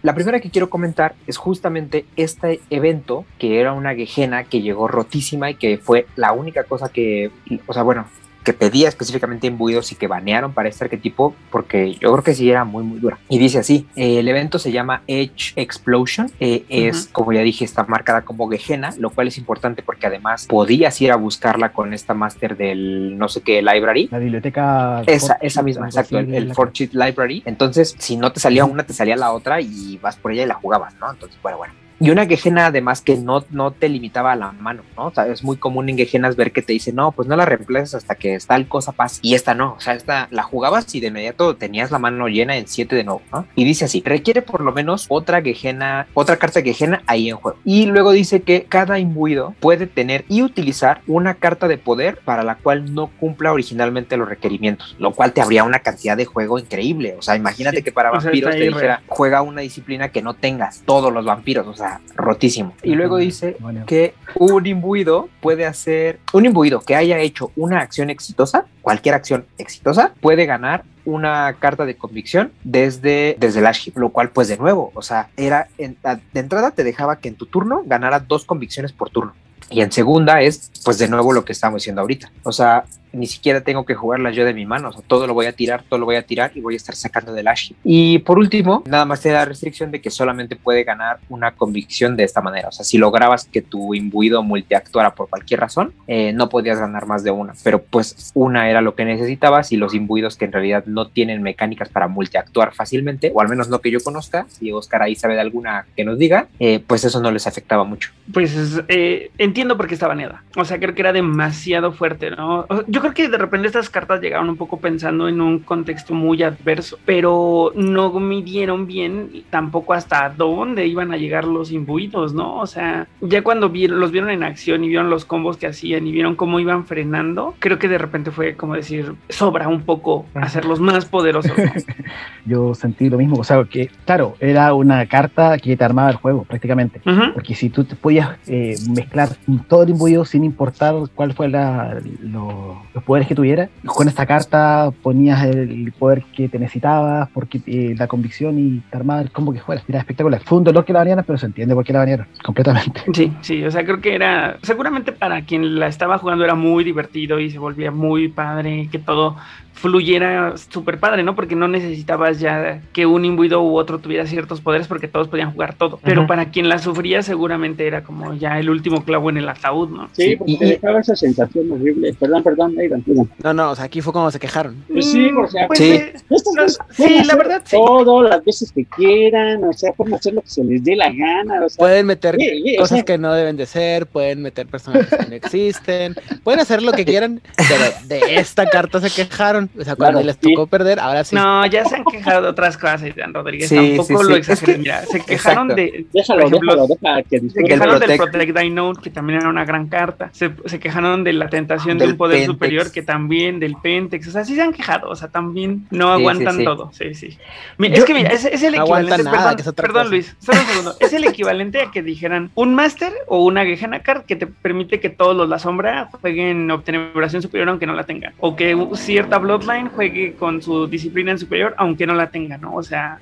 La 0.00 0.14
primera 0.14 0.40
que 0.40 0.48
quiero 0.48 0.70
comentar 0.70 1.16
es 1.26 1.36
justamente 1.36 2.06
este 2.16 2.62
evento 2.70 3.26
que 3.38 3.60
era 3.60 3.74
una 3.74 3.94
Gehenna 3.94 4.44
que 4.44 4.62
llegó 4.62 4.88
rotísima 4.88 5.50
y 5.50 5.56
que 5.56 5.76
fue 5.76 6.06
la 6.16 6.32
única 6.32 6.64
cosa 6.64 6.88
que, 6.88 7.30
o 7.66 7.74
sea, 7.74 7.82
bueno, 7.82 8.08
que 8.48 8.54
pedía 8.54 8.88
específicamente 8.88 9.46
imbuidos 9.46 9.92
y 9.92 9.94
que 9.94 10.06
banearon 10.06 10.54
para 10.54 10.70
este 10.70 10.82
arquetipo 10.84 11.34
porque 11.50 11.92
yo 11.96 12.10
creo 12.12 12.24
que 12.24 12.34
sí 12.34 12.48
era 12.50 12.64
muy 12.64 12.82
muy 12.82 12.98
dura. 12.98 13.18
Y 13.28 13.36
dice 13.38 13.58
así, 13.58 13.86
eh, 13.94 14.20
el 14.20 14.26
evento 14.26 14.58
se 14.58 14.72
llama 14.72 15.02
Edge 15.06 15.52
Explosion, 15.56 16.30
eh, 16.40 16.64
es 16.70 17.02
Ujú. 17.02 17.12
como 17.12 17.32
ya 17.34 17.42
dije 17.42 17.66
está 17.66 17.84
marcada 17.84 18.22
como 18.22 18.48
Gehenna, 18.48 18.94
lo 18.98 19.10
cual 19.10 19.28
es 19.28 19.36
importante 19.36 19.82
porque 19.82 20.06
además 20.06 20.46
podías 20.46 20.98
ir 21.02 21.12
a 21.12 21.16
buscarla 21.16 21.72
con 21.74 21.92
esta 21.92 22.14
máster 22.14 22.56
del 22.56 23.18
no 23.18 23.28
sé 23.28 23.42
qué 23.42 23.60
library 23.60 24.08
La 24.10 24.18
biblioteca. 24.18 25.02
esa, 25.06 25.34
esa 25.42 25.62
misma, 25.62 25.84
exacto, 25.84 26.18
el, 26.18 26.32
el 26.32 26.54
Fortune 26.54 26.88
Library. 26.92 27.42
Entonces, 27.44 27.96
si 27.98 28.16
no 28.16 28.32
te 28.32 28.40
salía 28.40 28.64
una, 28.64 28.84
te 28.86 28.94
salía 28.94 29.16
la 29.16 29.30
otra 29.32 29.60
y 29.60 29.98
vas 29.98 30.16
por 30.16 30.32
ella 30.32 30.44
y 30.44 30.46
la 30.46 30.54
jugabas, 30.54 30.94
¿no? 30.94 31.10
Entonces, 31.10 31.38
bueno, 31.42 31.58
bueno. 31.58 31.74
Y 32.00 32.10
una 32.10 32.26
Gehenna 32.26 32.66
además 32.66 33.00
que 33.00 33.16
no, 33.16 33.44
no 33.50 33.72
te 33.72 33.88
limitaba 33.88 34.32
a 34.32 34.36
la 34.36 34.52
mano, 34.52 34.82
¿no? 34.96 35.06
O 35.06 35.14
sea, 35.14 35.26
es 35.26 35.42
muy 35.42 35.56
común 35.56 35.88
en 35.88 35.98
Gehennas 35.98 36.36
ver 36.36 36.52
que 36.52 36.62
te 36.62 36.72
dice, 36.72 36.92
no, 36.92 37.12
pues 37.12 37.28
no 37.28 37.36
la 37.36 37.44
reemplaces 37.44 37.94
hasta 37.94 38.14
que 38.14 38.38
tal 38.46 38.68
cosa 38.68 38.92
pase. 38.92 39.20
Y 39.22 39.34
esta 39.34 39.54
no, 39.54 39.74
o 39.74 39.80
sea, 39.80 39.94
esta 39.94 40.28
la 40.30 40.42
jugabas 40.42 40.94
y 40.94 41.00
de 41.00 41.08
inmediato 41.08 41.56
tenías 41.56 41.90
la 41.90 41.98
mano 41.98 42.28
llena 42.28 42.56
en 42.56 42.68
7 42.68 42.94
de 42.94 43.04
nuevo, 43.04 43.22
¿no? 43.32 43.46
Y 43.54 43.64
dice 43.64 43.84
así, 43.86 44.02
requiere 44.04 44.42
por 44.42 44.60
lo 44.60 44.72
menos 44.72 45.06
otra 45.08 45.42
Gehenna, 45.42 46.06
otra 46.14 46.36
carta 46.36 46.62
Gehenna 46.62 47.02
ahí 47.06 47.28
en 47.28 47.36
juego. 47.36 47.58
Y 47.64 47.86
luego 47.86 48.12
dice 48.12 48.42
que 48.42 48.64
cada 48.64 48.98
imbuido 48.98 49.54
puede 49.60 49.86
tener 49.86 50.24
y 50.28 50.42
utilizar 50.42 51.00
una 51.06 51.34
carta 51.34 51.68
de 51.68 51.78
poder 51.78 52.18
para 52.24 52.42
la 52.42 52.56
cual 52.56 52.94
no 52.94 53.08
cumpla 53.18 53.52
originalmente 53.52 54.16
los 54.16 54.28
requerimientos, 54.28 54.96
lo 54.98 55.12
cual 55.12 55.32
te 55.32 55.40
habría 55.40 55.64
una 55.64 55.80
cantidad 55.80 56.16
de 56.16 56.24
juego 56.24 56.58
increíble. 56.58 57.16
O 57.18 57.22
sea, 57.22 57.36
imagínate 57.36 57.78
Sí, 57.78 57.82
que 57.82 57.92
para 57.92 58.10
vampiros 58.10 58.54
te 58.54 58.60
dijera, 58.60 59.02
juega 59.06 59.42
una 59.42 59.60
disciplina 59.60 60.08
que 60.08 60.22
no 60.22 60.34
tengas 60.34 60.82
todos 60.84 61.12
los 61.12 61.24
vampiros, 61.24 61.66
o 61.66 61.74
sea, 61.74 61.87
rotísimo. 62.14 62.74
Y 62.82 62.94
luego 62.94 63.16
dice 63.16 63.56
Bueno. 63.60 63.84
que 63.86 64.14
un 64.36 64.66
imbuido 64.66 65.28
puede 65.40 65.66
hacer, 65.66 66.18
un 66.32 66.46
imbuido 66.46 66.80
que 66.80 66.94
haya 66.96 67.18
hecho 67.18 67.52
una 67.56 67.80
acción 67.80 68.10
exitosa, 68.10 68.66
cualquier 68.82 69.14
acción 69.14 69.46
exitosa, 69.58 70.12
puede 70.20 70.46
ganar 70.46 70.84
una 71.04 71.54
carta 71.58 71.86
de 71.86 71.96
convicción 71.96 72.52
desde, 72.64 73.36
desde 73.38 73.60
el 73.60 73.66
Aship, 73.66 73.96
lo 73.96 74.10
cual 74.10 74.30
pues 74.30 74.48
de 74.48 74.58
nuevo, 74.58 74.90
o 74.94 75.02
sea, 75.02 75.28
era 75.36 75.68
en- 75.78 75.96
de 76.32 76.40
entrada 76.40 76.70
te 76.72 76.84
dejaba 76.84 77.16
que 77.16 77.28
en 77.28 77.34
tu 77.34 77.46
turno 77.46 77.82
ganara 77.86 78.20
dos 78.20 78.44
convicciones 78.44 78.92
por 78.92 79.08
turno. 79.10 79.32
Y 79.70 79.80
en 79.82 79.92
segunda 79.92 80.40
es, 80.40 80.70
pues 80.84 80.98
de 80.98 81.08
nuevo 81.08 81.32
lo 81.32 81.44
que 81.44 81.52
estamos 81.52 81.82
diciendo 81.82 82.00
ahorita. 82.00 82.30
O 82.42 82.52
sea, 82.52 82.84
ni 83.12 83.26
siquiera 83.26 83.60
tengo 83.62 83.84
que 83.84 83.94
jugarlas 83.94 84.34
yo 84.34 84.44
de 84.44 84.54
mi 84.54 84.66
mano. 84.66 84.90
Todo 85.06 85.26
lo 85.26 85.34
voy 85.34 85.46
a 85.46 85.52
tirar, 85.52 85.82
todo 85.88 85.98
lo 85.98 86.06
voy 86.06 86.16
a 86.16 86.22
tirar 86.22 86.52
y 86.54 86.60
voy 86.60 86.74
a 86.74 86.76
estar 86.76 86.94
sacando 86.94 87.32
del 87.32 87.48
Aship. 87.48 87.76
Y 87.84 88.18
por 88.20 88.38
último, 88.38 88.82
nada 88.86 89.04
más 89.04 89.20
te 89.20 89.30
da 89.30 89.44
restricción 89.44 89.90
de 89.90 90.00
que 90.00 90.10
solamente 90.10 90.56
puede 90.56 90.84
ganar 90.84 91.18
una 91.28 91.52
convicción 91.52 92.16
de 92.16 92.24
esta 92.24 92.40
manera. 92.40 92.68
O 92.68 92.72
sea, 92.72 92.84
si 92.84 92.98
lograbas 92.98 93.46
que 93.46 93.62
tu 93.62 93.94
imbuido 93.94 94.42
multiactuara 94.42 95.14
por 95.14 95.28
cualquier 95.28 95.60
razón, 95.60 95.92
eh, 96.06 96.32
no 96.32 96.48
podías 96.48 96.78
ganar 96.78 97.06
más 97.06 97.24
de 97.24 97.30
una. 97.30 97.54
Pero 97.62 97.82
pues 97.82 98.32
una 98.34 98.68
era 98.68 98.80
lo 98.80 98.94
que 98.94 99.04
necesitabas 99.04 99.72
y 99.72 99.76
los 99.76 99.94
imbuidos 99.94 100.36
que 100.36 100.44
en 100.44 100.52
realidad 100.52 100.84
no 100.86 101.08
tienen 101.08 101.42
mecánicas 101.42 101.88
para 101.88 102.08
multiactuar 102.08 102.74
fácilmente, 102.74 103.32
o 103.34 103.40
al 103.40 103.48
menos 103.48 103.68
no 103.68 103.80
que 103.80 103.90
yo 103.90 104.00
conozca, 104.00 104.46
si 104.48 104.72
Oscar 104.72 105.02
ahí 105.02 105.14
sabe 105.14 105.34
de 105.34 105.40
alguna 105.40 105.86
que 105.96 106.04
nos 106.04 106.18
diga, 106.18 106.48
eh, 106.58 106.82
pues 106.86 107.04
eso 107.04 107.20
no 107.20 107.30
les 107.30 107.46
afectaba 107.46 107.84
mucho. 107.84 108.10
Pues 108.32 108.82
eh, 108.88 109.30
entiendo 109.38 109.76
por 109.76 109.86
qué 109.86 109.94
está 109.94 110.08
baneada. 110.08 110.42
O 110.56 110.64
sea, 110.64 110.78
creo 110.78 110.94
que 110.94 111.02
era 111.02 111.12
demasiado 111.12 111.92
fuerte, 111.92 112.30
¿no? 112.30 112.66
O 112.68 112.76
sea, 112.76 112.97
yo 112.98 113.02
creo 113.02 113.14
que 113.14 113.28
de 113.28 113.38
repente 113.38 113.68
estas 113.68 113.88
cartas 113.88 114.20
llegaron 114.20 114.48
un 114.48 114.56
poco 114.56 114.80
pensando 114.80 115.28
en 115.28 115.40
un 115.40 115.60
contexto 115.60 116.14
muy 116.14 116.42
adverso, 116.42 116.98
pero 117.04 117.70
no 117.76 118.10
midieron 118.18 118.88
bien 118.88 119.44
tampoco 119.50 119.94
hasta 119.94 120.30
dónde 120.30 120.84
iban 120.88 121.12
a 121.12 121.16
llegar 121.16 121.44
los 121.44 121.70
imbuidos, 121.70 122.34
¿no? 122.34 122.56
O 122.56 122.66
sea, 122.66 123.06
ya 123.20 123.42
cuando 123.42 123.68
vieron, 123.68 124.00
los 124.00 124.10
vieron 124.10 124.30
en 124.30 124.42
acción 124.42 124.82
y 124.82 124.88
vieron 124.88 125.10
los 125.10 125.24
combos 125.24 125.56
que 125.56 125.68
hacían 125.68 126.08
y 126.08 126.10
vieron 126.10 126.34
cómo 126.34 126.58
iban 126.58 126.86
frenando, 126.86 127.54
creo 127.60 127.78
que 127.78 127.86
de 127.86 127.98
repente 127.98 128.32
fue 128.32 128.56
como 128.56 128.74
decir, 128.74 129.14
sobra 129.28 129.68
un 129.68 129.82
poco 129.82 130.26
hacerlos 130.34 130.80
más 130.80 131.04
poderosos. 131.04 131.56
¿no? 131.56 131.72
Yo 132.46 132.74
sentí 132.74 133.08
lo 133.08 133.18
mismo. 133.18 133.36
O 133.36 133.44
sea, 133.44 133.62
que, 133.62 133.90
claro, 134.06 134.34
era 134.40 134.74
una 134.74 135.06
carta 135.06 135.56
que 135.58 135.76
te 135.76 135.84
armaba 135.84 136.10
el 136.10 136.16
juego 136.16 136.42
prácticamente. 136.42 137.00
Porque 137.32 137.54
si 137.54 137.70
tú 137.70 137.84
te 137.84 137.94
podías 137.94 138.30
eh, 138.48 138.74
mezclar 138.90 139.28
todo 139.68 139.84
el 139.84 139.90
imbuido 139.90 140.24
sin 140.24 140.42
importar 140.42 140.96
cuál 141.14 141.32
fuera 141.32 142.00
lo, 142.22 142.82
los 142.98 143.04
poderes 143.04 143.28
que 143.28 143.34
tuviera. 143.34 143.68
Con 143.86 144.08
esta 144.08 144.26
carta 144.26 144.90
ponías 145.02 145.44
el 145.44 145.92
poder 145.98 146.24
que 146.34 146.48
te 146.48 146.58
necesitabas, 146.58 147.28
porque 147.32 147.60
eh, 147.66 147.94
la 147.96 148.06
convicción 148.06 148.58
y 148.58 148.80
te 148.90 148.96
armaba 148.96 149.20
el 149.20 149.30
combo 149.30 149.52
que 149.52 149.60
fuera. 149.60 149.82
Era 149.88 150.00
espectacular. 150.00 150.42
Fue 150.44 150.58
un 150.58 150.64
dolor 150.64 150.84
que 150.84 150.92
la 150.92 151.00
banearan, 151.00 151.24
pero 151.24 151.38
se 151.38 151.46
entiende 151.46 151.74
por 151.74 151.84
qué 151.84 151.92
la 151.92 152.00
banearon, 152.00 152.26
completamente. 152.44 153.02
Sí, 153.14 153.32
sí, 153.40 153.64
o 153.64 153.70
sea, 153.70 153.84
creo 153.84 154.00
que 154.00 154.14
era, 154.14 154.58
seguramente 154.62 155.12
para 155.12 155.42
quien 155.42 155.78
la 155.78 155.86
estaba 155.86 156.18
jugando 156.18 156.44
era 156.44 156.54
muy 156.54 156.84
divertido 156.84 157.38
y 157.38 157.50
se 157.50 157.58
volvía 157.58 157.90
muy 157.90 158.28
padre, 158.28 158.88
que 158.90 158.98
todo 158.98 159.36
fluyera 159.78 160.54
súper 160.70 160.98
padre, 160.98 161.22
¿no? 161.22 161.34
Porque 161.34 161.54
no 161.54 161.68
necesitabas 161.68 162.40
ya 162.40 162.80
que 162.92 163.06
un 163.06 163.24
imbuido 163.24 163.62
u 163.62 163.76
otro 163.78 163.98
tuviera 163.98 164.26
ciertos 164.26 164.60
poderes 164.60 164.88
porque 164.88 165.08
todos 165.08 165.28
podían 165.28 165.52
jugar 165.52 165.74
todo. 165.74 166.00
Pero 166.02 166.26
para 166.26 166.50
quien 166.50 166.68
la 166.68 166.78
sufría 166.78 167.22
seguramente 167.22 167.86
era 167.86 168.02
como 168.02 168.34
ya 168.34 168.58
el 168.58 168.70
último 168.70 169.04
clavo 169.04 169.30
en 169.30 169.36
el 169.38 169.48
ataúd, 169.48 169.88
¿no? 169.90 170.08
Sí, 170.12 170.36
porque 170.36 170.52
y- 170.52 170.58
te 170.58 170.66
dejaba 170.66 171.00
esa 171.00 171.14
sensación 171.16 171.70
horrible. 171.70 172.12
Perdón, 172.18 172.42
perdón, 172.42 172.74
Aidan, 172.78 173.02
perdón. 173.02 173.30
No, 173.42 173.54
no, 173.54 173.70
o 173.70 173.74
sea, 173.76 173.84
aquí 173.84 174.00
fue 174.00 174.12
como 174.12 174.30
se 174.30 174.38
quejaron. 174.40 174.82
Pues 174.92 175.10
sí, 175.10 175.30
o 175.30 175.46
sea, 175.48 175.66
Pues, 175.68 175.78
Sí. 175.78 175.90
eh, 175.92 176.12
Estas 176.30 176.54
no, 176.54 176.84
sí, 176.90 177.22
la 177.24 177.36
verdad, 177.36 177.62
sí. 177.64 177.76
Todo, 177.76 178.22
las 178.22 178.44
veces 178.44 178.72
que 178.72 178.84
quieran, 178.84 179.62
o 179.64 179.72
sea, 179.72 179.92
pueden 179.92 180.14
hacer 180.14 180.34
lo 180.34 180.42
que 180.42 180.48
se 180.50 180.64
les 180.64 180.82
dé 180.82 180.96
la 180.96 181.10
gana, 181.10 181.64
o 181.64 181.68
sea. 181.68 181.78
Pueden 181.78 182.06
meter 182.06 182.36
cosas 182.78 182.98
sea, 182.98 183.04
que 183.04 183.18
no 183.18 183.32
deben 183.32 183.56
de 183.56 183.66
ser, 183.66 184.06
pueden 184.06 184.42
meter 184.42 184.66
personajes 184.66 185.08
que 185.08 185.26
no 185.28 185.34
existen, 185.34 186.14
pueden 186.42 186.60
hacer 186.60 186.82
lo 186.82 186.92
que 186.92 187.04
quieran, 187.04 187.40
pero 187.56 187.84
de 188.08 188.36
esta 188.36 188.66
carta 188.66 189.00
se 189.00 189.10
quejaron. 189.10 189.67
O 189.78 189.84
sea, 189.84 189.96
cuando 189.96 190.18
Claro, 190.20 190.26
les 190.26 190.36
sí. 190.40 190.52
tocó 190.54 190.66
perder, 190.66 191.00
ahora 191.00 191.24
sí. 191.24 191.34
No, 191.34 191.66
ya 191.66 191.84
se 191.84 191.96
han 191.96 192.04
quejado 192.04 192.42
de 192.42 192.48
otras 192.48 192.76
cosas, 192.76 193.02
Dan 193.16 193.34
Rodríguez. 193.34 193.68
Sí, 193.68 193.74
Tampoco 193.96 194.04
sí, 194.04 194.28
lo 194.28 194.34
sí. 194.34 194.34
exageren. 194.34 194.74
Es 194.74 194.76
que- 194.76 194.78
Mira, 194.78 195.02
se 195.06 195.20
quejaron 195.24 195.70
Exacto. 195.70 195.74
de. 195.74 196.06
Déjalo, 196.12 196.40
por 196.42 196.48
ejemplo, 196.48 196.72
déjalo, 196.72 196.86
deja 196.86 197.22
que 197.28 197.40
Se 197.50 197.62
quejaron 197.64 198.00
del 198.00 198.16
Protect. 198.16 198.56
Thy 198.56 198.70
Node, 198.70 199.00
que 199.02 199.10
también 199.10 199.40
era 199.40 199.48
una 199.48 199.64
gran 199.64 199.88
carta. 199.88 200.30
Se, 200.32 200.50
se 200.66 200.78
quejaron 200.78 201.24
de 201.24 201.32
la 201.32 201.48
tentación 201.48 201.98
de 201.98 202.04
Del 202.04 202.12
un 202.12 202.18
poder 202.18 202.36
Pentex. 202.38 202.52
superior, 202.52 202.92
que 202.92 203.02
también, 203.02 203.60
del 203.60 203.76
Pentex. 203.76 204.28
O 204.28 204.30
sea, 204.30 204.44
sí 204.44 204.54
se 204.54 204.62
han 204.62 204.72
quejado. 204.72 205.08
O 205.08 205.16
sea, 205.16 205.28
también 205.28 205.86
no 205.90 206.06
Sí, 206.16 206.20
aguantan 206.20 206.52
sí, 206.54 206.58
sí. 206.60 206.64
todo. 206.64 206.90
Sí, 206.92 207.14
sí. 207.14 207.38
Mira, 207.78 207.94
Yo- 207.96 208.00
es 208.00 208.04
que 208.06 208.14
mira, 208.14 208.28
es, 208.30 208.44
es 208.44 208.62
el 208.62 208.74
No 208.74 208.82
aguantan 208.82 209.20
equivalente. 209.20 209.24
nada, 209.24 209.38
perdón, 209.38 209.56
que 209.56 209.62
es 209.62 209.68
otra 209.68 209.82
perdón 209.82 210.02
cosa. 210.02 210.10
Luis, 210.10 210.36
solo 210.40 210.60
un 210.60 210.66
segundo. 210.66 210.94
Es 211.00 211.12
el 211.12 211.24
equivalente 211.24 211.80
a 211.82 211.90
que 211.90 212.02
dijeran 212.02 212.50
un 212.54 212.74
Master 212.74 213.12
o 213.26 213.44
una 213.44 213.64
Gehenna 213.64 214.00
Card 214.02 214.22
que 214.24 214.36
te 214.36 214.46
permite 214.46 215.00
que 215.00 215.10
todos 215.10 215.36
los 215.36 215.48
La 215.48 215.58
Sombra 215.58 216.08
jueguen 216.20 216.70
obteneburación 216.70 217.42
superior 217.42 217.68
aunque 217.68 217.86
no 217.86 217.94
la 217.94 218.04
tengan. 218.04 218.32
O 218.40 218.56
que 218.56 218.76
cierta 218.94 219.38
Bloodline 219.48 219.88
juegue 219.88 220.34
con 220.34 220.60
su 220.60 220.86
disciplina 220.86 221.32
en 221.32 221.38
superior 221.38 221.74
aunque 221.78 222.06
no 222.06 222.14
la 222.14 222.30
tenga, 222.30 222.58
¿no? 222.58 222.74
O 222.74 222.82
sea, 222.82 223.18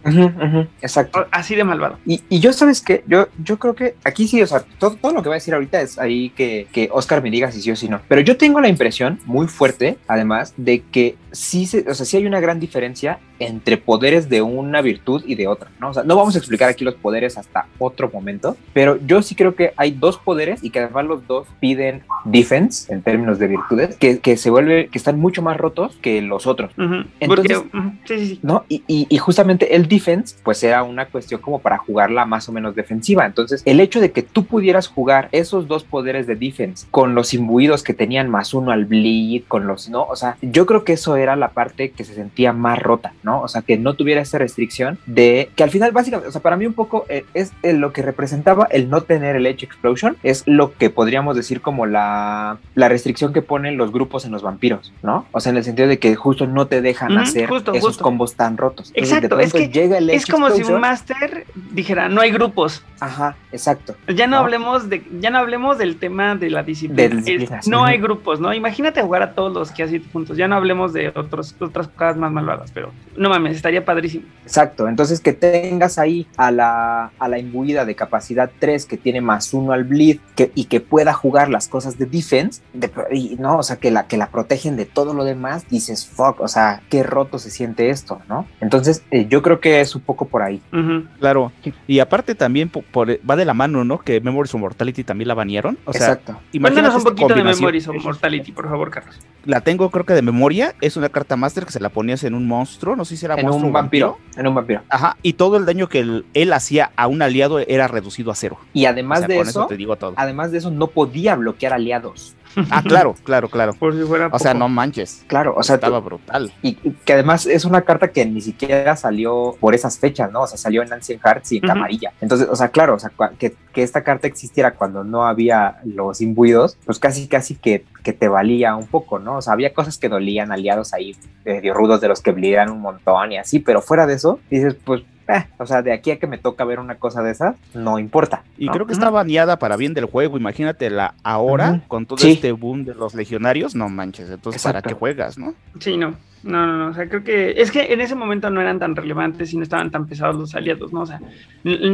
Exacto. 0.83 1.27
así 1.31 1.55
de 1.55 1.63
malvado. 1.63 1.99
Y, 2.05 2.23
y 2.29 2.41
yo, 2.41 2.53
¿sabes 2.53 2.81
qué? 2.81 3.05
Yo, 3.07 3.29
yo 3.43 3.59
creo 3.59 3.75
que 3.75 3.95
aquí 4.03 4.27
sí, 4.27 4.43
o 4.43 4.47
sea, 4.47 4.65
todo, 4.79 4.97
todo 4.97 5.13
lo 5.13 5.23
que 5.23 5.29
voy 5.29 5.35
a 5.35 5.41
decir 5.41 5.55
ahorita 5.55 5.81
es 5.81 5.99
ahí 5.99 6.31
que, 6.31 6.67
que 6.73 6.89
Oscar 6.91 7.23
me 7.23 7.31
diga 7.31 7.53
si 7.53 7.61
sí 7.61 7.71
o 7.71 7.77
si 7.77 7.89
no. 7.89 8.01
Pero 8.09 8.21
yo 8.23 8.37
tengo 8.37 8.61
la 8.61 8.69
impresión 8.69 9.21
muy 9.25 9.47
fuerte, 9.47 9.99
además, 10.09 10.53
de 10.57 10.83
que 10.83 11.17
sí, 11.37 11.67
se, 11.67 11.89
o 11.89 11.95
sea, 11.95 12.07
sí 12.07 12.17
hay 12.17 12.27
una 12.27 12.41
gran 12.41 12.59
diferencia 12.61 13.19
entre 13.39 13.77
poderes 13.77 14.29
de 14.29 14.41
una 14.43 14.81
virtud 14.81 15.23
y 15.27 15.35
de 15.35 15.47
otra, 15.47 15.71
¿no? 15.79 15.91
O 15.91 15.95
sea, 15.95 16.03
no 16.03 16.17
vamos 16.17 16.35
a 16.35 16.39
explicar 16.39 16.69
aquí 16.71 16.85
los 16.85 16.95
poderes 16.95 17.37
hasta 17.37 17.67
otro 17.79 18.11
momento, 18.13 18.57
pero 18.73 18.99
yo 19.07 19.21
sí 19.23 19.35
creo 19.35 19.55
que 19.55 19.73
hay 19.77 19.91
dos 19.91 20.17
poderes 20.19 20.65
y 20.65 20.71
que 20.71 20.79
además 20.81 21.05
los 21.05 21.27
dos 21.27 21.47
piden 21.61 22.03
defense 22.25 22.93
en 22.93 23.03
términos 23.03 23.39
de 23.39 23.47
virtudes, 23.49 23.97
que, 23.97 24.19
que 24.21 24.37
se 24.37 24.51
vuelve, 24.51 24.89
que 24.89 24.99
están 24.99 25.19
mucho 25.19 25.43
más 25.43 25.57
rotos 25.57 25.97
que 26.01 26.23
los 26.23 26.47
otros. 26.47 26.73
Ujú, 26.79 27.05
Entonces- 27.21 27.59
Porque, 27.59 27.77
ujú, 27.77 27.91
sí, 28.07 28.19
sí, 28.19 28.27
sí. 28.27 28.41
¿no? 28.43 28.65
Y, 28.69 28.83
y- 28.87 29.07
y 29.09 29.19
justamente 29.19 29.75
el 29.77 29.87
defense, 29.89 30.37
pues 30.43 30.63
era 30.63 30.83
una 30.83 31.07
cuestión 31.07 31.41
como 31.41 31.59
para 31.59 31.79
jugarla 31.79 32.25
más 32.25 32.49
o 32.49 32.53
menos 32.53 32.75
defensiva. 32.75 33.27
Entonces, 33.27 33.63
el 33.65 33.81
hecho 33.81 34.01
de 34.01 34.13
que 34.13 34.23
tú 34.23 34.45
pudieras 34.47 34.89
jugar 34.89 35.29
esos 35.33 35.69
dos 35.69 35.85
poderes 35.85 36.27
de 36.27 36.37
defense 36.37 36.87
con 36.91 37.15
los 37.15 37.35
imbuidos 37.35 37.83
que 37.83 37.93
tenían 37.95 38.31
más 38.31 38.55
uno 38.55 38.71
al 38.73 38.85
bleed, 38.87 39.43
con 39.49 39.67
los, 39.67 39.89
¿no? 39.89 40.05
O 40.05 40.17
sea, 40.17 40.37
yo 40.41 40.65
creo 40.67 40.85
que 40.85 40.95
eso 40.95 41.17
era 41.17 41.26
la 41.35 41.49
parte 41.49 41.91
que 41.91 42.05
se 42.05 42.15
sentía 42.15 42.53
más 42.53 42.79
rota, 42.79 43.15
¿no? 43.25 43.41
O 43.41 43.49
sea, 43.49 43.63
que 43.63 43.77
no 43.79 43.95
tuviera 43.95 44.21
esa 44.21 44.39
restricción 44.39 44.99
de 45.07 45.51
que 45.57 45.65
al 45.65 45.71
final, 45.71 45.91
básicamente, 45.93 46.29
o 46.29 46.33
sea, 46.33 46.43
para 46.43 46.57
mí 46.57 46.67
un 46.67 46.75
poco 46.75 47.07
eh, 47.09 47.25
es 47.35 47.53
eh, 47.63 47.73
lo 47.73 47.93
que 47.93 48.03
representaba 48.03 48.69
el 48.71 48.89
no 48.91 49.01
tener 49.01 49.35
el 49.35 49.47
Edge 49.47 49.65
Explosion, 49.65 50.17
es 50.23 50.45
lo 50.47 50.75
que 50.75 50.91
podríamos 50.91 51.35
decir 51.35 51.61
como 51.61 51.87
la, 51.87 52.59
la 52.75 52.89
restricción 52.89 53.33
que 53.33 53.43
ponen 53.43 53.77
los 53.79 53.91
grupos 53.93 54.25
en 54.27 54.33
los 54.33 54.43
vampiros, 54.43 54.93
¿no? 55.03 55.27
O 55.33 55.41
sea, 55.41 55.51
en 55.51 55.57
el 55.57 55.65
sentido 55.65 55.89
de 55.89 55.99
que 55.99 56.15
justo 56.15 56.47
no 56.47 56.67
te 56.67 56.83
dejan 56.83 57.13
Ujú, 57.13 57.21
hacer 57.23 57.49
justo, 57.49 57.73
esos 57.73 57.89
justo. 57.89 58.05
combos 58.05 58.35
tan 58.37 58.57
rotos. 58.59 58.91
Entonces, 58.95 59.17
Exacto, 59.17 59.41
es 59.41 59.51
pronto 59.51 59.67
que 59.73 59.73
llega 59.81 59.99
el 59.99 60.11
Es 60.11 60.25
Edge 60.25 60.31
como 60.33 60.47
si 60.51 60.53
un 60.57 60.59
Explosion. 60.59 60.81
máster 60.83 61.47
dijera, 61.55 62.09
no 62.09 62.21
hay 62.21 62.31
grupos. 62.31 62.83
Ajá, 63.01 63.37
exacto. 63.53 63.95
Ya 64.09 64.27
no, 64.27 64.37
¿No? 64.37 64.43
hablemos 64.43 64.89
de, 64.89 65.03
ya 65.21 65.31
no 65.31 65.39
hablemos 65.39 65.79
del 65.79 65.97
tema 65.97 66.35
de 66.35 66.51
la 66.51 66.63
disciplina. 66.63 67.09
De 67.09 67.15
las 67.15 67.27
Es- 67.61 67.69
no 67.69 67.85
hay 67.85 67.99
grupos, 67.99 68.41
¿no? 68.41 68.53
Imagínate 68.53 69.03
jugar 69.03 69.23
a 69.23 69.33
todos 69.35 69.53
los 69.53 69.71
que 69.71 69.83
has 69.83 69.93
ido 69.93 70.05
juntos. 70.13 70.37
Ya 70.37 70.49
no 70.49 70.57
hablemos 70.57 70.93
de 70.93 71.09
otros, 71.17 71.55
otras 71.61 71.89
cosas 71.89 72.17
más 72.17 72.31
malvadas, 72.33 72.71
pero 72.73 72.93
no 73.17 73.29
mames, 73.29 73.57
estaría 73.57 73.85
padrísimo. 73.85 74.25
Exacto, 74.45 74.89
entonces 74.89 75.21
que 75.21 75.33
tengas 75.33 75.99
ahí 75.99 76.27
a 76.37 76.51
la, 76.51 77.11
a 77.19 77.29
la 77.29 77.39
imbuida 77.39 77.85
de 77.85 77.95
capacidad 77.95 78.51
3 78.59 78.87
que 78.87 78.97
tiene 78.97 79.21
más 79.21 79.53
uno 79.55 79.73
al 79.73 79.85
bleed 79.85 80.19
que, 80.35 80.53
y 80.55 80.65
que 80.67 80.81
pueda 80.81 81.13
jugar 81.13 81.49
las 81.49 81.69
cosas 81.69 81.99
de 81.99 82.07
defense, 82.07 82.63
de- 82.73 82.91
y, 83.13 83.37
no, 83.39 83.59
o 83.59 83.63
sea, 83.63 83.77
que 83.77 83.91
la, 83.91 84.07
que 84.07 84.17
la 84.17 84.29
protegen 84.29 84.77
de 84.77 84.85
todo 84.87 85.15
lo 85.15 85.25
demás, 85.25 85.67
dices, 85.69 86.07
fuck, 86.07 86.41
o 86.41 86.49
sea, 86.49 86.83
qué 86.91 87.03
roto 87.03 87.39
se 87.39 87.51
siente 87.51 87.91
esto, 87.91 88.21
¿no? 88.29 88.47
Entonces, 88.61 89.03
eh, 89.11 89.27
yo 89.29 89.43
creo 89.43 89.61
que 89.61 89.81
es 89.81 89.95
un 89.95 90.03
poco 90.03 90.27
por 90.27 90.43
ahí. 90.43 90.61
Ujú. 90.73 91.05
Claro. 91.19 91.53
Y 91.87 91.99
aparte 92.01 92.35
también 92.35 92.69
po- 92.69 92.83
por- 92.83 93.11
va 93.29 93.37
de 93.37 93.45
la 93.45 93.55
mano, 93.55 93.85
¿no? 93.85 93.99
Que 93.99 94.21
Memories 94.21 94.55
of 94.55 94.61
Mortality 94.61 95.05
también 95.05 95.29
la 95.29 95.35
banearon. 95.35 95.79
O 95.85 95.93
sea, 95.93 96.09
Exacto. 96.13 96.39
imagínate 96.53 96.89
Cuéntanos 96.91 97.05
un 97.05 97.17
poquito 97.17 97.35
de. 97.35 97.45
Memories 97.45 97.89
of 97.89 97.97
Mortality, 98.05 98.53
por 98.53 98.69
favor, 98.69 98.91
Carlos. 98.91 99.19
La 99.45 99.61
tengo 99.61 99.91
creo 99.91 100.05
que 100.05 100.13
de 100.15 100.23
memoria. 100.23 100.75
Es 100.81 100.96
una 100.97 101.09
carta 101.09 101.37
master 101.37 101.65
que 101.67 101.73
se 101.73 101.81
la 101.81 101.89
ponías 101.89 102.25
en 102.25 102.35
un 102.35 102.47
monstruo. 102.47 102.97
No 102.97 103.05
sé 103.05 103.17
si 103.17 103.25
era 103.25 103.35
En 103.37 103.47
monstruo 103.47 103.67
un 103.67 103.73
vampiro, 103.73 104.19
en 104.37 104.47
un 104.47 104.55
vampiro. 104.55 104.83
Ajá. 104.89 105.17
Y 105.23 105.35
todo 105.35 105.57
el 105.57 105.67
daño 105.67 105.89
que 105.89 106.01
él, 106.01 106.25
él 106.35 106.53
hacía 106.53 106.93
a 106.97 107.07
un 107.07 107.23
aliado 107.23 107.59
era 107.59 107.89
reducido 107.89 108.31
a 108.31 108.35
cero. 108.35 108.59
Y 108.73 108.87
además 108.87 109.19
O 109.19 109.27
sea, 109.27 109.29
de 109.29 109.41
eso, 109.41 109.67
te 109.67 109.77
digo 109.77 109.97
todo. 109.97 110.15
además 110.17 110.51
de 110.53 110.59
eso, 110.59 110.71
no 110.71 110.89
podía 110.89 111.35
bloquear 111.37 111.73
aliados. 111.73 112.35
Ah, 112.71 112.83
claro, 112.83 113.15
claro, 113.25 113.49
claro. 113.49 113.73
Por 113.75 113.95
si 113.95 114.03
fuera 114.03 114.29
O 114.33 114.39
sea, 114.39 114.53
poco. 114.53 114.61
no 114.61 114.69
manches. 114.69 115.25
Claro, 115.27 115.55
o 115.57 115.63
sea, 115.63 115.75
Estaba 115.77 115.99
tú- 116.01 116.07
brutal. 116.07 116.53
y 116.63 116.79
y 116.83 116.91
que 117.05 117.13
además 117.13 117.47
es 117.47 117.65
una 117.65 117.83
carta 117.83 118.09
que 118.13 118.25
ni 118.27 118.41
siquiera 118.41 118.97
salió 118.97 119.55
por 119.61 119.75
esas 119.75 119.99
fechas, 119.99 120.31
¿no? 120.33 120.43
O 120.43 120.47
sea, 120.47 120.57
salió 120.59 120.83
en 120.83 120.93
Ancient 120.93 121.21
Hearts 121.23 121.53
y 121.53 121.57
en 121.59 121.65
Ujú. 121.65 121.75
Camarilla. 121.75 122.13
Entonces, 122.21 122.49
o 122.51 122.57
sea, 122.57 122.69
claro, 122.69 122.95
o 122.95 122.99
sea, 122.99 123.11
que, 123.39 123.55
que 123.73 123.83
esta 123.83 124.03
carta 124.03 124.27
existiera 124.27 124.73
cuando 124.75 125.05
no 125.05 125.27
había 125.27 125.79
los 125.85 126.21
imbuidos, 126.21 126.79
pues 126.87 126.99
casi, 126.99 127.29
casi 127.29 127.55
que, 127.57 127.85
que 128.03 128.13
te 128.13 128.29
valía 128.29 128.75
un 128.77 128.87
poco, 128.87 129.19
¿no? 129.19 129.37
O 129.37 129.43
sea, 129.43 129.53
había 129.53 129.75
cosas 129.75 129.99
que 129.99 130.09
dolían, 130.09 130.53
aliados 130.53 130.95
ahí 130.95 131.15
medio 131.45 131.75
rudos 131.75 132.01
de 132.01 132.09
los 132.09 132.21
que 132.23 132.33
bleedan 132.33 132.71
un 132.71 132.81
montón 132.81 133.33
y 133.33 133.39
así, 133.39 133.59
pero 133.61 133.83
fuera 133.83 134.07
de 134.07 134.15
eso, 134.15 134.41
dices, 134.51 134.75
pues, 134.85 135.03
eh, 135.29 135.45
o 135.59 135.67
sea, 135.67 135.83
de 135.83 135.93
aquí 135.93 136.11
a 136.11 136.19
que 136.19 136.27
me 136.27 136.39
toca 136.39 136.65
ver 136.65 136.79
una 136.81 136.97
cosa 136.97 137.23
de 137.23 137.33
esas, 137.33 137.57
no 137.75 137.99
importa. 137.99 138.43
Y 138.59 138.67
¿no? 138.67 138.73
creo 138.73 138.87
que 138.87 138.93
está 138.93 139.11
baneada 139.11 139.59
para 139.59 139.77
bien 139.77 139.95
del 139.95 140.07
juego. 140.07 140.37
Imagínatela 140.37 141.15
ahora 141.23 141.83
con 141.89 142.07
todo 142.07 142.19
Sí. 142.19 142.33
este 142.33 142.53
boom 142.53 142.85
de 142.85 142.95
los 142.95 143.15
legionarios. 143.15 143.75
No 143.75 143.89
manches. 143.89 144.31
Entonces, 144.31 144.63
¿para 144.63 144.83
qué 144.83 144.95
juegas, 144.95 145.39
no? 145.39 145.55
Sí, 145.81 145.97
no. 145.97 146.15
No, 146.43 146.67
no, 146.67 146.77
no. 146.79 146.89
O 146.91 146.95
sea, 146.95 147.09
creo 147.09 147.25
que. 147.25 147.55
Es 147.57 147.71
que 147.73 147.93
en 147.93 148.01
ese 148.01 148.15
momento 148.15 148.49
no 148.51 148.61
eran 148.61 148.79
tan 148.79 148.95
relevantes 148.95 149.53
y 149.53 149.57
no 149.57 149.63
estaban 149.65 149.91
tan 149.91 150.07
pesados 150.07 150.37
los 150.37 150.55
aliados, 150.55 150.93
¿no? 150.93 151.01
O 151.01 151.07
sea, 151.07 151.21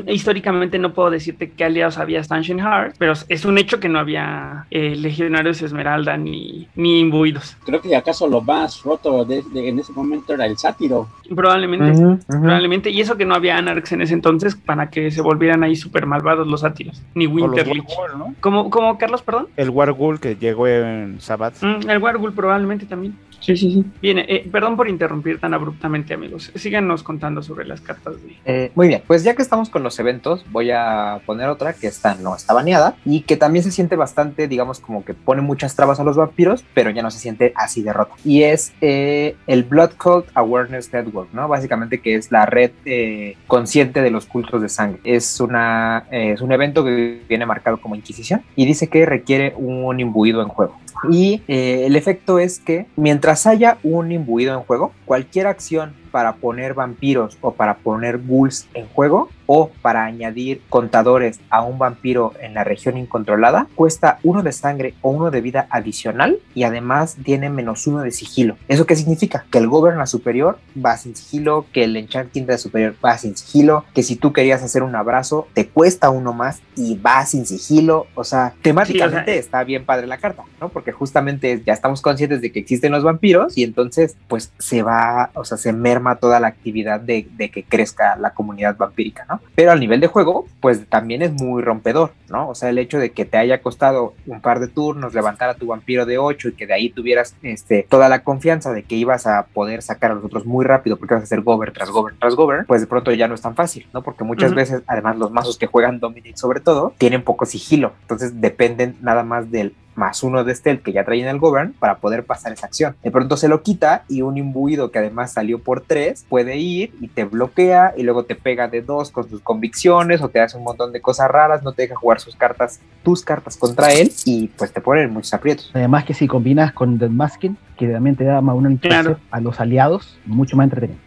históricamente 0.06 0.78
no 0.78 0.92
puedo 0.92 1.10
decirte 1.10 1.50
qué 1.50 1.64
aliados 1.64 1.98
había 1.98 2.20
hasta 2.20 2.34
Ancient 2.34 2.60
Heart, 2.60 2.96
pero 2.98 3.12
es 3.28 3.44
un 3.44 3.58
hecho 3.58 3.80
que 3.80 3.88
no 3.88 3.98
había 3.98 4.66
eh, 4.70 4.94
legionarios 4.96 5.62
Esmeralda 5.62 6.16
ni, 6.16 6.68
ni 6.74 7.00
imbuidos. 7.00 7.56
Creo 7.64 7.80
que 7.80 7.94
acaso 7.96 8.28
lo 8.28 8.40
más 8.40 8.82
roto 8.82 9.24
de- 9.24 9.42
de- 9.52 9.68
en 9.68 9.78
ese 9.78 9.92
momento 9.92 10.34
era 10.34 10.46
el 10.46 10.56
sátiro. 10.58 11.08
Probablemente. 11.34 12.22
Probablemente. 12.28 12.90
Y 12.90 13.00
eso 13.00 13.16
que 13.16 13.24
no 13.24 13.34
había 13.34 13.56
Anarchs 13.56 13.92
en 13.92 14.02
ese 14.02 14.14
entonces 14.14 14.54
para 14.54 14.90
que 14.90 15.10
se 15.10 15.22
volvieran 15.22 15.62
ahí 15.62 15.76
súper 15.76 16.06
malvados 16.06 16.46
los 16.46 16.60
sátiros. 16.60 17.02
Ni 17.14 17.26
Winterlich. 17.26 17.84
¿no? 18.16 18.34
¿Cómo, 18.40 18.70
cómo, 18.70 18.98
Carlos, 18.98 19.22
perdón? 19.22 19.48
El 19.56 19.70
Wargul 19.70 20.20
que 20.20 20.36
llegó 20.36 20.66
en 20.66 21.20
Sabbath. 21.20 21.62
Mm, 21.62 21.88
el 21.88 21.98
Wargul 21.98 22.32
probablemente 22.32 22.86
también. 22.86 23.16
Sí, 23.42 23.56
sí, 23.56 23.72
sí. 23.72 23.84
Bien, 24.00 24.18
eh, 24.20 24.48
perdón 24.50 24.76
por 24.76 24.88
interrumpir 24.88 25.40
tan 25.40 25.52
abruptamente, 25.52 26.14
amigos. 26.14 26.52
Síganos 26.54 27.02
contando 27.02 27.42
sobre 27.42 27.66
las 27.66 27.80
cartas 27.80 28.14
de. 28.22 28.36
Eh, 28.44 28.72
muy 28.74 28.88
bien, 28.88 29.02
pues 29.06 29.24
ya 29.24 29.34
que 29.34 29.42
estamos 29.42 29.68
con 29.68 29.82
los 29.82 29.98
eventos, 29.98 30.44
voy 30.50 30.70
a 30.70 31.20
poner 31.26 31.48
otra 31.48 31.72
que 31.72 31.88
esta 31.88 32.14
no 32.14 32.36
está 32.36 32.54
baneada 32.54 32.96
y 33.04 33.22
que 33.22 33.36
también 33.36 33.64
se 33.64 33.72
siente 33.72 33.96
bastante, 33.96 34.46
digamos, 34.46 34.80
como 34.80 35.04
que 35.04 35.12
pone 35.14 35.42
muchas 35.42 35.74
trabas 35.74 35.98
a 35.98 36.04
los 36.04 36.16
vampiros, 36.16 36.64
pero 36.72 36.90
ya 36.90 37.02
no 37.02 37.10
se 37.10 37.18
siente 37.18 37.52
así 37.56 37.82
de 37.82 37.92
rota. 37.92 38.14
Y 38.24 38.42
es 38.44 38.72
eh, 38.80 39.36
el 39.46 39.64
Blood 39.64 39.92
Cult 39.96 40.26
Awareness 40.34 40.92
Network, 40.92 41.30
¿no? 41.32 41.48
Básicamente 41.48 42.00
que 42.00 42.14
es 42.14 42.30
la 42.30 42.46
red 42.46 42.70
eh, 42.84 43.36
consciente 43.46 44.02
de 44.02 44.10
los 44.10 44.26
cultos 44.26 44.62
de 44.62 44.68
sangre. 44.68 45.00
Es, 45.04 45.40
una, 45.40 46.04
eh, 46.10 46.32
es 46.32 46.40
un 46.40 46.52
evento 46.52 46.84
que 46.84 47.22
viene 47.28 47.46
marcado 47.46 47.80
como 47.80 47.94
Inquisición 47.94 48.42
y 48.56 48.66
dice 48.66 48.88
que 48.88 49.06
requiere 49.06 49.54
un 49.56 49.98
imbuido 49.98 50.42
en 50.42 50.48
juego. 50.48 50.78
Y 51.10 51.42
eh, 51.48 51.84
el 51.86 51.96
efecto 51.96 52.38
es 52.38 52.58
que 52.58 52.86
mientras 52.96 53.46
haya 53.46 53.78
un 53.82 54.12
imbuido 54.12 54.54
en 54.54 54.60
juego, 54.60 54.92
cualquier 55.04 55.46
acción 55.46 56.01
para 56.12 56.34
poner 56.34 56.74
vampiros 56.74 57.36
o 57.40 57.54
para 57.54 57.78
poner 57.78 58.18
ghouls 58.18 58.68
en 58.74 58.86
juego 58.86 59.30
o 59.46 59.70
para 59.82 60.04
añadir 60.04 60.62
contadores 60.68 61.40
a 61.50 61.62
un 61.62 61.78
vampiro 61.78 62.32
en 62.40 62.54
la 62.54 62.64
región 62.64 62.96
incontrolada, 62.96 63.66
cuesta 63.74 64.18
uno 64.22 64.42
de 64.42 64.52
sangre 64.52 64.94
o 65.02 65.10
uno 65.10 65.30
de 65.30 65.40
vida 65.40 65.66
adicional 65.70 66.38
y 66.54 66.62
además 66.62 67.16
tiene 67.22 67.50
menos 67.50 67.86
uno 67.86 68.00
de 68.00 68.12
sigilo. 68.12 68.56
¿Eso 68.68 68.86
qué 68.86 68.96
significa? 68.96 69.44
Que 69.50 69.58
el 69.58 69.68
Governor 69.68 70.08
superior 70.08 70.58
va 70.74 70.96
sin 70.96 71.16
sigilo, 71.16 71.66
que 71.72 71.84
el 71.84 71.96
Enchant 71.96 72.30
Quinta 72.30 72.56
superior 72.56 72.94
va 73.04 73.18
sin 73.18 73.36
sigilo, 73.36 73.84
que 73.94 74.02
si 74.02 74.16
tú 74.16 74.32
querías 74.32 74.62
hacer 74.62 74.82
un 74.82 74.94
abrazo 74.94 75.48
te 75.54 75.68
cuesta 75.68 76.10
uno 76.10 76.32
más 76.32 76.62
y 76.76 76.96
va 76.96 77.24
sin 77.26 77.46
sigilo. 77.46 78.06
O 78.14 78.24
sea, 78.24 78.54
temáticamente 78.62 78.92
Sí, 78.92 79.30
o 79.30 79.32
sea, 79.32 79.34
está 79.34 79.64
bien 79.64 79.84
padre 79.84 80.06
la 80.06 80.18
carta, 80.18 80.44
¿no? 80.60 80.68
Porque 80.68 80.92
justamente 80.92 81.62
ya 81.64 81.72
estamos 81.72 82.00
conscientes 82.00 82.40
de 82.40 82.52
que 82.52 82.60
existen 82.60 82.92
los 82.92 83.04
vampiros 83.04 83.56
y 83.56 83.64
entonces 83.64 84.16
pues 84.28 84.52
se 84.58 84.82
va, 84.82 85.30
o 85.34 85.44
sea, 85.44 85.58
se 85.58 85.72
merma 85.72 86.01
toda 86.16 86.40
la 86.40 86.48
actividad 86.48 87.00
de, 87.00 87.26
de 87.32 87.50
que 87.50 87.62
crezca 87.64 88.16
la 88.16 88.30
comunidad 88.30 88.76
vampírica, 88.76 89.24
¿no? 89.28 89.40
Pero 89.54 89.72
al 89.72 89.80
nivel 89.80 90.00
de 90.00 90.06
juego, 90.06 90.46
pues 90.60 90.86
también 90.88 91.22
es 91.22 91.32
muy 91.32 91.62
rompedor, 91.62 92.12
¿no? 92.32 92.48
O 92.48 92.54
sea, 92.54 92.70
el 92.70 92.78
hecho 92.78 92.98
de 92.98 93.12
que 93.12 93.24
te 93.24 93.36
haya 93.36 93.62
costado 93.62 94.14
un 94.26 94.40
par 94.40 94.58
de 94.58 94.66
turnos 94.66 95.14
levantar 95.14 95.50
a 95.50 95.54
tu 95.54 95.66
vampiro 95.66 96.06
de 96.06 96.18
8 96.18 96.48
y 96.48 96.52
que 96.54 96.66
de 96.66 96.74
ahí 96.74 96.90
tuvieras 96.90 97.36
este, 97.42 97.86
toda 97.88 98.08
la 98.08 98.24
confianza 98.24 98.72
de 98.72 98.82
que 98.82 98.96
ibas 98.96 99.26
a 99.26 99.46
poder 99.52 99.82
sacar 99.82 100.10
a 100.10 100.14
los 100.14 100.24
otros 100.24 100.46
muy 100.46 100.64
rápido 100.64 100.96
porque 100.96 101.14
vas 101.14 101.22
a 101.22 101.24
hacer 101.24 101.42
gober 101.42 101.72
tras 101.72 101.90
gober 101.90 102.14
tras 102.18 102.34
gober, 102.34 102.64
pues 102.66 102.80
de 102.80 102.86
pronto 102.86 103.12
ya 103.12 103.28
no 103.28 103.34
es 103.34 103.42
tan 103.42 103.54
fácil, 103.54 103.86
¿no? 103.92 104.02
Porque 104.02 104.24
muchas 104.24 104.54
veces, 104.54 104.82
además, 104.86 105.16
los 105.16 105.30
mazos 105.30 105.58
que 105.58 105.66
juegan 105.66 106.00
Dominic 106.00 106.36
sobre 106.36 106.60
todo, 106.60 106.94
tienen 106.98 107.22
poco 107.22 107.44
sigilo, 107.44 107.92
entonces 108.02 108.40
dependen 108.40 108.96
nada 109.00 109.22
más 109.22 109.50
del 109.50 109.74
más 109.94 110.22
uno 110.22 110.44
de 110.44 110.54
stealth 110.54 110.82
que 110.82 110.92
ya 110.92 111.04
traía 111.04 111.24
en 111.24 111.30
el 111.30 111.38
govern 111.38 111.72
para 111.74 111.98
poder 111.98 112.24
pasar 112.24 112.52
esa 112.52 112.66
acción. 112.66 112.96
De 113.02 113.10
pronto 113.10 113.36
se 113.36 113.48
lo 113.48 113.62
quita 113.62 114.04
y 114.08 114.22
un 114.22 114.36
imbuido 114.36 114.90
que 114.90 114.98
además 114.98 115.32
salió 115.32 115.58
por 115.58 115.80
tres 115.82 116.24
puede 116.28 116.56
ir 116.56 116.94
y 117.00 117.08
te 117.08 117.24
bloquea 117.24 117.94
y 117.96 118.02
luego 118.02 118.24
te 118.24 118.34
pega 118.34 118.68
de 118.68 118.82
dos 118.82 119.10
con 119.10 119.28
sus 119.28 119.40
convicciones 119.40 120.22
o 120.22 120.28
te 120.28 120.40
hace 120.40 120.56
un 120.56 120.64
montón 120.64 120.92
de 120.92 121.00
cosas 121.00 121.30
raras, 121.30 121.62
no 121.62 121.72
te 121.72 121.82
deja 121.82 121.94
jugar 121.94 122.20
sus 122.22 122.36
cartas, 122.36 122.80
tus 123.02 123.24
cartas 123.24 123.56
contra 123.56 123.92
él 123.92 124.12
y 124.24 124.48
pues 124.48 124.72
te 124.72 124.80
pone 124.80 125.02
en 125.02 125.12
muchos 125.12 125.34
aprietos. 125.34 125.70
Además 125.74 126.04
que 126.04 126.14
si 126.14 126.26
combinas 126.26 126.72
con 126.72 126.98
The 126.98 127.08
Masking, 127.08 127.56
que 127.76 127.86
realmente 127.86 128.24
te 128.24 128.30
da 128.30 128.40
más 128.40 128.56
uno 128.56 128.76
Claro. 128.80 129.18
a 129.30 129.40
los 129.40 129.58
aliados, 129.60 130.18
mucho 130.26 130.56
más 130.56 130.64
entretenido. 130.64 130.98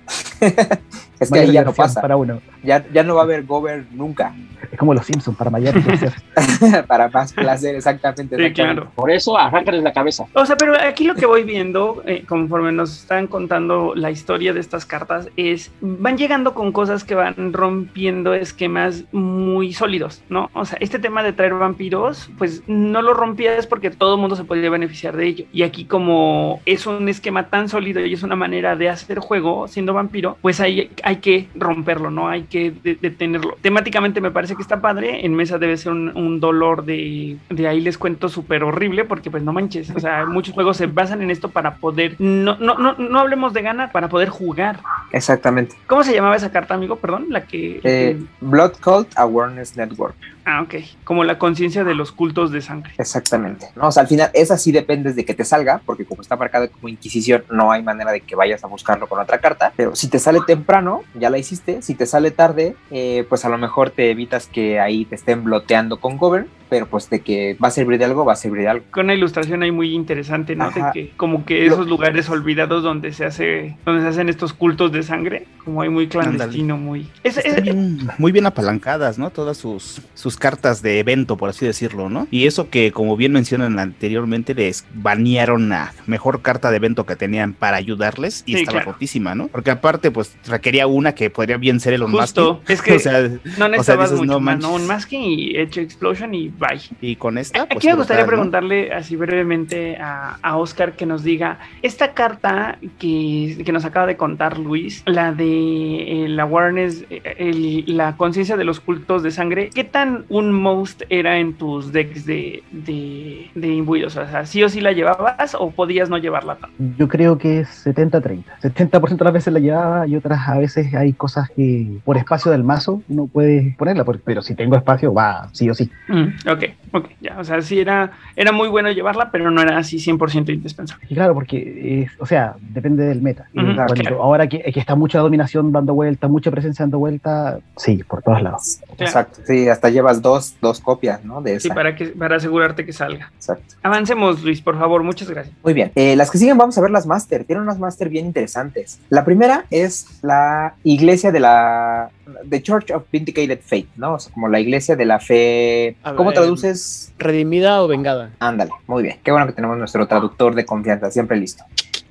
Es 1.19 1.31
que 1.31 1.39
ahí 1.39 1.51
ya 1.53 1.63
no 1.63 1.71
pasa, 1.71 2.01
Para 2.01 2.17
uno. 2.17 2.41
ya, 2.61 2.85
ya 2.91 3.01
no 3.03 3.15
va 3.15 3.21
a 3.21 3.23
haber 3.23 3.45
govern 3.45 3.87
nunca, 3.93 4.35
Es 4.75 4.79
como 4.79 4.93
los 4.93 5.05
Simpsons, 5.05 5.37
para 5.37 5.49
mayor 5.49 5.81
placer. 5.81 6.11
para 6.87 7.07
más 7.07 7.31
placer, 7.31 7.75
exactamente. 7.75 8.35
Sí, 8.35 8.53
claro. 8.53 8.91
Por 8.93 9.09
eso, 9.09 9.37
arráncales 9.37 9.81
la 9.83 9.93
cabeza. 9.93 10.25
O 10.33 10.45
sea, 10.45 10.57
pero 10.57 10.73
aquí 10.77 11.05
lo 11.05 11.15
que 11.15 11.25
voy 11.25 11.43
viendo, 11.43 12.03
eh, 12.05 12.25
conforme 12.27 12.73
nos 12.73 12.91
están 13.03 13.27
contando 13.27 13.93
la 13.95 14.11
historia 14.11 14.51
de 14.51 14.59
estas 14.59 14.85
cartas, 14.85 15.29
es 15.37 15.71
van 15.79 16.17
llegando 16.17 16.53
con 16.53 16.73
cosas 16.73 17.05
que 17.05 17.15
van 17.15 17.53
rompiendo 17.53 18.33
esquemas 18.33 19.05
muy 19.13 19.71
sólidos, 19.71 20.21
¿no? 20.27 20.49
O 20.53 20.65
sea, 20.65 20.77
este 20.81 20.99
tema 20.99 21.23
de 21.23 21.31
traer 21.31 21.53
vampiros, 21.53 22.29
pues 22.37 22.61
no 22.67 23.01
lo 23.01 23.13
rompías 23.13 23.67
porque 23.67 23.91
todo 23.91 24.15
el 24.15 24.19
mundo 24.19 24.35
se 24.35 24.43
podía 24.43 24.69
beneficiar 24.69 25.15
de 25.15 25.25
ello. 25.25 25.45
Y 25.53 25.63
aquí 25.63 25.85
como 25.85 26.59
es 26.65 26.85
un 26.85 27.07
esquema 27.07 27.47
tan 27.47 27.69
sólido 27.69 28.05
y 28.05 28.11
es 28.11 28.23
una 28.23 28.35
manera 28.35 28.75
de 28.75 28.89
hacer 28.89 29.19
juego 29.19 29.69
siendo 29.69 29.93
vampiro, 29.93 30.37
pues 30.41 30.59
hay, 30.59 30.91
hay 31.01 31.15
que 31.17 31.47
romperlo, 31.55 32.11
¿no? 32.11 32.27
Hay 32.27 32.43
que 32.43 32.71
de- 32.71 32.95
detenerlo. 32.95 33.55
Temáticamente 33.61 34.19
me 34.19 34.31
parece 34.31 34.57
que 34.57 34.64
está 34.65 34.81
padre. 34.81 35.25
En 35.25 35.33
mesa 35.33 35.57
debe 35.57 35.77
ser 35.77 35.91
un, 35.91 36.15
un 36.15 36.39
dolor 36.39 36.85
de, 36.85 37.37
de 37.49 37.67
ahí 37.67 37.79
les 37.81 37.97
cuento 37.97 38.29
súper 38.29 38.63
horrible 38.63 39.05
porque 39.05 39.31
pues 39.31 39.43
no 39.43 39.53
manches. 39.53 39.91
O 39.91 39.99
sea, 39.99 40.25
muchos 40.25 40.53
juegos 40.53 40.77
se 40.77 40.87
basan 40.87 41.21
en 41.21 41.31
esto 41.31 41.49
para 41.49 41.75
poder, 41.75 42.15
no, 42.19 42.57
no, 42.57 42.75
no, 42.77 42.93
no 42.93 43.19
hablemos 43.19 43.53
de 43.53 43.61
ganar, 43.61 43.91
para 43.91 44.09
poder 44.09 44.29
jugar. 44.29 44.79
Exactamente. 45.11 45.75
¿Cómo 45.87 46.03
se 46.03 46.13
llamaba 46.13 46.35
esa 46.35 46.51
carta, 46.51 46.73
amigo? 46.73 46.97
Perdón, 46.97 47.27
la 47.29 47.45
que... 47.45 47.79
Eh, 47.83 48.19
Blood 48.41 48.73
Cult 48.83 49.09
Awareness 49.17 49.77
Network. 49.77 50.15
Ah, 50.47 50.61
ok. 50.61 50.75
Como 51.03 51.23
la 51.23 51.39
conciencia 51.39 51.83
de 51.83 51.95
los 51.95 52.11
cultos 52.11 52.51
de 52.51 52.61
sangre. 52.61 52.93
Exactamente. 52.99 53.67
No, 53.75 53.87
o 53.87 53.91
sea, 53.91 54.01
al 54.01 54.07
final, 54.07 54.29
esa 54.33 54.57
sí 54.57 54.71
dependes 54.71 55.15
de 55.15 55.25
que 55.25 55.33
te 55.33 55.43
salga, 55.43 55.81
porque 55.83 56.05
como 56.05 56.21
está 56.21 56.35
marcada 56.35 56.67
como 56.67 56.87
Inquisición, 56.87 57.43
no 57.49 57.71
hay 57.71 57.81
manera 57.81 58.11
de 58.11 58.21
que 58.21 58.35
vayas 58.35 58.63
a 58.63 58.67
buscarlo 58.67 59.07
con 59.07 59.19
otra 59.19 59.39
carta. 59.39 59.73
Pero 59.75 59.95
si 59.95 60.07
te 60.07 60.19
sale 60.19 60.39
temprano, 60.45 61.01
ya 61.15 61.31
la 61.31 61.39
hiciste. 61.39 61.81
Si 61.81 61.95
te 61.95 62.05
sale 62.05 62.29
tarde, 62.29 62.75
eh, 62.91 63.25
pues 63.27 63.43
a 63.43 63.49
lo 63.49 63.57
mejor 63.57 63.89
te 63.89 64.11
evitas 64.11 64.44
que 64.47 64.79
ahí 64.79 65.05
te 65.05 65.15
estén 65.15 65.43
bloteando 65.43 65.99
con 65.99 66.17
Govern, 66.17 66.47
pero 66.69 66.85
pues 66.87 67.09
de 67.09 67.21
que 67.21 67.55
va 67.63 67.69
a 67.69 67.71
servir 67.71 67.97
de 67.97 68.05
algo, 68.05 68.23
va 68.25 68.33
a 68.33 68.35
servir 68.35 68.61
de 68.61 68.67
algo. 68.67 68.85
Con 68.91 69.05
una 69.05 69.13
ilustración 69.15 69.63
ahí 69.63 69.71
muy 69.71 69.93
interesante, 69.93 70.55
¿no? 70.55 70.65
Ajá. 70.65 70.87
De 70.87 70.91
que 70.93 71.11
como 71.17 71.45
que 71.45 71.65
esos 71.65 71.87
lugares 71.87 72.29
olvidados 72.29 72.83
donde 72.83 73.11
se 73.13 73.25
hace, 73.25 73.75
donde 73.85 74.01
se 74.03 74.07
hacen 74.09 74.29
estos 74.29 74.53
cultos 74.53 74.91
de 74.91 75.03
sangre, 75.03 75.47
como 75.63 75.81
hay 75.81 75.89
muy 75.89 76.07
clandestino, 76.07 76.77
muy. 76.77 77.07
Es, 77.23 77.39
bien- 77.63 78.07
muy 78.17 78.31
bien 78.31 78.45
apalancadas, 78.45 79.17
¿no? 79.17 79.29
Todas 79.31 79.57
sus, 79.57 80.01
sus 80.13 80.37
cartas 80.37 80.81
de 80.81 80.99
evento, 80.99 81.37
por 81.37 81.49
así 81.49 81.65
decirlo, 81.65 82.09
¿no? 82.09 82.27
Y 82.29 82.45
eso 82.45 82.69
que, 82.69 82.91
como 82.91 83.17
bien 83.17 83.31
mencionan 83.33 83.79
anteriormente, 83.79 84.53
les 84.53 84.85
banearon 84.93 85.69
la 85.69 85.93
mejor 86.05 86.41
carta 86.41 86.69
de 86.69 86.77
evento 86.77 87.05
que 87.05 87.15
tenían 87.15 87.53
para 87.53 87.77
ayudarles 87.77 88.43
y 88.45 88.53
Sí, 88.53 88.59
estaba 88.59 88.79
claro. 88.81 88.91
rotísima, 88.93 89.33
¿no? 89.33 89.47
Porque 89.47 89.71
aparte, 89.71 90.11
pues 90.11 90.35
requería 90.47 90.87
una 90.87 91.15
que 91.15 91.29
podría 91.29 91.57
bien 91.57 91.79
ser 91.79 91.95
Musk. 91.99 92.19
Justo, 92.21 92.61
es 92.67 92.81
que 92.81 92.93
o 92.95 92.99
sea, 92.99 93.21
no 93.57 93.67
necesitabas 93.69 94.09
dices, 94.11 94.19
mucho 94.19 94.33
no 94.33 94.39
más, 94.39 94.59
¿no? 94.59 94.73
Un 94.73 94.85
masking 94.87 95.21
y 95.23 95.57
hecho 95.57 95.81
explosion 95.81 96.33
y 96.33 96.49
bye. 96.59 96.79
y 97.01 97.15
con 97.15 97.37
esta. 97.37 97.63
Aquí 97.63 97.73
pues, 97.73 97.85
me 97.85 97.93
gustaría 97.95 98.23
brutal, 98.23 98.37
¿no? 98.45 98.51
preguntarle 98.51 98.93
así 98.93 99.15
brevemente 99.15 99.97
a, 99.97 100.37
a 100.41 100.57
Oscar 100.57 100.93
que 100.93 101.05
nos 101.05 101.23
diga, 101.23 101.59
esta 101.81 102.13
carta 102.13 102.77
que, 102.99 103.61
que 103.65 103.71
nos 103.71 103.85
acaba 103.85 104.05
de 104.07 104.17
contar 104.17 104.57
Luis, 104.59 105.03
la 105.05 105.31
de 105.33 106.25
el 106.25 106.39
awareness, 106.39 107.05
eh, 107.09 107.21
el- 107.37 107.83
la 107.97 108.15
conciencia 108.17 108.57
de 108.57 108.63
los 108.63 108.79
cultos 108.79 109.23
de 109.23 109.31
sangre, 109.31 109.69
¿qué 109.73 109.83
tan 109.83 110.25
un 110.29 110.51
most 110.51 111.03
era 111.09 111.37
en 111.37 111.53
tus 111.53 111.91
decks 111.91 112.25
de, 112.25 112.63
de, 112.71 113.49
de 113.55 113.67
imbuidos? 113.67 114.15
O 114.17 114.27
sea, 114.27 114.45
¿sí 114.45 114.63
o 114.63 114.69
sí 114.69 114.81
la 114.81 114.91
llevabas 114.91 115.55
o 115.57 115.71
podías 115.71 116.09
no 116.09 116.17
llevarla? 116.17 116.57
Yo 116.97 117.07
creo 117.07 117.37
que 117.37 117.61
es 117.61 117.85
70-30. 117.85 118.43
70% 118.61 119.17
de 119.17 119.23
las 119.25 119.33
veces 119.33 119.53
la 119.53 119.59
llevaba 119.59 120.07
y 120.07 120.15
otras 120.15 120.47
a 120.47 120.57
veces 120.57 120.93
hay 120.93 121.13
cosas 121.13 121.49
que 121.55 121.87
por 122.03 122.17
espacio 122.17 122.51
del 122.51 122.63
mazo 122.63 123.01
uno 123.09 123.27
puede 123.27 123.75
ponerla, 123.77 124.05
pero 124.23 124.41
si 124.41 124.55
tengo 124.55 124.75
espacio 124.75 125.13
va 125.13 125.49
sí 125.53 125.69
o 125.69 125.73
sí. 125.73 125.89
Mm, 126.07 126.44
ok, 126.47 126.63
ok, 126.93 127.09
ya, 127.21 127.39
o 127.39 127.43
sea, 127.43 127.61
sí 127.61 127.79
era, 127.79 128.11
era 128.35 128.51
muy 128.51 128.67
bueno 128.67 128.91
llevarla, 128.91 129.31
pero 129.31 129.49
no 129.51 129.61
era 129.61 129.77
así 129.77 129.97
100% 129.97 130.49
indispensable. 130.53 131.05
Y 131.09 131.15
claro, 131.15 131.33
porque, 131.33 132.03
es- 132.03 132.11
o 132.19 132.25
sea, 132.25 132.55
depende 132.59 133.05
del 133.05 133.21
meta. 133.21 133.47
Cuando- 133.53 133.85
claro. 133.93 134.21
Ahora 134.23 134.47
que, 134.47 134.59
que 134.61 134.79
está 134.79 134.95
mucha 134.95 135.19
dominación 135.19 135.71
dando 135.71 135.93
vuelta, 135.93 136.27
mucha 136.27 136.51
presencia 136.51 136.83
dando 136.83 136.99
vuelta, 136.99 137.59
sí, 137.77 138.03
por 138.07 138.21
todos 138.21 138.41
lados. 138.41 138.79
Exacto. 138.97 139.41
Sí, 139.45 139.67
hasta 139.69 139.89
llevas 139.89 140.21
dos, 140.21 140.55
dos 140.61 140.79
copias, 140.79 141.23
¿no? 141.25 141.41
De 141.41 141.59
Sí, 141.59 141.67
esa. 141.67 141.75
para, 141.75 141.95
que, 141.95 142.07
para 142.07 142.37
asegurarte 142.37 142.85
que 142.85 142.93
salga. 142.93 143.31
Exacto. 143.35 143.75
Avancemos, 143.83 144.43
Luis, 144.43 144.61
por 144.61 144.77
favor, 144.77 145.03
muchas 145.03 145.29
gracias. 145.29 145.55
Muy 145.63 145.73
bien. 145.73 145.91
Eh, 145.95 146.15
las 146.15 146.31
que 146.31 146.37
siguen, 146.37 146.57
vamos 146.57 146.77
a 146.77 146.81
ver 146.81 146.91
las 146.91 147.05
Master. 147.05 147.43
Tienen 147.45 147.63
unas 147.63 147.79
Master 147.79 148.09
bien 148.09 148.25
interesantes. 148.25 148.99
La 149.09 149.23
primera 149.25 149.65
es 149.69 150.19
la 150.23 150.73
iglesia 150.83 151.31
de 151.31 151.39
la. 151.39 152.09
The 152.49 152.61
Church 152.63 152.89
of 152.91 153.03
Vindicated 153.11 153.59
Faith, 153.63 153.87
¿no? 153.97 154.13
O 154.15 154.19
sea, 154.19 154.33
como 154.33 154.47
la 154.47 154.59
iglesia 154.59 154.95
de 154.95 155.05
la 155.05 155.19
fe. 155.19 155.95
¿Cómo. 156.15 156.33
Traduces? 156.35 157.13
¿Redimida 157.17 157.81
o 157.81 157.87
vengada? 157.87 158.31
Ándale, 158.39 158.71
muy 158.87 159.03
bien. 159.03 159.19
Qué 159.23 159.31
bueno 159.31 159.47
que 159.47 159.53
tenemos 159.53 159.77
nuestro 159.77 160.07
traductor 160.07 160.55
de 160.55 160.65
confianza, 160.65 161.09
siempre 161.11 161.37
listo. 161.37 161.63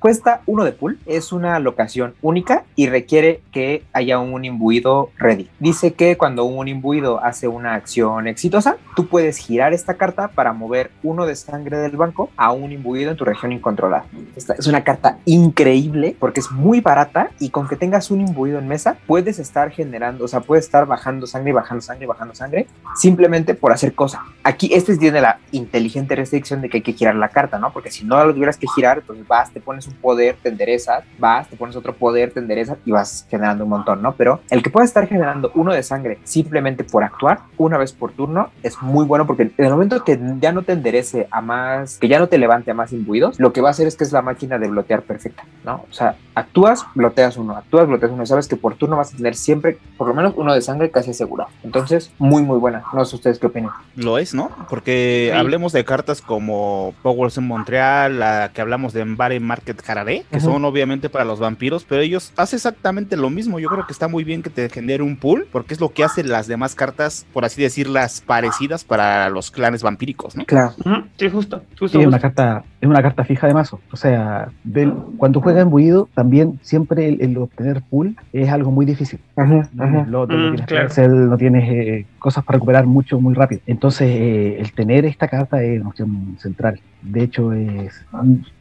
Cuesta 0.05 0.41
uno 0.45 0.63
de 0.63 0.71
pool, 0.71 0.99
es 1.07 1.31
una 1.31 1.57
locación 1.57 2.13
única 2.21 2.63
y 2.75 2.89
requiere 2.89 3.41
que 3.51 3.83
haya 3.91 4.19
un 4.19 4.45
imbuido 4.45 5.09
ready. 5.17 5.49
Dice 5.57 5.93
que 5.93 6.15
cuando 6.15 6.43
un 6.43 6.67
imbuido 6.67 7.23
hace 7.23 7.47
una 7.47 7.73
acción 7.73 8.27
exitosa, 8.27 8.77
tú 8.95 9.07
puedes 9.07 9.37
girar 9.39 9.73
esta 9.73 9.95
carta 9.95 10.27
para 10.27 10.53
mover 10.53 10.91
uno 11.01 11.25
de 11.25 11.35
sangre 11.35 11.79
del 11.79 11.97
banco 11.97 12.29
a 12.37 12.51
un 12.51 12.71
imbuido 12.71 13.09
en 13.09 13.17
tu 13.17 13.25
región 13.25 13.51
incontrolada. 13.51 14.05
Esta 14.35 14.53
es 14.53 14.67
una 14.67 14.83
carta 14.83 15.17
increíble 15.25 16.15
porque 16.19 16.39
es 16.39 16.51
muy 16.51 16.81
barata 16.81 17.31
y 17.39 17.49
con 17.49 17.67
que 17.67 17.75
tengas 17.75 18.11
un 18.11 18.21
imbuido 18.21 18.59
en 18.59 18.67
mesa, 18.67 18.97
puedes 19.07 19.39
estar 19.39 19.71
generando, 19.71 20.25
o 20.25 20.27
sea, 20.27 20.41
puedes 20.41 20.65
estar 20.65 20.85
bajando 20.85 21.25
sangre, 21.25 21.51
bajando 21.51 21.81
sangre, 21.81 22.05
bajando 22.05 22.35
sangre, 22.35 22.67
simplemente 22.95 23.55
por 23.55 23.71
hacer 23.71 23.95
cosa. 23.95 24.21
Aquí 24.43 24.69
este 24.71 24.95
tiene 24.97 25.19
la 25.19 25.39
inteligente 25.51 26.15
restricción 26.15 26.61
de 26.61 26.69
que 26.69 26.77
hay 26.77 26.83
que 26.83 26.93
girar 26.93 27.15
la 27.15 27.29
carta, 27.29 27.57
¿no? 27.57 27.73
Porque 27.73 27.89
si 27.89 28.05
no 28.05 28.23
lo 28.23 28.31
tuvieras 28.35 28.57
que 28.57 28.67
girar, 28.67 28.99
entonces 28.99 29.27
vas, 29.27 29.51
te 29.51 29.59
pones 29.59 29.87
un 29.87 29.94
poder, 29.95 30.35
te 30.41 30.49
enderezas, 30.49 31.03
vas, 31.17 31.47
te 31.49 31.55
pones 31.55 31.75
otro 31.75 31.93
poder, 31.93 32.31
te 32.31 32.39
enderezas 32.39 32.77
y 32.85 32.91
vas 32.91 33.25
generando 33.29 33.63
un 33.63 33.69
montón, 33.71 34.01
¿no? 34.01 34.13
Pero 34.15 34.41
el 34.49 34.61
que 34.63 34.69
pueda 34.69 34.85
estar 34.85 35.07
generando 35.07 35.51
uno 35.55 35.73
de 35.73 35.83
sangre 35.83 36.19
simplemente 36.23 36.83
por 36.83 37.03
actuar 37.03 37.39
una 37.57 37.77
vez 37.77 37.93
por 37.93 38.11
turno 38.11 38.49
es 38.63 38.81
muy 38.81 39.05
bueno 39.05 39.25
porque 39.27 39.43
en 39.57 39.65
el 39.65 39.71
momento 39.71 40.03
que 40.03 40.19
ya 40.39 40.51
no 40.51 40.63
te 40.63 40.73
enderece 40.73 41.27
a 41.31 41.41
más, 41.41 41.97
que 41.97 42.07
ya 42.07 42.19
no 42.19 42.27
te 42.27 42.37
levante 42.37 42.71
a 42.71 42.73
más 42.73 42.91
imbuidos, 42.93 43.39
lo 43.39 43.53
que 43.53 43.61
va 43.61 43.69
a 43.69 43.71
hacer 43.71 43.87
es 43.87 43.95
que 43.95 44.03
es 44.03 44.11
la 44.11 44.21
máquina 44.21 44.57
de 44.57 44.67
blotear 44.67 45.01
perfecta, 45.01 45.43
¿no? 45.63 45.85
O 45.89 45.93
sea, 45.93 46.15
actúas, 46.35 46.85
bloteas 46.95 47.37
uno, 47.37 47.55
actúas, 47.55 47.87
bloteas 47.87 48.11
uno, 48.11 48.25
sabes 48.25 48.47
que 48.47 48.55
por 48.55 48.75
turno 48.75 48.97
vas 48.97 49.13
a 49.13 49.17
tener 49.17 49.35
siempre 49.35 49.77
por 49.97 50.07
lo 50.07 50.13
menos 50.13 50.33
uno 50.35 50.53
de 50.53 50.61
sangre 50.61 50.91
casi 50.91 51.11
asegurado. 51.11 51.49
Entonces, 51.63 52.11
muy, 52.17 52.43
muy 52.43 52.57
buena. 52.57 52.83
No 52.93 53.05
sé 53.05 53.15
ustedes 53.15 53.39
qué 53.39 53.47
opinan. 53.47 53.71
Lo 53.95 54.17
es, 54.17 54.33
¿no? 54.33 54.51
Porque 54.69 55.29
Sí. 55.31 55.37
hablemos 55.37 55.71
de 55.73 55.85
cartas 55.85 56.21
como 56.21 56.93
Powers 57.01 57.37
en 57.37 57.47
Montreal, 57.47 58.19
la 58.19 58.51
que 58.53 58.61
hablamos 58.61 58.93
de 58.93 59.01
Embare 59.01 59.39
Market 59.39 59.81
Jararé, 59.85 60.25
que 60.31 60.39
son 60.39 60.65
obviamente 60.65 61.09
para 61.09 61.25
los 61.25 61.39
vampiros, 61.39 61.85
pero 61.87 62.01
ellos 62.01 62.33
hacen 62.37 62.57
exactamente 62.57 63.15
lo 63.17 63.29
mismo. 63.29 63.59
Yo 63.59 63.69
creo 63.69 63.85
que 63.85 63.93
está 63.93 64.07
muy 64.07 64.23
bien 64.23 64.41
que 64.41 64.49
te 64.49 64.67
genere 64.69 65.03
un 65.03 65.17
pool, 65.17 65.47
porque 65.51 65.73
es 65.73 65.79
lo 65.79 65.89
que 65.93 66.03
hacen 66.03 66.29
las 66.29 66.47
demás 66.47 66.75
cartas, 66.75 67.25
por 67.33 67.45
así 67.45 67.61
decirlas, 67.61 68.21
parecidas 68.25 68.83
para 68.83 69.29
los 69.29 69.51
clanes 69.51 69.83
vampíricos, 69.83 70.35
¿no? 70.35 70.45
Claro. 70.45 70.73
Sí, 71.17 71.29
justo. 71.29 71.63
justo, 71.79 71.97
Sí, 71.97 72.01
es 72.01 72.07
una 72.07 72.17
justo. 72.17 72.21
carta, 72.21 72.63
es 72.85 72.89
una 72.89 73.01
carta 73.01 73.23
fija 73.23 73.47
de 73.47 73.53
mazo. 73.53 73.79
O 73.91 73.97
sea, 73.97 74.49
del- 74.63 74.93
cuando 75.17 75.41
juega 75.41 75.61
embuido, 75.61 76.07
también 76.13 76.59
siempre 76.61 77.07
el, 77.09 77.21
el 77.21 77.37
obtener 77.37 77.81
pool 77.89 78.15
es 78.31 78.49
algo 78.49 78.71
muy 78.71 78.85
difícil. 78.85 79.19
Ajá, 79.35 79.67
ajá. 79.77 80.05
Lo, 80.07 80.25
no 80.27 80.37
Mm, 80.37 80.49
tienes 80.51 80.67
claro. 80.67 81.17
No 81.25 81.37
tienes 81.37 81.69
eh, 81.69 82.05
cosas 82.19 82.43
para 82.43 82.57
recuperar 82.57 82.85
mucho, 82.85 83.19
muy 83.19 83.33
rápido. 83.33 83.61
Entonces, 83.65 84.07
eh, 84.09 84.57
el 84.59 84.71
tener 84.73 85.05
esta 85.05 85.27
carta 85.27 85.61
es 85.63 85.79
una 85.81 85.89
opción 85.89 86.37
central. 86.39 86.79
De 87.01 87.23
hecho, 87.23 87.51
es 87.53 88.05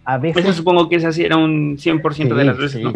a 0.05 0.18
veces. 0.18 0.44
Eso 0.44 0.52
supongo 0.55 0.88
que 0.88 0.96
esa 0.96 1.12
sí 1.12 1.22
era 1.24 1.36
un 1.36 1.76
100% 1.78 2.34
de 2.34 2.44
las 2.44 2.56
veces, 2.56 2.72
sí, 2.72 2.82
¿no? 2.82 2.92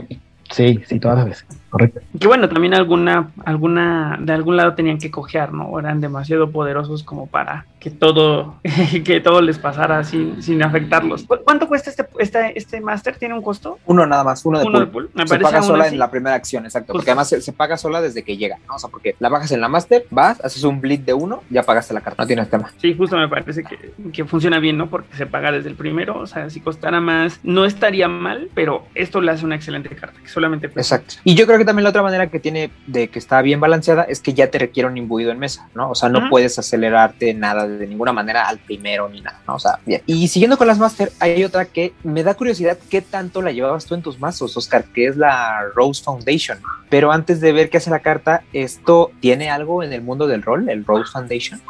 sí, 0.50 0.80
sí, 0.86 0.98
todas 0.98 1.18
las 1.18 1.26
veces. 1.26 1.46
Correcto. 1.70 2.00
Que 2.18 2.26
bueno, 2.26 2.48
también 2.48 2.74
alguna, 2.74 3.30
alguna, 3.44 4.16
de 4.20 4.32
algún 4.32 4.56
lado 4.56 4.74
tenían 4.74 4.98
que 4.98 5.10
cojear, 5.10 5.52
¿no? 5.52 5.64
O 5.66 5.78
Eran 5.78 6.00
demasiado 6.00 6.50
poderosos 6.50 7.02
como 7.02 7.26
para 7.26 7.66
que 7.78 7.90
todo, 7.90 8.56
que 9.04 9.20
todo 9.20 9.40
les 9.42 9.58
pasara 9.58 10.02
sin, 10.04 10.42
sin 10.42 10.62
afectarlos. 10.62 11.24
¿Cu- 11.24 11.38
¿Cuánto 11.44 11.68
cuesta 11.68 11.90
este, 11.90 12.06
este, 12.18 12.58
este 12.58 12.80
máster? 12.80 13.16
¿Tiene 13.16 13.34
un 13.34 13.42
costo? 13.42 13.78
Uno 13.86 14.06
nada 14.06 14.24
más, 14.24 14.44
uno 14.44 14.58
de 14.58 14.66
Uno 14.66 14.80
de 14.80 14.86
pool. 14.86 15.08
pool. 15.08 15.10
Me 15.14 15.28
se 15.28 15.38
paga 15.38 15.62
sola 15.62 15.84
así- 15.84 15.94
en 15.94 15.98
la 15.98 16.10
primera 16.10 16.34
acción, 16.34 16.64
exacto. 16.64 16.92
Porque 16.92 17.10
además 17.10 17.28
se, 17.28 17.40
se 17.40 17.52
paga 17.52 17.76
sola 17.76 18.00
desde 18.00 18.22
que 18.24 18.36
llega, 18.36 18.56
¿no? 18.66 18.74
O 18.76 18.78
sea, 18.78 18.90
porque 18.90 19.14
la 19.20 19.28
bajas 19.28 19.52
en 19.52 19.60
la 19.60 19.68
master, 19.68 20.06
vas, 20.10 20.42
haces 20.44 20.64
un 20.64 20.80
bleed 20.80 21.00
de 21.00 21.14
uno, 21.14 21.42
ya 21.50 21.62
pagaste 21.62 21.94
la 21.94 22.00
carta, 22.00 22.22
no 22.22 22.26
tienes 22.26 22.48
tema. 22.50 22.70
Sí, 22.78 22.94
justo 22.96 23.16
me 23.16 23.28
parece 23.28 23.62
que, 23.62 23.92
que 24.12 24.24
funciona 24.24 24.58
bien, 24.58 24.76
¿no? 24.78 24.88
Porque 24.88 25.14
se 25.16 25.26
paga 25.26 25.52
desde 25.52 25.68
el 25.68 25.76
primero, 25.76 26.18
o 26.18 26.26
sea, 26.26 26.50
si 26.50 26.60
costara 26.60 27.00
más, 27.00 27.40
no 27.42 27.64
estaría 27.64 28.08
mal, 28.08 28.48
pero 28.54 28.86
esto 28.94 29.20
le 29.20 29.30
hace 29.30 29.44
una 29.44 29.54
excelente 29.54 29.88
carta, 29.94 30.18
que 30.20 30.28
solamente 30.28 30.68
cuesta. 30.68 30.96
Exacto. 30.96 31.20
Y 31.24 31.34
yo 31.34 31.46
creo 31.46 31.57
que 31.58 31.64
también 31.64 31.84
la 31.84 31.90
otra 31.90 32.02
manera 32.02 32.28
que 32.28 32.40
tiene 32.40 32.70
de 32.86 33.08
que 33.08 33.18
está 33.18 33.42
bien 33.42 33.60
balanceada 33.60 34.04
es 34.04 34.20
que 34.20 34.34
ya 34.34 34.50
te 34.50 34.58
requiere 34.58 34.88
un 34.88 34.96
imbuido 34.96 35.30
en 35.30 35.38
mesa, 35.38 35.68
¿no? 35.74 35.90
O 35.90 35.94
sea, 35.94 36.08
no 36.08 36.28
puedes 36.30 36.58
acelerarte 36.58 37.34
nada 37.34 37.66
de 37.66 37.86
ninguna 37.86 38.12
manera 38.12 38.48
al 38.48 38.58
primero 38.58 39.08
ni 39.08 39.20
nada, 39.20 39.40
¿no? 39.46 39.56
O 39.56 39.58
sea, 39.58 39.78
bien. 39.84 40.02
Y 40.06 40.28
siguiendo 40.28 40.56
con 40.56 40.66
las 40.66 40.78
Master, 40.78 41.12
hay 41.20 41.44
otra 41.44 41.66
que 41.66 41.92
me 42.02 42.22
da 42.22 42.34
curiosidad 42.34 42.78
qué 42.88 43.02
tanto 43.02 43.42
la 43.42 43.52
llevabas 43.52 43.86
tú 43.86 43.94
en 43.94 44.02
tus 44.02 44.18
mazos, 44.18 44.56
Oscar, 44.56 44.84
que 44.84 45.06
es 45.06 45.16
la 45.16 45.62
Rose 45.74 46.02
Foundation. 46.02 46.58
Pero 46.88 47.12
antes 47.12 47.40
de 47.40 47.52
ver 47.52 47.68
qué 47.68 47.76
hace 47.76 47.90
la 47.90 48.00
carta, 48.00 48.42
¿esto 48.52 49.10
tiene 49.20 49.50
algo 49.50 49.82
en 49.82 49.92
el 49.92 50.02
mundo 50.02 50.26
del 50.26 50.42
rol, 50.42 50.68
el 50.68 50.84
Rose 50.84 51.10
Foundation? 51.12 51.60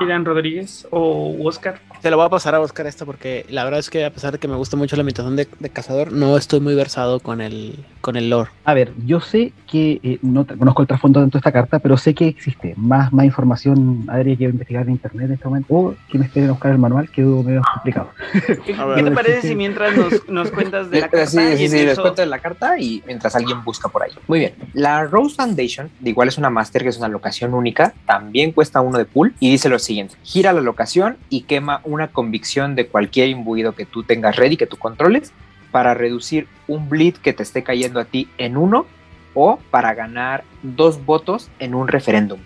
Irán 0.00 0.24
Rodríguez 0.24 0.86
o 0.90 1.36
Oscar. 1.44 1.80
Te 2.02 2.10
lo 2.10 2.16
voy 2.16 2.26
a 2.26 2.30
pasar 2.30 2.54
a 2.54 2.60
Oscar 2.60 2.86
esta 2.86 3.04
porque 3.04 3.44
la 3.50 3.64
verdad 3.64 3.80
es 3.80 3.90
que 3.90 4.04
a 4.04 4.10
pesar 4.10 4.32
de 4.32 4.38
que 4.38 4.48
me 4.48 4.56
gusta 4.56 4.76
mucho 4.76 4.96
la 4.96 5.02
imitación 5.02 5.36
de, 5.36 5.46
de 5.58 5.68
cazador, 5.70 6.12
no 6.12 6.36
estoy 6.36 6.60
muy 6.60 6.74
versado 6.74 7.20
con 7.20 7.40
el, 7.40 7.84
con 8.00 8.16
el 8.16 8.30
lore. 8.30 8.50
A 8.64 8.72
ver, 8.74 8.92
yo 9.04 9.20
sé 9.20 9.52
que 9.70 10.00
eh, 10.02 10.18
no 10.22 10.46
conozco 10.46 10.82
el 10.82 10.88
trasfondo 10.88 11.20
dentro 11.20 11.38
de 11.38 11.40
esta 11.40 11.52
carta, 11.52 11.78
pero 11.78 11.96
sé 11.98 12.14
que 12.14 12.26
existe 12.28 12.74
más, 12.76 13.12
más 13.12 13.26
información. 13.26 14.04
Habría 14.08 14.36
que 14.36 14.44
investigar 14.44 14.84
en 14.86 14.92
internet 14.92 15.26
en 15.26 15.32
este 15.34 15.44
momento. 15.46 15.74
O 15.74 15.94
que 16.10 16.18
me 16.18 16.24
esperen 16.26 16.48
a 16.48 16.52
buscar 16.52 16.72
el 16.72 16.78
manual, 16.78 17.10
quedó 17.10 17.42
medio 17.42 17.62
complicado. 17.74 18.10
¿Qué, 18.64 18.74
te 18.74 19.10
parece 19.10 19.48
si 19.48 19.54
mientras 19.54 19.96
nos, 19.96 20.28
nos 20.28 20.50
cuentas 20.50 20.90
de 20.90 21.00
la 21.00 21.06
Eh, 21.06 21.10
carta? 21.10 21.26
Sí, 21.26 21.38
y 21.38 21.56
sí, 21.56 21.64
en 21.64 21.70
sí, 21.70 21.76
les 21.82 21.92
eso- 21.92 22.02
cuento 22.02 22.22
de 22.22 22.26
la 22.26 22.38
carta 22.38 22.78
y 22.78 23.02
mientras 23.06 23.36
alguien 23.36 23.62
busca 23.62 23.88
por 23.88 24.02
ahí. 24.02 24.10
Muy 24.26 24.38
bien. 24.38 24.54
La 24.72 25.04
Rose 25.04 25.36
Foundation, 25.36 25.90
de 26.00 26.10
igual 26.10 26.28
es 26.28 26.38
una 26.38 26.48
master 26.50 26.82
que 26.82 26.88
es 26.88 26.96
una 26.98 27.08
locación 27.08 27.52
única, 27.54 27.92
también 28.06 28.52
cuesta 28.52 28.80
uno 28.80 28.96
de 28.98 29.04
pool 29.04 29.34
y 29.38 29.50
dice 29.50 29.68
lo 29.68 29.78
siguiente: 29.78 29.89
gira 30.22 30.52
la 30.52 30.60
locación 30.60 31.16
y 31.28 31.42
quema 31.42 31.80
una 31.84 32.08
convicción 32.08 32.74
de 32.74 32.86
cualquier 32.86 33.28
imbuido 33.28 33.74
que 33.74 33.86
tú 33.86 34.02
tengas 34.02 34.36
ready, 34.36 34.56
que 34.56 34.66
tú 34.66 34.76
controles, 34.76 35.32
para 35.70 35.94
reducir 35.94 36.48
un 36.66 36.88
bleed 36.88 37.14
que 37.14 37.32
te 37.32 37.42
esté 37.42 37.62
cayendo 37.62 38.00
a 38.00 38.04
ti 38.04 38.28
en 38.38 38.56
uno 38.56 38.86
o 39.34 39.58
para 39.70 39.94
ganar 39.94 40.44
dos 40.62 41.04
votos 41.04 41.50
en 41.58 41.74
un 41.74 41.88
referéndum. 41.88 42.40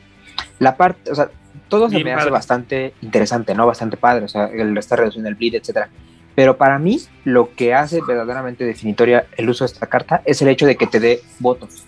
La 0.58 0.76
parte, 0.76 1.10
o 1.10 1.14
sea, 1.14 1.30
todo 1.68 1.88
se 1.88 1.96
Bien 1.96 2.06
me 2.06 2.12
hace 2.12 2.30
bastante 2.30 2.94
interesante, 3.00 3.54
¿no? 3.54 3.66
Bastante 3.66 3.96
padre, 3.96 4.26
o 4.26 4.28
sea, 4.28 4.46
el 4.46 4.76
estar 4.76 4.98
reduciendo 4.98 5.28
el 5.28 5.34
bleed, 5.34 5.56
etcétera. 5.56 5.88
Pero 6.34 6.56
para 6.56 6.78
mí, 6.78 7.00
lo 7.24 7.54
que 7.54 7.74
hace 7.74 8.00
verdaderamente 8.06 8.64
definitoria 8.64 9.26
el 9.36 9.48
uso 9.48 9.64
de 9.64 9.72
esta 9.72 9.86
carta 9.86 10.22
es 10.24 10.42
el 10.42 10.48
hecho 10.48 10.66
de 10.66 10.76
que 10.76 10.86
te 10.86 11.00
dé 11.00 11.20
votos. 11.38 11.84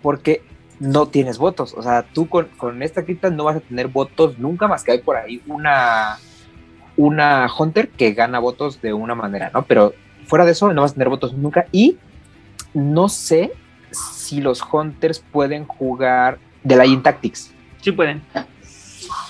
Porque 0.00 0.42
no 0.80 1.06
tienes 1.06 1.38
votos. 1.38 1.74
O 1.76 1.82
sea, 1.82 2.02
tú 2.02 2.28
con, 2.28 2.46
con 2.56 2.82
esta 2.82 3.04
carta 3.04 3.30
no 3.30 3.44
vas 3.44 3.56
a 3.56 3.60
tener 3.60 3.86
votos 3.88 4.38
nunca 4.38 4.66
más 4.66 4.82
que 4.82 4.92
hay 4.92 4.98
por 5.00 5.16
ahí 5.16 5.40
una, 5.46 6.18
una 6.96 7.48
Hunter 7.56 7.90
que 7.90 8.12
gana 8.12 8.38
votos 8.40 8.80
de 8.82 8.92
una 8.92 9.14
manera, 9.14 9.50
¿no? 9.54 9.62
Pero 9.66 9.94
fuera 10.26 10.44
de 10.44 10.52
eso, 10.52 10.72
no 10.72 10.82
vas 10.82 10.90
a 10.90 10.94
tener 10.94 11.08
votos 11.08 11.34
nunca. 11.34 11.66
Y 11.70 11.98
no 12.74 13.08
sé 13.08 13.52
si 13.90 14.40
los 14.40 14.62
Hunters 14.72 15.20
pueden 15.32 15.66
jugar 15.66 16.38
de 16.64 16.76
la 16.76 16.84
Tactics. 17.02 17.52
Sí 17.80 17.92
pueden. 17.92 18.22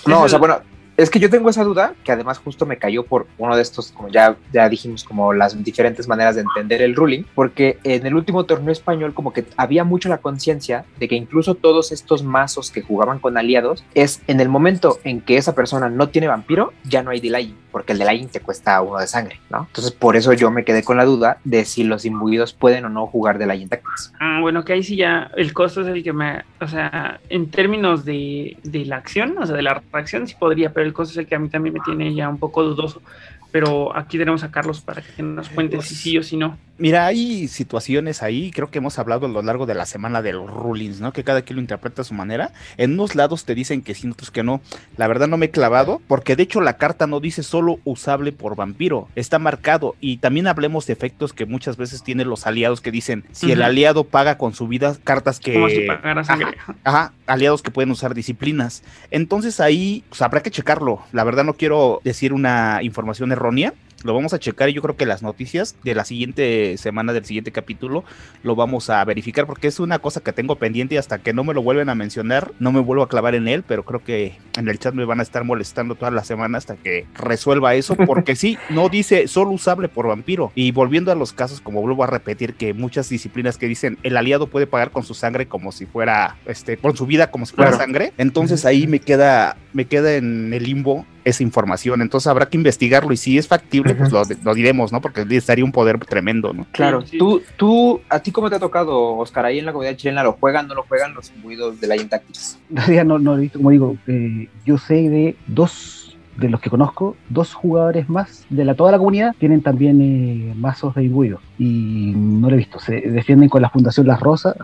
No, 0.06 0.22
o 0.22 0.28
sea, 0.28 0.36
es- 0.36 0.40
bueno, 0.40 0.60
es 1.02 1.10
que 1.10 1.18
yo 1.18 1.30
tengo 1.30 1.48
esa 1.48 1.64
duda, 1.64 1.94
que 2.04 2.12
además 2.12 2.38
justo 2.38 2.66
me 2.66 2.76
cayó 2.76 3.04
por 3.04 3.26
uno 3.38 3.56
de 3.56 3.62
estos, 3.62 3.92
como 3.92 4.08
ya, 4.08 4.36
ya 4.52 4.68
dijimos, 4.68 5.04
como 5.04 5.32
las 5.32 5.62
diferentes 5.62 6.06
maneras 6.06 6.34
de 6.34 6.42
entender 6.42 6.82
el 6.82 6.94
ruling, 6.94 7.24
porque 7.34 7.78
en 7.84 8.06
el 8.06 8.14
último 8.14 8.44
torneo 8.44 8.72
español 8.72 9.14
como 9.14 9.32
que 9.32 9.44
había 9.56 9.84
mucho 9.84 10.08
la 10.08 10.18
conciencia 10.18 10.84
de 10.98 11.08
que 11.08 11.14
incluso 11.14 11.54
todos 11.54 11.92
estos 11.92 12.22
mazos 12.22 12.70
que 12.70 12.82
jugaban 12.82 13.18
con 13.18 13.38
aliados, 13.38 13.84
es 13.94 14.20
en 14.26 14.40
el 14.40 14.48
momento 14.48 14.98
en 15.04 15.20
que 15.20 15.36
esa 15.36 15.54
persona 15.54 15.88
no 15.88 16.08
tiene 16.08 16.28
vampiro, 16.28 16.72
ya 16.84 17.02
no 17.02 17.10
hay 17.10 17.20
delaying, 17.20 17.56
porque 17.72 17.92
el 17.92 17.98
delaying 17.98 18.28
te 18.28 18.40
cuesta 18.40 18.80
uno 18.82 18.98
de 18.98 19.06
sangre, 19.06 19.40
¿no? 19.50 19.66
Entonces 19.68 19.92
por 19.92 20.16
eso 20.16 20.32
yo 20.32 20.50
me 20.50 20.64
quedé 20.64 20.82
con 20.82 20.96
la 20.96 21.04
duda 21.04 21.38
de 21.44 21.64
si 21.64 21.84
los 21.84 22.04
imbuidos 22.04 22.52
pueden 22.52 22.84
o 22.84 22.88
no 22.88 23.06
jugar 23.06 23.38
delaying 23.38 23.68
tactics. 23.68 24.12
Ah, 24.20 24.38
bueno, 24.40 24.64
que 24.64 24.74
ahí 24.74 24.82
sí 24.82 24.96
ya 24.96 25.30
el 25.36 25.52
costo 25.52 25.80
es 25.82 25.86
el 25.86 26.02
que 26.02 26.12
me. 26.12 26.44
O 26.60 26.66
sea, 26.66 27.20
en 27.28 27.50
términos 27.50 28.04
de, 28.04 28.56
de 28.62 28.84
la 28.84 28.96
acción, 28.96 29.36
o 29.38 29.46
sea, 29.46 29.56
de 29.56 29.62
la 29.62 29.82
reacción, 29.92 30.26
sí 30.26 30.34
podría, 30.38 30.72
pero 30.72 30.86
el 30.86 30.89
costo 30.92 31.12
es 31.12 31.16
el 31.18 31.26
que 31.26 31.34
a 31.34 31.38
mí 31.38 31.48
también 31.48 31.74
me 31.74 31.80
tiene 31.80 32.14
ya 32.14 32.28
un 32.28 32.38
poco 32.38 32.62
dudoso. 32.62 33.02
Pero 33.50 33.96
aquí 33.96 34.16
tenemos 34.16 34.44
a 34.44 34.50
Carlos 34.50 34.80
para 34.80 35.02
que 35.02 35.22
nos 35.22 35.48
cuente 35.48 35.80
si 35.82 35.94
sí 35.94 36.18
o 36.18 36.22
si 36.22 36.36
no. 36.36 36.56
Mira, 36.80 37.04
hay 37.04 37.46
situaciones 37.46 38.22
ahí, 38.22 38.50
creo 38.50 38.70
que 38.70 38.78
hemos 38.78 38.98
hablado 38.98 39.26
a 39.26 39.28
lo 39.28 39.42
largo 39.42 39.66
de 39.66 39.74
la 39.74 39.84
semana 39.84 40.22
de 40.22 40.32
los 40.32 40.50
rulings, 40.50 40.98
¿no? 41.02 41.12
Que 41.12 41.24
cada 41.24 41.42
quien 41.42 41.56
lo 41.56 41.60
interpreta 41.60 42.00
a 42.00 42.06
su 42.06 42.14
manera. 42.14 42.52
En 42.78 42.94
unos 42.94 43.14
lados 43.14 43.44
te 43.44 43.54
dicen 43.54 43.82
que 43.82 43.94
sí, 43.94 44.06
en 44.06 44.12
otros 44.12 44.30
que 44.30 44.42
no. 44.42 44.62
La 44.96 45.06
verdad 45.06 45.28
no 45.28 45.36
me 45.36 45.46
he 45.46 45.50
clavado, 45.50 46.00
porque 46.08 46.36
de 46.36 46.44
hecho 46.44 46.62
la 46.62 46.78
carta 46.78 47.06
no 47.06 47.20
dice 47.20 47.42
solo 47.42 47.80
usable 47.84 48.32
por 48.32 48.56
vampiro, 48.56 49.08
está 49.14 49.38
marcado. 49.38 49.94
Y 50.00 50.16
también 50.16 50.46
hablemos 50.46 50.86
de 50.86 50.94
efectos 50.94 51.34
que 51.34 51.44
muchas 51.44 51.76
veces 51.76 52.02
tienen 52.02 52.30
los 52.30 52.46
aliados 52.46 52.80
que 52.80 52.90
dicen, 52.90 53.26
si 53.30 53.52
el 53.52 53.60
aliado 53.60 54.04
paga 54.04 54.38
con 54.38 54.54
su 54.54 54.66
vida, 54.66 54.96
cartas 55.04 55.38
que... 55.38 55.52
Como 55.52 55.68
si 55.68 55.80
pagara 55.82 56.24
sangre. 56.24 56.56
Ajá, 56.84 57.12
aliados 57.26 57.60
que 57.60 57.70
pueden 57.70 57.90
usar 57.90 58.14
disciplinas. 58.14 58.82
Entonces 59.10 59.60
ahí 59.60 60.02
pues, 60.08 60.22
habrá 60.22 60.40
que 60.40 60.50
checarlo. 60.50 61.02
La 61.12 61.24
verdad 61.24 61.44
no 61.44 61.52
quiero 61.52 62.00
decir 62.04 62.32
una 62.32 62.78
información 62.82 63.32
errónea. 63.32 63.74
Lo 64.02 64.14
vamos 64.14 64.32
a 64.32 64.38
checar 64.38 64.68
y 64.70 64.72
yo 64.72 64.80
creo 64.80 64.96
que 64.96 65.04
las 65.04 65.22
noticias 65.22 65.76
de 65.84 65.94
la 65.94 66.04
siguiente 66.06 66.76
semana, 66.78 67.12
del 67.12 67.24
siguiente 67.26 67.52
capítulo, 67.52 68.02
lo 68.42 68.56
vamos 68.56 68.88
a 68.88 69.04
verificar 69.04 69.46
porque 69.46 69.68
es 69.68 69.78
una 69.78 69.98
cosa 69.98 70.20
que 70.22 70.32
tengo 70.32 70.56
pendiente 70.56 70.94
y 70.94 70.98
hasta 70.98 71.18
que 71.18 71.34
no 71.34 71.44
me 71.44 71.52
lo 71.52 71.62
vuelven 71.62 71.90
a 71.90 71.94
mencionar, 71.94 72.52
no 72.58 72.72
me 72.72 72.80
vuelvo 72.80 73.02
a 73.02 73.08
clavar 73.08 73.34
en 73.34 73.46
él, 73.46 73.62
pero 73.66 73.84
creo 73.84 74.02
que 74.02 74.36
en 74.58 74.68
el 74.68 74.78
chat 74.78 74.94
me 74.94 75.04
van 75.04 75.20
a 75.20 75.22
estar 75.22 75.44
molestando 75.44 75.96
toda 75.96 76.10
la 76.10 76.24
semana 76.24 76.56
hasta 76.56 76.76
que 76.76 77.06
resuelva 77.14 77.74
eso, 77.74 77.94
porque 77.94 78.36
sí, 78.36 78.56
no 78.70 78.88
dice 78.88 79.28
solo 79.28 79.50
usable 79.50 79.88
por 79.88 80.06
vampiro. 80.06 80.50
Y 80.54 80.72
volviendo 80.72 81.12
a 81.12 81.14
los 81.14 81.32
casos, 81.34 81.60
como 81.60 81.82
vuelvo 81.82 82.02
a 82.02 82.06
repetir, 82.06 82.54
que 82.54 82.72
muchas 82.72 83.08
disciplinas 83.10 83.58
que 83.58 83.66
dicen 83.66 83.98
el 84.02 84.16
aliado 84.16 84.46
puede 84.46 84.66
pagar 84.66 84.92
con 84.92 85.02
su 85.02 85.12
sangre 85.12 85.46
como 85.46 85.72
si 85.72 85.84
fuera, 85.84 86.36
este, 86.46 86.78
con 86.78 86.96
su 86.96 87.04
vida 87.06 87.30
como 87.30 87.44
si 87.44 87.54
fuera 87.54 87.70
Claro. 87.72 87.84
sangre, 87.84 88.12
entonces 88.16 88.64
ahí 88.64 88.86
me 88.86 88.98
queda, 89.00 89.56
me 89.74 89.84
queda 89.84 90.14
en 90.14 90.52
el 90.54 90.64
limbo 90.64 91.04
esa 91.24 91.42
información. 91.42 92.02
Entonces 92.02 92.26
habrá 92.26 92.46
que 92.46 92.56
investigarlo 92.56 93.12
y 93.12 93.16
si 93.16 93.38
es 93.38 93.48
factible, 93.48 93.94
pues 93.94 94.12
lo, 94.12 94.22
lo 94.42 94.54
diremos, 94.54 94.92
¿no? 94.92 95.00
Porque 95.00 95.26
estaría 95.30 95.64
un 95.64 95.72
poder 95.72 95.98
tremendo, 95.98 96.52
¿no? 96.52 96.66
Claro, 96.72 97.02
Sí, 97.02 97.12
sí. 97.12 97.18
tú, 97.18 97.42
tú, 97.56 98.00
¿a 98.08 98.20
ti 98.20 98.32
cómo 98.32 98.50
te 98.50 98.56
ha 98.56 98.60
tocado, 98.60 99.16
Oscar? 99.16 99.44
Ahí 99.46 99.58
en 99.58 99.66
la 99.66 99.72
comunidad 99.72 99.96
chilena, 99.96 100.22
¿lo 100.22 100.32
juegan, 100.32 100.68
no 100.68 100.74
lo 100.74 100.82
juegan 100.84 101.14
los 101.14 101.30
imbuidos 101.30 101.80
de 101.80 101.86
la 101.86 101.96
Tactics? 102.08 102.58
No, 103.04 103.18
no 103.18 103.32
lo 103.32 103.38
he 103.38 103.42
visto, 103.42 103.58
como 103.58 103.70
digo, 103.70 103.96
eh, 104.06 104.48
yo 104.64 104.78
sé 104.78 104.94
de 105.08 105.36
dos 105.46 106.16
de 106.36 106.48
los 106.48 106.60
que 106.60 106.70
conozco, 106.70 107.16
dos 107.28 107.52
jugadores 107.52 108.08
más 108.08 108.46
de 108.48 108.64
la, 108.64 108.74
toda 108.74 108.92
la 108.92 108.98
comunidad 108.98 109.34
tienen 109.38 109.62
también 109.62 110.00
eh, 110.00 110.54
mazos 110.56 110.94
de 110.94 111.04
imbuidos 111.04 111.40
y 111.58 112.12
no 112.16 112.48
lo 112.48 112.54
he 112.54 112.58
visto. 112.58 112.78
Se 112.78 113.00
defienden 113.00 113.48
con 113.48 113.62
la 113.62 113.68
Fundación 113.70 114.06
Las 114.06 114.20
Rosas, 114.20 114.54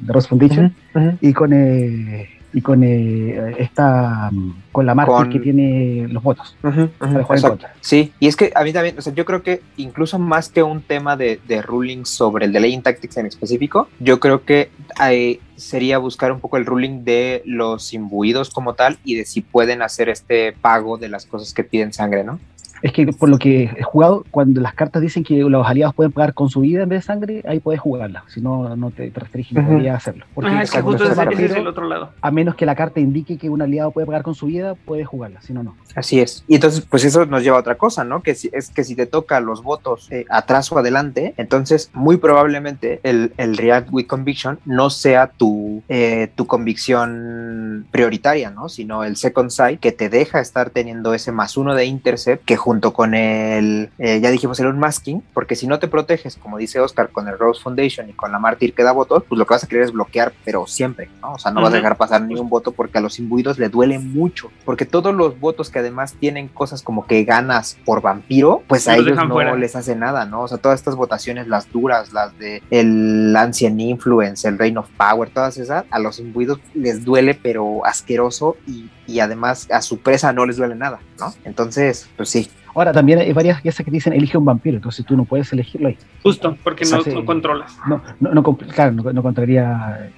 de 0.00 0.12
Rose 0.12 0.28
Foundation, 0.28 0.74
y 1.20 1.32
con 1.32 1.52
eh, 1.52 2.28
y 2.56 2.62
con 2.62 2.82
eh, 2.82 3.54
esta 3.58 4.30
mm, 4.32 4.62
con 4.72 4.86
la 4.86 4.94
marca 4.94 5.12
Con- 5.12 5.28
que 5.30 5.40
tiene 5.40 6.06
los 6.08 6.22
votos 6.22 6.56
Ujú, 6.62 6.84
ujú, 6.84 6.88
para 6.98 7.08
jugar 7.10 7.18
en 7.20 7.22
exacto. 7.34 7.48
contra. 7.50 7.74
Sí, 7.82 8.14
y 8.18 8.28
es 8.28 8.34
que 8.36 8.50
a 8.54 8.64
mí 8.64 8.72
también, 8.72 8.98
o 8.98 9.02
sea, 9.02 9.12
yo 9.12 9.26
creo 9.26 9.42
que 9.42 9.60
incluso 9.76 10.18
más 10.18 10.48
que 10.48 10.62
un 10.62 10.80
tema 10.80 11.18
de, 11.18 11.38
de 11.46 11.60
rulings 11.60 12.08
sobre 12.08 12.46
el 12.46 12.52
Delaying 12.54 12.80
Tactics 12.80 13.18
en 13.18 13.26
específico, 13.26 13.88
yo 14.00 14.20
creo 14.20 14.42
que 14.46 14.70
eh, 15.06 15.38
sería 15.56 15.98
buscar 15.98 16.32
un 16.32 16.40
poco 16.40 16.56
el 16.56 16.64
ruling 16.64 17.04
de 17.04 17.42
los 17.44 17.92
imbuidos 17.92 18.48
como 18.48 18.72
tal 18.72 18.96
y 19.04 19.16
de 19.16 19.26
si 19.26 19.42
pueden 19.42 19.82
hacer 19.82 20.08
este 20.08 20.52
pago 20.52 20.96
de 20.96 21.10
las 21.10 21.26
cosas 21.26 21.52
que 21.52 21.62
piden 21.62 21.92
sangre, 21.92 22.24
¿no? 22.24 22.40
Es 22.86 22.92
que 22.92 23.04
por 23.08 23.28
lo 23.28 23.36
que 23.36 23.64
he 23.64 23.82
jugado, 23.82 24.24
cuando 24.30 24.60
las 24.60 24.72
cartas 24.74 25.02
dicen 25.02 25.24
que 25.24 25.38
los 25.38 25.66
aliados 25.66 25.92
pueden 25.92 26.12
pagar 26.12 26.34
con 26.34 26.48
su 26.48 26.60
vida 26.60 26.84
en 26.84 26.88
vez 26.88 27.00
de 27.00 27.06
sangre, 27.06 27.42
ahí 27.48 27.58
puedes 27.58 27.80
jugarla. 27.80 28.22
Si 28.28 28.40
no, 28.40 28.76
no 28.76 28.92
te, 28.92 29.10
te 29.10 29.18
restringen, 29.20 29.66
podrías 29.66 29.96
hacerlo. 29.96 30.24
Porque 30.34 30.52
Ah, 30.52 30.62
es 30.62 30.70
que 30.70 30.80
cuando 30.82 31.04
justo 31.04 31.06
se 31.06 31.12
ese, 31.12 31.20
ese 31.22 31.32
es 31.32 31.38
vampiro, 31.40 31.60
el 31.62 31.66
otro 31.66 31.88
lado. 31.88 32.10
a 32.22 32.30
menos 32.30 32.54
que 32.54 32.64
la 32.64 32.76
carta 32.76 33.00
indique 33.00 33.38
que 33.38 33.50
un 33.50 33.60
aliado 33.60 33.90
puede 33.90 34.06
pagar 34.06 34.22
con 34.22 34.36
su 34.36 34.46
vida, 34.46 34.76
puedes 34.76 35.04
jugarla. 35.08 35.42
Si 35.42 35.52
no, 35.52 35.64
no. 35.64 35.74
Así 35.96 36.20
es. 36.20 36.44
Y 36.46 36.54
entonces, 36.54 36.86
pues 36.88 37.04
eso 37.04 37.26
nos 37.26 37.42
lleva 37.42 37.56
a 37.56 37.60
otra 37.60 37.74
cosa, 37.76 38.04
¿no? 38.04 38.22
Que 38.22 38.36
si, 38.36 38.50
es 38.52 38.70
que 38.70 38.84
si 38.84 38.94
te 38.94 39.06
toca 39.06 39.40
los 39.40 39.64
votos 39.64 40.06
eh, 40.12 40.24
atrás 40.30 40.70
o 40.70 40.78
adelante, 40.78 41.34
entonces 41.38 41.90
muy 41.92 42.18
probablemente 42.18 43.00
el, 43.02 43.32
el 43.36 43.56
React 43.56 43.88
with 43.90 44.06
Conviction 44.06 44.60
no 44.64 44.90
sea 44.90 45.26
tu, 45.26 45.82
eh, 45.88 46.30
tu 46.36 46.46
convicción 46.46 47.86
prioritaria, 47.90 48.50
¿no? 48.50 48.68
Sino 48.68 49.02
el 49.02 49.16
Second 49.16 49.50
Sight 49.50 49.80
que 49.80 49.90
te 49.90 50.08
deja 50.08 50.40
estar 50.40 50.70
teniendo 50.70 51.14
ese 51.14 51.32
más 51.32 51.56
uno 51.56 51.74
de 51.74 51.86
Intercept 51.86 52.44
que 52.44 52.56
junto 52.56 52.75
con 52.80 53.14
el, 53.14 53.90
eh, 53.98 54.20
ya 54.20 54.30
dijimos, 54.30 54.58
el 54.60 54.66
Unmasking, 54.66 55.22
porque 55.34 55.56
si 55.56 55.66
no 55.66 55.78
te 55.78 55.88
proteges, 55.88 56.36
como 56.36 56.58
dice 56.58 56.80
Oscar, 56.80 57.10
con 57.10 57.28
el 57.28 57.38
Rose 57.38 57.62
Foundation 57.62 58.08
y 58.10 58.12
con 58.12 58.32
la 58.32 58.38
Mártir 58.38 58.74
que 58.74 58.82
da 58.82 58.92
votos, 58.92 59.24
pues 59.28 59.38
lo 59.38 59.46
que 59.46 59.54
vas 59.54 59.64
a 59.64 59.66
querer 59.66 59.84
es 59.84 59.92
bloquear, 59.92 60.32
pero 60.44 60.66
siempre, 60.66 61.08
¿no? 61.20 61.34
O 61.34 61.38
sea, 61.38 61.52
no 61.52 61.62
vas 61.62 61.72
a 61.72 61.76
dejar 61.76 61.96
pasar 61.96 62.22
ni 62.22 62.34
un 62.34 62.48
voto 62.48 62.72
porque 62.72 62.98
a 62.98 63.00
los 63.00 63.18
imbuidos 63.18 63.58
le 63.58 63.68
duele 63.68 63.98
mucho, 63.98 64.50
porque 64.64 64.86
todos 64.86 65.14
los 65.14 65.38
votos 65.38 65.70
que 65.70 65.78
además 65.78 66.14
tienen 66.14 66.48
cosas 66.48 66.82
como 66.82 67.06
que 67.06 67.24
ganas 67.24 67.78
por 67.84 68.02
vampiro, 68.02 68.62
pues 68.66 68.88
a 68.88 68.96
Los 68.96 69.06
ellos 69.06 69.18
no 69.18 69.34
fuera. 69.34 69.54
les 69.56 69.76
hace 69.76 69.96
nada, 69.96 70.26
¿no? 70.26 70.42
O 70.42 70.48
sea, 70.48 70.58
todas 70.58 70.78
estas 70.78 70.96
votaciones, 70.96 71.48
las 71.48 71.70
duras, 71.70 72.12
las 72.12 72.36
de 72.38 72.62
el 72.70 73.34
Ancient 73.36 73.80
Influence, 73.80 74.46
el 74.46 74.58
Reign 74.58 74.78
of 74.78 74.88
Power, 74.96 75.30
todas 75.30 75.56
esas, 75.58 75.84
a 75.90 75.98
los 75.98 76.18
imbuidos 76.18 76.60
les 76.74 77.04
duele, 77.04 77.34
pero 77.34 77.84
asqueroso 77.84 78.56
y, 78.66 78.90
y 79.06 79.20
además 79.20 79.68
a 79.70 79.82
su 79.82 79.98
presa 79.98 80.32
no 80.32 80.46
les 80.46 80.56
duele 80.56 80.74
nada, 80.74 81.00
¿no? 81.18 81.32
Entonces, 81.44 82.08
pues 82.16 82.28
sí. 82.28 82.50
Ahora, 82.76 82.92
también 82.92 83.18
hay 83.18 83.32
varias 83.32 83.62
piezas 83.62 83.84
que 83.86 83.90
dicen 83.90 84.12
elige 84.12 84.36
un 84.36 84.44
vampiro, 84.44 84.76
entonces 84.76 85.04
tú 85.06 85.16
no 85.16 85.24
puedes 85.24 85.50
elegirlo 85.50 85.88
ahí. 85.88 85.96
Justo, 86.22 86.58
porque 86.62 86.84
no, 86.84 87.00
Sí. 87.00 87.10
no 87.14 87.24
controlas. 87.24 87.78
No, 87.88 88.02
no, 88.20 88.34
no, 88.34 88.42
claro, 88.42 88.92
no, 88.92 89.12
no 89.14 89.22
contraría 89.22 90.10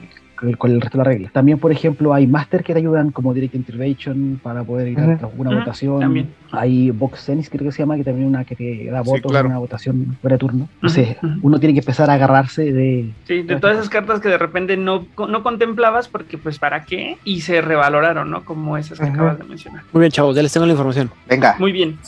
con 0.56 0.70
el, 0.70 0.80
resto 0.80 0.98
de 0.98 1.05
las 1.05 1.06
reglas. 1.06 1.32
También, 1.32 1.59
por 1.59 1.72
ejemplo, 1.72 2.14
hay 2.14 2.26
máster 2.26 2.62
que 2.62 2.72
te 2.72 2.78
ayudan 2.78 3.10
como 3.10 3.35
Direct 3.35 3.55
Intervention 3.55 4.40
para 4.43 4.62
poder 4.64 4.89
ir 4.89 4.98
a 5.01 5.18
tras 5.18 5.30
una 5.36 5.56
votación. 5.56 6.01
también. 6.01 6.35
Hay 6.51 6.90
Vox 6.90 7.26
Tennis, 7.26 7.51
creo 7.51 7.64
que 7.64 7.72
se 7.72 7.78
llama, 7.78 7.97
que 7.97 8.05
también 8.05 8.26
una 8.26 8.44
que 8.44 8.55
te 8.56 8.86
da 8.90 9.02
Sí, 9.02 9.10
votos, 9.10 9.30
claro. 9.30 9.48
una 9.48 9.59
votación 9.59 10.16
fuera 10.20 10.35
de 10.35 10.39
turno. 10.39 10.68
Entonces, 10.76 11.16
uno 11.43 11.59
tiene 11.60 11.74
que 11.74 11.80
empezar 11.80 12.10
a 12.10 12.14
agarrarse 12.14 12.72
de... 12.72 13.12
Sí, 13.24 13.43
de 13.43 13.56
todas 13.56 13.76
esas 13.76 13.89
cartas 13.89 14.20
que 14.20 14.28
de 14.28 14.39
repente 14.39 14.76
no, 14.76 15.06
no 15.28 15.43
contemplabas 15.43 16.09
porque 16.09 16.39
pues 16.39 16.59
para 16.59 16.85
qué 16.85 17.18
y 17.24 17.40
se 17.40 17.60
revaloraron, 17.60 18.30
¿no? 18.30 18.44
Como 18.44 18.76
esas 18.76 18.98
que 18.98 19.06
acabas 19.06 19.39
de 19.39 19.44
mencionar. 19.44 19.82
Muy 19.93 20.01
bien, 20.01 20.12
chavos, 20.12 20.36
ya 20.36 20.43
les 20.43 20.52
tengo 20.52 20.66
la 20.66 20.72
información. 20.72 21.10
Venga. 21.28 21.56
Muy 21.59 21.72
bien. 21.72 21.98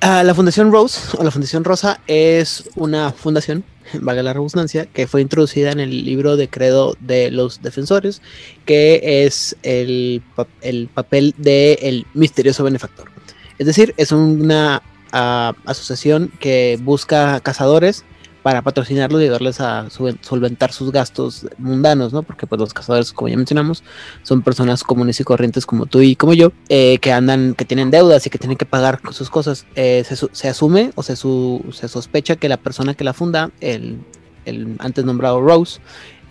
Ah, 0.00 0.22
la 0.22 0.32
Fundación 0.32 0.70
Rose 0.70 1.16
o 1.18 1.24
la 1.24 1.32
Fundación 1.32 1.64
Rosa 1.64 2.00
es 2.06 2.70
una 2.76 3.10
fundación, 3.12 3.64
valga 3.94 4.22
la 4.22 4.32
redundancia, 4.32 4.86
que 4.86 5.08
fue 5.08 5.20
introducida 5.20 5.72
en 5.72 5.80
el 5.80 6.04
libro 6.04 6.36
de 6.36 6.48
credo 6.48 6.96
de 7.00 7.32
los 7.32 7.62
defensores, 7.62 8.22
que 8.64 9.24
es 9.24 9.56
el, 9.64 10.22
el 10.60 10.86
papel 10.86 11.34
del 11.36 12.06
misterioso 12.14 12.62
benefactor. 12.62 13.10
Es 13.58 13.66
decir, 13.66 13.92
es 13.96 14.12
una 14.12 14.82
ah, 15.10 15.54
asociación 15.64 16.30
que 16.38 16.78
busca 16.80 17.40
cazadores 17.40 18.04
para 18.42 18.62
patrocinarlos 18.62 19.20
y 19.20 19.24
ayudarles 19.24 19.60
a 19.60 19.88
solventar 19.90 20.72
sus 20.72 20.92
gastos 20.92 21.46
mundanos, 21.58 22.12
¿no? 22.12 22.22
Porque 22.22 22.46
pues 22.46 22.60
los 22.60 22.72
cazadores, 22.72 23.12
como 23.12 23.28
ya 23.28 23.36
mencionamos, 23.36 23.82
son 24.22 24.42
personas 24.42 24.84
comunes 24.84 25.20
y 25.20 25.24
corrientes 25.24 25.66
como 25.66 25.86
tú 25.86 26.00
y 26.00 26.16
como 26.16 26.34
yo, 26.34 26.52
eh, 26.68 26.98
que 26.98 27.12
andan, 27.12 27.54
que 27.54 27.64
tienen 27.64 27.90
deudas 27.90 28.26
y 28.26 28.30
que 28.30 28.38
tienen 28.38 28.56
que 28.56 28.66
pagar 28.66 29.00
sus 29.10 29.28
cosas. 29.30 29.66
Eh, 29.74 30.04
se, 30.06 30.16
se 30.32 30.48
asume 30.48 30.92
o 30.94 31.02
se, 31.02 31.16
su- 31.16 31.64
se 31.72 31.88
sospecha 31.88 32.36
que 32.36 32.48
la 32.48 32.56
persona 32.56 32.94
que 32.94 33.04
la 33.04 33.12
funda, 33.12 33.50
el, 33.60 33.98
el 34.44 34.76
antes 34.78 35.04
nombrado 35.04 35.40
Rose, 35.40 35.80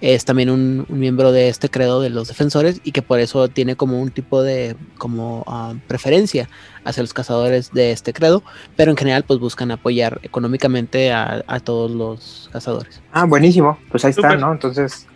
es 0.01 0.25
también 0.25 0.49
un, 0.49 0.85
un 0.89 0.99
miembro 0.99 1.31
de 1.31 1.49
este 1.49 1.69
credo 1.69 2.01
de 2.01 2.09
los 2.09 2.27
defensores 2.27 2.81
y 2.83 2.91
que 2.91 3.01
por 3.01 3.19
eso 3.19 3.47
tiene 3.47 3.75
como 3.75 4.01
un 4.01 4.11
tipo 4.11 4.43
de 4.43 4.75
como 4.97 5.43
ah, 5.47 5.73
preferencia 5.87 6.49
hacia 6.83 7.03
los 7.03 7.13
cazadores 7.13 7.71
de 7.71 7.91
este 7.91 8.13
credo, 8.13 8.43
pero 8.75 8.91
en 8.91 8.97
general 8.97 9.23
pues 9.23 9.39
buscan 9.39 9.71
apoyar 9.71 10.19
económicamente 10.23 11.11
a, 11.11 11.43
a 11.47 11.59
todos 11.59 11.91
los 11.91 12.49
cazadores. 12.51 13.01
Ah, 13.11 13.25
buenísimo. 13.25 13.77
Pues 13.89 14.05
ahí 14.05 14.11
está. 14.11 14.35
¿no? 14.35 14.51
Entonces, 14.51 15.07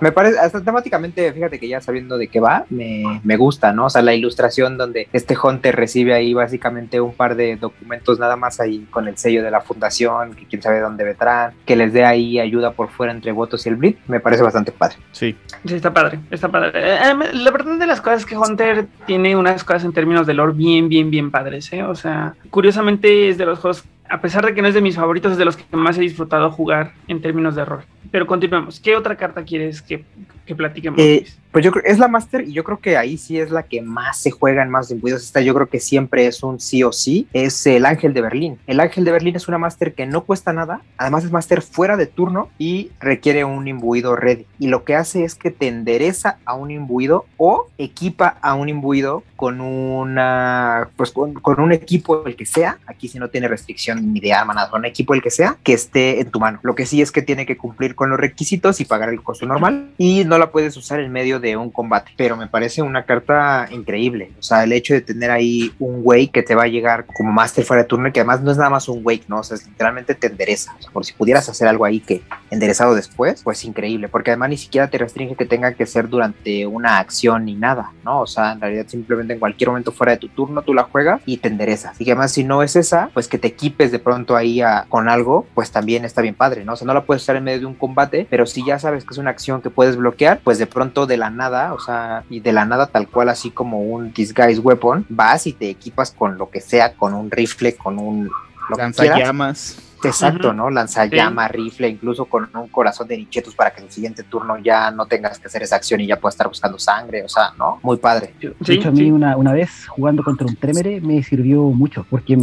me 0.00 0.12
parece, 0.12 0.38
hasta 0.38 0.62
temáticamente, 0.62 1.32
fíjate 1.32 1.58
que 1.58 1.68
ya 1.68 1.80
sabiendo 1.80 2.18
de 2.18 2.28
qué 2.28 2.40
va, 2.40 2.64
me, 2.70 3.20
me 3.22 3.36
gusta, 3.36 3.72
¿no? 3.72 3.86
O 3.86 3.90
sea, 3.90 4.02
la 4.02 4.14
ilustración 4.14 4.76
donde 4.76 5.08
este 5.12 5.36
Hunter 5.40 5.74
recibe 5.76 6.14
ahí 6.14 6.34
básicamente 6.34 7.00
un 7.00 7.14
par 7.14 7.36
de 7.36 7.56
documentos 7.56 8.18
nada 8.18 8.36
más 8.36 8.60
ahí 8.60 8.86
con 8.90 9.08
el 9.08 9.16
sello 9.16 9.42
de 9.42 9.50
la 9.50 9.60
fundación, 9.60 10.34
que 10.34 10.46
quién 10.46 10.62
sabe 10.62 10.80
dónde 10.80 11.04
vendrán, 11.04 11.52
que 11.64 11.76
les 11.76 11.92
dé 11.92 12.04
ahí 12.04 12.38
ayuda 12.38 12.72
por 12.72 12.90
fuera 12.90 13.12
entre 13.12 13.32
votos 13.32 13.66
y 13.66 13.68
el 13.68 13.76
Blitz, 13.76 13.98
me 14.08 14.20
parece 14.20 14.42
bastante 14.42 14.72
padre. 14.72 14.96
Sí. 15.12 15.36
Sí, 15.64 15.74
está 15.74 15.92
padre, 15.92 16.20
está 16.30 16.48
padre. 16.48 16.70
Eh, 16.74 16.98
eh, 17.10 17.34
la 17.34 17.50
verdad 17.50 17.78
de 17.78 17.86
las 17.86 18.00
cosas 18.00 18.20
es 18.20 18.26
que 18.26 18.36
Hunter 18.36 18.86
tiene 19.06 19.36
unas 19.36 19.64
cosas 19.64 19.84
en 19.84 19.92
términos 19.92 20.26
de 20.26 20.34
lore 20.34 20.52
bien, 20.54 20.88
bien, 20.88 21.10
bien 21.10 21.30
padres, 21.30 21.72
¿eh? 21.72 21.82
O 21.82 21.94
sea, 21.94 22.34
curiosamente 22.50 23.28
es 23.28 23.38
de 23.38 23.46
los 23.46 23.58
juegos, 23.58 23.84
a 24.08 24.20
pesar 24.20 24.44
de 24.44 24.54
que 24.54 24.62
no 24.62 24.68
es 24.68 24.74
de 24.74 24.80
mis 24.80 24.96
favoritos, 24.96 25.32
es 25.32 25.38
de 25.38 25.44
los 25.44 25.56
que 25.56 25.64
más 25.76 25.96
he 25.96 26.02
disfrutado 26.02 26.50
jugar 26.50 26.92
en 27.08 27.20
términos 27.20 27.54
de 27.54 27.64
rol. 27.64 27.84
Pero 28.10 28.26
continuemos. 28.26 28.80
¿Qué 28.80 28.96
otra 28.96 29.16
carta 29.16 29.44
quieres 29.44 29.82
que, 29.82 30.04
que 30.44 30.54
platiquemos? 30.54 30.98
Eh? 31.00 31.26
Pues 31.54 31.64
yo 31.64 31.70
creo, 31.70 31.84
es 31.86 32.00
la 32.00 32.08
Master 32.08 32.42
y 32.48 32.52
yo 32.52 32.64
creo 32.64 32.80
que 32.80 32.96
ahí 32.96 33.16
sí 33.16 33.38
es 33.38 33.52
la 33.52 33.62
que 33.62 33.80
más 33.80 34.18
se 34.18 34.32
juega 34.32 34.64
en 34.64 34.70
más 34.70 34.90
imbuidos. 34.90 35.22
Esta 35.22 35.40
yo 35.40 35.54
creo 35.54 35.68
que 35.68 35.78
siempre 35.78 36.26
es 36.26 36.42
un 36.42 36.58
sí 36.58 36.82
o 36.82 36.90
sí. 36.90 37.28
Es 37.32 37.64
el 37.68 37.86
Ángel 37.86 38.12
de 38.12 38.22
Berlín. 38.22 38.58
El 38.66 38.80
Ángel 38.80 39.04
de 39.04 39.12
Berlín 39.12 39.36
es 39.36 39.46
una 39.46 39.56
Master 39.56 39.94
que 39.94 40.04
no 40.04 40.24
cuesta 40.24 40.52
nada. 40.52 40.80
Además 40.96 41.24
es 41.24 41.30
Master 41.30 41.62
fuera 41.62 41.96
de 41.96 42.06
turno 42.06 42.48
y 42.58 42.90
requiere 42.98 43.44
un 43.44 43.68
imbuido 43.68 44.16
ready. 44.16 44.46
Y 44.58 44.66
lo 44.66 44.82
que 44.82 44.96
hace 44.96 45.22
es 45.22 45.36
que 45.36 45.52
te 45.52 45.68
endereza 45.68 46.38
a 46.44 46.54
un 46.54 46.72
imbuido 46.72 47.26
o 47.36 47.68
equipa 47.78 48.36
a 48.40 48.54
un 48.54 48.68
imbuido 48.68 49.22
con 49.36 49.60
una, 49.60 50.88
pues 50.96 51.12
con, 51.12 51.34
con 51.34 51.60
un 51.60 51.70
equipo 51.70 52.26
el 52.26 52.34
que 52.34 52.46
sea. 52.46 52.78
Aquí 52.86 53.06
si 53.06 53.20
no 53.20 53.28
tiene 53.28 53.46
restricción 53.46 54.12
ni 54.12 54.18
de 54.18 54.32
arma, 54.32 54.54
nada, 54.54 54.70
un 54.74 54.86
equipo 54.86 55.14
el 55.14 55.22
que 55.22 55.30
sea 55.30 55.56
que 55.62 55.74
esté 55.74 56.20
en 56.20 56.32
tu 56.32 56.40
mano. 56.40 56.58
Lo 56.62 56.74
que 56.74 56.84
sí 56.84 57.00
es 57.00 57.12
que 57.12 57.22
tiene 57.22 57.46
que 57.46 57.56
cumplir 57.56 57.94
con 57.94 58.10
los 58.10 58.18
requisitos 58.18 58.80
y 58.80 58.84
pagar 58.84 59.10
el 59.10 59.22
costo 59.22 59.46
normal 59.46 59.92
y 59.98 60.24
no 60.24 60.33
la 60.38 60.50
puedes 60.50 60.76
usar 60.76 61.00
en 61.00 61.12
medio 61.12 61.40
de 61.40 61.56
un 61.56 61.70
combate. 61.70 62.12
Pero 62.16 62.36
me 62.36 62.46
parece 62.46 62.82
una 62.82 63.04
carta 63.04 63.66
increíble. 63.70 64.32
O 64.38 64.42
sea, 64.42 64.64
el 64.64 64.72
hecho 64.72 64.94
de 64.94 65.00
tener 65.00 65.30
ahí 65.30 65.72
un 65.78 66.00
wake 66.02 66.30
que 66.32 66.42
te 66.42 66.54
va 66.54 66.64
a 66.64 66.68
llegar 66.68 67.06
como 67.06 67.32
master 67.32 67.64
fuera 67.64 67.82
de 67.82 67.88
turno, 67.88 68.12
que 68.12 68.20
además 68.20 68.42
no 68.42 68.50
es 68.50 68.56
nada 68.56 68.70
más 68.70 68.88
un 68.88 69.00
wake, 69.04 69.24
¿no? 69.28 69.38
O 69.38 69.42
sea, 69.42 69.56
es 69.56 69.66
literalmente 69.66 70.14
te 70.14 70.28
endereza. 70.28 70.74
O 70.78 70.82
sea, 70.82 70.90
por 70.90 71.04
si 71.04 71.12
pudieras 71.12 71.48
hacer 71.48 71.68
algo 71.68 71.84
ahí 71.84 72.00
que 72.00 72.22
enderezado 72.50 72.94
después, 72.94 73.42
pues 73.42 73.64
increíble. 73.64 74.08
Porque 74.08 74.30
además 74.30 74.50
ni 74.50 74.56
siquiera 74.56 74.88
te 74.88 74.98
restringe 74.98 75.36
que 75.36 75.46
tenga 75.46 75.74
que 75.74 75.86
ser 75.86 76.08
durante 76.08 76.66
una 76.66 76.98
acción 76.98 77.44
ni 77.44 77.54
nada, 77.54 77.92
¿no? 78.04 78.20
O 78.20 78.26
sea, 78.26 78.52
en 78.52 78.60
realidad 78.60 78.86
simplemente 78.88 79.34
en 79.34 79.38
cualquier 79.38 79.70
momento 79.70 79.92
fuera 79.92 80.12
de 80.12 80.18
tu 80.18 80.28
turno 80.28 80.62
tú 80.62 80.74
la 80.74 80.84
juegas 80.84 81.20
y 81.26 81.38
te 81.38 81.48
enderezas. 81.48 82.00
Y 82.00 82.04
además 82.10 82.32
si 82.32 82.44
no 82.44 82.62
es 82.62 82.76
esa, 82.76 83.10
pues 83.14 83.28
que 83.28 83.38
te 83.38 83.48
equipes 83.48 83.92
de 83.92 83.98
pronto 83.98 84.36
ahí 84.36 84.60
con 84.88 85.08
algo, 85.08 85.46
pues 85.54 85.70
también 85.70 86.04
está 86.04 86.22
bien 86.22 86.34
padre, 86.34 86.64
¿no? 86.64 86.74
O 86.74 86.76
sea, 86.76 86.86
no 86.86 86.94
la 86.94 87.04
puedes 87.04 87.22
usar 87.22 87.36
en 87.36 87.44
medio 87.44 87.60
de 87.60 87.66
un 87.66 87.74
combate, 87.74 88.26
pero 88.28 88.46
si 88.46 88.64
ya 88.64 88.78
sabes 88.78 89.04
que 89.04 89.12
es 89.12 89.18
una 89.18 89.30
acción 89.30 89.62
que 89.62 89.70
puedes 89.70 89.96
bloquear, 89.96 90.23
pues 90.42 90.58
de 90.58 90.66
pronto 90.66 91.06
de 91.06 91.16
la 91.16 91.30
nada, 91.30 91.74
o 91.74 91.80
sea, 91.80 92.24
y 92.30 92.40
de 92.40 92.52
la 92.52 92.64
nada 92.64 92.86
tal 92.86 93.08
cual 93.08 93.28
así 93.28 93.50
como 93.50 93.80
un 93.80 94.12
disguise 94.12 94.60
weapon, 94.60 95.06
vas 95.08 95.46
y 95.46 95.52
te 95.52 95.70
equipas 95.70 96.10
con 96.10 96.38
lo 96.38 96.50
que 96.50 96.60
sea, 96.60 96.94
con 96.94 97.14
un 97.14 97.30
rifle, 97.30 97.76
con 97.76 97.98
un... 97.98 98.30
Lo 98.70 98.76
que 98.76 98.92
quieras. 98.92 98.98
Lanzallamas. 98.98 99.78
Exacto. 100.08 100.52
¿no? 100.52 100.70
Lanzallamas, 100.70 101.50
rifle, 101.50 101.88
incluso 101.88 102.24
con 102.26 102.48
un 102.54 102.68
corazón 102.68 103.08
de 103.08 103.16
nichetus 103.18 103.54
para 103.54 103.70
que 103.72 103.80
en 103.80 103.86
el 103.86 103.92
siguiente 103.92 104.22
turno 104.24 104.58
ya 104.58 104.90
no 104.90 105.06
tengas 105.06 105.38
que 105.38 105.46
hacer 105.48 105.62
esa 105.62 105.76
acción 105.76 106.00
y 106.00 106.06
ya 106.06 106.16
puedas 106.16 106.34
estar 106.34 106.48
buscando 106.48 106.78
sangre, 106.78 107.22
o 107.24 107.28
sea, 107.28 107.50
¿no? 107.58 107.78
Muy 107.82 107.96
padre. 107.96 108.34
De 108.40 108.54
Sí, 108.64 108.72
hecho, 108.74 108.88
a 108.88 108.92
mí 108.92 108.98
sí. 108.98 109.10
una, 109.10 109.36
una 109.36 109.52
vez 109.52 109.86
jugando 109.88 110.22
contra 110.22 110.46
un 110.46 110.56
Tremere 110.56 111.00
me 111.00 111.22
sirvió 111.22 111.62
mucho, 111.64 112.06
porque 112.10 112.36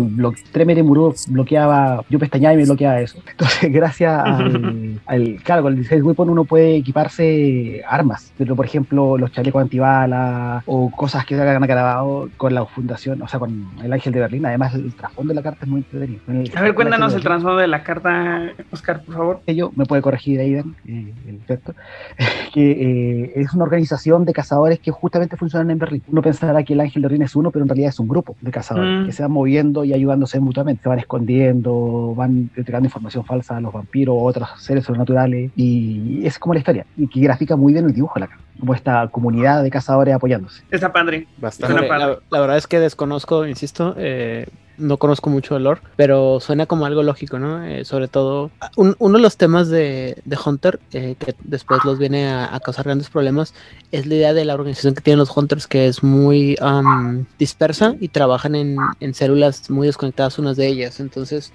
Tremere 0.51 0.83
muro 0.83 1.13
bloqueaba, 1.27 2.03
yo 2.09 2.19
pestañaba 2.19 2.53
y 2.53 2.57
me 2.57 2.65
bloqueaba 2.65 2.99
eso. 2.99 3.19
Entonces, 3.31 3.71
gracias 3.71 4.23
al, 4.25 5.01
al 5.05 5.35
claro, 5.43 5.63
con 5.63 5.73
el 5.73 5.79
Disguise 5.79 6.03
Weapon 6.03 6.29
uno 6.29 6.43
puede 6.45 6.77
equiparse 6.77 7.81
armas, 7.87 8.31
pero 8.37 8.55
por 8.55 8.65
ejemplo, 8.65 9.17
los 9.17 9.31
chalecos 9.31 9.61
antibalas 9.61 10.63
o 10.65 10.89
cosas 10.91 11.25
que 11.25 11.35
se 11.35 11.41
hagan 11.41 11.61
grabado 11.61 12.29
con 12.37 12.53
la 12.53 12.65
fundación, 12.65 13.21
o 13.21 13.27
sea, 13.27 13.39
con 13.39 13.69
el 13.83 13.91
Ángel 13.93 14.13
de 14.13 14.19
Berlín. 14.19 14.45
Además, 14.45 14.73
el 14.75 14.93
trasfondo 14.93 15.31
de 15.31 15.35
la 15.35 15.41
carta 15.43 15.59
es 15.65 15.67
muy 15.69 15.79
entretenido. 15.81 16.21
El- 16.27 16.51
A 16.57 16.61
ver, 16.61 16.73
cuéntanos 16.75 17.13
el 17.13 17.21
de 17.21 17.29
de 17.57 17.67
la 17.67 17.83
carta, 17.83 18.49
Oscar, 18.71 19.03
por 19.03 19.15
favor. 19.15 19.41
ello, 19.47 19.71
me 19.75 19.85
puede 19.85 20.01
corregir 20.01 20.39
Aidan, 20.39 20.75
eh, 20.87 21.13
el 21.27 21.35
experto, 21.35 21.73
que 22.53 22.71
eh, 22.71 23.31
es 23.35 23.53
una 23.53 23.63
organización 23.63 24.25
de 24.25 24.33
cazadores 24.33 24.79
que 24.79 24.91
justamente 24.91 25.37
funcionan 25.37 25.71
en 25.71 25.79
Berlín. 25.79 26.03
Uno 26.07 26.21
pensará 26.21 26.63
que 26.63 26.73
el 26.73 26.79
Ángel 26.79 27.01
de 27.01 27.07
Berlín 27.07 27.23
es 27.23 27.35
uno, 27.35 27.51
pero 27.51 27.63
en 27.63 27.69
realidad 27.69 27.89
es 27.89 27.99
un 27.99 28.07
grupo 28.07 28.35
de 28.41 28.51
cazadores 28.51 28.81
Mm. 29.03 29.05
que 29.05 29.11
se 29.11 29.21
van 29.23 29.31
moviendo 29.31 29.83
y 29.83 29.93
ayudándose 29.93 30.39
mutuamente. 30.39 30.83
Se 30.83 30.89
van 30.89 30.99
escondiendo, 30.99 32.13
van 32.15 32.49
entregando 32.55 32.87
información 32.87 33.25
falsa 33.25 33.57
a 33.57 33.61
los 33.61 33.73
vampiros 33.73 34.15
o 34.17 34.23
otros 34.23 34.49
seres 34.57 34.85
sobrenaturales. 34.85 35.51
Y 35.55 36.25
es 36.25 36.39
como 36.39 36.53
la 36.53 36.59
historia, 36.59 36.85
y 36.97 37.07
que 37.07 37.19
grafica 37.21 37.55
muy 37.55 37.73
bien 37.73 37.85
el 37.85 37.93
dibujo 37.93 38.15
de 38.15 38.21
la 38.21 38.27
carta, 38.27 38.43
como 38.59 38.73
esta 38.73 39.07
comunidad 39.07 39.63
de 39.63 39.69
cazadores 39.69 40.13
apoyándose. 40.13 40.63
Está 40.71 40.91
padre. 40.91 41.27
Bastante. 41.37 41.87
La, 41.87 42.17
la 42.29 42.39
verdad 42.39 42.57
es 42.57 42.67
que 42.67 42.79
desconozco, 42.79 43.45
insisto, 43.45 43.95
eh, 43.97 44.47
no 44.81 44.97
conozco 44.97 45.29
mucho 45.29 45.55
el 45.55 45.67
pero 45.95 46.39
suena 46.39 46.65
como 46.65 46.85
algo 46.85 47.03
lógico, 47.03 47.39
¿no? 47.39 47.63
Eh, 47.63 47.85
sobre 47.85 48.07
todo, 48.07 48.51
un- 48.75 48.95
uno 48.99 49.17
de 49.17 49.21
los 49.21 49.37
temas 49.37 49.69
de, 49.69 50.17
de 50.25 50.37
Hunter, 50.43 50.79
eh, 50.91 51.15
que 51.19 51.35
después 51.43 51.85
los 51.85 51.99
viene 51.99 52.29
a, 52.29 52.59
causar 52.59 52.85
grandes 52.85 53.09
problemas, 53.09 53.53
es 53.91 54.05
la 54.07 54.15
idea 54.15 54.33
de 54.33 54.43
la 54.45 54.55
organización 54.55 54.93
que 54.95 55.01
tienen 55.01 55.19
los 55.19 55.35
Hunters, 55.35 55.67
que 55.67 55.87
es 55.87 56.03
muy 56.03 56.57
am, 56.59 57.25
dispersa 57.39 57.95
y 57.99 58.09
trabajan 58.09 58.55
en, 58.55 58.77
en 58.99 59.13
células 59.13 59.69
muy 59.69 59.87
desconectadas 59.87 60.39
unas 60.39 60.57
de 60.57 60.67
ellas. 60.67 60.99
Entonces, 60.99 61.53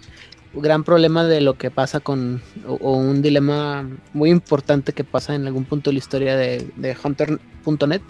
gran 0.54 0.84
problema 0.84 1.24
de 1.24 1.40
lo 1.40 1.54
que 1.58 1.70
pasa 1.70 2.00
con, 2.00 2.40
o, 2.66 2.74
o 2.74 2.92
un 2.96 3.20
dilema 3.22 3.88
muy 4.14 4.30
importante 4.30 4.92
que 4.92 5.04
pasa 5.04 5.34
en 5.34 5.46
algún 5.46 5.64
punto 5.64 5.90
de 5.90 5.94
la 5.94 5.98
historia 5.98 6.36
de, 6.36 6.70
de 6.76 6.96
Hunter.net, 7.02 8.02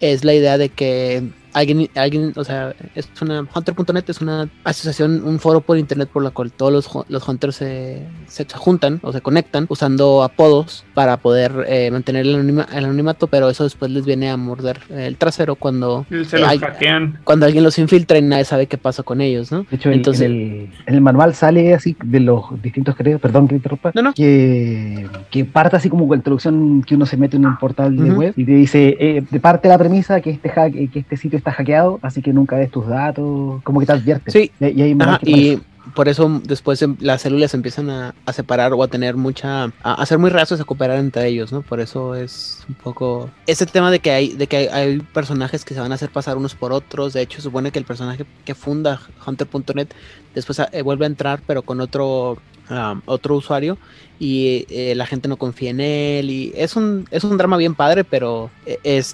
es 0.00 0.24
la 0.24 0.34
idea 0.34 0.56
de 0.58 0.68
que 0.68 1.30
alguien, 1.52 1.88
alguien, 1.94 2.32
o 2.36 2.44
sea, 2.44 2.74
es 2.94 3.08
una, 3.20 3.46
Hunter.net 3.54 4.04
es 4.08 4.20
una 4.20 4.48
asociación, 4.64 5.22
un 5.24 5.38
foro 5.38 5.60
por 5.60 5.78
internet 5.78 6.08
por 6.12 6.22
la 6.22 6.30
cual 6.30 6.52
todos 6.52 6.72
los, 6.72 6.88
los 7.08 7.28
Hunters 7.28 7.56
se, 7.56 8.06
se 8.26 8.44
juntan 8.54 9.00
o 9.02 9.12
se 9.12 9.20
conectan 9.20 9.66
usando 9.68 10.22
apodos 10.22 10.84
para 10.94 11.16
poder 11.16 11.64
eh, 11.68 11.90
mantener 11.90 12.26
el, 12.26 12.34
anonima- 12.36 12.68
el 12.72 12.84
anonimato, 12.84 13.26
pero 13.26 13.50
eso 13.50 13.64
después 13.64 13.90
les 13.90 14.04
viene 14.04 14.30
a 14.30 14.36
morder 14.36 14.78
el 14.90 15.16
trasero 15.16 15.54
cuando, 15.56 16.06
Se 16.10 16.36
eh, 16.36 16.40
los 16.40 16.48
hay- 16.48 16.58
hackean. 16.58 17.18
cuando 17.24 17.46
alguien 17.46 17.64
los 17.64 17.78
infiltra 17.78 18.18
y 18.18 18.22
nadie 18.22 18.44
sabe 18.44 18.66
qué 18.66 18.78
pasa 18.78 19.02
con 19.02 19.20
ellos, 19.20 19.50
¿no? 19.52 19.66
De 19.70 19.76
hecho, 19.76 19.88
en- 19.90 19.96
Entonces- 19.96 20.22
en, 20.26 20.32
el, 20.32 20.70
en 20.86 20.94
el 20.94 21.00
manual 21.00 21.34
sale 21.34 21.74
así 21.74 21.96
de 22.04 22.20
los 22.20 22.44
distintos 22.62 22.96
credos, 22.96 23.20
perdón 23.20 23.48
que 23.48 23.54
interrumpa, 23.56 23.92
No, 23.94 24.02
no. 24.02 24.12
Que, 24.14 25.06
que 25.30 25.44
parte 25.44 25.76
así 25.76 25.88
como 25.88 26.06
con 26.06 26.16
la 26.16 26.20
introducción 26.20 26.82
que 26.82 26.94
uno 26.94 27.06
se 27.06 27.16
mete 27.16 27.36
en 27.36 27.46
un 27.46 27.56
portal 27.58 27.96
de 27.96 28.10
web 28.12 28.34
y 28.36 28.44
te 28.44 28.52
dice, 28.52 28.96
eh, 29.00 29.22
de 29.28 29.40
parte 29.40 29.68
la 29.68 29.78
premisa 29.78 30.20
que 30.20 30.30
este, 30.30 30.48
hack, 30.48 30.72
que 30.72 30.98
este 31.00 31.16
sitio 31.16 31.38
está 31.40 31.52
hackeado, 31.52 31.98
así 32.02 32.22
que 32.22 32.32
nunca 32.32 32.56
des 32.56 32.70
tus 32.70 32.86
datos, 32.86 33.62
como 33.62 33.80
que 33.80 33.86
te 33.86 33.92
advierte. 33.92 34.30
Sí. 34.30 34.50
Y, 34.60 34.66
y 34.66 34.82
hay 34.82 34.96
Ajá, 35.00 35.18
y 35.22 35.58
por 35.94 36.08
eso 36.08 36.40
después 36.44 36.80
em- 36.82 36.96
las 37.00 37.22
células 37.22 37.54
empiezan 37.54 37.90
a, 37.90 38.14
a 38.26 38.32
separar 38.32 38.72
o 38.72 38.82
a 38.82 38.88
tener 38.88 39.16
mucha, 39.16 39.64
a, 39.64 39.70
a 39.94 40.06
ser 40.06 40.18
muy 40.18 40.30
rasos 40.30 40.60
a 40.60 40.64
cooperar 40.64 40.98
entre 40.98 41.26
ellos, 41.26 41.52
¿no? 41.52 41.62
Por 41.62 41.80
eso 41.80 42.14
es 42.14 42.64
un 42.68 42.74
poco 42.74 43.30
ese 43.46 43.66
tema 43.66 43.90
de 43.90 43.98
que 43.98 44.10
hay, 44.12 44.34
de 44.34 44.46
que 44.46 44.56
hay, 44.56 44.66
hay 44.68 44.98
personajes 45.00 45.64
que 45.64 45.74
se 45.74 45.80
van 45.80 45.92
a 45.92 45.96
hacer 45.96 46.10
pasar 46.10 46.36
unos 46.36 46.54
por 46.54 46.72
otros. 46.72 47.12
De 47.12 47.22
hecho, 47.22 47.40
supone 47.42 47.70
que 47.72 47.78
el 47.78 47.84
personaje 47.84 48.24
que 48.44 48.54
funda 48.54 49.00
Hunter.net 49.26 49.88
después 50.34 50.60
eh, 50.72 50.82
vuelve 50.82 51.06
a 51.06 51.08
entrar, 51.08 51.40
pero 51.46 51.62
con 51.62 51.80
otro 51.80 52.38
um, 52.70 53.00
otro 53.06 53.34
usuario 53.36 53.76
y 54.18 54.66
eh, 54.70 54.94
la 54.94 55.06
gente 55.06 55.28
no 55.28 55.36
confía 55.36 55.70
en 55.70 55.80
él 55.80 56.30
y 56.30 56.52
es 56.56 56.76
un 56.76 57.06
es 57.10 57.24
un 57.24 57.36
drama 57.36 57.56
bien 57.56 57.74
padre, 57.74 58.04
pero 58.04 58.50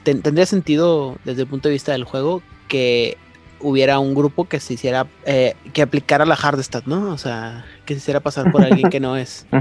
ten- 0.02 0.22
tendría 0.22 0.46
sentido 0.46 1.16
desde 1.24 1.42
el 1.42 1.48
punto 1.48 1.68
de 1.68 1.72
vista 1.74 1.92
del 1.92 2.04
juego 2.04 2.42
que 2.68 3.16
hubiera 3.60 3.98
un 3.98 4.14
grupo 4.14 4.44
que 4.46 4.60
se 4.60 4.74
hiciera, 4.74 5.06
eh, 5.24 5.54
que 5.72 5.80
aplicara 5.82 6.26
la 6.26 6.36
Hardestat, 6.36 6.84
¿no? 6.86 7.10
O 7.12 7.18
sea, 7.18 7.64
que 7.86 7.94
se 7.94 7.98
hiciera 7.98 8.20
pasar 8.20 8.52
por 8.52 8.62
alguien 8.62 8.90
que 8.90 9.00
no 9.00 9.16
es. 9.16 9.46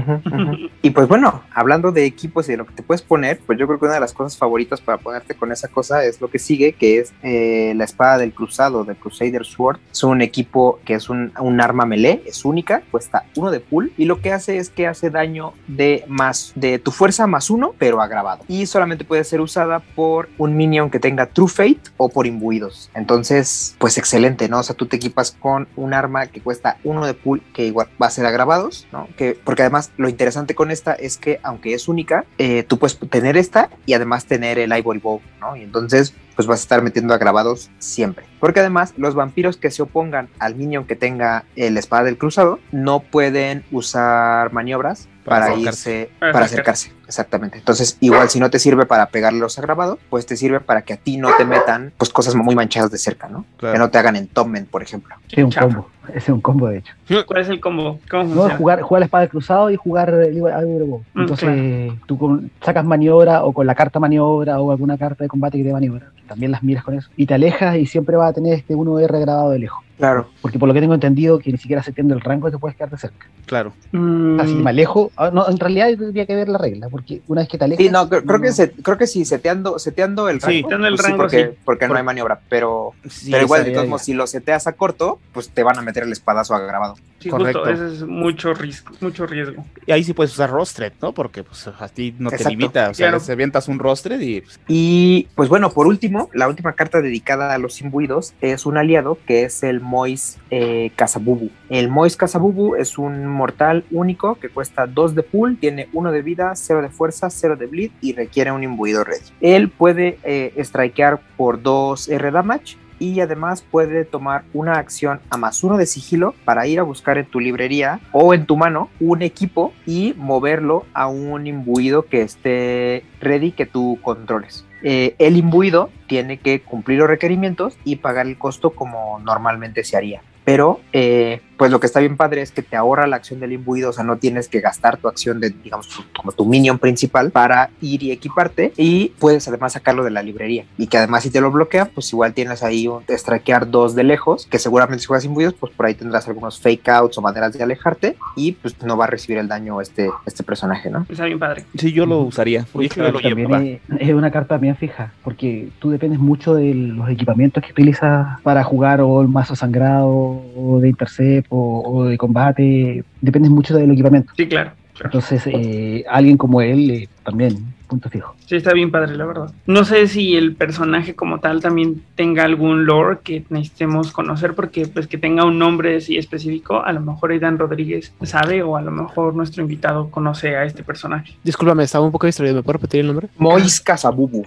Y 0.82 0.90
pues 0.90 1.08
bueno, 1.08 1.42
hablando 1.52 1.90
de 1.90 2.04
equipos 2.04 2.48
y 2.48 2.52
de 2.52 2.58
lo 2.58 2.66
que 2.66 2.74
te 2.74 2.82
puedes 2.84 3.02
poner, 3.02 3.40
pues 3.44 3.58
yo 3.58 3.66
creo 3.66 3.80
que 3.80 3.86
una 3.86 3.94
de 3.94 4.00
las 4.00 4.12
cosas 4.12 4.38
favoritas 4.38 4.80
para 4.80 4.98
ponerte 4.98 5.34
con 5.34 5.50
esa 5.50 5.66
cosa 5.66 6.04
es 6.04 6.20
lo 6.20 6.30
que 6.30 6.38
sigue, 6.38 6.74
que 6.74 7.00
es 7.00 7.12
eh, 7.24 7.72
la 7.74 7.82
espada 7.82 8.18
del 8.18 8.32
cruzado, 8.32 8.84
de 8.84 8.94
Crusader 8.94 9.44
Sword. 9.44 9.80
Es 9.90 10.04
un 10.04 10.22
equipo 10.22 10.78
que 10.84 10.94
es 10.94 11.08
un, 11.08 11.32
arma 11.60 11.86
melee, 11.86 12.22
es 12.24 12.44
única, 12.44 12.82
cuesta 12.92 13.24
uno 13.34 13.50
de 13.50 13.58
pool 13.58 13.92
y 13.96 14.04
lo 14.04 14.20
que 14.20 14.32
hace 14.32 14.58
es 14.58 14.70
que 14.70 14.86
hace 14.86 15.10
daño 15.10 15.54
de 15.66 16.04
más 16.06 16.52
de 16.54 16.78
tu 16.78 16.92
fuerza 16.92 17.26
más 17.26 17.50
uno, 17.50 17.74
pero 17.78 18.00
agravado. 18.00 18.44
Y 18.46 18.66
solamente 18.66 19.04
puede 19.04 19.24
ser 19.24 19.40
usada 19.40 19.80
por 19.80 20.28
un 20.38 20.56
minion 20.56 20.90
que 20.90 21.00
tenga 21.00 21.26
True 21.26 21.48
Fate 21.48 21.80
o 21.96 22.08
por 22.08 22.26
imbuidos. 22.26 22.90
Entonces, 22.94 23.74
pues 23.78 23.98
excelente, 23.98 24.48
¿no? 24.48 24.60
O 24.60 24.62
sea, 24.62 24.76
tú 24.76 24.86
te 24.86 24.96
equipas 24.96 25.32
con 25.32 25.66
un 25.76 25.94
arma 25.94 26.26
que 26.26 26.40
cuesta 26.40 26.78
uno 26.84 27.06
de 27.06 27.14
pool, 27.14 27.42
que 27.52 27.66
igual 27.66 27.88
va 28.00 28.06
a 28.16 28.22
ser 28.22 28.26
agravados, 28.26 28.86
¿no? 28.92 29.08
Que, 29.16 29.38
porque 29.42 29.62
además 29.62 29.90
lo 29.96 30.08
interesante 30.08 30.54
con 30.54 30.70
esta 30.70 30.94
es 30.94 31.16
que 31.16 31.40
aunque 31.42 31.74
es 31.74 31.88
única, 31.88 32.24
eh, 32.38 32.62
tú 32.62 32.78
puedes 32.78 32.98
tener 32.98 33.36
esta 33.36 33.70
y 33.84 33.92
además 33.92 34.26
tener 34.26 34.58
el 34.58 34.76
Ivory 34.76 35.00
Bow, 35.00 35.20
¿no? 35.40 35.56
Y 35.56 35.62
entonces 35.62 36.14
pues 36.36 36.46
vas 36.46 36.60
a 36.60 36.62
estar 36.62 36.82
metiendo 36.82 37.14
agravados 37.14 37.70
siempre. 37.78 38.26
Porque 38.38 38.60
además 38.60 38.92
los 38.98 39.14
vampiros 39.14 39.56
que 39.56 39.70
se 39.70 39.82
opongan 39.82 40.28
al 40.38 40.54
minion 40.54 40.84
que 40.84 40.94
tenga 40.94 41.44
el 41.56 41.76
espada 41.78 42.04
del 42.04 42.18
cruzado 42.18 42.60
no 42.70 43.00
pueden 43.00 43.64
usar 43.72 44.52
maniobras 44.52 45.08
Para 45.24 45.54
irse, 45.56 46.10
Para 46.20 46.32
para 46.32 46.44
acercarse. 46.44 46.88
acercarse. 46.90 47.06
Exactamente. 47.08 47.58
Entonces, 47.58 47.96
igual 48.00 48.28
si 48.28 48.38
no 48.38 48.50
te 48.50 48.58
sirve 48.58 48.84
para 48.86 49.06
pegarle 49.06 49.38
los 49.40 49.58
agravados, 49.58 49.98
pues 50.10 50.26
te 50.26 50.36
sirve 50.36 50.60
para 50.60 50.82
que 50.82 50.92
a 50.92 50.96
ti 50.98 51.16
no 51.16 51.30
te 51.36 51.44
metan 51.44 51.92
pues 51.96 52.10
cosas 52.12 52.34
muy 52.36 52.54
manchadas 52.54 52.90
de 52.90 52.98
cerca, 52.98 53.28
¿no? 53.28 53.44
Claro. 53.56 53.72
Que 53.72 53.78
no 53.78 53.90
te 53.90 53.98
hagan 53.98 54.14
entomen, 54.16 54.66
por 54.66 54.82
ejemplo. 54.82 55.16
Sí, 55.28 55.42
un 55.42 55.50
combo. 55.50 55.88
Ese 56.08 56.18
es 56.18 56.28
un 56.28 56.40
combo, 56.40 56.68
de 56.68 56.78
hecho. 56.78 56.92
¿Cuál 57.26 57.42
es 57.42 57.48
el 57.48 57.58
combo? 57.60 57.98
¿Cómo 58.08 58.34
No, 58.34 58.50
jugar, 58.56 58.82
jugar 58.82 59.00
la 59.00 59.06
espada 59.06 59.22
del 59.22 59.30
cruzado 59.30 59.70
y 59.70 59.76
jugar 59.76 60.12
Bow. 60.12 61.02
Mm, 61.14 61.20
Entonces, 61.20 61.92
tú 62.06 62.18
con- 62.18 62.50
sacas 62.60 62.84
maniobra 62.84 63.42
o 63.44 63.52
con 63.52 63.66
la 63.66 63.74
carta 63.74 63.98
maniobra 63.98 64.60
o 64.60 64.70
alguna 64.70 64.96
carta 64.98 65.24
de 65.24 65.28
combate 65.28 65.58
que 65.58 65.64
te 65.64 65.72
maniobra. 65.72 66.10
También 66.26 66.52
las 66.52 66.62
miras 66.62 66.84
con 66.84 66.94
eso. 66.98 67.08
Y 67.16 67.26
te 67.26 67.34
alejas 67.34 67.76
y 67.76 67.86
siempre 67.86 68.16
vas 68.16 68.30
a 68.30 68.34
tener 68.34 68.54
este 68.54 68.74
1R 68.74 69.20
grabado 69.20 69.50
de 69.50 69.58
lejos. 69.60 69.82
Claro. 69.96 70.28
Porque 70.42 70.58
por 70.58 70.68
lo 70.68 70.74
que 70.74 70.80
tengo 70.80 70.92
entendido, 70.92 71.38
que 71.38 71.50
ni 71.50 71.56
siquiera 71.56 71.82
seteando 71.82 72.12
el 72.12 72.20
rango 72.20 72.50
te 72.50 72.58
puedes 72.58 72.76
quedar 72.76 72.90
de 72.90 72.98
cerca. 72.98 73.26
Claro. 73.46 73.72
Mm, 73.92 74.38
Así 74.40 74.54
me 74.54 74.68
alejo. 74.68 75.10
ah, 75.16 75.30
No, 75.32 75.48
en 75.48 75.58
realidad 75.58 75.88
tendría 75.96 76.26
que 76.26 76.36
ver 76.36 76.48
la 76.50 76.58
regla, 76.58 76.88
porque 76.90 77.22
una 77.28 77.40
vez 77.40 77.48
que 77.48 77.56
te 77.56 77.64
alejas. 77.64 77.82
Sí, 77.86 77.90
no, 77.90 78.06
creo, 78.06 78.22
creo 78.24 78.40
que 78.42 78.52
se, 78.52 78.72
creo 78.72 78.98
que 78.98 79.06
sí, 79.06 79.24
seteando, 79.24 79.78
seteando 79.78 80.28
el 80.28 80.40
Sí. 80.42 80.46
rango. 80.46 80.68
Seteando 80.68 80.86
el 80.88 80.92
pues 80.96 81.00
sí, 81.06 81.10
rango, 81.12 81.22
porque, 81.22 81.44
sí. 81.52 81.58
porque 81.64 81.84
no 81.86 81.88
Por- 81.92 81.96
hay 81.96 82.02
maniobra, 82.04 82.40
pero, 82.50 82.92
Sí, 83.08 83.30
pero 83.30 83.44
igual, 83.44 83.64
de 83.64 83.70
todos 83.70 83.88
modos, 83.88 84.02
si 84.02 84.12
lo 84.12 84.26
seteas 84.26 84.66
a 84.66 84.72
corto, 84.72 85.18
pues 85.32 85.48
te 85.48 85.62
van 85.62 85.78
a 85.78 85.82
meter 85.82 86.02
el 86.02 86.12
espadazo 86.12 86.54
agravado. 86.54 86.96
Sí, 87.26 87.30
correcto. 87.30 87.60
justo, 87.64 87.74
ese 87.86 87.94
es 87.96 88.02
mucho 88.06 88.54
riesgo, 88.54 88.94
mucho 89.00 89.26
riesgo. 89.26 89.64
Y 89.86 89.92
ahí 89.92 90.02
sí 90.04 90.12
puedes 90.12 90.32
usar 90.32 90.50
rostred, 90.50 90.92
¿no? 91.02 91.12
Porque 91.12 91.44
pues 91.44 91.66
a 91.68 91.88
ti 91.88 92.14
no 92.18 92.30
te 92.30 92.44
limita. 92.48 92.90
O 92.90 92.94
sea, 92.94 93.08
Claro. 93.08 93.20
se 93.20 93.32
avientas 93.32 93.68
un 93.68 93.78
rostred 93.78 94.20
y 94.20 94.40
pues, 94.40 94.60
Y 94.68 95.28
pues 95.34 95.48
bueno, 95.48 95.70
por 95.70 95.86
último, 95.86 96.30
la 96.32 96.48
última 96.48 96.72
carta 96.72 97.00
dedicada 97.00 97.52
a 97.54 97.58
los 97.58 97.80
imbuidos 97.80 98.34
es 98.40 98.66
un 98.66 98.76
aliado 98.78 99.18
que 99.26 99.44
es 99.44 99.62
el 99.62 99.80
Mois 99.80 100.38
eh, 100.50 100.90
Cazabubu. 100.96 101.50
El 101.68 101.88
Mois 101.88 102.16
Cazabubu 102.16 102.76
es 102.76 102.98
un 102.98 103.26
mortal 103.26 103.84
único 103.90 104.36
que 104.36 104.48
cuesta 104.48 104.86
2 104.86 105.14
de 105.14 105.22
pool, 105.22 105.56
tiene 105.58 105.88
1 105.92 106.12
de 106.12 106.22
vida, 106.22 106.52
0 106.54 106.82
de 106.82 106.88
fuerza, 106.88 107.30
0 107.30 107.56
de 107.56 107.66
bleed 107.66 107.90
y 108.00 108.12
requiere 108.12 108.52
un 108.52 108.62
imbuido 108.62 109.04
ready. 109.04 109.24
Él 109.40 109.68
puede 109.68 110.18
eh, 110.24 110.52
strikear 110.64 111.20
por 111.36 111.62
2 111.62 112.08
R 112.08 112.30
damage 112.30 112.76
y 112.98 113.20
además 113.20 113.62
puede 113.62 114.04
tomar 114.04 114.44
una 114.52 114.74
acción 114.74 115.20
a 115.30 115.36
más 115.36 115.62
uno 115.64 115.76
de 115.76 115.86
sigilo 115.86 116.34
para 116.44 116.66
ir 116.66 116.80
a 116.80 116.84
buscar 116.84 117.18
en 117.18 117.26
tu 117.26 117.40
librería 117.40 118.00
o 118.12 118.34
en 118.34 118.46
tu 118.46 118.56
mano 118.56 118.90
un 119.00 119.22
equipo 119.22 119.72
y 119.86 120.14
moverlo 120.16 120.86
a 120.94 121.08
un 121.08 121.46
imbuido 121.46 122.06
que 122.06 122.22
esté 122.22 123.04
ready 123.20 123.52
que 123.52 123.66
tú 123.66 123.98
controles. 124.02 124.64
Eh, 124.82 125.16
el 125.18 125.36
imbuido 125.36 125.90
tiene 126.06 126.38
que 126.38 126.60
cumplir 126.60 126.98
los 126.98 127.08
requerimientos 127.08 127.76
y 127.84 127.96
pagar 127.96 128.26
el 128.26 128.38
costo 128.38 128.70
como 128.70 129.18
normalmente 129.20 129.84
se 129.84 129.96
haría. 129.96 130.22
Pero, 130.44 130.80
eh, 130.92 131.40
pues 131.56 131.70
lo 131.70 131.80
que 131.80 131.86
está 131.86 132.00
bien 132.00 132.16
padre 132.16 132.42
es 132.42 132.50
que 132.52 132.62
te 132.62 132.76
ahorra 132.76 133.06
la 133.06 133.16
acción 133.16 133.40
del 133.40 133.52
imbuido, 133.52 133.90
o 133.90 133.92
sea, 133.92 134.04
no 134.04 134.16
tienes 134.16 134.48
que 134.48 134.60
gastar 134.60 134.96
tu 134.98 135.08
acción 135.08 135.40
de, 135.40 135.50
digamos, 135.50 135.88
tu- 135.88 136.04
como 136.16 136.32
tu 136.32 136.44
minion 136.44 136.78
principal 136.78 137.30
para 137.30 137.70
ir 137.80 138.02
y 138.02 138.10
equiparte 138.12 138.72
y 138.76 139.12
puedes 139.18 139.46
además 139.48 139.72
sacarlo 139.72 140.04
de 140.04 140.10
la 140.10 140.22
librería. 140.22 140.64
Y 140.78 140.86
que 140.86 140.98
además 140.98 141.22
si 141.22 141.30
te 141.30 141.40
lo 141.40 141.50
bloquea, 141.50 141.86
pues 141.86 142.12
igual 142.12 142.34
tienes 142.34 142.62
ahí 142.62 142.88
un 142.88 143.02
strikear 143.08 143.70
dos 143.70 143.94
de 143.94 144.04
lejos, 144.04 144.46
que 144.50 144.58
seguramente 144.58 145.00
si 145.00 145.06
juegas 145.06 145.24
imbuidos, 145.24 145.54
pues 145.54 145.72
por 145.72 145.86
ahí 145.86 145.94
tendrás 145.94 146.28
algunos 146.28 146.58
fake 146.60 146.88
outs 146.88 147.18
o 147.18 147.22
maneras 147.22 147.52
de 147.52 147.62
alejarte 147.62 148.16
y 148.36 148.52
pues 148.52 148.80
no 148.82 148.96
va 148.96 149.04
a 149.04 149.08
recibir 149.08 149.38
el 149.38 149.48
daño 149.48 149.80
este, 149.80 150.10
este 150.26 150.42
personaje, 150.42 150.90
¿no? 150.90 151.06
Está 151.08 151.24
bien 151.24 151.38
padre. 151.38 151.64
sí, 151.78 151.92
yo 151.92 152.06
lo 152.06 152.20
usaría. 152.20 152.66
Oye, 152.74 152.88
que 152.88 153.00
yo 153.00 153.10
lo 153.10 153.20
también 153.20 153.36
llevaba. 153.48 153.64
es, 153.64 153.80
es 154.08 154.14
una 154.14 154.30
carta 154.30 154.56
bien 154.58 154.76
fija, 154.76 155.12
porque 155.24 155.68
tú 155.78 155.90
dependes 155.90 156.18
mucho 156.18 156.54
de 156.54 156.74
los 156.74 157.08
equipamientos 157.08 157.62
que 157.64 157.72
utilizas 157.72 158.40
para 158.42 158.62
jugar 158.64 159.00
o 159.00 159.20
el 159.22 159.28
mazo 159.28 159.56
sangrado, 159.56 160.06
o 160.08 160.78
de 160.80 160.88
intercept, 160.88 161.45
o, 161.48 161.82
o 161.84 162.04
de 162.04 162.18
combate. 162.18 163.04
Dependes 163.20 163.50
mucho 163.50 163.76
del 163.76 163.90
equipamiento. 163.90 164.32
Sí, 164.36 164.46
claro. 164.46 164.72
claro. 164.94 165.06
Entonces, 165.06 165.42
eh, 165.46 166.04
alguien 166.08 166.36
como 166.36 166.60
él 166.60 166.90
eh, 166.90 167.08
también, 167.24 167.74
punto 167.86 168.10
fijo. 168.10 168.34
Sí, 168.46 168.56
está 168.56 168.72
bien 168.72 168.90
padre, 168.90 169.16
la 169.16 169.24
verdad. 169.24 169.52
No 169.66 169.84
sé 169.84 170.06
si 170.08 170.36
el 170.36 170.54
personaje 170.54 171.14
como 171.14 171.40
tal 171.40 171.60
también 171.60 172.02
tenga 172.14 172.44
algún 172.44 172.86
lore 172.86 173.18
que 173.22 173.44
necesitemos 173.48 174.12
conocer, 174.12 174.54
porque 174.54 174.86
pues 174.86 175.06
que 175.06 175.18
tenga 175.18 175.44
un 175.44 175.58
nombre 175.58 175.96
así 175.96 176.16
específico, 176.16 176.82
a 176.82 176.92
lo 176.92 177.00
mejor 177.00 177.32
Aidan 177.32 177.58
Rodríguez 177.58 178.12
sabe 178.22 178.62
o 178.62 178.76
a 178.76 178.82
lo 178.82 178.90
mejor 178.90 179.34
nuestro 179.34 179.62
invitado 179.62 180.10
conoce 180.10 180.56
a 180.56 180.64
este 180.64 180.82
personaje. 180.82 181.34
Discúlpame, 181.42 181.84
estaba 181.84 182.04
un 182.04 182.12
poco 182.12 182.26
distraído. 182.26 182.56
¿Me 182.56 182.62
puedo 182.62 182.74
repetir 182.74 183.00
el 183.00 183.08
nombre? 183.08 183.28
Mois. 183.38 183.80
Cazabubu 183.80 184.44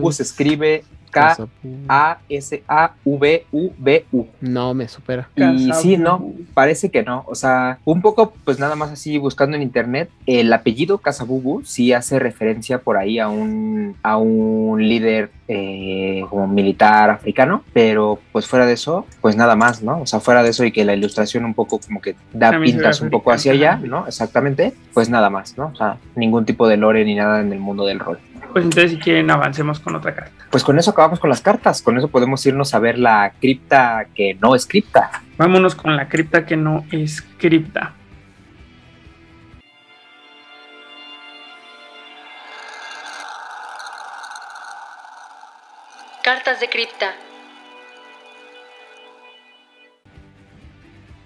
Mois. 0.00 0.16
se 0.16 0.22
escribe 0.22 0.84
K-A-S-A-V-U-B-U. 1.14 2.58
No, 4.40 4.74
me 4.74 4.88
supera. 4.88 5.28
Y 5.36 5.72
sí, 5.74 5.96
no, 5.96 6.32
parece 6.52 6.90
que 6.90 7.02
no. 7.02 7.24
O 7.26 7.34
sea, 7.34 7.78
un 7.84 8.02
poco, 8.02 8.34
pues 8.44 8.58
nada 8.58 8.74
más 8.74 8.90
así 8.90 9.16
buscando 9.18 9.56
en 9.56 9.62
internet, 9.62 10.10
el 10.26 10.52
apellido 10.52 10.98
Casabubu 10.98 11.62
sí 11.64 11.92
hace 11.92 12.18
referencia 12.18 12.78
por 12.80 12.96
ahí 12.96 13.18
a 13.18 13.28
un, 13.28 13.96
a 14.02 14.16
un 14.16 14.86
líder 14.86 15.30
eh, 15.46 16.24
como 16.30 16.48
militar 16.48 17.10
africano, 17.10 17.62
pero 17.72 18.18
pues 18.32 18.46
fuera 18.46 18.66
de 18.66 18.72
eso, 18.72 19.06
pues 19.20 19.36
nada 19.36 19.56
más, 19.56 19.82
¿no? 19.82 20.00
O 20.00 20.06
sea, 20.06 20.20
fuera 20.20 20.42
de 20.42 20.50
eso 20.50 20.64
y 20.64 20.72
que 20.72 20.84
la 20.84 20.94
ilustración 20.94 21.44
un 21.44 21.54
poco 21.54 21.78
como 21.78 22.00
que 22.00 22.16
da 22.32 22.50
También 22.50 22.76
pintas 22.76 23.00
un 23.00 23.10
poco 23.10 23.30
hacia 23.30 23.52
allá, 23.52 23.76
¿no? 23.76 24.06
Exactamente, 24.06 24.74
pues 24.92 25.10
nada 25.10 25.30
más, 25.30 25.56
¿no? 25.56 25.66
O 25.66 25.76
sea, 25.76 25.98
ningún 26.16 26.44
tipo 26.44 26.66
de 26.66 26.76
lore 26.76 27.04
ni 27.04 27.14
nada 27.14 27.40
en 27.40 27.52
el 27.52 27.60
mundo 27.60 27.84
del 27.84 28.00
rol. 28.00 28.18
Pues 28.52 28.64
entonces, 28.64 28.92
si 28.92 28.98
quieren, 28.98 29.30
avancemos 29.30 29.80
con 29.80 29.96
otra 29.96 30.14
carta. 30.14 30.46
Pues 30.50 30.62
con 30.62 30.78
eso 30.78 30.92
acabamos 30.92 31.18
con 31.18 31.28
las 31.28 31.40
cartas, 31.40 31.82
con 31.82 31.98
eso 31.98 32.08
podemos 32.08 32.44
irnos 32.46 32.72
a 32.74 32.78
ver 32.78 32.98
la 32.98 33.32
cripta 33.40 34.06
que 34.14 34.34
no 34.34 34.54
es 34.54 34.66
cripta. 34.66 35.10
Vámonos 35.36 35.74
con 35.74 35.96
la 35.96 36.08
cripta 36.08 36.46
que 36.46 36.56
no 36.56 36.84
es 36.92 37.22
cripta. 37.38 37.94
Cartas 46.22 46.60
de 46.60 46.68
cripta. 46.68 47.12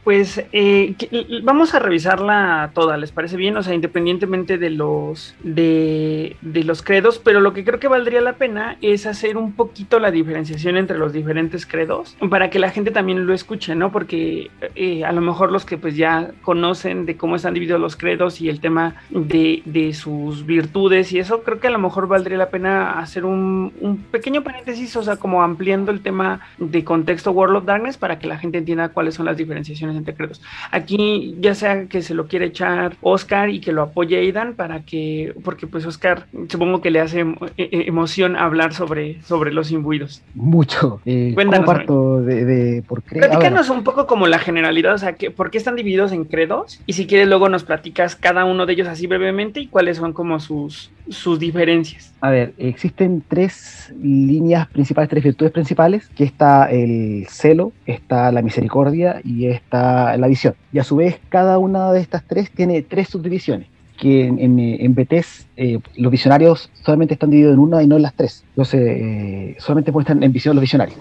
Pues 0.08 0.42
eh, 0.54 0.94
vamos 1.42 1.74
a 1.74 1.80
revisarla 1.80 2.70
toda, 2.72 2.96
¿les 2.96 3.12
parece 3.12 3.36
bien? 3.36 3.58
O 3.58 3.62
sea, 3.62 3.74
independientemente 3.74 4.56
de 4.56 4.70
los 4.70 5.34
de, 5.42 6.34
de 6.40 6.64
los 6.64 6.82
credos, 6.82 7.18
pero 7.22 7.40
lo 7.40 7.52
que 7.52 7.62
creo 7.62 7.78
que 7.78 7.88
valdría 7.88 8.22
la 8.22 8.36
pena 8.36 8.78
es 8.80 9.04
hacer 9.04 9.36
un 9.36 9.52
poquito 9.52 9.98
la 9.98 10.10
diferenciación 10.10 10.78
entre 10.78 10.96
los 10.96 11.12
diferentes 11.12 11.66
credos 11.66 12.16
para 12.30 12.48
que 12.48 12.58
la 12.58 12.70
gente 12.70 12.90
también 12.90 13.26
lo 13.26 13.34
escuche, 13.34 13.74
¿no? 13.74 13.92
Porque 13.92 14.50
eh, 14.76 15.04
a 15.04 15.12
lo 15.12 15.20
mejor 15.20 15.52
los 15.52 15.66
que 15.66 15.76
pues 15.76 15.94
ya 15.94 16.30
conocen 16.40 17.04
de 17.04 17.18
cómo 17.18 17.36
están 17.36 17.52
divididos 17.52 17.78
los 17.78 17.94
credos 17.94 18.40
y 18.40 18.48
el 18.48 18.60
tema 18.60 18.94
de, 19.10 19.60
de 19.66 19.92
sus 19.92 20.46
virtudes 20.46 21.12
y 21.12 21.18
eso, 21.18 21.42
creo 21.42 21.60
que 21.60 21.66
a 21.66 21.72
lo 21.72 21.78
mejor 21.78 22.08
valdría 22.08 22.38
la 22.38 22.48
pena 22.48 22.98
hacer 22.98 23.26
un, 23.26 23.74
un 23.78 23.98
pequeño 24.04 24.42
paréntesis, 24.42 24.96
o 24.96 25.02
sea, 25.02 25.16
como 25.16 25.42
ampliando 25.42 25.92
el 25.92 26.00
tema 26.00 26.40
de 26.56 26.82
contexto 26.82 27.30
World 27.30 27.56
of 27.56 27.64
Darkness 27.66 27.98
para 27.98 28.18
que 28.18 28.26
la 28.26 28.38
gente 28.38 28.56
entienda 28.56 28.88
cuáles 28.88 29.12
son 29.12 29.26
las 29.26 29.36
diferenciaciones 29.36 29.97
entre 29.98 30.14
credos. 30.14 30.40
Aquí 30.70 31.36
ya 31.40 31.54
sea 31.54 31.86
que 31.86 32.02
se 32.02 32.14
lo 32.14 32.26
quiere 32.26 32.46
echar 32.46 32.96
Oscar 33.02 33.50
y 33.50 33.60
que 33.60 33.72
lo 33.72 33.82
apoye 33.82 34.18
Aidan 34.18 34.54
para 34.54 34.80
que, 34.80 35.34
porque 35.44 35.66
pues 35.66 35.84
Oscar 35.86 36.26
supongo 36.48 36.80
que 36.80 36.90
le 36.90 37.00
hace 37.00 37.20
em- 37.20 37.36
e- 37.56 37.84
emoción 37.86 38.36
hablar 38.36 38.72
sobre, 38.72 39.22
sobre 39.22 39.52
los 39.52 39.70
imbuidos. 39.70 40.22
Mucho. 40.34 41.00
Eh, 41.04 41.34
¿Cómo 41.34 41.50
Cuéntanos, 41.50 42.26
de, 42.26 42.44
de 42.44 42.82
por 42.82 43.02
qué? 43.02 43.16
Platícanos 43.16 43.70
un 43.70 43.84
poco 43.84 44.06
como 44.06 44.26
la 44.26 44.38
generalidad, 44.38 44.94
o 44.94 44.98
sea, 44.98 45.14
que, 45.14 45.30
¿por 45.30 45.50
qué 45.50 45.58
están 45.58 45.76
divididos 45.76 46.12
en 46.12 46.24
credos? 46.24 46.80
Y 46.86 46.94
si 46.94 47.06
quieres 47.06 47.28
luego 47.28 47.48
nos 47.48 47.64
platicas 47.64 48.16
cada 48.16 48.44
uno 48.44 48.66
de 48.66 48.72
ellos 48.72 48.88
así 48.88 49.06
brevemente 49.06 49.60
y 49.60 49.66
cuáles 49.66 49.96
son 49.96 50.12
como 50.12 50.40
sus, 50.40 50.90
sus 51.08 51.38
diferencias. 51.38 52.12
A 52.20 52.30
ver, 52.30 52.52
existen 52.58 53.22
tres 53.26 53.92
líneas 54.02 54.66
principales, 54.68 55.08
tres 55.08 55.24
virtudes 55.24 55.52
principales, 55.52 56.08
que 56.16 56.24
está 56.24 56.70
el 56.70 57.26
celo, 57.28 57.72
está 57.86 58.32
la 58.32 58.42
misericordia 58.42 59.20
y 59.24 59.46
está 59.46 59.77
la 60.16 60.26
visión. 60.26 60.54
Y 60.72 60.78
a 60.78 60.84
su 60.84 60.96
vez, 60.96 61.18
cada 61.28 61.58
una 61.58 61.92
de 61.92 62.00
estas 62.00 62.24
tres 62.24 62.50
tiene 62.50 62.82
tres 62.82 63.08
subdivisiones, 63.08 63.68
que 63.98 64.26
en, 64.26 64.58
en, 64.58 64.94
BTS 64.94 65.46
eh, 65.56 65.78
los 65.96 66.12
visionarios 66.12 66.70
solamente 66.82 67.14
están 67.14 67.30
divididos 67.30 67.54
en 67.54 67.60
una 67.60 67.82
y 67.82 67.86
no 67.86 67.96
en 67.96 68.02
las 68.02 68.14
tres. 68.14 68.44
Entonces, 68.50 68.80
eh, 68.80 69.56
solamente 69.58 69.92
muestran 69.92 70.22
en 70.22 70.32
visión 70.32 70.54
los 70.54 70.62
visionarios. 70.62 70.98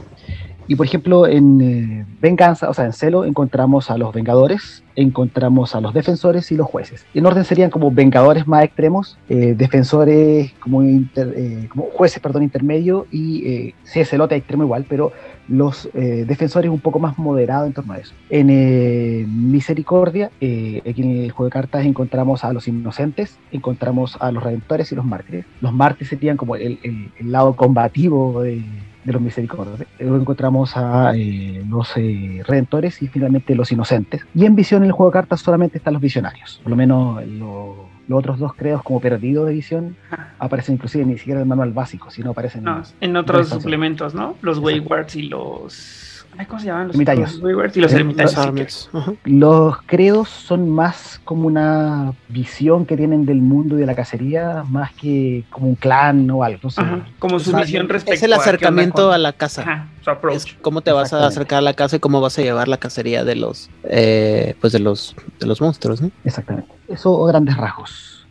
Y 0.68 0.76
por 0.76 0.86
ejemplo, 0.86 1.28
en 1.28 1.62
eh, 1.62 2.06
Venganza, 2.22 2.70
o 2.70 2.74
sea, 2.74 2.86
en 2.86 2.94
Celo, 2.94 3.24
encontramos 3.24 3.90
a 3.90 3.98
los 3.98 4.14
Vengadores, 4.14 4.84
encontramos 4.96 5.76
a 5.76 5.82
los 5.82 5.94
Defensores 5.94 6.52
y 6.52 6.56
los 6.58 6.68
Jueces. 6.68 7.06
En 7.14 7.26
orden 7.26 7.46
serían 7.46 7.70
como 7.70 7.90
Vengadores 7.92 8.48
más 8.48 8.64
extremos, 8.66 9.18
eh, 9.30 9.54
Defensores 9.58 10.52
como, 10.60 10.84
inter- 10.84 11.34
eh, 11.38 11.70
Jueces, 11.94 12.20
perdón, 12.22 12.44
intermedio, 12.44 13.08
y 13.12 13.74
sí, 13.84 14.04
Celote 14.04 14.36
extremo 14.36 14.64
igual, 14.64 14.86
pero 14.90 15.12
los 15.48 15.90
Defensores 15.94 16.70
un 16.70 16.82
poco 16.82 17.00
más 17.00 17.18
moderados 17.18 17.68
en 17.68 17.74
torno 17.74 17.94
a 17.94 17.98
eso. 18.00 18.14
En 18.30 19.52
Misericordia, 19.52 20.28
aquí 20.38 21.02
en 21.02 21.24
el 21.24 21.32
juego 21.32 21.46
de 21.46 21.52
cartas 21.52 21.86
encontramos 21.86 22.44
a 22.44 22.52
los 22.52 22.68
Inocentes, 22.68 23.38
encontramos 23.52 24.18
a 24.20 24.32
los 24.32 24.44
Redentores 24.44 24.92
y 24.92 24.96
los 24.96 25.06
Mártires. 25.06 25.46
Los 25.62 25.72
Mártires 25.72 26.10
serían 26.10 26.36
como 26.36 26.56
el- 26.58 26.80
el 26.84 27.32
lado 27.32 27.56
combativo 27.56 28.42
de 28.42 28.62
de 29.08 29.14
los 29.14 29.22
misericordios. 29.22 29.82
Luego 30.00 30.18
encontramos 30.18 30.76
a 30.76 31.14
eh, 31.16 31.64
los 31.68 31.90
eh, 31.96 32.44
redentores 32.46 33.02
y 33.02 33.08
finalmente 33.08 33.56
los 33.56 33.72
inocentes. 33.72 34.26
Y 34.36 34.46
en 34.46 34.56
visión 34.56 34.84
en 34.84 34.88
el 34.88 34.92
juego 34.92 35.10
de 35.12 35.14
cartas 35.14 35.40
solamente 35.40 35.78
están 35.78 35.94
los 35.94 36.02
visionarios. 36.02 36.60
Por 36.62 36.70
lo 36.70 36.76
menos 36.76 37.26
lo- 37.26 37.88
los 38.08 38.20
otros 38.20 38.40
dos 38.40 38.54
credos 38.54 38.84
como 38.84 39.02
perdidos 39.02 39.48
de 39.48 39.54
visión 39.54 39.96
aparecen 40.40 40.76
inclusive 40.76 41.04
ni 41.06 41.18
siquiera 41.18 41.40
en 41.40 41.44
el 41.44 41.50
manual 41.50 41.72
básico, 41.74 42.10
sino 42.10 42.32
aparecen 42.32 42.64
No, 42.64 42.78
en, 43.02 43.10
en 43.10 43.18
otros 43.18 43.50
suplementos, 43.50 44.14
¿no? 44.14 44.36
Los. 44.42 44.60
Waywards 44.60 45.16
y 45.18 45.24
los... 45.24 46.07
¿Cómo 46.46 46.60
se 46.60 46.68
llaman? 46.68 46.88
Los, 46.88 46.96
Ermitaños. 46.96 47.34
los 47.34 47.44
Waywards 47.44 47.78
y 47.78 47.82
los 47.82 47.94
Eh, 47.94 47.96
ermitaños. 47.96 48.90
Los 49.26 49.78
credos 49.86 50.30
son 50.30 50.70
más 50.70 51.20
como 51.24 51.48
una 51.48 52.14
visión 52.30 52.86
que 52.86 52.96
tienen 52.96 53.26
del 53.26 53.42
mundo 53.42 53.76
y 53.78 53.80
de 53.82 53.86
la 53.86 53.96
cacería, 53.96 54.64
más 54.70 54.92
que 54.94 55.44
como 55.50 55.68
un 55.70 55.76
clan 55.76 56.30
o 56.30 56.44
algo. 56.44 56.60
No 56.64 56.70
sé. 56.70 56.82
Ajá, 56.82 57.08
Como 57.20 57.40
su 57.40 57.56
visión 57.56 57.90
respecto 57.90 58.14
Es 58.16 58.24
el 58.24 58.34
acercamiento 58.34 59.12
a 59.12 59.18
la 59.18 59.34
casa. 59.34 59.62
Ajá, 59.62 59.88
su. 60.04 60.36
Es 60.36 60.46
cómo 60.62 60.82
te 60.82 60.92
vas 60.92 61.12
a 61.14 61.26
acercar 61.26 61.60
a 61.60 61.62
la 61.62 61.74
casa 61.74 61.96
y 61.96 62.00
cómo 62.00 62.22
vas 62.22 62.38
a 62.38 62.42
llevar 62.42 62.68
la 62.68 62.78
cacería 62.78 63.24
de 63.24 63.36
los 63.36 63.70
eh, 63.84 64.56
pues 64.62 64.74
de 64.74 64.80
los 64.80 65.16
de 65.40 65.48
los 65.48 65.60
monstruos, 65.62 66.02
¿no? 66.02 66.12
Exactamente. 66.24 66.72
Eso 66.88 67.12
a 67.12 67.28
grandes 67.28 67.58
rasgos. 67.58 68.26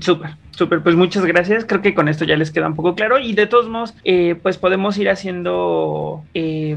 Súper, 0.00 0.36
súper, 0.52 0.82
pues 0.82 0.94
muchas 0.96 1.24
gracias. 1.26 1.64
Creo 1.64 1.82
que 1.82 1.94
con 1.94 2.08
esto 2.08 2.24
ya 2.24 2.36
les 2.36 2.50
queda 2.50 2.66
un 2.68 2.76
poco 2.76 2.94
claro. 2.94 3.18
Y 3.18 3.34
de 3.34 3.46
todos 3.46 3.68
modos, 3.68 3.94
eh, 4.04 4.36
pues 4.42 4.56
podemos 4.58 4.96
ir 4.98 5.10
haciendo 5.10 6.22
eh, 6.34 6.76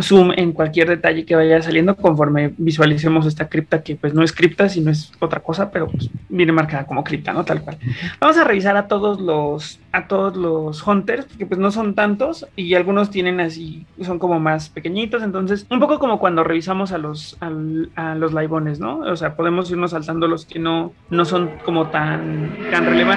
zoom 0.00 0.32
en 0.36 0.52
cualquier 0.52 0.88
detalle 0.88 1.24
que 1.24 1.36
vaya 1.36 1.60
saliendo 1.62 1.96
conforme 1.96 2.52
visualicemos 2.56 3.26
esta 3.26 3.48
cripta, 3.48 3.82
que 3.82 3.96
pues 3.96 4.14
no 4.14 4.22
es 4.22 4.32
cripta, 4.32 4.68
sino 4.68 4.90
es 4.90 5.12
otra 5.20 5.40
cosa, 5.40 5.70
pero 5.70 5.88
pues 5.88 6.08
viene 6.28 6.52
marcada 6.52 6.86
como 6.86 7.04
cripta, 7.04 7.32
¿no? 7.32 7.44
Tal 7.44 7.62
cual. 7.62 7.78
Vamos 8.20 8.36
a 8.38 8.44
revisar 8.44 8.76
a 8.76 8.88
todos 8.88 9.20
los, 9.20 9.78
a 9.92 10.06
todos 10.08 10.36
los 10.36 10.86
hunters, 10.86 11.26
porque 11.26 11.46
pues 11.46 11.58
no 11.60 11.70
son 11.70 11.94
tantos, 11.94 12.46
y 12.56 12.74
algunos 12.74 13.10
tienen 13.10 13.40
así, 13.40 13.86
son 14.02 14.18
como 14.18 14.40
más 14.40 14.68
pequeñitos. 14.68 15.22
Entonces, 15.22 15.66
un 15.70 15.80
poco 15.80 15.98
como 15.98 16.18
cuando 16.18 16.44
revisamos 16.44 16.92
a 16.92 16.98
los, 16.98 17.36
al- 17.40 17.90
a 17.96 18.14
los 18.14 18.32
laibones, 18.32 18.80
¿no? 18.80 18.98
O 19.00 19.16
sea, 19.16 19.34
podemos 19.36 19.70
irnos 19.70 19.90
saltando 19.92 20.28
los 20.28 20.46
que 20.46 20.58
no, 20.58 20.92
no 21.10 21.24
son 21.24 21.50
como 21.64 21.88
tan, 21.88 22.54
tan 22.70 22.84
relevantes. 22.86 23.15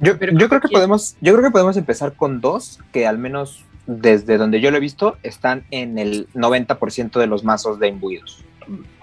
Yo, 0.00 0.18
Pero 0.18 0.32
yo 0.38 0.48
creo 0.48 0.60
que 0.60 0.68
¿quién? 0.68 0.78
podemos, 0.78 1.16
yo 1.20 1.32
creo 1.32 1.44
que 1.44 1.50
podemos 1.50 1.76
empezar 1.76 2.12
con 2.14 2.40
dos 2.40 2.80
que 2.92 3.06
al 3.06 3.18
menos 3.18 3.64
desde 3.86 4.38
donde 4.38 4.60
yo 4.60 4.70
lo 4.70 4.76
he 4.76 4.80
visto 4.80 5.16
están 5.22 5.64
en 5.70 5.98
el 5.98 6.28
90% 6.34 7.18
de 7.18 7.26
los 7.26 7.44
mazos 7.44 7.78
de 7.78 7.88
imbuidos. 7.88 8.44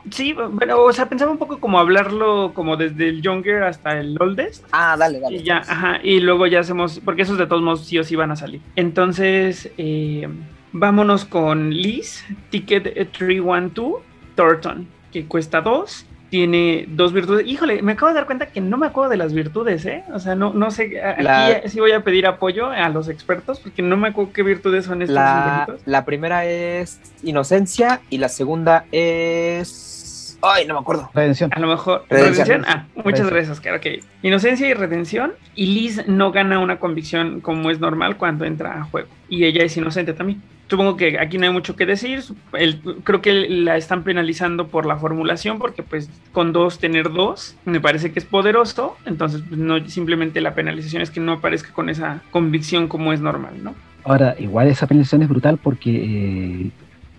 Sí, 0.10 0.36
pero, 0.58 0.84
o 0.84 0.92
sea, 0.94 1.08
pensaba 1.08 1.32
un 1.32 1.38
poco 1.38 1.60
como 1.60 1.80
hablarlo 1.80 2.54
como 2.56 2.76
desde 2.76 3.10
el 3.10 3.22
Younger 3.22 3.64
hasta 3.64 4.00
el 4.00 4.18
Oldest. 4.20 4.66
Ah, 4.72 4.96
dale, 4.98 5.20
dale. 5.20 5.38
Y 5.38 5.44
ya, 5.44 5.58
ajá, 5.60 6.00
y 6.04 6.20
luego 6.20 6.48
ya 6.48 6.62
hacemos, 6.62 7.00
porque 7.06 7.22
esos 7.22 7.38
de 7.38 7.46
todos 7.46 7.62
modos 7.62 7.86
sí 7.86 8.00
o 8.00 8.04
sí 8.04 8.16
van 8.16 8.32
a 8.32 8.36
salir. 8.36 8.62
Entonces, 8.76 9.72
eh, 9.78 10.28
vámonos 10.72 11.26
con 11.26 11.70
Liz, 11.70 12.26
Ticket 12.50 13.12
312, 13.12 14.04
Thornton, 14.36 14.88
que 15.12 15.28
cuesta 15.28 15.62
2, 15.62 16.06
tiene 16.32 16.86
dos 16.88 17.12
virtudes. 17.12 17.46
Híjole, 17.46 17.82
me 17.82 17.92
acabo 17.92 18.08
de 18.08 18.16
dar 18.16 18.26
cuenta 18.26 18.46
que 18.48 18.62
no 18.62 18.78
me 18.78 18.88
acuerdo 18.88 19.10
de 19.12 19.18
las 19.18 19.34
virtudes, 19.34 19.86
¿eh? 19.86 20.04
O 20.14 20.20
sea, 20.20 20.34
no, 20.34 20.54
no 20.54 20.72
sé, 20.72 21.00
aquí 21.04 21.22
La- 21.24 21.62
sí 21.68 21.80
voy 21.82 21.92
a 21.92 22.00
pedir 22.06 22.26
apoyo 22.26 22.72
a 22.72 22.88
los 22.90 23.10
expertos, 23.10 23.60
porque 23.60 23.82
no 23.82 23.98
me 23.98 24.08
acuerdo 24.08 24.32
qué 24.34 24.42
virtudes 24.42 24.86
son 24.86 25.02
estos 25.02 25.14
La, 25.14 25.68
la 25.86 26.06
primera 26.06 26.46
es 26.46 27.00
inocencia 27.22 28.00
y 28.10 28.18
la 28.18 28.30
segunda 28.30 28.86
es... 28.92 30.40
Ay, 30.42 30.66
no 30.66 30.74
me 30.76 30.80
acuerdo. 30.80 31.12
Redención. 31.14 31.52
A 31.54 31.60
lo 31.60 31.68
mejor. 31.68 32.06
Redención. 32.10 32.48
Redención. 32.48 32.66
Ah, 32.66 32.86
muchas 32.96 33.04
Redención. 33.04 33.30
gracias, 33.30 33.60
claro 33.60 33.80
que. 33.82 34.00
Inocencia 34.24 34.68
y 34.68 34.74
redención. 34.74 35.34
Y 35.54 35.68
Liz 35.68 36.08
no 36.08 36.32
gana 36.32 36.58
una 36.60 36.80
convicción 36.80 37.42
como 37.42 37.70
es 37.70 37.80
normal 37.80 38.18
cuando 38.18 38.46
entra 38.46 38.80
a 38.80 38.84
juego. 38.86 39.08
Y 39.30 39.46
ella 39.46 39.64
es 39.64 39.78
inocente 39.78 40.14
también. 40.14 40.42
Supongo 40.72 40.96
que 40.96 41.20
aquí 41.20 41.38
no 41.38 41.46
hay 41.48 41.52
mucho 41.52 41.76
que 41.76 41.86
decir. 41.86 42.24
El- 42.54 42.80
creo 43.04 43.22
que 43.22 43.34
la 43.50 43.76
están 43.76 44.04
penalizando 44.04 44.68
por 44.70 44.86
la 44.86 44.96
formulación, 44.96 45.60
porque 45.60 45.84
pues 45.84 46.10
con 46.32 46.54
dos 46.54 46.80
tener 46.80 47.12
dos 47.12 47.58
me 47.66 47.82
parece 47.82 48.14
que 48.14 48.20
es 48.20 48.26
poderoso. 48.26 48.96
Entonces, 49.06 49.42
pues, 49.50 49.60
no 49.60 49.86
simplemente 49.90 50.40
la 50.40 50.56
penalización 50.56 51.02
es 51.02 51.12
que 51.12 51.20
no 51.20 51.34
aparezca 51.34 51.74
con 51.74 51.90
esa 51.90 52.22
convicción 52.32 52.88
como 52.88 53.12
es 53.12 53.20
normal, 53.20 53.56
¿no? 53.62 53.76
Ahora, 54.06 54.34
igual 54.40 54.70
esa 54.70 54.88
penalización 54.88 55.24
es 55.24 55.28
brutal 55.28 55.58
porque 55.62 55.92
eh, 55.92 56.72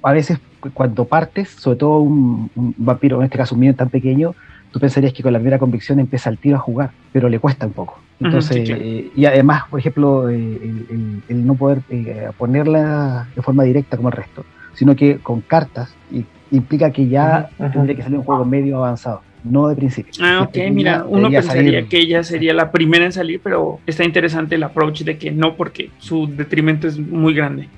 a 0.02 0.12
veces 0.14 0.38
cu- 0.58 0.70
cuando 0.72 1.04
partes, 1.04 1.50
sobre 1.50 1.76
todo 1.76 1.98
un, 1.98 2.50
un 2.56 2.74
vampiro, 2.78 3.18
en 3.18 3.24
este 3.24 3.36
caso 3.36 3.54
un 3.54 3.60
niño 3.60 3.74
tan 3.74 3.90
pequeño, 3.90 4.34
tú 4.72 4.80
pensarías 4.80 5.12
que 5.14 5.22
con 5.22 5.32
la 5.32 5.38
primera 5.40 5.58
convicción 5.60 6.00
empieza 6.00 6.30
al 6.30 6.40
tiro 6.40 6.56
a 6.56 6.60
jugar, 6.60 6.92
pero 7.12 7.28
le 7.28 7.40
cuesta 7.40 7.66
un 7.66 7.74
poco. 7.74 8.06
Entonces, 8.18 8.56
sí, 8.58 8.64
claro. 8.64 8.82
eh, 8.84 9.12
y 9.14 9.26
además, 9.26 9.64
por 9.70 9.80
ejemplo, 9.80 10.28
eh, 10.30 10.36
el, 10.62 10.86
el- 10.90 11.24
el 11.28 11.46
no 11.46 11.56
poder 11.56 11.84
eh, 11.88 12.30
ponerla 12.38 13.30
de 13.34 13.42
forma 13.42 13.64
directa 13.64 13.96
como 13.96 14.08
el 14.10 14.14
resto, 14.16 14.46
sino 14.74 14.96
que 14.96 15.20
con 15.22 15.42
cartas 15.42 15.98
y- 16.08 16.28
implica 16.50 16.92
que 16.92 17.08
ya 17.08 17.50
tendría 17.70 17.96
que 17.96 18.02
salir 18.02 18.18
un 18.18 18.24
juego 18.24 18.44
medio 18.44 18.78
avanzado, 18.78 19.24
no 19.44 19.68
de 19.68 19.76
principio. 19.76 20.12
Ah, 20.20 20.48
Si 20.52 20.60
es 20.60 20.66
ok, 20.68 20.72
mira, 20.74 21.04
uno 21.08 21.28
pensaría 21.30 21.62
salir- 21.80 21.88
que 21.88 21.98
ella 21.98 22.22
sería 22.22 22.54
la 22.54 22.70
primera 22.72 23.04
en 23.04 23.12
salir, 23.12 23.40
pero 23.42 23.80
está 23.86 24.04
interesante 24.04 24.54
el 24.54 24.62
approach 24.62 25.02
de 25.02 25.18
que 25.18 25.30
no, 25.30 25.56
porque 25.56 25.90
su 25.98 26.26
detrimento 26.28 26.86
es 26.88 26.98
muy 26.98 27.34
grande. 27.34 27.68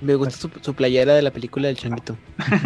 Me 0.00 0.14
gusta 0.14 0.36
su, 0.36 0.50
su 0.60 0.74
playera 0.74 1.14
de 1.14 1.22
la 1.22 1.30
película 1.30 1.68
del 1.68 1.76
changuito. 1.76 2.16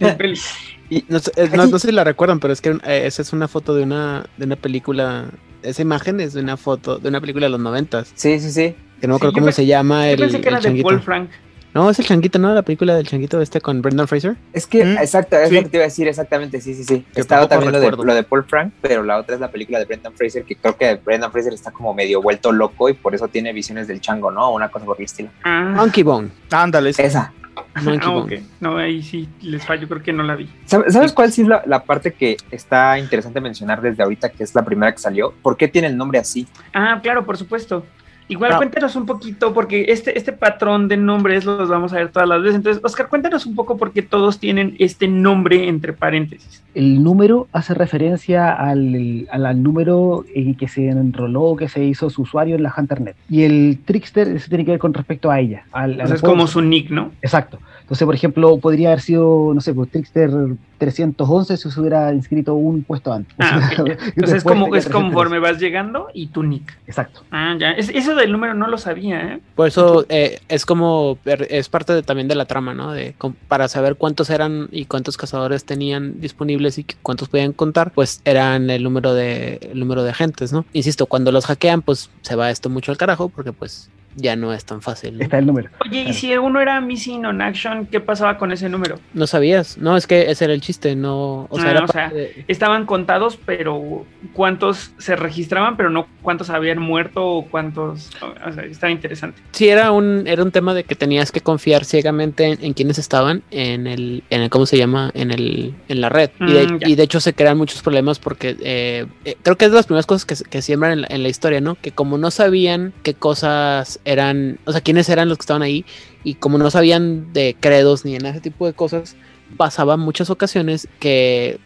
Y 0.90 1.04
no, 1.08 1.18
sé, 1.18 1.32
eh, 1.36 1.48
no- 1.54 1.66
no 1.66 1.78
sé 1.78 1.88
si 1.88 1.92
la 1.92 2.02
recuerdan, 2.04 2.40
pero 2.40 2.52
es 2.52 2.60
que 2.62 2.70
eh, 2.70 3.02
esa 3.04 3.20
es 3.22 3.32
una 3.32 3.46
foto 3.46 3.74
de 3.74 3.82
una, 3.82 4.24
de 4.38 4.46
una 4.46 4.56
película. 4.56 5.26
Esa 5.62 5.82
imagen 5.82 6.20
es 6.20 6.32
de 6.32 6.40
una 6.40 6.56
foto 6.56 6.98
de 6.98 7.08
una 7.08 7.20
película 7.20 7.46
de 7.46 7.50
los 7.50 7.60
noventas. 7.60 8.10
Sí, 8.14 8.38
sí, 8.40 8.50
sí. 8.50 8.74
Que 9.00 9.06
no 9.06 9.14
me 9.14 9.16
acuerdo 9.16 9.34
cómo 9.34 9.52
se 9.52 9.66
llama 9.66 10.06
Yo 10.06 10.12
el, 10.12 10.18
pensé 10.20 10.40
que 10.40 10.48
el 10.48 10.54
era 10.56 10.70
de. 10.72 10.82
Paul 10.82 11.00
Frank. 11.00 11.30
No, 11.74 11.88
es 11.90 11.98
el 11.98 12.06
changuito, 12.06 12.38
¿no? 12.38 12.52
La 12.54 12.62
película 12.62 12.94
del 12.96 13.06
changuito 13.06 13.40
este 13.40 13.60
con 13.60 13.82
Brendan 13.82 14.08
Fraser. 14.08 14.36
Es 14.52 14.66
que, 14.66 14.84
Mm, 14.84 14.98
exacto, 14.98 15.36
es 15.36 15.48
sí. 15.50 15.54
lo 15.54 15.62
que 15.62 15.68
te 15.68 15.76
iba 15.76 15.84
a 15.84 15.88
decir 15.88 16.08
exactamente, 16.08 16.60
sí, 16.60 16.74
sí, 16.74 16.84
sí. 16.84 17.04
Que 17.14 17.20
Estaba 17.20 17.46
también 17.48 17.72
lo 17.72 17.80
de, 17.80 17.90
lo 17.90 18.14
de 18.14 18.22
Paul 18.22 18.44
Frank, 18.44 18.72
pero 18.80 19.02
la 19.02 19.18
otra 19.18 19.34
es 19.34 19.40
la 19.40 19.50
película 19.50 19.78
de 19.78 19.84
Brendan 19.84 20.12
Fraser, 20.14 20.44
que 20.44 20.56
creo 20.56 20.76
que 20.76 20.94
Brendan 20.96 21.30
Fraser 21.30 21.52
está 21.52 21.70
como 21.70 21.92
medio 21.94 22.22
vuelto 22.22 22.52
loco 22.52 22.88
y 22.88 22.94
por 22.94 23.14
eso 23.14 23.28
tiene 23.28 23.52
visiones 23.52 23.86
del 23.86 24.00
chango, 24.00 24.30
¿no? 24.30 24.50
Una 24.52 24.68
cosa 24.70 24.86
por 24.86 24.96
el 24.98 25.04
estilo. 25.04 25.28
Ah, 25.44 25.72
Monkey 25.76 26.02
Bone. 26.02 26.30
Ándale. 26.50 26.90
Esa. 26.90 27.32
Monkey 27.82 28.08
ah, 28.08 28.14
Bone. 28.14 28.36
ok. 28.36 28.42
No, 28.60 28.76
ahí 28.78 29.02
sí 29.02 29.28
les 29.42 29.64
fallo, 29.64 29.86
creo 29.88 30.02
que 30.02 30.12
no 30.12 30.22
la 30.22 30.36
vi. 30.36 30.48
¿Sabes 30.64 30.92
sabes 30.94 31.12
cuál 31.12 31.30
sí 31.32 31.42
es 31.42 31.48
la, 31.48 31.62
la 31.66 31.84
parte 31.84 32.12
que 32.12 32.36
está 32.50 32.98
interesante 32.98 33.40
mencionar 33.40 33.80
desde 33.82 34.02
ahorita, 34.02 34.30
que 34.30 34.42
es 34.42 34.54
la 34.54 34.64
primera 34.64 34.92
que 34.92 34.98
salió? 34.98 35.34
¿Por 35.42 35.56
qué 35.56 35.68
tiene 35.68 35.88
el 35.88 35.96
nombre 35.96 36.18
así? 36.18 36.46
Ah, 36.72 36.98
claro, 37.02 37.24
por 37.26 37.36
supuesto. 37.36 37.84
Igual 38.28 38.52
Ah. 38.52 38.56
cuéntanos 38.58 38.94
un 38.94 39.06
poquito, 39.06 39.54
porque 39.54 39.86
este, 39.88 40.16
este 40.18 40.32
patrón 40.32 40.86
de 40.88 40.96
nombres 40.96 41.44
los 41.44 41.68
vamos 41.68 41.92
a 41.92 41.96
ver 41.96 42.10
todas 42.10 42.28
las 42.28 42.42
veces. 42.42 42.56
Entonces, 42.56 42.82
Oscar, 42.84 43.08
cuéntanos 43.08 43.46
un 43.46 43.54
poco 43.54 43.76
por 43.78 43.92
qué 43.92 44.02
todos 44.02 44.38
tienen 44.38 44.76
este 44.78 45.08
nombre 45.08 45.68
entre 45.68 45.92
paréntesis. 45.92 46.62
El 46.74 47.02
número 47.02 47.48
hace 47.52 47.74
referencia 47.74 48.52
al, 48.52 49.26
al, 49.30 49.46
al 49.46 49.62
número 49.62 50.24
en 50.34 50.54
que 50.54 50.68
se 50.68 50.88
enroló, 50.88 51.56
que 51.56 51.68
se 51.68 51.82
hizo 51.84 52.10
su 52.10 52.22
usuario 52.22 52.56
en 52.56 52.62
la 52.62 52.74
Hunternet. 52.76 53.16
Y 53.30 53.42
el 53.42 53.78
Trickster 53.84 54.28
eso 54.28 54.48
tiene 54.48 54.64
que 54.64 54.72
ver 54.72 54.80
con 54.80 54.92
respecto 54.92 55.30
a 55.30 55.40
ella. 55.40 55.64
Al, 55.72 55.96
sea, 55.96 56.14
es 56.16 56.22
como 56.22 56.46
su 56.46 56.60
nick, 56.60 56.90
¿no? 56.90 57.12
Exacto. 57.22 57.58
Entonces, 57.80 58.04
por 58.04 58.14
ejemplo, 58.14 58.58
podría 58.58 58.88
haber 58.88 59.00
sido, 59.00 59.52
no 59.54 59.60
sé, 59.62 59.72
pues, 59.72 59.90
Trickster 59.90 60.30
311 60.78 61.56
si 61.56 61.70
se 61.70 61.80
hubiera 61.80 62.12
inscrito 62.12 62.54
un 62.54 62.82
puesto 62.84 63.12
antes. 63.12 63.34
Ah, 63.38 63.70
Entonces 63.76 64.38
es 64.38 64.44
como 64.44 64.66
es 64.74 64.84
311. 64.84 64.90
conforme 64.90 65.38
vas 65.38 65.58
llegando 65.58 66.08
y 66.14 66.28
tu 66.28 66.42
nick. 66.42 66.78
Exacto. 66.86 67.24
Ah, 67.30 67.54
ya. 67.58 67.72
Es- 67.72 67.88
eso 67.90 68.14
del 68.14 68.32
número 68.32 68.54
no 68.54 68.68
lo 68.68 68.78
sabía, 68.78 69.20
¿eh? 69.34 69.40
Por 69.54 69.68
eso 69.68 70.06
eh, 70.08 70.40
es 70.48 70.64
como, 70.64 71.18
per- 71.22 71.46
es 71.50 71.68
parte 71.68 71.92
de- 71.92 72.02
también 72.02 72.28
de 72.28 72.34
la 72.34 72.44
trama, 72.46 72.74
¿no? 72.74 72.92
De, 72.92 73.14
com- 73.18 73.34
para 73.48 73.68
saber 73.68 73.96
cuántos 73.96 74.30
eran 74.30 74.68
y 74.72 74.84
cuántos 74.86 75.16
cazadores 75.16 75.64
tenían 75.64 76.20
disponibles 76.20 76.78
y 76.78 76.86
cuántos 77.02 77.28
podían 77.28 77.52
contar, 77.52 77.92
pues 77.92 78.20
eran 78.24 78.70
el 78.70 78.82
número 78.82 79.14
de, 79.14 79.58
el 79.72 79.78
número 79.80 80.02
de 80.04 80.10
agentes, 80.10 80.52
¿no? 80.52 80.64
Insisto, 80.72 81.06
cuando 81.06 81.32
los 81.32 81.46
hackean, 81.46 81.82
pues 81.82 82.10
se 82.22 82.36
va 82.36 82.50
esto 82.50 82.70
mucho 82.70 82.92
al 82.92 82.98
carajo 82.98 83.28
porque 83.28 83.52
pues 83.52 83.90
ya 84.16 84.34
no 84.34 84.52
es 84.52 84.64
tan 84.64 84.82
fácil, 84.82 85.16
¿no? 85.18 85.22
Está 85.22 85.38
el 85.38 85.46
número. 85.46 85.70
Oye, 85.86 86.00
y 86.08 86.12
si 86.12 86.36
uno 86.36 86.60
era 86.60 86.80
missing 86.80 87.24
on 87.24 87.40
action, 87.40 87.86
¿qué 87.86 88.00
pasaba 88.00 88.36
con 88.36 88.50
ese 88.50 88.68
número? 88.68 88.98
No 89.14 89.26
sabías, 89.28 89.78
no, 89.78 89.96
es 89.96 90.06
que 90.08 90.30
ese 90.30 90.46
era 90.46 90.54
el 90.54 90.60
chiste, 90.68 90.94
no, 90.94 91.46
o 91.50 91.56
sea, 91.56 91.68
Ah, 91.68 91.70
era 91.70 91.84
o 91.84 91.88
sea, 91.88 92.02
parte 92.04 92.16
de- 92.16 92.44
Estaban 92.48 92.84
contados, 92.86 93.38
pero 93.44 94.04
cuántos 94.34 94.92
se 94.98 95.16
registraban, 95.16 95.76
pero 95.76 95.88
no 95.90 96.06
cuántos 96.22 96.50
habían 96.50 96.78
muerto 96.78 97.26
o 97.26 97.46
cuántos. 97.46 98.10
O 98.46 98.52
sea, 98.52 98.64
estaba 98.64 98.90
interesante. 98.92 99.40
Sí, 99.52 99.68
era 99.68 99.90
un, 99.92 100.26
era 100.26 100.42
un 100.42 100.50
tema 100.52 100.74
de 100.74 100.84
que 100.84 100.94
tenías 100.94 101.32
que 101.32 101.40
confiar 101.40 101.84
ciegamente 101.84 102.44
en, 102.44 102.64
en 102.64 102.74
quienes 102.74 102.98
estaban 102.98 103.42
en 103.50 103.86
el, 103.86 104.22
en 104.30 104.42
el, 104.42 104.50
¿cómo 104.50 104.66
se 104.66 104.76
llama? 104.76 105.10
En 105.14 105.30
el, 105.30 105.74
en 105.88 106.00
la 106.00 106.08
red. 106.10 106.30
y, 106.40 106.52
de, 106.52 106.66
Mm, 106.68 106.78
y 106.86 106.94
de 106.96 107.02
hecho 107.02 107.20
se 107.20 107.32
crean 107.32 107.56
muchos 107.56 107.80
problemas 107.82 108.18
porque 108.18 108.56
eh, 108.60 109.06
eh, 109.24 109.36
creo 109.42 109.56
que 109.56 109.64
es 109.64 109.70
de 109.70 109.76
las 109.76 109.86
primeras 109.86 110.06
cosas 110.06 110.24
que, 110.26 110.48
que 110.50 110.60
siembran 110.60 110.92
en 110.92 111.00
la, 111.02 111.06
en 111.10 111.22
la 111.22 111.28
historia, 111.30 111.60
¿no? 111.62 111.76
Que 111.76 111.92
como 111.92 112.18
no 112.18 112.30
sabían 112.30 112.92
qué 113.02 113.14
cosas 113.14 114.00
eran, 114.04 114.58
o 114.66 114.72
sea, 114.72 114.80
quiénes 114.82 115.08
eran 115.08 115.28
los 115.28 115.38
que 115.38 115.42
estaban 115.42 115.62
ahí, 115.62 115.84
y 116.24 116.34
como 116.34 116.58
no 116.58 116.70
sabían 116.70 117.32
de 117.32 117.56
credos 117.58 118.04
ni 118.04 118.16
en 118.16 118.26
ese 118.26 118.40
tipo 118.40 118.66
de 118.66 118.72
cosas, 118.74 119.16
pasaban 119.56 120.00
muchas 120.00 120.30
ocasiones 120.30 120.88
que 121.00 121.58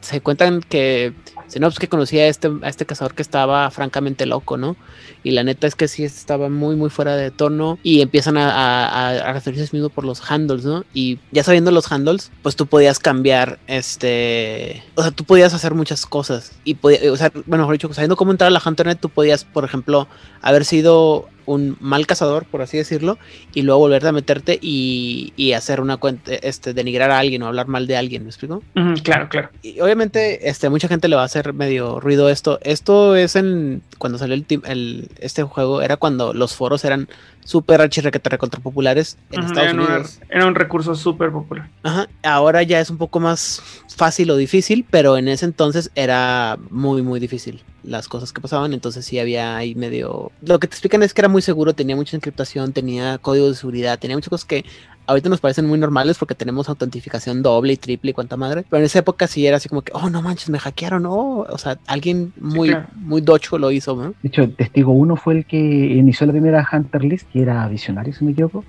se 0.00 0.20
cuentan 0.20 0.60
que 0.60 1.12
no, 1.58 1.66
pues 1.66 1.80
que 1.80 1.88
conocía 1.88 2.22
a 2.22 2.26
este, 2.28 2.48
a 2.62 2.68
este 2.68 2.86
cazador 2.86 3.14
que 3.14 3.22
estaba 3.22 3.68
francamente 3.72 4.24
loco, 4.24 4.56
¿no? 4.56 4.76
Y 5.24 5.32
la 5.32 5.42
neta 5.42 5.66
es 5.66 5.74
que 5.74 5.88
sí 5.88 6.04
estaba 6.04 6.48
muy, 6.48 6.76
muy 6.76 6.90
fuera 6.90 7.16
de 7.16 7.32
tono. 7.32 7.76
Y 7.82 8.02
empiezan 8.02 8.36
a, 8.36 8.48
a- 8.86 9.08
a 9.28 9.32
referirse 9.32 9.68
mismo 9.72 9.88
por 9.88 10.04
los 10.04 10.30
handles, 10.30 10.64
¿no? 10.64 10.84
Y 10.94 11.18
ya 11.32 11.42
sabiendo 11.42 11.72
los 11.72 11.90
handles, 11.90 12.30
pues 12.42 12.54
tú 12.54 12.66
podías 12.66 13.00
cambiar 13.00 13.58
este. 13.66 14.82
O 14.94 15.02
sea, 15.02 15.10
tú 15.10 15.24
podías 15.24 15.52
hacer 15.52 15.74
muchas 15.74 16.06
cosas. 16.06 16.52
Y 16.64 16.74
podía- 16.74 17.12
o 17.12 17.16
sea, 17.16 17.32
bueno, 17.46 17.64
mejor 17.64 17.72
dicho, 17.72 17.92
sabiendo 17.92 18.16
cómo 18.16 18.30
entrar 18.30 18.46
a 18.48 18.50
la 18.52 18.62
Hunternet, 18.64 19.00
tú 19.00 19.08
podías, 19.08 19.44
por 19.44 19.64
ejemplo, 19.64 20.06
haber 20.42 20.64
sido 20.64 21.28
un 21.46 21.76
mal 21.80 22.06
cazador, 22.06 22.44
por 22.44 22.62
así 22.62 22.76
decirlo, 22.76 23.18
y 23.54 23.62
luego 23.62 23.80
volverte 23.80 24.08
a 24.08 24.12
meterte 24.12 24.58
y, 24.60 25.32
y 25.36 25.52
hacer 25.52 25.80
una 25.80 25.96
cuenta, 25.96 26.32
este, 26.34 26.74
denigrar 26.74 27.10
a 27.10 27.18
alguien 27.18 27.42
o 27.42 27.46
hablar 27.46 27.66
mal 27.68 27.86
de 27.86 27.96
alguien, 27.96 28.22
¿me 28.24 28.28
explico? 28.30 28.62
Claro, 29.02 29.28
claro. 29.28 29.50
Y 29.62 29.80
obviamente, 29.80 30.48
este, 30.48 30.68
mucha 30.70 30.88
gente 30.88 31.08
le 31.08 31.16
va 31.16 31.22
a 31.22 31.26
hacer 31.26 31.52
medio 31.52 32.00
ruido 32.00 32.28
esto. 32.28 32.58
Esto 32.62 33.14
es 33.16 33.36
en 33.36 33.82
cuando 33.98 34.18
salió 34.18 34.34
el, 34.34 34.46
el- 34.66 35.08
este 35.18 35.42
juego, 35.42 35.82
era 35.82 35.96
cuando 35.96 36.32
los 36.34 36.54
foros 36.54 36.84
eran 36.84 37.08
súper 37.44 37.80
archirrequete 37.80 38.28
recontra 38.30 38.60
populares 38.60 39.16
en 39.32 39.40
Estados 39.42 39.70
era, 39.70 39.74
una- 39.74 39.94
Unidos. 39.94 40.20
era 40.28 40.46
un 40.46 40.54
recurso 40.54 40.94
súper 40.94 41.30
popular. 41.32 41.68
Ajá. 41.82 42.08
Ahora 42.22 42.62
ya 42.62 42.80
es 42.80 42.90
un 42.90 42.98
poco 42.98 43.18
más 43.18 43.62
fácil 43.94 44.30
o 44.30 44.36
difícil, 44.36 44.84
pero 44.90 45.16
en 45.16 45.28
ese 45.28 45.46
entonces 45.46 45.90
era 45.94 46.58
muy, 46.70 47.02
muy 47.02 47.18
difícil 47.20 47.62
las 47.84 48.08
cosas 48.08 48.32
que 48.32 48.40
pasaban. 48.40 48.72
Entonces 48.72 49.04
sí 49.04 49.18
había 49.18 49.56
ahí 49.56 49.74
medio. 49.74 50.32
Lo 50.42 50.58
que 50.58 50.66
te 50.66 50.74
explican 50.74 51.02
es 51.02 51.14
que 51.14 51.20
era 51.20 51.28
muy 51.28 51.42
seguro, 51.42 51.74
tenía 51.74 51.96
mucha 51.96 52.16
encriptación, 52.16 52.72
tenía 52.72 53.18
código 53.18 53.48
de 53.48 53.54
seguridad, 53.54 53.98
tenía 53.98 54.16
muchas 54.16 54.30
cosas 54.30 54.44
que 54.44 54.64
ahorita 55.06 55.28
nos 55.28 55.40
parecen 55.40 55.66
muy 55.66 55.78
normales 55.78 56.18
porque 56.18 56.34
tenemos 56.34 56.68
autentificación 56.68 57.42
doble 57.42 57.72
y 57.72 57.76
triple 57.76 58.12
y 58.12 58.14
cuanta 58.14 58.36
madre. 58.36 58.64
Pero 58.68 58.78
en 58.78 58.86
esa 58.86 59.00
época 59.00 59.26
sí 59.26 59.46
era 59.46 59.56
así 59.56 59.68
como 59.68 59.82
que, 59.82 59.92
oh, 59.94 60.08
no 60.08 60.22
manches, 60.22 60.50
me 60.50 60.58
hackearon, 60.58 61.04
oh. 61.06 61.46
O 61.50 61.58
sea, 61.58 61.78
alguien 61.86 62.32
muy, 62.40 62.68
claro. 62.68 62.86
muy 62.94 63.20
docho 63.20 63.58
lo 63.58 63.70
hizo, 63.70 63.96
¿no? 63.96 64.14
De 64.22 64.28
hecho, 64.28 64.48
Testigo 64.50 64.92
1 64.92 65.16
fue 65.16 65.38
el 65.38 65.44
que 65.46 65.56
inició 65.58 66.26
la 66.26 66.32
primera 66.32 66.66
Hunter 66.72 67.04
List, 67.04 67.28
que 67.32 67.42
era 67.42 67.66
visionario, 67.68 68.12
si 68.12 68.20
no 68.20 68.26
me 68.26 68.32
equivoco. 68.32 68.64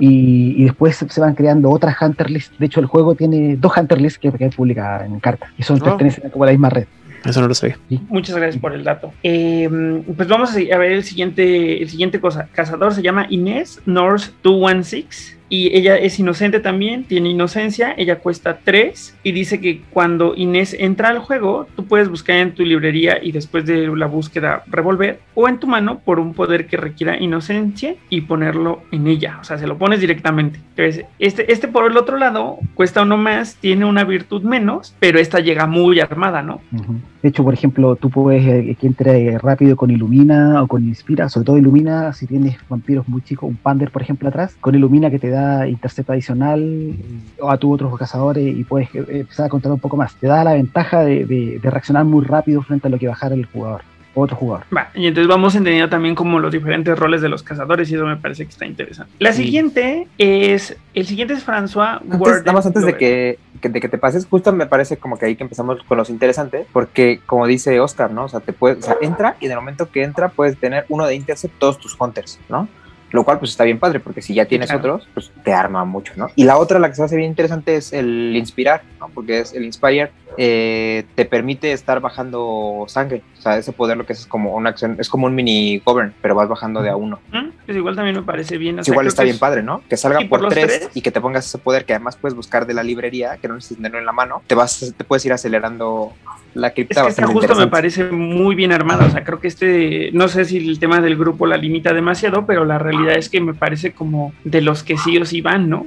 Y, 0.00 0.54
y 0.56 0.64
después 0.64 0.96
se, 0.96 1.20
van 1.20 1.34
creando 1.34 1.70
otras 1.70 1.94
Hunter 2.00 2.30
List. 2.30 2.54
De 2.58 2.64
hecho, 2.64 2.80
el 2.80 2.86
juego 2.86 3.14
tiene 3.14 3.56
dos 3.56 3.72
Hunter 3.76 4.00
List 4.00 4.16
que, 4.16 4.32
que 4.32 4.48
publica 4.48 5.04
en 5.04 5.20
carta. 5.20 5.52
Y 5.58 5.62
son 5.64 5.80
Oh. 5.82 5.84
pertenecen 5.84 6.30
como 6.30 6.44
a 6.44 6.46
la 6.46 6.52
misma 6.52 6.70
red. 6.70 6.86
Eso 7.24 7.40
no 7.40 7.48
lo 7.48 7.54
sabía. 7.54 7.78
Muchas 8.08 8.36
gracias 8.36 8.60
por 8.60 8.72
el 8.74 8.84
dato. 8.84 9.12
Eh, 9.22 9.68
pues 10.16 10.28
vamos 10.28 10.50
a 10.50 10.78
ver 10.78 10.92
el 10.92 11.04
siguiente, 11.04 11.82
el 11.82 11.88
siguiente 11.88 12.20
cosa. 12.20 12.48
Cazador 12.52 12.94
se 12.94 13.02
llama 13.02 13.26
Inés 13.30 13.80
North 13.86 14.30
216 14.42 15.35
y 15.48 15.76
ella 15.76 15.96
es 15.96 16.18
inocente 16.18 16.60
también, 16.60 17.04
tiene 17.04 17.30
inocencia, 17.30 17.94
ella 17.96 18.18
cuesta 18.18 18.58
3 18.62 19.16
y 19.22 19.32
dice 19.32 19.60
que 19.60 19.82
cuando 19.90 20.34
Inés 20.34 20.76
entra 20.78 21.08
al 21.08 21.18
juego, 21.18 21.66
tú 21.76 21.84
puedes 21.84 22.08
buscar 22.08 22.36
en 22.36 22.52
tu 22.52 22.64
librería 22.64 23.22
y 23.22 23.32
después 23.32 23.64
de 23.64 23.86
la 23.86 24.06
búsqueda 24.06 24.64
revolver 24.66 25.20
o 25.34 25.48
en 25.48 25.58
tu 25.58 25.66
mano 25.66 26.00
por 26.04 26.18
un 26.18 26.34
poder 26.34 26.66
que 26.66 26.76
requiera 26.76 27.18
inocencia 27.18 27.94
y 28.08 28.22
ponerlo 28.22 28.82
en 28.90 29.06
ella, 29.06 29.38
o 29.40 29.44
sea, 29.44 29.58
se 29.58 29.66
lo 29.66 29.78
pones 29.78 30.00
directamente. 30.00 30.58
Entonces, 30.76 31.04
este, 31.18 31.52
este 31.52 31.68
por 31.68 31.90
el 31.90 31.96
otro 31.96 32.16
lado 32.16 32.58
cuesta 32.74 33.02
uno 33.02 33.16
más, 33.16 33.56
tiene 33.56 33.84
una 33.84 34.04
virtud 34.04 34.42
menos, 34.42 34.94
pero 34.98 35.18
esta 35.18 35.40
llega 35.40 35.66
muy 35.66 36.00
armada, 36.00 36.42
¿no? 36.42 36.60
Ujú. 36.72 36.96
De 37.22 37.30
hecho, 37.30 37.42
por 37.42 37.54
ejemplo, 37.54 37.96
tú 37.96 38.08
puedes 38.08 38.46
eh, 38.46 38.76
que 38.80 38.86
entre 38.86 39.36
rápido 39.38 39.76
con 39.76 39.90
Ilumina 39.90 40.62
o 40.62 40.68
con 40.68 40.84
Inspira, 40.84 41.28
sobre 41.28 41.46
todo 41.46 41.58
Ilumina, 41.58 42.12
si 42.12 42.26
tienes 42.26 42.56
vampiros 42.68 43.08
muy 43.08 43.20
chicos, 43.22 43.48
un 43.48 43.56
Pander, 43.56 43.90
por 43.90 44.02
ejemplo, 44.02 44.28
atrás, 44.28 44.56
con 44.60 44.74
Ilumina 44.74 45.10
que 45.10 45.18
te 45.18 45.30
da 45.30 45.35
intercepto 45.68 46.12
adicional 46.12 46.94
o 47.40 47.50
a 47.50 47.56
tus 47.58 47.74
otros 47.74 47.98
cazadores 47.98 48.44
y 48.56 48.64
puedes 48.64 48.88
eh, 48.94 49.04
empezar 49.08 49.46
a 49.46 49.48
contar 49.48 49.72
un 49.72 49.80
poco 49.80 49.96
más. 49.96 50.14
Te 50.16 50.26
da 50.26 50.44
la 50.44 50.52
ventaja 50.54 51.00
de, 51.04 51.24
de- 51.24 51.58
de 51.62 51.70
reaccionar 51.70 52.04
muy 52.04 52.24
rápido 52.24 52.62
frente 52.62 52.88
a 52.88 52.90
lo 52.90 52.98
que 52.98 53.08
bajara 53.08 53.34
el 53.34 53.46
jugador 53.46 53.82
o 54.14 54.22
otro 54.22 54.34
jugador. 54.36 54.64
Va, 54.74 54.88
y 54.94 55.06
entonces 55.06 55.28
vamos 55.28 55.54
entendiendo 55.54 55.90
también 55.90 56.14
como 56.14 56.38
los 56.38 56.50
diferentes 56.50 56.98
roles 56.98 57.20
de 57.20 57.28
los 57.28 57.42
cazadores 57.42 57.90
y 57.90 57.96
eso 57.96 58.06
me 58.06 58.16
parece 58.16 58.44
que 58.44 58.50
está 58.50 58.64
interesante. 58.64 59.12
La 59.18 59.32
Sí. 59.32 59.44
siguiente 59.44 60.08
es, 60.16 60.74
el 60.94 61.04
siguiente 61.06 61.34
es 61.34 61.46
François 61.46 62.00
Antes, 62.00 62.18
Warden 62.18 62.44
nada 62.44 62.52
más 62.54 62.64
antes 62.66 62.86
de 62.86 62.96
que, 62.96 63.38
que- 63.60 63.68
de 63.68 63.78
que 63.80 63.88
te 63.90 63.98
pases, 63.98 64.24
justo 64.26 64.52
me 64.54 64.64
parece 64.66 64.96
como 64.96 65.18
que 65.18 65.26
ahí 65.26 65.36
que 65.36 65.42
empezamos 65.42 65.82
con 65.82 65.98
los 65.98 66.08
interesantes, 66.08 66.66
porque 66.72 67.20
como 67.26 67.46
dice 67.46 67.78
Oscar, 67.78 68.10
¿no? 68.10 68.24
O 68.24 68.28
sea, 68.28 68.40
te 68.40 68.54
puede, 68.54 68.76
o 68.78 68.82
sea, 68.82 68.96
entra 69.02 69.36
y 69.38 69.44
en 69.46 69.50
el 69.52 69.58
momento 69.58 69.90
que 69.90 70.02
entra 70.02 70.30
puedes 70.30 70.56
tener 70.56 70.86
uno 70.88 71.06
de 71.06 71.14
intercept 71.14 71.58
todos 71.58 71.78
tus 71.78 71.94
hunters, 72.00 72.40
¿no? 72.48 72.68
Lo 73.10 73.24
cual 73.24 73.38
pues 73.38 73.52
está 73.52 73.64
bien 73.64 73.78
padre, 73.78 74.00
porque 74.00 74.22
si 74.22 74.34
ya 74.34 74.46
tienes 74.46 74.70
claro. 74.70 74.94
otros, 74.94 75.08
pues 75.14 75.30
te 75.44 75.52
arma 75.52 75.84
mucho, 75.84 76.12
¿no? 76.16 76.28
Y 76.34 76.44
la 76.44 76.58
otra, 76.58 76.78
la 76.78 76.88
que 76.88 76.94
se 76.94 77.04
hace 77.04 77.16
bien 77.16 77.30
interesante 77.30 77.76
es 77.76 77.92
el 77.92 78.34
inspirar, 78.36 78.82
¿no? 79.00 79.08
Porque 79.08 79.40
es 79.40 79.54
el 79.54 79.64
inspire, 79.64 80.10
eh, 80.38 81.04
te 81.14 81.24
permite 81.24 81.72
estar 81.72 82.00
bajando 82.00 82.84
sangre, 82.88 83.22
o 83.38 83.40
sea, 83.40 83.56
ese 83.58 83.72
poder 83.72 83.96
lo 83.96 84.04
que 84.06 84.12
es, 84.12 84.20
es 84.20 84.26
como 84.26 84.54
una 84.54 84.70
acción, 84.70 84.96
es 84.98 85.08
como 85.08 85.26
un 85.26 85.34
mini 85.34 85.78
govern, 85.84 86.12
pero 86.20 86.34
vas 86.34 86.48
bajando 86.48 86.82
de 86.82 86.90
a 86.90 86.96
uno. 86.96 87.20
Mm, 87.32 87.48
Pues 87.64 87.76
igual 87.78 87.96
también 87.96 88.16
me 88.16 88.22
parece 88.22 88.58
bien. 88.58 88.78
o 88.78 88.80
Es 88.80 88.86
sea, 88.86 88.92
igual 88.94 89.06
está 89.06 89.22
que 89.22 89.26
bien 89.26 89.34
es- 89.34 89.40
padre, 89.40 89.62
¿no? 89.62 89.82
Que 89.88 89.96
salga 89.96 90.18
Sí, 90.20 90.24
por 90.26 90.48
tres, 90.48 90.66
tres. 90.66 90.90
y 90.94 91.00
que 91.02 91.10
te 91.10 91.20
pongas 91.20 91.46
ese 91.46 91.58
poder 91.58 91.84
que 91.84 91.94
además 91.94 92.16
puedes 92.16 92.34
buscar 92.36 92.66
de 92.66 92.74
la 92.74 92.82
librería, 92.82 93.36
que 93.38 93.48
no 93.48 93.54
necesitas 93.54 93.78
tenerlo 93.78 93.98
en 93.98 94.06
la 94.06 94.12
mano, 94.12 94.42
te 94.46 94.54
vas, 94.54 94.94
te 94.96 95.04
puedes 95.04 95.24
ir 95.26 95.32
acelerando 95.32 96.12
la 96.54 96.68
Es 96.68 96.74
cripta 96.74 97.02
que 97.02 97.08
esta 97.08 97.22
bastante 97.22 97.32
justo 97.32 97.54
me 97.54 97.66
parece 97.68 98.04
muy 98.04 98.54
bien 98.54 98.72
armada. 98.72 99.04
O 99.06 99.10
sea, 99.10 99.24
creo 99.24 99.40
que 99.40 99.48
este, 99.48 100.10
no 100.12 100.28
sé 100.28 100.44
si 100.46 100.56
el 100.68 100.78
tema 100.78 101.00
del 101.00 101.16
grupo 101.16 101.46
la 101.46 101.56
limita 101.56 101.92
demasiado, 101.92 102.46
pero 102.46 102.64
la 102.64 102.78
realidad 102.78 103.16
es 103.16 103.28
que 103.28 103.40
me 103.40 103.52
parece 103.54 103.92
como 103.92 104.32
de 104.44 104.60
los 104.62 104.82
que 104.82 104.96
sí 104.96 105.18
o 105.18 105.24
sí 105.26 105.40
van, 105.40 105.68
¿no? 105.68 105.86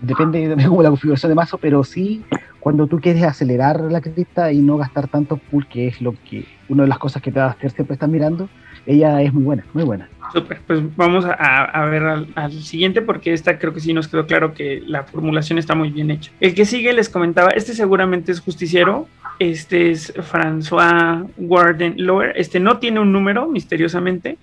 Depende 0.00 0.54
de 0.56 0.66
cómo 0.68 0.82
la 0.82 0.90
configuración 0.90 1.30
de 1.30 1.36
mazo, 1.36 1.56
pero 1.56 1.82
sí, 1.84 2.22
cuando 2.64 2.86
tú 2.86 2.98
quieres 2.98 3.22
acelerar 3.24 3.78
la 3.92 4.00
cripta 4.00 4.50
y 4.50 4.62
no 4.62 4.78
gastar 4.78 5.06
tanto 5.06 5.36
pool, 5.36 5.66
que 5.68 5.86
es 5.86 6.00
lo 6.00 6.14
que 6.24 6.46
una 6.70 6.84
de 6.84 6.88
las 6.88 6.98
cosas 6.98 7.20
que 7.20 7.30
Tasker 7.30 7.70
siempre 7.70 7.92
están 7.92 8.10
mirando, 8.10 8.48
ella 8.86 9.20
es 9.20 9.34
muy 9.34 9.42
buena, 9.42 9.66
muy 9.74 9.84
buena. 9.84 10.08
Súper, 10.32 10.62
pues 10.66 10.80
vamos 10.96 11.26
a, 11.26 11.34
a 11.34 11.84
ver 11.84 12.04
al, 12.04 12.28
al 12.34 12.52
siguiente 12.52 13.02
porque 13.02 13.34
esta 13.34 13.58
creo 13.58 13.74
que 13.74 13.80
sí 13.80 13.92
nos 13.92 14.08
quedó 14.08 14.26
claro 14.26 14.54
que 14.54 14.82
la 14.86 15.02
formulación 15.02 15.58
está 15.58 15.74
muy 15.74 15.90
bien 15.90 16.10
hecha. 16.10 16.32
El 16.40 16.54
que 16.54 16.64
sigue 16.64 16.94
les 16.94 17.10
comentaba, 17.10 17.50
este 17.50 17.74
seguramente 17.74 18.32
es 18.32 18.40
justiciero, 18.40 19.08
este 19.38 19.90
es 19.90 20.14
François 20.14 21.28
Warden 21.36 21.96
Lower, 21.98 22.32
este 22.34 22.60
no 22.60 22.78
tiene 22.78 22.98
un 22.98 23.12
número 23.12 23.46
misteriosamente, 23.46 24.38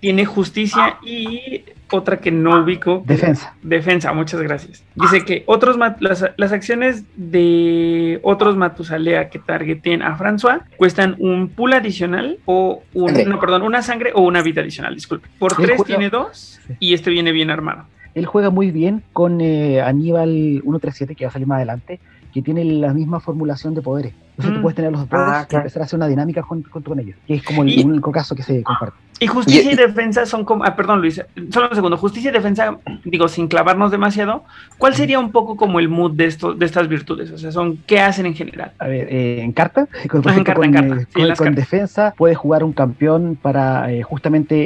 tiene 0.00 0.24
justicia 0.24 0.96
y 1.04 1.62
otra 1.90 2.18
que 2.18 2.30
no 2.30 2.62
ubico. 2.62 3.02
Defensa. 3.06 3.54
Defensa, 3.62 4.12
muchas 4.12 4.40
gracias. 4.40 4.82
Dice 4.94 5.24
que 5.24 5.42
otros 5.46 5.78
las, 6.00 6.24
las 6.36 6.52
acciones 6.52 7.04
de 7.16 8.20
otros 8.22 8.56
Matusalea 8.56 9.28
que 9.30 9.38
targeten 9.38 10.02
a 10.02 10.16
François 10.18 10.62
cuestan 10.76 11.16
un 11.18 11.48
pool 11.48 11.72
adicional 11.74 12.38
o 12.46 12.82
un, 12.94 13.12
no, 13.26 13.38
perdón, 13.40 13.62
una 13.62 13.82
sangre 13.82 14.12
o 14.14 14.22
una 14.22 14.42
vida 14.42 14.60
adicional, 14.62 14.94
disculpe. 14.94 15.28
Por 15.38 15.54
tres 15.54 15.82
tiene 15.84 16.10
dos 16.10 16.60
Sí. 16.66 16.74
y 16.80 16.94
este 16.94 17.10
viene 17.10 17.30
bien 17.32 17.50
armado. 17.50 17.84
Él 18.14 18.26
juega 18.26 18.48
muy 18.50 18.70
bien 18.70 19.02
con 19.12 19.40
eh, 19.40 19.82
Aníbal 19.82 20.60
137, 20.62 21.14
que 21.14 21.24
va 21.24 21.28
a 21.28 21.32
salir 21.32 21.46
más 21.48 21.56
adelante, 21.56 22.00
que 22.32 22.42
tiene 22.42 22.64
la 22.64 22.94
misma 22.94 23.20
formulación 23.20 23.74
de 23.74 23.82
poderes. 23.82 24.14
Entonces 24.30 24.52
Mm. 24.52 24.54
tú 24.56 24.62
puedes 24.62 24.76
tener 24.76 24.90
los 24.92 25.00
dos 25.02 25.08
poderes 25.10 25.32
Ah, 25.34 25.42
y 25.44 25.46
claro. 25.48 25.62
empezar 25.62 25.82
a 25.82 25.84
hacer 25.84 25.96
una 25.96 26.08
dinámica 26.08 26.42
junto, 26.42 26.68
junto 26.70 26.90
con 26.90 27.00
ellos, 27.00 27.16
que 27.26 27.34
es 27.34 27.42
como 27.42 27.62
el 27.62 27.68
Y- 27.78 27.84
único 27.84 28.10
caso 28.12 28.34
que 28.34 28.42
se 28.42 28.62
comparte. 28.62 28.96
Y 29.20 29.26
justicia 29.28 29.70
y, 29.70 29.74
Y- 29.74 29.76
defensa 29.76 30.26
son 30.26 30.44
como, 30.44 30.64
ah, 30.64 30.74
perdón 30.74 31.00
Luis, 31.00 31.22
solo 31.50 31.68
un 31.68 31.74
segundo, 31.74 31.96
justicia 31.96 32.30
y 32.30 32.32
defensa, 32.32 32.76
digo, 33.04 33.28
sin 33.28 33.46
clavarnos 33.46 33.90
demasiado, 33.92 34.42
¿cuál 34.76 34.94
sería 34.94 35.18
un 35.20 35.30
poco 35.30 35.56
como 35.56 35.78
el 35.78 35.88
mood 35.88 36.12
de, 36.12 36.26
esto, 36.26 36.52
de 36.52 36.66
estas 36.66 36.88
virtudes? 36.88 37.30
O 37.30 37.38
sea, 37.38 37.52
son, 37.52 37.78
¿qué 37.86 38.00
hacen 38.00 38.26
en 38.26 38.34
general? 38.34 38.72
A 38.78 38.88
ver, 38.88 39.06
eh, 39.10 39.40
en 39.40 39.52
carta, 39.52 39.86
con, 40.10 40.22
Ah, 40.26 40.34
en 40.36 40.44
carta, 40.44 40.64
en 40.66 40.72
con, 40.72 40.82
carta, 40.88 41.02
eh, 41.02 41.06
sí, 41.14 41.20
en 41.22 41.34
con- 41.36 41.54
defensa, 41.54 42.12
puedes 42.16 42.36
jugar 42.36 42.64
un 42.64 42.72
campeón 42.72 43.38
para 43.40 43.90
eh, 43.92 44.02
justamente 44.02 44.56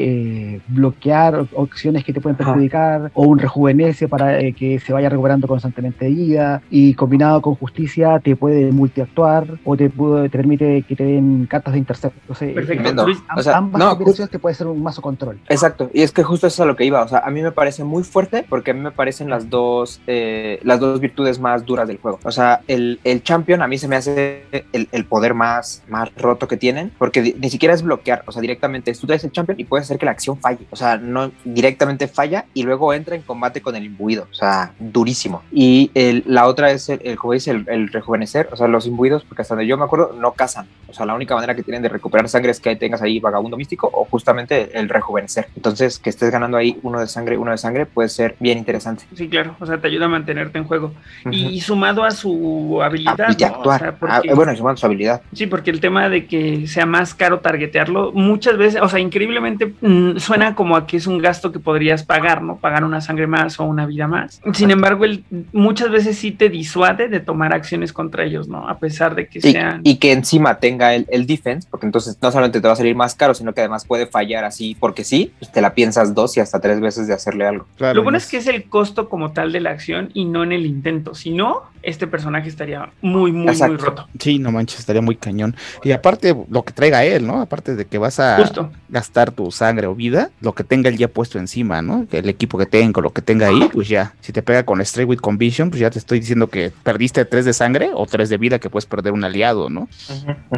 eh, 0.54 0.60
bloquear 0.68 1.44
opciones 1.52 2.02
que 2.04 2.12
te 2.14 2.20
pueden 2.20 2.36
Ajá. 2.40 2.46
perjudicar, 2.52 3.10
o 3.14 3.24
un 3.24 3.38
rejuvenece 3.38 4.08
para 4.08 4.40
eh, 4.40 4.54
que 4.54 4.78
se 4.78 4.92
vaya 4.94 5.10
recuperando 5.10 5.46
constantemente 5.46 6.06
de 6.06 6.10
vida, 6.12 6.62
y 6.70 6.94
combinado 6.94 7.42
con 7.42 7.54
justicia 7.54 8.18
te 8.20 8.34
puede 8.34 8.72
multiactuar, 8.72 9.46
o 9.64 9.76
te, 9.76 9.90
puede- 9.90 10.30
te 10.30 10.38
permite 10.38 10.82
que 10.88 10.96
te 10.96 11.04
den 11.04 11.46
cartas 11.46 11.74
de 11.74 11.78
intercept. 11.80 12.16
Entonces, 12.22 12.54
Perfecto. 12.54 12.88
eh. 12.88 13.04
Luis, 13.04 13.18
O 13.36 13.42
sea, 13.42 13.58
ambas 13.58 13.78
no, 13.78 13.98
puede 14.38 14.54
ser 14.54 14.66
un 14.66 14.82
mazo 14.82 15.02
control. 15.02 15.38
Exacto, 15.48 15.90
y 15.92 16.02
es 16.02 16.12
que 16.12 16.22
justo 16.22 16.46
eso 16.46 16.54
es 16.54 16.60
a 16.60 16.64
lo 16.64 16.76
que 16.76 16.84
iba, 16.84 17.02
o 17.02 17.08
sea, 17.08 17.20
a 17.20 17.30
mí 17.30 17.42
me 17.42 17.52
parece 17.52 17.84
muy 17.84 18.02
fuerte 18.04 18.44
porque 18.48 18.70
a 18.70 18.74
mí 18.74 18.80
me 18.80 18.90
parecen 18.90 19.28
las 19.30 19.50
dos, 19.50 20.00
eh, 20.06 20.60
las 20.62 20.80
dos 20.80 21.00
virtudes 21.00 21.38
más 21.38 21.64
duras 21.66 21.86
del 21.88 21.98
juego. 21.98 22.18
O 22.24 22.30
sea, 22.32 22.60
el, 22.68 23.00
el 23.04 23.22
champion 23.22 23.62
a 23.62 23.68
mí 23.68 23.78
se 23.78 23.88
me 23.88 23.96
hace 23.96 24.44
el, 24.72 24.88
el 24.92 25.04
poder 25.04 25.34
más, 25.34 25.82
más 25.88 26.14
roto 26.16 26.48
que 26.48 26.56
tienen, 26.56 26.92
porque 26.98 27.34
ni 27.38 27.50
siquiera 27.50 27.74
es 27.74 27.82
bloquear, 27.82 28.22
o 28.26 28.32
sea, 28.32 28.40
directamente 28.40 28.92
tú 28.94 29.06
traes 29.06 29.24
el 29.24 29.32
champion 29.32 29.58
y 29.60 29.64
puedes 29.64 29.86
hacer 29.86 29.98
que 29.98 30.06
la 30.06 30.12
acción 30.12 30.38
falle, 30.38 30.66
o 30.70 30.76
sea, 30.76 30.96
no 30.96 31.30
directamente 31.44 32.08
falla 32.08 32.46
y 32.54 32.62
luego 32.62 32.92
entra 32.94 33.16
en 33.16 33.22
combate 33.22 33.60
con 33.60 33.76
el 33.76 33.84
imbuido, 33.84 34.26
o 34.30 34.34
sea, 34.34 34.72
durísimo. 34.78 35.42
Y 35.52 35.90
el- 35.94 36.22
la 36.26 36.46
otra 36.46 36.70
es 36.70 36.88
el, 36.88 37.00
el 37.04 37.16
como 37.16 37.32
dice, 37.32 37.50
el, 37.50 37.64
el 37.68 37.88
rejuvenecer, 37.88 38.48
o 38.52 38.56
sea, 38.56 38.68
los 38.68 38.86
imbuidos, 38.86 39.24
porque 39.24 39.42
hasta 39.42 39.54
donde 39.54 39.66
yo 39.66 39.76
me 39.78 39.84
acuerdo, 39.84 40.12
no 40.18 40.32
cazan, 40.32 40.66
sea, 40.98 41.06
la 41.06 41.14
única 41.14 41.34
manera 41.34 41.54
que 41.54 41.62
tienen 41.62 41.82
de 41.82 41.88
recuperar 41.88 42.28
sangre 42.28 42.50
es 42.50 42.60
que 42.60 42.74
tengas 42.76 43.00
ahí 43.02 43.18
vagabundo 43.20 43.56
místico 43.56 43.90
o 43.92 44.04
justamente 44.04 44.78
el 44.78 44.88
rejuvenecer. 44.88 45.48
Entonces, 45.56 45.98
que 45.98 46.10
estés 46.10 46.30
ganando 46.30 46.56
ahí 46.56 46.78
uno 46.82 47.00
de 47.00 47.06
sangre, 47.06 47.36
uno 47.38 47.50
de 47.52 47.58
sangre, 47.58 47.86
puede 47.86 48.08
ser 48.08 48.36
bien 48.40 48.58
interesante. 48.58 49.04
Sí, 49.14 49.28
claro, 49.28 49.56
o 49.60 49.66
sea, 49.66 49.78
te 49.80 49.86
ayuda 49.88 50.06
a 50.06 50.08
mantenerte 50.08 50.58
en 50.58 50.64
juego. 50.64 50.92
Ujú. 51.24 51.32
Y 51.32 51.60
sumado 51.60 52.04
a 52.04 52.10
su 52.10 52.80
habilidad, 52.82 53.16
Ah, 53.20 53.34
y 53.36 53.42
¿no? 53.42 53.48
O 53.48 53.54
actuar. 53.56 53.80
sea, 53.80 53.88
Ah, 53.88 53.96
porque- 53.98 54.34
bueno, 54.34 54.52
y 54.52 54.56
sumando 54.56 54.76
su 54.78 54.86
habilidad. 54.86 55.22
Sí, 55.32 55.46
porque 55.46 55.70
el 55.70 55.80
tema 55.80 56.08
de 56.08 56.26
que 56.26 56.66
sea 56.66 56.86
más 56.86 57.14
caro 57.14 57.40
targetearlo, 57.40 58.12
muchas 58.12 58.56
veces, 58.58 58.80
o 58.82 58.88
sea, 58.88 58.98
increíblemente 58.98 59.72
mm, 59.80 60.16
suena 60.18 60.54
como 60.54 60.76
a 60.76 60.86
que 60.86 60.96
es 60.96 61.06
un 61.06 61.18
gasto 61.18 61.52
que 61.52 61.58
podrías 61.60 62.02
pagar, 62.04 62.42
¿no? 62.42 62.56
Pagar 62.56 62.84
una 62.84 63.00
sangre 63.00 63.26
más 63.26 63.58
o 63.60 63.64
una 63.64 63.86
vida 63.86 64.06
más. 64.06 64.40
Sin 64.52 64.70
embargo, 64.70 65.04
el, 65.04 65.24
muchas 65.52 65.90
veces 65.90 66.18
sí 66.18 66.32
te 66.32 66.48
disuade 66.48 67.08
de 67.08 67.20
tomar 67.20 67.52
acciones 67.54 67.92
contra 67.92 68.24
ellos, 68.24 68.48
¿no? 68.48 68.68
A 68.68 68.78
pesar 68.78 69.14
de 69.14 69.26
que 69.28 69.38
Y, 69.38 69.42
sean... 69.52 69.80
y 69.84 69.96
que 69.96 70.12
encima 70.12 70.58
tenga 70.58 70.87
el, 70.94 71.06
el 71.10 71.26
defense, 71.26 71.68
porque 71.70 71.86
entonces 71.86 72.16
no 72.20 72.30
solamente 72.30 72.60
te 72.60 72.66
va 72.66 72.74
a 72.74 72.76
salir 72.76 72.94
más 72.94 73.14
caro, 73.14 73.34
sino 73.34 73.52
que 73.52 73.60
además 73.60 73.84
puede 73.84 74.06
fallar 74.06 74.44
así, 74.44 74.76
porque 74.78 75.04
sí, 75.04 75.32
pues 75.38 75.50
te 75.50 75.60
la 75.60 75.74
piensas 75.74 76.14
dos 76.14 76.36
y 76.36 76.40
hasta 76.40 76.60
tres 76.60 76.80
veces 76.80 77.06
de 77.06 77.14
hacerle 77.14 77.46
algo. 77.46 77.66
Claro, 77.76 77.94
Lo 77.94 78.02
bueno 78.02 78.18
y 78.18 78.20
es 78.20 78.26
que 78.26 78.38
es 78.38 78.46
el 78.46 78.64
costo 78.64 79.08
como 79.08 79.32
tal 79.32 79.52
de 79.52 79.60
la 79.60 79.70
acción 79.70 80.10
y 80.14 80.24
no 80.24 80.42
en 80.42 80.52
el 80.52 80.66
intento. 80.66 81.14
Si 81.14 81.30
no, 81.30 81.62
este 81.82 82.06
personaje 82.06 82.48
estaría 82.48 82.90
muy, 83.00 83.32
muy, 83.32 83.56
muy 83.56 83.76
roto. 83.76 84.06
Sí, 84.18 84.38
no 84.38 84.50
manches, 84.52 84.80
estaría 84.80 85.02
muy 85.02 85.16
cañón. 85.16 85.54
Y 85.84 85.92
aparte, 85.92 86.34
lo 86.50 86.62
que 86.62 86.72
traiga 86.72 87.04
él, 87.04 87.26
¿no? 87.26 87.40
Aparte 87.40 87.74
de 87.76 87.86
que 87.86 87.98
vas 87.98 88.18
a 88.20 88.36
Justo. 88.38 88.70
gastar 88.88 89.30
tu 89.32 89.50
sangre 89.50 89.86
o 89.86 89.94
vida, 89.94 90.30
lo 90.40 90.52
que 90.54 90.64
tenga 90.64 90.88
él 90.88 90.96
ya 90.98 91.08
puesto 91.08 91.38
encima, 91.38 91.82
¿no? 91.82 92.06
El 92.10 92.28
equipo 92.28 92.58
que 92.58 92.66
tenga, 92.66 93.00
lo 93.00 93.10
que 93.12 93.22
tenga 93.22 93.48
ahí, 93.48 93.68
pues 93.72 93.88
ya. 93.88 94.14
Si 94.20 94.32
te 94.32 94.42
pega 94.42 94.62
con 94.64 94.84
Stray 94.84 95.04
with 95.06 95.18
Conviction, 95.18 95.70
pues 95.70 95.80
ya 95.80 95.90
te 95.90 95.98
estoy 95.98 96.20
diciendo 96.20 96.48
que 96.48 96.72
perdiste 96.82 97.24
tres 97.24 97.44
de 97.44 97.52
sangre 97.52 97.90
o 97.94 98.06
tres 98.06 98.28
de 98.28 98.36
vida 98.38 98.58
que 98.58 98.70
puedes 98.70 98.86
perder 98.86 99.12
un 99.12 99.24
aliado, 99.24 99.68
¿no? 99.70 99.88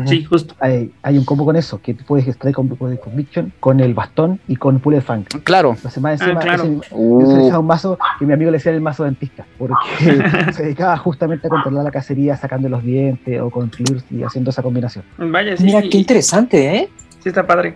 Sí, 0.07 0.25
justo. 0.25 0.55
Hay, 0.61 0.93
hay 1.03 1.19
un 1.19 1.25
combo 1.25 1.45
con 1.45 1.57
eso, 1.57 1.81
que 1.81 1.95
tú 1.95 2.05
puedes 2.05 2.27
extraer 2.27 2.55
con, 2.55 2.69
con 2.69 2.97
Conviction, 2.97 3.53
con 3.61 3.81
el 3.81 3.95
bastón 3.95 4.41
y 4.49 4.57
con 4.57 4.81
Bullet 4.81 5.01
Fang. 5.01 5.25
Claro, 5.45 5.73
Entonces, 5.77 6.03
más 6.03 6.21
Ah, 6.21 6.25
encima, 6.25 6.41
claro. 6.41 6.65
ese- 6.65 6.81
Uh, 6.93 7.47
Ese 7.49 7.57
un 7.57 7.67
mazo 7.67 7.99
que 8.19 8.27
mi 8.27 8.33
amigo 8.33 8.51
le 8.51 8.59
decía 8.59 8.73
el 8.73 8.81
mazo 8.81 9.05
dentista, 9.05 9.47
porque 9.59 9.75
se 10.53 10.63
dedicaba 10.65 10.97
justamente 11.11 11.49
a 11.49 11.51
controlar 11.51 11.83
la 11.83 11.91
cacería 11.91 12.37
sacando 12.37 12.69
los 12.69 12.85
dientes 12.85 13.41
o 13.41 13.51
con 13.51 13.69
y 14.11 14.23
haciendo 14.23 14.51
esa 14.51 14.63
combinación. 14.63 15.05
Vaya, 15.19 15.57
sí. 15.57 15.65
Mira, 15.65 15.83
qué 15.83 15.99
interesante, 15.99 16.77
¿eh? 16.77 16.89
Sí, 17.21 17.31
está 17.31 17.45
padre. 17.45 17.75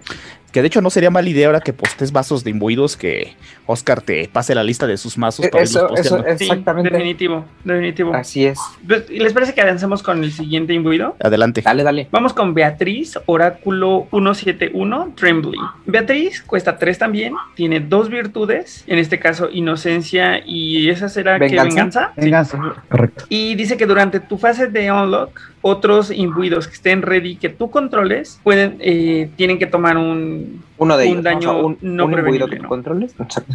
Que 0.55 0.63
de 0.63 0.69
hecho 0.69 0.81
no 0.81 0.89
sería 0.89 1.11
mala 1.11 1.29
idea 1.29 1.49
ahora 1.49 1.61
que 1.61 1.73
postes 1.73 2.13
vasos 2.13 2.45
de 2.45 2.51
imbuidos 2.51 2.97
que 2.97 3.35
Oscar 3.67 4.01
te 4.01 4.29
pase 4.33 4.55
la 4.55 4.63
lista 4.63 4.87
de 4.87 4.97
sus 4.97 5.19
mazos 5.19 5.49
para 5.49 5.65
irlos 5.65 5.75
Eso, 5.77 5.89
posteando. 5.89 6.27
eso, 6.29 6.39
Sí, 6.39 6.63
definitivo, 6.91 7.45
definitivo. 7.65 8.15
Así 8.15 8.47
es. 8.47 8.59
Pues, 8.87 9.11
¿Les 9.11 9.33
parece 9.33 9.53
que 9.53 9.61
avancemos 9.63 10.03
con 10.03 10.23
el 10.23 10.31
siguiente 10.31 10.73
imbuido? 10.73 11.17
Adelante. 11.21 11.61
Dale, 11.61 11.83
dale. 11.83 12.09
Vamos 12.13 12.33
con 12.33 12.55
Beatriz, 12.55 13.19
Oráculo 13.27 14.07
171, 14.11 15.13
Trembling. 15.17 15.61
Beatriz 15.87 16.41
cuesta 16.43 16.79
3 16.79 16.99
también, 16.99 17.35
tiene 17.57 17.81
dos 17.81 18.09
virtudes, 18.09 18.85
en 18.87 18.99
este 18.99 19.19
caso 19.19 19.49
inocencia 19.53 20.41
y 20.47 20.89
esa 20.89 21.09
será 21.09 21.39
que 21.41 21.47
¿Venganza? 21.47 21.67
venganza. 21.75 22.13
Sí. 22.15 22.21
Venganza, 22.21 22.75
correcto. 22.89 23.25
Y 23.29 23.57
dice 23.57 23.77
que 23.77 23.87
durante 23.87 24.21
tu 24.21 24.39
fase 24.39 24.69
de 24.69 24.93
unlock, 24.93 25.41
otros 25.67 26.11
imbuidos 26.11 26.69
que 26.69 26.75
estén 26.75 27.01
ready 27.01 27.37
que 27.37 27.49
tú 27.49 27.71
controles 27.71 28.39
pueden, 28.43 28.77
eh, 28.81 29.31
tienen 29.37 29.59
que 29.59 29.67
tomar 29.67 29.97
un, 29.97 30.63
Uno 30.77 30.97
de 30.99 31.07
Un 31.07 31.11
ellos. 31.13 31.25
daño 31.25 31.41
¿no? 31.41 31.53
O 31.53 31.55
sea, 31.55 31.65
un, 31.65 31.79
no 31.81 32.05
un 32.05 32.13
imbuido 32.13 32.47
prevenible, 32.47 32.51
que 32.51 32.57
tú 32.57 32.63
¿no? 32.65 32.69
controles. 32.69 33.15
Exacto. 33.19 33.55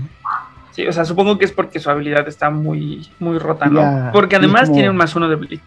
Sí, 0.72 0.88
o 0.88 0.92
sea, 0.92 1.06
supongo 1.06 1.38
que 1.38 1.46
es 1.46 1.52
porque 1.52 1.80
su 1.80 1.88
habilidad 1.92 2.28
está 2.28 2.50
muy, 2.50 3.08
muy 3.20 3.38
rota, 3.38 3.68
¿no? 3.68 4.10
Porque 4.12 4.38
además 4.38 4.64
como- 4.64 4.74
tiene 4.74 4.90
un 4.90 4.98
más 4.98 5.16
uno 5.16 5.30
de 5.30 5.36
bleed. 5.36 5.60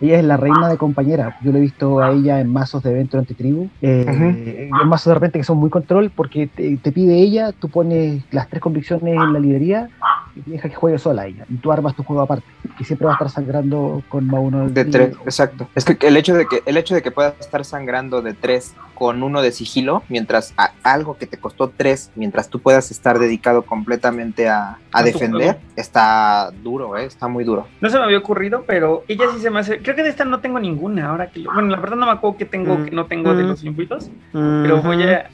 Ella 0.00 0.18
es 0.18 0.24
la 0.24 0.36
reina 0.36 0.68
de 0.68 0.76
compañera. 0.76 1.36
Yo 1.42 1.50
lo 1.52 1.58
he 1.58 1.60
visto 1.60 2.00
a 2.00 2.12
ella 2.12 2.40
en 2.40 2.52
mazos 2.52 2.82
de 2.82 2.90
evento 2.92 3.18
antitribu. 3.18 3.68
Eh, 3.82 4.68
En 4.70 4.88
mazos 4.88 5.06
de 5.10 5.14
repente 5.14 5.38
que 5.38 5.44
son 5.44 5.58
muy 5.58 5.70
control 5.70 6.10
porque 6.14 6.46
te, 6.46 6.76
te 6.76 6.92
pide 6.92 7.14
ella, 7.16 7.52
tú 7.52 7.68
pones 7.68 8.22
las 8.30 8.48
tres 8.48 8.62
convicciones 8.62 9.14
en 9.16 9.32
la 9.32 9.38
librería 9.40 9.88
y 10.36 10.50
deja 10.50 10.68
que 10.68 10.74
juegue 10.76 10.98
sola 10.98 11.26
ella. 11.26 11.44
Y 11.48 11.56
tú 11.56 11.72
armas 11.72 11.96
tu 11.96 12.04
juego 12.04 12.22
aparte. 12.22 12.44
Que 12.76 12.84
siempre 12.84 13.06
va 13.06 13.12
a 13.12 13.14
estar 13.14 13.30
sangrando 13.30 14.02
con 14.08 14.24
más 14.26 14.40
uno 14.40 14.68
De 14.68 14.84
tres, 14.84 15.16
exacto. 15.24 15.68
Es 15.74 15.84
que 15.84 15.96
el 16.06 16.16
hecho 16.16 16.34
de 16.34 16.46
que 16.46 16.62
el 16.64 16.76
hecho 16.76 16.94
de 16.94 17.02
que 17.02 17.10
puedas 17.10 17.34
estar 17.40 17.64
sangrando 17.64 18.22
de 18.22 18.34
tres 18.34 18.74
con 18.94 19.22
uno 19.24 19.42
de 19.42 19.50
sigilo, 19.52 20.02
mientras 20.08 20.54
a- 20.56 20.72
algo 20.84 21.16
que 21.16 21.26
te 21.26 21.38
costó 21.38 21.72
tres, 21.76 22.10
mientras 22.14 22.48
tú 22.50 22.60
puedas 22.60 22.90
estar 22.92 23.18
dedicado 23.18 23.62
completamente 23.62 24.48
a, 24.48 24.78
a 24.92 25.02
defender, 25.02 25.58
está 25.76 26.50
duro, 26.62 26.96
¿eh? 26.96 27.04
está 27.06 27.26
muy 27.28 27.42
duro. 27.44 27.66
No 27.80 27.88
se 27.90 27.98
me 27.98 28.04
había 28.04 28.18
ocurrido, 28.18 28.64
pero 28.66 29.02
ella 29.08 29.24
sí 29.34 29.40
se 29.40 29.50
me 29.50 29.60
hace. 29.60 29.80
Creo 29.88 29.96
que 29.96 30.02
de 30.02 30.10
esta 30.10 30.26
no 30.26 30.40
tengo 30.40 30.60
ninguna. 30.60 31.08
Ahora 31.08 31.28
que. 31.30 31.40
lo- 31.40 31.50
Bueno, 31.54 31.70
la 31.70 31.78
verdad 31.80 31.96
no 31.96 32.04
me 32.04 32.12
acuerdo 32.12 32.36
que 32.36 32.44
tengo, 32.44 32.76
Mm. 32.76 32.84
que 32.84 32.90
no 32.90 33.06
tengo 33.06 33.34
de 33.34 33.42
Mm. 33.42 33.46
los 33.46 33.64
imbuidos. 33.64 34.10
Pero 34.34 34.82
voy 34.82 35.02
a. 35.04 35.30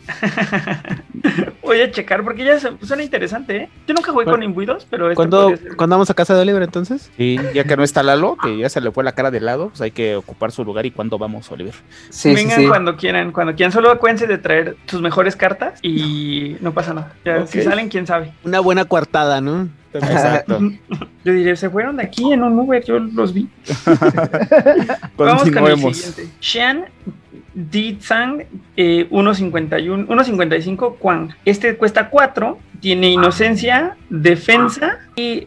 Voy 1.65 1.81
a 1.81 1.91
checar 1.91 2.23
porque 2.25 2.45
ya 2.45 2.59
suena 2.61 3.03
interesante, 3.03 3.57
¿eh? 3.57 3.69
Yo 3.87 3.95
nunca 3.95 4.13
jugué 4.13 4.25
¿Cuál- 4.25 4.37
con 4.37 4.43
imbuidos, 4.43 4.87
pero 4.91 5.07
este 5.07 5.17
¿Cuándo, 5.17 5.43
podría 5.45 5.57
ser. 5.57 5.77
¿Cuándo 5.77 5.95
vamos 5.97 6.11
a 6.11 6.15
casa 6.15 6.35
de 6.35 6.43
Oliver 6.43 6.63
entonces? 6.63 7.11
Y 7.17 7.37
ya 7.55 7.65
que 7.65 7.77
no 7.77 7.83
está 7.83 8.03
Lalo, 8.03 8.37
que 8.43 8.59
ya 8.59 8.69
se 8.69 8.81
le 8.81 8.91
fue 8.91 9.03
la 9.05 9.13
cara 9.13 9.31
de 9.31 9.41
lado, 9.41 9.69
pues 9.69 9.81
hay 9.81 9.91
que 9.91 10.17
ocupar 10.17 10.53
su 10.53 10.65
lugar. 10.65 10.85
¿Y 10.87 10.91
cuándo 10.91 11.19
vamos, 11.19 11.51
Oliver? 11.51 11.75
Sí, 12.11 12.31
sí, 12.31 12.35
Vengan 12.35 12.61
sí. 12.61 12.67
cuando 12.69 12.97
quieran, 12.97 13.33
cuando 13.33 13.55
quieran. 13.55 13.73
Solo 13.73 13.91
acuérdense 13.91 14.27
de 14.27 14.39
traer 14.39 14.77
sus 14.87 15.01
mejores 15.01 15.37
cartas 15.37 15.79
y 15.83 16.57
no 16.61 16.73
pasa 16.75 16.93
nada. 16.95 17.13
Ya, 17.25 17.47
Si 17.47 17.63
salen, 17.63 17.89
quién 17.89 18.07
sabe. 18.07 18.33
Una 18.45 18.61
buena 18.61 18.85
coartada, 18.85 19.41
¿no? 19.41 19.69
Exacto. 19.95 20.59
Yo 21.25 21.33
diré, 21.33 21.57
se 21.57 21.71
fueron 21.71 21.97
de 21.97 22.03
aquí 22.03 22.33
en 22.33 22.43
un 22.43 22.59
Uber, 22.59 22.85
yo 22.85 22.99
los 22.99 23.33
vi. 23.33 23.49
Vamos 25.17 25.43
con 25.51 25.67
el 25.67 25.95
siguiente. 25.95 26.29
Xian 26.41 26.85
Di 27.55 27.95
Tsang, 27.95 28.45
eh, 28.77 29.07
1.51 29.11 30.07
1.55 30.07 30.99
Kwang. 30.99 31.31
Este 31.45 31.77
cuesta 31.77 32.11
4, 32.11 32.59
tiene 32.85 33.09
inocencia, 33.09 33.97
defensa 34.11 34.99
y 35.17 35.47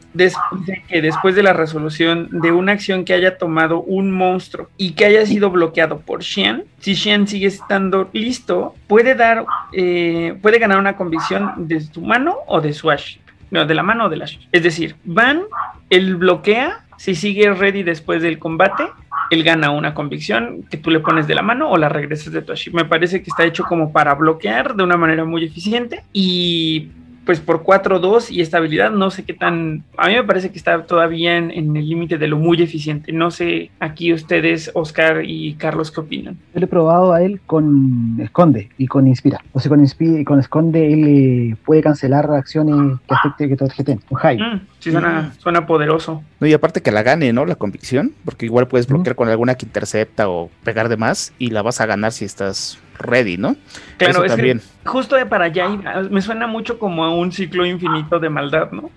que 0.87 1.01
después 1.03 1.35
de 1.35 1.43
la 1.43 1.53
resolución 1.53 2.29
de 2.31 2.51
una 2.51 2.71
acción 2.71 3.05
que 3.05 3.13
haya 3.13 3.37
tomado 3.37 3.81
un 3.81 4.11
monstruo 4.11 4.69
y 4.75 4.93
que 4.93 5.05
haya 5.05 5.23
sido 5.25 5.51
bloqueado 5.51 5.99
por 5.99 6.23
Xian, 6.23 6.63
si 6.79 6.95
Xian 6.95 7.27
sigue 7.27 7.45
estando 7.45 8.09
listo, 8.11 8.73
puede 8.87 9.13
dar, 9.13 9.45
eh, 9.71 10.35
puede 10.41 10.57
ganar 10.57 10.79
una 10.79 10.95
convicción 10.95 11.67
de 11.67 11.81
su 11.81 12.01
mano 12.01 12.37
o 12.47 12.59
de 12.59 12.73
su 12.73 12.89
ash. 12.89 13.17
No, 13.51 13.67
de 13.67 13.75
la 13.75 13.83
mano 13.83 14.05
o 14.05 14.09
de 14.09 14.17
la 14.17 14.25
ash. 14.25 14.39
Es 14.51 14.63
decir, 14.63 14.95
Van, 15.03 15.43
él 15.91 16.15
bloquea, 16.15 16.85
si 16.97 17.13
sigue 17.13 17.53
ready 17.53 17.83
después 17.83 18.23
del 18.23 18.39
combate, 18.39 18.85
él 19.31 19.43
gana 19.43 19.71
una 19.71 19.93
convicción 19.93 20.63
que 20.69 20.77
tú 20.77 20.89
le 20.91 20.99
pones 20.99 21.27
de 21.27 21.35
la 21.35 21.41
mano 21.41 21.69
o 21.69 21.77
la 21.77 21.89
regresas 21.89 22.31
de 22.33 22.41
tu 22.41 22.51
Aship. 22.53 22.73
Me 22.73 22.85
parece 22.85 23.21
que 23.21 23.29
está 23.29 23.43
hecho 23.45 23.63
como 23.63 23.91
para 23.91 24.13
bloquear 24.15 24.75
de 24.75 24.83
una 24.83 24.97
manera 24.97 25.25
muy 25.25 25.43
eficiente 25.43 26.03
y 26.13 26.89
pues 27.25 27.41
por 27.41 27.61
4-2 27.61 28.31
y 28.31 28.39
estabilidad 28.39 28.89
no 28.89 29.11
sé 29.11 29.25
qué 29.25 29.33
tan... 29.33 29.83
A 29.97 30.07
mí 30.07 30.13
me 30.13 30.23
parece 30.23 30.49
que 30.49 30.57
está 30.57 30.83
todavía 30.83 31.35
en, 31.35 31.51
en 31.51 31.75
el 31.75 31.89
límite 31.89 32.17
de 32.17 32.25
lo 32.29 32.37
muy 32.37 32.61
eficiente. 32.61 33.11
No 33.11 33.31
sé 33.31 33.69
aquí 33.81 34.13
ustedes, 34.13 34.71
Oscar 34.73 35.23
y 35.25 35.55
Carlos, 35.55 35.91
qué 35.91 35.99
opinan. 35.99 36.37
Yo 36.53 36.61
lo 36.61 36.65
he 36.65 36.69
probado 36.69 37.11
a 37.11 37.21
él 37.21 37.41
con 37.45 38.15
Esconde 38.21 38.69
y 38.77 38.87
con 38.87 39.07
Inspira. 39.07 39.41
O 39.51 39.59
sea, 39.59 39.67
con, 39.67 39.81
Inspi- 39.85 40.23
con 40.23 40.39
Esconde 40.39 40.93
él 40.93 41.57
puede 41.65 41.81
cancelar 41.81 42.31
acciones 42.31 42.97
que 43.05 43.13
afecte 43.13 43.49
que 43.49 43.57
te 43.57 43.65
tarjeten. 43.65 43.99
Con 44.07 44.19
Hype. 44.19 44.41
Mm, 44.41 44.61
sí, 44.87 44.91
suena, 44.91 45.33
suena 45.37 45.65
poderoso. 45.65 46.23
No, 46.39 46.47
y 46.47 46.53
aparte 46.53 46.81
que 46.81 46.91
la 46.91 47.03
gane, 47.03 47.31
¿no? 47.33 47.45
La 47.45 47.55
convicción, 47.55 48.13
porque 48.25 48.45
igual 48.45 48.67
puedes 48.67 48.87
bloquear 48.87 49.15
con 49.15 49.29
alguna 49.29 49.55
que 49.55 49.65
intercepta 49.65 50.27
o 50.29 50.49
pegar 50.63 50.89
de 50.89 50.97
más 50.97 51.33
y 51.39 51.49
la 51.51 51.61
vas 51.61 51.79
a 51.81 51.85
ganar 51.85 52.11
si 52.11 52.25
estás 52.25 52.79
ready, 52.99 53.37
¿no? 53.37 53.55
Claro, 53.97 54.13
Eso 54.13 54.25
es 54.25 54.31
también. 54.31 54.59
que 54.59 54.89
justo 54.89 55.15
de 55.15 55.25
para 55.25 55.45
allá 55.45 55.69
me 56.09 56.21
suena 56.21 56.47
mucho 56.47 56.79
como 56.79 57.03
a 57.03 57.13
un 57.13 57.31
ciclo 57.31 57.65
infinito 57.65 58.19
de 58.19 58.29
maldad, 58.29 58.71
¿no? 58.71 58.89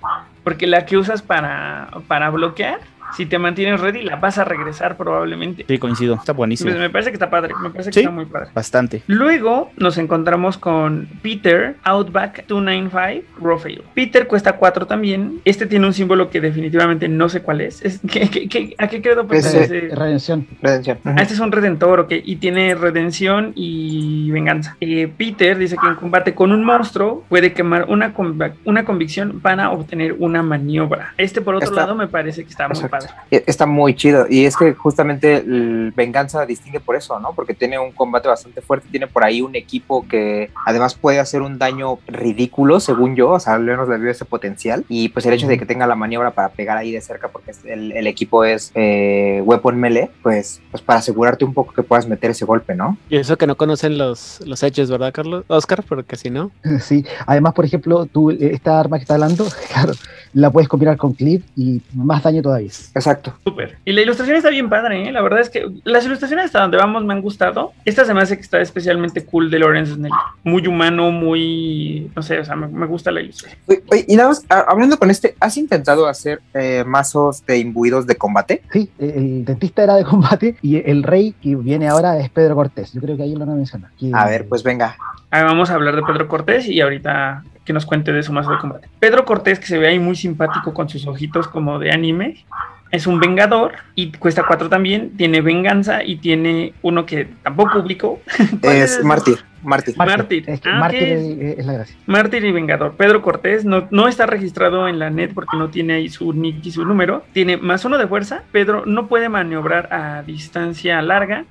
Porque 0.44 0.66
la 0.66 0.86
que 0.86 0.96
usas 0.96 1.20
para, 1.22 1.90
para 2.08 2.30
bloquear, 2.30 2.80
si 3.16 3.26
te 3.26 3.38
mantienes 3.38 3.80
ready, 3.80 4.02
la 4.02 4.16
vas 4.16 4.38
a 4.38 4.44
regresar 4.44 4.96
probablemente. 4.96 5.64
Sí, 5.68 5.78
coincido. 5.78 6.14
Está 6.14 6.32
buenísimo. 6.32 6.70
Pues 6.70 6.80
me 6.80 6.90
parece 6.90 7.10
que 7.10 7.14
está 7.16 7.30
padre, 7.30 7.54
me 7.62 7.70
parece 7.70 7.90
que 7.90 7.94
Sí. 7.94 8.00
está 8.00 8.10
muy 8.10 8.26
padre. 8.26 8.50
Bastante. 8.54 9.02
Luego 9.06 9.70
nos 9.76 9.98
encontramos 9.98 10.58
con 10.58 11.08
Peter 11.22 11.76
Outback 11.84 12.46
295 12.46 13.26
Raphael. 13.40 13.82
Peter 13.94 14.26
cuesta 14.26 14.52
4 14.56 14.86
también. 14.86 15.40
Este 15.44 15.66
tiene 15.66 15.86
un 15.86 15.92
símbolo 15.92 16.30
que 16.30 16.40
definitivamente 16.40 17.08
no 17.08 17.28
sé 17.28 17.42
cuál 17.42 17.60
es. 17.60 17.82
Es- 17.84 18.00
¿qué- 18.10 18.28
qué- 18.30 18.48
qué- 18.48 18.74
¿A 18.78 18.88
qué 18.88 19.02
credo 19.02 19.26
pertenece? 19.26 19.90
Redención. 19.94 20.46
Redención. 20.62 20.98
Ah, 21.04 21.16
este 21.20 21.34
es 21.34 21.40
un 21.40 21.52
redentor, 21.52 22.00
ok, 22.00 22.12
y 22.24 22.36
tiene 22.36 22.74
redención 22.74 23.52
y 23.54 24.30
venganza. 24.30 24.76
Eh, 24.80 25.10
Peter 25.16 25.56
dice 25.58 25.76
que 25.80 25.86
en 25.86 25.94
combate 25.94 26.34
con 26.34 26.52
un 26.52 26.64
monstruo 26.64 27.24
puede 27.28 27.52
quemar 27.52 27.86
una, 27.88 28.14
conva- 28.14 28.52
una 28.64 28.84
convicción 28.84 29.40
para 29.40 29.70
obtener 29.70 30.14
una 30.18 30.42
maniobra. 30.42 31.14
Este, 31.16 31.40
por 31.40 31.54
otro 31.54 31.68
Está- 31.68 31.80
lado, 31.82 31.94
me 31.94 32.08
parece 32.08 32.44
que 32.44 32.50
está 32.50 32.68
muy 32.68 32.76
Exacto. 32.76 32.96
Padre. 33.08 33.12
E- 33.30 33.44
Está 33.46 33.66
muy 33.66 33.94
chido. 33.94 34.26
Y 34.28 34.44
es 34.44 34.56
que 34.56 34.74
justamente 34.74 35.36
el 35.36 35.92
Venganza 35.96 36.46
distingue 36.46 36.80
por 36.80 36.96
eso, 36.96 37.18
¿no? 37.20 37.32
Porque 37.34 37.54
tiene 37.54 37.78
un 37.78 37.92
combate 37.92 38.28
bastante 38.28 38.60
fuerte. 38.60 38.88
Tiene 38.90 39.06
por 39.06 39.24
ahí 39.24 39.40
un 39.42 39.54
equipo 39.56 40.06
que 40.08 40.50
además 40.66 40.94
puede 40.94 41.18
hacer 41.20 41.42
un 41.42 41.58
daño 41.58 41.98
ridículo, 42.06 42.80
según 42.80 43.16
yo. 43.16 43.30
O 43.30 43.40
sea, 43.40 43.54
al 43.54 43.62
menos 43.62 43.88
le 43.88 43.98
veo 43.98 44.10
ese 44.10 44.24
potencial. 44.24 44.84
Y 44.88 45.08
pues 45.10 45.26
el 45.26 45.34
hecho 45.34 45.46
de 45.46 45.58
que 45.58 45.66
tenga 45.66 45.86
la 45.86 45.94
maniobra 45.94 46.30
para 46.32 46.48
pegar 46.50 46.76
ahí 46.76 46.92
de 46.92 47.00
cerca, 47.00 47.28
porque 47.28 47.52
el 47.64 48.06
equipo 48.06 48.44
es 48.44 48.72
eh, 48.74 49.42
weapon 49.44 49.78
melee, 49.78 50.10
pues, 50.22 50.60
pues 50.70 50.82
para 50.82 50.98
asegurarte 51.00 51.44
un 51.44 51.54
poco 51.54 51.72
que 51.72 51.82
puedas 51.82 52.06
meter 52.06 52.30
ese 52.30 52.44
golpe, 52.44 52.74
¿no? 52.74 52.96
Y 53.08 53.16
eso 53.16 53.36
que 53.36 53.46
no 53.46 53.56
conocen 53.56 53.98
los, 53.98 54.40
los 54.46 54.62
hechos, 54.62 54.90
¿verdad, 54.90 55.12
Carlos? 55.12 55.44
Oscar, 55.48 55.82
porque 55.88 56.16
si 56.16 56.30
no. 56.30 56.50
Sí, 56.80 57.04
además, 57.26 57.52
por 57.54 57.64
ejemplo, 57.64 58.06
tú, 58.06 58.30
eh, 58.30 58.36
esta 58.52 58.80
arma 58.80 58.96
que 58.98 59.02
está 59.02 59.14
hablando, 59.14 59.46
claro, 59.72 59.92
la 60.32 60.50
puedes 60.50 60.68
combinar 60.68 60.96
con 60.96 61.12
Clip 61.12 61.42
y 61.56 61.80
más 61.94 62.22
daño 62.22 62.42
todavía. 62.42 62.68
Exacto. 62.94 63.34
Súper. 63.44 63.76
Y 63.84 63.92
la 63.92 64.02
ilustración 64.02 64.36
está 64.36 64.50
bien 64.50 64.68
padre, 64.68 65.08
¿eh? 65.08 65.12
La 65.12 65.22
verdad 65.22 65.40
es 65.40 65.50
que 65.50 65.66
las 65.84 66.04
ilustraciones 66.04 66.46
hasta 66.46 66.60
donde 66.60 66.76
vamos 66.76 67.04
me 67.04 67.12
han 67.12 67.20
gustado. 67.22 67.72
Esta 67.84 68.04
se 68.04 68.14
me 68.14 68.20
hace 68.20 68.36
que 68.36 68.42
está 68.42 68.60
especialmente 68.60 69.24
cool 69.24 69.50
de 69.50 69.58
Lawrence 69.58 69.94
Snell. 69.94 70.12
Muy 70.44 70.66
humano, 70.66 71.10
muy... 71.10 72.10
No 72.14 72.22
sé, 72.22 72.38
o 72.38 72.44
sea, 72.44 72.56
me, 72.56 72.68
me 72.68 72.86
gusta 72.86 73.10
la 73.10 73.20
ilustración. 73.20 73.60
Oye, 73.66 73.82
oye, 73.90 74.04
y 74.08 74.16
nada 74.16 74.28
más, 74.30 74.44
a- 74.48 74.66
hablando 74.68 74.98
con 74.98 75.10
este, 75.10 75.34
¿has 75.40 75.56
intentado 75.56 76.06
hacer 76.06 76.40
eh, 76.54 76.84
mazos 76.86 77.44
de 77.46 77.58
imbuidos 77.58 78.06
de 78.06 78.16
combate? 78.16 78.62
Sí, 78.72 78.90
eh, 78.98 79.12
el 79.16 79.44
dentista 79.44 79.82
era 79.82 79.94
de 79.96 80.04
combate 80.04 80.56
y 80.62 80.76
el 80.88 81.02
rey 81.02 81.34
que 81.42 81.56
viene 81.56 81.88
ahora 81.88 82.18
es 82.18 82.30
Pedro 82.30 82.54
Cortés. 82.54 82.92
Yo 82.92 83.00
creo 83.00 83.16
que 83.16 83.24
ahí 83.24 83.32
lo 83.32 83.40
van 83.40 83.50
a 83.50 83.54
mencionar. 83.54 83.90
A 84.12 84.26
ver, 84.28 84.46
pues 84.48 84.62
venga. 84.62 84.96
Ahora 85.30 85.46
vamos 85.46 85.70
a 85.70 85.74
hablar 85.74 85.94
de 85.96 86.02
Pedro 86.02 86.26
Cortés 86.28 86.66
y 86.68 86.80
ahorita 86.80 87.44
que 87.64 87.72
nos 87.72 87.86
cuente 87.86 88.12
de 88.12 88.22
su 88.22 88.32
mazo 88.32 88.50
de 88.50 88.58
combate. 88.58 88.88
Pedro 88.98 89.24
Cortés, 89.24 89.60
que 89.60 89.66
se 89.66 89.78
ve 89.78 89.88
ahí 89.88 89.98
muy 89.98 90.16
simpático 90.16 90.72
con 90.74 90.88
sus 90.88 91.06
ojitos 91.06 91.48
como 91.48 91.78
de 91.78 91.92
anime, 91.92 92.44
es 92.90 93.06
un 93.06 93.20
vengador 93.20 93.72
y 93.94 94.10
cuesta 94.12 94.44
4 94.46 94.68
también, 94.68 95.16
tiene 95.16 95.40
venganza 95.40 96.02
y 96.02 96.16
tiene 96.16 96.74
uno 96.82 97.06
que 97.06 97.28
tampoco 97.42 97.74
publicó. 97.80 98.20
¿Cuál 98.60 98.76
Es 98.76 99.04
mártir, 99.04 99.38
mártir. 99.62 99.96
Mártir. 99.96 100.44
Es 100.48 100.60
Ah, 100.64 100.80
Mártir 100.80 100.98
¿qué 100.98 101.50
es, 101.52 101.58
es 101.60 101.66
la 101.66 101.72
gracia. 101.74 101.96
Mártir 102.06 102.44
y 102.44 102.52
Vengador. 102.52 102.94
Pedro 102.96 103.22
Cortés 103.22 103.64
no, 103.64 103.86
no 103.90 104.08
está 104.08 104.26
registrado 104.26 104.88
en 104.88 104.98
la 104.98 105.10
net 105.10 105.30
porque 105.32 105.56
no 105.56 105.68
tiene 105.68 105.94
ahí 105.94 106.08
su 106.08 106.32
nick 106.32 106.66
y 106.66 106.72
su 106.72 106.84
número. 106.84 107.22
Tiene 107.32 107.56
más 107.56 107.84
uno 107.84 107.96
de 107.96 108.08
fuerza. 108.08 108.42
Pedro 108.50 108.84
no 108.86 109.06
puede 109.06 109.28
maniobrar 109.28 109.92
a 109.92 110.22
distancia 110.22 111.00
larga, 111.00 111.44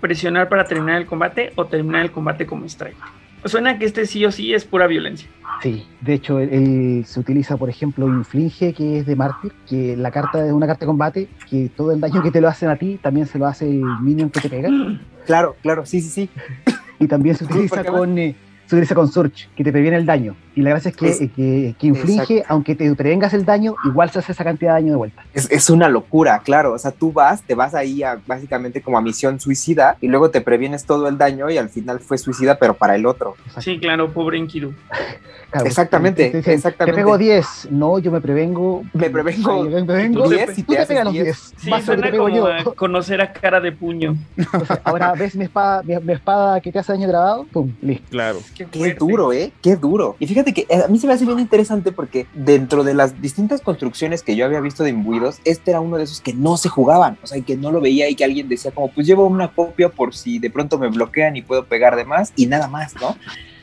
presionar 0.00 0.50
para 0.50 0.64
terminar 0.66 1.00
el 1.00 1.06
combate 1.06 1.52
o 1.56 1.64
terminar 1.64 2.02
el 2.02 2.10
combate 2.10 2.44
como 2.44 2.66
strike. 2.66 2.96
Suena 3.44 3.78
que 3.78 3.84
este 3.84 4.06
sí 4.06 4.24
o 4.24 4.32
sí 4.32 4.54
es 4.54 4.64
pura 4.64 4.86
violencia. 4.86 5.28
Sí, 5.62 5.86
de 6.00 6.14
hecho, 6.14 6.38
él, 6.38 6.48
él 6.52 7.04
se 7.06 7.20
utiliza, 7.20 7.56
por 7.56 7.68
ejemplo, 7.68 8.06
Inflige, 8.06 8.72
que 8.72 8.98
es 8.98 9.06
de 9.06 9.16
Mártir, 9.16 9.52
que 9.68 9.96
la 9.96 10.10
carta 10.10 10.44
es 10.44 10.52
una 10.52 10.66
carta 10.66 10.80
de 10.80 10.86
combate, 10.86 11.28
que 11.48 11.70
todo 11.76 11.92
el 11.92 12.00
daño 12.00 12.22
que 12.22 12.30
te 12.30 12.40
lo 12.40 12.48
hacen 12.48 12.68
a 12.68 12.76
ti 12.76 12.98
también 13.00 13.26
se 13.26 13.38
lo 13.38 13.46
hace 13.46 13.68
el 13.68 13.82
minion 14.00 14.30
que 14.30 14.40
te 14.40 14.48
pega. 14.48 14.68
Claro, 15.26 15.56
claro, 15.62 15.86
sí, 15.86 16.00
sí, 16.00 16.08
sí. 16.08 16.30
Y 16.98 17.06
también 17.06 17.36
se 17.36 17.44
utiliza 17.44 17.84
con, 17.84 18.18
eh, 18.18 18.34
se 18.72 18.76
utiliza 18.76 18.94
con 18.94 19.08
Surge, 19.12 19.48
que 19.54 19.62
te 19.64 19.70
previene 19.72 19.96
el 19.96 20.06
daño. 20.06 20.34
Y 20.54 20.62
la 20.62 20.70
gracia 20.70 20.90
es 20.90 20.96
que, 20.96 21.08
Es- 21.08 21.18
que, 21.18 21.74
que 21.78 21.86
inflige, 21.86 22.34
exacto. 22.38 22.52
aunque 22.54 22.74
te 22.74 22.94
prevengas 22.94 23.32
el 23.34 23.44
daño, 23.44 23.74
igual 23.84 24.10
se 24.10 24.18
hace 24.18 24.32
esa 24.32 24.44
cantidad 24.44 24.72
de 24.74 24.80
daño 24.82 24.92
de 24.92 24.96
vuelta. 24.96 25.22
Es, 25.34 25.50
es 25.50 25.70
una 25.70 25.88
locura, 25.88 26.40
claro. 26.44 26.72
O 26.72 26.78
sea, 26.78 26.90
tú 26.90 27.12
vas, 27.12 27.42
te 27.42 27.54
vas 27.54 27.74
ahí 27.74 28.02
a, 28.02 28.18
básicamente 28.26 28.82
como 28.82 28.98
a 28.98 29.00
misión 29.02 29.38
suicida 29.40 29.96
y 30.00 30.08
luego 30.08 30.30
te 30.30 30.40
previenes 30.40 30.84
todo 30.84 31.08
el 31.08 31.16
daño 31.18 31.48
y 31.50 31.58
al 31.58 31.68
final 31.68 32.00
fue 32.00 32.18
suicida, 32.18 32.58
pero 32.58 32.74
para 32.74 32.96
el 32.96 33.06
otro. 33.06 33.36
Sí, 33.60 33.78
claro, 33.78 34.12
pobre. 34.12 34.32
Claro, 35.50 35.66
Exactamente, 35.66 36.24
te- 36.24 36.30
te 36.30 36.36
dicen, 36.38 36.54
exactamente. 36.54 36.98
Te 36.98 37.04
pego 37.04 37.18
10, 37.18 37.68
no, 37.70 37.98
yo 37.98 38.10
me 38.10 38.20
prevengo. 38.22 38.82
Me 38.94 39.10
prevengo 39.10 39.62
Me 39.64 39.84
prevengo. 39.84 40.28
10 40.28 40.58
y 40.58 40.62
Tú 40.62 40.72
te 40.72 40.86
pegas 40.86 41.04
los 41.04 41.12
10. 41.12 41.24
10. 41.24 41.52
Sí, 41.58 41.68
más 41.70 41.84
suena 41.84 42.10
como 42.10 42.28
yo. 42.30 42.46
a 42.46 42.64
conocer 42.74 43.20
a 43.20 43.30
cara 43.32 43.60
de 43.60 43.70
puño. 43.72 44.16
Entonces, 44.38 44.78
ahora 44.84 45.12
ves 45.12 45.36
mi 45.36 45.44
espada, 45.44 45.82
mi, 45.82 45.94
mi 45.98 46.14
espada 46.14 46.60
que 46.62 46.72
te 46.72 46.78
hace 46.78 46.92
daño 46.92 47.06
grabado, 47.08 47.44
pum, 47.52 47.70
listo. 47.82 48.06
Claro. 48.10 48.38
Qué, 48.70 48.80
Qué 48.80 48.94
duro, 48.94 49.32
¿eh? 49.32 49.52
Qué 49.62 49.76
duro. 49.76 50.16
Y 50.18 50.26
fíjate 50.26 50.52
que 50.52 50.66
eh, 50.68 50.82
a 50.84 50.88
mí 50.88 50.98
se 50.98 51.06
me 51.06 51.12
hace 51.12 51.24
bien 51.24 51.38
interesante 51.38 51.92
porque 51.92 52.26
dentro 52.34 52.84
de 52.84 52.94
las 52.94 53.20
distintas 53.20 53.60
construcciones 53.60 54.22
que 54.22 54.36
yo 54.36 54.44
había 54.44 54.60
visto 54.60 54.84
de 54.84 54.90
imbuidos, 54.90 55.40
este 55.44 55.70
era 55.70 55.80
uno 55.80 55.96
de 55.96 56.04
esos 56.04 56.20
que 56.20 56.34
no 56.34 56.56
se 56.56 56.68
jugaban, 56.68 57.18
o 57.22 57.26
sea, 57.26 57.38
y 57.38 57.42
que 57.42 57.56
no 57.56 57.70
lo 57.70 57.80
veía 57.80 58.08
y 58.08 58.14
que 58.14 58.24
alguien 58.24 58.48
decía 58.48 58.70
como, 58.70 58.88
pues 58.88 59.06
llevo 59.06 59.26
una 59.26 59.48
copia 59.48 59.88
por 59.88 60.14
si 60.14 60.38
de 60.38 60.50
pronto 60.50 60.78
me 60.78 60.88
bloquean 60.88 61.36
y 61.36 61.42
puedo 61.42 61.64
pegar 61.64 61.96
de 61.96 62.04
más 62.04 62.32
y 62.36 62.46
nada 62.46 62.68
más, 62.68 62.94
¿no? 63.00 63.16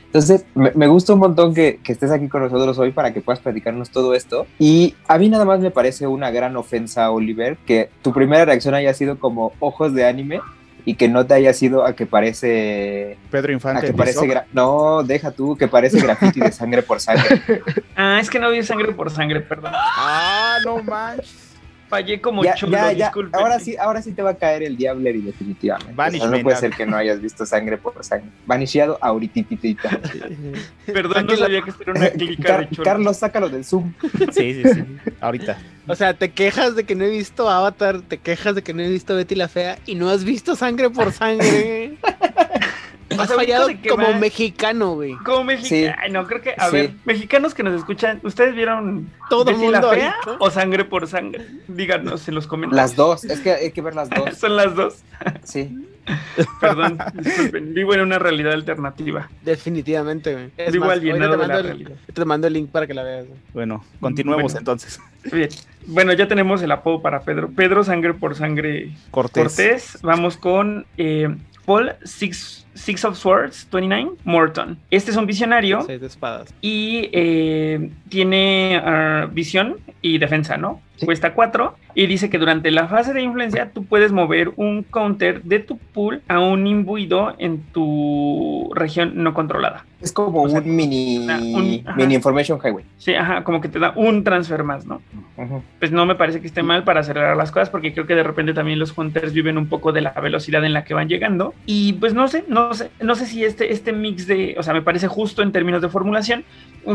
Entonces, 0.06 0.44
me, 0.56 0.72
me 0.74 0.88
gusta 0.88 1.12
un 1.12 1.20
montón 1.20 1.54
que, 1.54 1.78
que 1.84 1.92
estés 1.92 2.10
aquí 2.10 2.26
con 2.26 2.42
nosotros 2.42 2.76
hoy 2.78 2.90
para 2.90 3.14
que 3.14 3.20
puedas 3.20 3.38
platicarnos 3.38 3.90
todo 3.90 4.14
esto. 4.14 4.44
Y 4.58 4.96
a 5.06 5.18
mí 5.18 5.28
nada 5.28 5.44
más 5.44 5.60
me 5.60 5.70
parece 5.70 6.08
una 6.08 6.32
gran 6.32 6.56
ofensa, 6.56 7.12
Oliver, 7.12 7.56
que 7.64 7.90
tu 8.02 8.12
primera 8.12 8.44
reacción 8.44 8.74
haya 8.74 8.92
sido 8.92 9.20
como 9.20 9.52
ojos 9.60 9.94
de 9.94 10.06
anime 10.06 10.40
y 10.84 10.94
que 10.94 11.08
no 11.08 11.26
te 11.26 11.34
haya 11.34 11.52
sido 11.52 11.84
a 11.84 11.94
que 11.94 12.06
parece 12.06 13.16
Pedro 13.30 13.50
a 13.50 13.54
Infante. 13.54 13.80
que 13.82 13.86
de 13.92 13.98
parece 13.98 14.20
gra- 14.26 14.44
no, 14.52 15.02
deja 15.02 15.30
tú, 15.30 15.56
que 15.56 15.68
parece 15.68 16.00
graffiti 16.00 16.40
de 16.40 16.52
sangre 16.52 16.82
por 16.82 17.00
sangre. 17.00 17.42
Ah, 17.96 18.18
es 18.20 18.30
que 18.30 18.38
no 18.38 18.50
vi 18.50 18.62
sangre 18.62 18.92
por 18.92 19.10
sangre, 19.10 19.40
perdón. 19.40 19.72
Ah, 19.74 20.56
no 20.64 20.82
manches. 20.82 21.49
Fallé 21.90 22.20
como 22.20 22.44
Ya, 22.44 22.54
chulo, 22.54 22.72
ya, 22.72 22.92
ya. 22.92 23.12
Ahora 23.32 23.58
sí, 23.58 23.76
ahora 23.76 24.00
sí 24.00 24.12
te 24.12 24.22
va 24.22 24.30
a 24.30 24.34
caer 24.34 24.62
el 24.62 24.76
Diablery 24.76 25.22
definitivamente. 25.22 25.92
O 25.92 26.10
sea, 26.10 26.26
no 26.28 26.40
puede 26.40 26.56
ser 26.56 26.70
que 26.70 26.86
no 26.86 26.96
hayas 26.96 27.20
visto 27.20 27.44
sangre 27.44 27.78
por 27.78 28.04
sangre. 28.04 28.30
Vanishiado 28.46 28.96
ahorita. 29.00 29.40
Perdón, 30.86 31.26
no 31.26 31.36
sabía 31.36 31.62
que 31.62 31.72
era 31.80 31.92
una 31.92 32.10
clica 32.10 32.58
de 32.58 32.68
cholo. 32.70 32.84
Carlos, 32.84 33.16
sácalo 33.16 33.48
del 33.48 33.64
Zoom. 33.64 33.92
Sí, 34.30 34.54
sí, 34.54 34.62
sí. 34.72 34.84
Ahorita. 35.20 35.58
O 35.88 35.96
sea, 35.96 36.14
te 36.14 36.30
quejas 36.30 36.76
de 36.76 36.84
que 36.84 36.94
no 36.94 37.04
he 37.04 37.10
visto 37.10 37.50
Avatar, 37.50 38.02
te 38.02 38.18
quejas 38.18 38.54
de 38.54 38.62
que 38.62 38.72
no 38.72 38.82
he 38.82 38.88
visto 38.88 39.16
Betty 39.16 39.34
la 39.34 39.48
Fea 39.48 39.76
y 39.84 39.96
no 39.96 40.10
has 40.10 40.22
visto 40.22 40.54
sangre 40.54 40.90
por 40.90 41.10
sangre. 41.10 41.96
Has 43.18 43.32
fallado 43.34 43.62
ahorita 43.64 43.76
de 43.78 43.82
que 43.82 43.88
como 43.88 44.14
mexicano, 44.18 44.94
güey. 44.94 45.14
Como 45.24 45.44
mexicano. 45.44 45.92
Sí. 45.96 45.98
Ay, 46.04 46.10
no, 46.12 46.26
creo 46.26 46.40
que, 46.42 46.54
a 46.56 46.68
Sí. 46.68 46.76
ver, 46.76 46.90
mexicanos 47.04 47.54
que 47.54 47.62
nos 47.62 47.74
escuchan, 47.78 48.20
¿ustedes 48.22 48.54
vieron 48.54 49.10
Todo 49.28 49.50
la 49.50 49.56
mundo 49.58 49.90
Fea 49.90 50.16
o 50.38 50.50
sangre 50.50 50.84
por 50.84 51.06
sangre? 51.06 51.46
Díganos 51.68 52.26
en 52.28 52.34
los 52.34 52.46
comentarios. 52.46 52.76
Las 52.90 52.96
dos, 52.96 53.24
es 53.24 53.40
que 53.40 53.52
hay 53.52 53.72
que 53.72 53.82
ver 53.82 53.94
las 53.94 54.08
dos. 54.10 54.34
Son 54.38 54.56
las 54.56 54.74
dos. 54.74 55.02
Sí. 55.44 55.86
Perdón, 56.60 56.98
disculpen. 57.14 57.74
Vivo 57.74 57.94
en 57.94 58.00
una 58.00 58.18
realidad 58.18 58.52
alternativa. 58.52 59.28
Definitivamente, 59.42 60.32
güey. 60.32 60.50
Es 60.56 60.72
Vivo 60.72 60.86
más, 60.86 60.96
alienado 60.96 61.34
ahorita 61.34 61.46
de 61.46 61.52
la 61.52 61.58
el, 61.58 61.64
realidad. 61.66 61.92
te 62.12 62.24
mando 62.24 62.46
el 62.46 62.52
link 62.54 62.70
para 62.70 62.86
que 62.86 62.94
la 62.94 63.02
veas. 63.02 63.26
güey. 63.26 63.38
Bueno, 63.52 63.84
continuemos 64.00 64.52
Bueno. 64.52 64.58
entonces. 64.58 65.00
Bien. 65.30 65.48
Bueno, 65.86 66.12
ya 66.14 66.26
tenemos 66.26 66.62
el 66.62 66.72
apodo 66.72 67.02
para 67.02 67.20
Pedro. 67.20 67.50
Pedro, 67.54 67.84
sangre 67.84 68.14
por 68.14 68.34
sangre 68.34 68.92
Cortés. 69.10 69.42
Cortés. 69.44 69.98
Vamos 70.02 70.36
con 70.36 70.86
eh, 70.96 71.28
Paul 71.66 71.92
Six, 72.04 72.59
Six 72.80 73.04
of 73.04 73.16
Swords 73.18 73.66
29 73.70 74.12
Morton. 74.24 74.78
Este 74.90 75.10
es 75.10 75.16
un 75.16 75.26
visionario 75.26 75.82
Seis 75.82 76.00
de 76.00 76.06
espadas. 76.06 76.54
y 76.62 77.10
eh, 77.12 77.90
tiene 78.08 78.80
ah, 78.82 79.28
visión 79.30 79.76
y 80.00 80.18
defensa, 80.18 80.56
¿no? 80.56 80.80
Sí. 81.00 81.06
Cuesta 81.06 81.32
4 81.32 81.74
y 81.94 82.06
dice 82.06 82.28
que 82.28 82.36
durante 82.38 82.70
la 82.70 82.86
fase 82.86 83.14
de 83.14 83.22
influencia 83.22 83.70
tú 83.72 83.84
puedes 83.86 84.12
mover 84.12 84.52
un 84.56 84.82
counter 84.82 85.42
de 85.42 85.58
tu 85.60 85.78
pool 85.78 86.20
a 86.28 86.40
un 86.40 86.66
imbuido 86.66 87.34
en 87.38 87.62
tu 87.72 88.70
región 88.74 89.12
no 89.16 89.32
controlada. 89.34 89.84
Es 90.00 90.12
como 90.12 90.42
O 90.42 90.48
sea, 90.48 90.60
un 90.60 90.74
mini, 90.76 91.18
una- 91.18 91.38
un- 91.38 91.84
mini 91.96 92.14
information 92.14 92.58
highway. 92.62 92.84
Sí, 92.98 93.14
ajá, 93.14 93.44
como 93.44 93.60
que 93.60 93.68
te 93.68 93.78
da 93.78 93.92
un 93.96 94.24
transfer 94.24 94.62
más, 94.62 94.86
¿no? 94.86 95.00
Ujú. 95.36 95.62
Pues 95.78 95.90
no 95.92 96.06
me 96.06 96.14
parece 96.14 96.40
que 96.40 96.46
esté 96.46 96.62
mal 96.62 96.84
para 96.84 97.00
acelerar 97.00 97.36
las 97.36 97.50
cosas 97.50 97.68
porque 97.70 97.92
creo 97.92 98.06
que 98.06 98.14
de 98.14 98.22
repente 98.22 98.54
también 98.54 98.78
los 98.78 98.96
hunters 98.96 99.32
viven 99.32 99.58
un 99.58 99.66
poco 99.68 99.92
de 99.92 100.00
la 100.02 100.10
velocidad 100.12 100.64
en 100.64 100.72
la 100.74 100.84
que 100.84 100.94
van 100.94 101.08
llegando 101.08 101.54
y 101.66 101.94
pues 101.94 102.14
no 102.14 102.28
sé, 102.28 102.44
no 102.48 102.72
sé, 102.74 102.90
no 103.00 103.14
sé 103.14 103.26
si 103.26 103.44
este, 103.44 103.72
este 103.72 103.92
mix 103.92 104.26
de, 104.26 104.54
o 104.58 104.62
sea, 104.62 104.72
me 104.74 104.82
parece 104.82 105.06
justo 105.08 105.42
en 105.42 105.52
términos 105.52 105.82
de 105.82 105.88
formulación, 105.88 106.44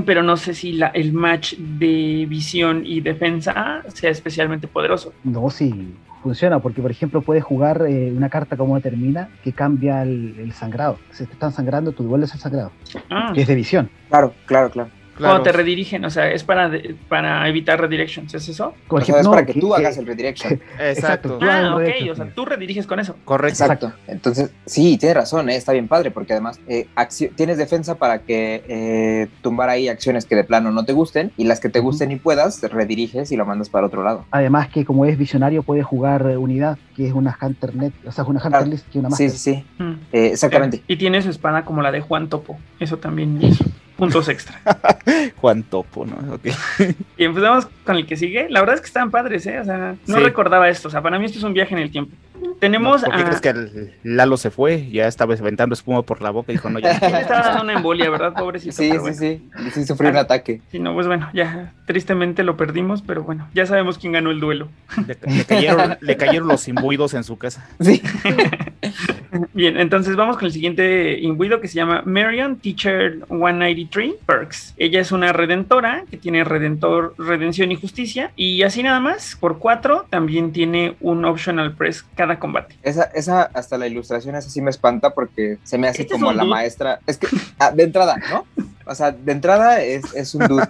pero 0.06 0.23
no 0.23 0.36
sé 0.38 0.53
si 0.56 0.73
la, 0.73 0.88
el 0.88 1.14
match 1.14 1.53
de 1.57 2.26
visión 2.27 2.84
y 2.86 3.02
defensa 3.02 3.84
sea 3.95 4.09
especialmente 4.11 4.67
poderoso. 4.67 5.13
No, 5.23 5.49
sí, 5.49 5.95
funciona, 6.22 6.59
porque 6.59 6.81
por 6.81 6.91
ejemplo 6.91 7.22
puedes 7.22 7.43
jugar 7.43 7.85
eh, 7.88 8.11
una 8.15 8.30
carta 8.30 8.57
como 8.57 8.76
determina 8.76 9.30
que 9.43 9.53
cambia 9.53 10.01
el, 10.03 10.35
el 10.39 10.51
sangrado. 10.51 10.97
Si 11.11 11.26
te 11.26 11.34
están 11.34 11.51
sangrando, 11.51 11.91
tú 11.91 12.03
devuelves 12.03 12.34
el 12.34 12.39
sangrado, 12.39 12.72
Ah, 13.09 13.31
que 13.34 13.41
es 13.41 13.47
de 13.47 13.55
visión. 13.55 13.89
Claro, 14.09 14.34
claro, 14.45 14.69
claro. 14.69 14.89
Cuando 15.17 15.43
te 15.43 15.51
redirigen, 15.51 16.03
o 16.05 16.09
sea, 16.09 16.29
es 16.31 16.43
para, 16.43 16.69
de- 16.69 16.95
para 17.07 17.47
evitar 17.47 17.79
redirections, 17.79 18.33
¿es 18.33 18.49
eso? 18.49 18.73
Por 18.87 19.01
O 19.01 19.05
sea, 19.05 19.19
es 19.19 19.23
no, 19.25 19.31
para 19.31 19.45
que 19.45 19.53
que- 19.53 19.59
tú 19.61 19.69
que- 19.69 19.75
hagas 19.75 19.97
el 19.97 20.05
redirection. 20.05 20.59
Exacto. 20.79 21.39
Ah, 21.41 21.75
ok, 21.75 22.11
o 22.11 22.15
sea, 22.15 22.25
sí. 22.25 22.31
tú 22.35 22.45
rediriges 22.45 22.85
con 22.87 22.99
eso. 22.99 23.15
Correcto. 23.25 23.63
Exacto. 23.63 23.93
Entonces, 24.07 24.51
sí, 24.65 24.97
tienes 24.97 25.15
razón, 25.15 25.49
¿eh? 25.49 25.55
está 25.55 25.71
bien 25.71 25.87
padre, 25.87 26.11
porque 26.11 26.33
además 26.33 26.59
eh, 26.67 26.87
tienes 27.35 27.57
defensa 27.57 27.95
para 27.95 28.19
que 28.23 28.63
eh, 28.67 29.27
tumbar 29.41 29.69
ahí 29.69 29.87
acciones 29.87 30.25
que 30.25 30.35
de 30.35 30.43
plano 30.43 30.71
no 30.71 30.83
te 30.85 30.93
gusten 30.93 31.31
y 31.37 31.45
las 31.45 31.59
que 31.59 31.69
te 31.69 31.79
gusten 31.79 32.11
y 32.11 32.17
puedas, 32.17 32.59
te 32.59 32.67
rediriges 32.67 33.31
y 33.31 33.37
lo 33.37 33.45
mandas 33.45 33.69
para 33.69 33.87
otro 33.87 34.03
lado. 34.03 34.25
Además 34.31 34.69
que 34.69 34.83
como 34.85 35.05
es 35.05 35.17
visionario 35.17 35.63
puede 35.63 35.83
jugar 35.83 36.25
unidad, 36.37 36.77
que 36.95 37.07
es 37.07 37.13
una 37.13 37.37
Hunter 37.41 37.75
Net, 37.75 37.93
o 38.05 38.11
sea, 38.11 38.23
es 38.23 38.29
una 38.29 38.39
Hunter 38.39 38.51
Claro. 38.51 38.65
List 38.67 38.85
que 38.89 38.99
es 38.99 39.05
una 39.05 39.15
Sí, 39.15 39.23
Master. 39.23 39.39
sí, 39.39 39.63
sí, 39.77 39.83
Mm. 39.83 39.91
eh, 40.11 40.27
exactamente. 40.33 40.81
Y 40.87 40.97
tiene 40.97 41.21
su 41.21 41.29
espada 41.29 41.63
como 41.65 41.81
la 41.81 41.91
de 41.91 42.01
Juan 42.01 42.27
Topo. 42.29 42.57
Eso 42.79 42.97
también 42.97 43.39
es 43.41 43.59
puntos 43.97 44.27
extra. 44.30 44.59
Juan 45.38 45.63
Topo, 45.63 46.05
¿no? 46.05 46.34
Ok. 46.35 46.47
Y 47.17 47.23
empezamos 47.26 47.67
con 47.85 47.95
el 47.95 48.05
que 48.05 48.15
sigue. 48.17 48.47
La 48.49 48.59
verdad 48.59 48.76
es 48.76 48.81
que 48.81 48.88
están 48.88 49.11
padres, 49.11 49.45
¿eh? 49.47 49.59
O 49.59 49.63
sea, 49.65 49.95
no 50.07 50.17
Sí. 50.17 50.23
recordaba 50.23 50.69
esto. 50.69 50.88
O 50.88 50.91
sea, 50.91 51.01
para 51.01 51.17
mí 51.19 51.26
esto 51.26 51.38
es 51.38 51.43
un 51.43 51.53
viaje 51.53 51.73
en 51.76 51.81
el 51.81 51.91
tiempo. 51.91 52.15
Tenemos 52.59 53.03
¿Por 53.03 53.13
qué 53.13 53.22
a... 53.22 53.26
crees 53.26 53.41
que 53.41 53.49
el 53.49 53.93
Lalo 54.03 54.38
se 54.38 54.51
fue? 54.51 54.89
Ya 54.89 55.07
estaba 55.07 55.34
aventando 55.34 55.73
espuma 55.73 56.03
por 56.03 56.22
la 56.22 56.31
boca 56.31 56.51
y 56.51 56.55
dijo, 56.55 56.69
no, 56.69 56.80
ya. 56.80 56.91
Estaba 56.91 57.41
dando 57.41 57.63
una 57.63 57.73
embolia, 57.73 58.09
¿verdad? 58.09 58.34
Pobrecito. 58.34 58.76
Sí, 58.76 58.91
sí, 58.91 58.97
bueno. 58.97 59.17
sí, 59.17 59.41
sí, 59.72 59.85
sufrió 59.85 60.09
un 60.09 60.17
ataque. 60.17 60.61
Sí, 60.72 60.80
no, 60.80 60.93
pues 60.93 61.07
bueno, 61.07 61.30
ya 61.34 61.73
tristemente 61.85 62.43
lo 62.43 62.57
perdimos, 62.57 63.01
pero 63.01 63.23
bueno, 63.23 63.47
ya 63.53 63.65
sabemos 63.65 63.97
quién 63.97 64.13
ganó 64.13 64.31
el 64.31 64.39
duelo. 64.39 64.69
Le, 65.05 65.17
le 65.35 65.45
cayeron, 65.45 65.97
le 66.01 66.17
cayeron 66.17 66.47
los 66.47 66.67
imbuidos 66.67 67.13
en 67.13 67.23
su 67.23 67.38
casa. 67.38 67.67
Sí. 67.80 68.01
Bien, 69.53 69.77
entonces 69.77 70.15
vamos 70.15 70.38
con 70.38 70.45
el 70.45 70.51
siguiente 70.51 71.19
imbuido 71.19 71.59
que 71.59 71.67
se 71.67 71.76
llama 71.76 72.03
Marion 72.05 72.57
Teacher 72.57 73.19
193 73.27 74.13
Perks. 74.26 74.73
Ella 74.77 74.99
es 75.01 75.11
una 75.11 75.34
redentora 75.34 76.05
que 76.09 76.17
tiene 76.17 76.43
redentor, 76.43 77.15
redención 77.17 77.72
y 77.72 77.76
justicia. 77.76 78.31
Y 78.35 78.63
así 78.63 78.84
nada 78.84 78.99
más, 78.99 79.38
por 79.39 79.59
cuatro, 79.59 80.05
también 80.09 80.51
tiene 80.51 80.95
un 81.01 81.26
optional 81.26 81.73
press 81.73 82.03
cada 82.15 82.35
combate. 82.40 82.76
Esa, 82.84 83.03
esa, 83.14 83.44
hasta 83.44 83.78
la 83.78 83.88
ilustración, 83.88 84.36
esa 84.36 84.49
sí 84.49 84.62
me 84.62 84.70
espanta 84.70 85.12
porque 85.12 85.57
se 85.64 85.78
me 85.78 85.88
hace 85.88 86.03
Este 86.03 86.16
es 86.16 86.20
como 86.20 86.34
la 86.34 86.45
maestra. 86.45 86.99
Es 87.07 87.18
que, 87.18 87.28
ah, 87.60 87.72
de 87.72 87.84
entrada, 87.84 88.18
¿no? 88.30 88.45
O 88.86 88.94
sea, 88.95 89.12
de 89.12 89.32
entrada 89.32 89.82
es, 89.82 90.14
es 90.14 90.36
un 90.36 90.48
dude. 90.48 90.68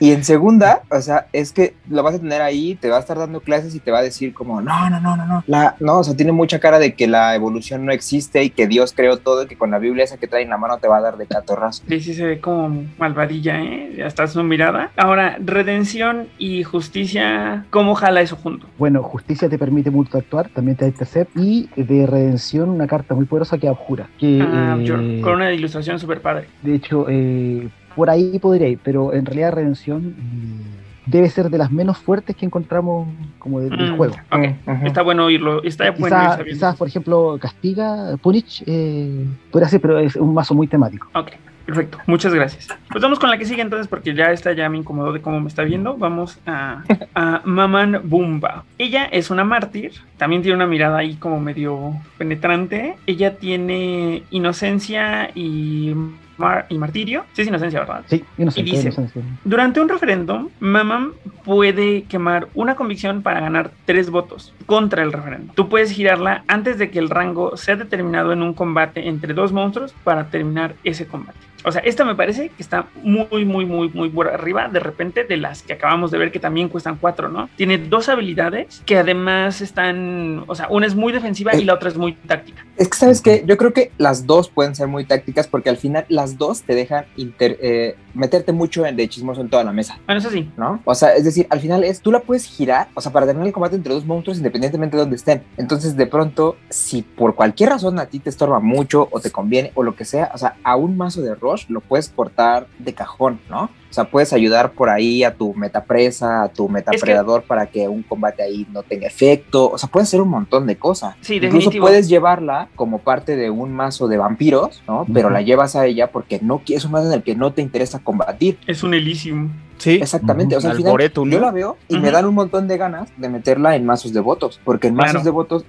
Y 0.00 0.12
en 0.12 0.24
segunda, 0.24 0.82
o 0.90 1.00
sea, 1.00 1.26
es 1.32 1.52
que 1.52 1.74
lo 1.88 2.02
vas 2.02 2.14
a 2.16 2.18
tener 2.18 2.42
ahí, 2.42 2.74
te 2.74 2.88
va 2.88 2.96
a 2.96 3.00
estar 3.00 3.16
dando 3.18 3.40
clases 3.40 3.74
y 3.74 3.80
te 3.80 3.90
va 3.90 3.98
a 3.98 4.02
decir 4.02 4.34
como, 4.34 4.60
no, 4.60 4.90
no, 4.90 5.00
no, 5.00 5.16
no, 5.16 5.26
no. 5.26 5.44
La, 5.46 5.76
no, 5.80 5.98
o 5.98 6.04
sea, 6.04 6.16
tiene 6.16 6.32
mucha 6.32 6.58
cara 6.58 6.78
de 6.78 6.94
que 6.94 7.06
la 7.06 7.34
evolución 7.34 7.84
no 7.86 7.92
existe 7.92 8.42
y 8.42 8.50
que 8.50 8.66
Dios 8.66 8.92
creó 8.96 9.18
todo 9.18 9.44
y 9.44 9.46
que 9.46 9.56
con 9.56 9.70
la 9.70 9.78
Biblia 9.78 10.04
esa 10.04 10.16
que 10.16 10.26
trae 10.26 10.42
en 10.42 10.50
la 10.50 10.58
mano 10.58 10.78
te 10.78 10.88
va 10.88 10.98
a 10.98 11.00
dar 11.00 11.16
de 11.16 11.26
catorrazo. 11.26 11.82
Sí, 11.88 12.00
sí 12.00 12.14
se 12.14 12.24
ve 12.26 12.40
como 12.40 12.84
malvadilla, 12.98 13.60
¿eh? 13.60 14.02
Hasta 14.04 14.26
su 14.26 14.42
mirada. 14.42 14.90
Ahora, 14.96 15.36
redención 15.40 16.28
y 16.38 16.62
justicia, 16.64 17.64
¿cómo 17.70 17.94
jala 17.94 18.20
eso 18.20 18.36
junto? 18.36 18.66
Bueno, 18.78 19.02
justicia 19.02 19.48
te 19.48 19.58
permite 19.58 19.90
multiactuar, 19.90 20.48
también 20.50 20.76
te 20.76 20.84
da 20.84 20.88
intercept, 20.90 21.30
y 21.36 21.68
de 21.76 22.06
redención 22.06 22.70
una 22.70 22.86
carta 22.86 23.14
muy 23.14 23.26
poderosa 23.26 23.58
que 23.58 23.68
abjura. 23.68 24.08
Que, 24.18 24.40
Ah, 24.42 24.76
eh, 24.78 24.84
yo- 24.84 24.96
con 25.22 25.34
una 25.36 25.52
ilustración 25.52 25.98
súper 25.98 26.20
padre. 26.20 26.46
De 26.62 26.74
hecho, 26.74 27.06
eh, 27.08 27.51
por 27.94 28.10
ahí 28.10 28.38
podría 28.38 28.68
ir, 28.68 28.78
pero 28.82 29.12
en 29.12 29.24
realidad 29.26 29.52
redención 29.52 30.14
eh, 30.18 30.78
debe 31.06 31.28
ser 31.30 31.50
de 31.50 31.58
las 31.58 31.70
menos 31.72 31.98
fuertes 31.98 32.36
que 32.36 32.46
encontramos 32.46 33.08
como 33.38 33.60
de- 33.60 33.70
del 33.70 33.92
Mm, 33.92 33.96
juego. 33.96 34.14
ok. 34.30 34.44
Ujú. 34.66 34.86
Está 34.86 35.02
bueno 35.02 35.24
oírlo. 35.26 35.62
Está 35.64 35.90
bueno 35.90 36.16
Quizás, 36.48 36.76
por 36.76 36.86
ejemplo, 36.88 37.38
Castiga, 37.40 38.16
Punich, 38.22 38.62
eh, 38.66 39.26
podría 39.50 39.68
ser, 39.68 39.80
pero 39.80 39.98
es 39.98 40.14
un 40.16 40.32
mazo 40.32 40.54
muy 40.54 40.68
temático. 40.68 41.08
Ok, 41.14 41.32
perfecto. 41.66 41.98
Muchas 42.06 42.32
gracias. 42.32 42.68
Pues 42.90 43.02
vamos 43.02 43.18
con 43.18 43.30
la 43.30 43.36
que 43.38 43.44
sigue 43.46 43.62
entonces, 43.62 43.88
porque 43.88 44.14
ya 44.14 44.30
esta 44.30 44.52
ya 44.52 44.68
me 44.68 44.78
incomodó 44.78 45.12
de 45.12 45.20
cómo 45.20 45.40
me 45.40 45.48
está 45.48 45.62
viendo. 45.64 45.96
Vamos 45.96 46.38
a, 46.46 46.84
a 47.16 47.42
Maman 47.44 48.00
Bumba. 48.04 48.64
Ella 48.78 49.04
es 49.06 49.30
una 49.30 49.42
mártir. 49.42 49.92
También 50.18 50.42
tiene 50.42 50.54
una 50.54 50.66
mirada 50.68 50.98
ahí 50.98 51.14
como 51.16 51.40
medio 51.40 51.94
penetrante. 52.16 52.94
Ella 53.06 53.36
tiene 53.38 54.22
inocencia 54.30 55.30
y, 55.34 55.94
mar- 56.38 56.66
y 56.68 56.78
martirio. 56.78 57.24
Sí, 57.32 57.42
es 57.42 57.48
inocencia, 57.48 57.80
¿verdad? 57.80 58.02
Sí, 58.06 58.24
inocente, 58.38 58.68
Y 58.68 58.72
dice- 58.72 58.82
inocencia. 58.88 59.22
Durante 59.44 59.80
un 59.80 59.88
referéndum, 59.88 60.48
Maman 60.60 61.12
puede 61.44 62.04
quemar 62.04 62.48
una 62.54 62.74
convicción 62.76 63.22
para 63.22 63.40
ganar 63.40 63.70
tres 63.84 64.10
votos 64.10 64.54
contra 64.66 65.02
el 65.02 65.12
referéndum. 65.12 65.54
Tú 65.54 65.68
puedes 65.68 65.90
girarla 65.90 66.44
antes 66.48 66.78
de 66.78 66.90
que 66.90 66.98
el 66.98 67.10
rango 67.10 67.56
sea 67.56 67.76
determinado 67.76 68.32
en 68.32 68.42
un 68.42 68.54
combate 68.54 69.08
entre 69.08 69.34
dos 69.34 69.52
monstruos 69.52 69.94
para 70.04 70.28
terminar 70.30 70.74
ese 70.84 71.06
combate. 71.06 71.38
O 71.64 71.70
sea, 71.70 71.80
esta 71.82 72.04
me 72.04 72.16
parece 72.16 72.48
que 72.48 72.60
está 72.60 72.86
muy, 73.04 73.44
muy, 73.44 73.64
muy, 73.64 73.88
muy 73.90 74.08
por 74.08 74.26
arriba 74.26 74.66
de 74.68 74.80
repente 74.80 75.22
de 75.22 75.36
las 75.36 75.62
que 75.62 75.74
acabamos 75.74 76.10
de 76.10 76.18
ver 76.18 76.32
que 76.32 76.40
también 76.40 76.68
cuestan 76.68 76.96
cuatro, 77.00 77.28
¿no? 77.28 77.48
Tiene 77.54 77.78
dos 77.78 78.08
habilidades 78.08 78.82
que 78.84 78.98
además 78.98 79.60
están, 79.60 80.42
o 80.48 80.56
sea, 80.56 80.66
una 80.70 80.86
es 80.86 80.96
muy 80.96 81.12
defensiva 81.12 81.54
y 81.54 81.62
la 81.64 81.74
otra 81.74 81.88
es 81.88 81.96
muy 81.96 82.14
táctica. 82.14 82.66
Es 82.76 82.88
que, 82.88 82.96
¿sabes 82.96 83.20
qué? 83.20 83.44
Yo 83.46 83.56
creo 83.58 83.72
que 83.72 83.92
las 83.98 84.26
dos 84.26 84.48
pueden 84.48 84.74
ser 84.74 84.88
muy 84.88 85.04
tácticas 85.04 85.46
porque 85.46 85.68
al 85.68 85.76
final 85.76 86.06
las 86.08 86.38
dos 86.38 86.62
te 86.62 86.74
dejan 86.74 87.04
inter- 87.16 87.58
eh, 87.60 87.96
meterte 88.14 88.52
mucho 88.52 88.84
en 88.86 88.96
de 88.96 89.08
chismoso 89.08 89.40
en 89.40 89.48
toda 89.48 89.64
la 89.64 89.72
mesa, 89.72 89.98
Bueno, 90.06 90.20
eso 90.20 90.30
sí. 90.30 90.50
¿no? 90.56 90.80
O 90.84 90.94
sea, 90.94 91.14
es 91.14 91.24
decir, 91.24 91.46
al 91.50 91.60
final 91.60 91.84
es, 91.84 92.00
tú 92.00 92.12
la 92.12 92.20
puedes 92.20 92.44
girar, 92.44 92.88
o 92.94 93.00
sea, 93.00 93.12
para 93.12 93.26
tener 93.26 93.46
el 93.46 93.52
combate 93.52 93.76
entre 93.76 93.92
dos 93.94 94.04
monstruos 94.04 94.38
independientemente 94.38 94.96
de 94.96 95.02
donde 95.02 95.16
estén. 95.16 95.42
Entonces, 95.56 95.96
de 95.96 96.06
pronto, 96.06 96.56
si 96.68 97.02
por 97.02 97.34
cualquier 97.34 97.70
razón 97.70 97.98
a 97.98 98.06
ti 98.06 98.18
te 98.18 98.30
estorba 98.30 98.60
mucho 98.60 99.08
o 99.10 99.20
te 99.20 99.30
conviene 99.30 99.72
o 99.74 99.82
lo 99.82 99.94
que 99.96 100.04
sea, 100.04 100.30
o 100.34 100.38
sea, 100.38 100.56
a 100.62 100.76
un 100.76 100.96
mazo 100.96 101.22
de 101.22 101.34
Rush 101.34 101.66
lo 101.68 101.80
puedes 101.80 102.08
portar 102.08 102.66
de 102.78 102.92
cajón, 102.94 103.40
¿no? 103.48 103.70
O 103.92 103.94
sea, 103.94 104.04
puedes 104.04 104.32
ayudar 104.32 104.72
por 104.72 104.88
ahí 104.88 105.22
a 105.22 105.34
tu 105.34 105.52
metapresa, 105.52 106.44
a 106.44 106.48
tu 106.48 106.66
metapredador 106.70 107.42
para 107.42 107.66
que 107.66 107.88
un 107.88 108.02
combate 108.02 108.42
ahí 108.42 108.66
no 108.72 108.82
tenga 108.82 109.06
efecto. 109.06 109.70
O 109.70 109.76
sea, 109.76 109.90
puedes 109.90 110.08
hacer 110.08 110.22
un 110.22 110.30
montón 110.30 110.66
de 110.66 110.76
cosas. 110.76 111.14
Sí, 111.20 111.34
Incluso 111.34 111.56
definitivo. 111.56 111.86
puedes 111.86 112.08
llevarla 112.08 112.68
como 112.74 113.00
parte 113.00 113.36
de 113.36 113.50
un 113.50 113.70
mazo 113.74 114.08
de 114.08 114.16
vampiros, 114.16 114.82
¿no? 114.88 115.04
Pero 115.12 115.26
Ujú. 115.28 115.34
la 115.34 115.42
llevas 115.42 115.76
a 115.76 115.84
ella 115.84 116.10
porque 116.10 116.38
no 116.40 116.62
es 116.66 116.86
un 116.86 116.92
mazo 116.92 117.08
en 117.08 117.12
el 117.12 117.22
que 117.22 117.34
no 117.34 117.52
te 117.52 117.60
interesa 117.60 117.98
combatir. 118.02 118.58
Es 118.66 118.82
un 118.82 118.94
Elysium. 118.94 119.50
Sí. 119.78 119.94
Exactamente. 120.00 120.54
O 120.54 120.60
sea, 120.60 120.70
al 120.70 120.76
final, 120.76 120.96
yo 121.28 121.40
la 121.40 121.50
veo 121.50 121.76
y 121.88 121.98
me 121.98 122.12
dan 122.12 122.24
un 122.26 122.34
montón 122.34 122.68
de 122.68 122.76
ganas 122.76 123.08
de 123.16 123.28
meterla 123.28 123.74
en 123.74 123.84
mazos 123.84 124.12
de 124.12 124.20
votos. 124.20 124.60
Porque 124.64 124.86
en 124.86 124.94
mazos 124.94 125.10
Claro. 125.12 125.24
de 125.24 125.30
votos, 125.30 125.64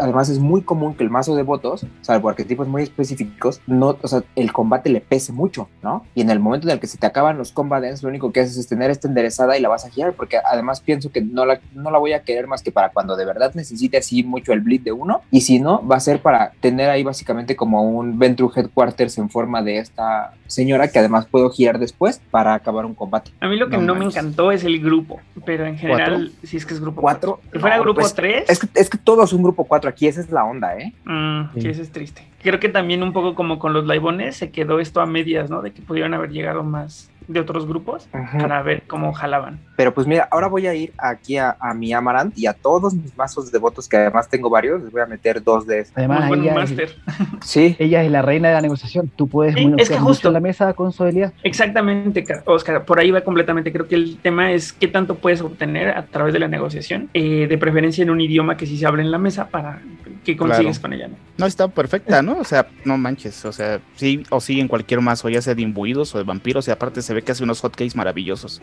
además 0.00 0.28
es 0.28 0.38
muy 0.38 0.62
común 0.62 0.94
que 0.94 1.02
el 1.02 1.10
mazo 1.10 1.34
de 1.34 1.42
votos, 1.42 1.84
salvo 2.02 2.28
arquetipos 2.28 2.68
muy 2.68 2.84
específicos, 2.84 3.60
no, 3.66 3.98
o 4.00 4.06
sea, 4.06 4.22
el 4.36 4.52
combate 4.52 4.90
le 4.90 5.00
pese 5.00 5.32
mucho, 5.32 5.68
¿no? 5.82 6.04
Y 6.14 6.20
en 6.20 6.30
el 6.30 6.38
momento 6.38 6.68
en 6.68 6.74
el 6.74 6.78
que 6.78 6.86
se 6.86 6.98
te 6.98 7.06
acaban 7.06 7.36
los 7.36 7.50
combatants, 7.50 8.04
lo 8.04 8.10
único 8.10 8.30
que 8.30 8.40
haces 8.40 8.56
es 8.58 8.68
tener 8.68 8.92
esta 8.92 9.08
enderezada 9.08 9.58
y 9.58 9.60
la 9.60 9.68
vas 9.68 9.84
a 9.84 9.90
girar. 9.90 10.12
Porque 10.12 10.38
además 10.38 10.80
pienso 10.80 11.10
que 11.10 11.20
no 11.20 11.44
la, 11.44 11.60
no 11.74 11.90
la 11.90 11.98
voy 11.98 12.12
a 12.12 12.22
querer 12.22 12.46
más 12.46 12.62
que 12.62 12.70
para 12.70 12.90
cuando 12.90 13.16
de 13.16 13.24
verdad 13.24 13.54
necesite 13.54 13.96
así 13.96 14.22
mucho 14.22 14.52
el 14.52 14.60
bleed 14.60 14.82
de 14.82 14.92
uno. 14.92 15.22
Y 15.32 15.40
si 15.40 15.58
no, 15.58 15.84
va 15.84 15.96
a 15.96 16.00
ser 16.00 16.22
para 16.22 16.52
tener 16.60 16.90
ahí 16.90 17.02
básicamente 17.02 17.56
como 17.56 17.82
un 17.82 18.20
Ventru 18.20 18.52
Headquarters 18.54 19.18
en 19.18 19.30
forma 19.30 19.62
de 19.62 19.78
esta 19.78 20.34
señora 20.48 20.88
que 20.90 20.98
además 20.98 21.26
puedo 21.26 21.48
girar 21.50 21.78
después 21.78 22.20
para 22.32 22.54
acabar 22.54 22.84
un 22.84 22.94
combate. 22.94 23.30
A 23.40 23.46
mí 23.48 23.56
lo 23.56 23.68
que 23.68 23.76
No 23.76 23.84
no, 23.84 23.94
me 23.94 24.04
encantó 24.06 24.50
es 24.50 24.64
el 24.64 24.80
grupo, 24.80 25.20
pero 25.46 25.64
en 25.66 25.78
general, 25.78 26.32
sí 26.42 26.56
es 26.56 26.66
que 26.66 26.74
es 26.74 26.80
grupo 26.80 27.00
¿Cuatro? 27.00 27.36
4. 27.36 27.50
Si 27.52 27.58
fuera 27.60 27.76
No, 27.76 27.82
grupo 27.84 28.00
pues, 28.00 28.14
3, 28.14 28.50
Es 28.50 28.58
que, 28.58 28.66
es 28.74 28.90
que 28.90 28.98
todo 28.98 29.22
es 29.22 29.32
un 29.32 29.42
grupo 29.44 29.64
4 29.64 29.88
aquí, 29.90 30.08
esa 30.08 30.20
es 30.20 30.30
la 30.30 30.44
onda, 30.44 30.76
¿eh? 30.76 30.92
mm, 31.04 31.54
sí, 31.54 31.60
Sí. 31.60 31.68
eso 31.68 31.82
es 31.82 31.92
triste. 31.92 32.26
Creo 32.42 32.58
que 32.58 32.68
también 32.68 33.02
un 33.02 33.12
poco 33.12 33.34
como 33.34 33.58
con 33.58 33.72
los 33.72 33.86
laibones 33.86 34.36
se 34.36 34.50
quedó 34.50 34.80
esto 34.80 35.00
a 35.00 35.06
medias, 35.06 35.50
¿no? 35.50 35.62
De 35.62 35.72
que 35.72 35.82
pudieron 35.82 36.14
haber 36.14 36.30
llegado 36.30 36.64
más 36.64 37.10
de 37.28 37.40
otros 37.40 37.66
grupos 37.66 38.08
para 38.38 38.62
ver 38.62 38.82
cómo 38.86 39.12
jalaban. 39.12 39.60
Pero 39.76 39.94
pues 39.94 40.06
mira, 40.06 40.26
ahora 40.30 40.48
voy 40.48 40.66
a 40.66 40.74
ir 40.74 40.92
aquí 40.98 41.36
a, 41.36 41.56
a 41.60 41.72
mi 41.74 41.92
Amarant 41.92 42.36
y 42.36 42.46
a 42.46 42.52
todos 42.54 42.94
mis 42.94 43.16
mazos 43.16 43.52
de 43.52 43.58
votos, 43.58 43.88
que 43.88 43.96
además 43.96 44.28
tengo 44.28 44.50
varios, 44.50 44.82
les 44.82 44.90
voy 44.90 45.02
a 45.02 45.06
meter 45.06 45.42
dos 45.44 45.66
de 45.66 45.80
estos. 45.80 45.96
Además, 45.98 46.26
Muy 46.28 46.38
buen 46.38 46.58
ella, 46.58 46.82
es. 46.84 46.96
Sí, 47.42 47.76
ella 47.78 48.02
es 48.02 48.10
la 48.10 48.22
reina 48.22 48.48
de 48.48 48.54
la 48.54 48.60
negociación. 48.60 49.08
Tú 49.14 49.28
puedes 49.28 49.54
Sí, 49.54 49.72
es 49.78 49.88
que 49.88 49.98
justo. 49.98 50.28
en 50.28 50.34
la 50.34 50.40
mesa 50.40 50.72
con 50.74 50.92
su 50.92 51.02
habilidad. 51.04 51.32
Exactamente, 51.44 52.24
Ca- 52.24 52.42
Oscar, 52.46 52.84
por 52.84 52.98
ahí 52.98 53.10
va 53.10 53.20
completamente. 53.20 53.72
Creo 53.72 53.86
que 53.86 53.94
el 53.94 54.18
tema 54.18 54.52
es 54.52 54.72
qué 54.72 54.88
tanto 54.88 55.16
puedes 55.16 55.40
obtener 55.42 55.90
a 55.90 56.06
través 56.06 56.32
de 56.32 56.38
la 56.40 56.48
negociación, 56.48 57.10
eh, 57.14 57.46
de 57.46 57.58
preferencia 57.58 58.02
en 58.02 58.10
un 58.10 58.20
idioma 58.20 58.56
que 58.56 58.66
sí 58.66 58.78
se 58.78 58.86
hable 58.86 59.02
en 59.02 59.10
la 59.10 59.18
mesa 59.18 59.48
para 59.48 59.80
que 60.24 60.36
consigues 60.36 60.78
Claro. 60.78 60.82
con 60.82 60.92
ella. 60.92 61.08
¿no? 61.08 61.16
No, 61.38 61.46
está 61.46 61.68
perfecta, 61.68 62.22
¿no? 62.22 62.38
O 62.38 62.44
sea, 62.44 62.66
no 62.84 62.98
manches. 62.98 63.44
O 63.44 63.52
sea, 63.52 63.80
sí 63.96 64.22
o 64.30 64.40
sí 64.40 64.60
en 64.60 64.68
cualquier 64.68 65.00
mazo, 65.00 65.28
ya 65.28 65.40
sea 65.42 65.54
de 65.54 65.62
imbuidos 65.62 66.14
o 66.14 66.18
de 66.18 66.24
vampiros, 66.24 66.66
y 66.68 66.70
aparte 66.70 67.02
se 67.02 67.14
ve 67.14 67.17
que 67.22 67.32
hace 67.32 67.44
unos 67.44 67.60
hotcakes 67.60 67.94
maravillosos. 67.96 68.60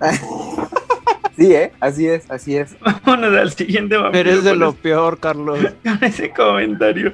sí, 1.36 1.54
¿eh? 1.54 1.72
Así 1.80 2.06
es, 2.06 2.30
así 2.30 2.56
es. 2.56 2.76
Vámonos 2.80 3.34
al 3.36 3.52
siguiente 3.52 3.96
vampiro 3.96 4.20
Eres 4.30 4.44
de 4.44 4.50
con 4.50 4.58
lo 4.58 4.68
ese- 4.70 4.78
peor, 4.78 5.18
Carlos. 5.20 5.58
con 5.84 6.04
ese 6.04 6.30
comentario. 6.30 7.12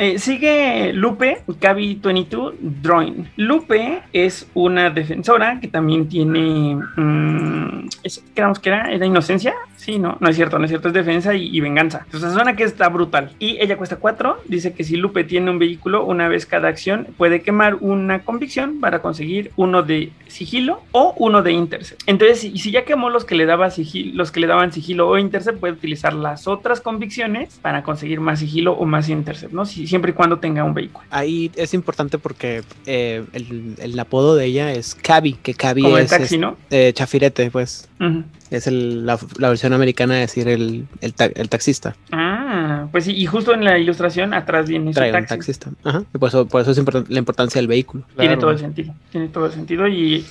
Eh, 0.00 0.20
sigue 0.20 0.92
Lupe, 0.92 1.42
Cavi22 1.48 2.54
Drawing. 2.60 3.28
Lupe 3.36 4.02
es 4.12 4.48
una 4.54 4.90
defensora 4.90 5.58
que 5.60 5.66
también 5.66 6.08
tiene. 6.08 6.76
mm, 6.96 7.88
creamos 8.32 8.60
que 8.60 8.68
era, 8.68 8.92
era 8.92 9.04
inocencia. 9.04 9.54
Sí, 9.76 9.98
no, 9.98 10.16
no 10.20 10.28
es 10.28 10.36
cierto, 10.36 10.58
no 10.58 10.64
es 10.64 10.70
cierto, 10.70 10.88
es 10.88 10.94
defensa 10.94 11.34
y, 11.34 11.48
y 11.56 11.60
venganza. 11.60 12.02
Entonces 12.04 12.32
suena 12.32 12.54
que 12.54 12.62
está 12.62 12.88
brutal. 12.88 13.32
Y 13.40 13.58
ella 13.60 13.76
cuesta 13.76 13.96
4. 13.96 14.42
Dice 14.46 14.72
que 14.72 14.84
si 14.84 14.96
Lupe 14.96 15.24
tiene 15.24 15.50
un 15.50 15.58
vehículo, 15.58 16.04
una 16.04 16.28
vez 16.28 16.46
cada 16.46 16.68
acción 16.68 17.08
puede 17.16 17.42
quemar 17.42 17.74
una 17.80 18.20
convicción 18.20 18.78
para 18.78 19.02
conseguir 19.02 19.50
uno 19.56 19.82
de 19.82 20.12
sigilo 20.28 20.82
o 20.92 21.14
uno 21.16 21.42
de 21.42 21.52
intercept. 21.52 22.02
Entonces, 22.06 22.40
si, 22.40 22.56
si 22.58 22.70
ya 22.70 22.84
quemó 22.84 23.10
los 23.10 23.24
que 23.24 23.34
le 23.34 23.46
daba 23.46 23.70
sigilo, 23.70 24.14
los 24.14 24.30
que 24.30 24.40
le 24.40 24.46
daban 24.46 24.72
sigilo 24.72 25.08
o 25.08 25.18
intercept, 25.18 25.58
puede 25.58 25.72
utilizar 25.72 26.12
las 26.12 26.46
otras 26.46 26.80
convicciones 26.80 27.58
para 27.60 27.82
conseguir 27.82 28.20
más 28.20 28.38
sigilo 28.38 28.74
o 28.74 28.84
más 28.84 29.08
intercept, 29.08 29.52
¿no? 29.52 29.66
Si, 29.66 29.87
siempre 29.88 30.12
y 30.12 30.14
cuando 30.14 30.38
tenga 30.38 30.62
un 30.64 30.74
vehículo. 30.74 31.04
Ahí 31.10 31.50
es 31.56 31.74
importante 31.74 32.18
porque 32.18 32.62
eh, 32.86 33.24
el, 33.32 33.74
el 33.78 33.98
apodo 33.98 34.36
de 34.36 34.44
ella 34.46 34.72
es 34.72 34.94
Cabi, 34.94 35.32
que 35.34 35.54
Cabi 35.54 35.82
Como 35.82 35.98
el 35.98 36.04
es, 36.04 36.10
taxi, 36.10 36.34
es, 36.36 36.40
¿no? 36.40 36.56
eh, 36.70 36.92
chafirete, 36.94 37.50
pues. 37.50 37.88
Es 38.50 38.66
el- 38.66 39.04
la, 39.04 39.18
la 39.38 39.48
versión 39.48 39.72
americana 39.72 40.14
de 40.14 40.20
decir 40.20 40.48
el, 40.48 40.86
el, 41.00 41.12
ta- 41.14 41.26
el 41.34 41.48
taxista. 41.48 41.96
Ah, 42.12 42.86
pues 42.92 43.04
sí, 43.04 43.12
y 43.14 43.26
justo 43.26 43.52
en 43.52 43.64
la 43.64 43.76
ilustración 43.78 44.32
atrás 44.34 44.68
viene 44.68 44.92
su 44.92 44.98
Trae 44.98 45.08
un 45.10 45.14
taxi. 45.14 45.28
taxista. 45.28 45.70
Ajá. 45.84 46.04
Y 46.14 46.18
por 46.18 46.28
eso, 46.28 46.46
por 46.46 46.62
eso 46.62 46.70
es 46.70 46.78
importan- 46.78 47.06
la 47.08 47.18
importancia 47.18 47.58
del 47.60 47.68
vehículo. 47.68 48.04
Tiene 48.16 48.36
todo 48.36 48.50
el 48.52 48.58
sentido. 48.58 48.94
Tiene 49.10 49.28
todo 49.28 49.46
el 49.46 49.52
sentido 49.52 49.86
y, 49.88 50.24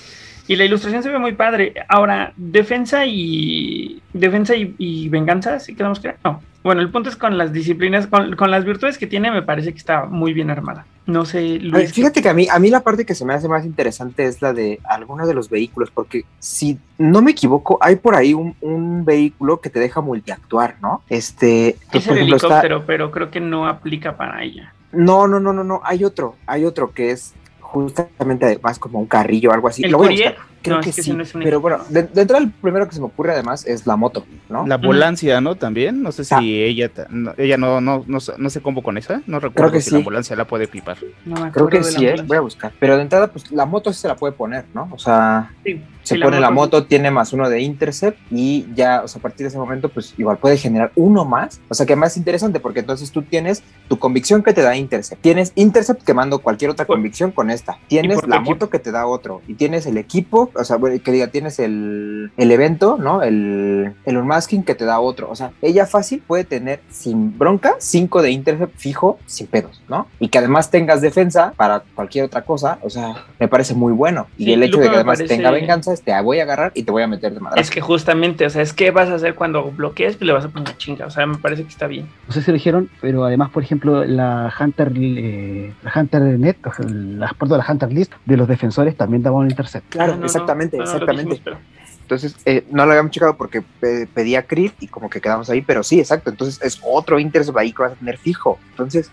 y 0.48 0.56
la 0.56 0.64
ilustración 0.64 1.02
se 1.02 1.10
ve 1.10 1.18
muy 1.18 1.32
padre. 1.34 1.74
Ahora, 1.88 2.32
defensa 2.36 3.04
y 3.06 4.00
defensa 4.12 4.56
y, 4.56 4.74
y 4.78 5.08
venganza, 5.10 5.60
¿sí 5.60 5.74
quedamos 5.74 6.00
claros? 6.00 6.20
No. 6.24 6.42
Bueno, 6.68 6.82
el 6.82 6.90
punto 6.90 7.08
es 7.08 7.16
con 7.16 7.38
las 7.38 7.50
disciplinas, 7.50 8.08
con, 8.08 8.36
con 8.36 8.50
las 8.50 8.62
virtudes 8.66 8.98
que 8.98 9.06
tiene, 9.06 9.30
me 9.30 9.40
parece 9.40 9.72
que 9.72 9.78
está 9.78 10.04
muy 10.04 10.34
bien 10.34 10.50
armada. 10.50 10.84
No 11.06 11.24
sé, 11.24 11.40
ver, 11.40 11.62
Luis. 11.62 11.94
fíjate 11.94 12.20
que 12.20 12.28
a 12.28 12.34
mí, 12.34 12.46
a 12.50 12.58
mí 12.58 12.68
la 12.68 12.80
parte 12.80 13.06
que 13.06 13.14
se 13.14 13.24
me 13.24 13.32
hace 13.32 13.48
más 13.48 13.64
interesante 13.64 14.26
es 14.26 14.42
la 14.42 14.52
de 14.52 14.78
algunos 14.84 15.26
de 15.26 15.32
los 15.32 15.48
vehículos, 15.48 15.90
porque 15.90 16.26
si 16.38 16.78
no 16.98 17.22
me 17.22 17.30
equivoco, 17.30 17.78
hay 17.80 17.96
por 17.96 18.14
ahí 18.14 18.34
un, 18.34 18.54
un 18.60 19.06
vehículo 19.06 19.62
que 19.62 19.70
te 19.70 19.80
deja 19.80 20.02
multiactuar, 20.02 20.74
¿no? 20.82 21.00
Este, 21.08 21.68
es 21.70 22.04
por 22.04 22.12
el 22.12 22.18
ejemplo, 22.18 22.36
está- 22.36 22.46
helicóptero, 22.48 22.84
pero 22.84 23.10
creo 23.12 23.30
que 23.30 23.40
no 23.40 23.66
aplica 23.66 24.18
para 24.18 24.42
ella. 24.42 24.74
No, 24.92 25.26
no, 25.26 25.40
no, 25.40 25.54
no, 25.54 25.64
no, 25.64 25.80
hay 25.84 26.04
otro, 26.04 26.36
hay 26.46 26.66
otro 26.66 26.92
que 26.92 27.12
es 27.12 27.32
justamente 27.62 28.44
además 28.44 28.78
como 28.78 28.98
un 28.98 29.06
carrillo 29.06 29.48
o 29.48 29.52
algo 29.54 29.68
así. 29.68 29.84
¿El 29.84 29.92
Lo 29.92 29.96
voy 29.96 30.22
a. 30.22 30.34
Creo 30.68 30.80
No, 30.82 30.88
es 30.88 30.96
que, 30.96 31.02
sí, 31.02 31.12
no 31.12 31.22
es 31.22 31.34
un 31.34 31.42
pero 31.42 31.60
bueno, 31.60 31.76
helicóptero. 31.76 32.06
de, 32.08 32.14
de 32.14 32.20
entrada 32.22 32.44
el 32.44 32.50
primero 32.50 32.88
que 32.88 32.94
se 32.94 33.00
me 33.00 33.06
ocurre 33.06 33.32
además 33.32 33.66
es 33.66 33.86
la 33.86 33.96
moto, 33.96 34.24
¿no? 34.48 34.66
La 34.66 34.76
ambulancia, 34.76 35.40
¿no? 35.40 35.54
También. 35.56 36.02
No 36.02 36.12
sé 36.12 36.24
si 36.24 36.34
Ah. 36.34 36.40
ella, 36.42 36.90
no- 37.10 37.32
ella 37.36 37.56
no, 37.56 37.80
no, 37.80 38.04
no, 38.06 38.20
se- 38.20 38.32
no 38.38 38.50
se 38.50 38.60
combo 38.60 38.82
con 38.82 38.98
esa. 38.98 39.22
No 39.26 39.40
recuerdo 39.40 39.72
que 39.72 39.80
si 39.80 39.86
sí. 39.86 39.90
la 39.92 39.98
ambulancia 39.98 40.36
la 40.36 40.44
puede 40.46 40.64
equipar. 40.64 40.96
No 41.24 41.40
me 41.44 41.50
Creo 41.50 41.68
que 41.68 41.78
la 41.78 41.84
sí, 41.84 41.90
¿eh? 42.04 42.10
ambulancia. 42.10 42.24
voy 42.26 42.36
a 42.36 42.40
buscar. 42.40 42.72
Pero 42.78 42.96
de 42.96 43.02
entrada, 43.02 43.26
pues 43.28 43.50
la 43.50 43.66
moto 43.66 43.92
sí 43.92 44.00
se 44.00 44.08
la 44.08 44.16
puede 44.16 44.32
poner, 44.32 44.64
¿no? 44.74 44.88
O 44.92 44.98
sea, 44.98 45.50
Sí, 45.64 45.82
se 46.02 46.14
sí, 46.14 46.20
pone 46.22 46.40
la 46.40 46.50
moto, 46.50 46.84
tiene 46.86 47.10
más 47.10 47.32
uno 47.34 47.50
de 47.50 47.60
intercept 47.60 48.18
y 48.30 48.66
ya, 48.74 49.02
o 49.04 49.08
sea, 49.08 49.18
a 49.18 49.22
partir 49.22 49.44
de 49.44 49.48
ese 49.48 49.58
momento, 49.58 49.88
pues 49.90 50.14
igual 50.16 50.38
puede 50.38 50.56
generar 50.56 50.90
uno 50.96 51.24
más. 51.26 51.60
O 51.68 51.74
sea, 51.74 51.84
que 51.84 51.96
más 51.96 52.16
interesante 52.16 52.60
porque 52.60 52.80
entonces 52.80 53.10
tú 53.12 53.22
tienes 53.22 53.62
tu 53.88 53.98
convicción 53.98 54.42
que 54.42 54.52
te 54.54 54.62
da 54.62 54.74
intercept. 54.76 55.20
Tienes 55.20 55.52
intercept 55.54 56.02
quemando 56.04 56.38
cualquier 56.38 56.70
otra 56.70 56.86
convicción 56.86 57.30
con 57.30 57.50
esta. 57.50 57.78
Tienes 57.88 58.26
la 58.26 58.36
equipo. 58.36 58.50
moto 58.52 58.70
que 58.70 58.78
te 58.78 58.90
da 58.90 59.06
otro 59.06 59.42
y 59.46 59.54
tienes 59.54 59.84
el 59.86 59.98
equipo, 59.98 60.50
o 60.58 60.64
sea, 60.64 60.76
bueno, 60.76 61.00
que 61.02 61.12
diga, 61.12 61.28
tienes 61.28 61.58
el, 61.58 62.30
el 62.36 62.50
evento, 62.50 62.96
¿no? 62.98 63.22
El, 63.22 63.92
el 64.04 64.16
unmasking 64.16 64.62
que 64.64 64.74
te 64.74 64.84
da 64.84 65.00
otro. 65.00 65.30
O 65.30 65.36
sea, 65.36 65.52
ella 65.62 65.86
fácil 65.86 66.22
puede 66.26 66.44
tener 66.44 66.80
sin 66.90 67.38
bronca 67.38 67.74
5 67.78 68.22
de 68.22 68.30
intercept 68.30 68.76
fijo 68.76 69.18
sin 69.26 69.46
pedos, 69.46 69.80
¿no? 69.88 70.06
Y 70.18 70.28
que 70.28 70.38
además 70.38 70.70
tengas 70.70 71.00
defensa 71.00 71.52
para 71.56 71.82
cualquier 71.94 72.24
otra 72.24 72.42
cosa, 72.42 72.78
o 72.82 72.90
sea, 72.90 73.24
me 73.38 73.48
parece 73.48 73.74
muy 73.74 73.92
bueno. 73.92 74.26
Y 74.36 74.52
el 74.52 74.62
hecho 74.62 74.78
de 74.78 74.88
que 74.88 74.94
además 74.96 75.18
parece- 75.18 75.34
tenga 75.36 75.50
venganza, 75.50 75.94
te 75.96 76.20
voy 76.22 76.40
a 76.40 76.42
agarrar 76.42 76.72
y 76.74 76.82
te 76.82 76.90
voy 76.90 77.02
a 77.02 77.06
meter 77.06 77.32
de 77.34 77.40
madre. 77.40 77.60
Es 77.60 77.70
que 77.70 77.80
justamente, 77.80 78.44
o 78.46 78.50
sea, 78.50 78.62
es 78.62 78.72
que 78.72 78.90
vas 78.90 79.08
a 79.08 79.14
hacer 79.14 79.34
cuando 79.34 79.70
bloquees, 79.70 80.16
pues 80.16 80.26
le 80.26 80.32
vas 80.32 80.44
a 80.44 80.48
poner 80.48 80.76
chinga. 80.76 81.06
O 81.06 81.10
sea, 81.10 81.26
me 81.26 81.38
parece 81.38 81.62
que 81.62 81.68
está 81.68 81.86
bien. 81.86 82.08
No 82.26 82.32
sé 82.34 82.42
si 82.42 82.50
lo 82.50 82.54
dijeron, 82.54 82.88
pero 83.00 83.24
además, 83.24 83.50
por 83.50 83.62
ejemplo, 83.62 84.04
la 84.04 84.52
Hunter, 84.58 84.92
eh, 84.96 85.72
la 85.82 85.92
Hunter 85.94 86.22
Net, 86.22 86.56
o 86.66 86.72
sea, 86.72 86.86
las 86.88 87.34
puertas 87.34 87.58
de 87.58 87.64
la 87.64 87.72
Hunter 87.72 87.92
List 87.92 88.12
de 88.26 88.36
los 88.36 88.48
defensores 88.48 88.96
también 88.96 89.22
daban 89.22 89.40
un 89.42 89.50
intercept. 89.50 89.88
Claro, 89.90 90.12
Ah, 90.12 90.16
no, 90.16 90.22
no, 90.22 90.26
exactamente, 90.38 90.76
no, 90.78 90.82
exactamente. 90.84 91.34
dijimos, 91.36 91.58
Entonces, 92.02 92.36
eh, 92.46 92.64
no 92.70 92.86
lo 92.86 92.92
habíamos 92.92 93.12
checado 93.12 93.36
porque 93.36 93.62
pe- 93.62 94.06
pedía 94.12 94.42
crit 94.46 94.72
y 94.80 94.88
como 94.88 95.10
que 95.10 95.20
quedamos 95.20 95.50
ahí, 95.50 95.60
pero 95.62 95.82
sí, 95.82 96.00
exacto. 96.00 96.30
Entonces, 96.30 96.60
es 96.62 96.80
otro 96.82 97.18
intercept 97.18 97.58
ahí 97.58 97.72
que 97.72 97.82
vas 97.82 97.92
a 97.92 97.96
tener 97.96 98.16
fijo. 98.18 98.58
Entonces, 98.70 99.10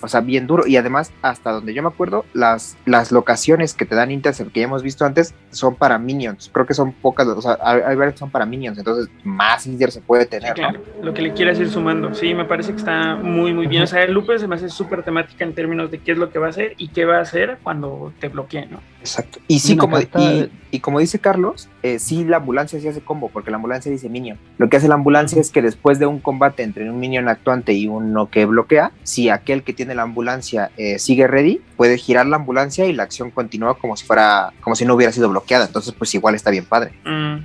o 0.00 0.08
sea, 0.08 0.20
bien 0.20 0.46
duro. 0.46 0.66
Y 0.66 0.76
además, 0.76 1.12
hasta 1.22 1.50
donde 1.52 1.72
yo 1.72 1.82
me 1.82 1.88
acuerdo, 1.88 2.26
las, 2.34 2.76
las 2.84 3.10
locaciones 3.10 3.72
que 3.72 3.86
te 3.86 3.94
dan 3.94 4.10
intercept 4.10 4.52
que 4.52 4.60
ya 4.60 4.66
hemos 4.66 4.82
visto 4.82 5.06
antes 5.06 5.32
son 5.50 5.76
para 5.76 5.96
minions. 5.98 6.50
Creo 6.52 6.66
que 6.66 6.74
son 6.74 6.92
pocas, 6.92 7.26
o 7.26 7.40
sea, 7.40 7.56
hay, 7.62 7.96
varias 7.96 8.14
que 8.14 8.18
son 8.18 8.30
para 8.30 8.44
minions. 8.44 8.76
Entonces, 8.76 9.08
más 9.22 9.64
intercept 9.66 10.04
puede 10.04 10.24
Sí, 10.24 10.30
tener, 10.30 10.48
¿no? 10.50 10.54
claro, 10.54 10.80
lo 11.00 11.14
que 11.14 11.22
le 11.22 11.32
quieras 11.32 11.58
ir 11.58 11.70
sumando. 11.70 12.12
Sí, 12.12 12.34
me 12.34 12.44
parece 12.44 12.72
que 12.72 12.78
está 12.78 13.14
muy, 13.14 13.54
muy 13.54 13.66
bien. 13.66 13.84
O 13.84 13.86
sea, 13.86 14.02
el 14.02 14.12
Lupe 14.12 14.38
se 14.38 14.46
me 14.46 14.56
hace 14.56 14.68
súper 14.68 15.04
temática 15.04 15.42
en 15.44 15.54
términos 15.54 15.90
de 15.90 15.98
qué 16.00 16.12
es 16.12 16.18
lo 16.18 16.30
que 16.30 16.38
va 16.38 16.48
a 16.48 16.50
hacer 16.50 16.74
y 16.76 16.88
qué 16.88 17.06
va 17.06 17.18
a 17.18 17.22
hacer 17.22 17.58
cuando 17.62 18.12
te 18.20 18.28
bloquee, 18.28 18.66
¿no? 18.66 18.80
Exacto. 19.04 19.38
Y 19.48 19.58
sí, 19.58 19.76
como, 19.76 19.96
carta 19.96 20.18
y, 20.18 20.40
de- 20.40 20.50
y 20.70 20.80
como 20.80 20.98
dice 20.98 21.18
Carlos, 21.18 21.68
eh, 21.82 21.98
sí 21.98 22.24
la 22.24 22.38
ambulancia 22.38 22.80
sí 22.80 22.88
hace 22.88 23.02
combo, 23.02 23.28
porque 23.28 23.50
la 23.50 23.56
ambulancia 23.56 23.92
dice 23.92 24.08
minion. 24.08 24.38
Lo 24.56 24.70
que 24.70 24.78
hace 24.78 24.88
la 24.88 24.94
ambulancia 24.94 25.38
es 25.40 25.50
que 25.50 25.60
después 25.60 25.98
de 25.98 26.06
un 26.06 26.20
combate 26.20 26.62
entre 26.62 26.90
un 26.90 26.98
minion 26.98 27.28
actuante 27.28 27.74
y 27.74 27.86
uno 27.86 28.30
que 28.30 28.46
bloquea, 28.46 28.92
si 29.02 29.28
aquel 29.28 29.62
que 29.62 29.74
tiene 29.74 29.94
la 29.94 30.02
ambulancia 30.02 30.70
eh, 30.78 30.98
sigue 30.98 31.26
ready, 31.26 31.60
puede 31.76 31.98
girar 31.98 32.24
la 32.26 32.36
ambulancia 32.36 32.86
y 32.86 32.94
la 32.94 33.02
acción 33.02 33.30
continúa 33.30 33.76
como 33.78 33.94
si 33.94 34.06
fuera, 34.06 34.54
como 34.62 34.74
si 34.74 34.86
no 34.86 34.94
hubiera 34.94 35.12
sido 35.12 35.28
bloqueada. 35.28 35.66
Entonces, 35.66 35.92
pues 35.92 36.14
igual 36.14 36.34
está 36.34 36.50
bien 36.50 36.64
padre. 36.64 36.92
Mm, 37.04 37.36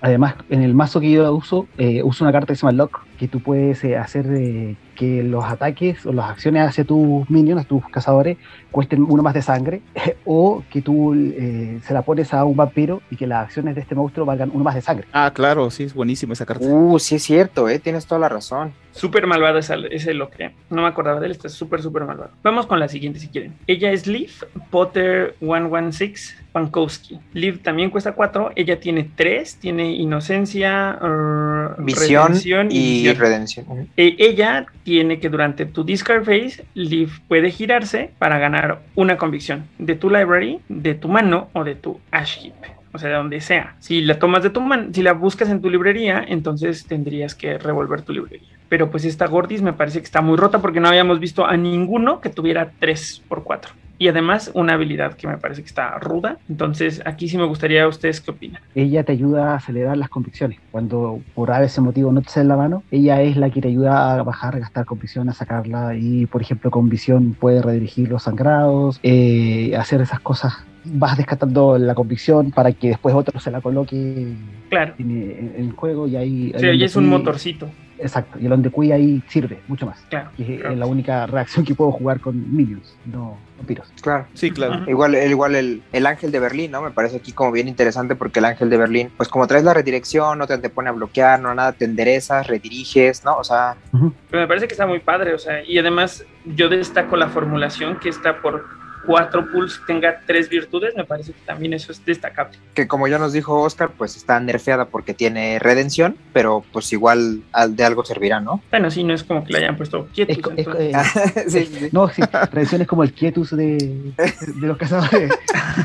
Además, 0.00 0.34
en 0.50 0.62
el 0.62 0.74
mazo 0.74 1.00
que 1.00 1.10
yo 1.10 1.32
uso, 1.34 1.66
eh, 1.76 2.02
uso 2.02 2.24
una 2.24 2.32
carta 2.32 2.52
que 2.52 2.56
se 2.56 2.62
llama 2.62 2.72
Lock, 2.76 3.00
que 3.18 3.28
tú 3.28 3.40
puedes 3.40 3.82
eh, 3.84 3.96
hacer 3.96 4.26
eh, 4.30 4.76
que 4.94 5.22
los 5.22 5.44
ataques 5.44 6.04
o 6.06 6.12
las 6.12 6.30
acciones 6.30 6.66
hacia 6.68 6.84
tus 6.84 7.28
minions, 7.30 7.66
tus 7.66 7.84
cazadores, 7.88 8.36
cuesten 8.70 9.02
uno 9.02 9.22
más 9.22 9.34
de 9.34 9.42
sangre, 9.42 9.82
o 10.24 10.62
que 10.70 10.82
tú 10.82 11.14
eh, 11.14 11.80
se 11.82 11.94
la 11.94 12.02
pones 12.02 12.32
a 12.34 12.44
un 12.44 12.56
vampiro 12.56 13.02
y 13.10 13.16
que 13.16 13.26
las 13.26 13.44
acciones 13.44 13.74
de 13.74 13.80
este 13.80 13.94
monstruo 13.94 14.24
valgan 14.26 14.50
uno 14.52 14.62
más 14.64 14.74
de 14.74 14.82
sangre. 14.82 15.06
Ah, 15.12 15.30
claro, 15.34 15.70
sí, 15.70 15.84
es 15.84 15.94
buenísima 15.94 16.32
esa 16.32 16.46
carta. 16.46 16.64
Uh, 16.66 16.98
sí 16.98 17.16
es 17.16 17.22
cierto, 17.24 17.68
eh, 17.68 17.78
tienes 17.78 18.06
toda 18.06 18.20
la 18.20 18.28
razón. 18.28 18.72
Súper 18.92 19.26
malvado 19.26 19.58
esa- 19.58 19.76
ese 19.90 20.14
lo 20.14 20.30
que 20.30 20.50
no 20.70 20.82
me 20.82 20.88
acordaba 20.88 21.20
de 21.20 21.26
él, 21.26 21.32
está 21.32 21.48
súper, 21.48 21.82
súper 21.82 22.04
malvado. 22.04 22.30
Vamos 22.42 22.66
con 22.66 22.80
la 22.80 22.88
siguiente 22.88 23.18
si 23.20 23.28
quieren. 23.28 23.54
Ella 23.66 23.92
es 23.92 24.06
Leaf 24.06 24.42
Potter 24.70 25.36
116 25.40 26.36
Pankowski. 26.58 27.20
Liv 27.34 27.62
también 27.62 27.90
cuesta 27.90 28.12
4, 28.12 28.52
ella 28.56 28.80
tiene 28.80 29.08
3, 29.14 29.56
tiene 29.56 29.92
inocencia, 29.92 30.98
uh, 31.00 31.82
Visión 31.82 32.28
redención 32.28 32.68
y 32.70 33.12
redención. 33.12 33.88
Eh, 33.96 34.16
ella 34.18 34.66
tiene 34.82 35.20
que 35.20 35.28
durante 35.28 35.66
tu 35.66 35.84
discard 35.84 36.24
phase, 36.24 36.64
Liv 36.74 37.20
puede 37.28 37.52
girarse 37.52 38.10
para 38.18 38.38
ganar 38.38 38.80
una 38.96 39.16
convicción 39.16 39.66
de 39.78 39.94
tu 39.94 40.10
library, 40.10 40.58
de 40.68 40.94
tu 40.94 41.08
mano 41.08 41.48
o 41.52 41.62
de 41.62 41.76
tu 41.76 42.00
ash 42.10 42.38
heap. 42.42 42.54
O 42.92 42.98
sea, 42.98 43.10
de 43.10 43.16
donde 43.16 43.40
sea. 43.40 43.76
Si 43.78 44.00
la 44.00 44.18
tomas 44.18 44.42
de 44.42 44.50
tu 44.50 44.60
mano, 44.60 44.88
si 44.92 45.02
la 45.02 45.12
buscas 45.12 45.50
en 45.50 45.60
tu 45.60 45.70
librería, 45.70 46.24
entonces 46.26 46.86
tendrías 46.86 47.34
que 47.34 47.58
revolver 47.58 48.02
tu 48.02 48.12
librería. 48.12 48.48
Pero 48.68 48.90
pues 48.90 49.04
esta 49.04 49.26
Gordis 49.26 49.62
me 49.62 49.74
parece 49.74 50.00
que 50.00 50.06
está 50.06 50.22
muy 50.22 50.36
rota 50.36 50.60
porque 50.60 50.80
no 50.80 50.88
habíamos 50.88 51.20
visto 51.20 51.46
a 51.46 51.56
ninguno 51.56 52.20
que 52.20 52.30
tuviera 52.30 52.72
3 52.80 53.22
por 53.28 53.44
4 53.44 53.72
Y 53.98 54.08
además 54.08 54.50
una 54.54 54.74
habilidad 54.74 55.14
que 55.14 55.26
me 55.26 55.36
parece 55.38 55.62
que 55.62 55.66
está 55.68 55.98
ruda. 55.98 56.38
Entonces 56.48 57.02
aquí 57.04 57.28
sí 57.28 57.36
me 57.36 57.44
gustaría 57.44 57.82
a 57.84 57.88
ustedes 57.88 58.20
qué 58.20 58.30
opinan. 58.30 58.62
Ella 58.74 59.02
te 59.02 59.12
ayuda 59.12 59.52
a 59.52 59.56
acelerar 59.56 59.96
las 59.96 60.08
convicciones. 60.08 60.58
Cuando 60.70 61.20
por 61.34 61.50
ese 61.50 61.80
motivo 61.80 62.12
no 62.12 62.22
te 62.22 62.28
sale 62.28 62.46
la 62.46 62.56
mano, 62.56 62.84
ella 62.90 63.20
es 63.22 63.36
la 63.36 63.50
que 63.50 63.60
te 63.60 63.68
ayuda 63.68 64.14
a 64.14 64.22
bajar, 64.22 64.54
a 64.54 64.60
gastar 64.60 64.84
convicción, 64.84 65.28
a 65.28 65.32
sacarla. 65.32 65.96
Y 65.96 66.26
por 66.26 66.42
ejemplo, 66.42 66.70
con 66.70 66.88
visión 66.88 67.34
puede 67.34 67.60
redirigir 67.60 68.08
los 68.08 68.22
sangrados, 68.24 69.00
eh, 69.02 69.74
hacer 69.76 70.00
esas 70.00 70.20
cosas. 70.20 70.54
Vas 70.84 71.16
descartando 71.16 71.76
la 71.76 71.94
convicción 71.94 72.52
para 72.52 72.72
que 72.72 72.88
después 72.88 73.14
otro 73.14 73.40
se 73.40 73.50
la 73.50 73.60
coloque 73.60 74.34
Claro. 74.70 74.94
en, 74.98 75.54
el 75.56 75.72
juego 75.72 76.06
y 76.06 76.16
ahí. 76.16 76.52
Sí, 76.56 76.66
ahí 76.66 76.84
es 76.84 76.94
un 76.94 77.08
motorcito. 77.08 77.68
Exacto, 78.00 78.38
y 78.38 78.46
el 78.46 78.52
Ondekui 78.52 78.92
ahí 78.92 79.22
sirve 79.28 79.60
mucho 79.68 79.86
más. 79.86 79.98
Claro. 80.08 80.30
Y 80.38 80.42
es 80.54 80.60
claro. 80.60 80.76
la 80.76 80.86
única 80.86 81.26
reacción 81.26 81.64
que 81.64 81.74
puedo 81.74 81.90
jugar 81.92 82.20
con 82.20 82.54
minions, 82.54 82.96
no 83.06 83.36
vampiros. 83.56 83.92
Claro. 84.00 84.26
Sí, 84.34 84.50
claro. 84.52 84.88
Igual, 84.88 85.14
el- 85.16 85.30
igual 85.30 85.54
el, 85.56 85.82
el 85.92 86.06
ángel 86.06 86.30
de 86.30 86.38
Berlín, 86.38 86.70
¿no? 86.70 86.80
Me 86.82 86.90
parece 86.92 87.16
aquí 87.16 87.32
como 87.32 87.50
bien 87.50 87.66
interesante 87.68 88.14
porque 88.14 88.38
el 88.38 88.44
ángel 88.44 88.70
de 88.70 88.76
Berlín, 88.76 89.10
pues 89.16 89.28
como 89.28 89.46
traes 89.48 89.64
la 89.64 89.74
redirección, 89.74 90.38
no 90.38 90.46
te, 90.46 90.58
te 90.58 90.70
pone 90.70 90.88
a 90.90 90.92
bloquear, 90.92 91.40
no 91.40 91.52
nada, 91.54 91.72
te 91.72 91.84
enderezas, 91.84 92.46
rediriges, 92.46 93.24
¿no? 93.24 93.36
O 93.36 93.44
sea, 93.44 93.76
Pero 93.92 94.42
me 94.42 94.46
parece 94.46 94.68
que 94.68 94.74
está 94.74 94.86
muy 94.86 95.00
padre, 95.00 95.34
o 95.34 95.38
sea, 95.38 95.64
y 95.64 95.76
además 95.78 96.24
yo 96.44 96.68
destaco 96.68 97.16
la 97.16 97.28
formulación 97.28 97.98
que 97.98 98.08
está 98.10 98.40
por 98.40 98.64
cuatro 99.08 99.50
pulls 99.50 99.80
tenga 99.86 100.20
tres 100.26 100.50
virtudes, 100.50 100.94
me 100.94 101.04
parece 101.04 101.32
que 101.32 101.40
también 101.46 101.72
eso 101.72 101.90
es 101.92 102.04
destacable. 102.04 102.58
que 102.74 102.86
como 102.86 103.08
ya 103.08 103.18
nos 103.18 103.32
dijo 103.32 103.60
Oscar, 103.62 103.90
pues 103.96 104.16
está 104.16 104.38
nerfeada 104.38 104.84
porque 104.84 105.14
tiene 105.14 105.58
redención, 105.58 106.16
pero 106.34 106.62
pues 106.72 106.92
igual 106.92 107.42
al- 107.52 107.74
de 107.74 107.84
algo 107.84 108.04
servirá, 108.04 108.38
¿no? 108.40 108.62
Bueno, 108.70 108.90
sí, 108.90 109.02
no 109.04 109.14
es 109.14 109.24
como 109.24 109.42
que 109.44 109.52
le 109.54 109.58
hayan 109.60 109.76
puesto 109.78 110.06
quietos. 110.14 110.38
Es 110.56 110.66
eh, 110.78 110.92
sí, 111.48 111.64
sí. 111.66 111.88
no, 111.90 112.08
sí, 112.10 112.20
tradición 112.50 112.82
es 112.82 112.86
como 112.86 113.02
el 113.02 113.12
quietus 113.14 113.56
de, 113.56 113.76
de 113.76 114.66
los 114.66 114.76
cazadores. 114.76 115.32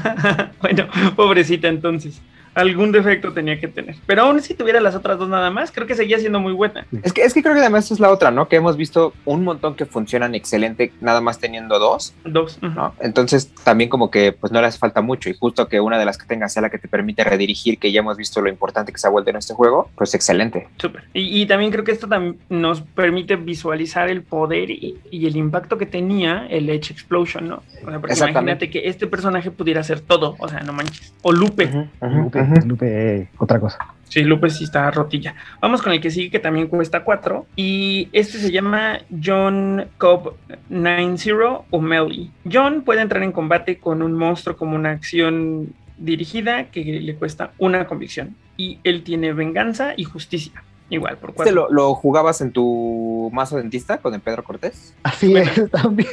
bueno, 0.62 0.88
pobrecita 1.16 1.68
entonces. 1.70 2.22
Algún 2.56 2.92
defecto 2.92 3.34
tenía 3.34 3.60
que 3.60 3.68
tener. 3.68 3.96
Pero 4.06 4.24
aún 4.24 4.42
si 4.42 4.54
tuviera 4.54 4.80
las 4.80 4.96
otras 4.96 5.18
dos 5.18 5.30
nada 5.30 5.50
más, 5.50 5.72
creo 5.72 5.88
que 5.88 5.96
seguía 5.96 6.20
siendo 6.20 6.40
muy 6.40 6.54
buena. 6.54 6.86
Es 7.02 7.14
que, 7.14 7.24
es 7.24 7.34
que 7.34 7.42
creo 7.42 7.54
que 7.54 7.62
además 7.62 7.90
es 7.92 8.00
la 8.00 8.12
otra, 8.12 8.32
¿no? 8.32 8.48
Que 8.48 8.58
hemos 8.58 8.78
visto 8.78 9.14
un 9.26 9.44
montón 9.44 9.76
que 9.76 9.86
funcionan 9.86 10.36
excelente 10.36 10.92
nada 11.02 11.22
más 11.22 11.40
teniendo 11.40 11.80
dos, 11.80 12.14
Dos. 12.26 12.60
¿no? 12.62 12.94
Entonces 13.00 13.52
también 13.64 13.90
como 13.90 14.12
que 14.12 14.32
pues 14.32 14.52
no 14.52 14.62
le 14.62 14.68
hace 14.68 14.78
falta 14.78 15.02
mucho 15.02 15.30
y 15.30 15.34
justo 15.34 15.68
que 15.68 15.80
una 15.80 15.98
de 15.98 16.06
las 16.06 16.18
que 16.18 16.26
tenga 16.26 16.50
sea 16.50 16.62
la 16.62 16.70
que 16.70 16.78
te 16.78 16.88
permite 16.88 17.24
redirigir, 17.24 17.78
que 17.80 17.92
ya 17.92 18.00
hemos 18.00 18.18
visto 18.18 18.42
lo 18.42 18.50
importante 18.50 18.92
que 18.92 18.98
se 18.98 19.08
ha 19.08 19.10
vuelto 19.10 19.30
en 19.30 19.38
este 19.38 19.54
juego, 19.54 19.90
pues 19.96 20.14
excelente. 20.14 20.68
Súper. 20.78 21.04
Y, 21.14 21.42
y 21.42 21.46
también 21.46 21.72
creo 21.72 21.84
que 21.84 21.92
esto 21.92 22.08
nos 22.50 22.82
permite 22.82 23.36
visualizar 23.36 24.10
el 24.10 24.22
poder 24.22 24.70
y, 24.70 24.98
y 25.10 25.26
el 25.28 25.36
impacto 25.36 25.78
que 25.78 25.86
tenía 25.86 26.48
el 26.50 26.70
Edge 26.70 26.92
Explosion, 26.92 27.48
¿no? 27.48 27.64
O 27.86 27.90
sea, 27.90 28.00
porque 28.00 28.16
imagínate 28.16 28.70
que 28.70 28.88
este 28.88 29.08
personaje 29.08 29.52
pudiera 29.52 29.82
hacer 29.82 30.00
todo, 30.00 30.36
o 30.40 30.48
sea, 30.48 30.60
no 30.62 30.74
manches. 30.74 31.14
O 31.22 31.32
Lupe. 31.32 31.70
Lupe, 32.02 32.43
ujú. 32.44 32.68
Lupe, 32.68 33.30
otra 33.38 33.60
cosa. 33.60 33.78
Sí, 34.10 34.22
Lupe 34.22 34.50
sí 34.52 34.66
está 34.66 34.92
rotilla. 34.92 35.34
Vamos 35.60 35.82
con 35.82 35.92
el 35.92 36.00
que 36.00 36.12
sigue, 36.12 36.30
que 36.30 36.40
también 36.40 36.68
cuesta 36.68 37.04
4. 37.04 37.48
Y 37.56 38.10
este 38.14 38.38
se 38.38 38.52
llama 38.52 39.00
John 39.24 39.88
Cobb 39.98 40.36
90 40.70 41.66
O'Malley. 41.72 42.30
John 42.52 42.84
puede 42.84 43.02
entrar 43.02 43.24
en 43.24 43.32
combate 43.32 43.80
con 43.80 44.02
un 44.04 44.14
monstruo 44.14 44.56
como 44.56 44.76
una 44.76 44.92
acción 44.92 45.74
dirigida 45.98 46.66
que 46.66 46.84
le 46.84 47.16
cuesta 47.16 47.54
una 47.58 47.86
convicción. 47.88 48.36
Y 48.56 48.78
él 48.84 49.04
tiene 49.04 49.34
venganza 49.34 49.94
y 49.98 50.04
justicia. 50.04 50.64
Igual, 50.90 51.18
por 51.18 51.32
¿Este 51.32 51.44
4. 51.52 51.56
lo, 51.56 51.70
lo 51.72 51.96
jugabas 51.96 52.40
en 52.42 52.52
tu 52.52 53.32
mazo 53.34 53.58
dentista 53.58 53.98
con 53.98 54.14
el 54.14 54.20
Pedro 54.22 54.44
Cortés? 54.44 54.94
Así 55.02 55.32
Bueno. 55.32 55.50
es, 55.56 55.72
también. 55.72 56.10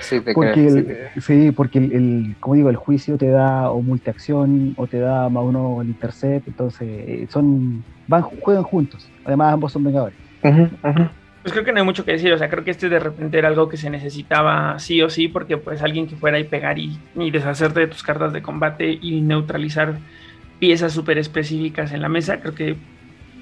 Sí, 0.00 0.20
te 0.20 0.32
Porque 0.34 0.52
creo. 0.52 0.70
sí, 0.70 0.78
el, 0.78 0.86
te- 0.86 1.20
sí, 1.20 1.50
porque 1.52 1.78
el, 1.78 1.92
el- 1.92 2.36
como 2.40 2.54
digo, 2.54 2.70
el 2.70 2.76
juicio 2.76 3.16
te 3.18 3.28
da 3.28 3.70
o 3.70 3.82
multiacción 3.82 4.74
o 4.76 4.86
te 4.86 4.98
da 4.98 5.28
más 5.28 5.44
uno 5.44 5.80
el 5.82 5.88
intercept, 5.88 6.48
entonces 6.48 6.88
eh, 6.90 7.26
son 7.30 7.84
van 8.06 8.22
juegan 8.22 8.62
juntos. 8.64 9.08
Además 9.24 9.52
ambos 9.54 9.72
son 9.72 9.84
vengadores. 9.84 10.16
Ujú, 10.42 10.62
ujú. 10.62 11.08
Pues 11.42 11.52
creo 11.52 11.64
que 11.64 11.72
no 11.72 11.78
hay 11.80 11.84
mucho 11.84 12.04
que 12.06 12.12
decir, 12.12 12.32
o 12.32 12.38
sea, 12.38 12.48
creo 12.48 12.64
que 12.64 12.70
este 12.70 12.88
de 12.88 12.98
repente 12.98 13.36
era 13.36 13.48
algo 13.48 13.68
que 13.68 13.76
se 13.76 13.90
necesitaba 13.90 14.78
sí 14.78 15.02
o 15.02 15.10
sí, 15.10 15.28
porque 15.28 15.58
pues 15.58 15.82
alguien 15.82 16.06
que 16.06 16.16
fuera 16.16 16.38
y 16.38 16.44
pegar 16.44 16.78
y, 16.78 16.98
y 17.16 17.30
deshacerte 17.30 17.80
de 17.80 17.86
tus 17.86 18.02
cartas 18.02 18.32
de 18.32 18.40
combate 18.40 18.98
y 19.02 19.20
neutralizar 19.20 19.98
piezas 20.58 20.92
súper 20.92 21.18
específicas 21.18 21.92
en 21.92 22.00
la 22.00 22.08
mesa, 22.08 22.40
creo 22.40 22.54
que 22.54 22.76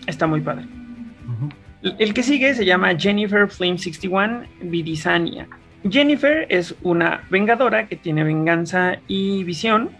está 0.08 0.26
muy 0.26 0.40
padre. 0.40 0.64
El- 1.82 1.94
El 1.98 2.14
que 2.14 2.22
sigue 2.24 2.54
se 2.54 2.64
llama 2.64 2.96
Jennifer 2.98 3.48
Flame 3.48 3.78
61 3.78 4.42
Vidisania. 4.62 5.46
Jennifer 5.88 6.46
es 6.48 6.74
una 6.82 7.24
vengadora 7.30 7.88
que 7.88 7.96
tiene 7.96 8.24
venganza 8.24 9.00
y 9.08 9.44
visión 9.44 9.90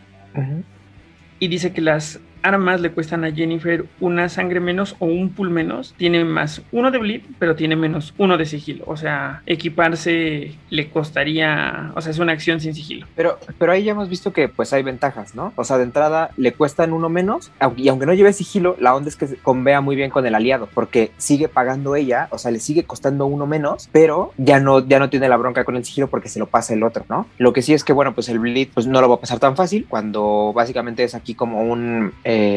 y 1.39 1.49
dice 1.49 1.73
que 1.73 1.81
las 1.81 2.21
armas 2.43 2.81
le 2.81 2.90
cuestan 2.90 3.24
a 3.24 3.32
Jennifer 3.32 3.86
una 4.01 4.28
sangre 4.28 4.60
menos 4.60 4.97
o 4.98 5.06
un 5.06 5.31
pull 5.31 5.51
menos. 5.51 5.94
Tiene 5.97 6.24
más 6.24 6.62
uno 6.73 6.90
de 6.90 6.98
bleed, 6.98 7.23
pero 7.39 7.56
tiene 7.56 7.77
menos 7.77 8.14
uno 8.19 8.36
de 8.36 8.47
sigilo. 8.47 8.85
O 8.86 8.97
sea, 8.97 9.43
equiparse 9.47 10.55
le 10.70 10.90
costaría, 10.90 11.93
o 11.94 12.01
sea, 12.01 12.10
es 12.10 12.19
una 12.19 12.32
acción 12.32 12.60
sin 12.60 12.74
sigilo. 12.74 13.06
Pero, 13.14 13.39
pero 13.59 13.73
ahí 13.73 13.85
ya 13.85 13.93
hemos 13.93 14.09
visto 14.09 14.32
que 14.32 14.48
pues 14.48 14.73
hay 14.73 14.82
ventajas, 14.82 15.35
¿no? 15.35 15.52
O 15.56 15.64
sea, 15.64 15.78
de 15.78 15.85
entrada 15.85 16.31
le 16.36 16.52
cuestan 16.52 16.93
uno 16.93 17.09
menos, 17.09 17.51
y 17.77 17.89
aunque 17.89 18.06
no 18.06 18.14
lleve 18.14 18.32
sigilo, 18.32 18.77
la 18.81 18.94
onda 18.94 19.09
es 19.09 19.16
que 19.16 19.27
se 19.27 19.36
convea 19.36 19.81
muy 19.81 19.97
bien 19.97 20.10
con 20.10 20.27
el 20.27 20.35
aliado, 20.35 20.69
porque 20.73 21.12
sigue 21.16 21.48
pagando 21.48 21.97
ella, 21.97 22.28
o 22.31 22.39
sea, 22.39 22.51
le 22.51 22.60
sigue 22.60 22.85
costando 22.85 23.27
uno 23.27 23.47
menos, 23.47 23.89
pero 23.93 24.32
ya 24.36 24.60
no, 24.60 24.86
ya 24.86 24.98
no 24.98 25.10
tiene 25.10 25.28
la 25.28 25.36
bronca 25.36 25.64
con 25.64 25.77
el 25.77 25.85
sigilo 25.85 26.09
porque 26.09 26.28
se 26.28 26.39
lo 26.39 26.47
pasa 26.47 26.74
el 26.74 26.82
otro, 26.82 27.05
¿no? 27.09 27.27
Lo 27.39 27.52
que 27.52 27.62
sí 27.62 27.74
es 27.74 27.85
que, 27.85 27.93
bueno, 27.93 28.14
pues 28.14 28.28
el 28.28 28.39
bleed 28.39 28.69
pues 28.74 28.86
no 28.86 29.01
lo 29.01 29.09
va 29.09 29.16
a 29.16 29.20
pasar 29.20 29.39
tan 29.39 29.56
fácil, 29.56 29.86
cuando 29.89 30.52
básicamente 30.55 31.05
es 31.05 31.14
aquí 31.14 31.35
como 31.35 31.62
un 31.62 32.12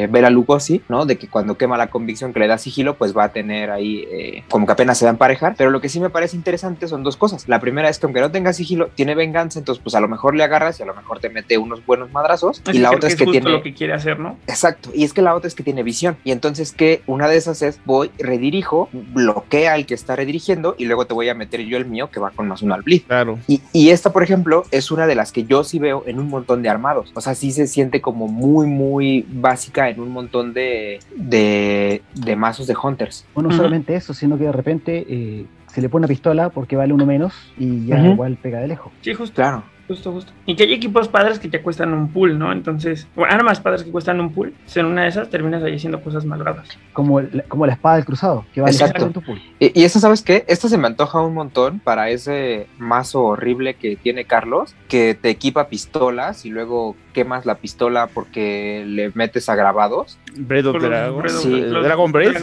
Bela 0.09 0.29
Lugosi, 0.29 0.81
¿no? 0.89 1.05
De 1.05 1.17
que 1.17 1.27
cuando 1.27 1.57
quema 1.57 1.77
la 1.77 1.87
convicción 1.87 2.33
que 2.33 2.39
le 2.39 2.47
da 2.47 2.57
sigilo, 2.57 2.95
pues 2.95 3.15
va 3.15 3.25
a 3.25 3.29
tener 3.29 3.71
ahí 3.71 4.07
eh, 4.11 4.43
como 4.49 4.65
que 4.65 4.71
apenas 4.71 4.97
se 4.97 5.05
va 5.05 5.11
a 5.11 5.13
emparejar, 5.13 5.55
pero 5.57 5.69
lo 5.69 5.81
que 5.81 5.89
sí 5.89 5.99
me 5.99 6.09
parece 6.09 6.35
interesante 6.35 6.87
son 6.87 7.03
dos 7.03 7.17
cosas. 7.17 7.47
La 7.47 7.59
primera 7.59 7.89
es 7.89 7.99
que 7.99 8.05
aunque 8.05 8.21
no 8.21 8.31
tenga 8.31 8.53
sigilo, 8.53 8.89
tiene 8.95 9.15
venganza, 9.15 9.59
entonces 9.59 9.81
pues 9.83 9.95
a 9.95 9.99
lo 9.99 10.07
mejor 10.07 10.35
le 10.35 10.43
agarras 10.43 10.79
y 10.79 10.83
a 10.83 10.85
lo 10.85 10.93
mejor 10.93 11.19
te 11.19 11.29
mete 11.29 11.57
unos 11.57 11.85
buenos 11.85 12.11
madrazos. 12.11 12.61
Así 12.65 12.77
y 12.77 12.81
la 12.81 12.91
otra 12.91 13.07
es 13.07 13.13
es 13.13 13.19
que 13.19 13.25
justo 13.25 13.39
tiene... 13.39 13.49
lo 13.49 13.63
que 13.63 13.73
quiere 13.73 13.93
hacer, 13.93 14.19
¿no? 14.19 14.37
Exacto, 14.47 14.89
y 14.93 15.03
es 15.03 15.13
que 15.13 15.21
la 15.21 15.35
otra 15.35 15.47
es 15.47 15.55
que 15.55 15.63
tiene 15.63 15.83
visión. 15.83 16.17
Y 16.23 16.31
entonces 16.31 16.71
que 16.71 17.01
una 17.07 17.27
de 17.27 17.37
esas 17.37 17.61
es 17.61 17.79
voy, 17.85 18.11
redirijo, 18.17 18.89
bloquea 18.91 19.73
al 19.73 19.85
que 19.85 19.93
está 19.93 20.15
redirigiendo 20.15 20.75
y 20.77 20.85
luego 20.85 21.05
te 21.05 21.13
voy 21.13 21.29
a 21.29 21.33
meter 21.33 21.61
yo 21.61 21.77
el 21.77 21.85
mío 21.85 22.09
que 22.11 22.19
va 22.19 22.31
con 22.31 22.47
más 22.47 22.61
uno 22.61 22.73
al 22.75 22.81
bleed. 22.81 23.03
Claro. 23.07 23.39
Y, 23.47 23.61
y 23.73 23.89
esta, 23.89 24.11
por 24.11 24.23
ejemplo, 24.23 24.63
es 24.71 24.91
una 24.91 25.07
de 25.07 25.15
las 25.15 25.31
que 25.31 25.45
yo 25.45 25.63
sí 25.63 25.79
veo 25.79 26.03
en 26.05 26.19
un 26.19 26.29
montón 26.29 26.61
de 26.61 26.69
armados. 26.69 27.11
O 27.13 27.21
sea, 27.21 27.35
sí 27.35 27.51
se 27.51 27.67
siente 27.67 28.01
como 28.01 28.27
muy, 28.27 28.67
muy 28.67 29.25
básica 29.27 29.64
en 29.75 29.99
un 29.99 30.11
montón 30.11 30.53
de, 30.53 30.99
de, 31.15 32.01
de 32.13 32.35
mazos 32.35 32.67
de 32.67 32.75
hunters. 32.81 33.25
Bueno, 33.33 33.49
no 33.49 33.55
solamente 33.55 33.95
eso, 33.95 34.13
sino 34.13 34.37
que 34.37 34.45
de 34.45 34.51
repente 34.51 35.05
eh, 35.07 35.45
se 35.67 35.81
le 35.81 35.89
pone 35.89 36.01
una 36.05 36.07
pistola 36.07 36.49
porque 36.49 36.75
vale 36.75 36.93
uno 36.93 37.05
menos 37.05 37.33
y 37.57 37.85
ya 37.87 37.99
igual 38.05 38.37
pega 38.41 38.59
de 38.59 38.67
lejos. 38.67 38.91
Sí, 39.01 39.13
justo. 39.13 39.35
Claro. 39.35 39.63
Justo, 39.87 40.11
justo. 40.13 40.31
Y 40.47 40.55
que 40.55 40.63
hay 40.63 40.73
equipos 40.73 41.07
padres 41.09 41.37
que 41.37 41.47
te 41.47 41.61
cuestan 41.61 41.93
un 41.93 42.07
pool, 42.11 42.39
¿no? 42.39 42.51
Entonces, 42.51 43.07
bueno, 43.15 43.31
armas 43.31 43.59
padres 43.59 43.83
que 43.83 43.91
cuestan 43.91 44.19
un 44.19 44.33
pool. 44.33 44.51
Si 44.65 44.79
en 44.79 44.87
una 44.87 45.03
de 45.03 45.09
esas 45.09 45.29
terminas 45.29 45.61
ahí 45.61 45.75
haciendo 45.75 46.01
cosas 46.01 46.25
malvadas. 46.25 46.69
Como, 46.91 47.19
el- 47.19 47.43
como 47.47 47.67
la 47.67 47.73
espada 47.73 47.97
del 47.97 48.05
cruzado, 48.05 48.47
que 48.51 48.61
vale 48.61 48.73
Exacto. 48.73 49.05
un 49.05 49.13
pool. 49.13 49.39
Y, 49.59 49.79
y 49.79 49.83
esta, 49.83 49.99
¿sabes 49.99 50.23
qué? 50.23 50.43
Esta 50.47 50.69
se 50.69 50.79
me 50.79 50.87
antoja 50.87 51.21
un 51.21 51.35
montón 51.35 51.79
para 51.79 52.09
ese 52.09 52.65
mazo 52.79 53.25
horrible 53.25 53.75
que 53.75 53.95
tiene 53.95 54.25
Carlos, 54.25 54.73
que 54.87 55.13
te 55.13 55.29
equipa 55.29 55.67
pistolas 55.67 56.45
y 56.47 56.49
luego 56.49 56.95
quemas 57.15 57.45
la 57.47 57.55
pistola 57.55 58.07
porque 58.13 58.83
le 58.85 59.09
metes 59.15 59.49
a 59.49 59.55
grabados. 59.55 60.19
Breath 60.37 60.65
of 60.67 60.81
Dragon. 60.83 61.29
Sí. 61.29 61.61
Dragon 61.61 62.11
Breath. 62.11 62.33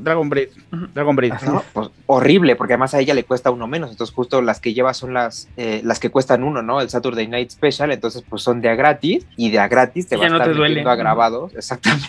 Dragon- 0.00 0.28
Breath. 0.30 0.50
Dragon 0.94 1.14
Breath. 1.14 1.34
Pues, 1.72 1.90
horrible, 2.06 2.56
porque 2.56 2.72
además 2.72 2.94
a 2.94 3.00
ella 3.00 3.14
le 3.14 3.24
cuesta 3.24 3.50
uno 3.50 3.66
menos. 3.66 3.90
Entonces, 3.90 4.14
justo 4.14 4.40
las 4.42 4.58
que 4.60 4.72
lleva 4.74 4.94
son 4.94 5.12
las, 5.14 5.48
eh, 5.56 5.82
las 5.84 6.00
que 6.00 6.10
cuestan 6.10 6.42
uno, 6.42 6.62
¿no? 6.62 6.80
El 6.80 6.88
Saturday 6.88 7.28
Night 7.28 7.50
Special. 7.50 7.92
Entonces, 7.92 8.24
pues 8.28 8.42
son 8.42 8.60
de 8.62 8.70
a 8.70 8.74
gratis 8.74 9.26
y 9.36 9.50
de 9.50 9.58
a 9.58 9.68
gratis 9.68 10.08
te 10.08 10.16
va 10.16 10.26
a 10.26 10.28
no 10.30 10.36
estar 10.36 10.48
te 10.50 10.54
duele. 10.56 10.80
a 10.82 10.94
grabados. 10.96 11.54
Exactamente. 11.56 12.08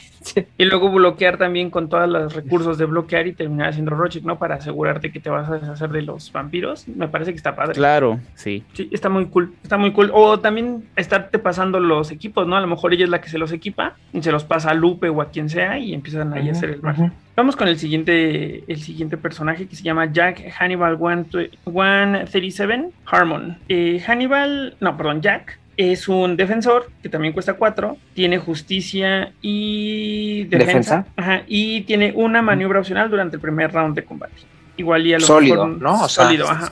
Y 0.57 0.65
luego 0.65 0.89
bloquear 0.89 1.37
también 1.37 1.69
con 1.69 1.87
todos 1.87 2.09
los 2.09 2.33
recursos 2.33 2.79
de 2.79 2.85
bloquear 2.85 3.27
y 3.27 3.33
terminar 3.33 3.69
haciendo 3.69 3.91
Rochic, 3.91 4.23
¿no? 4.23 4.39
Para 4.39 4.55
asegurarte 4.55 5.11
que 5.11 5.19
te 5.19 5.29
vas 5.29 5.47
a 5.49 5.53
deshacer 5.59 5.89
de 5.91 6.01
los 6.01 6.31
vampiros. 6.31 6.87
Me 6.87 7.07
parece 7.07 7.29
que 7.31 7.37
está 7.37 7.55
padre. 7.55 7.73
Claro, 7.75 8.19
sí. 8.33 8.63
Sí, 8.73 8.89
está 8.91 9.07
muy 9.09 9.27
cool. 9.27 9.53
Está 9.61 9.77
muy 9.77 9.91
cool. 9.93 10.09
O 10.13 10.39
también 10.39 10.83
estarte 10.95 11.37
pasando 11.37 11.79
los 11.79 12.04
los 12.05 12.11
equipos, 12.11 12.47
¿no? 12.47 12.55
A 12.55 12.61
lo 12.61 12.67
mejor 12.67 12.93
ella 12.93 13.03
es 13.03 13.09
la 13.09 13.21
que 13.21 13.29
se 13.29 13.37
los 13.37 13.51
equipa 13.51 13.95
y 14.13 14.21
se 14.21 14.31
los 14.31 14.43
pasa 14.43 14.69
a 14.71 14.73
Lupe 14.73 15.09
o 15.09 15.21
a 15.21 15.29
quien 15.29 15.49
sea 15.49 15.77
y 15.79 15.93
empiezan 15.93 16.33
ahí 16.33 16.49
a 16.49 16.51
hacer 16.53 16.69
el 16.69 16.81
bar. 16.81 16.95
Vamos 17.35 17.55
con 17.55 17.67
el 17.67 17.77
siguiente, 17.77 18.63
el 18.71 18.79
siguiente 18.81 19.17
personaje 19.17 19.67
que 19.67 19.75
se 19.75 19.83
llama 19.83 20.11
Jack 20.11 20.41
Hannibal 20.57 20.97
137 20.97 22.89
Harmon. 23.05 23.57
Eh, 23.69 24.01
Hannibal, 24.05 24.75
no, 24.79 24.95
perdón, 24.97 25.21
Jack 25.21 25.59
es 25.77 26.07
un 26.07 26.37
defensor 26.37 26.89
que 27.03 27.09
también 27.09 27.33
cuesta 27.33 27.53
4, 27.55 27.97
tiene 28.13 28.37
justicia 28.37 29.33
y 29.41 30.43
defensa, 30.45 30.65
Defensa. 30.67 31.05
Ajá, 31.17 31.41
y 31.47 31.81
tiene 31.81 32.13
una 32.15 32.41
maniobra 32.41 32.79
opcional 32.79 33.09
durante 33.09 33.35
el 33.35 33.41
primer 33.41 33.71
round 33.73 33.95
de 33.95 34.03
combate. 34.05 34.33
Igual 34.77 35.05
y 35.07 35.13
a 35.13 35.19
lo 35.19 35.25
Sólido, 35.25 35.65
mejor- 35.67 35.81
¿no? 35.81 36.03
O 36.03 36.09
sea, 36.09 36.25
sólido, 36.25 36.49
ajá. 36.49 36.71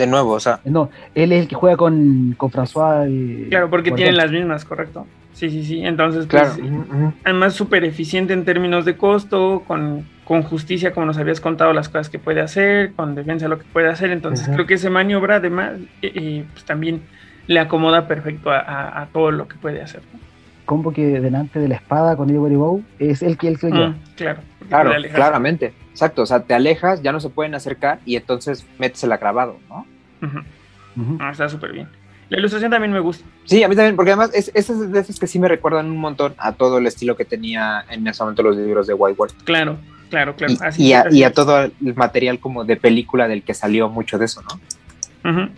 De 0.00 0.06
nuevo, 0.06 0.32
o 0.32 0.40
sea, 0.40 0.60
No, 0.64 0.88
él 1.14 1.30
es 1.32 1.42
el 1.42 1.48
que 1.48 1.54
juega 1.56 1.76
con, 1.76 2.34
con 2.38 2.50
François. 2.50 3.06
y- 3.06 3.50
Claro, 3.50 3.68
porque 3.68 3.92
tienen 3.92 4.16
las 4.16 4.30
mismas, 4.30 4.64
correcto. 4.64 5.06
Sí, 5.34 5.50
sí, 5.50 5.62
sí. 5.62 5.84
Entonces, 5.84 6.24
claro. 6.26 6.52
pues, 6.58 6.70
ujú. 6.70 7.12
además 7.22 7.52
súper 7.52 7.84
eficiente 7.84 8.32
en 8.32 8.46
términos 8.46 8.86
de 8.86 8.96
costo, 8.96 9.62
con, 9.66 10.06
con 10.24 10.42
justicia, 10.42 10.92
como 10.94 11.04
nos 11.04 11.18
habías 11.18 11.38
contado, 11.42 11.74
las 11.74 11.90
cosas 11.90 12.08
que 12.08 12.18
puede 12.18 12.40
hacer, 12.40 12.94
con 12.94 13.14
defensa 13.14 13.46
lo 13.46 13.58
que 13.58 13.64
puede 13.70 13.88
hacer. 13.88 14.10
Entonces, 14.10 14.48
creo 14.48 14.66
que 14.66 14.74
ese 14.74 14.88
maniobra, 14.88 15.36
además, 15.36 15.72
eh, 16.00 16.12
eh, 16.14 16.44
pues 16.50 16.64
también 16.64 17.02
le 17.46 17.60
acomoda 17.60 18.08
perfecto 18.08 18.50
a, 18.50 18.60
a- 18.60 19.02
a 19.02 19.06
todo 19.08 19.30
lo 19.32 19.48
que 19.48 19.56
puede 19.56 19.82
hacer. 19.82 20.00
¿no? 20.14 20.18
combo 20.64 20.92
que 20.92 21.20
delante 21.20 21.58
de 21.58 21.66
la 21.68 21.74
espada 21.74 22.16
con 22.16 22.30
Ivory 22.30 22.54
Bow 22.54 22.82
es 23.00 23.22
el 23.22 23.36
que 23.36 23.48
él 23.48 23.58
que 23.58 23.70
lleva. 23.72 23.88
Mm, 23.88 23.94
claro. 24.14 24.40
Claro, 24.68 24.92
claramente. 25.12 25.72
Exacto, 25.90 26.22
o 26.22 26.26
sea, 26.26 26.40
te 26.40 26.54
alejas, 26.54 27.02
ya 27.02 27.12
no 27.12 27.20
se 27.20 27.28
pueden 27.28 27.54
acercar 27.54 28.00
y 28.06 28.16
entonces 28.16 28.64
metes 28.78 29.02
el 29.04 29.10
grabado, 29.10 29.58
¿no? 29.68 29.86
Ujú. 30.22 31.16
Ah, 31.20 31.30
está 31.32 31.48
súper 31.48 31.72
bien. 31.72 31.88
La 32.28 32.38
ilustración 32.38 32.70
también 32.70 32.92
me 32.92 33.00
gusta. 33.00 33.24
Sí, 33.44 33.62
a 33.62 33.68
mí 33.68 33.74
también, 33.74 33.96
porque 33.96 34.12
además 34.12 34.30
es, 34.32 34.52
esas 34.54 34.80
es 34.80 34.92
de 34.92 35.00
esas 35.00 35.18
que 35.18 35.26
sí 35.26 35.38
me 35.40 35.48
recuerdan 35.48 35.86
un 35.86 35.98
montón 35.98 36.34
a 36.38 36.52
todo 36.52 36.78
el 36.78 36.86
estilo 36.86 37.16
que 37.16 37.24
tenía 37.24 37.84
en 37.90 38.06
ese 38.06 38.22
momento 38.22 38.42
los 38.44 38.56
libros 38.56 38.86
de 38.86 38.94
White 38.94 39.16
Wolf. 39.16 39.32
Claro, 39.44 39.78
claro, 40.10 40.36
claro. 40.36 40.52
Y, 40.52 40.56
Así 40.60 40.82
y 40.86 40.92
a, 40.92 41.00
así 41.00 41.18
y 41.18 41.24
a 41.24 41.28
es. 41.28 41.34
todo 41.34 41.64
el 41.64 41.72
material 41.96 42.38
como 42.38 42.64
de 42.64 42.76
película 42.76 43.26
del 43.26 43.42
que 43.42 43.52
salió 43.52 43.88
mucho 43.88 44.16
de 44.16 44.26
eso, 44.26 44.42
¿no? 44.42 45.30
Ujú. 45.30 45.50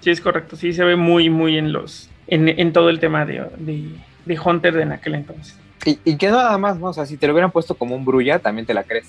Sí, 0.00 0.10
es 0.10 0.20
correcto. 0.20 0.56
Sí, 0.56 0.74
se 0.74 0.84
ve 0.84 0.96
muy, 0.96 1.30
muy 1.30 1.56
en 1.56 1.72
los. 1.72 2.10
En, 2.26 2.46
en 2.48 2.72
todo 2.74 2.90
el 2.90 3.00
tema 3.00 3.24
de, 3.24 3.46
de, 3.56 3.88
de 4.26 4.38
Hunter 4.38 4.74
de 4.74 4.82
en 4.82 4.92
aquel 4.92 5.14
entonces. 5.14 5.58
Y, 5.86 5.98
y 6.04 6.16
que 6.18 6.28
nada 6.28 6.58
más, 6.58 6.78
¿no? 6.78 6.88
O 6.88 6.92
sea, 6.92 7.06
si 7.06 7.16
te 7.16 7.26
lo 7.26 7.32
hubieran 7.32 7.50
puesto 7.50 7.74
como 7.74 7.96
un 7.96 8.04
brulla, 8.04 8.38
también 8.38 8.66
te 8.66 8.74
la 8.74 8.82
crees. 8.84 9.08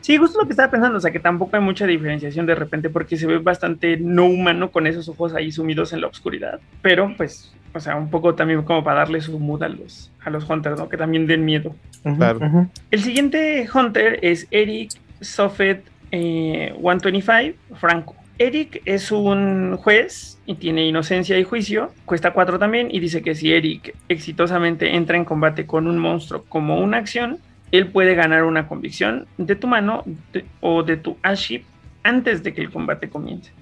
Sí, 0.00 0.16
justo 0.16 0.40
lo 0.40 0.46
que 0.46 0.52
estaba 0.52 0.70
pensando, 0.70 0.98
o 0.98 1.00
sea 1.00 1.10
que 1.10 1.20
tampoco 1.20 1.56
hay 1.56 1.62
mucha 1.62 1.86
diferenciación 1.86 2.46
de 2.46 2.54
repente 2.54 2.90
porque 2.90 3.16
se 3.16 3.26
ve 3.26 3.38
bastante 3.38 3.96
no 3.96 4.26
humano 4.26 4.70
con 4.70 4.86
esos 4.86 5.08
ojos 5.08 5.34
ahí 5.34 5.52
sumidos 5.52 5.92
en 5.92 6.00
la 6.00 6.06
oscuridad. 6.06 6.60
Pero 6.82 7.12
pues, 7.16 7.52
o 7.74 7.80
sea, 7.80 7.96
un 7.96 8.10
poco 8.10 8.34
también 8.34 8.62
como 8.62 8.84
para 8.84 9.00
darle 9.00 9.20
su 9.20 9.38
mood 9.38 9.62
a 9.62 9.68
los, 9.68 10.10
a 10.24 10.30
los 10.30 10.48
Hunters, 10.48 10.78
¿no? 10.78 10.88
Que 10.88 10.96
también 10.96 11.26
den 11.26 11.44
miedo. 11.44 11.74
Claro. 12.16 12.68
El 12.90 13.00
siguiente 13.00 13.68
Hunter 13.72 14.18
es 14.22 14.46
Eric 14.50 14.92
Soffet 15.20 15.84
eh, 16.10 16.74
125 16.80 17.58
Franco. 17.76 18.14
Eric 18.38 18.82
es 18.84 19.10
un 19.10 19.76
juez 19.78 20.38
y 20.46 20.54
tiene 20.54 20.86
inocencia 20.86 21.36
y 21.38 21.44
juicio, 21.44 21.92
cuesta 22.04 22.32
4 22.32 22.58
también 22.58 22.88
y 22.90 23.00
dice 23.00 23.20
que 23.20 23.34
si 23.34 23.52
Eric 23.52 23.96
exitosamente 24.08 24.94
entra 24.94 25.16
en 25.16 25.24
combate 25.24 25.66
con 25.66 25.88
un 25.88 25.98
monstruo 25.98 26.44
como 26.48 26.78
una 26.78 26.98
acción, 26.98 27.38
él 27.70 27.90
puede 27.92 28.14
ganar 28.14 28.44
una 28.44 28.66
convicción 28.68 29.26
de 29.36 29.56
tu 29.56 29.66
mano 29.66 30.02
de- 30.32 30.46
o 30.60 30.82
de 30.82 30.96
tu 30.96 31.18
aship 31.22 31.64
antes 32.02 32.42
de 32.42 32.52
que 32.54 32.60
el 32.62 32.70
combate 32.70 33.08
comience. 33.10 33.52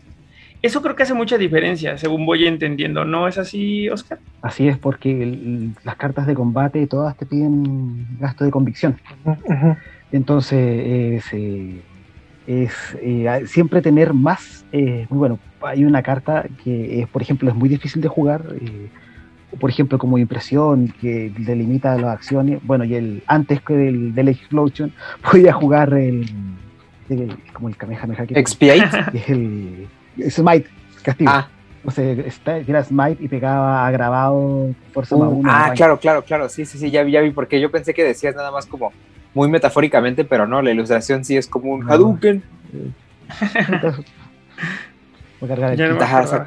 Eso 0.63 0.83
creo 0.83 0.97
que 0.97 1.03
hace 1.03 1.15
mucha 1.15 1.39
diferencia, 1.39 1.97
según 1.99 2.27
voy 2.27 2.47
entendiendo. 2.47 3.05
¿No 3.05 3.29
es 3.29 3.39
así, 3.39 3.89
Oscar? 3.89 4.21
Así 4.43 4.69
es, 4.69 4.79
porque 4.79 5.23
el- 5.23 5.73
las 5.85 5.97
cartas 5.97 6.27
de 6.27 6.35
combate 6.35 6.87
todas 6.87 7.17
te 7.17 7.27
piden 7.27 8.07
gasto 8.19 8.45
de 8.45 8.51
convicción. 8.51 8.97
Entonces, 10.11 11.25
es, 11.29 11.33
eh, 11.33 11.85
es, 12.47 12.73
eh, 13.03 13.43
siempre 13.47 13.83
tener 13.83 14.15
más. 14.15 14.67
eh, 14.73 15.07
muy 15.11 15.19
bueno, 15.19 15.41
hay 15.61 15.85
una 15.85 16.03
carta 16.03 16.45
que, 16.63 17.01
es, 17.01 17.09
por 17.09 17.23
ejemplo, 17.23 17.49
es 17.49 17.57
muy 17.57 17.69
difícil 17.69 18.03
de 18.03 18.09
jugar. 18.09 18.45
Por 19.61 19.71
ejemplo, 19.71 19.97
como 19.99 20.19
impresión, 20.19 20.93
que 21.01 21.33
delimita 21.39 21.97
las 21.97 22.15
acciones. 22.15 22.59
Bueno, 22.65 22.85
y 22.85 22.95
el 22.95 23.23
antes 23.27 23.61
que 23.63 23.75
del, 23.75 24.15
del 24.15 24.29
Explosion, 24.29 24.93
podía 25.31 25.53
jugar 25.53 25.93
el. 25.95 26.29
el- 27.09 27.37
como 27.53 27.69
el 27.69 27.77
Kamehameha 27.77 28.27
que 28.27 28.39
Expiate. 28.39 29.05
es 29.15 29.29
el 29.29 29.87
Smite, 30.31 30.67
castigo. 31.03 31.31
Ah, 31.33 31.49
O 31.85 31.91
sea, 31.91 32.11
está, 32.13 32.57
era 32.59 32.83
Smite 32.83 33.23
y 33.25 33.29
pegaba 33.29 33.87
agravado 33.87 34.75
fuerza 34.93 35.17
más 35.17 35.29
uh, 35.29 35.33
uno. 35.37 35.51
ah, 35.51 35.73
claro, 35.77 35.99
claro, 36.01 36.23
claro. 36.25 36.49
Sí, 36.49 36.67
sí, 36.67 36.79
sí, 36.79 36.91
ya 36.91 37.03
vi, 37.05 37.13
ya 37.13 37.21
vi, 37.21 37.31
porque 37.31 37.61
yo 37.61 37.71
pensé 37.71 37.95
que 37.95 38.03
decías 38.05 38.35
nada 38.35 38.51
más 38.51 38.67
como 38.67 38.93
muy 39.35 39.49
metafóricamente, 39.49 40.25
pero 40.25 40.47
no, 40.47 40.61
la 40.63 40.71
ilustración 40.73 41.25
sí 41.25 41.37
es 41.37 41.47
como 41.47 41.73
un 41.75 41.87
No. 41.87 41.93
Hadouken. 41.93 42.43
Voy 45.41 45.51
a 45.51 45.55
cargar 45.55 45.73
el 45.73 45.81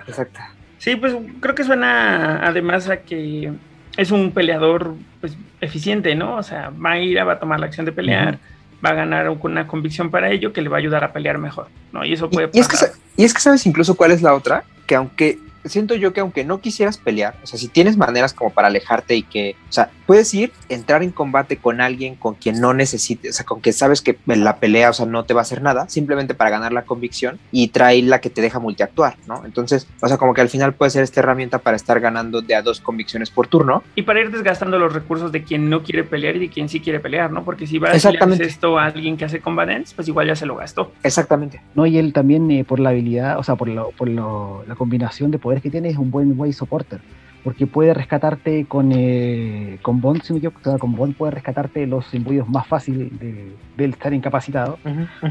exacto. 0.07 0.39
Sí, 0.79 0.95
pues 0.95 1.13
creo 1.41 1.53
que 1.55 1.63
suena 1.63 2.45
además 2.45 2.89
a 2.89 2.97
que 2.97 3.51
es 3.97 4.11
un 4.11 4.31
peleador 4.31 4.95
pues, 5.21 5.37
eficiente, 5.61 6.15
¿no? 6.15 6.37
O 6.37 6.43
sea, 6.43 6.71
va 6.71 6.93
a 6.93 6.99
ir, 6.99 7.19
a- 7.19 7.25
va 7.25 7.33
a 7.33 7.39
tomar 7.39 7.59
la 7.59 7.65
acción 7.67 7.85
de 7.85 7.91
pelear, 7.91 8.39
va 8.83 8.91
a 8.91 8.93
ganar 8.93 9.29
una 9.29 9.67
convicción 9.67 10.09
para 10.09 10.31
ello 10.31 10.53
que 10.53 10.61
le 10.61 10.69
va 10.69 10.77
a 10.77 10.79
ayudar 10.79 11.03
a 11.03 11.11
pelear 11.13 11.37
mejor, 11.37 11.67
¿no? 11.91 12.03
Y 12.05 12.13
eso 12.13 12.27
Y, 12.31 12.35
puede 12.35 12.49
y 12.53 12.59
es 12.59 12.67
que, 12.67 12.73
pasar. 12.73 12.89
sa- 12.89 12.99
y 13.17 13.23
es 13.25 13.33
que 13.33 13.41
sabes 13.41 13.65
incluso 13.65 13.95
cuál 13.95 14.11
es 14.11 14.21
la 14.21 14.33
otra, 14.33 14.63
que 14.87 14.95
aunque 14.95 15.37
siento 15.65 15.95
yo 15.95 16.13
que 16.13 16.21
aunque 16.21 16.43
no 16.43 16.61
quisieras 16.61 16.97
pelear, 16.97 17.35
o 17.43 17.47
sea, 17.47 17.59
si 17.59 17.67
tienes 17.67 17.97
maneras 17.97 18.33
como 18.33 18.49
para 18.51 18.67
alejarte 18.67 19.15
y 19.15 19.23
que, 19.23 19.55
o 19.69 19.71
sea, 19.73 19.89
puedes 20.05 20.33
ir, 20.33 20.51
entrar 20.69 21.03
en 21.03 21.11
combate 21.11 21.57
con 21.57 21.81
alguien 21.81 22.15
con 22.15 22.35
quien 22.35 22.59
no 22.59 22.73
necesites, 22.73 23.31
o 23.31 23.33
sea, 23.37 23.45
con 23.45 23.61
que 23.61 23.73
sabes 23.73 24.01
que 24.01 24.17
en 24.27 24.43
la 24.43 24.57
pelea, 24.57 24.89
o 24.89 24.93
sea, 24.93 25.05
no 25.05 25.25
te 25.25 25.33
va 25.33 25.41
a 25.41 25.43
hacer 25.43 25.61
nada, 25.61 25.87
simplemente 25.89 26.33
para 26.33 26.49
ganar 26.49 26.71
la 26.73 26.83
convicción 26.83 27.39
y 27.51 27.67
traer 27.69 28.05
la 28.05 28.19
que 28.21 28.29
te 28.29 28.41
deja 28.41 28.59
multiactuar, 28.59 29.15
¿no? 29.27 29.43
Entonces, 29.45 29.87
o 30.01 30.07
sea, 30.07 30.17
como 30.17 30.33
que 30.33 30.41
al 30.41 30.49
final 30.49 30.73
puede 30.73 30.91
ser 30.91 31.03
esta 31.03 31.19
herramienta 31.19 31.59
para 31.59 31.75
estar 31.75 31.99
ganando 31.99 32.41
de 32.41 32.55
a 32.55 32.61
dos 32.61 32.79
convicciones 32.79 33.29
por 33.29 33.47
turno. 33.47 33.83
Y 33.95 34.03
para 34.03 34.21
ir 34.21 34.31
desgastando 34.31 34.79
los 34.79 34.93
recursos 34.93 35.31
de 35.31 35.43
quien 35.43 35.69
no 35.69 35.83
quiere 35.83 36.03
pelear 36.03 36.35
y 36.35 36.39
de 36.39 36.49
quien 36.49 36.69
sí 36.69 36.79
quiere 36.79 36.99
pelear, 36.99 37.31
¿no? 37.31 37.43
Porque 37.43 37.67
si 37.67 37.77
vas 37.79 38.03
haces 38.05 38.39
esto 38.39 38.77
a 38.79 38.85
alguien 38.85 39.17
que 39.17 39.25
hace 39.25 39.39
combatants, 39.41 39.93
pues 39.93 40.07
igual 40.07 40.27
ya 40.27 40.35
se 40.35 40.45
lo 40.45 40.55
gastó. 40.55 40.91
Exactamente. 41.03 41.61
No, 41.75 41.85
y 41.85 41.97
él 41.97 42.13
también 42.13 42.49
eh, 42.51 42.63
por 42.63 42.79
la 42.79 42.89
habilidad, 42.89 43.37
o 43.39 43.43
sea, 43.43 43.55
por, 43.55 43.67
lo- 43.67 43.91
por 43.91 44.07
lo- 44.09 44.63
la 44.67 44.75
combinación 44.75 45.31
de 45.31 45.39
poderes 45.49 45.63
que 45.63 45.71
tiene, 45.71 45.89
es 45.89 45.97
un 45.97 46.11
buen 46.11 46.39
way 46.39 46.53
supporter. 46.53 47.01
Porque 47.43 47.65
puede 47.65 47.95
rescatarte 47.95 48.65
con, 48.65 48.91
eh, 48.91 49.79
con 49.81 49.99
Bond, 49.99 50.21
si 50.21 50.33
me 50.33 50.37
equivoco, 50.37 50.59
o 50.59 50.63
sea, 50.63 50.77
con 50.77 50.93
Bond 50.95 51.15
puede 51.15 51.31
rescatarte 51.31 51.87
los 51.87 52.13
imbuidos 52.13 52.47
más 52.47 52.67
fácil 52.67 53.17
de, 53.17 53.55
del 53.75 53.91
estar 53.91 54.13
incapacitado. 54.13 54.77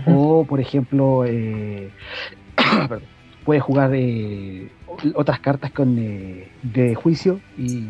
O, 0.06 0.44
por 0.44 0.58
ejemplo, 0.58 1.24
eh, 1.24 1.90
puede 3.44 3.60
jugar 3.60 3.92
eh, 3.94 4.72
otras 5.14 5.38
cartas 5.38 5.70
con, 5.70 5.96
eh, 6.00 6.48
de 6.64 6.96
juicio, 6.96 7.38
y 7.56 7.86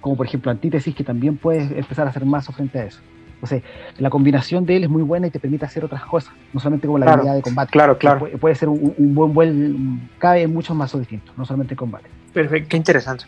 como 0.00 0.16
por 0.16 0.26
ejemplo 0.26 0.52
Antítesis, 0.52 0.94
que 0.94 1.02
también 1.02 1.36
puedes 1.36 1.68
empezar 1.72 2.06
a 2.06 2.10
hacer 2.10 2.24
mazo 2.24 2.52
frente 2.52 2.78
a 2.78 2.84
eso. 2.84 3.00
Sea, 3.46 3.60
la 3.98 4.10
combinación 4.10 4.66
de 4.66 4.76
él 4.76 4.84
es 4.84 4.90
muy 4.90 5.02
buena 5.02 5.26
y 5.26 5.30
te 5.30 5.38
permite 5.38 5.64
hacer 5.64 5.84
otras 5.84 6.04
cosas, 6.04 6.32
no 6.52 6.60
solamente 6.60 6.86
como 6.86 6.98
la 6.98 7.06
Claro, 7.06 7.20
habilidad 7.20 7.36
de 7.36 7.42
combate. 7.42 7.70
Claro, 7.72 7.98
claro. 7.98 8.18
Puede, 8.20 8.38
puede 8.38 8.54
ser 8.54 8.68
un, 8.68 8.94
un 8.96 9.14
buen, 9.14 9.34
buen, 9.34 10.10
cabe 10.18 10.42
en 10.42 10.52
muchos 10.52 10.76
mazos 10.76 11.00
distintos, 11.00 11.36
no 11.36 11.44
solamente 11.44 11.74
en 11.74 11.78
combate. 11.78 12.08
Perfecto. 12.32 12.68
Qué 12.70 12.76
interesante. 12.76 13.24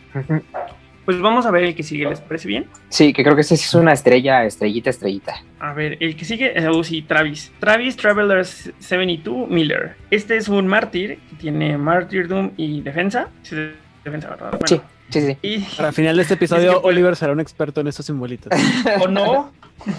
Pues 1.09 1.19
vamos 1.21 1.47
a 1.47 1.49
ver 1.49 1.63
el 1.63 1.73
que 1.73 1.81
sigue, 1.81 2.07
¿les 2.07 2.21
parece 2.21 2.47
bien? 2.47 2.67
Sí, 2.89 3.13
que 3.13 3.23
creo 3.23 3.33
que 3.33 3.41
ese 3.41 3.57
sí 3.57 3.63
es 3.63 3.73
una 3.73 3.93
estrella, 3.93 4.45
estrellita, 4.45 4.91
estrellita. 4.91 5.41
A 5.59 5.73
ver, 5.73 5.97
el 6.01 6.15
que 6.15 6.23
sigue 6.23 6.55
es 6.55 6.63
oh, 6.67 6.83
sí, 6.83 7.01
Travis. 7.01 7.51
Travis 7.59 7.97
Traveler 7.97 8.45
72 8.45 9.49
Miller. 9.49 9.95
Este 10.11 10.37
es 10.37 10.47
un 10.47 10.67
mártir 10.67 11.17
que 11.27 11.35
tiene 11.37 11.79
martyrdom 11.79 12.51
y 12.57 12.81
defensa. 12.81 13.29
Sí, 13.41 13.55
defensa, 14.03 14.29
¿verdad? 14.29 14.51
Bueno, 14.51 14.67
Sí, 14.67 14.81
sí, 15.09 15.21
sí. 15.25 15.37
Y, 15.41 15.59
Para 15.75 15.87
el 15.87 15.95
final 15.95 16.15
de 16.15 16.21
este 16.21 16.33
Es 16.35 16.39
que 16.39 16.45
episodio, 16.45 16.79
Oliver 16.83 17.15
será 17.15 17.31
un 17.31 17.39
experto 17.39 17.81
en 17.81 17.87
estos 17.87 18.05
simbolitos. 18.05 18.53
o 19.01 19.07
no. 19.07 19.51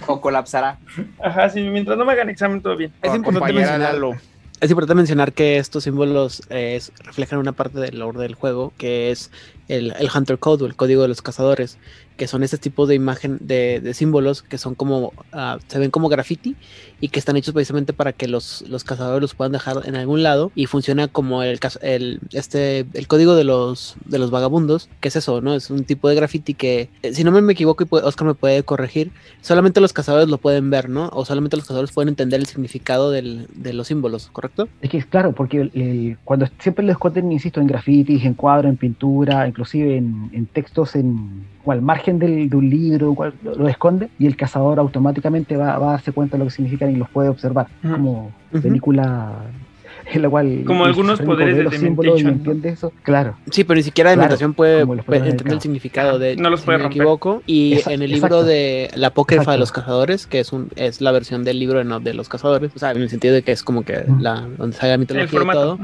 O 0.07 0.20
colapsará. 0.20 0.78
Ajá, 1.23 1.48
sí, 1.48 1.61
mientras 1.62 1.97
no 1.97 2.05
me 2.05 2.12
hagan 2.12 2.28
examen, 2.28 2.61
todo 2.61 2.77
bien. 2.77 2.93
Es 3.02 3.15
importante 3.15 3.52
mencionar-. 3.52 4.20
Es 4.61 4.70
importante 4.70 4.94
mencionar 4.94 5.32
que 5.32 5.57
estos 5.57 5.85
símbolos 5.85 6.43
eh, 6.51 6.78
reflejan 7.05 7.39
una 7.39 7.52
parte 7.52 7.81
del 7.81 7.98
lore 7.98 8.20
del 8.20 8.35
juego, 8.35 8.74
que 8.77 9.11
es 9.11 9.31
el, 9.69 9.94
el 9.98 10.11
Hunter 10.15 10.39
Code 10.39 10.65
o 10.65 10.66
el 10.66 10.77
código 10.77 11.01
de 11.01 11.09
los 11.09 11.23
cazadores, 11.23 11.78
que 12.20 12.26
son 12.26 12.42
este 12.42 12.59
tipo 12.59 12.86
de 12.86 12.94
imagen 12.94 13.38
de, 13.40 13.94
símbolos 13.94 14.42
que 14.42 14.59
son 14.59 14.74
como, 14.74 15.14
ah, 15.32 15.56
se 15.68 15.78
ven 15.78 15.90
como 15.90 16.10
graffiti 16.10 16.55
y 17.01 17.09
que 17.09 17.18
están 17.18 17.38
hechos 17.38 17.55
precisamente 17.55 17.94
para 17.94 18.12
que 18.12 18.28
los, 18.28 18.62
los 18.68 18.84
cazadores 18.84 19.22
los 19.22 19.34
puedan 19.34 19.52
dejar 19.52 19.78
en 19.86 19.97
algún 19.97 20.22
lado 20.22 20.52
y 20.55 20.66
funciona 20.66 21.09
como 21.09 21.42
el, 21.42 21.59
el, 21.80 22.20
este, 22.32 22.80
el 22.92 23.06
código 23.06 23.34
de 23.36 23.44
los, 23.44 23.97
de 24.05 24.18
los 24.18 24.30
vagabundos, 24.30 24.90
que 25.01 25.09
es 25.09 25.16
eso, 25.16 25.40
¿no? 25.40 25.55
Es 25.55 25.70
un 25.70 25.84
tipo 25.84 26.10
de 26.10 26.14
graffiti 26.14 26.52
que, 26.52 26.90
eh, 27.02 27.14
si 27.14 27.24
no 27.24 27.30
me 27.32 27.51
equivoco, 27.55 27.84
y 27.84 27.86
puede- 27.86 28.05
Oscar 28.05 28.26
me 28.28 28.34
puede 28.34 28.64
corregir, 28.64 29.12
solamente 29.40 29.80
los 29.80 29.94
cazadores 29.94 30.28
lo 30.28 30.36
pueden 30.36 30.68
ver, 30.68 30.90
¿no? 30.90 31.09
O 31.14 31.24
solamente 31.24 31.56
los 31.56 31.64
cazadores 31.64 31.90
pueden 31.90 32.10
entender 32.10 32.38
el 32.38 32.44
significado 32.47 33.10
del- 33.10 33.47
de 33.55 33.72
los 33.72 33.86
símbolos, 33.86 34.28
¿correcto? 34.30 34.68
Es 34.82 34.90
que, 34.90 35.02
claro, 35.05 35.32
porque 35.32 36.16
cuando 36.24 36.47
siempre 36.59 36.84
lo 36.84 36.92
esconden, 36.92 37.32
insisto, 37.32 37.62
en 37.62 37.66
grafitis, 37.66 38.26
en 38.26 38.34
cuadros, 38.34 38.68
en 38.68 38.76
pintura, 38.76 39.48
inclusive 39.48 39.97
en, 39.97 40.28
en 40.34 40.44
textos 40.44 40.97
en, 40.97 41.47
o 41.65 41.73
al 41.73 41.82
margen 41.82 42.19
del, 42.19 42.49
de 42.49 42.57
un 42.57 42.70
libro, 42.70 43.15
cual, 43.15 43.35
lo, 43.43 43.55
lo 43.55 43.69
esconde 43.69 44.09
y 44.19 44.27
el 44.27 44.37
cazador 44.37 44.78
automáticamente 44.78 45.57
va, 45.57 45.78
va 45.78 45.89
a 45.89 45.93
darse 45.93 46.12
cuenta 46.12 46.37
de 46.37 46.45
lo 46.45 46.45
que 46.49 46.55
significan 46.55 46.91
y 46.91 46.97
los 46.97 47.09
puede 47.11 47.28
observar. 47.28 47.66
Como 47.82 48.32
película 48.62 49.32
en 50.12 50.23
la 50.23 50.31
cual... 50.31 50.62
Como 50.65 50.85
algunos 50.87 51.20
poderes 51.20 51.57
de 51.57 51.62
los 51.65 51.74
símbolos 51.74 52.19
y 52.20 52.23
Dementation, 52.23 52.45
¿no? 52.45 52.51
entiende 52.53 52.69
eso. 52.70 52.93
Claro. 53.03 53.37
Sí, 53.51 53.65
pero 53.65 53.77
ni 53.77 53.82
siquiera 53.82 54.11
la 54.11 54.15
Claro, 54.15 54.27
imitación 54.28 54.55
puede, 54.55 54.81
como 54.82 54.95
entender 54.95 55.53
el 55.53 55.61
significado 55.61 56.19
de 56.19 56.37
No 56.37 56.49
los 56.51 56.61
si 56.61 56.66
puede 56.66 56.78
me 56.78 56.85
romper. 56.85 57.03
equivoco. 57.03 57.43
Y 57.47 57.74
Esa- 57.74 57.93
en 57.93 58.03
el 58.03 58.11
libro 58.11 58.27
exacto. 58.39 58.45
de 58.45 58.91
La 58.97 59.09
Apócrifa 59.09 59.53
de 59.53 59.59
los 59.59 59.70
Cazadores, 59.73 60.27
que 60.27 60.41
es 60.41 60.53
un 60.53 60.69
es 60.77 61.01
la 61.01 61.12
versión 61.12 61.45
del 61.45 61.59
libro 61.59 61.78
de, 61.78 61.85
no- 61.85 62.01
de 62.01 62.15
los 62.15 62.28
cazadores, 62.28 62.73
o 62.74 62.78
sea, 62.78 62.93
en 62.93 63.03
el 63.03 63.11
sentido 63.11 63.35
de 63.35 63.43
que 63.43 63.53
es 63.53 63.62
como 63.62 63.82
que 63.82 63.99
Mm. 64.07 64.20
la 64.23 64.49
donde 64.57 64.74
sale 64.77 64.89
la 64.89 64.95
El 64.95 65.01
mitología 65.01 65.24
y 65.27 65.28
formato. 65.28 65.61
todo, 65.77 65.78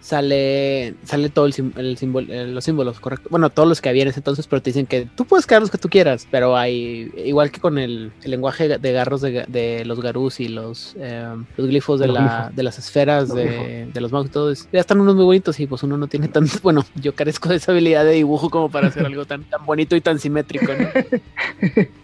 sale 0.00 0.96
sale 1.02 1.30
todo 1.30 1.46
el, 1.46 1.52
sim- 1.52 1.72
el 1.76 1.96
símbolo, 1.98 2.32
eh, 2.32 2.46
los 2.46 2.64
símbolos, 2.64 3.00
correcto. 3.00 3.28
Bueno, 3.30 3.50
todos 3.50 3.68
los 3.68 3.80
que 3.80 3.88
había 3.88 4.02
en 4.02 4.08
ese 4.08 4.20
entonces, 4.20 4.46
pero 4.48 4.62
te 4.62 4.70
dicen 4.70 4.86
que 4.86 5.10
tú 5.14 5.26
puedes 5.26 5.46
crear 5.46 5.60
los 5.62 5.70
que 5.70 5.78
tú 5.78 5.88
quieras, 5.88 6.26
pero 6.30 6.56
hay 6.56 7.10
igual 7.14 7.50
que 7.50 7.60
con 7.60 7.78
el, 7.78 8.14
el 8.22 8.30
lenguaje 8.30 8.78
de 8.78 8.92
garros 8.92 9.20
de, 9.20 9.44
de 9.48 9.84
los 9.84 10.00
garús 10.00 10.40
y 10.40 10.48
los 10.48 10.96
eh, 11.00 11.26
los 11.56 11.66
glifos 11.68 12.00
de 12.00 12.08
la 12.08 12.50
de 12.52 12.62
las 12.62 12.78
esferas 12.78 13.32
de, 13.32 13.86
de 13.92 14.00
los 14.00 14.12
magos 14.12 14.28
y 14.28 14.30
todo 14.30 14.50
eso. 14.52 14.64
Ya 14.72 14.80
están 14.80 15.00
unos 15.00 15.14
muy 15.16 15.24
bonitos 15.24 15.58
y 15.60 15.66
pues 15.66 15.82
uno 15.82 15.96
no 15.98 16.08
tiene 16.08 16.28
tanto, 16.28 16.58
bueno, 16.62 16.84
yo 16.94 17.14
carezco 17.14 17.48
de 17.48 17.56
esa 17.56 17.72
habilidad 17.72 18.04
de 18.04 18.12
dibujo 18.12 18.50
como 18.50 18.70
para 18.70 18.88
hacer 18.88 19.04
algo 19.04 19.26
tan, 19.26 19.44
tan 19.46 19.64
bonito 19.66 19.96
y 19.96 20.00
tan 20.00 20.18
simétrico, 20.18 20.74
¿no? 20.76 20.94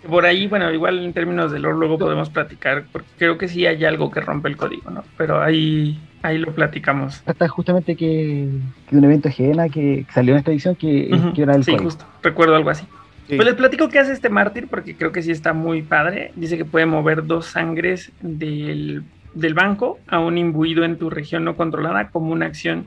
Por 0.02 0.26
ahí, 0.26 0.46
bueno, 0.48 0.70
igual 0.72 0.98
en 1.02 1.14
términos 1.14 1.50
de 1.50 1.58
lore 1.58 1.78
luego 1.78 1.98
podemos 1.98 2.28
platicar, 2.30 2.90
porque 2.92 3.12
creo 3.16 3.38
que 3.38 3.48
sí 3.48 3.64
hay 3.66 3.84
algo 3.84 4.10
que 4.10 4.20
rompe 4.20 4.48
el 4.48 4.56
código, 4.56 4.90
¿no? 4.90 5.10
Pero 5.16 5.40
ahí, 5.42 6.10
ahí 6.24 6.38
lo 6.38 6.54
platicamos. 6.54 7.22
Hasta 7.26 7.48
justamente 7.48 7.96
que, 7.96 8.48
que 8.88 8.96
un 8.96 9.04
evento 9.04 9.28
ajena 9.28 9.68
que 9.68 10.06
salió 10.12 10.32
en 10.32 10.38
esta 10.38 10.50
edición 10.50 10.74
que, 10.74 11.10
era 11.36 11.54
el 11.54 11.64
Sí, 11.64 11.76
justo, 11.76 12.06
recuerdo 12.22 12.56
algo 12.56 12.70
así. 12.70 12.86
Sí. 13.28 13.36
Pues 13.36 13.46
les 13.46 13.54
platico 13.54 13.88
qué 13.88 13.98
hace 13.98 14.12
este 14.12 14.28
mártir, 14.28 14.68
porque 14.68 14.96
creo 14.96 15.12
que 15.12 15.22
sí 15.22 15.30
está 15.30 15.52
muy 15.52 15.82
padre. 15.82 16.32
Dice 16.34 16.56
que 16.56 16.64
puede 16.64 16.86
mover 16.86 17.26
dos 17.26 17.46
sangres 17.46 18.10
del, 18.20 19.04
del 19.34 19.54
banco 19.54 19.98
a 20.08 20.18
un 20.18 20.38
imbuido 20.38 20.84
en 20.84 20.96
tu 20.98 21.10
región 21.10 21.44
no 21.44 21.56
controlada 21.56 22.08
como 22.08 22.32
una 22.32 22.46
acción 22.46 22.86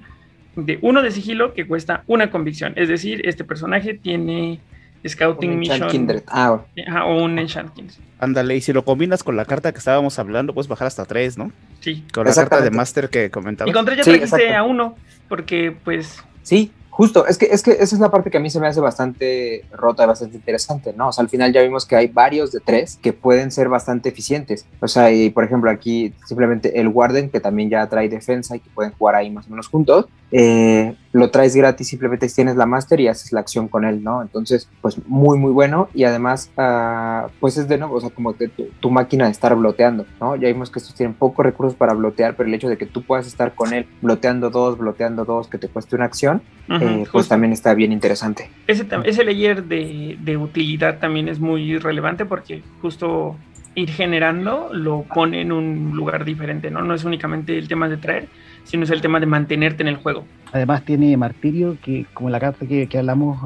de 0.55 0.80
uno 0.81 1.03
de 1.03 1.11
sigilo 1.11 1.53
que 1.53 1.68
cuesta 1.68 2.03
una 2.07 2.31
convicción. 2.31 2.73
Es 2.76 2.89
decir, 2.89 3.22
este 3.27 3.43
personaje 3.43 3.93
tiene 3.93 4.59
Scouting 5.06 5.52
Un 5.52 5.60
Mission 5.60 5.88
Kindred. 5.90 6.24
Ah, 6.28 6.61
ajá, 6.88 7.06
o 7.06 7.24
un 7.24 7.38
Enchant 7.40 7.74
Kindred. 7.74 7.95
Ándale, 8.19 8.56
y 8.56 8.61
si 8.61 8.74
lo 8.74 8.84
combinas 8.84 9.24
con 9.24 9.36
la 9.36 9.45
carta 9.45 9.72
que 9.72 9.78
estábamos 9.78 10.18
hablando, 10.19 10.53
puedes 10.53 10.68
bajar 10.68 10.88
hasta 10.88 11.06
tres, 11.06 11.38
¿no? 11.38 11.52
Sí. 11.82 12.03
Con 12.14 12.26
la 12.26 12.34
carta 12.34 12.61
de. 12.61 12.72
Master 12.72 13.10
que 13.10 13.30
comentaba. 13.30 13.69
Y 13.69 13.74
contra 13.74 13.94
ella 13.94 14.03
Sí, 14.03 14.11
trajiste 14.11 14.36
exacto. 14.38 14.57
a 14.57 14.64
uno, 14.64 14.95
porque 15.30 15.76
pues 15.84 16.24
Sí, 16.41 16.72
justo, 16.98 17.28
es 17.28 17.38
que, 17.38 17.45
es 17.45 17.61
que 17.61 17.74
esa 17.74 17.95
es 17.95 17.99
la 17.99 18.10
parte 18.10 18.32
que 18.32 18.38
a 18.38 18.40
mí 18.40 18.49
se 18.49 18.60
me 18.60 18.65
hace 18.65 18.80
bastante 18.80 19.64
rota, 19.72 20.07
bastante 20.07 20.36
interesante, 20.36 20.94
¿no? 20.98 21.10
O 21.10 21.11
sea, 21.11 21.22
al 21.22 21.30
final 21.30 21.53
ya 21.53 21.61
vimos 21.61 21.86
que 21.86 21.95
hay 21.95 22.07
varios 22.07 22.52
de 22.52 22.60
tres 22.60 22.98
que 22.99 23.14
pueden 23.14 23.52
ser 23.52 23.69
bastante 23.69 24.10
eficientes. 24.10 24.65
O 24.80 24.88
sea, 24.88 25.11
y 25.11 25.30
por 25.30 25.44
ejemplo 25.44 25.69
aquí 25.69 26.15
simplemente 26.26 26.82
el 26.82 26.88
Warden, 26.88 27.30
que 27.30 27.40
también 27.40 27.69
ya 27.69 27.86
trae 27.88 28.10
defensa 28.10 28.56
y 28.56 28.61
que 28.61 28.72
pueden 28.72 28.94
jugar 28.94 29.14
ahí 29.14 29.30
más 29.30 29.45
o 29.45 29.52
menos 29.52 29.68
juntos, 29.68 30.07
eh, 30.32 30.95
lo 31.14 31.32
traes 31.32 31.56
gratis, 31.56 31.88
simplemente 31.88 32.28
tienes 32.28 32.56
la 32.56 32.65
Master 32.65 32.99
y 32.99 33.07
haces 33.07 33.32
la 33.32 33.40
acción 33.40 33.68
con 33.68 33.86
él, 33.86 34.03
¿no? 34.03 34.22
Entonces, 34.22 34.68
pues 34.82 34.98
muy, 35.07 35.38
muy 35.38 35.52
bueno 35.52 35.90
y 35.94 36.03
además, 36.03 36.52
ah, 36.57 37.28
pues 37.40 37.57
es 37.57 37.68
de 37.68 37.78
nuevo, 37.78 37.95
o 37.95 38.02
sea, 38.02 38.10
como 38.10 38.36
que 38.36 38.48
tu, 38.48 38.65
tu 38.80 38.90
máquina 38.90 39.26
de 39.26 39.32
estar 39.32 39.56
bloteando, 39.56 40.06
¿no? 40.19 40.36
Ya 40.36 40.48
vimos 40.48 40.69
que 40.69 40.80
estos 40.80 40.95
tienen 40.95 41.15
pocos 41.15 41.45
recursos 41.45 41.76
para 41.76 41.94
blotear, 41.94 42.36
pero 42.36 42.49
el 42.49 42.56
hecho 42.56 42.69
de 42.69 42.78
que 42.78 42.86
tú 42.86 43.03
puedas 43.03 43.26
estar 43.26 43.56
con 43.56 43.74
él 43.74 43.88
bloteando 44.02 44.49
dos, 44.49 44.78
bloteando 44.78 45.26
dos, 45.26 45.48
que 45.48 45.57
te 45.57 45.69
cueste 45.69 45.95
una 45.95 46.06
acción, 46.06 46.41
ujú, 46.69 46.84
eh, 46.84 46.86
pues 47.11 47.27
justo. 47.27 47.34
también 47.34 47.53
está 47.53 47.73
bien 47.73 47.91
interesante. 47.91 48.51
ese, 48.65 48.88
ese 49.05 49.23
layer 49.23 49.64
de, 49.64 50.18
de 50.19 50.38
utilidad 50.38 50.99
también 50.99 51.27
es 51.27 51.39
muy 51.39 51.77
relevante 51.77 52.26
porque 52.26 52.64
justo 52.81 53.38
ir 53.76 53.91
generando 53.91 54.69
lo 54.73 55.05
pone 55.07 55.41
en 55.41 55.51
un 55.51 55.91
lugar 55.95 56.26
diferente, 56.26 56.72
¿no? 56.72 56.81
No 56.81 56.93
es 56.93 57.03
únicamente 57.03 57.57
el 57.57 57.68
tema 57.68 57.88
de 57.88 57.97
traer, 57.97 58.30
sino 58.64 58.84
es 58.84 58.89
el 58.89 59.01
tema 59.01 59.19
de 59.19 59.27
mantenerte 59.27 59.84
en 59.84 59.89
el 59.89 59.97
juego. 59.97 60.27
Además 60.51 60.84
tiene 60.84 61.15
Martirio, 61.18 61.77
que 61.81 62.05
como 62.14 62.30
la 62.30 62.39
carta 62.39 62.65
que, 62.65 62.88
que 62.88 62.97
hablamos, 62.97 63.38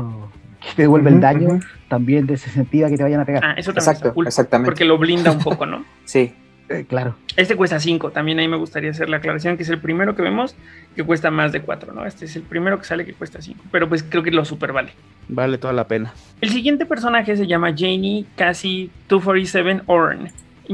que 0.62 0.70
te 0.76 0.82
devuelve 0.84 1.10
Ujú, 1.10 1.16
el 1.18 1.22
daño, 1.22 1.50
ujú. 1.50 1.60
también 1.90 2.26
desincentiva 2.28 2.90
que 2.90 2.98
te 2.98 3.04
vayan 3.04 3.20
a 3.22 3.26
pegar. 3.26 3.44
Ah, 3.44 3.54
eso 3.58 3.74
también 3.74 3.82
Exacto, 3.82 4.08
está 4.08 4.14
cool, 4.14 4.26
exactamente. 4.28 4.72
porque 4.72 4.86
lo 4.86 4.98
blinda 4.98 5.32
un 5.32 5.44
poco, 5.44 5.66
¿no? 5.66 5.84
Sí, 6.06 6.32
Eh, 6.72 6.86
claro. 6.88 7.16
Este 7.36 7.56
cuesta 7.56 7.80
5, 7.80 8.12
también 8.12 8.40
ahí 8.40 8.48
me 8.48 8.58
gustaría 8.58 8.92
hacer 8.92 9.10
la 9.10 9.18
aclaración, 9.18 9.58
que 9.58 9.64
es 9.64 9.70
el 9.70 9.80
primero 9.80 10.16
que 10.16 10.22
vemos 10.22 10.56
que 10.96 11.04
cuesta 11.04 11.32
más 11.32 11.52
de 11.52 11.62
4, 11.62 11.94
¿no? 11.94 12.06
Este 12.06 12.26
es 12.26 12.36
el 12.36 12.44
primero 12.44 12.80
que 12.80 12.86
sale 12.86 13.06
que 13.06 13.14
cuesta 13.14 13.42
5, 13.42 13.66
pero 13.72 13.90
pues 13.90 14.04
creo 14.04 14.24
que 14.24 14.32
lo 14.32 14.46
super 14.46 14.72
vale. 14.72 14.92
Vale 15.28 15.58
toda 15.58 15.74
la 15.74 15.88
pena. 15.88 16.14
El 16.42 16.50
siguiente 16.50 16.86
personaje 16.86 17.36
se 17.36 17.48
llama 17.48 17.70
Janie 17.70 18.26
Cassie 18.36 18.90
247 19.10 19.84
Orn. 19.88 20.30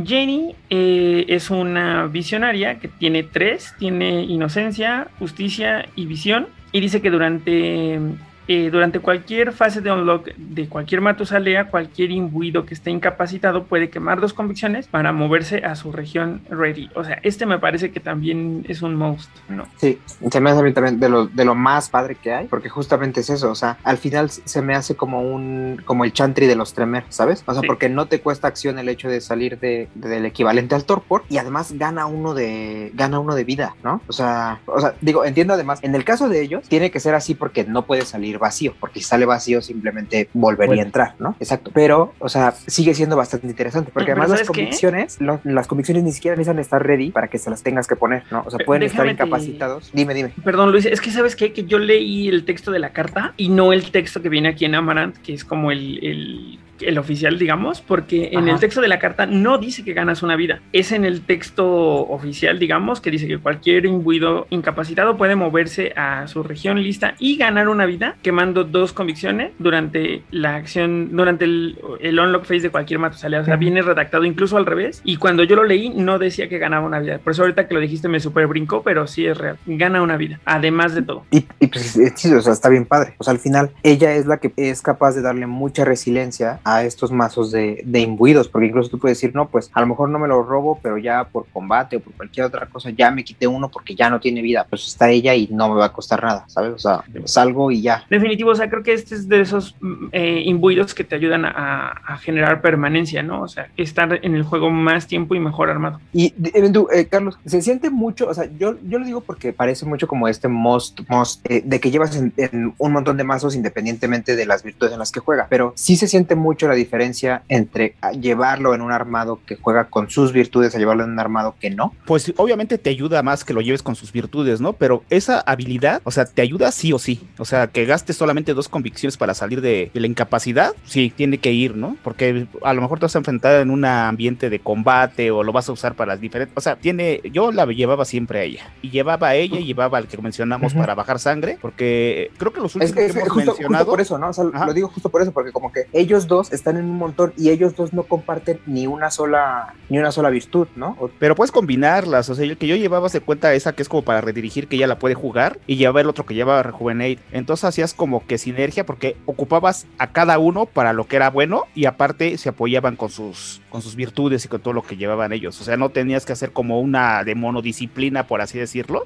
Janie 0.06 0.56
eh, 0.69 1.26
es 1.28 1.49
una 1.49 2.07
visionaria 2.07 2.80
que 2.80 2.88
tiene 2.88 3.24
tres, 3.24 3.74
tiene 3.80 4.24
inocencia, 4.24 5.07
justicia 5.19 5.88
y 5.95 6.06
visión. 6.06 6.48
Y 6.72 6.82
dice 6.82 7.02
que 7.02 7.10
durante, 7.10 7.99
eh, 8.48 8.69
durante 8.72 8.99
cualquier 8.99 9.52
fase 9.52 9.82
de 9.82 9.91
unlock 9.91 10.28
de 10.36 10.68
cualquier 10.68 11.02
Matusalea, 11.02 11.69
cualquier 11.69 12.11
imbuido 12.11 12.65
que 12.65 12.74
esté 12.74 12.91
incapacitado 12.91 13.64
puede 13.65 13.90
quemar 13.90 14.19
dos 14.22 14.34
convicciones 14.34 14.88
para 14.88 15.11
moverse 15.11 15.57
a 15.65 15.76
su 15.76 15.91
región 15.91 16.41
ready. 16.49 16.90
O 16.95 17.03
sea, 17.03 17.19
este 17.24 17.45
me 17.45 17.60
parece 17.60 17.91
que 17.91 17.99
también 17.99 18.65
es 18.68 18.82
un 18.82 18.95
most, 18.95 19.30
¿no? 19.49 19.65
sí. 19.78 19.99
Se 20.32 20.40
me 20.41 20.49
hace 20.49 20.60
a 20.60 20.64
mí 20.64 20.74
también 20.74 20.99
de 20.99 21.10
lo, 21.10 21.28
de 21.28 21.45
lo 21.45 21.56
más 21.56 21.90
padre 21.90 22.15
que 22.15 22.34
hay, 22.34 22.48
porque 22.48 22.69
justamente 22.69 23.22
es 23.22 23.30
eso. 23.30 23.49
O 23.52 23.56
sea, 23.56 23.78
al 23.84 23.98
final 23.98 24.30
se 24.30 24.61
me 24.61 24.76
hace 24.76 24.95
como 24.95 25.22
un 25.22 25.82
como 25.86 26.03
el 26.06 26.14
chantry 26.14 26.48
de 26.48 26.56
los 26.56 26.74
Tremer, 26.74 27.03
¿sabes? 27.10 27.44
O 27.45 27.52
sea, 27.53 27.61
Sí. 27.61 27.68
porque 27.68 27.90
no 27.90 28.07
te 28.07 28.19
cuesta 28.22 28.48
acción 28.48 28.78
el 28.80 28.90
hecho 28.90 29.10
de 29.10 29.22
salir 29.22 29.60
de, 29.60 29.88
de- 29.95 30.10
del 30.10 30.26
equivalente 30.26 30.76
al 30.76 30.86
torpor 30.86 31.24
y 31.30 31.38
además 31.38 31.74
gana 31.74 32.06
uno 32.06 32.34
de 32.34 32.91
gana 32.94 33.19
uno 33.19 33.36
de 33.36 33.44
vida, 33.44 33.76
¿no? 33.84 34.02
O 34.07 34.14
sea, 34.14 34.60
o 34.65 34.80
sea, 34.80 34.95
digo, 35.02 35.26
entiendo 35.26 35.53
además, 35.53 35.80
en 35.84 35.95
el 35.95 36.03
caso 36.03 36.30
de 36.30 36.41
ellos, 36.41 36.68
tiene 36.68 36.91
que 36.91 36.99
ser 36.99 37.14
así 37.15 37.36
porque 37.36 37.64
no 37.64 37.84
puede 37.86 38.03
salir 38.03 38.37
vacío, 38.38 38.74
porque 38.80 39.00
si 39.00 39.06
sale 39.06 39.26
vacío 39.26 39.62
simplemente 39.62 40.30
volvería 40.34 40.68
Bueno. 40.68 40.82
a 40.82 40.86
entrar, 40.86 41.16
¿no? 41.20 41.36
Exacto. 41.40 41.72
Pero, 41.74 42.14
o 42.20 42.30
sea, 42.30 42.52
sigue 42.52 42.94
siendo 42.94 43.16
bastante 43.18 43.48
interesante, 43.48 43.92
porque 43.94 44.12
además 44.12 44.30
las 44.30 44.44
convicciones, 44.48 45.20
lo- 45.22 45.40
las 45.44 45.68
convicciones 45.68 46.04
ni 46.04 46.12
siquiera 46.12 46.36
necesitan 46.36 46.60
estar 46.60 46.86
ready 46.86 47.12
para 47.12 47.28
que 47.28 47.38
se 47.38 47.50
las 47.50 47.64
tengas 47.64 47.88
que 47.88 47.96
poner, 47.96 48.24
¿no? 48.32 48.44
O 48.46 48.50
sea, 48.52 48.60
pueden 48.66 48.84
estar 48.84 49.06
te- 49.06 49.12
incapacitados. 49.12 49.90
Dime, 49.94 50.14
dime. 50.14 50.32
Perdón, 50.44 50.72
Luis, 50.72 50.86
es 50.86 51.02
que 51.02 51.12
sabes 51.12 51.36
qué? 51.36 51.54
que 51.54 51.64
yo 51.66 51.80
leí 51.80 52.28
el 52.28 52.46
texto 52.46 52.72
de 52.72 52.80
la 52.80 52.90
carta 52.92 53.34
y 53.38 53.50
no 53.50 53.74
el 53.74 53.92
texto 53.92 54.22
que 54.22 54.30
viene 54.30 54.50
aquí 54.50 54.66
en 54.66 54.76
Amaranth, 54.76 55.18
que 55.18 55.34
es 55.34 55.44
como 55.46 55.72
el, 55.72 56.00
el, 56.04 56.60
el 56.82 56.98
oficial, 56.98 57.38
digamos, 57.40 57.82
porque 57.82 58.30
en 58.34 58.48
el 58.48 58.60
texto 58.60 58.82
de 58.82 58.88
la 58.88 58.99
carta 58.99 59.26
no 59.26 59.58
dice 59.58 59.84
que 59.84 59.94
ganas 59.94 60.24
una 60.24 60.36
vida. 60.36 60.62
Es 60.74 60.91
en 60.91 61.06
el 61.06 61.22
texto 61.22 61.68
oficial, 62.08 62.60
digamos, 62.60 63.02
que 63.02 63.12
dice 63.12 63.28
que 63.28 63.38
cualquier 63.38 63.86
imbuido 63.86 64.48
incapacitado 64.49 65.18
puede 65.18 65.36
moverse 65.36 65.94
a 65.95 66.28
su 66.28 66.44
región 66.44 66.82
lista 66.82 67.16
y 67.20 67.38
ganar 67.38 67.70
una 67.70 67.86
vida 67.86 68.16
quemando 68.22 68.64
dos 68.64 68.94
convicciones 68.94 69.52
durante 69.60 70.24
la 70.32 70.56
acción, 70.56 71.10
durante 71.12 71.45
el, 71.45 71.80
el 71.99 72.20
unlock 72.20 72.44
phase 72.44 72.62
de 72.62 72.70
cualquier 72.70 72.99
matosalea. 72.99 73.41
O 73.41 73.45
sea, 73.45 73.56
viene 73.56 73.82
redactado 73.82 74.26
incluso 74.26 74.58
al 74.58 74.66
revés. 74.66 75.02
Y 75.04 75.18
cuando 75.18 75.44
yo 75.44 75.56
lo 75.56 75.64
leí, 75.64 75.90
no 75.90 76.20
decía 76.20 76.49
que 76.49 76.58
ganaba 76.58 76.86
una 76.86 76.99
vida. 76.99 77.20
Por 77.20 77.32
eso 77.32 77.44
ahorita 77.44 77.68
que 77.68 77.74
lo 77.74 77.80
dijiste 77.80 78.08
me 78.08 78.20
super 78.20 78.48
brincó, 78.48 78.84
pero 78.84 79.08
sí 79.08 79.26
es 79.26 79.38
real. 79.38 79.58
Gana 79.66 80.02
una 80.02 80.18
vida, 80.18 80.40
además 80.45 80.95
de 80.95 81.02
todo. 81.02 81.26
Y, 81.32 81.45
y 81.60 81.68
pues 81.68 81.98
sí, 82.16 82.34
o 82.34 82.41
sea, 82.41 82.54
está 82.54 82.70
bien 82.70 82.86
padre. 82.86 83.16
O 83.18 83.24
sea, 83.24 83.34
al 83.34 83.40
final, 83.40 83.72
ella 83.84 84.14
es 84.14 84.26
la 84.26 84.38
que 84.38 84.54
es 84.58 84.82
capaz 84.82 85.16
de 85.16 85.22
darle 85.22 85.48
mucha 85.48 85.86
resiliencia 85.86 86.60
a 86.68 86.84
estos 86.84 87.14
mazos 87.14 87.49
de, 87.52 87.81
de 87.85 88.02
imbuidos, 88.02 88.49
porque 88.49 88.68
incluso 88.68 88.89
tú 88.89 88.99
puedes 88.99 89.18
decir, 89.18 89.34
no, 89.34 89.48
pues 89.48 89.72
a 89.73 89.80
lo 89.80 89.88
mejor 89.88 90.10
no 90.10 90.19
me 90.19 90.27
lo 90.27 90.44
robo, 90.44 90.77
pero 90.81 90.98
ya 90.98 91.23
por 91.23 91.45
combate 91.48 91.95
o 91.95 91.99
por 92.02 92.14
cualquier 92.14 92.45
otra 92.45 92.65
cosa, 92.65 92.89
ya 92.89 93.10
me 93.10 93.23
quité 93.23 93.48
uno 93.48 93.69
porque 93.69 93.95
ya 93.95 94.10
no 94.10 94.19
tiene 94.19 94.41
vida. 94.41 94.65
Pues 94.69 94.85
está 94.85 95.10
ella 95.10 95.34
y 95.34 95.48
no 95.48 95.69
me 95.69 95.76
va 95.76 95.85
a 95.85 95.94
costar 95.94 96.22
nada, 96.22 96.44
¿sabes? 96.48 96.73
O 96.73 96.80
sea, 96.80 97.03
salgo 97.23 97.72
y 97.72 97.81
ya. 97.81 98.03
Definitivo, 98.10 98.52
o 98.52 98.56
sea, 98.56 98.69
creo 98.69 98.84
que 98.84 98.91
este 98.91 99.15
es 99.15 99.30
de 99.30 99.39
esos 99.39 99.76
mm, 99.80 100.07
eh, 100.11 100.41
imbuidos 100.45 100.94
que 100.94 101.06
te 101.06 101.15
ayudan 101.15 101.45
a, 101.45 101.89
a 102.06 102.18
generar 102.18 102.61
permanencia, 102.61 103.23
¿no? 103.23 103.44
O 103.44 103.48
sea, 103.48 103.69
estar 103.77 104.19
en 104.22 104.35
el 104.35 104.44
juego 104.44 104.69
más 104.69 105.07
tiempo 105.07 105.35
y 105.35 105.39
mejor 105.39 105.69
armado. 105.69 106.02
Y 106.11 106.34
eh, 106.53 106.69
tú, 106.72 106.89
eh, 106.91 107.06
Carlos, 107.06 107.39
se 107.45 107.61
siente 107.61 107.89
mucho, 107.89 108.27
o 108.27 108.34
sea, 108.34 108.49
yo, 108.60 108.76
yo 108.84 108.99
lo 108.99 109.06
digo 109.06 109.22
porque 109.22 109.53
parece 109.53 109.85
mucho 109.85 110.07
como 110.07 110.27
este 110.27 110.49
most, 110.49 110.99
most 111.07 111.49
eh, 111.49 111.61
de 111.64 111.80
que 111.80 111.91
llevas 111.91 112.15
en, 112.18 112.34
en 112.35 112.73
un 112.77 112.91
montón 112.91 113.15
de 113.15 113.23
mazos 113.23 113.56
independientemente 113.56 114.35
de 114.35 114.45
las 114.45 114.64
virtudes 114.64 114.94
en 114.94 114.99
las 114.99 115.11
que 115.11 115.19
juega, 115.19 115.48
pero 115.49 115.72
sí 115.76 115.95
se 115.95 116.07
siente 116.07 116.35
mucho 116.35 116.57
mucho 116.58 116.68
la 116.68 116.74
diferencia 116.74 117.44
entre 117.50 117.94
llevarlo 118.20 118.74
en 118.74 118.82
un 118.82 118.92
armado 118.92 119.40
que 119.46 119.58
juega 119.58 119.86
con 119.92 120.10
sus 120.10 120.34
virtudes 120.34 120.74
a 120.74 120.80
llevarlo 120.80 121.04
en 121.04 121.12
un 121.12 121.20
armado 121.20 121.54
que 121.62 121.70
no? 121.70 121.94
Pues 122.08 122.34
obviamente 122.38 122.80
te 122.80 122.90
ayuda 122.90 123.22
más 123.22 123.44
que 123.46 123.54
lo 123.54 123.62
lleves 123.62 123.84
con 123.84 123.96
sus 123.96 124.12
virtudes, 124.12 124.60
¿no? 124.60 124.74
Pero 124.74 125.04
esa 125.12 125.40
habilidad, 125.42 126.02
o 126.04 126.10
sea, 126.10 126.26
te 126.26 126.42
ayuda 126.42 126.72
sí 126.72 126.92
o 126.94 126.98
sí. 126.98 127.28
O 127.38 127.46
sea, 127.46 127.68
que 127.68 127.86
gastes 127.86 128.16
solamente 128.18 128.56
dos 128.56 128.70
convicciones 128.70 129.18
para 129.18 129.36
salir 129.36 129.62
de, 129.62 129.92
de 129.94 130.00
la 130.00 130.08
incapacidad, 130.08 130.74
sí, 130.86 131.14
tiene 131.16 131.38
que 131.38 131.52
ir, 131.52 131.76
¿no? 131.76 131.96
Porque 132.04 132.48
a 132.64 132.74
lo 132.74 132.82
mejor 132.82 132.98
te 132.98 133.06
vas 133.06 133.16
a 133.16 133.20
enfrentar 133.20 133.62
en 133.62 133.70
un 133.70 133.86
ambiente 133.86 134.50
de 134.50 134.58
combate 134.60 135.30
o 135.30 135.44
lo 135.44 135.52
vas 135.54 135.70
a 135.70 135.74
usar 135.74 135.94
para 135.94 136.14
las 136.14 136.22
diferentes. 136.22 136.58
O 136.58 136.62
sea, 136.62 136.76
tiene. 136.78 137.22
Yo 137.32 137.52
la 137.52 137.66
llevaba 137.68 138.04
siempre 138.04 138.40
a 138.40 138.44
ella. 138.44 138.74
Y 138.82 138.90
llevaba 138.90 139.28
a 139.28 139.36
ella 139.36 139.60
y 139.60 139.66
llevaba 139.66 140.00
al 140.00 140.08
que 140.08 140.18
mencionamos 140.18 140.74
para 140.74 140.96
bajar 140.96 141.20
sangre. 141.20 141.60
Porque 141.62 142.32
creo 142.40 142.52
que 142.52 142.62
los 142.62 142.72
Es, 142.72 142.90
últimos 142.90 142.98
es- 142.98 143.14
que 143.14 143.20
hemos 143.20 143.30
justo, 143.32 143.52
mencionado. 143.52 143.84
justo 143.86 143.92
por 143.92 144.02
eso, 144.02 144.18
¿no? 144.18 144.30
O 144.30 144.34
sea, 144.34 144.46
Ajá. 144.52 144.66
lo 144.66 144.74
digo 144.74 144.88
justo 144.88 145.10
por 145.10 145.22
eso, 145.22 145.32
porque 145.32 145.52
como 145.52 145.72
que 145.72 145.86
ellos 145.94 146.26
dos 146.28 146.47
están 146.52 146.78
en 146.78 146.86
un 146.86 146.98
montón 146.98 147.34
y 147.38 147.49
ellos 147.49 147.76
dos 147.76 147.94
no 147.94 148.03
comparten 148.03 148.60
ni 148.65 148.88
una 148.88 149.11
sola, 149.11 149.74
ni 149.90 149.99
una 149.99 150.11
sola 150.11 150.30
virtud, 150.30 150.68
¿no? 150.76 150.98
Pero 151.19 151.36
puedes 151.36 151.52
combinarlas, 151.52 152.30
o 152.30 152.36
sea, 152.36 152.45
el 152.45 152.57
que 152.57 152.68
yo 152.68 152.76
llevaba 152.76 153.10
se 153.10 153.22
cuenta 153.22 153.53
esa 153.53 153.74
que 153.74 153.82
es 153.82 153.90
como 153.90 154.03
para 154.03 154.22
redirigir 154.22 154.68
que 154.68 154.76
ella 154.76 154.88
la 154.88 154.99
puede 154.99 155.15
jugar 155.15 155.60
y 155.68 155.76
llevaba 155.76 156.02
el 156.02 156.10
otro 156.10 156.26
que 156.26 156.34
llevaba 156.34 156.64
Rejuvenate. 156.64 157.19
Entonces 157.32 157.65
hacías 157.65 157.94
como 157.94 158.26
que 158.26 158.38
sinergia 158.38 158.86
porque 158.86 159.18
ocupabas 159.26 159.88
a 159.98 160.11
cada 160.11 160.40
uno 160.40 160.65
para 160.65 160.94
lo 160.94 161.07
que 161.07 161.15
era 161.15 161.30
bueno 161.30 161.65
y 161.76 161.86
aparte 161.86 162.38
se 162.38 162.49
apoyaban 162.49 162.95
con 162.95 163.10
sus 163.10 163.61
con 163.69 163.81
sus 163.81 163.95
virtudes 163.95 164.45
y 164.45 164.48
con 164.48 164.61
todo 164.61 164.73
lo 164.73 164.81
que 164.81 164.95
llevaban 164.95 165.34
ellos. 165.34 165.60
O 165.60 165.64
sea, 165.64 165.77
no 165.77 165.89
tenías 165.89 166.26
que 166.26 166.34
hacer 166.34 166.52
como 166.52 166.80
una 166.80 167.23
de 167.23 167.35
monodisciplina, 167.35 168.27
por 168.27 168.41
así 168.41 168.57
decirlo, 168.57 169.06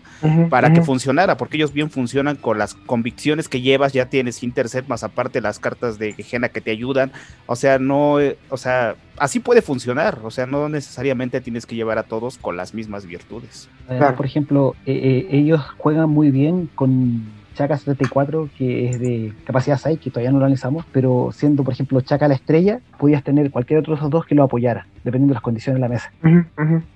para 0.49 0.71
que 0.71 0.81
funcionara, 0.81 1.37
porque 1.37 1.57
ellos 1.57 1.73
bien 1.73 1.89
funcionan 1.89 2.35
con 2.35 2.57
las 2.57 2.75
convicciones 2.75 3.49
que 3.49 3.61
llevas, 3.61 3.93
ya 3.93 4.07
tienes 4.07 4.43
Intercept 4.43 4.87
más 4.87 5.03
aparte 5.03 5.41
las 5.41 5.59
cartas 5.59 5.97
de 5.97 6.13
Gena 6.13 6.49
que 6.49 6.61
te 6.61 6.71
ayudan, 6.71 7.11
o 7.47 7.55
sea, 7.55 7.79
no, 7.79 8.19
eh, 8.19 8.37
o 8.49 8.57
sea, 8.57 8.95
así 9.17 9.39
puede 9.39 9.61
funcionar, 9.61 10.19
o 10.23 10.31
sea, 10.31 10.45
no 10.45 10.69
necesariamente 10.69 11.41
tienes 11.41 11.65
que 11.65 11.75
llevar 11.75 11.97
a 11.97 12.03
todos 12.03 12.37
con 12.37 12.57
las 12.57 12.73
mismas 12.73 13.05
virtudes. 13.05 13.69
Claro. 13.87 14.15
por 14.15 14.25
ejemplo, 14.25 14.75
eh, 14.85 14.93
eh, 14.93 15.37
ellos 15.37 15.61
juegan 15.77 16.09
muy 16.09 16.31
bien 16.31 16.69
con 16.75 17.23
Chaka 17.61 17.77
74, 17.77 18.49
que 18.57 18.89
es 18.89 18.99
de 18.99 19.33
capacidad 19.45 19.77
6, 19.77 19.99
que 19.99 20.09
todavía 20.09 20.31
no 20.31 20.39
lo 20.39 20.45
analizamos, 20.45 20.83
pero 20.91 21.29
siendo, 21.31 21.63
por 21.63 21.73
ejemplo, 21.73 22.01
Chaka 22.01 22.27
la 22.27 22.33
estrella, 22.33 22.79
podías 22.97 23.23
tener 23.23 23.51
cualquier 23.51 23.77
otro 23.79 23.93
de 23.93 23.99
esos 23.99 24.09
dos 24.09 24.25
que 24.25 24.33
lo 24.33 24.41
apoyara, 24.41 24.87
dependiendo 25.03 25.33
de 25.33 25.35
las 25.35 25.43
condiciones 25.43 25.79
de 25.79 25.81
la 25.81 25.87
mesa. 25.87 26.11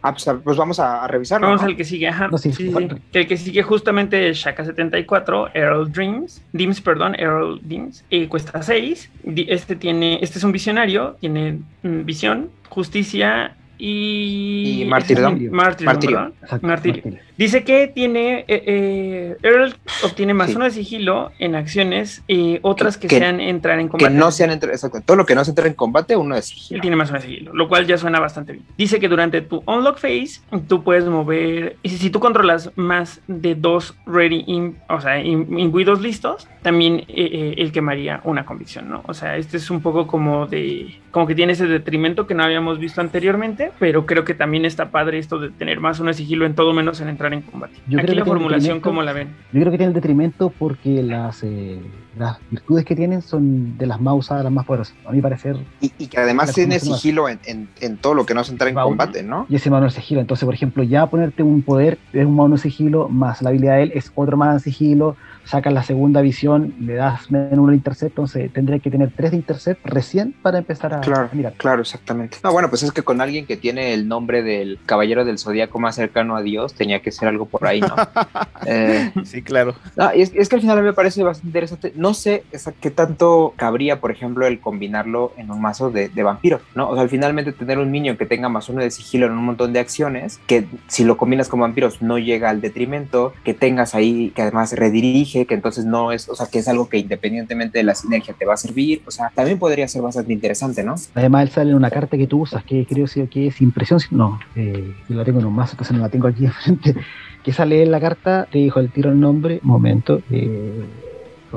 Ah, 0.01 0.11
pues, 0.11 0.27
pues 0.43 0.57
vamos 0.57 0.79
a, 0.79 1.03
a 1.03 1.07
revisarlo. 1.07 1.45
Vamos 1.45 1.61
¿no? 1.61 1.67
al 1.67 1.75
que 1.77 1.83
sigue, 1.83 2.07
ajá. 2.07 2.29
No, 2.29 2.39
sí, 2.39 2.51
Sí, 2.51 2.65
sí, 2.65 2.71
falta. 2.71 2.95
sí. 2.95 3.01
El 3.13 3.27
que 3.27 3.37
sigue 3.37 3.61
justamente 3.61 4.27
es 4.29 4.37
Shaka 4.37 4.65
74, 4.65 5.49
Earl 5.53 5.91
Dreams, 5.91 6.43
Dims, 6.51 6.81
perdón, 6.81 7.13
Earl 7.19 7.59
Dims, 7.61 8.03
y 8.09 8.25
cuesta 8.25 8.63
6. 8.63 9.11
Este 9.47 9.75
tiene, 9.75 10.17
este 10.23 10.39
es 10.39 10.43
un 10.43 10.51
visionario, 10.51 11.15
tiene 11.19 11.59
mm, 11.83 12.05
visión, 12.05 12.49
justicia 12.69 13.55
y. 13.77 14.81
Y 14.81 14.85
martirio. 14.85 15.29
Martirio, 15.51 16.33
Martirio. 16.61 17.03
Dice 17.38 17.64
que 17.64 17.88
tiene. 17.88 18.45
eh, 18.48 18.64
eh, 18.66 19.38
Earl 19.44 19.76
obtiene 20.03 20.34
más 20.34 20.49
Sí. 20.49 20.56
uno 20.56 20.66
de 20.66 20.72
sigilo 20.72 21.32
en 21.40 21.56
acciones 21.56 22.24
y 22.28 22.60
otras 22.62 22.98
que, 22.98 23.07
Que- 23.07 23.20
sean 23.20 23.40
entrar 23.40 23.80
en 23.80 23.88
Que 23.88 23.91
combate. 23.91 24.14
no 24.14 24.32
sean 24.32 24.52
exacto, 24.52 25.02
todo 25.02 25.18
lo 25.18 25.26
que 25.26 25.36
no 25.36 25.44
se 25.44 25.52
entre 25.52 25.68
en 25.68 25.74
combate, 25.74 26.16
uno 26.16 26.36
Él 26.36 26.44
sigilo. 26.44 26.82
tiene 26.82 26.95
más 26.95 27.10
o 27.10 27.14
menos 27.14 27.26
sigilo, 27.26 27.53
lo 27.53 27.68
cual 27.68 27.86
ya 27.88 27.98
suena 27.98 28.20
bastante 28.20 28.53
bien. 28.53 28.66
Dice 28.78 28.99
que 28.99 29.07
durante 29.10 29.41
tu 29.41 29.64
unlock 29.68 29.98
phase 29.98 30.41
tú 30.68 30.84
puedes 30.84 31.06
mover, 31.06 31.78
y 31.84 31.90
si, 31.90 31.98
si 31.98 32.10
tú 32.10 32.20
controlas 32.20 32.72
más 32.76 33.22
de 33.28 33.56
dos 33.56 33.95
ready, 34.06 34.44
o 34.90 35.02
sea, 35.02 35.22
im- 35.24 35.60
imbuidos 35.60 36.02
listos, 36.02 36.48
también 36.62 36.99
eh, 37.02 37.05
eh, 37.10 37.55
él 37.57 37.72
quemaría 37.72 38.22
una 38.23 38.46
convicción, 38.46 38.89
¿no? 38.89 39.04
O 39.07 39.14
sea, 39.14 39.38
este 39.38 39.57
es 39.57 39.70
un 39.70 39.81
poco 39.81 40.07
como 40.07 40.47
de, 40.47 40.99
como 41.12 41.28
que 41.28 41.36
tiene 41.36 41.54
ese 41.54 41.68
detrimento 41.68 42.28
que 42.28 42.34
no 42.34 42.44
habíamos 42.44 42.80
visto 42.80 43.02
anteriormente, 43.02 43.72
pero 43.80 44.05
creo 44.05 44.23
que 44.26 44.34
también 44.34 44.65
está 44.65 44.89
padre 44.89 45.20
esto 45.20 45.38
de 45.39 45.49
tener 45.49 45.80
más 45.80 45.99
uno 45.99 46.10
de 46.10 46.15
sigilo 46.15 46.46
en 46.46 46.55
todo 46.55 46.73
menos 46.73 47.02
en 47.02 47.10
entrar 47.10 47.24
en 47.34 47.41
combate. 47.41 47.73
Yo 47.76 47.81
Aquí 47.81 47.86
creo 47.89 47.99
que 47.99 48.07
la 48.07 48.23
tiene 48.23 48.26
formulación. 48.26 48.79
¿cómo 48.79 49.02
la 49.04 49.13
ven? 49.13 49.29
Yo 49.52 49.60
creo 49.62 49.71
que 49.71 49.78
tiene 49.78 49.89
el 49.89 49.94
detrimento 49.94 50.49
porque 50.57 51.02
las, 51.04 51.44
eh, 51.44 51.79
las 52.18 52.37
virtudes 52.49 52.85
que 52.85 52.95
tienen 52.95 53.21
son 53.21 53.77
de 53.77 53.85
las 53.85 53.99
más 53.99 54.13
usadas, 54.15 54.44
las 54.44 54.53
más 54.53 54.65
poderosas. 54.65 54.95
A 55.05 55.11
mi 55.11 55.21
parecer, 55.21 55.55
Y, 55.81 55.91
y 55.97 56.07
que 56.07 56.18
además 56.19 56.53
tiene 56.53 56.79
sigilo 56.79 57.27
en, 57.29 57.39
en- 57.45 57.69
en 57.81 57.97
todo 57.97 58.13
lo 58.13 58.26
que 58.26 58.34
no 58.34 58.44
se 58.44 58.52
entra 58.52 58.69
en 58.69 58.76
combate, 58.76 59.23
¿no? 59.23 59.45
y 59.49 59.55
ese 59.55 59.69
mano 59.69 59.85
de 59.85 59.91
sigilo. 59.91 60.21
Entonces, 60.21 60.45
por 60.45 60.53
ejemplo, 60.53 60.84
ya 60.84 61.05
ponerte 61.07 61.44
un 61.44 61.61
poder 61.61 61.97
es 62.13 62.26
un 62.26 62.35
mano 62.35 62.55
de 62.55 62.61
sigilo, 62.61 63.10
más 63.10 63.41
la 63.41 63.49
habilidad 63.49 63.76
de 63.77 63.84
él 63.84 63.91
es 63.95 64.11
otro 64.15 64.37
mano 64.37 64.53
de 64.53 64.60
sigilo, 64.60 65.18
sacas 65.45 65.73
la 65.73 65.84
segunda 65.84 66.21
visión, 66.21 66.73
le 66.79 66.95
das 66.95 67.29
menos 67.29 67.60
uno 67.60 67.69
de 67.69 67.76
intercept, 67.77 68.11
entonces 68.11 68.52
tendría 68.52 68.79
que 68.79 68.89
tener 68.89 69.11
tres 69.15 69.31
de 69.31 69.37
intercept 69.37 69.85
recién 69.85 70.34
para 70.41 70.57
empezar 70.57 70.94
a, 70.94 71.02
Claro, 71.02 71.29
a 71.31 71.35
mirar. 71.35 71.53
claro, 71.57 71.81
exactamente. 71.81 72.37
No, 72.44 72.52
bueno, 72.52 72.69
pues 72.69 72.81
es 72.84 72.91
que 72.91 73.03
con 73.03 73.21
alguien 73.21 73.45
que 73.45 73.57
tiene 73.57 73.94
el 73.94 74.07
nombre 74.07 74.41
del 74.41 74.79
caballero 74.85 75.23
del 75.26 75.37
zodiaco 75.37 75.79
más 75.79 75.95
cercano 75.95 76.35
a 76.35 76.41
Dios, 76.41 76.73
tenía 76.73 77.02
que 77.02 77.11
ser 77.11 77.27
algo 77.27 77.45
por 77.45 77.68
ahí, 77.68 77.81
¿no? 77.81 77.95
Eh, 78.68 79.11
Sí, 79.23 79.44
claro. 79.44 79.76
no, 79.95 80.13
y 80.15 80.21
es, 80.21 80.31
es 80.34 80.49
que 80.49 80.55
al 80.55 80.61
final 80.61 80.77
a 80.79 80.81
mí 80.81 80.87
me 80.87 80.94
parece 80.94 81.21
bastante 81.23 81.47
interesante. 81.49 81.94
No 81.95 82.04
sé 82.13 82.43
esa- 82.51 82.73
qué 82.73 82.91
tanto 82.91 83.53
cabría, 83.55 83.99
por 84.01 84.11
ejemplo, 84.11 84.45
el 84.45 84.59
combinarlo 84.59 85.31
en 85.37 85.49
un 85.49 85.61
mazo 85.61 85.89
de, 85.89 86.09
de 86.09 86.23
vampiros, 86.23 86.61
¿no? 86.75 86.89
O 86.89 86.93
sea, 86.93 87.03
al 87.03 87.09
finalmente 87.09 87.51
tener 87.53 87.79
un 87.79 87.91
niño 87.91 88.17
que 88.17 88.25
tenga 88.25 88.49
más 88.49 88.69
uno 88.69 88.81
de 88.81 88.91
sigilo 88.91 89.25
en 89.27 89.31
un 89.31 89.45
montón 89.45 89.73
de 89.73 89.79
acciones, 89.79 90.39
que 90.47 90.65
si 90.87 91.03
lo 91.05 91.17
combinas 91.17 91.47
con 91.47 91.61
vampiros 91.61 92.01
no 92.01 92.17
llega 92.19 92.49
al 92.49 92.61
detrimento, 92.61 93.34
que 93.43 93.53
tengas 93.53 93.95
ahí, 93.95 94.31
que 94.35 94.41
además 94.41 94.73
redirige, 94.73 95.45
que 95.45 95.53
entonces 95.53 95.85
no 95.85 96.11
es, 96.11 96.27
o 96.29 96.35
sea, 96.35 96.47
que 96.47 96.59
es 96.59 96.67
algo 96.67 96.89
que 96.89 96.97
independientemente 96.97 97.77
de 97.79 97.84
la 97.84 97.95
sinergia 97.95 98.34
te 98.37 98.45
va 98.45 98.55
a 98.55 98.57
servir, 98.57 99.01
o 99.05 99.11
sea, 99.11 99.31
también 99.34 99.57
podría 99.57 99.87
ser 99.87 100.01
bastante 100.01 100.34
interesante, 100.34 100.84
¿no? 100.84 100.95
Además, 101.15 101.49
sale 101.51 101.73
una 101.73 101.89
carta 101.89 102.17
que 102.17 102.27
tú 102.27 102.41
usas, 102.41 102.63
que 102.63 102.85
creo 102.85 103.05
que 103.29 103.47
es 103.47 103.61
impresión. 103.61 103.99
No, 104.11 104.39
eh, 104.55 104.93
yo 105.07 105.15
la 105.15 105.23
tengo 105.23 105.39
en 105.39 105.45
un 105.45 105.53
mazo, 105.55 105.73
entonces 105.73 105.95
no 105.95 106.01
la 106.01 106.09
tengo 106.09 106.27
aquí 106.27 106.45
enfrente. 106.45 106.95
Que 107.45 107.53
sale 107.53 107.84
en 107.84 107.91
la 107.91 107.99
carta, 107.99 108.47
te 108.51 108.57
dijo 108.57 108.79
el 108.79 108.89
tiro 108.91 109.11
el 109.11 109.19
nombre, 109.19 109.59
momento, 109.61 110.19
eh, 110.31 110.84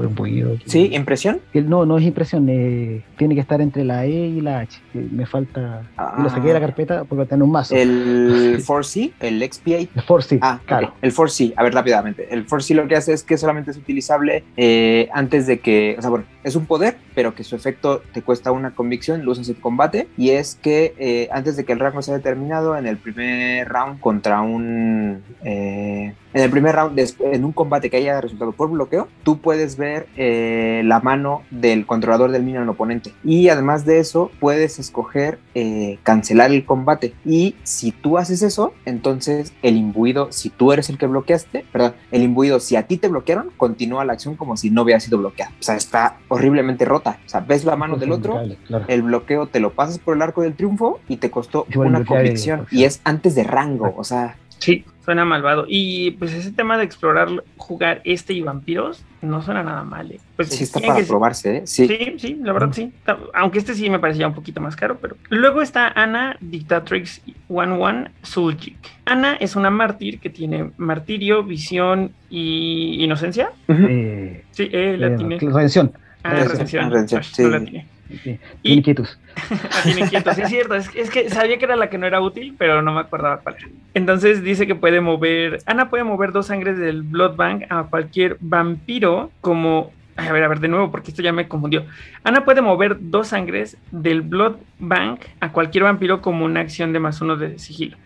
un 0.07 0.15
poquito. 0.15 0.53
aquí. 0.55 0.63
Sí, 0.67 0.91
impresión. 0.95 1.41
No, 1.55 1.87
no 1.87 1.99
es 1.99 2.05
impresión, 2.05 2.47
eh, 2.49 3.03
tiene 3.17 3.35
que 3.35 3.41
estar 3.41 3.61
entre 3.61 3.85
la 3.85 4.05
E 4.07 4.11
y 4.11 4.41
la 4.41 4.61
H. 4.61 4.79
me 4.95 5.27
falta. 5.27 5.83
Yo 5.97 6.23
lo 6.23 6.31
saqué 6.31 6.49
de 6.49 6.55
la 6.55 6.61
carpeta 6.61 7.05
porque 7.05 7.35
en 7.35 7.43
un 7.43 7.51
mazo. 7.51 7.75
El 7.75 8.63
4C, 8.67 9.13
el 9.21 9.43
XP8. 9.43 9.89
El 9.95 10.03
Force, 10.03 10.39
Ah, 10.41 10.61
claro. 10.65 10.95
El 11.03 11.13
4C, 11.13 11.53
a 11.57 11.63
ver 11.63 11.75
rápidamente. 11.75 12.29
El 12.31 12.47
4C 12.47 12.75
lo 12.75 12.87
que 12.89 12.97
hace 12.97 13.13
es 13.13 13.23
que 13.23 13.37
solamente 13.37 13.71
es 13.71 13.77
utilizable 13.77 14.45
eh, 14.57 15.09
antes 15.13 15.47
de 15.47 15.59
que, 15.61 15.97
o 15.99 16.01
sea, 16.01 16.11
bueno, 16.11 16.25
es 16.45 16.57
un 16.57 16.67
poder, 16.67 16.97
pero 17.15 17.35
que 17.35 17.45
su 17.45 17.57
efecto 17.57 18.03
te 18.13 18.23
cuesta 18.23 18.53
una 18.53 18.71
convicción, 18.71 19.25
lo 19.25 19.33
usas 19.33 19.49
en 19.49 19.55
combate, 19.57 20.09
y 20.17 20.31
es 20.31 20.55
que 20.55 20.95
eh, 20.99 21.29
antes 21.33 21.57
de 21.57 21.65
que 21.65 21.73
el 21.73 21.79
rango 21.81 22.01
sea 22.03 22.15
determinado, 22.15 22.77
en 22.77 22.87
el 22.87 22.97
primer 22.97 23.69
round 23.69 24.01
contra 24.01 24.41
un... 24.41 25.23
eh, 25.45 26.15
en 26.39 26.45
el 26.45 26.51
primer 26.51 26.77
round, 26.77 26.97
en 27.21 27.45
un 27.45 27.51
combate 27.51 27.91
que 27.91 27.97
haya 27.97 28.21
resultado 28.21 28.53
por 28.53 28.71
bloqueo, 28.71 29.09
tú 29.25 29.39
puedes 29.39 29.77
ver 29.77 30.07
eh, 30.17 30.83
la 30.85 31.01
mano 31.01 31.43
del 31.51 31.85
controlador 31.85 32.31
del 32.31 32.45
minion 32.45 32.69
oponente. 32.69 33.13
Y 33.25 33.49
además 33.49 33.85
de 33.85 33.99
eso, 33.99 34.31
puedes 34.39 34.79
escoger 34.79 35.41
eh, 35.57 35.99
cancelar 36.05 36.53
el 36.53 36.65
combate. 36.65 37.13
Y 37.25 37.57
si 37.65 37.91
tú 37.91 38.19
haces 38.19 38.43
eso, 38.43 38.73
entonces 38.85 39.53
el 39.63 39.77
imbuido, 39.77 40.31
si 40.31 40.49
tú 40.49 40.73
eres 40.73 40.89
el 40.91 40.97
que 40.97 41.09
bloqueaste, 41.09 41.65
perdón, 41.73 41.95
el 42.13 42.23
imbuido, 42.23 42.61
si 42.61 42.77
a 42.77 42.85
ti 42.85 42.99
te 42.99 43.09
bloquearon, 43.09 43.51
continúa 43.57 44.05
la 44.05 44.13
acción 44.13 44.37
como 44.37 44.57
si 44.57 44.71
no 44.71 44.83
hubiera 44.83 45.01
sido 45.01 45.19
bloqueado. 45.19 45.53
O 45.59 45.63
sea, 45.65 45.75
está 45.75 46.19
horriblemente 46.29 46.85
rota. 46.85 47.19
O 47.27 47.29
sea, 47.29 47.41
ves 47.41 47.65
la 47.65 47.75
mano 47.75 47.97
del 47.97 48.13
otro, 48.13 48.41
Claro. 48.69 48.85
el 48.87 49.03
bloqueo 49.03 49.49
te 49.49 49.59
lo 49.59 49.73
pasas 49.73 49.99
por 49.99 50.15
el 50.15 50.23
arco 50.23 50.43
del 50.43 50.55
triunfo 50.55 51.01
y 51.09 51.17
te 51.17 51.33
costó 51.33 51.67
una 51.75 52.05
convicción. 52.05 52.67
Y 52.71 52.85
es 52.85 53.01
antes 53.03 53.35
de 53.35 53.43
rango. 53.43 53.93
O 53.97 54.05
sea, 54.05 54.37
Sí, 54.59 54.85
suena 55.05 55.25
malvado. 55.25 55.65
Y 55.69 56.13
pues 56.13 56.33
ese 56.35 56.53
tema 56.53 56.77
de 56.77 56.85
explorar, 56.85 57.29
jugar 57.57 58.01
este 58.05 58.33
y 58.33 58.41
vampiros, 58.43 59.05
no 59.23 59.41
suena 59.43 59.63
nada 59.63 59.85
mal. 59.85 60.11
¿eh? 60.13 60.21
Pues 60.37 60.49
sí 60.51 60.65
está 60.65 60.81
para 60.81 60.97
que- 60.97 61.05
probarse, 61.05 61.59
¿eh? 61.59 61.63
Sí. 61.67 61.87
Sí, 61.87 62.15
sí, 62.19 62.39
la 62.43 62.53
verdad 62.53 62.71
sí. 62.73 62.93
Aunque 63.35 63.59
este 63.59 63.75
sí 63.75 63.89
me 63.89 63.99
parecía 63.99 64.27
un 64.27 64.35
poquito 64.35 64.61
más 64.61 64.75
caro, 64.77 64.99
pero. 65.01 65.17
Luego 65.31 65.63
está 65.63 65.89
Ana 65.89 66.37
Dictatrix 66.41 67.23
11 67.49 68.11
Suljic. 68.23 68.77
Ana 69.05 69.35
es 69.35 69.57
una 69.57 69.71
mártir 69.71 70.19
que 70.21 70.29
tiene 70.31 70.71
martirio, 70.77 71.43
visión 71.45 72.13
y 72.29 73.03
inocencia. 73.03 73.51
Eh, 73.69 74.45
Sí, 74.51 74.69
eh, 74.73 74.97
la 74.99 75.07
eh, 75.09 75.17
tiene. 75.17 75.39
redención. 75.39 75.93
Ah, 76.25 76.31
redención, 76.35 76.91
redención. 76.91 76.91
redención, 76.91 77.23
Ah, 77.23 77.43
no 77.43 77.49
la 77.51 77.59
sí. 77.61 77.65
tiene. 77.71 77.87
Sí, 78.23 78.39
Y- 78.63 78.69
Tiene 78.69 78.83
quietos. 78.83 79.19
Tiene 79.85 80.09
quieto, 80.09 80.33
sí 80.35 80.43
es 80.43 80.49
cierto. 80.49 80.75
Es, 80.75 80.91
es 80.95 81.11
que 81.11 81.29
sabía 81.31 81.59
que 81.59 81.65
era 81.65 81.77
la 81.77 81.91
que 81.91 81.99
no 81.99 82.07
era 82.07 82.21
útil, 82.21 82.55
pero 82.59 82.83
no 82.83 82.93
me 82.93 83.01
acordaba 83.01 83.39
cuál 83.41 83.57
era. 83.57 83.69
Entonces 83.95 84.43
dice 84.43 84.67
que 84.67 84.75
puede 84.75 85.01
mover. 85.01 85.59
Ana 85.67 85.91
puede 85.91 86.05
mover 86.05 86.33
dos 86.33 86.47
sangres 86.47 86.79
del 86.79 87.03
Blood 87.03 87.37
Bank 87.37 87.65
a 87.71 87.85
cualquier 87.85 88.37
vampiro 88.41 89.31
como. 89.41 89.93
A 90.17 90.33
ver, 90.33 90.43
a 90.43 90.49
ver, 90.49 90.59
de 90.59 90.67
nuevo, 90.67 90.91
porque 90.91 91.13
esto 91.13 91.23
ya 91.23 91.33
me 91.33 91.47
confundió. 91.47 91.85
Ana 92.25 92.45
puede 92.45 92.61
mover 92.61 92.97
dos 92.99 93.29
sangres 93.29 93.77
del 93.93 94.23
Blood 94.23 94.57
Bank 94.81 95.21
a 95.39 95.53
cualquier 95.53 95.85
vampiro 95.85 96.21
como 96.21 96.45
una 96.45 96.59
acción 96.59 96.93
de 96.93 96.99
más 96.99 97.21
uno 97.21 97.37
de 97.37 97.57
sigilo. 97.61 97.97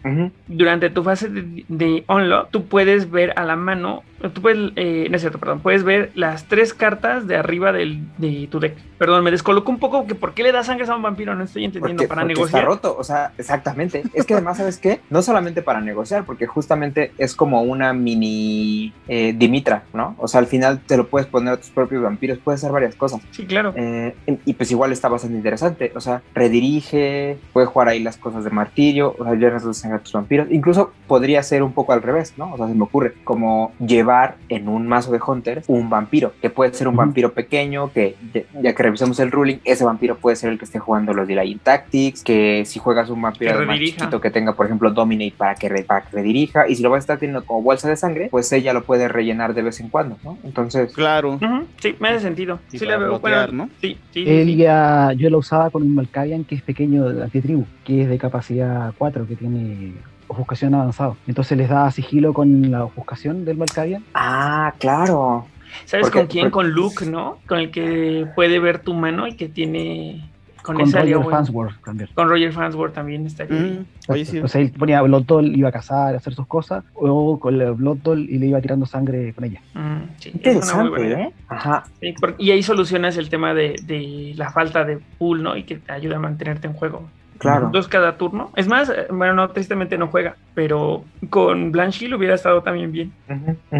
Durante 0.46 0.90
tu 0.90 1.02
fase 1.02 1.30
de, 1.30 1.64
de 1.68 2.04
Unlock, 2.08 2.50
tú 2.50 2.66
puedes 2.66 3.10
ver 3.10 3.32
a 3.36 3.44
la 3.44 3.56
mano 3.56 4.02
tú 4.30 4.42
puedes, 4.42 4.72
eh, 4.76 5.06
no 5.10 5.16
es 5.16 5.22
cierto, 5.22 5.38
perdón, 5.38 5.60
puedes 5.60 5.84
ver 5.84 6.10
las 6.14 6.44
tres 6.44 6.74
cartas 6.74 7.26
de 7.26 7.36
arriba 7.36 7.72
del, 7.72 8.00
de 8.18 8.48
tu 8.50 8.60
deck. 8.60 8.76
Perdón, 8.98 9.24
me 9.24 9.30
descoloco 9.30 9.70
un 9.70 9.78
poco 9.78 10.06
que 10.06 10.14
por 10.14 10.34
qué 10.34 10.42
le 10.42 10.52
das 10.52 10.66
sangre 10.66 10.86
a 10.86 10.94
un 10.94 11.02
vampiro, 11.02 11.34
no 11.34 11.44
estoy 11.44 11.64
entendiendo 11.64 12.02
Porque, 12.02 12.08
para 12.08 12.22
porque 12.22 12.34
negociar. 12.34 12.62
está 12.62 12.68
roto, 12.68 12.96
o 12.98 13.04
sea, 13.04 13.32
exactamente. 13.38 14.02
Es 14.14 14.24
que 14.26 14.34
además, 14.34 14.58
¿sabes 14.58 14.78
qué? 14.78 15.00
No 15.10 15.22
solamente 15.22 15.62
para 15.62 15.80
negociar, 15.80 16.24
porque 16.24 16.46
justamente 16.46 17.12
es 17.18 17.34
como 17.34 17.62
una 17.62 17.92
mini 17.92 18.92
eh, 19.08 19.34
Dimitra, 19.36 19.84
¿no? 19.92 20.14
O 20.18 20.28
sea, 20.28 20.40
al 20.40 20.46
final 20.46 20.80
te 20.80 20.96
lo 20.96 21.08
puedes 21.08 21.26
poner 21.26 21.54
a 21.54 21.56
tus 21.56 21.70
propios 21.70 22.02
vampiros, 22.02 22.38
puedes 22.38 22.60
hacer 22.60 22.72
varias 22.72 22.94
cosas. 22.94 23.20
Sí, 23.30 23.44
claro. 23.46 23.72
Eh, 23.76 24.14
y 24.44 24.52
pues 24.54 24.70
igual 24.70 24.92
está 24.92 25.08
bastante 25.08 25.36
interesante. 25.36 25.92
O 25.94 26.00
sea, 26.00 26.22
redirige, 26.34 27.38
puede 27.52 27.66
jugar 27.66 27.88
ahí 27.88 28.00
las 28.00 28.16
cosas 28.16 28.44
de 28.44 28.50
martirio, 28.50 29.14
o 29.18 29.24
sea, 29.24 29.34
llenas 29.34 29.64
de 29.66 29.74
sangre 29.74 29.98
a 29.98 30.02
tus 30.02 30.12
vampiros. 30.12 30.48
Incluso 30.50 30.92
podría 31.06 31.42
ser 31.42 31.62
un 31.62 31.72
poco 31.72 31.92
al 31.92 32.02
revés, 32.02 32.34
¿no? 32.36 32.52
O 32.52 32.56
sea, 32.56 32.68
se 32.68 32.74
me 32.74 32.84
ocurre 32.84 33.14
como 33.24 33.72
llevar 33.84 34.11
en 34.48 34.68
un 34.68 34.86
mazo 34.86 35.10
de 35.12 35.20
Hunter 35.26 35.62
un 35.66 35.88
vampiro, 35.90 36.32
que 36.40 36.50
puede 36.50 36.72
ser 36.74 36.88
un 36.88 36.96
vampiro 36.96 37.32
pequeño, 37.32 37.92
que 37.92 38.16
ya, 38.34 38.42
ya 38.60 38.74
que 38.74 38.82
revisamos 38.82 39.18
el 39.20 39.30
ruling, 39.30 39.58
ese 39.64 39.84
vampiro 39.84 40.16
puede 40.16 40.36
ser 40.36 40.50
el 40.50 40.58
que 40.58 40.64
esté 40.64 40.78
jugando 40.78 41.12
los 41.14 41.26
Delay 41.28 41.54
Tactics, 41.56 42.22
que 42.22 42.64
si 42.66 42.78
juegas 42.78 43.08
un 43.10 43.22
vampiro 43.22 43.56
redirija. 43.58 43.98
chiquito 43.98 44.20
que 44.20 44.30
tenga, 44.30 44.52
por 44.54 44.66
ejemplo, 44.66 44.90
Dominate 44.90 45.34
para 45.36 45.54
que, 45.54 45.68
re- 45.68 45.84
para 45.84 46.02
que 46.02 46.16
redirija, 46.16 46.68
y 46.68 46.76
si 46.76 46.82
lo 46.82 46.90
vas 46.90 46.98
a 46.98 47.00
estar 47.00 47.18
teniendo 47.18 47.44
como 47.44 47.62
bolsa 47.62 47.88
de 47.88 47.96
sangre, 47.96 48.28
pues 48.30 48.52
ella 48.52 48.72
lo 48.72 48.84
puede 48.84 49.08
rellenar 49.08 49.54
de 49.54 49.62
vez 49.62 49.80
en 49.80 49.88
cuando, 49.88 50.16
¿no? 50.24 50.38
Entonces, 50.44 50.92
Claro. 50.92 51.38
Sí, 51.80 51.94
me 52.00 52.08
hace 52.10 52.20
sentido. 52.20 52.58
Sí, 52.68 52.78
la 52.84 52.96
veo. 52.98 53.08
bloquear, 53.08 53.48
Bueno, 53.48 53.64
¿no? 53.66 53.70
sí, 53.80 53.96
sí, 54.12 54.24
sí, 54.24 54.30
Él 54.30 54.46
sí. 54.48 55.18
yo 55.22 55.30
lo 55.30 55.38
usaba 55.38 55.70
con 55.70 55.82
un 55.82 55.94
Malkavian 55.94 56.44
que 56.44 56.54
es 56.54 56.62
pequeño 56.62 57.08
de 57.08 57.22
antitribu, 57.24 57.64
que 57.84 58.02
es 58.02 58.08
de 58.08 58.18
capacidad 58.18 58.92
4, 58.98 59.26
que 59.26 59.36
tiene 59.36 59.92
ofuscación 60.32 60.74
avanzado. 60.74 61.16
Entonces 61.26 61.56
les 61.56 61.68
da 61.68 61.90
sigilo 61.90 62.32
con 62.34 62.70
la 62.70 62.84
ofuscación 62.84 63.44
del 63.44 63.56
Malkavian. 63.56 64.04
ah, 64.14 64.72
claro. 64.78 65.46
¿Sabes 65.86 66.10
con 66.10 66.26
quién? 66.26 66.50
porque- 66.50 66.52
Con 66.52 66.70
Luke, 66.72 67.06
¿no? 67.06 67.38
Con 67.48 67.58
el 67.58 67.70
que 67.70 68.26
puede 68.34 68.58
ver 68.58 68.80
tu 68.80 68.92
mano 68.94 69.26
y 69.26 69.36
que 69.36 69.48
tiene. 69.48 70.28
Con, 70.62 70.76
Con 70.76 70.92
Roger 70.92 71.16
bueno. 71.16 71.30
Fansworth 71.30 71.84
también. 71.84 72.08
Con 72.14 72.28
Roger 72.28 72.52
Fansworth 72.52 72.94
también 72.94 73.26
estaría. 73.26 73.56
ahí. 73.58 73.80
Mm, 74.06 74.12
Oye, 74.12 74.24
sí. 74.24 74.36
Entonces 74.36 74.60
él 74.62 74.70
ponía 74.78 75.02
Blood 75.02 75.24
Doll, 75.24 75.56
iba 75.56 75.70
a 75.70 75.72
cazar, 75.72 76.14
a 76.14 76.18
hacer 76.18 76.34
sus 76.34 76.46
cosas, 76.46 76.84
o 76.94 77.40
con 77.40 77.60
el 77.60 77.72
Blood 77.72 77.96
Doll 78.04 78.20
y 78.30 78.38
le 78.38 78.46
iba 78.46 78.60
tirando 78.60 78.86
sangre 78.86 79.32
con 79.32 79.42
ella. 79.44 79.60
Mm, 79.74 80.02
sí, 80.18 80.30
Interesante. 80.34 81.12
¿eh? 81.14 81.32
Ajá. 81.48 81.82
Por- 82.20 82.36
y 82.38 82.52
ahí 82.52 82.62
solucionas 82.62 83.16
el 83.16 83.28
tema 83.28 83.54
de, 83.54 83.74
de 83.84 84.34
la 84.36 84.52
falta 84.52 84.84
de 84.84 85.00
pool, 85.18 85.42
¿no? 85.42 85.56
Y 85.56 85.64
que 85.64 85.78
te 85.78 85.90
ayuda 85.92 86.16
a 86.16 86.20
mantenerte 86.20 86.68
en 86.68 86.74
juego. 86.74 87.08
Claro. 87.42 87.70
Dos 87.72 87.88
cada 87.88 88.16
turno. 88.16 88.52
Es 88.54 88.68
más, 88.68 88.88
eh, 88.88 89.08
bueno, 89.10 89.34
no, 89.34 89.50
tristemente 89.50 89.98
no 89.98 90.06
juega, 90.06 90.36
pero 90.54 91.04
con 91.28 91.72
Blanche 91.72 92.04
Hill 92.04 92.14
hubiera 92.14 92.36
estado 92.36 92.62
también 92.62 92.92
bien. 92.92 93.12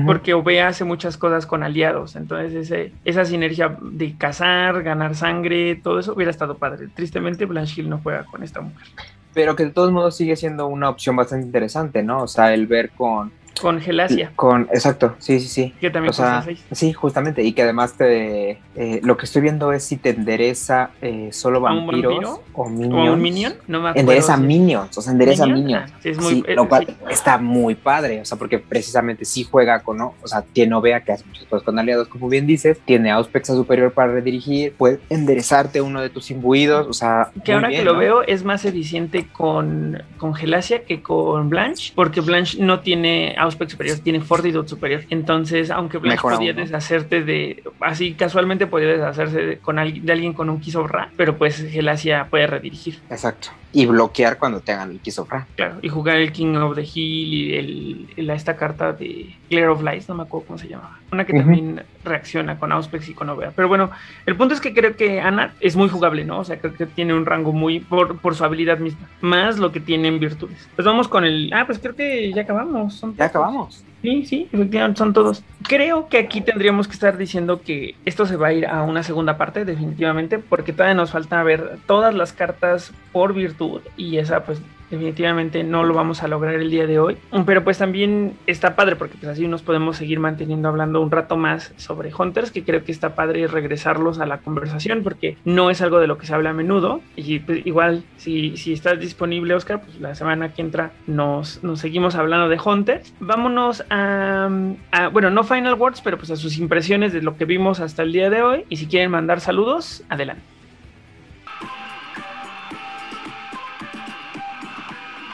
Porque 0.05 0.35
Obe 0.35 0.61
hace 0.61 0.83
muchas 0.83 1.17
cosas 1.17 1.47
con 1.47 1.63
aliados. 1.63 2.17
Entonces, 2.17 2.55
ese, 2.55 2.93
esa 3.05 3.25
sinergia 3.25 3.77
de 3.81 4.17
cazar, 4.19 4.83
ganar 4.83 5.15
sangre, 5.15 5.77
todo 5.77 6.01
eso 6.01 6.13
hubiera 6.13 6.33
estado 6.33 6.57
padre. 6.57 6.89
Tristemente, 6.89 7.45
Blanche 7.45 7.81
Hill 7.81 7.89
no 7.89 8.01
juega 8.03 8.25
con 8.25 8.43
esta 8.43 8.61
mujer. 8.63 8.89
Pero 9.33 9.55
que 9.55 9.67
de 9.67 9.71
todos 9.71 9.93
modos 9.93 10.17
sigue 10.17 10.35
siendo 10.35 10.67
una 10.67 10.89
opción 10.89 11.15
bastante 11.15 11.47
interesante, 11.47 12.03
¿no? 12.03 12.25
O 12.25 12.29
sea, 12.29 12.53
el 12.53 12.67
ver 12.67 12.91
con... 12.91 13.31
Con 13.61 13.81
Gelasia, 13.81 14.33
con 14.35 14.63
exacto, 14.73 15.15
sí, 15.19 15.39
sí, 15.41 15.49
sí. 15.49 15.75
que 15.81 15.91
también 15.91 16.11
O 16.11 16.13
sea, 16.13 16.45
sí, 16.73 16.93
justamente, 16.93 17.43
y 17.43 17.53
que 17.53 17.63
además 17.63 17.93
te, 17.97 18.59
eh, 18.75 19.01
lo 19.03 19.17
que 19.17 19.27
estoy 19.27 19.43
viendo 19.43 19.73
es 19.73 19.85
si 19.85 19.97
te 19.97 20.11
endereza 20.11 20.91
eh, 21.01 21.29
solo 21.33 21.67
¿A 21.67 21.73
un 21.73 21.87
vampiros 21.87 22.13
vampiro? 22.15 22.43
o 22.55 22.63
¿O 22.65 22.69
minions. 22.69 23.11
un 23.15 23.23
minion? 23.23 23.55
No 23.69 23.81
me 23.81 23.91
acuerdo. 23.91 24.01
Endereza 24.01 24.37
si- 24.37 24.43
minions, 24.43 24.99
o 24.99 25.03
sea, 25.03 25.13
endereza 25.13 25.45
¿Minion? 25.47 25.65
minions. 25.65 25.93
Ah, 25.95 25.99
sí, 26.03 26.09
es 26.09 26.19
muy- 26.19 26.35
Sí, 26.35 26.45
lo 26.55 26.69
cual 26.69 26.87
sí. 26.89 26.95
está 27.11 27.39
muy 27.39 27.75
padre, 27.75 28.21
o 28.21 28.25
sea, 28.25 28.39
porque 28.39 28.59
precisamente 28.59 29.25
sí 29.25 29.45
juega 29.45 29.81
con, 29.81 29.99
¿no? 29.99 30.15
o 30.23 30.27
sea, 30.27 30.43
tiene 30.43 30.75
Ovea 30.75 31.01
que 31.05 31.13
hace 31.13 31.25
muchas 31.27 31.45
cosas 31.45 31.63
con 31.65 31.79
aliados, 31.79 32.09
como 32.09 32.29
bien 32.29 32.47
dices, 32.47 32.81
tiene 32.85 33.11
Auspex 33.11 33.51
a 33.51 33.55
superior 33.55 33.93
para 33.93 34.13
redirigir, 34.13 34.73
puede 34.73 34.99
enderezarte 35.11 35.81
uno 35.81 36.01
de 36.01 36.11
tus 36.11 36.31
imbuidos, 36.31 36.87
o 36.89 36.93
sea, 36.93 37.31
Que 37.45 37.53
ahora 37.53 37.69
bien, 37.69 37.81
que 37.81 37.85
lo 37.85 37.97
veo 37.97 38.23
es 38.23 38.45
más 38.45 38.65
eficiente 38.65 39.29
con, 39.33 40.03
con 40.19 40.35
Gelasia 40.35 40.85
que 40.85 41.03
con 41.03 41.49
Blanche, 41.51 41.93
porque 41.95 42.21
Blanche 42.21 42.59
no 42.61 42.81
tiene 42.81 43.35
Auspex 43.43 43.73
superior, 43.73 43.99
tiene 43.99 44.21
Fortitude 44.21 44.69
superior. 44.69 45.03
Entonces, 45.11 45.71
aunque 45.71 45.99
Blanche 45.99 46.17
Mejor 46.17 46.35
podía 46.37 46.51
aún, 46.51 46.57
¿no? 46.61 46.63
deshacerte 46.65 47.23
de, 47.23 47.63
así 47.81 48.15
casualmente 48.15 48.67
podía 48.67 48.89
deshacerse 48.89 49.41
de, 49.43 49.59
con 49.59 49.79
alguien, 49.79 50.05
de 50.07 50.13
alguien 50.13 50.33
con 50.33 50.49
un 50.51 50.61
Kiss 50.61 50.77
of 50.77 50.91
Ra, 50.91 51.11
pero 51.17 51.37
pues 51.37 51.57
Gelasia 51.71 52.27
puede 52.31 52.47
redirigir, 52.47 52.99
Exacto. 53.11 53.49
Y 53.75 53.87
bloquear 53.87 54.39
cuando 54.39 54.61
te 54.61 54.73
hagan 54.73 54.91
el 54.91 55.01
Kisofra. 55.01 55.47
claro, 55.57 55.77
y 55.83 55.89
jugar 55.89 56.17
el 56.19 56.31
King 56.33 56.55
of 56.57 56.75
the 56.77 56.83
Hill 56.83 57.35
y 57.35 57.55
el, 57.57 58.09
el- 58.17 58.31
esta 58.31 58.55
carta 58.57 58.93
de 58.93 59.35
Glare 59.51 59.69
of 59.69 59.83
Lights, 59.83 60.09
no 60.09 60.15
me 60.15 60.23
acuerdo 60.25 60.47
cómo 60.47 60.59
se 60.59 60.69
llamaba. 60.69 60.99
Una 61.13 61.27
que 61.27 61.35
también 61.35 61.83
reacciona 62.05 62.59
con 62.59 62.73
Auspex 62.73 63.11
y 63.11 63.15
con 63.15 63.29
Ovea. 63.29 63.53
Pero 63.55 63.69
bueno, 63.69 63.91
el 64.25 64.35
punto 64.35 64.55
es 64.55 64.63
que 64.63 64.73
creo 64.73 64.97
que 64.97 65.21
Ana 65.21 65.53
es 65.61 65.77
muy 65.77 65.91
jugable, 65.91 66.25
¿no? 66.25 66.39
O 66.39 66.45
sea, 66.45 66.59
creo 66.59 66.75
que 66.75 66.87
tiene 66.87 67.13
un 67.13 67.27
rango 67.27 67.53
muy 67.53 67.81
por, 67.81 68.19
por 68.19 68.35
su 68.35 68.45
habilidad 68.45 68.79
misma, 68.79 69.09
más 69.21 69.59
lo 69.59 69.73
que 69.73 69.81
tiene 69.81 70.09
en 70.09 70.19
virtudes. 70.19 70.69
Pues 70.75 70.87
vamos 70.87 71.09
con 71.09 71.25
el. 71.25 71.53
Ah, 71.53 71.65
pues 71.67 71.79
creo 71.79 71.95
que 71.95 72.33
ya 72.33 72.43
acabamos. 72.43 72.95
Son 72.95 73.15
Ya 73.15 73.27
acabamos. 73.27 73.85
Sí, 74.01 74.25
sí, 74.27 74.49
efectivamente 74.51 74.99
son 74.99 75.13
todos. 75.13 75.45
Creo 75.69 76.09
que 76.09 76.19
aquí 76.19 76.41
tendríamos 76.41 76.89
que 76.89 76.95
estar 76.95 77.17
diciendo 77.17 77.61
que 77.61 77.95
esto 78.05 78.27
se 78.27 78.37
va 78.37 78.49
a 78.49 78.53
ir 78.53 78.67
a 78.67 78.83
una 78.83 79.05
segunda 79.05 79.37
parte, 79.37 79.65
definitivamente, 79.65 80.41
porque 80.41 80.73
todavía 80.73 80.95
nos 80.95 81.13
falta 81.13 81.43
ver 81.45 81.79
todas 81.87 82.13
las 82.13 82.33
cartas 82.33 82.93
por 83.13 83.33
virtud 83.33 83.83
y 83.97 84.17
esa 84.17 84.45
pues 84.45 84.61
definitivamente 84.93 85.65
no 85.65 85.85
lo 85.85 85.95
vamos 85.95 86.23
a 86.23 86.29
lograr 86.29 86.55
el 86.55 86.71
día 86.71 86.87
de 86.87 86.99
hoy. 86.99 87.17
Pero 87.47 87.65
pues 87.65 87.79
también 87.79 88.35
está 88.47 88.77
padre 88.77 88.97
porque 88.97 89.17
pues 89.19 89.33
así 89.33 89.49
nos 89.49 89.63
podemos 89.63 89.97
seguir 89.97 90.21
manteniendo 90.21 90.69
hablando 90.69 91.01
un 91.01 91.11
rato 91.11 91.37
más 91.37 91.73
sobre 91.77 92.13
Hunters, 92.15 92.51
que 92.51 92.63
creo 92.63 92.85
que 92.85 92.93
está 92.93 93.15
padre 93.15 93.47
regresarlos 93.47 94.21
a 94.21 94.27
la 94.27 94.39
conversación 94.39 95.03
porque 95.03 95.39
no 95.45 95.71
es 95.71 95.81
algo 95.81 95.99
de 95.99 96.07
lo 96.07 96.19
que 96.19 96.27
se 96.27 96.35
habla 96.35 96.51
a 96.51 96.53
menudo. 96.53 97.01
Y 97.17 97.39
pues, 97.39 97.67
igual, 97.67 98.05
si, 98.19 98.57
si 98.59 98.75
estás 98.75 99.01
disponible, 99.01 99.55
Oscar, 99.55 99.81
pues 99.83 99.99
la 99.99 100.15
semana 100.15 100.53
que 100.53 100.61
entra 100.61 100.93
nos, 101.07 101.65
nos 101.65 101.81
seguimos 101.81 102.15
hablando 102.15 102.51
de 102.51 102.61
Hunters. 102.63 103.15
Vámonos 103.19 103.85
a, 103.89 104.51
a, 104.91 105.09
bueno, 105.09 105.31
no 105.31 105.43
Final 105.43 105.75
Words, 105.75 106.03
pero 106.03 106.19
pues 106.19 106.31
a 106.31 106.37
sus 106.37 106.59
impresiones 106.59 107.15
de 107.15 107.23
lo 107.23 107.37
que 107.39 107.47
vimos 107.47 107.81
hasta 107.81 108.03
el 108.03 108.13
día 108.13 108.29
de 108.29 108.43
hoy. 108.43 108.65
Y 108.69 108.77
si 108.77 108.87
quieren 108.87 109.11
mandar 109.11 109.41
saludos, 109.41 110.05
adelante. 110.11 110.43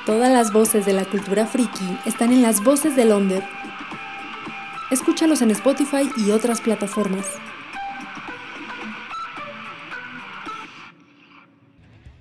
Todas 0.09 0.33
las 0.33 0.55
voces 0.55 0.87
de 0.87 0.95
la 0.95 1.05
cultura 1.05 1.45
friki 1.45 1.99
están 2.07 2.33
en 2.33 2.41
las 2.41 2.65
voces 2.65 2.97
de 2.97 3.05
Londres. 3.05 3.45
Escúchalos 4.91 5.43
en 5.43 5.51
Spotify 5.51 6.11
y 6.17 6.31
otras 6.31 6.63
plataformas. 6.63 7.27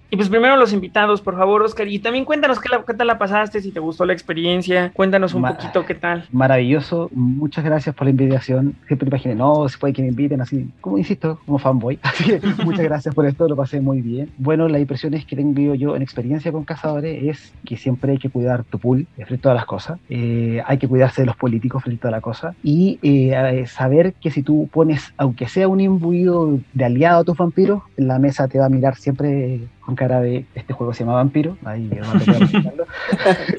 Y 0.09 0.15
pues 0.15 0.29
primero 0.29 0.55
los 0.55 0.71
invitados, 0.71 1.21
por 1.21 1.35
favor, 1.37 1.61
Oscar. 1.63 1.87
Y 1.87 1.99
también 1.99 2.23
cuéntanos 2.23 2.59
qué, 2.59 2.69
la- 2.69 2.83
qué 2.83 2.93
tal 2.93 3.07
la 3.07 3.17
pasaste, 3.17 3.61
si 3.61 3.71
te 3.71 3.79
gustó 3.81 4.05
la 4.05 4.13
experiencia. 4.13 4.91
Cuéntanos 4.93 5.33
un 5.33 5.41
Ma- 5.41 5.53
poquito 5.53 5.85
qué 5.85 5.95
tal. 5.95 6.25
Maravilloso, 6.31 7.09
muchas 7.13 7.65
gracias 7.65 7.93
por 7.93 8.05
la 8.05 8.11
invitación. 8.11 8.73
Siempre 8.87 9.09
imaginé, 9.09 9.35
no, 9.35 9.67
se 9.67 9.77
puede 9.77 9.93
que 9.93 10.01
me 10.01 10.07
inviten 10.09 10.39
así, 10.41 10.69
como 10.81 10.97
insisto, 10.97 11.39
como 11.45 11.59
fanboy. 11.59 11.99
Así 12.03 12.23
que 12.23 12.39
muchas 12.63 12.85
gracias 12.85 13.13
por 13.13 13.25
esto, 13.25 13.47
lo 13.49 13.55
pasé 13.57 13.81
muy 13.81 14.01
bien. 14.01 14.29
Bueno, 14.37 14.67
las 14.69 14.79
impresiones 14.79 15.25
que 15.25 15.35
tengo 15.35 15.75
yo 15.75 15.95
en 15.95 16.01
experiencia 16.01 16.51
con 16.51 16.63
cazadores 16.63 17.23
es 17.23 17.53
que 17.65 17.75
siempre 17.75 18.13
hay 18.13 18.17
que 18.17 18.29
cuidar 18.29 18.63
tu 18.63 18.79
pool 18.79 19.07
frente 19.15 19.35
a 19.35 19.41
todas 19.41 19.55
las 19.57 19.65
cosas. 19.65 19.99
Eh, 20.09 20.61
hay 20.65 20.77
que 20.77 20.87
cuidarse 20.87 21.21
de 21.21 21.25
los 21.25 21.35
políticos 21.35 21.83
frente 21.83 22.07
a 22.07 22.11
la 22.11 22.21
cosa. 22.21 22.55
Y 22.63 22.97
eh, 23.01 23.65
saber 23.67 24.13
que 24.21 24.31
si 24.31 24.41
tú 24.43 24.69
pones, 24.71 25.13
aunque 25.17 25.47
sea 25.49 25.67
un 25.67 25.79
imbuido 25.81 26.59
de 26.73 26.85
aliado 26.85 27.21
a 27.21 27.23
tus 27.25 27.37
vampiros, 27.37 27.81
la 27.97 28.19
mesa 28.19 28.47
te 28.47 28.57
va 28.59 28.67
a 28.67 28.69
mirar 28.69 28.95
siempre 28.95 29.59
con 29.88 29.95
cara 29.95 30.19
de 30.19 30.45
este 30.53 30.74
juego 30.74 30.93
se 30.93 31.06
llama 31.06 31.14
Vampiro. 31.14 31.56
Ahí. 31.64 31.90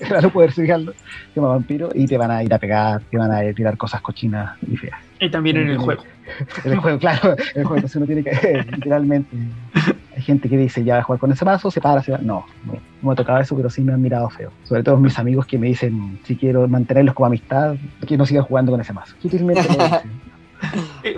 Claro, 0.07 0.31
poder 0.33 0.51
explicarlo 0.51 0.93
se 0.93 1.41
llama 1.41 1.55
vampiro 1.55 1.89
y 1.95 2.07
te 2.07 2.19
van 2.19 2.31
a 2.31 2.43
ir 2.43 2.53
a 2.53 2.59
pegar, 2.59 3.01
te 3.11 3.17
van 3.17 3.33
a 3.33 3.51
tirar 3.55 3.79
cosas 3.79 4.03
cochinas 4.03 4.59
y 4.71 4.77
feas. 4.77 5.01
Y 5.21 5.31
también 5.31 5.57
en 5.57 5.71
el 5.71 5.79
juego. 5.79 6.05
En 6.63 6.73
el 6.73 6.79
juego, 6.79 6.99
claro, 6.99 7.33
en 7.33 7.39
el 7.61 7.65
juego, 7.65 7.77
entonces 7.77 7.97
uno 7.97 8.05
tiene 8.05 8.23
que, 8.23 8.63
literalmente, 8.71 9.35
hay 10.15 10.23
gente 10.23 10.47
que 10.51 10.59
dice, 10.59 10.85
ya 10.85 10.97
va 10.97 11.01
a 11.01 11.03
jugar 11.03 11.19
con 11.19 11.33
ese 11.33 11.43
mazo, 11.47 11.71
se 11.71 11.81
para, 11.81 12.03
se 12.03 12.13
va. 12.13 12.19
No, 12.19 12.45
no, 12.67 12.75
no 12.75 12.81
me 13.01 13.13
ha 13.13 13.17
tocado 13.17 13.41
eso, 13.41 13.57
pero 13.57 13.71
sí 13.71 13.81
me 13.81 13.95
han 13.95 14.03
mirado 14.03 14.29
feo. 14.29 14.53
Sobre 14.65 14.83
todo 14.83 14.99
mis 14.99 15.19
amigos 15.19 15.47
que 15.47 15.57
me 15.57 15.69
dicen, 15.69 16.21
si 16.25 16.37
quiero 16.37 16.69
mantenerlos 16.69 17.15
como 17.15 17.29
amistad, 17.29 17.77
que 18.07 18.19
no 18.19 18.27
siga 18.27 18.43
jugando 18.43 18.73
con 18.73 18.81
ese 18.83 18.93
mazo. 18.93 19.15
Sutilmente. 19.23 19.63
Eh, 19.63 20.01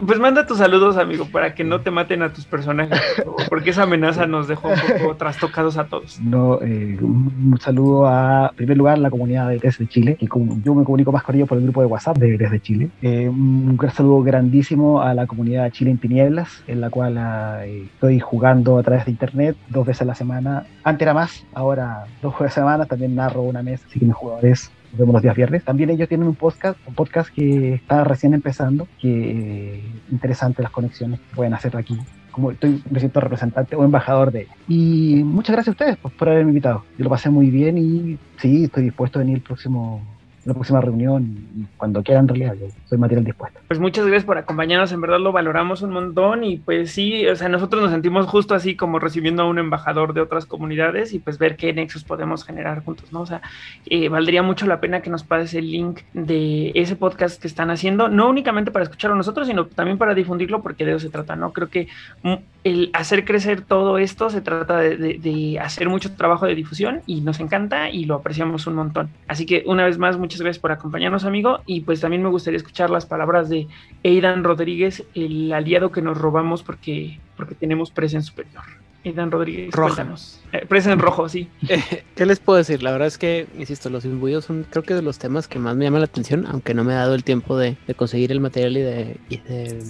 Pues 0.07 0.19
manda 0.19 0.47
tus 0.47 0.59
saludos, 0.59 0.97
amigo, 0.97 1.27
para 1.27 1.55
que 1.55 1.65
no 1.65 1.81
te 1.81 1.91
maten 1.91 2.23
a 2.23 2.33
tus 2.33 2.45
personajes, 2.45 3.01
porque 3.49 3.71
esa 3.71 3.83
amenaza 3.85 4.27
nos 4.27 4.49
dejó 4.49 4.69
un 4.69 4.75
poco 4.99 5.17
trastocados 5.17 5.77
a 5.77 5.85
todos. 5.85 6.21
No, 6.21 6.61
eh, 6.63 6.97
un, 7.01 7.59
saludo 7.61 8.07
a, 8.07 8.49
en 8.51 8.57
primer 8.57 8.77
lugar, 8.77 8.99
la 8.99 9.11
comunidad 9.11 9.49
de 9.49 9.59
Desde 9.59 9.87
Chile, 9.89 10.17
que 10.17 10.29
como 10.29 10.61
yo 10.63 10.75
me 10.75 10.85
comunico 10.85 11.13
más 11.13 11.23
con 11.23 11.35
ellos 11.35 11.49
por 11.49 11.59
el 11.59 11.65
grupo 11.65 11.81
de 11.81 11.87
WhatsApp 11.87 12.19
de 12.19 12.39
Desde 12.39 12.61
Chile. 12.61 12.91
Eh, 13.03 13.29
un 13.29 13.77
gran 13.77 13.93
saludo 13.93 14.23
grandísimo 14.23 15.03
a 15.03 15.15
la 15.15 15.27
comunidad 15.27 15.71
Chile 15.71 15.91
en 15.91 15.99
Tinieblas, 15.99 16.63
en 16.67 16.81
la 16.81 16.91
cual 16.91 17.19
ah, 17.19 17.61
eh, 17.65 17.85
estoy 17.93 18.21
jugando 18.21 18.79
a 18.79 18.83
través 18.83 19.05
de 19.07 19.11
internet 19.11 19.57
dos 19.69 19.87
veces 19.87 20.03
a 20.03 20.05
la 20.05 20.15
semana. 20.15 20.65
Antes 20.85 21.03
era 21.03 21.15
más, 21.15 21.45
ahora 21.55 22.05
dos 22.23 22.35
jueves 22.35 22.57
a 22.57 22.61
la 22.61 22.67
semana, 22.67 22.87
también 22.87 23.15
narro 23.15 23.43
una 23.43 23.63
mesa, 23.63 23.85
así 23.89 23.99
que 23.99 24.07
mis 24.07 24.15
jugadores 24.15 24.71
nos 24.91 24.99
vemos 24.99 25.15
los 25.15 25.23
días 25.23 25.37
viernes. 25.37 25.65
También 25.65 25.91
ellos 25.91 26.09
tienen 26.09 26.27
un 26.27 26.35
podcast, 26.35 26.79
un 26.87 26.95
podcast 26.95 27.31
que 27.31 27.75
está 27.75 28.05
recién 28.05 28.35
empezando, 28.35 28.89
que 29.01 29.83
interesante 30.11 30.63
las 30.63 30.73
conexiones 30.73 31.21
que 31.21 31.37
pueden 31.37 31.55
hacer 31.55 31.77
aquí 31.77 31.99
como 32.31 32.53
estoy, 32.53 32.83
me 32.89 33.01
siento 33.01 33.21
representante 33.21 33.77
o 33.77 33.85
embajador 33.85 34.31
de 34.31 34.43
ella. 34.43 34.55
Y 34.69 35.23
muchas 35.25 35.55
gracias 35.55 35.69
a 35.69 35.73
ustedes 35.73 35.97
pues, 36.01 36.15
por 36.15 36.29
haberme 36.29 36.51
invitado. 36.51 36.85
Yo 36.97 37.05
lo 37.05 37.11
pasé 37.11 37.29
muy 37.29 37.51
bien 37.51 37.77
y 37.77 38.19
sí, 38.39 38.65
estoy 38.65 38.85
dispuesto 38.85 39.19
a 39.19 39.23
venir 39.23 39.39
el 39.39 39.43
próximo 39.43 40.01
la 40.45 40.55
próxima 40.55 40.81
reunión 40.81 41.69
cuando 41.77 42.03
quieran 42.03 42.25
en 42.25 42.29
realidad, 42.29 42.55
yo 42.55 42.67
soy 42.89 42.99
material 42.99 43.25
dispuesto. 43.25 43.61
Pues 43.69 43.79
muchas 43.79 44.07
gracias 44.07 44.25
por 44.25 44.39
acompañarnos, 44.39 44.93
en 44.93 45.01
verdad 45.01 45.21
lo 45.21 45.33
valoramos 45.33 45.83
un 45.83 45.91
montón 45.91 46.45
y 46.45 46.57
pues 46.57 46.93
sí, 46.93 47.27
o 47.27 47.37
sea, 47.37 47.49
nosotros 47.49 47.83
nos 47.83 47.91
sentimos 47.91 48.27
justo 48.27 48.55
así 48.55 48.75
como 48.75 48.99
recibiendo 48.99 49.43
a 49.43 49.47
un 49.47 49.59
embajador 49.59 50.15
de 50.15 50.21
otras 50.21 50.47
comunidades 50.47 51.13
y 51.13 51.19
pues 51.19 51.39
ver 51.39 51.57
qué 51.57 51.73
nexos 51.73 52.05
podemos 52.05 52.45
generar 52.45 52.83
juntos, 52.83 53.13
¿no? 53.13 53.21
O 53.21 53.27
sea, 53.27 53.43
eh, 53.87 54.09
valdría 54.09 54.43
mucho 54.43 54.67
la 54.67 54.81
pena 54.81 55.03
que 55.03 55.11
nos 55.11 55.25
pases 55.25 55.55
el 55.55 55.71
link 55.71 56.01
de 56.15 56.73
ese 56.75 56.97
podcast 56.97 57.41
que 57.41 57.49
están 57.49 57.71
haciendo, 57.71 58.09
no 58.09 58.29
únicamente 58.29 58.71
para 58.71 58.85
escucharlo 58.85 59.17
nosotros, 59.17 59.47
sino 59.47 59.67
también 59.67 59.99
para 59.99 60.15
difundirlo 60.15 60.63
porque 60.63 60.85
de 60.85 60.93
eso 60.93 61.01
se 61.01 61.11
trata, 61.11 61.37
¿no? 61.37 61.53
Creo 61.53 61.69
que 61.69 61.89
mm, 62.23 62.35
el 62.65 62.91
hacer 62.93 63.25
crecer 63.25 63.63
todo 63.63 63.99
esto 63.99 64.31
se 64.31 64.41
trata 64.41 64.79
de, 64.79 64.97
de 64.97 65.59
hacer 65.61 65.89
mucho 65.89 66.13
trabajo 66.15 66.47
de 66.47 66.55
difusión 66.55 67.01
y 67.07 67.21
nos 67.21 67.41
encanta 67.41 67.91
y 67.91 68.05
lo 68.05 68.17
apreciamos 68.17 68.67
un 68.67 68.75
montón. 68.75 69.11
Así 69.29 69.47
que 69.47 69.65
una 69.67 69.85
vez 69.85 69.99
más, 69.99 70.19
muchas 70.19 70.30
gracias 70.39 70.61
por 70.61 70.73
acompañarnos, 70.73 71.25
amigo. 71.25 71.61
Y 71.67 71.81
pues 71.81 72.01
también 72.01 72.23
me 72.23 72.29
gustaría 72.29 72.57
escuchar 72.57 72.91
las 72.91 73.07
palabras 73.07 73.49
de 73.49 73.67
Aidan 74.05 74.45
Rodríguez, 74.45 75.05
el 75.15 75.53
aliado 75.53 75.91
que 75.91 76.03
nos 76.03 76.19
robamos 76.19 76.63
porque, 76.63 77.19
porque 77.37 77.55
tenemos 77.55 77.91
presa 77.91 78.19
en 78.19 78.23
superior. 78.23 78.63
Aidan 79.05 79.31
Rodríguez, 79.31 79.75
cuéntanos. 79.75 80.41
Eh, 80.53 80.67
presa 80.67 80.93
en 80.93 80.99
rojo, 80.99 81.29
sí. 81.29 81.49
¿Qué 82.15 82.27
les 82.27 82.39
puedo 82.39 82.59
decir? 82.59 82.83
La 82.83 82.93
verdad 82.93 83.09
es 83.09 83.17
que, 83.17 83.47
insisto, 83.59 83.89
los 83.89 84.05
imbuidos 84.05 84.45
son 84.45 84.67
creo 84.69 84.83
que 84.83 84.95
de 84.95 85.03
los 85.03 85.19
temas 85.19 85.49
que 85.49 85.59
más 85.59 85.75
me 85.75 85.85
llaman 85.85 86.03
la 86.03 86.07
atención, 86.07 86.47
aunque 86.47 86.75
no 86.75 86.85
me 86.85 86.93
ha 86.93 86.97
dado 86.97 87.15
el 87.15 87.25
tiempo 87.25 87.57
de, 87.57 87.77
de 87.87 87.95
conseguir 87.95 88.31
el 88.31 88.41
material 88.41 88.77
y 88.77 88.81
de, 88.81 89.17
y 89.31 89.37
de 89.39 89.83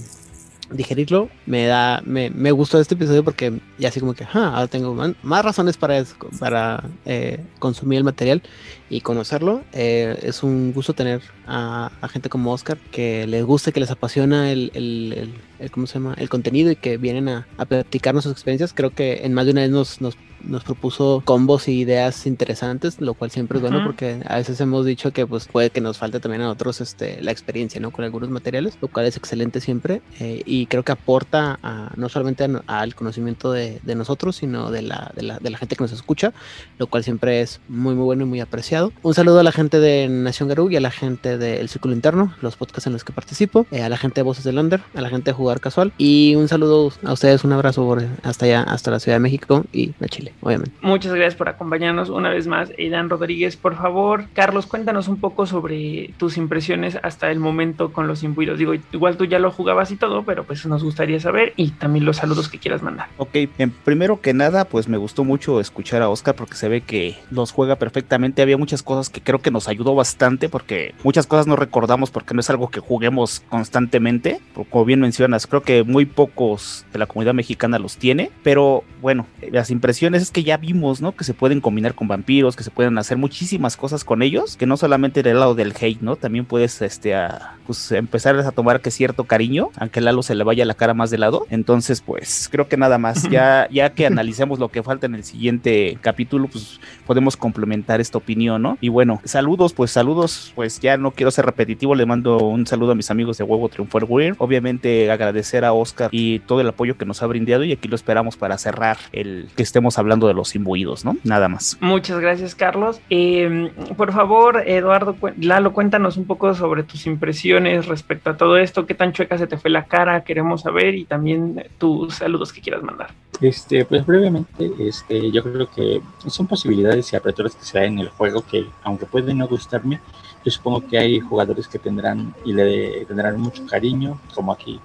digerirlo, 0.70 1.28
me 1.46 1.66
da, 1.66 2.02
me, 2.04 2.30
me, 2.30 2.52
gustó 2.52 2.80
este 2.80 2.94
episodio 2.94 3.24
porque 3.24 3.60
ya 3.78 3.88
así 3.88 4.00
como 4.00 4.14
que, 4.14 4.24
ah, 4.24 4.52
ahora 4.54 4.66
tengo 4.68 4.94
más, 4.94 5.12
más 5.22 5.44
razones 5.44 5.76
para, 5.76 6.02
para 6.38 6.84
eh, 7.04 7.40
consumir 7.58 7.98
el 7.98 8.04
material 8.04 8.42
y 8.90 9.00
conocerlo. 9.00 9.62
Eh, 9.72 10.18
es 10.22 10.42
un 10.42 10.72
gusto 10.72 10.92
tener 10.92 11.22
a, 11.46 11.90
a, 12.00 12.08
gente 12.08 12.28
como 12.28 12.52
Oscar 12.52 12.76
que 12.90 13.26
les 13.26 13.44
guste, 13.44 13.72
que 13.72 13.80
les 13.80 13.90
apasiona 13.90 14.50
el, 14.50 14.72
el, 14.74 15.14
el, 15.16 15.34
el 15.60 15.70
¿cómo 15.70 15.86
se 15.86 15.94
llama? 15.94 16.14
el 16.18 16.28
contenido 16.28 16.70
y 16.70 16.76
que 16.76 16.98
vienen 16.98 17.28
a, 17.28 17.46
a 17.56 17.64
platicarnos 17.64 18.24
sus 18.24 18.32
experiencias. 18.32 18.74
Creo 18.74 18.90
que 18.90 19.24
en 19.24 19.32
más 19.32 19.46
de 19.46 19.52
una 19.52 19.62
vez 19.62 19.70
nos, 19.70 20.00
nos 20.00 20.16
nos 20.44 20.64
propuso 20.64 21.22
combos 21.24 21.68
y 21.68 21.80
ideas 21.80 22.26
interesantes, 22.26 23.00
lo 23.00 23.14
cual 23.14 23.30
siempre 23.30 23.58
es 23.58 23.62
bueno 23.62 23.78
uh 23.78 23.80
-huh. 23.80 23.86
porque 23.86 24.22
a 24.26 24.36
veces 24.36 24.60
hemos 24.60 24.86
dicho 24.86 25.12
que 25.12 25.26
pues 25.26 25.46
puede 25.46 25.70
que 25.70 25.80
nos 25.80 25.98
falte 25.98 26.20
también 26.20 26.42
a 26.42 26.50
otros 26.50 26.80
este, 26.80 27.22
la 27.22 27.30
experiencia, 27.30 27.80
¿no? 27.80 27.90
Con 27.90 28.04
algunos 28.04 28.30
materiales, 28.30 28.76
lo 28.80 28.88
cual 28.88 29.06
es 29.06 29.16
excelente 29.16 29.60
siempre 29.60 30.02
eh, 30.18 30.42
y 30.44 30.66
creo 30.66 30.82
que 30.82 30.92
aporta 30.92 31.58
a, 31.62 31.92
no 31.96 32.08
solamente 32.08 32.46
al 32.66 32.94
conocimiento 32.94 33.52
de, 33.52 33.80
de, 33.82 33.94
nosotros, 33.94 34.36
sino 34.36 34.70
de 34.70 34.82
la, 34.82 35.12
de, 35.14 35.22
la, 35.22 35.38
de 35.38 35.50
la 35.50 35.58
gente 35.58 35.76
que 35.76 35.84
nos 35.84 35.92
escucha, 35.92 36.32
lo 36.78 36.86
cual 36.86 37.04
siempre 37.04 37.40
es 37.40 37.60
muy 37.68 37.94
muy 37.94 38.04
bueno 38.04 38.24
y 38.24 38.26
muy 38.26 38.40
apreciado. 38.40 38.80
Un 39.02 39.15
saludo 39.15 39.41
a 39.41 39.42
la 39.42 39.52
gente 39.52 39.81
de 39.81 40.09
Nación 40.09 40.49
Garú 40.49 40.70
y 40.70 40.76
a 40.76 40.81
la 40.81 40.91
gente 40.91 41.39
del 41.39 41.68
Círculo 41.68 41.94
Interno, 41.94 42.34
los 42.41 42.57
podcasts 42.57 42.86
en 42.86 42.92
los 42.92 43.05
que 43.05 43.12
participo, 43.12 43.67
eh, 43.70 43.83
a 43.83 43.89
la 43.89 43.97
gente 43.97 44.20
de 44.20 44.23
Voces 44.23 44.44
del 44.44 44.59
Under, 44.59 44.81
a 44.94 45.00
la 45.00 45.10
gente 45.10 45.31
de 45.31 45.34
Jugar 45.34 45.60
Casual 45.60 45.92
y 45.99 46.34
un 46.36 46.49
saludo 46.49 46.92
a 47.05 47.12
ustedes, 47.12 47.44
un 47.44 47.52
abrazo 47.52 47.84
por 47.84 48.02
hasta 48.23 48.47
allá, 48.47 48.62
hasta 48.62 48.91
la 48.91 49.00
Ciudad 49.00 49.17
de 49.17 49.20
México 49.20 49.65
y 49.73 49.92
a 50.00 50.07
Chile 50.07 50.33
obviamente. 50.41 50.73
Muchas 50.81 51.12
gracias 51.15 51.34
por 51.34 51.49
acompañarnos 51.49 52.09
una 52.09 52.31
vez 52.31 52.47
más, 52.47 52.70
Aidan 52.78 53.10
Rodríguez. 53.10 53.57
Por 53.57 53.76
favor, 53.76 54.25
Carlos, 54.34 54.67
cuéntanos 54.67 55.09
un 55.09 55.18
poco 55.20 55.47
sobre 55.47 56.15
tus 56.18 56.36
impresiones 56.36 56.99
hasta 57.02 57.31
el 57.31 57.39
momento 57.39 57.92
con 57.92 58.07
los 58.07 58.23
imbuidos. 58.23 58.59
Digo, 58.59 58.75
igual 58.92 59.17
tú 59.17 59.25
ya 59.25 59.39
lo 59.39 59.50
jugabas 59.50 59.91
y 59.91 59.97
todo, 59.97 60.23
pero 60.25 60.44
pues 60.44 60.65
nos 60.67 60.83
gustaría 60.83 61.20
saber 61.20 61.52
y 61.57 61.70
también 61.73 62.05
los 62.05 62.18
saludos 62.18 62.49
que 62.49 62.59
quieras 62.59 62.83
mandar. 62.83 63.09
Ok, 63.17 63.34
en 63.59 63.70
primero 63.70 64.20
que 64.20 64.34
nada, 64.34 64.65
pues 64.65 64.89
me 64.89 64.97
gustó 64.97 65.25
mucho 65.25 65.60
escuchar 65.60 66.02
a 66.02 66.09
Oscar 66.09 66.34
porque 66.34 66.55
se 66.55 66.68
ve 66.68 66.81
que 66.81 67.17
los 67.31 67.52
juega 67.52 67.76
perfectamente. 67.76 68.42
Había 68.42 68.57
muchas 68.70 68.82
cosas 68.84 69.10
que 69.10 69.20
creo 69.20 69.40
que 69.40 69.50
nos 69.50 69.66
ayudó 69.66 69.97
bastante 69.97 70.49
porque 70.49 70.94
muchas 71.02 71.26
cosas 71.26 71.49
no 71.49 71.57
recordamos 71.57 72.12
porque 72.12 72.34
no 72.34 72.40
es 72.40 72.50
algo 72.50 72.68
que 72.68 72.78
juguemos 72.78 73.42
constantemente. 73.49 74.40
Como 74.70 74.84
bien 74.84 75.00
mencionas, 75.00 75.49
creo 75.49 75.62
que 75.62 75.82
muy 75.82 76.07
pocos 76.07 76.86
de 76.92 77.00
la 77.00 77.07
comunidad 77.07 77.34
mexicana 77.34 77.81
los 77.81 77.97
tiene, 77.97 78.31
pero 78.44 78.84
bueno, 79.02 79.26
las 79.50 79.70
impresiones 79.70 80.23
es 80.23 80.31
que 80.31 80.44
ya 80.44 80.57
vimos, 80.57 81.00
¿no? 81.00 81.16
Que 81.16 81.24
se 81.24 81.34
pueden 81.34 81.60
combinar 81.60 81.97
con 81.97 82.07
vampiros, 82.07 82.55
que 82.55 82.62
se 82.62 82.70
pueden 82.70 82.97
hacer 82.97 83.16
muchísimas 83.16 83.76
cosas 83.76 84.05
con 84.05 84.23
ellos, 84.23 84.57
que 84.57 84.66
no 84.66 84.76
solamente 84.76 85.24
del 85.24 85.40
lado 85.40 85.57
del 85.57 85.74
hate, 85.81 86.00
¿no? 86.00 86.15
También 86.15 86.44
puedes, 86.44 86.81
este, 86.82 87.16
a, 87.16 87.57
pues 87.66 87.90
empezar 87.90 88.39
a 88.39 88.52
tomar 88.52 88.81
que 88.81 88.92
cierto 88.92 89.24
cariño, 89.24 89.70
aunque 89.78 90.00
Lalo 90.00 90.23
se 90.23 90.36
le 90.36 90.44
vaya 90.44 90.65
la 90.65 90.74
cara 90.74 90.94
más 90.94 91.10
de 91.10 91.18
lado. 91.18 91.47
Entonces, 91.50 92.02
pues 92.02 92.49
creo 92.52 92.68
que 92.68 92.76
nada 92.76 92.99
más, 92.99 93.28
ya, 93.31 93.68
ya 93.73 93.90
que 93.90 94.07
analicemos 94.07 94.60
lo 94.60 94.68
que 94.68 94.84
falta 94.84 95.07
en 95.07 95.16
el 95.16 95.24
siguiente 95.24 95.99
capítulo, 96.00 96.47
pues 96.47 96.78
podemos 97.07 97.36
complementar 97.36 98.00
esta 98.00 98.18
opinión, 98.18 98.59
¿no? 98.60 98.78
Y 98.80 98.89
bueno, 98.89 99.20
saludos, 99.24 99.72
pues 99.72 99.90
saludos, 99.90 100.52
pues 100.55 100.80
ya 100.80 100.97
no 100.97 101.10
quiero 101.10 101.30
ser 101.30 101.47
repetitivo, 101.47 101.94
le 101.94 102.06
mando 102.06 102.39
un 102.39 102.66
saludo 102.66 102.92
a 102.92 102.94
mis 102.94 103.10
amigos 103.10 103.39
de 103.39 103.44
Huevo 103.44 103.68
Triunfar 103.68 104.05
Weird. 104.05 104.36
Obviamente 104.39 105.10
agradecer 105.10 105.64
a 105.64 105.72
Oscar 105.72 106.10
y 106.12 106.40
todo 106.40 106.60
el 106.60 106.68
apoyo 106.68 106.97
que 106.97 107.05
nos 107.05 107.22
ha 107.22 107.26
brindado 107.26 107.64
y 107.64 107.72
aquí 107.72 107.89
lo 107.89 107.97
esperamos 107.97 108.36
para 108.36 108.58
cerrar 108.58 108.98
el 109.12 109.48
que 109.56 109.62
estemos 109.62 109.98
hablando 109.98 110.28
de 110.28 110.34
los 110.34 110.55
imbuidos, 110.55 111.05
¿no? 111.05 111.16
Nada 111.24 111.48
más. 111.48 111.76
Muchas 111.80 112.20
gracias, 112.20 112.55
Carlos. 112.55 113.00
Eh, 113.10 113.70
por 113.97 114.12
favor, 114.12 114.62
Eduardo, 114.66 115.16
Lalo, 115.39 115.72
cuéntanos 115.72 116.16
un 116.16 116.26
poco 116.26 116.55
sobre 116.55 116.82
tus 116.82 117.06
impresiones 117.06 117.86
respecto 117.86 118.30
a 118.30 118.36
todo 118.36 118.56
esto, 118.56 118.86
qué 118.86 118.94
tan 118.94 119.12
chueca 119.12 119.39
se 119.39 119.47
te 119.47 119.56
fue 119.56 119.70
la 119.70 119.84
cara, 119.84 120.24
queremos 120.24 120.62
saber 120.62 120.94
y 120.94 121.05
también 121.05 121.64
tus 121.78 122.14
saludos 122.14 122.52
que 122.52 122.60
quieras 122.60 122.82
mandar. 122.82 123.10
Este, 123.40 123.84
pues 123.86 124.05
brevemente, 124.05 124.70
este, 124.80 125.30
yo 125.30 125.42
creo 125.42 125.70
que 125.70 126.00
son 126.26 126.47
posibilidades 126.47 127.12
y 127.12 127.16
aperturas 127.16 127.55
que 127.55 127.64
se 127.64 127.78
dan 127.78 127.94
en 127.94 127.98
el 128.00 128.08
juego 128.08 128.39
que, 128.44 128.66
aunque 128.82 129.06
pueden 129.06 129.38
no 129.38 129.48
gustarme, 129.48 130.00
yo 130.44 130.50
supongo 130.50 130.86
que 130.86 130.98
hay 130.98 131.20
jugadores 131.20 131.68
que 131.68 131.78
tendrán 131.78 132.34
y 132.44 132.52
le 132.52 133.04
tendrán 133.06 133.40
mucho 133.40 133.66
cariño, 133.66 134.20
como 134.34 134.52
aquí 134.52 134.80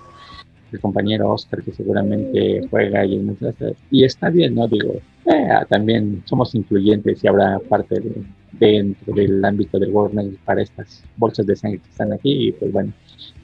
el 0.72 0.80
compañero 0.80 1.32
Oscar 1.32 1.64
que 1.64 1.72
seguramente 1.72 2.68
juega 2.70 3.06
y, 3.06 3.22
y 3.92 4.04
está 4.04 4.30
bien, 4.30 4.56
¿no? 4.56 4.68
Digo, 4.68 4.94
eh, 5.26 5.48
también 5.70 6.24
somos 6.26 6.54
incluyentes 6.56 7.24
y 7.24 7.28
habrá 7.28 7.60
parte 7.60 8.00
de, 8.00 8.26
dentro 8.52 9.14
del 9.14 9.44
ámbito 9.44 9.80
del 9.80 9.92
Warner 9.92 10.32
para 10.44 10.62
estas 10.62 11.04
bolsas 11.18 11.46
de 11.46 11.56
sangre 11.56 11.80
que 11.80 11.90
están 11.90 12.14
aquí 12.14 12.48
y 12.48 12.52
pues 12.52 12.72
bueno, 12.72 12.94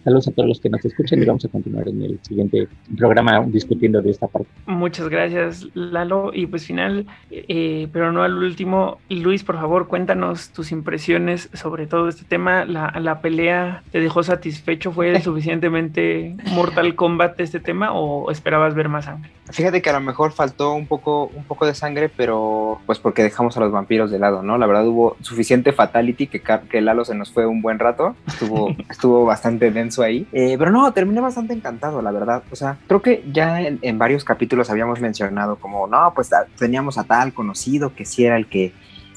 saludos 0.03 0.27
a 0.27 0.31
todos 0.31 0.49
los 0.49 0.59
que 0.59 0.69
nos 0.69 0.83
escuchan 0.83 1.21
y 1.21 1.25
vamos 1.25 1.45
a 1.45 1.49
continuar 1.49 1.87
en 1.87 2.01
el 2.01 2.19
siguiente 2.21 2.67
programa 2.97 3.43
discutiendo 3.47 4.01
de 4.01 4.11
esta 4.11 4.27
parte. 4.27 4.49
Muchas 4.65 5.09
gracias 5.09 5.67
Lalo 5.73 6.31
y 6.33 6.45
pues 6.47 6.65
final, 6.65 7.05
eh, 7.29 7.87
pero 7.91 8.11
no 8.11 8.23
al 8.23 8.35
último, 8.35 8.99
Luis 9.09 9.43
por 9.43 9.55
favor 9.55 9.87
cuéntanos 9.87 10.49
tus 10.49 10.71
impresiones 10.71 11.49
sobre 11.53 11.87
todo 11.87 12.07
este 12.07 12.23
tema, 12.23 12.65
la, 12.65 12.93
la 12.99 13.21
pelea 13.21 13.83
te 13.91 13.99
dejó 13.99 14.23
satisfecho, 14.23 14.91
fue 14.91 15.19
suficientemente 15.21 16.35
Mortal 16.53 16.95
Kombat 16.95 17.39
este 17.39 17.59
tema 17.59 17.93
o 17.93 18.31
esperabas 18.31 18.75
ver 18.75 18.89
más 18.89 19.05
sangre? 19.05 19.31
Fíjate 19.51 19.81
que 19.81 19.89
a 19.89 19.93
lo 19.93 19.99
mejor 19.99 20.31
faltó 20.31 20.73
un 20.73 20.87
poco, 20.87 21.29
un 21.35 21.43
poco 21.43 21.65
de 21.65 21.73
sangre, 21.73 22.09
pero 22.09 22.79
pues 22.85 22.99
porque 22.99 23.21
dejamos 23.21 23.57
a 23.57 23.59
los 23.59 23.71
vampiros 23.71 24.09
de 24.09 24.17
lado, 24.19 24.41
¿no? 24.43 24.57
La 24.57 24.65
verdad 24.65 24.87
hubo 24.87 25.17
suficiente 25.21 25.73
fatality 25.73 26.27
que, 26.27 26.41
que 26.41 26.81
Lalo 26.81 27.03
se 27.03 27.15
nos 27.15 27.31
fue 27.31 27.45
un 27.45 27.61
buen 27.61 27.77
rato, 27.77 28.15
estuvo, 28.27 28.73
estuvo 28.89 29.25
bastante 29.25 29.71
denso 29.71 29.90
ahí, 29.99 30.27
eh, 30.31 30.55
pero 30.57 30.71
no, 30.71 30.91
terminé 30.93 31.19
bastante 31.21 31.53
encantado, 31.53 32.01
la 32.01 32.11
verdad, 32.11 32.43
o 32.51 32.55
sea, 32.55 32.77
creo 32.87 33.01
que 33.01 33.23
ya 33.31 33.61
en, 33.61 33.79
en 33.81 33.97
varios 33.97 34.23
capítulos 34.23 34.69
habíamos 34.69 35.01
mencionado 35.01 35.57
como, 35.57 35.87
no, 35.87 36.13
pues 36.15 36.29
teníamos 36.57 36.97
a 36.97 37.03
tal 37.03 37.33
conocido 37.33 37.93
que 37.93 38.05
sí 38.05 38.25
era 38.25 38.37
el 38.37 38.47
que 38.47 38.73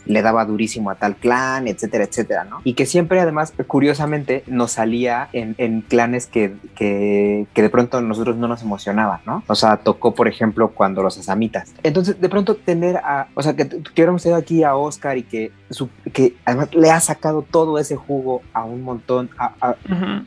le 0.07 0.23
daba 0.23 0.45
durísimo 0.45 0.91
a 0.91 0.97
tal 0.97 1.17
clan, 1.17 1.69
etcétera, 1.69 2.05
etcétera, 2.05 2.45
¿no? 2.45 2.61
Y 2.65 2.75
que 2.75 2.87
siempre, 2.87 3.21
además, 3.21 3.55
curiosamente, 3.67 4.45
nos 4.47 4.73
salía 4.73 5.29
en, 5.33 5.55
en 5.59 5.81
clanes 5.81 6.27
que, 6.27 6.55
que, 6.75 7.47
que, 7.55 7.63
de 7.63 7.71
pronto 7.71 8.01
nosotros 8.01 8.37
no 8.37 8.49
nos 8.49 8.63
emocionaban, 8.63 9.21
¿no? 9.27 9.43
O 9.47 9.55
sea, 9.55 9.79
tocó, 9.79 10.15
por 10.15 10.29
ejemplo, 10.29 10.69
cuando 10.69 11.03
los 11.03 11.19
asamitas. 11.19 11.75
Entonces, 11.83 12.21
de 12.21 12.29
pronto 12.29 12.57
tener 12.57 12.97
a, 12.99 13.29
o 13.35 13.43
sea, 13.43 13.55
que 13.57 13.65
hubiéramos 13.93 14.23
tenido 14.23 14.39
aquí 14.39 14.63
a 14.63 14.77
Oscar 14.77 15.17
y 15.17 15.23
que, 15.23 15.53
su, 15.71 15.89
que 16.13 16.35
además 16.45 16.75
le 16.75 16.91
ha 16.91 17.01
sacado 17.01 17.43
todo 17.43 17.79
ese 17.79 17.97
jugo 17.97 18.43
a 18.53 18.65
un 18.65 18.83
montón, 18.83 19.31
a, 19.39 19.53
a, 19.61 19.71
uh 19.71 19.75
-huh. 19.89 20.25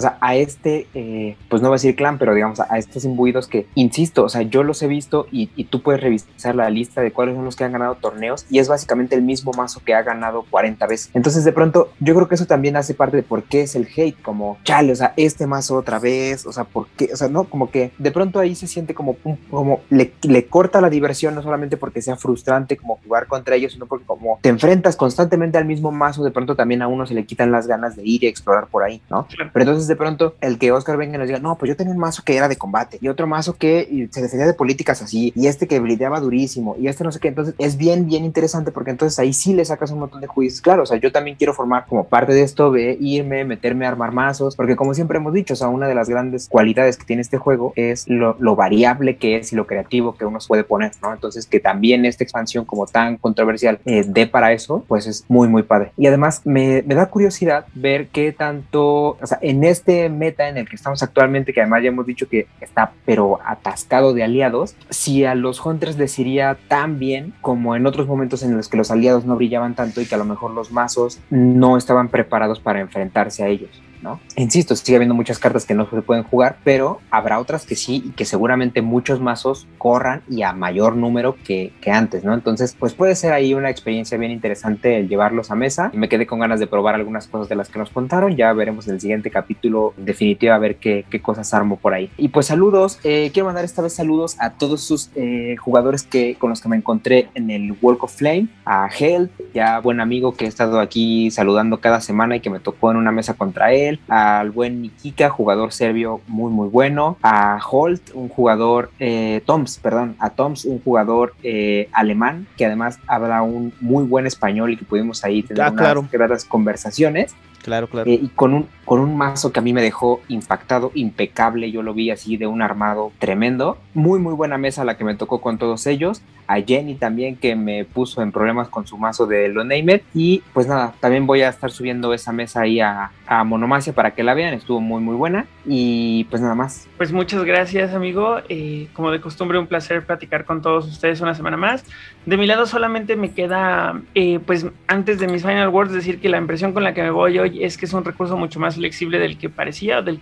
O 0.00 0.02
sea, 0.02 0.16
a 0.22 0.34
este, 0.34 0.86
eh, 0.94 1.36
pues 1.50 1.60
no 1.60 1.68
voy 1.68 1.74
a 1.74 1.76
decir 1.76 1.94
clan, 1.94 2.16
pero 2.16 2.32
digamos 2.34 2.58
a 2.58 2.78
estos 2.78 3.04
imbuidos 3.04 3.48
que, 3.48 3.66
insisto, 3.74 4.24
o 4.24 4.30
sea, 4.30 4.40
yo 4.40 4.62
los 4.62 4.82
he 4.82 4.86
visto 4.86 5.26
y, 5.30 5.50
y, 5.56 5.64
tú 5.64 5.82
puedes 5.82 6.00
revisar 6.00 6.54
la 6.54 6.70
lista 6.70 7.02
de 7.02 7.12
cuáles 7.12 7.34
son 7.34 7.44
los 7.44 7.54
que 7.54 7.64
han 7.64 7.72
ganado 7.72 7.96
torneos 7.96 8.46
y 8.48 8.60
es 8.60 8.68
básicamente 8.68 9.14
el 9.14 9.20
mismo 9.20 9.52
mazo 9.52 9.82
que 9.84 9.92
ha 9.92 10.00
ganado 10.00 10.46
40 10.48 10.86
veces. 10.86 11.10
Entonces, 11.12 11.44
de 11.44 11.52
pronto, 11.52 11.92
yo 12.00 12.14
creo 12.14 12.28
que 12.28 12.36
eso 12.36 12.46
también 12.46 12.76
hace 12.76 12.94
parte 12.94 13.18
de 13.18 13.22
por 13.22 13.42
qué 13.42 13.60
es 13.60 13.76
el 13.76 13.88
hate, 13.94 14.20
como, 14.22 14.56
chale, 14.64 14.92
o 14.92 14.96
sea, 14.96 15.12
este 15.18 15.46
mazo 15.46 15.76
otra 15.76 15.98
vez, 15.98 16.46
o 16.46 16.52
sea, 16.52 16.64
¿por 16.64 16.86
qué? 16.96 17.10
O 17.12 17.16
sea, 17.16 17.28
no, 17.28 17.44
como 17.44 17.70
que 17.70 17.92
de 17.98 18.10
pronto 18.10 18.38
ahí 18.38 18.54
se 18.54 18.66
siente 18.66 18.94
como, 18.94 19.18
como 19.50 19.82
le, 19.90 20.14
le 20.22 20.46
corta 20.46 20.80
la 20.80 20.88
diversión, 20.88 21.34
no 21.34 21.42
solamente 21.42 21.76
porque 21.76 22.00
sea 22.00 22.16
frustrante 22.16 22.78
como 22.78 22.96
jugar 23.04 23.26
contra 23.26 23.54
ellos, 23.54 23.74
sino 23.74 23.84
porque 23.84 24.06
como 24.06 24.38
te 24.40 24.48
enfrentas 24.48 24.96
constantemente 24.96 25.58
al 25.58 25.66
mismo 25.66 25.92
mazo, 25.92 26.24
de 26.24 26.30
pronto 26.30 26.56
también 26.56 26.80
a 26.80 26.88
uno 26.88 27.04
se 27.04 27.12
le 27.12 27.26
quitan 27.26 27.52
las 27.52 27.66
ganas 27.66 27.96
de 27.96 28.02
ir 28.04 28.24
y 28.24 28.26
explorar 28.26 28.68
por 28.68 28.82
ahí, 28.82 29.02
¿no? 29.10 29.26
Pero 29.52 29.62
entonces 29.62 29.86
de 29.90 29.96
pronto 29.96 30.34
el 30.40 30.58
que 30.58 30.72
Oscar 30.72 30.96
venga 30.96 31.16
y 31.16 31.18
nos 31.18 31.28
diga, 31.28 31.40
no, 31.40 31.56
pues 31.56 31.68
yo 31.68 31.76
tenía 31.76 31.92
un 31.92 31.98
mazo 31.98 32.22
que 32.24 32.36
era 32.36 32.48
de 32.48 32.56
combate 32.56 32.98
y 33.00 33.08
otro 33.08 33.26
mazo 33.26 33.56
que 33.56 34.08
se 34.10 34.22
defendía 34.22 34.46
de 34.46 34.54
políticas 34.54 35.02
así 35.02 35.32
y 35.36 35.46
este 35.46 35.68
que 35.68 35.80
blideaba 35.80 36.20
durísimo 36.20 36.76
y 36.78 36.88
este 36.88 37.04
no 37.04 37.12
sé 37.12 37.20
qué, 37.20 37.28
entonces 37.28 37.54
es 37.58 37.76
bien, 37.76 38.06
bien 38.06 38.24
interesante 38.24 38.72
porque 38.72 38.90
entonces 38.90 39.18
ahí 39.18 39.32
sí 39.32 39.52
le 39.52 39.64
sacas 39.64 39.90
un 39.90 39.98
montón 39.98 40.20
de 40.20 40.26
juicios. 40.26 40.60
Claro, 40.60 40.84
o 40.84 40.86
sea, 40.86 40.96
yo 40.98 41.12
también 41.12 41.36
quiero 41.36 41.54
formar 41.54 41.86
como 41.86 42.04
parte 42.04 42.32
de 42.32 42.42
esto, 42.42 42.70
de 42.72 42.96
irme, 43.00 43.44
meterme 43.44 43.84
a 43.84 43.88
armar 43.88 44.12
mazos, 44.12 44.56
porque 44.56 44.76
como 44.76 44.94
siempre 44.94 45.18
hemos 45.18 45.32
dicho, 45.32 45.54
o 45.54 45.56
sea, 45.56 45.68
una 45.68 45.88
de 45.88 45.94
las 45.94 46.08
grandes 46.08 46.48
cualidades 46.48 46.96
que 46.96 47.04
tiene 47.04 47.22
este 47.22 47.38
juego 47.38 47.72
es 47.76 48.08
lo, 48.08 48.36
lo 48.38 48.56
variable 48.56 49.16
que 49.16 49.36
es 49.36 49.52
y 49.52 49.56
lo 49.56 49.66
creativo 49.66 50.14
que 50.16 50.24
uno 50.24 50.38
puede 50.46 50.64
poner, 50.64 50.92
¿no? 51.02 51.12
Entonces 51.12 51.46
que 51.46 51.60
también 51.60 52.04
esta 52.04 52.24
expansión 52.24 52.64
como 52.64 52.86
tan 52.86 53.16
controversial 53.16 53.80
eh, 53.84 54.04
dé 54.06 54.26
para 54.26 54.52
eso, 54.52 54.84
pues 54.88 55.06
es 55.06 55.24
muy, 55.28 55.48
muy 55.48 55.62
padre. 55.62 55.92
Y 55.96 56.06
además 56.06 56.42
me, 56.44 56.82
me 56.86 56.94
da 56.94 57.06
curiosidad 57.06 57.66
ver 57.74 58.08
qué 58.08 58.32
tanto, 58.32 59.18
o 59.20 59.26
sea, 59.26 59.38
en 59.42 59.64
este 59.64 59.79
meta 60.08 60.48
en 60.48 60.56
el 60.56 60.68
que 60.68 60.76
estamos 60.76 61.02
actualmente, 61.02 61.52
que 61.52 61.60
además 61.60 61.82
ya 61.82 61.88
hemos 61.88 62.06
dicho 62.06 62.28
que 62.28 62.46
está 62.60 62.92
pero 63.04 63.38
atascado 63.44 64.14
de 64.14 64.22
aliados, 64.22 64.76
si 64.90 65.24
a 65.24 65.34
los 65.34 65.64
Hunters 65.64 65.96
les 65.98 66.18
iría 66.18 66.58
tan 66.68 66.98
bien 66.98 67.34
como 67.40 67.76
en 67.76 67.86
otros 67.86 68.06
momentos 68.06 68.42
en 68.42 68.56
los 68.56 68.68
que 68.68 68.76
los 68.76 68.90
aliados 68.90 69.24
no 69.24 69.36
brillaban 69.36 69.74
tanto 69.74 70.00
y 70.00 70.06
que 70.06 70.14
a 70.14 70.18
lo 70.18 70.24
mejor 70.24 70.52
los 70.52 70.72
mazos 70.72 71.20
no 71.30 71.76
estaban 71.76 72.08
preparados 72.08 72.60
para 72.60 72.80
enfrentarse 72.80 73.42
a 73.42 73.48
ellos. 73.48 73.82
¿No? 74.02 74.20
Insisto, 74.36 74.76
sigue 74.76 74.96
habiendo 74.96 75.14
muchas 75.14 75.38
cartas 75.38 75.64
que 75.64 75.74
no 75.74 75.88
se 75.88 76.02
pueden 76.02 76.24
jugar, 76.24 76.58
pero 76.64 77.00
habrá 77.10 77.38
otras 77.38 77.66
que 77.66 77.76
sí 77.76 78.02
y 78.06 78.10
que 78.10 78.24
seguramente 78.24 78.82
muchos 78.82 79.20
mazos 79.20 79.66
corran 79.78 80.22
y 80.28 80.42
a 80.42 80.52
mayor 80.52 80.96
número 80.96 81.36
que, 81.44 81.72
que, 81.80 81.90
antes, 81.90 82.24
¿no? 82.24 82.34
Entonces, 82.34 82.76
pues 82.78 82.94
puede 82.94 83.14
ser 83.14 83.32
ahí 83.32 83.54
una 83.54 83.70
experiencia 83.70 84.16
bien 84.18 84.32
interesante 84.32 84.96
el 84.96 85.08
llevarlos 85.08 85.50
a 85.50 85.54
mesa. 85.54 85.90
Me 85.94 86.08
quedé 86.08 86.26
con 86.26 86.40
ganas 86.40 86.60
de 86.60 86.66
probar 86.66 86.94
algunas 86.94 87.26
cosas 87.26 87.48
de 87.48 87.56
las 87.56 87.68
que 87.68 87.78
nos 87.78 87.90
contaron. 87.90 88.36
Ya 88.36 88.52
veremos 88.52 88.88
en 88.88 88.94
el 88.94 89.00
siguiente 89.00 89.30
capítulo 89.30 89.94
definitivo 89.96 90.52
a 90.52 90.58
ver 90.58 90.76
qué, 90.76 91.04
qué 91.10 91.20
cosas 91.20 91.52
armo 91.52 91.76
por 91.76 91.94
ahí. 91.94 92.10
Y 92.16 92.28
pues 92.28 92.46
saludos, 92.46 92.98
eh, 93.04 93.30
quiero 93.32 93.46
mandar 93.46 93.64
esta 93.64 93.82
vez 93.82 93.94
saludos 93.94 94.36
a 94.38 94.50
todos 94.50 94.82
sus 94.82 95.10
eh, 95.14 95.56
jugadores 95.58 96.02
que, 96.02 96.36
con 96.36 96.50
los 96.50 96.60
que 96.60 96.68
me 96.68 96.76
encontré 96.76 97.28
en 97.34 97.50
el 97.50 97.74
Walk 97.80 98.04
of 98.04 98.14
Flame, 98.14 98.48
a 98.64 98.88
Health, 98.88 99.30
ya 99.54 99.80
buen 99.80 100.00
amigo 100.00 100.34
que 100.34 100.44
he 100.44 100.48
estado 100.48 100.80
aquí 100.80 101.30
saludando 101.30 101.80
cada 101.80 102.00
semana 102.00 102.36
y 102.36 102.40
que 102.40 102.50
me 102.50 102.60
tocó 102.60 102.90
en 102.90 102.96
una 102.96 103.12
mesa 103.12 103.34
contra 103.34 103.72
él 103.72 103.89
al 104.08 104.50
buen 104.50 104.82
Nikika, 104.82 105.28
jugador 105.30 105.72
serbio 105.72 106.20
muy 106.28 106.52
muy 106.52 106.68
bueno, 106.68 107.16
a 107.22 107.58
Holt, 107.70 108.10
un 108.14 108.28
jugador, 108.28 108.90
eh, 109.00 109.42
Toms, 109.46 109.78
perdón, 109.78 110.16
a 110.18 110.30
Toms, 110.30 110.64
un 110.64 110.80
jugador 110.80 111.34
eh, 111.42 111.88
alemán 111.92 112.46
que 112.56 112.66
además 112.66 112.98
habla 113.06 113.42
un 113.42 113.72
muy 113.80 114.04
buen 114.04 114.26
español 114.26 114.70
y 114.72 114.76
que 114.76 114.84
pudimos 114.84 115.24
ahí 115.24 115.42
tener 115.42 115.62
Ah, 115.64 115.70
unas 115.70 115.80
claro. 115.80 116.06
gratas 116.10 116.44
conversaciones. 116.44 117.34
Claro, 117.62 117.88
claro. 117.88 118.08
Eh, 118.10 118.18
y 118.22 118.28
con 118.28 118.54
un, 118.54 118.66
con 118.86 119.00
un 119.00 119.18
mazo 119.18 119.52
que 119.52 119.58
a 119.58 119.62
mí 119.62 119.74
me 119.74 119.82
dejó 119.82 120.22
impactado, 120.28 120.92
impecable, 120.94 121.70
yo 121.70 121.82
lo 121.82 121.92
vi 121.92 122.10
así 122.10 122.38
de 122.38 122.46
un 122.46 122.62
armado 122.62 123.12
tremendo. 123.18 123.76
Muy, 123.92 124.18
muy 124.18 124.32
buena 124.32 124.56
mesa 124.56 124.82
la 124.84 124.96
que 124.96 125.04
me 125.04 125.14
tocó 125.14 125.42
con 125.42 125.58
todos 125.58 125.86
ellos. 125.86 126.22
A 126.50 126.60
Jenny 126.60 126.96
también 126.96 127.36
que 127.36 127.54
me 127.54 127.84
puso 127.84 128.22
en 128.22 128.32
problemas 128.32 128.68
con 128.68 128.84
su 128.84 128.98
mazo 128.98 129.24
de 129.24 129.48
Lo 129.48 129.62
Name 129.62 130.02
Y 130.12 130.42
pues 130.52 130.66
nada, 130.66 130.92
también 130.98 131.24
voy 131.24 131.42
a 131.42 131.48
estar 131.48 131.70
subiendo 131.70 132.12
esa 132.12 132.32
mesa 132.32 132.62
ahí 132.62 132.80
a, 132.80 133.12
a 133.24 133.44
Monomacia 133.44 133.92
para 133.92 134.10
que 134.16 134.24
la 134.24 134.34
vean. 134.34 134.52
Estuvo 134.52 134.80
muy, 134.80 135.00
muy 135.00 135.14
buena. 135.14 135.46
Y 135.64 136.24
pues 136.24 136.42
nada 136.42 136.56
más. 136.56 136.88
Pues 136.96 137.12
muchas 137.12 137.44
gracias, 137.44 137.94
amigo. 137.94 138.38
Eh, 138.48 138.88
como 138.94 139.12
de 139.12 139.20
costumbre, 139.20 139.60
un 139.60 139.68
placer 139.68 140.04
platicar 140.04 140.44
con 140.44 140.60
todos 140.60 140.88
ustedes 140.88 141.20
una 141.20 141.36
semana 141.36 141.56
más. 141.56 141.84
De 142.26 142.36
mi 142.36 142.48
lado 142.48 142.66
solamente 142.66 143.14
me 143.14 143.30
queda, 143.30 144.02
eh, 144.16 144.40
pues 144.44 144.66
antes 144.88 145.20
de 145.20 145.28
mis 145.28 145.42
final 145.42 145.68
words, 145.68 145.92
decir 145.92 146.20
que 146.20 146.28
la 146.28 146.38
impresión 146.38 146.72
con 146.72 146.82
la 146.82 146.94
que 146.94 147.02
me 147.02 147.10
voy 147.10 147.38
hoy 147.38 147.62
es 147.62 147.78
que 147.78 147.86
es 147.86 147.92
un 147.92 148.04
recurso 148.04 148.36
mucho 148.36 148.58
más 148.58 148.74
flexible 148.74 149.20
del 149.20 149.38
que 149.38 149.50
parecía, 149.50 150.02
del, 150.02 150.18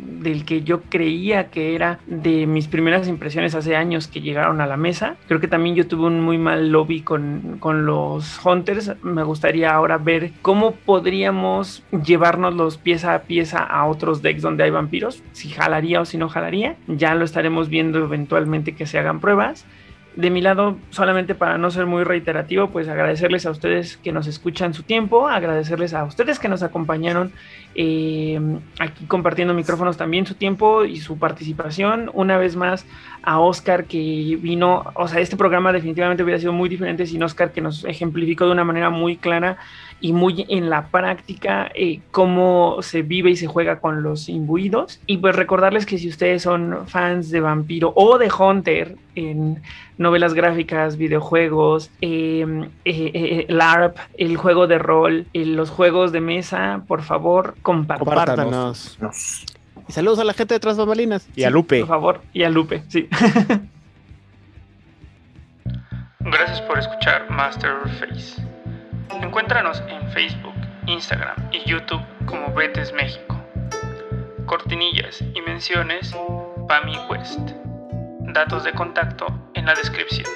del 0.00 0.44
que 0.44 0.62
yo 0.62 0.82
creía 0.82 1.50
que 1.50 1.74
era 1.74 1.98
de 2.06 2.46
mis 2.46 2.68
primeras 2.68 3.08
impresiones 3.08 3.54
hace 3.54 3.76
años 3.76 4.08
que 4.08 4.20
llegaron 4.20 4.60
a 4.60 4.66
la 4.66 4.76
mesa. 4.76 5.16
Creo 5.26 5.40
que 5.40 5.48
también 5.48 5.74
yo 5.74 5.86
tuve 5.86 6.06
un 6.06 6.20
muy 6.20 6.38
mal 6.38 6.70
lobby 6.70 7.00
con, 7.02 7.56
con 7.58 7.86
los 7.86 8.44
Hunters. 8.44 8.92
Me 9.02 9.22
gustaría 9.22 9.72
ahora 9.72 9.98
ver 9.98 10.32
cómo 10.42 10.72
podríamos 10.72 11.82
llevarnos 12.04 12.54
los 12.54 12.78
pieza 12.78 13.14
a 13.14 13.22
pieza 13.22 13.62
a 13.62 13.86
otros 13.86 14.22
decks 14.22 14.42
donde 14.42 14.64
hay 14.64 14.70
vampiros, 14.70 15.22
si 15.32 15.48
jalaría 15.48 16.00
o 16.00 16.04
si 16.04 16.18
no 16.18 16.28
jalaría. 16.28 16.76
Ya 16.86 17.14
lo 17.14 17.24
estaremos 17.24 17.68
viendo 17.68 17.98
eventualmente 17.98 18.74
que 18.74 18.86
se 18.86 18.98
hagan 18.98 19.20
pruebas 19.20 19.66
de 20.16 20.30
mi 20.30 20.40
lado, 20.40 20.76
solamente 20.90 21.34
para 21.34 21.56
no 21.56 21.70
ser 21.70 21.86
muy 21.86 22.04
reiterativo, 22.04 22.68
pues 22.68 22.88
agradecerles 22.88 23.46
a 23.46 23.50
ustedes 23.50 23.96
que 23.96 24.12
nos 24.12 24.26
escuchan 24.26 24.74
su 24.74 24.82
tiempo, 24.82 25.28
agradecerles 25.28 25.94
a 25.94 26.04
ustedes 26.04 26.38
que 26.38 26.48
nos 26.48 26.62
acompañaron 26.62 27.32
eh, 27.74 28.40
aquí 28.80 29.04
compartiendo 29.06 29.54
micrófonos 29.54 29.96
también 29.96 30.26
su 30.26 30.34
tiempo 30.34 30.84
y 30.84 30.96
su 30.96 31.18
participación. 31.18 32.10
Una 32.12 32.38
vez 32.38 32.56
más 32.56 32.86
a 33.22 33.38
Oscar 33.38 33.84
que 33.84 34.38
vino, 34.40 34.84
o 34.94 35.06
sea, 35.06 35.20
este 35.20 35.36
programa 35.36 35.72
definitivamente 35.72 36.22
hubiera 36.22 36.40
sido 36.40 36.52
muy 36.52 36.68
diferente 36.68 37.06
sin 37.06 37.22
Oscar 37.22 37.52
que 37.52 37.60
nos 37.60 37.84
ejemplificó 37.84 38.46
de 38.46 38.52
una 38.52 38.64
manera 38.64 38.90
muy 38.90 39.16
clara 39.16 39.58
y 40.00 40.12
muy 40.12 40.46
en 40.48 40.70
la 40.70 40.86
práctica 40.88 41.70
eh, 41.74 42.00
cómo 42.10 42.78
se 42.80 43.02
vive 43.02 43.30
y 43.30 43.36
se 43.36 43.46
juega 43.46 43.80
con 43.80 44.02
los 44.02 44.28
imbuidos. 44.28 45.00
Y 45.06 45.18
pues 45.18 45.36
recordarles 45.36 45.86
que 45.86 45.98
si 45.98 46.08
ustedes 46.08 46.42
son 46.42 46.86
fans 46.86 47.30
de 47.30 47.40
Vampiro 47.40 47.92
o 47.94 48.18
de 48.18 48.30
Hunter 48.30 48.96
en 49.14 49.62
novelas 49.98 50.34
gráficas, 50.34 50.96
videojuegos, 50.96 51.90
eh, 52.00 52.68
eh, 52.84 53.10
eh, 53.14 53.46
LARP, 53.48 53.98
el 54.16 54.36
juego 54.36 54.66
de 54.66 54.78
rol, 54.78 55.26
eh, 55.34 55.44
los 55.44 55.70
juegos 55.70 56.10
de 56.12 56.20
mesa, 56.20 56.82
por 56.88 57.02
favor, 57.02 57.54
compartan. 57.62 58.06
Compártanos. 58.06 58.98
Y 59.88 59.92
saludos 59.92 60.18
a 60.20 60.24
la 60.24 60.32
gente 60.32 60.54
de 60.54 60.60
Tras 60.60 60.78
Bambalinas. 60.78 61.28
Y 61.36 61.44
a 61.44 61.50
Lupe. 61.50 61.80
Por 61.80 61.88
favor, 61.88 62.22
y 62.32 62.44
a 62.44 62.50
Lupe, 62.50 62.82
sí. 62.88 63.08
Gracias 66.20 66.60
por 66.62 66.78
escuchar 66.78 67.30
Masterface. 67.30 68.49
Encuéntranos 69.12 69.82
en 69.88 70.10
Facebook, 70.12 70.54
Instagram 70.86 71.36
y 71.52 71.68
YouTube 71.68 72.02
como 72.26 72.52
Betes 72.54 72.92
México. 72.92 73.40
Cortinillas 74.46 75.22
y 75.34 75.40
menciones, 75.42 76.16
Pami 76.68 76.96
West. 77.08 77.38
Datos 78.20 78.64
de 78.64 78.72
contacto 78.72 79.26
en 79.54 79.66
la 79.66 79.74
descripción. 79.74 80.26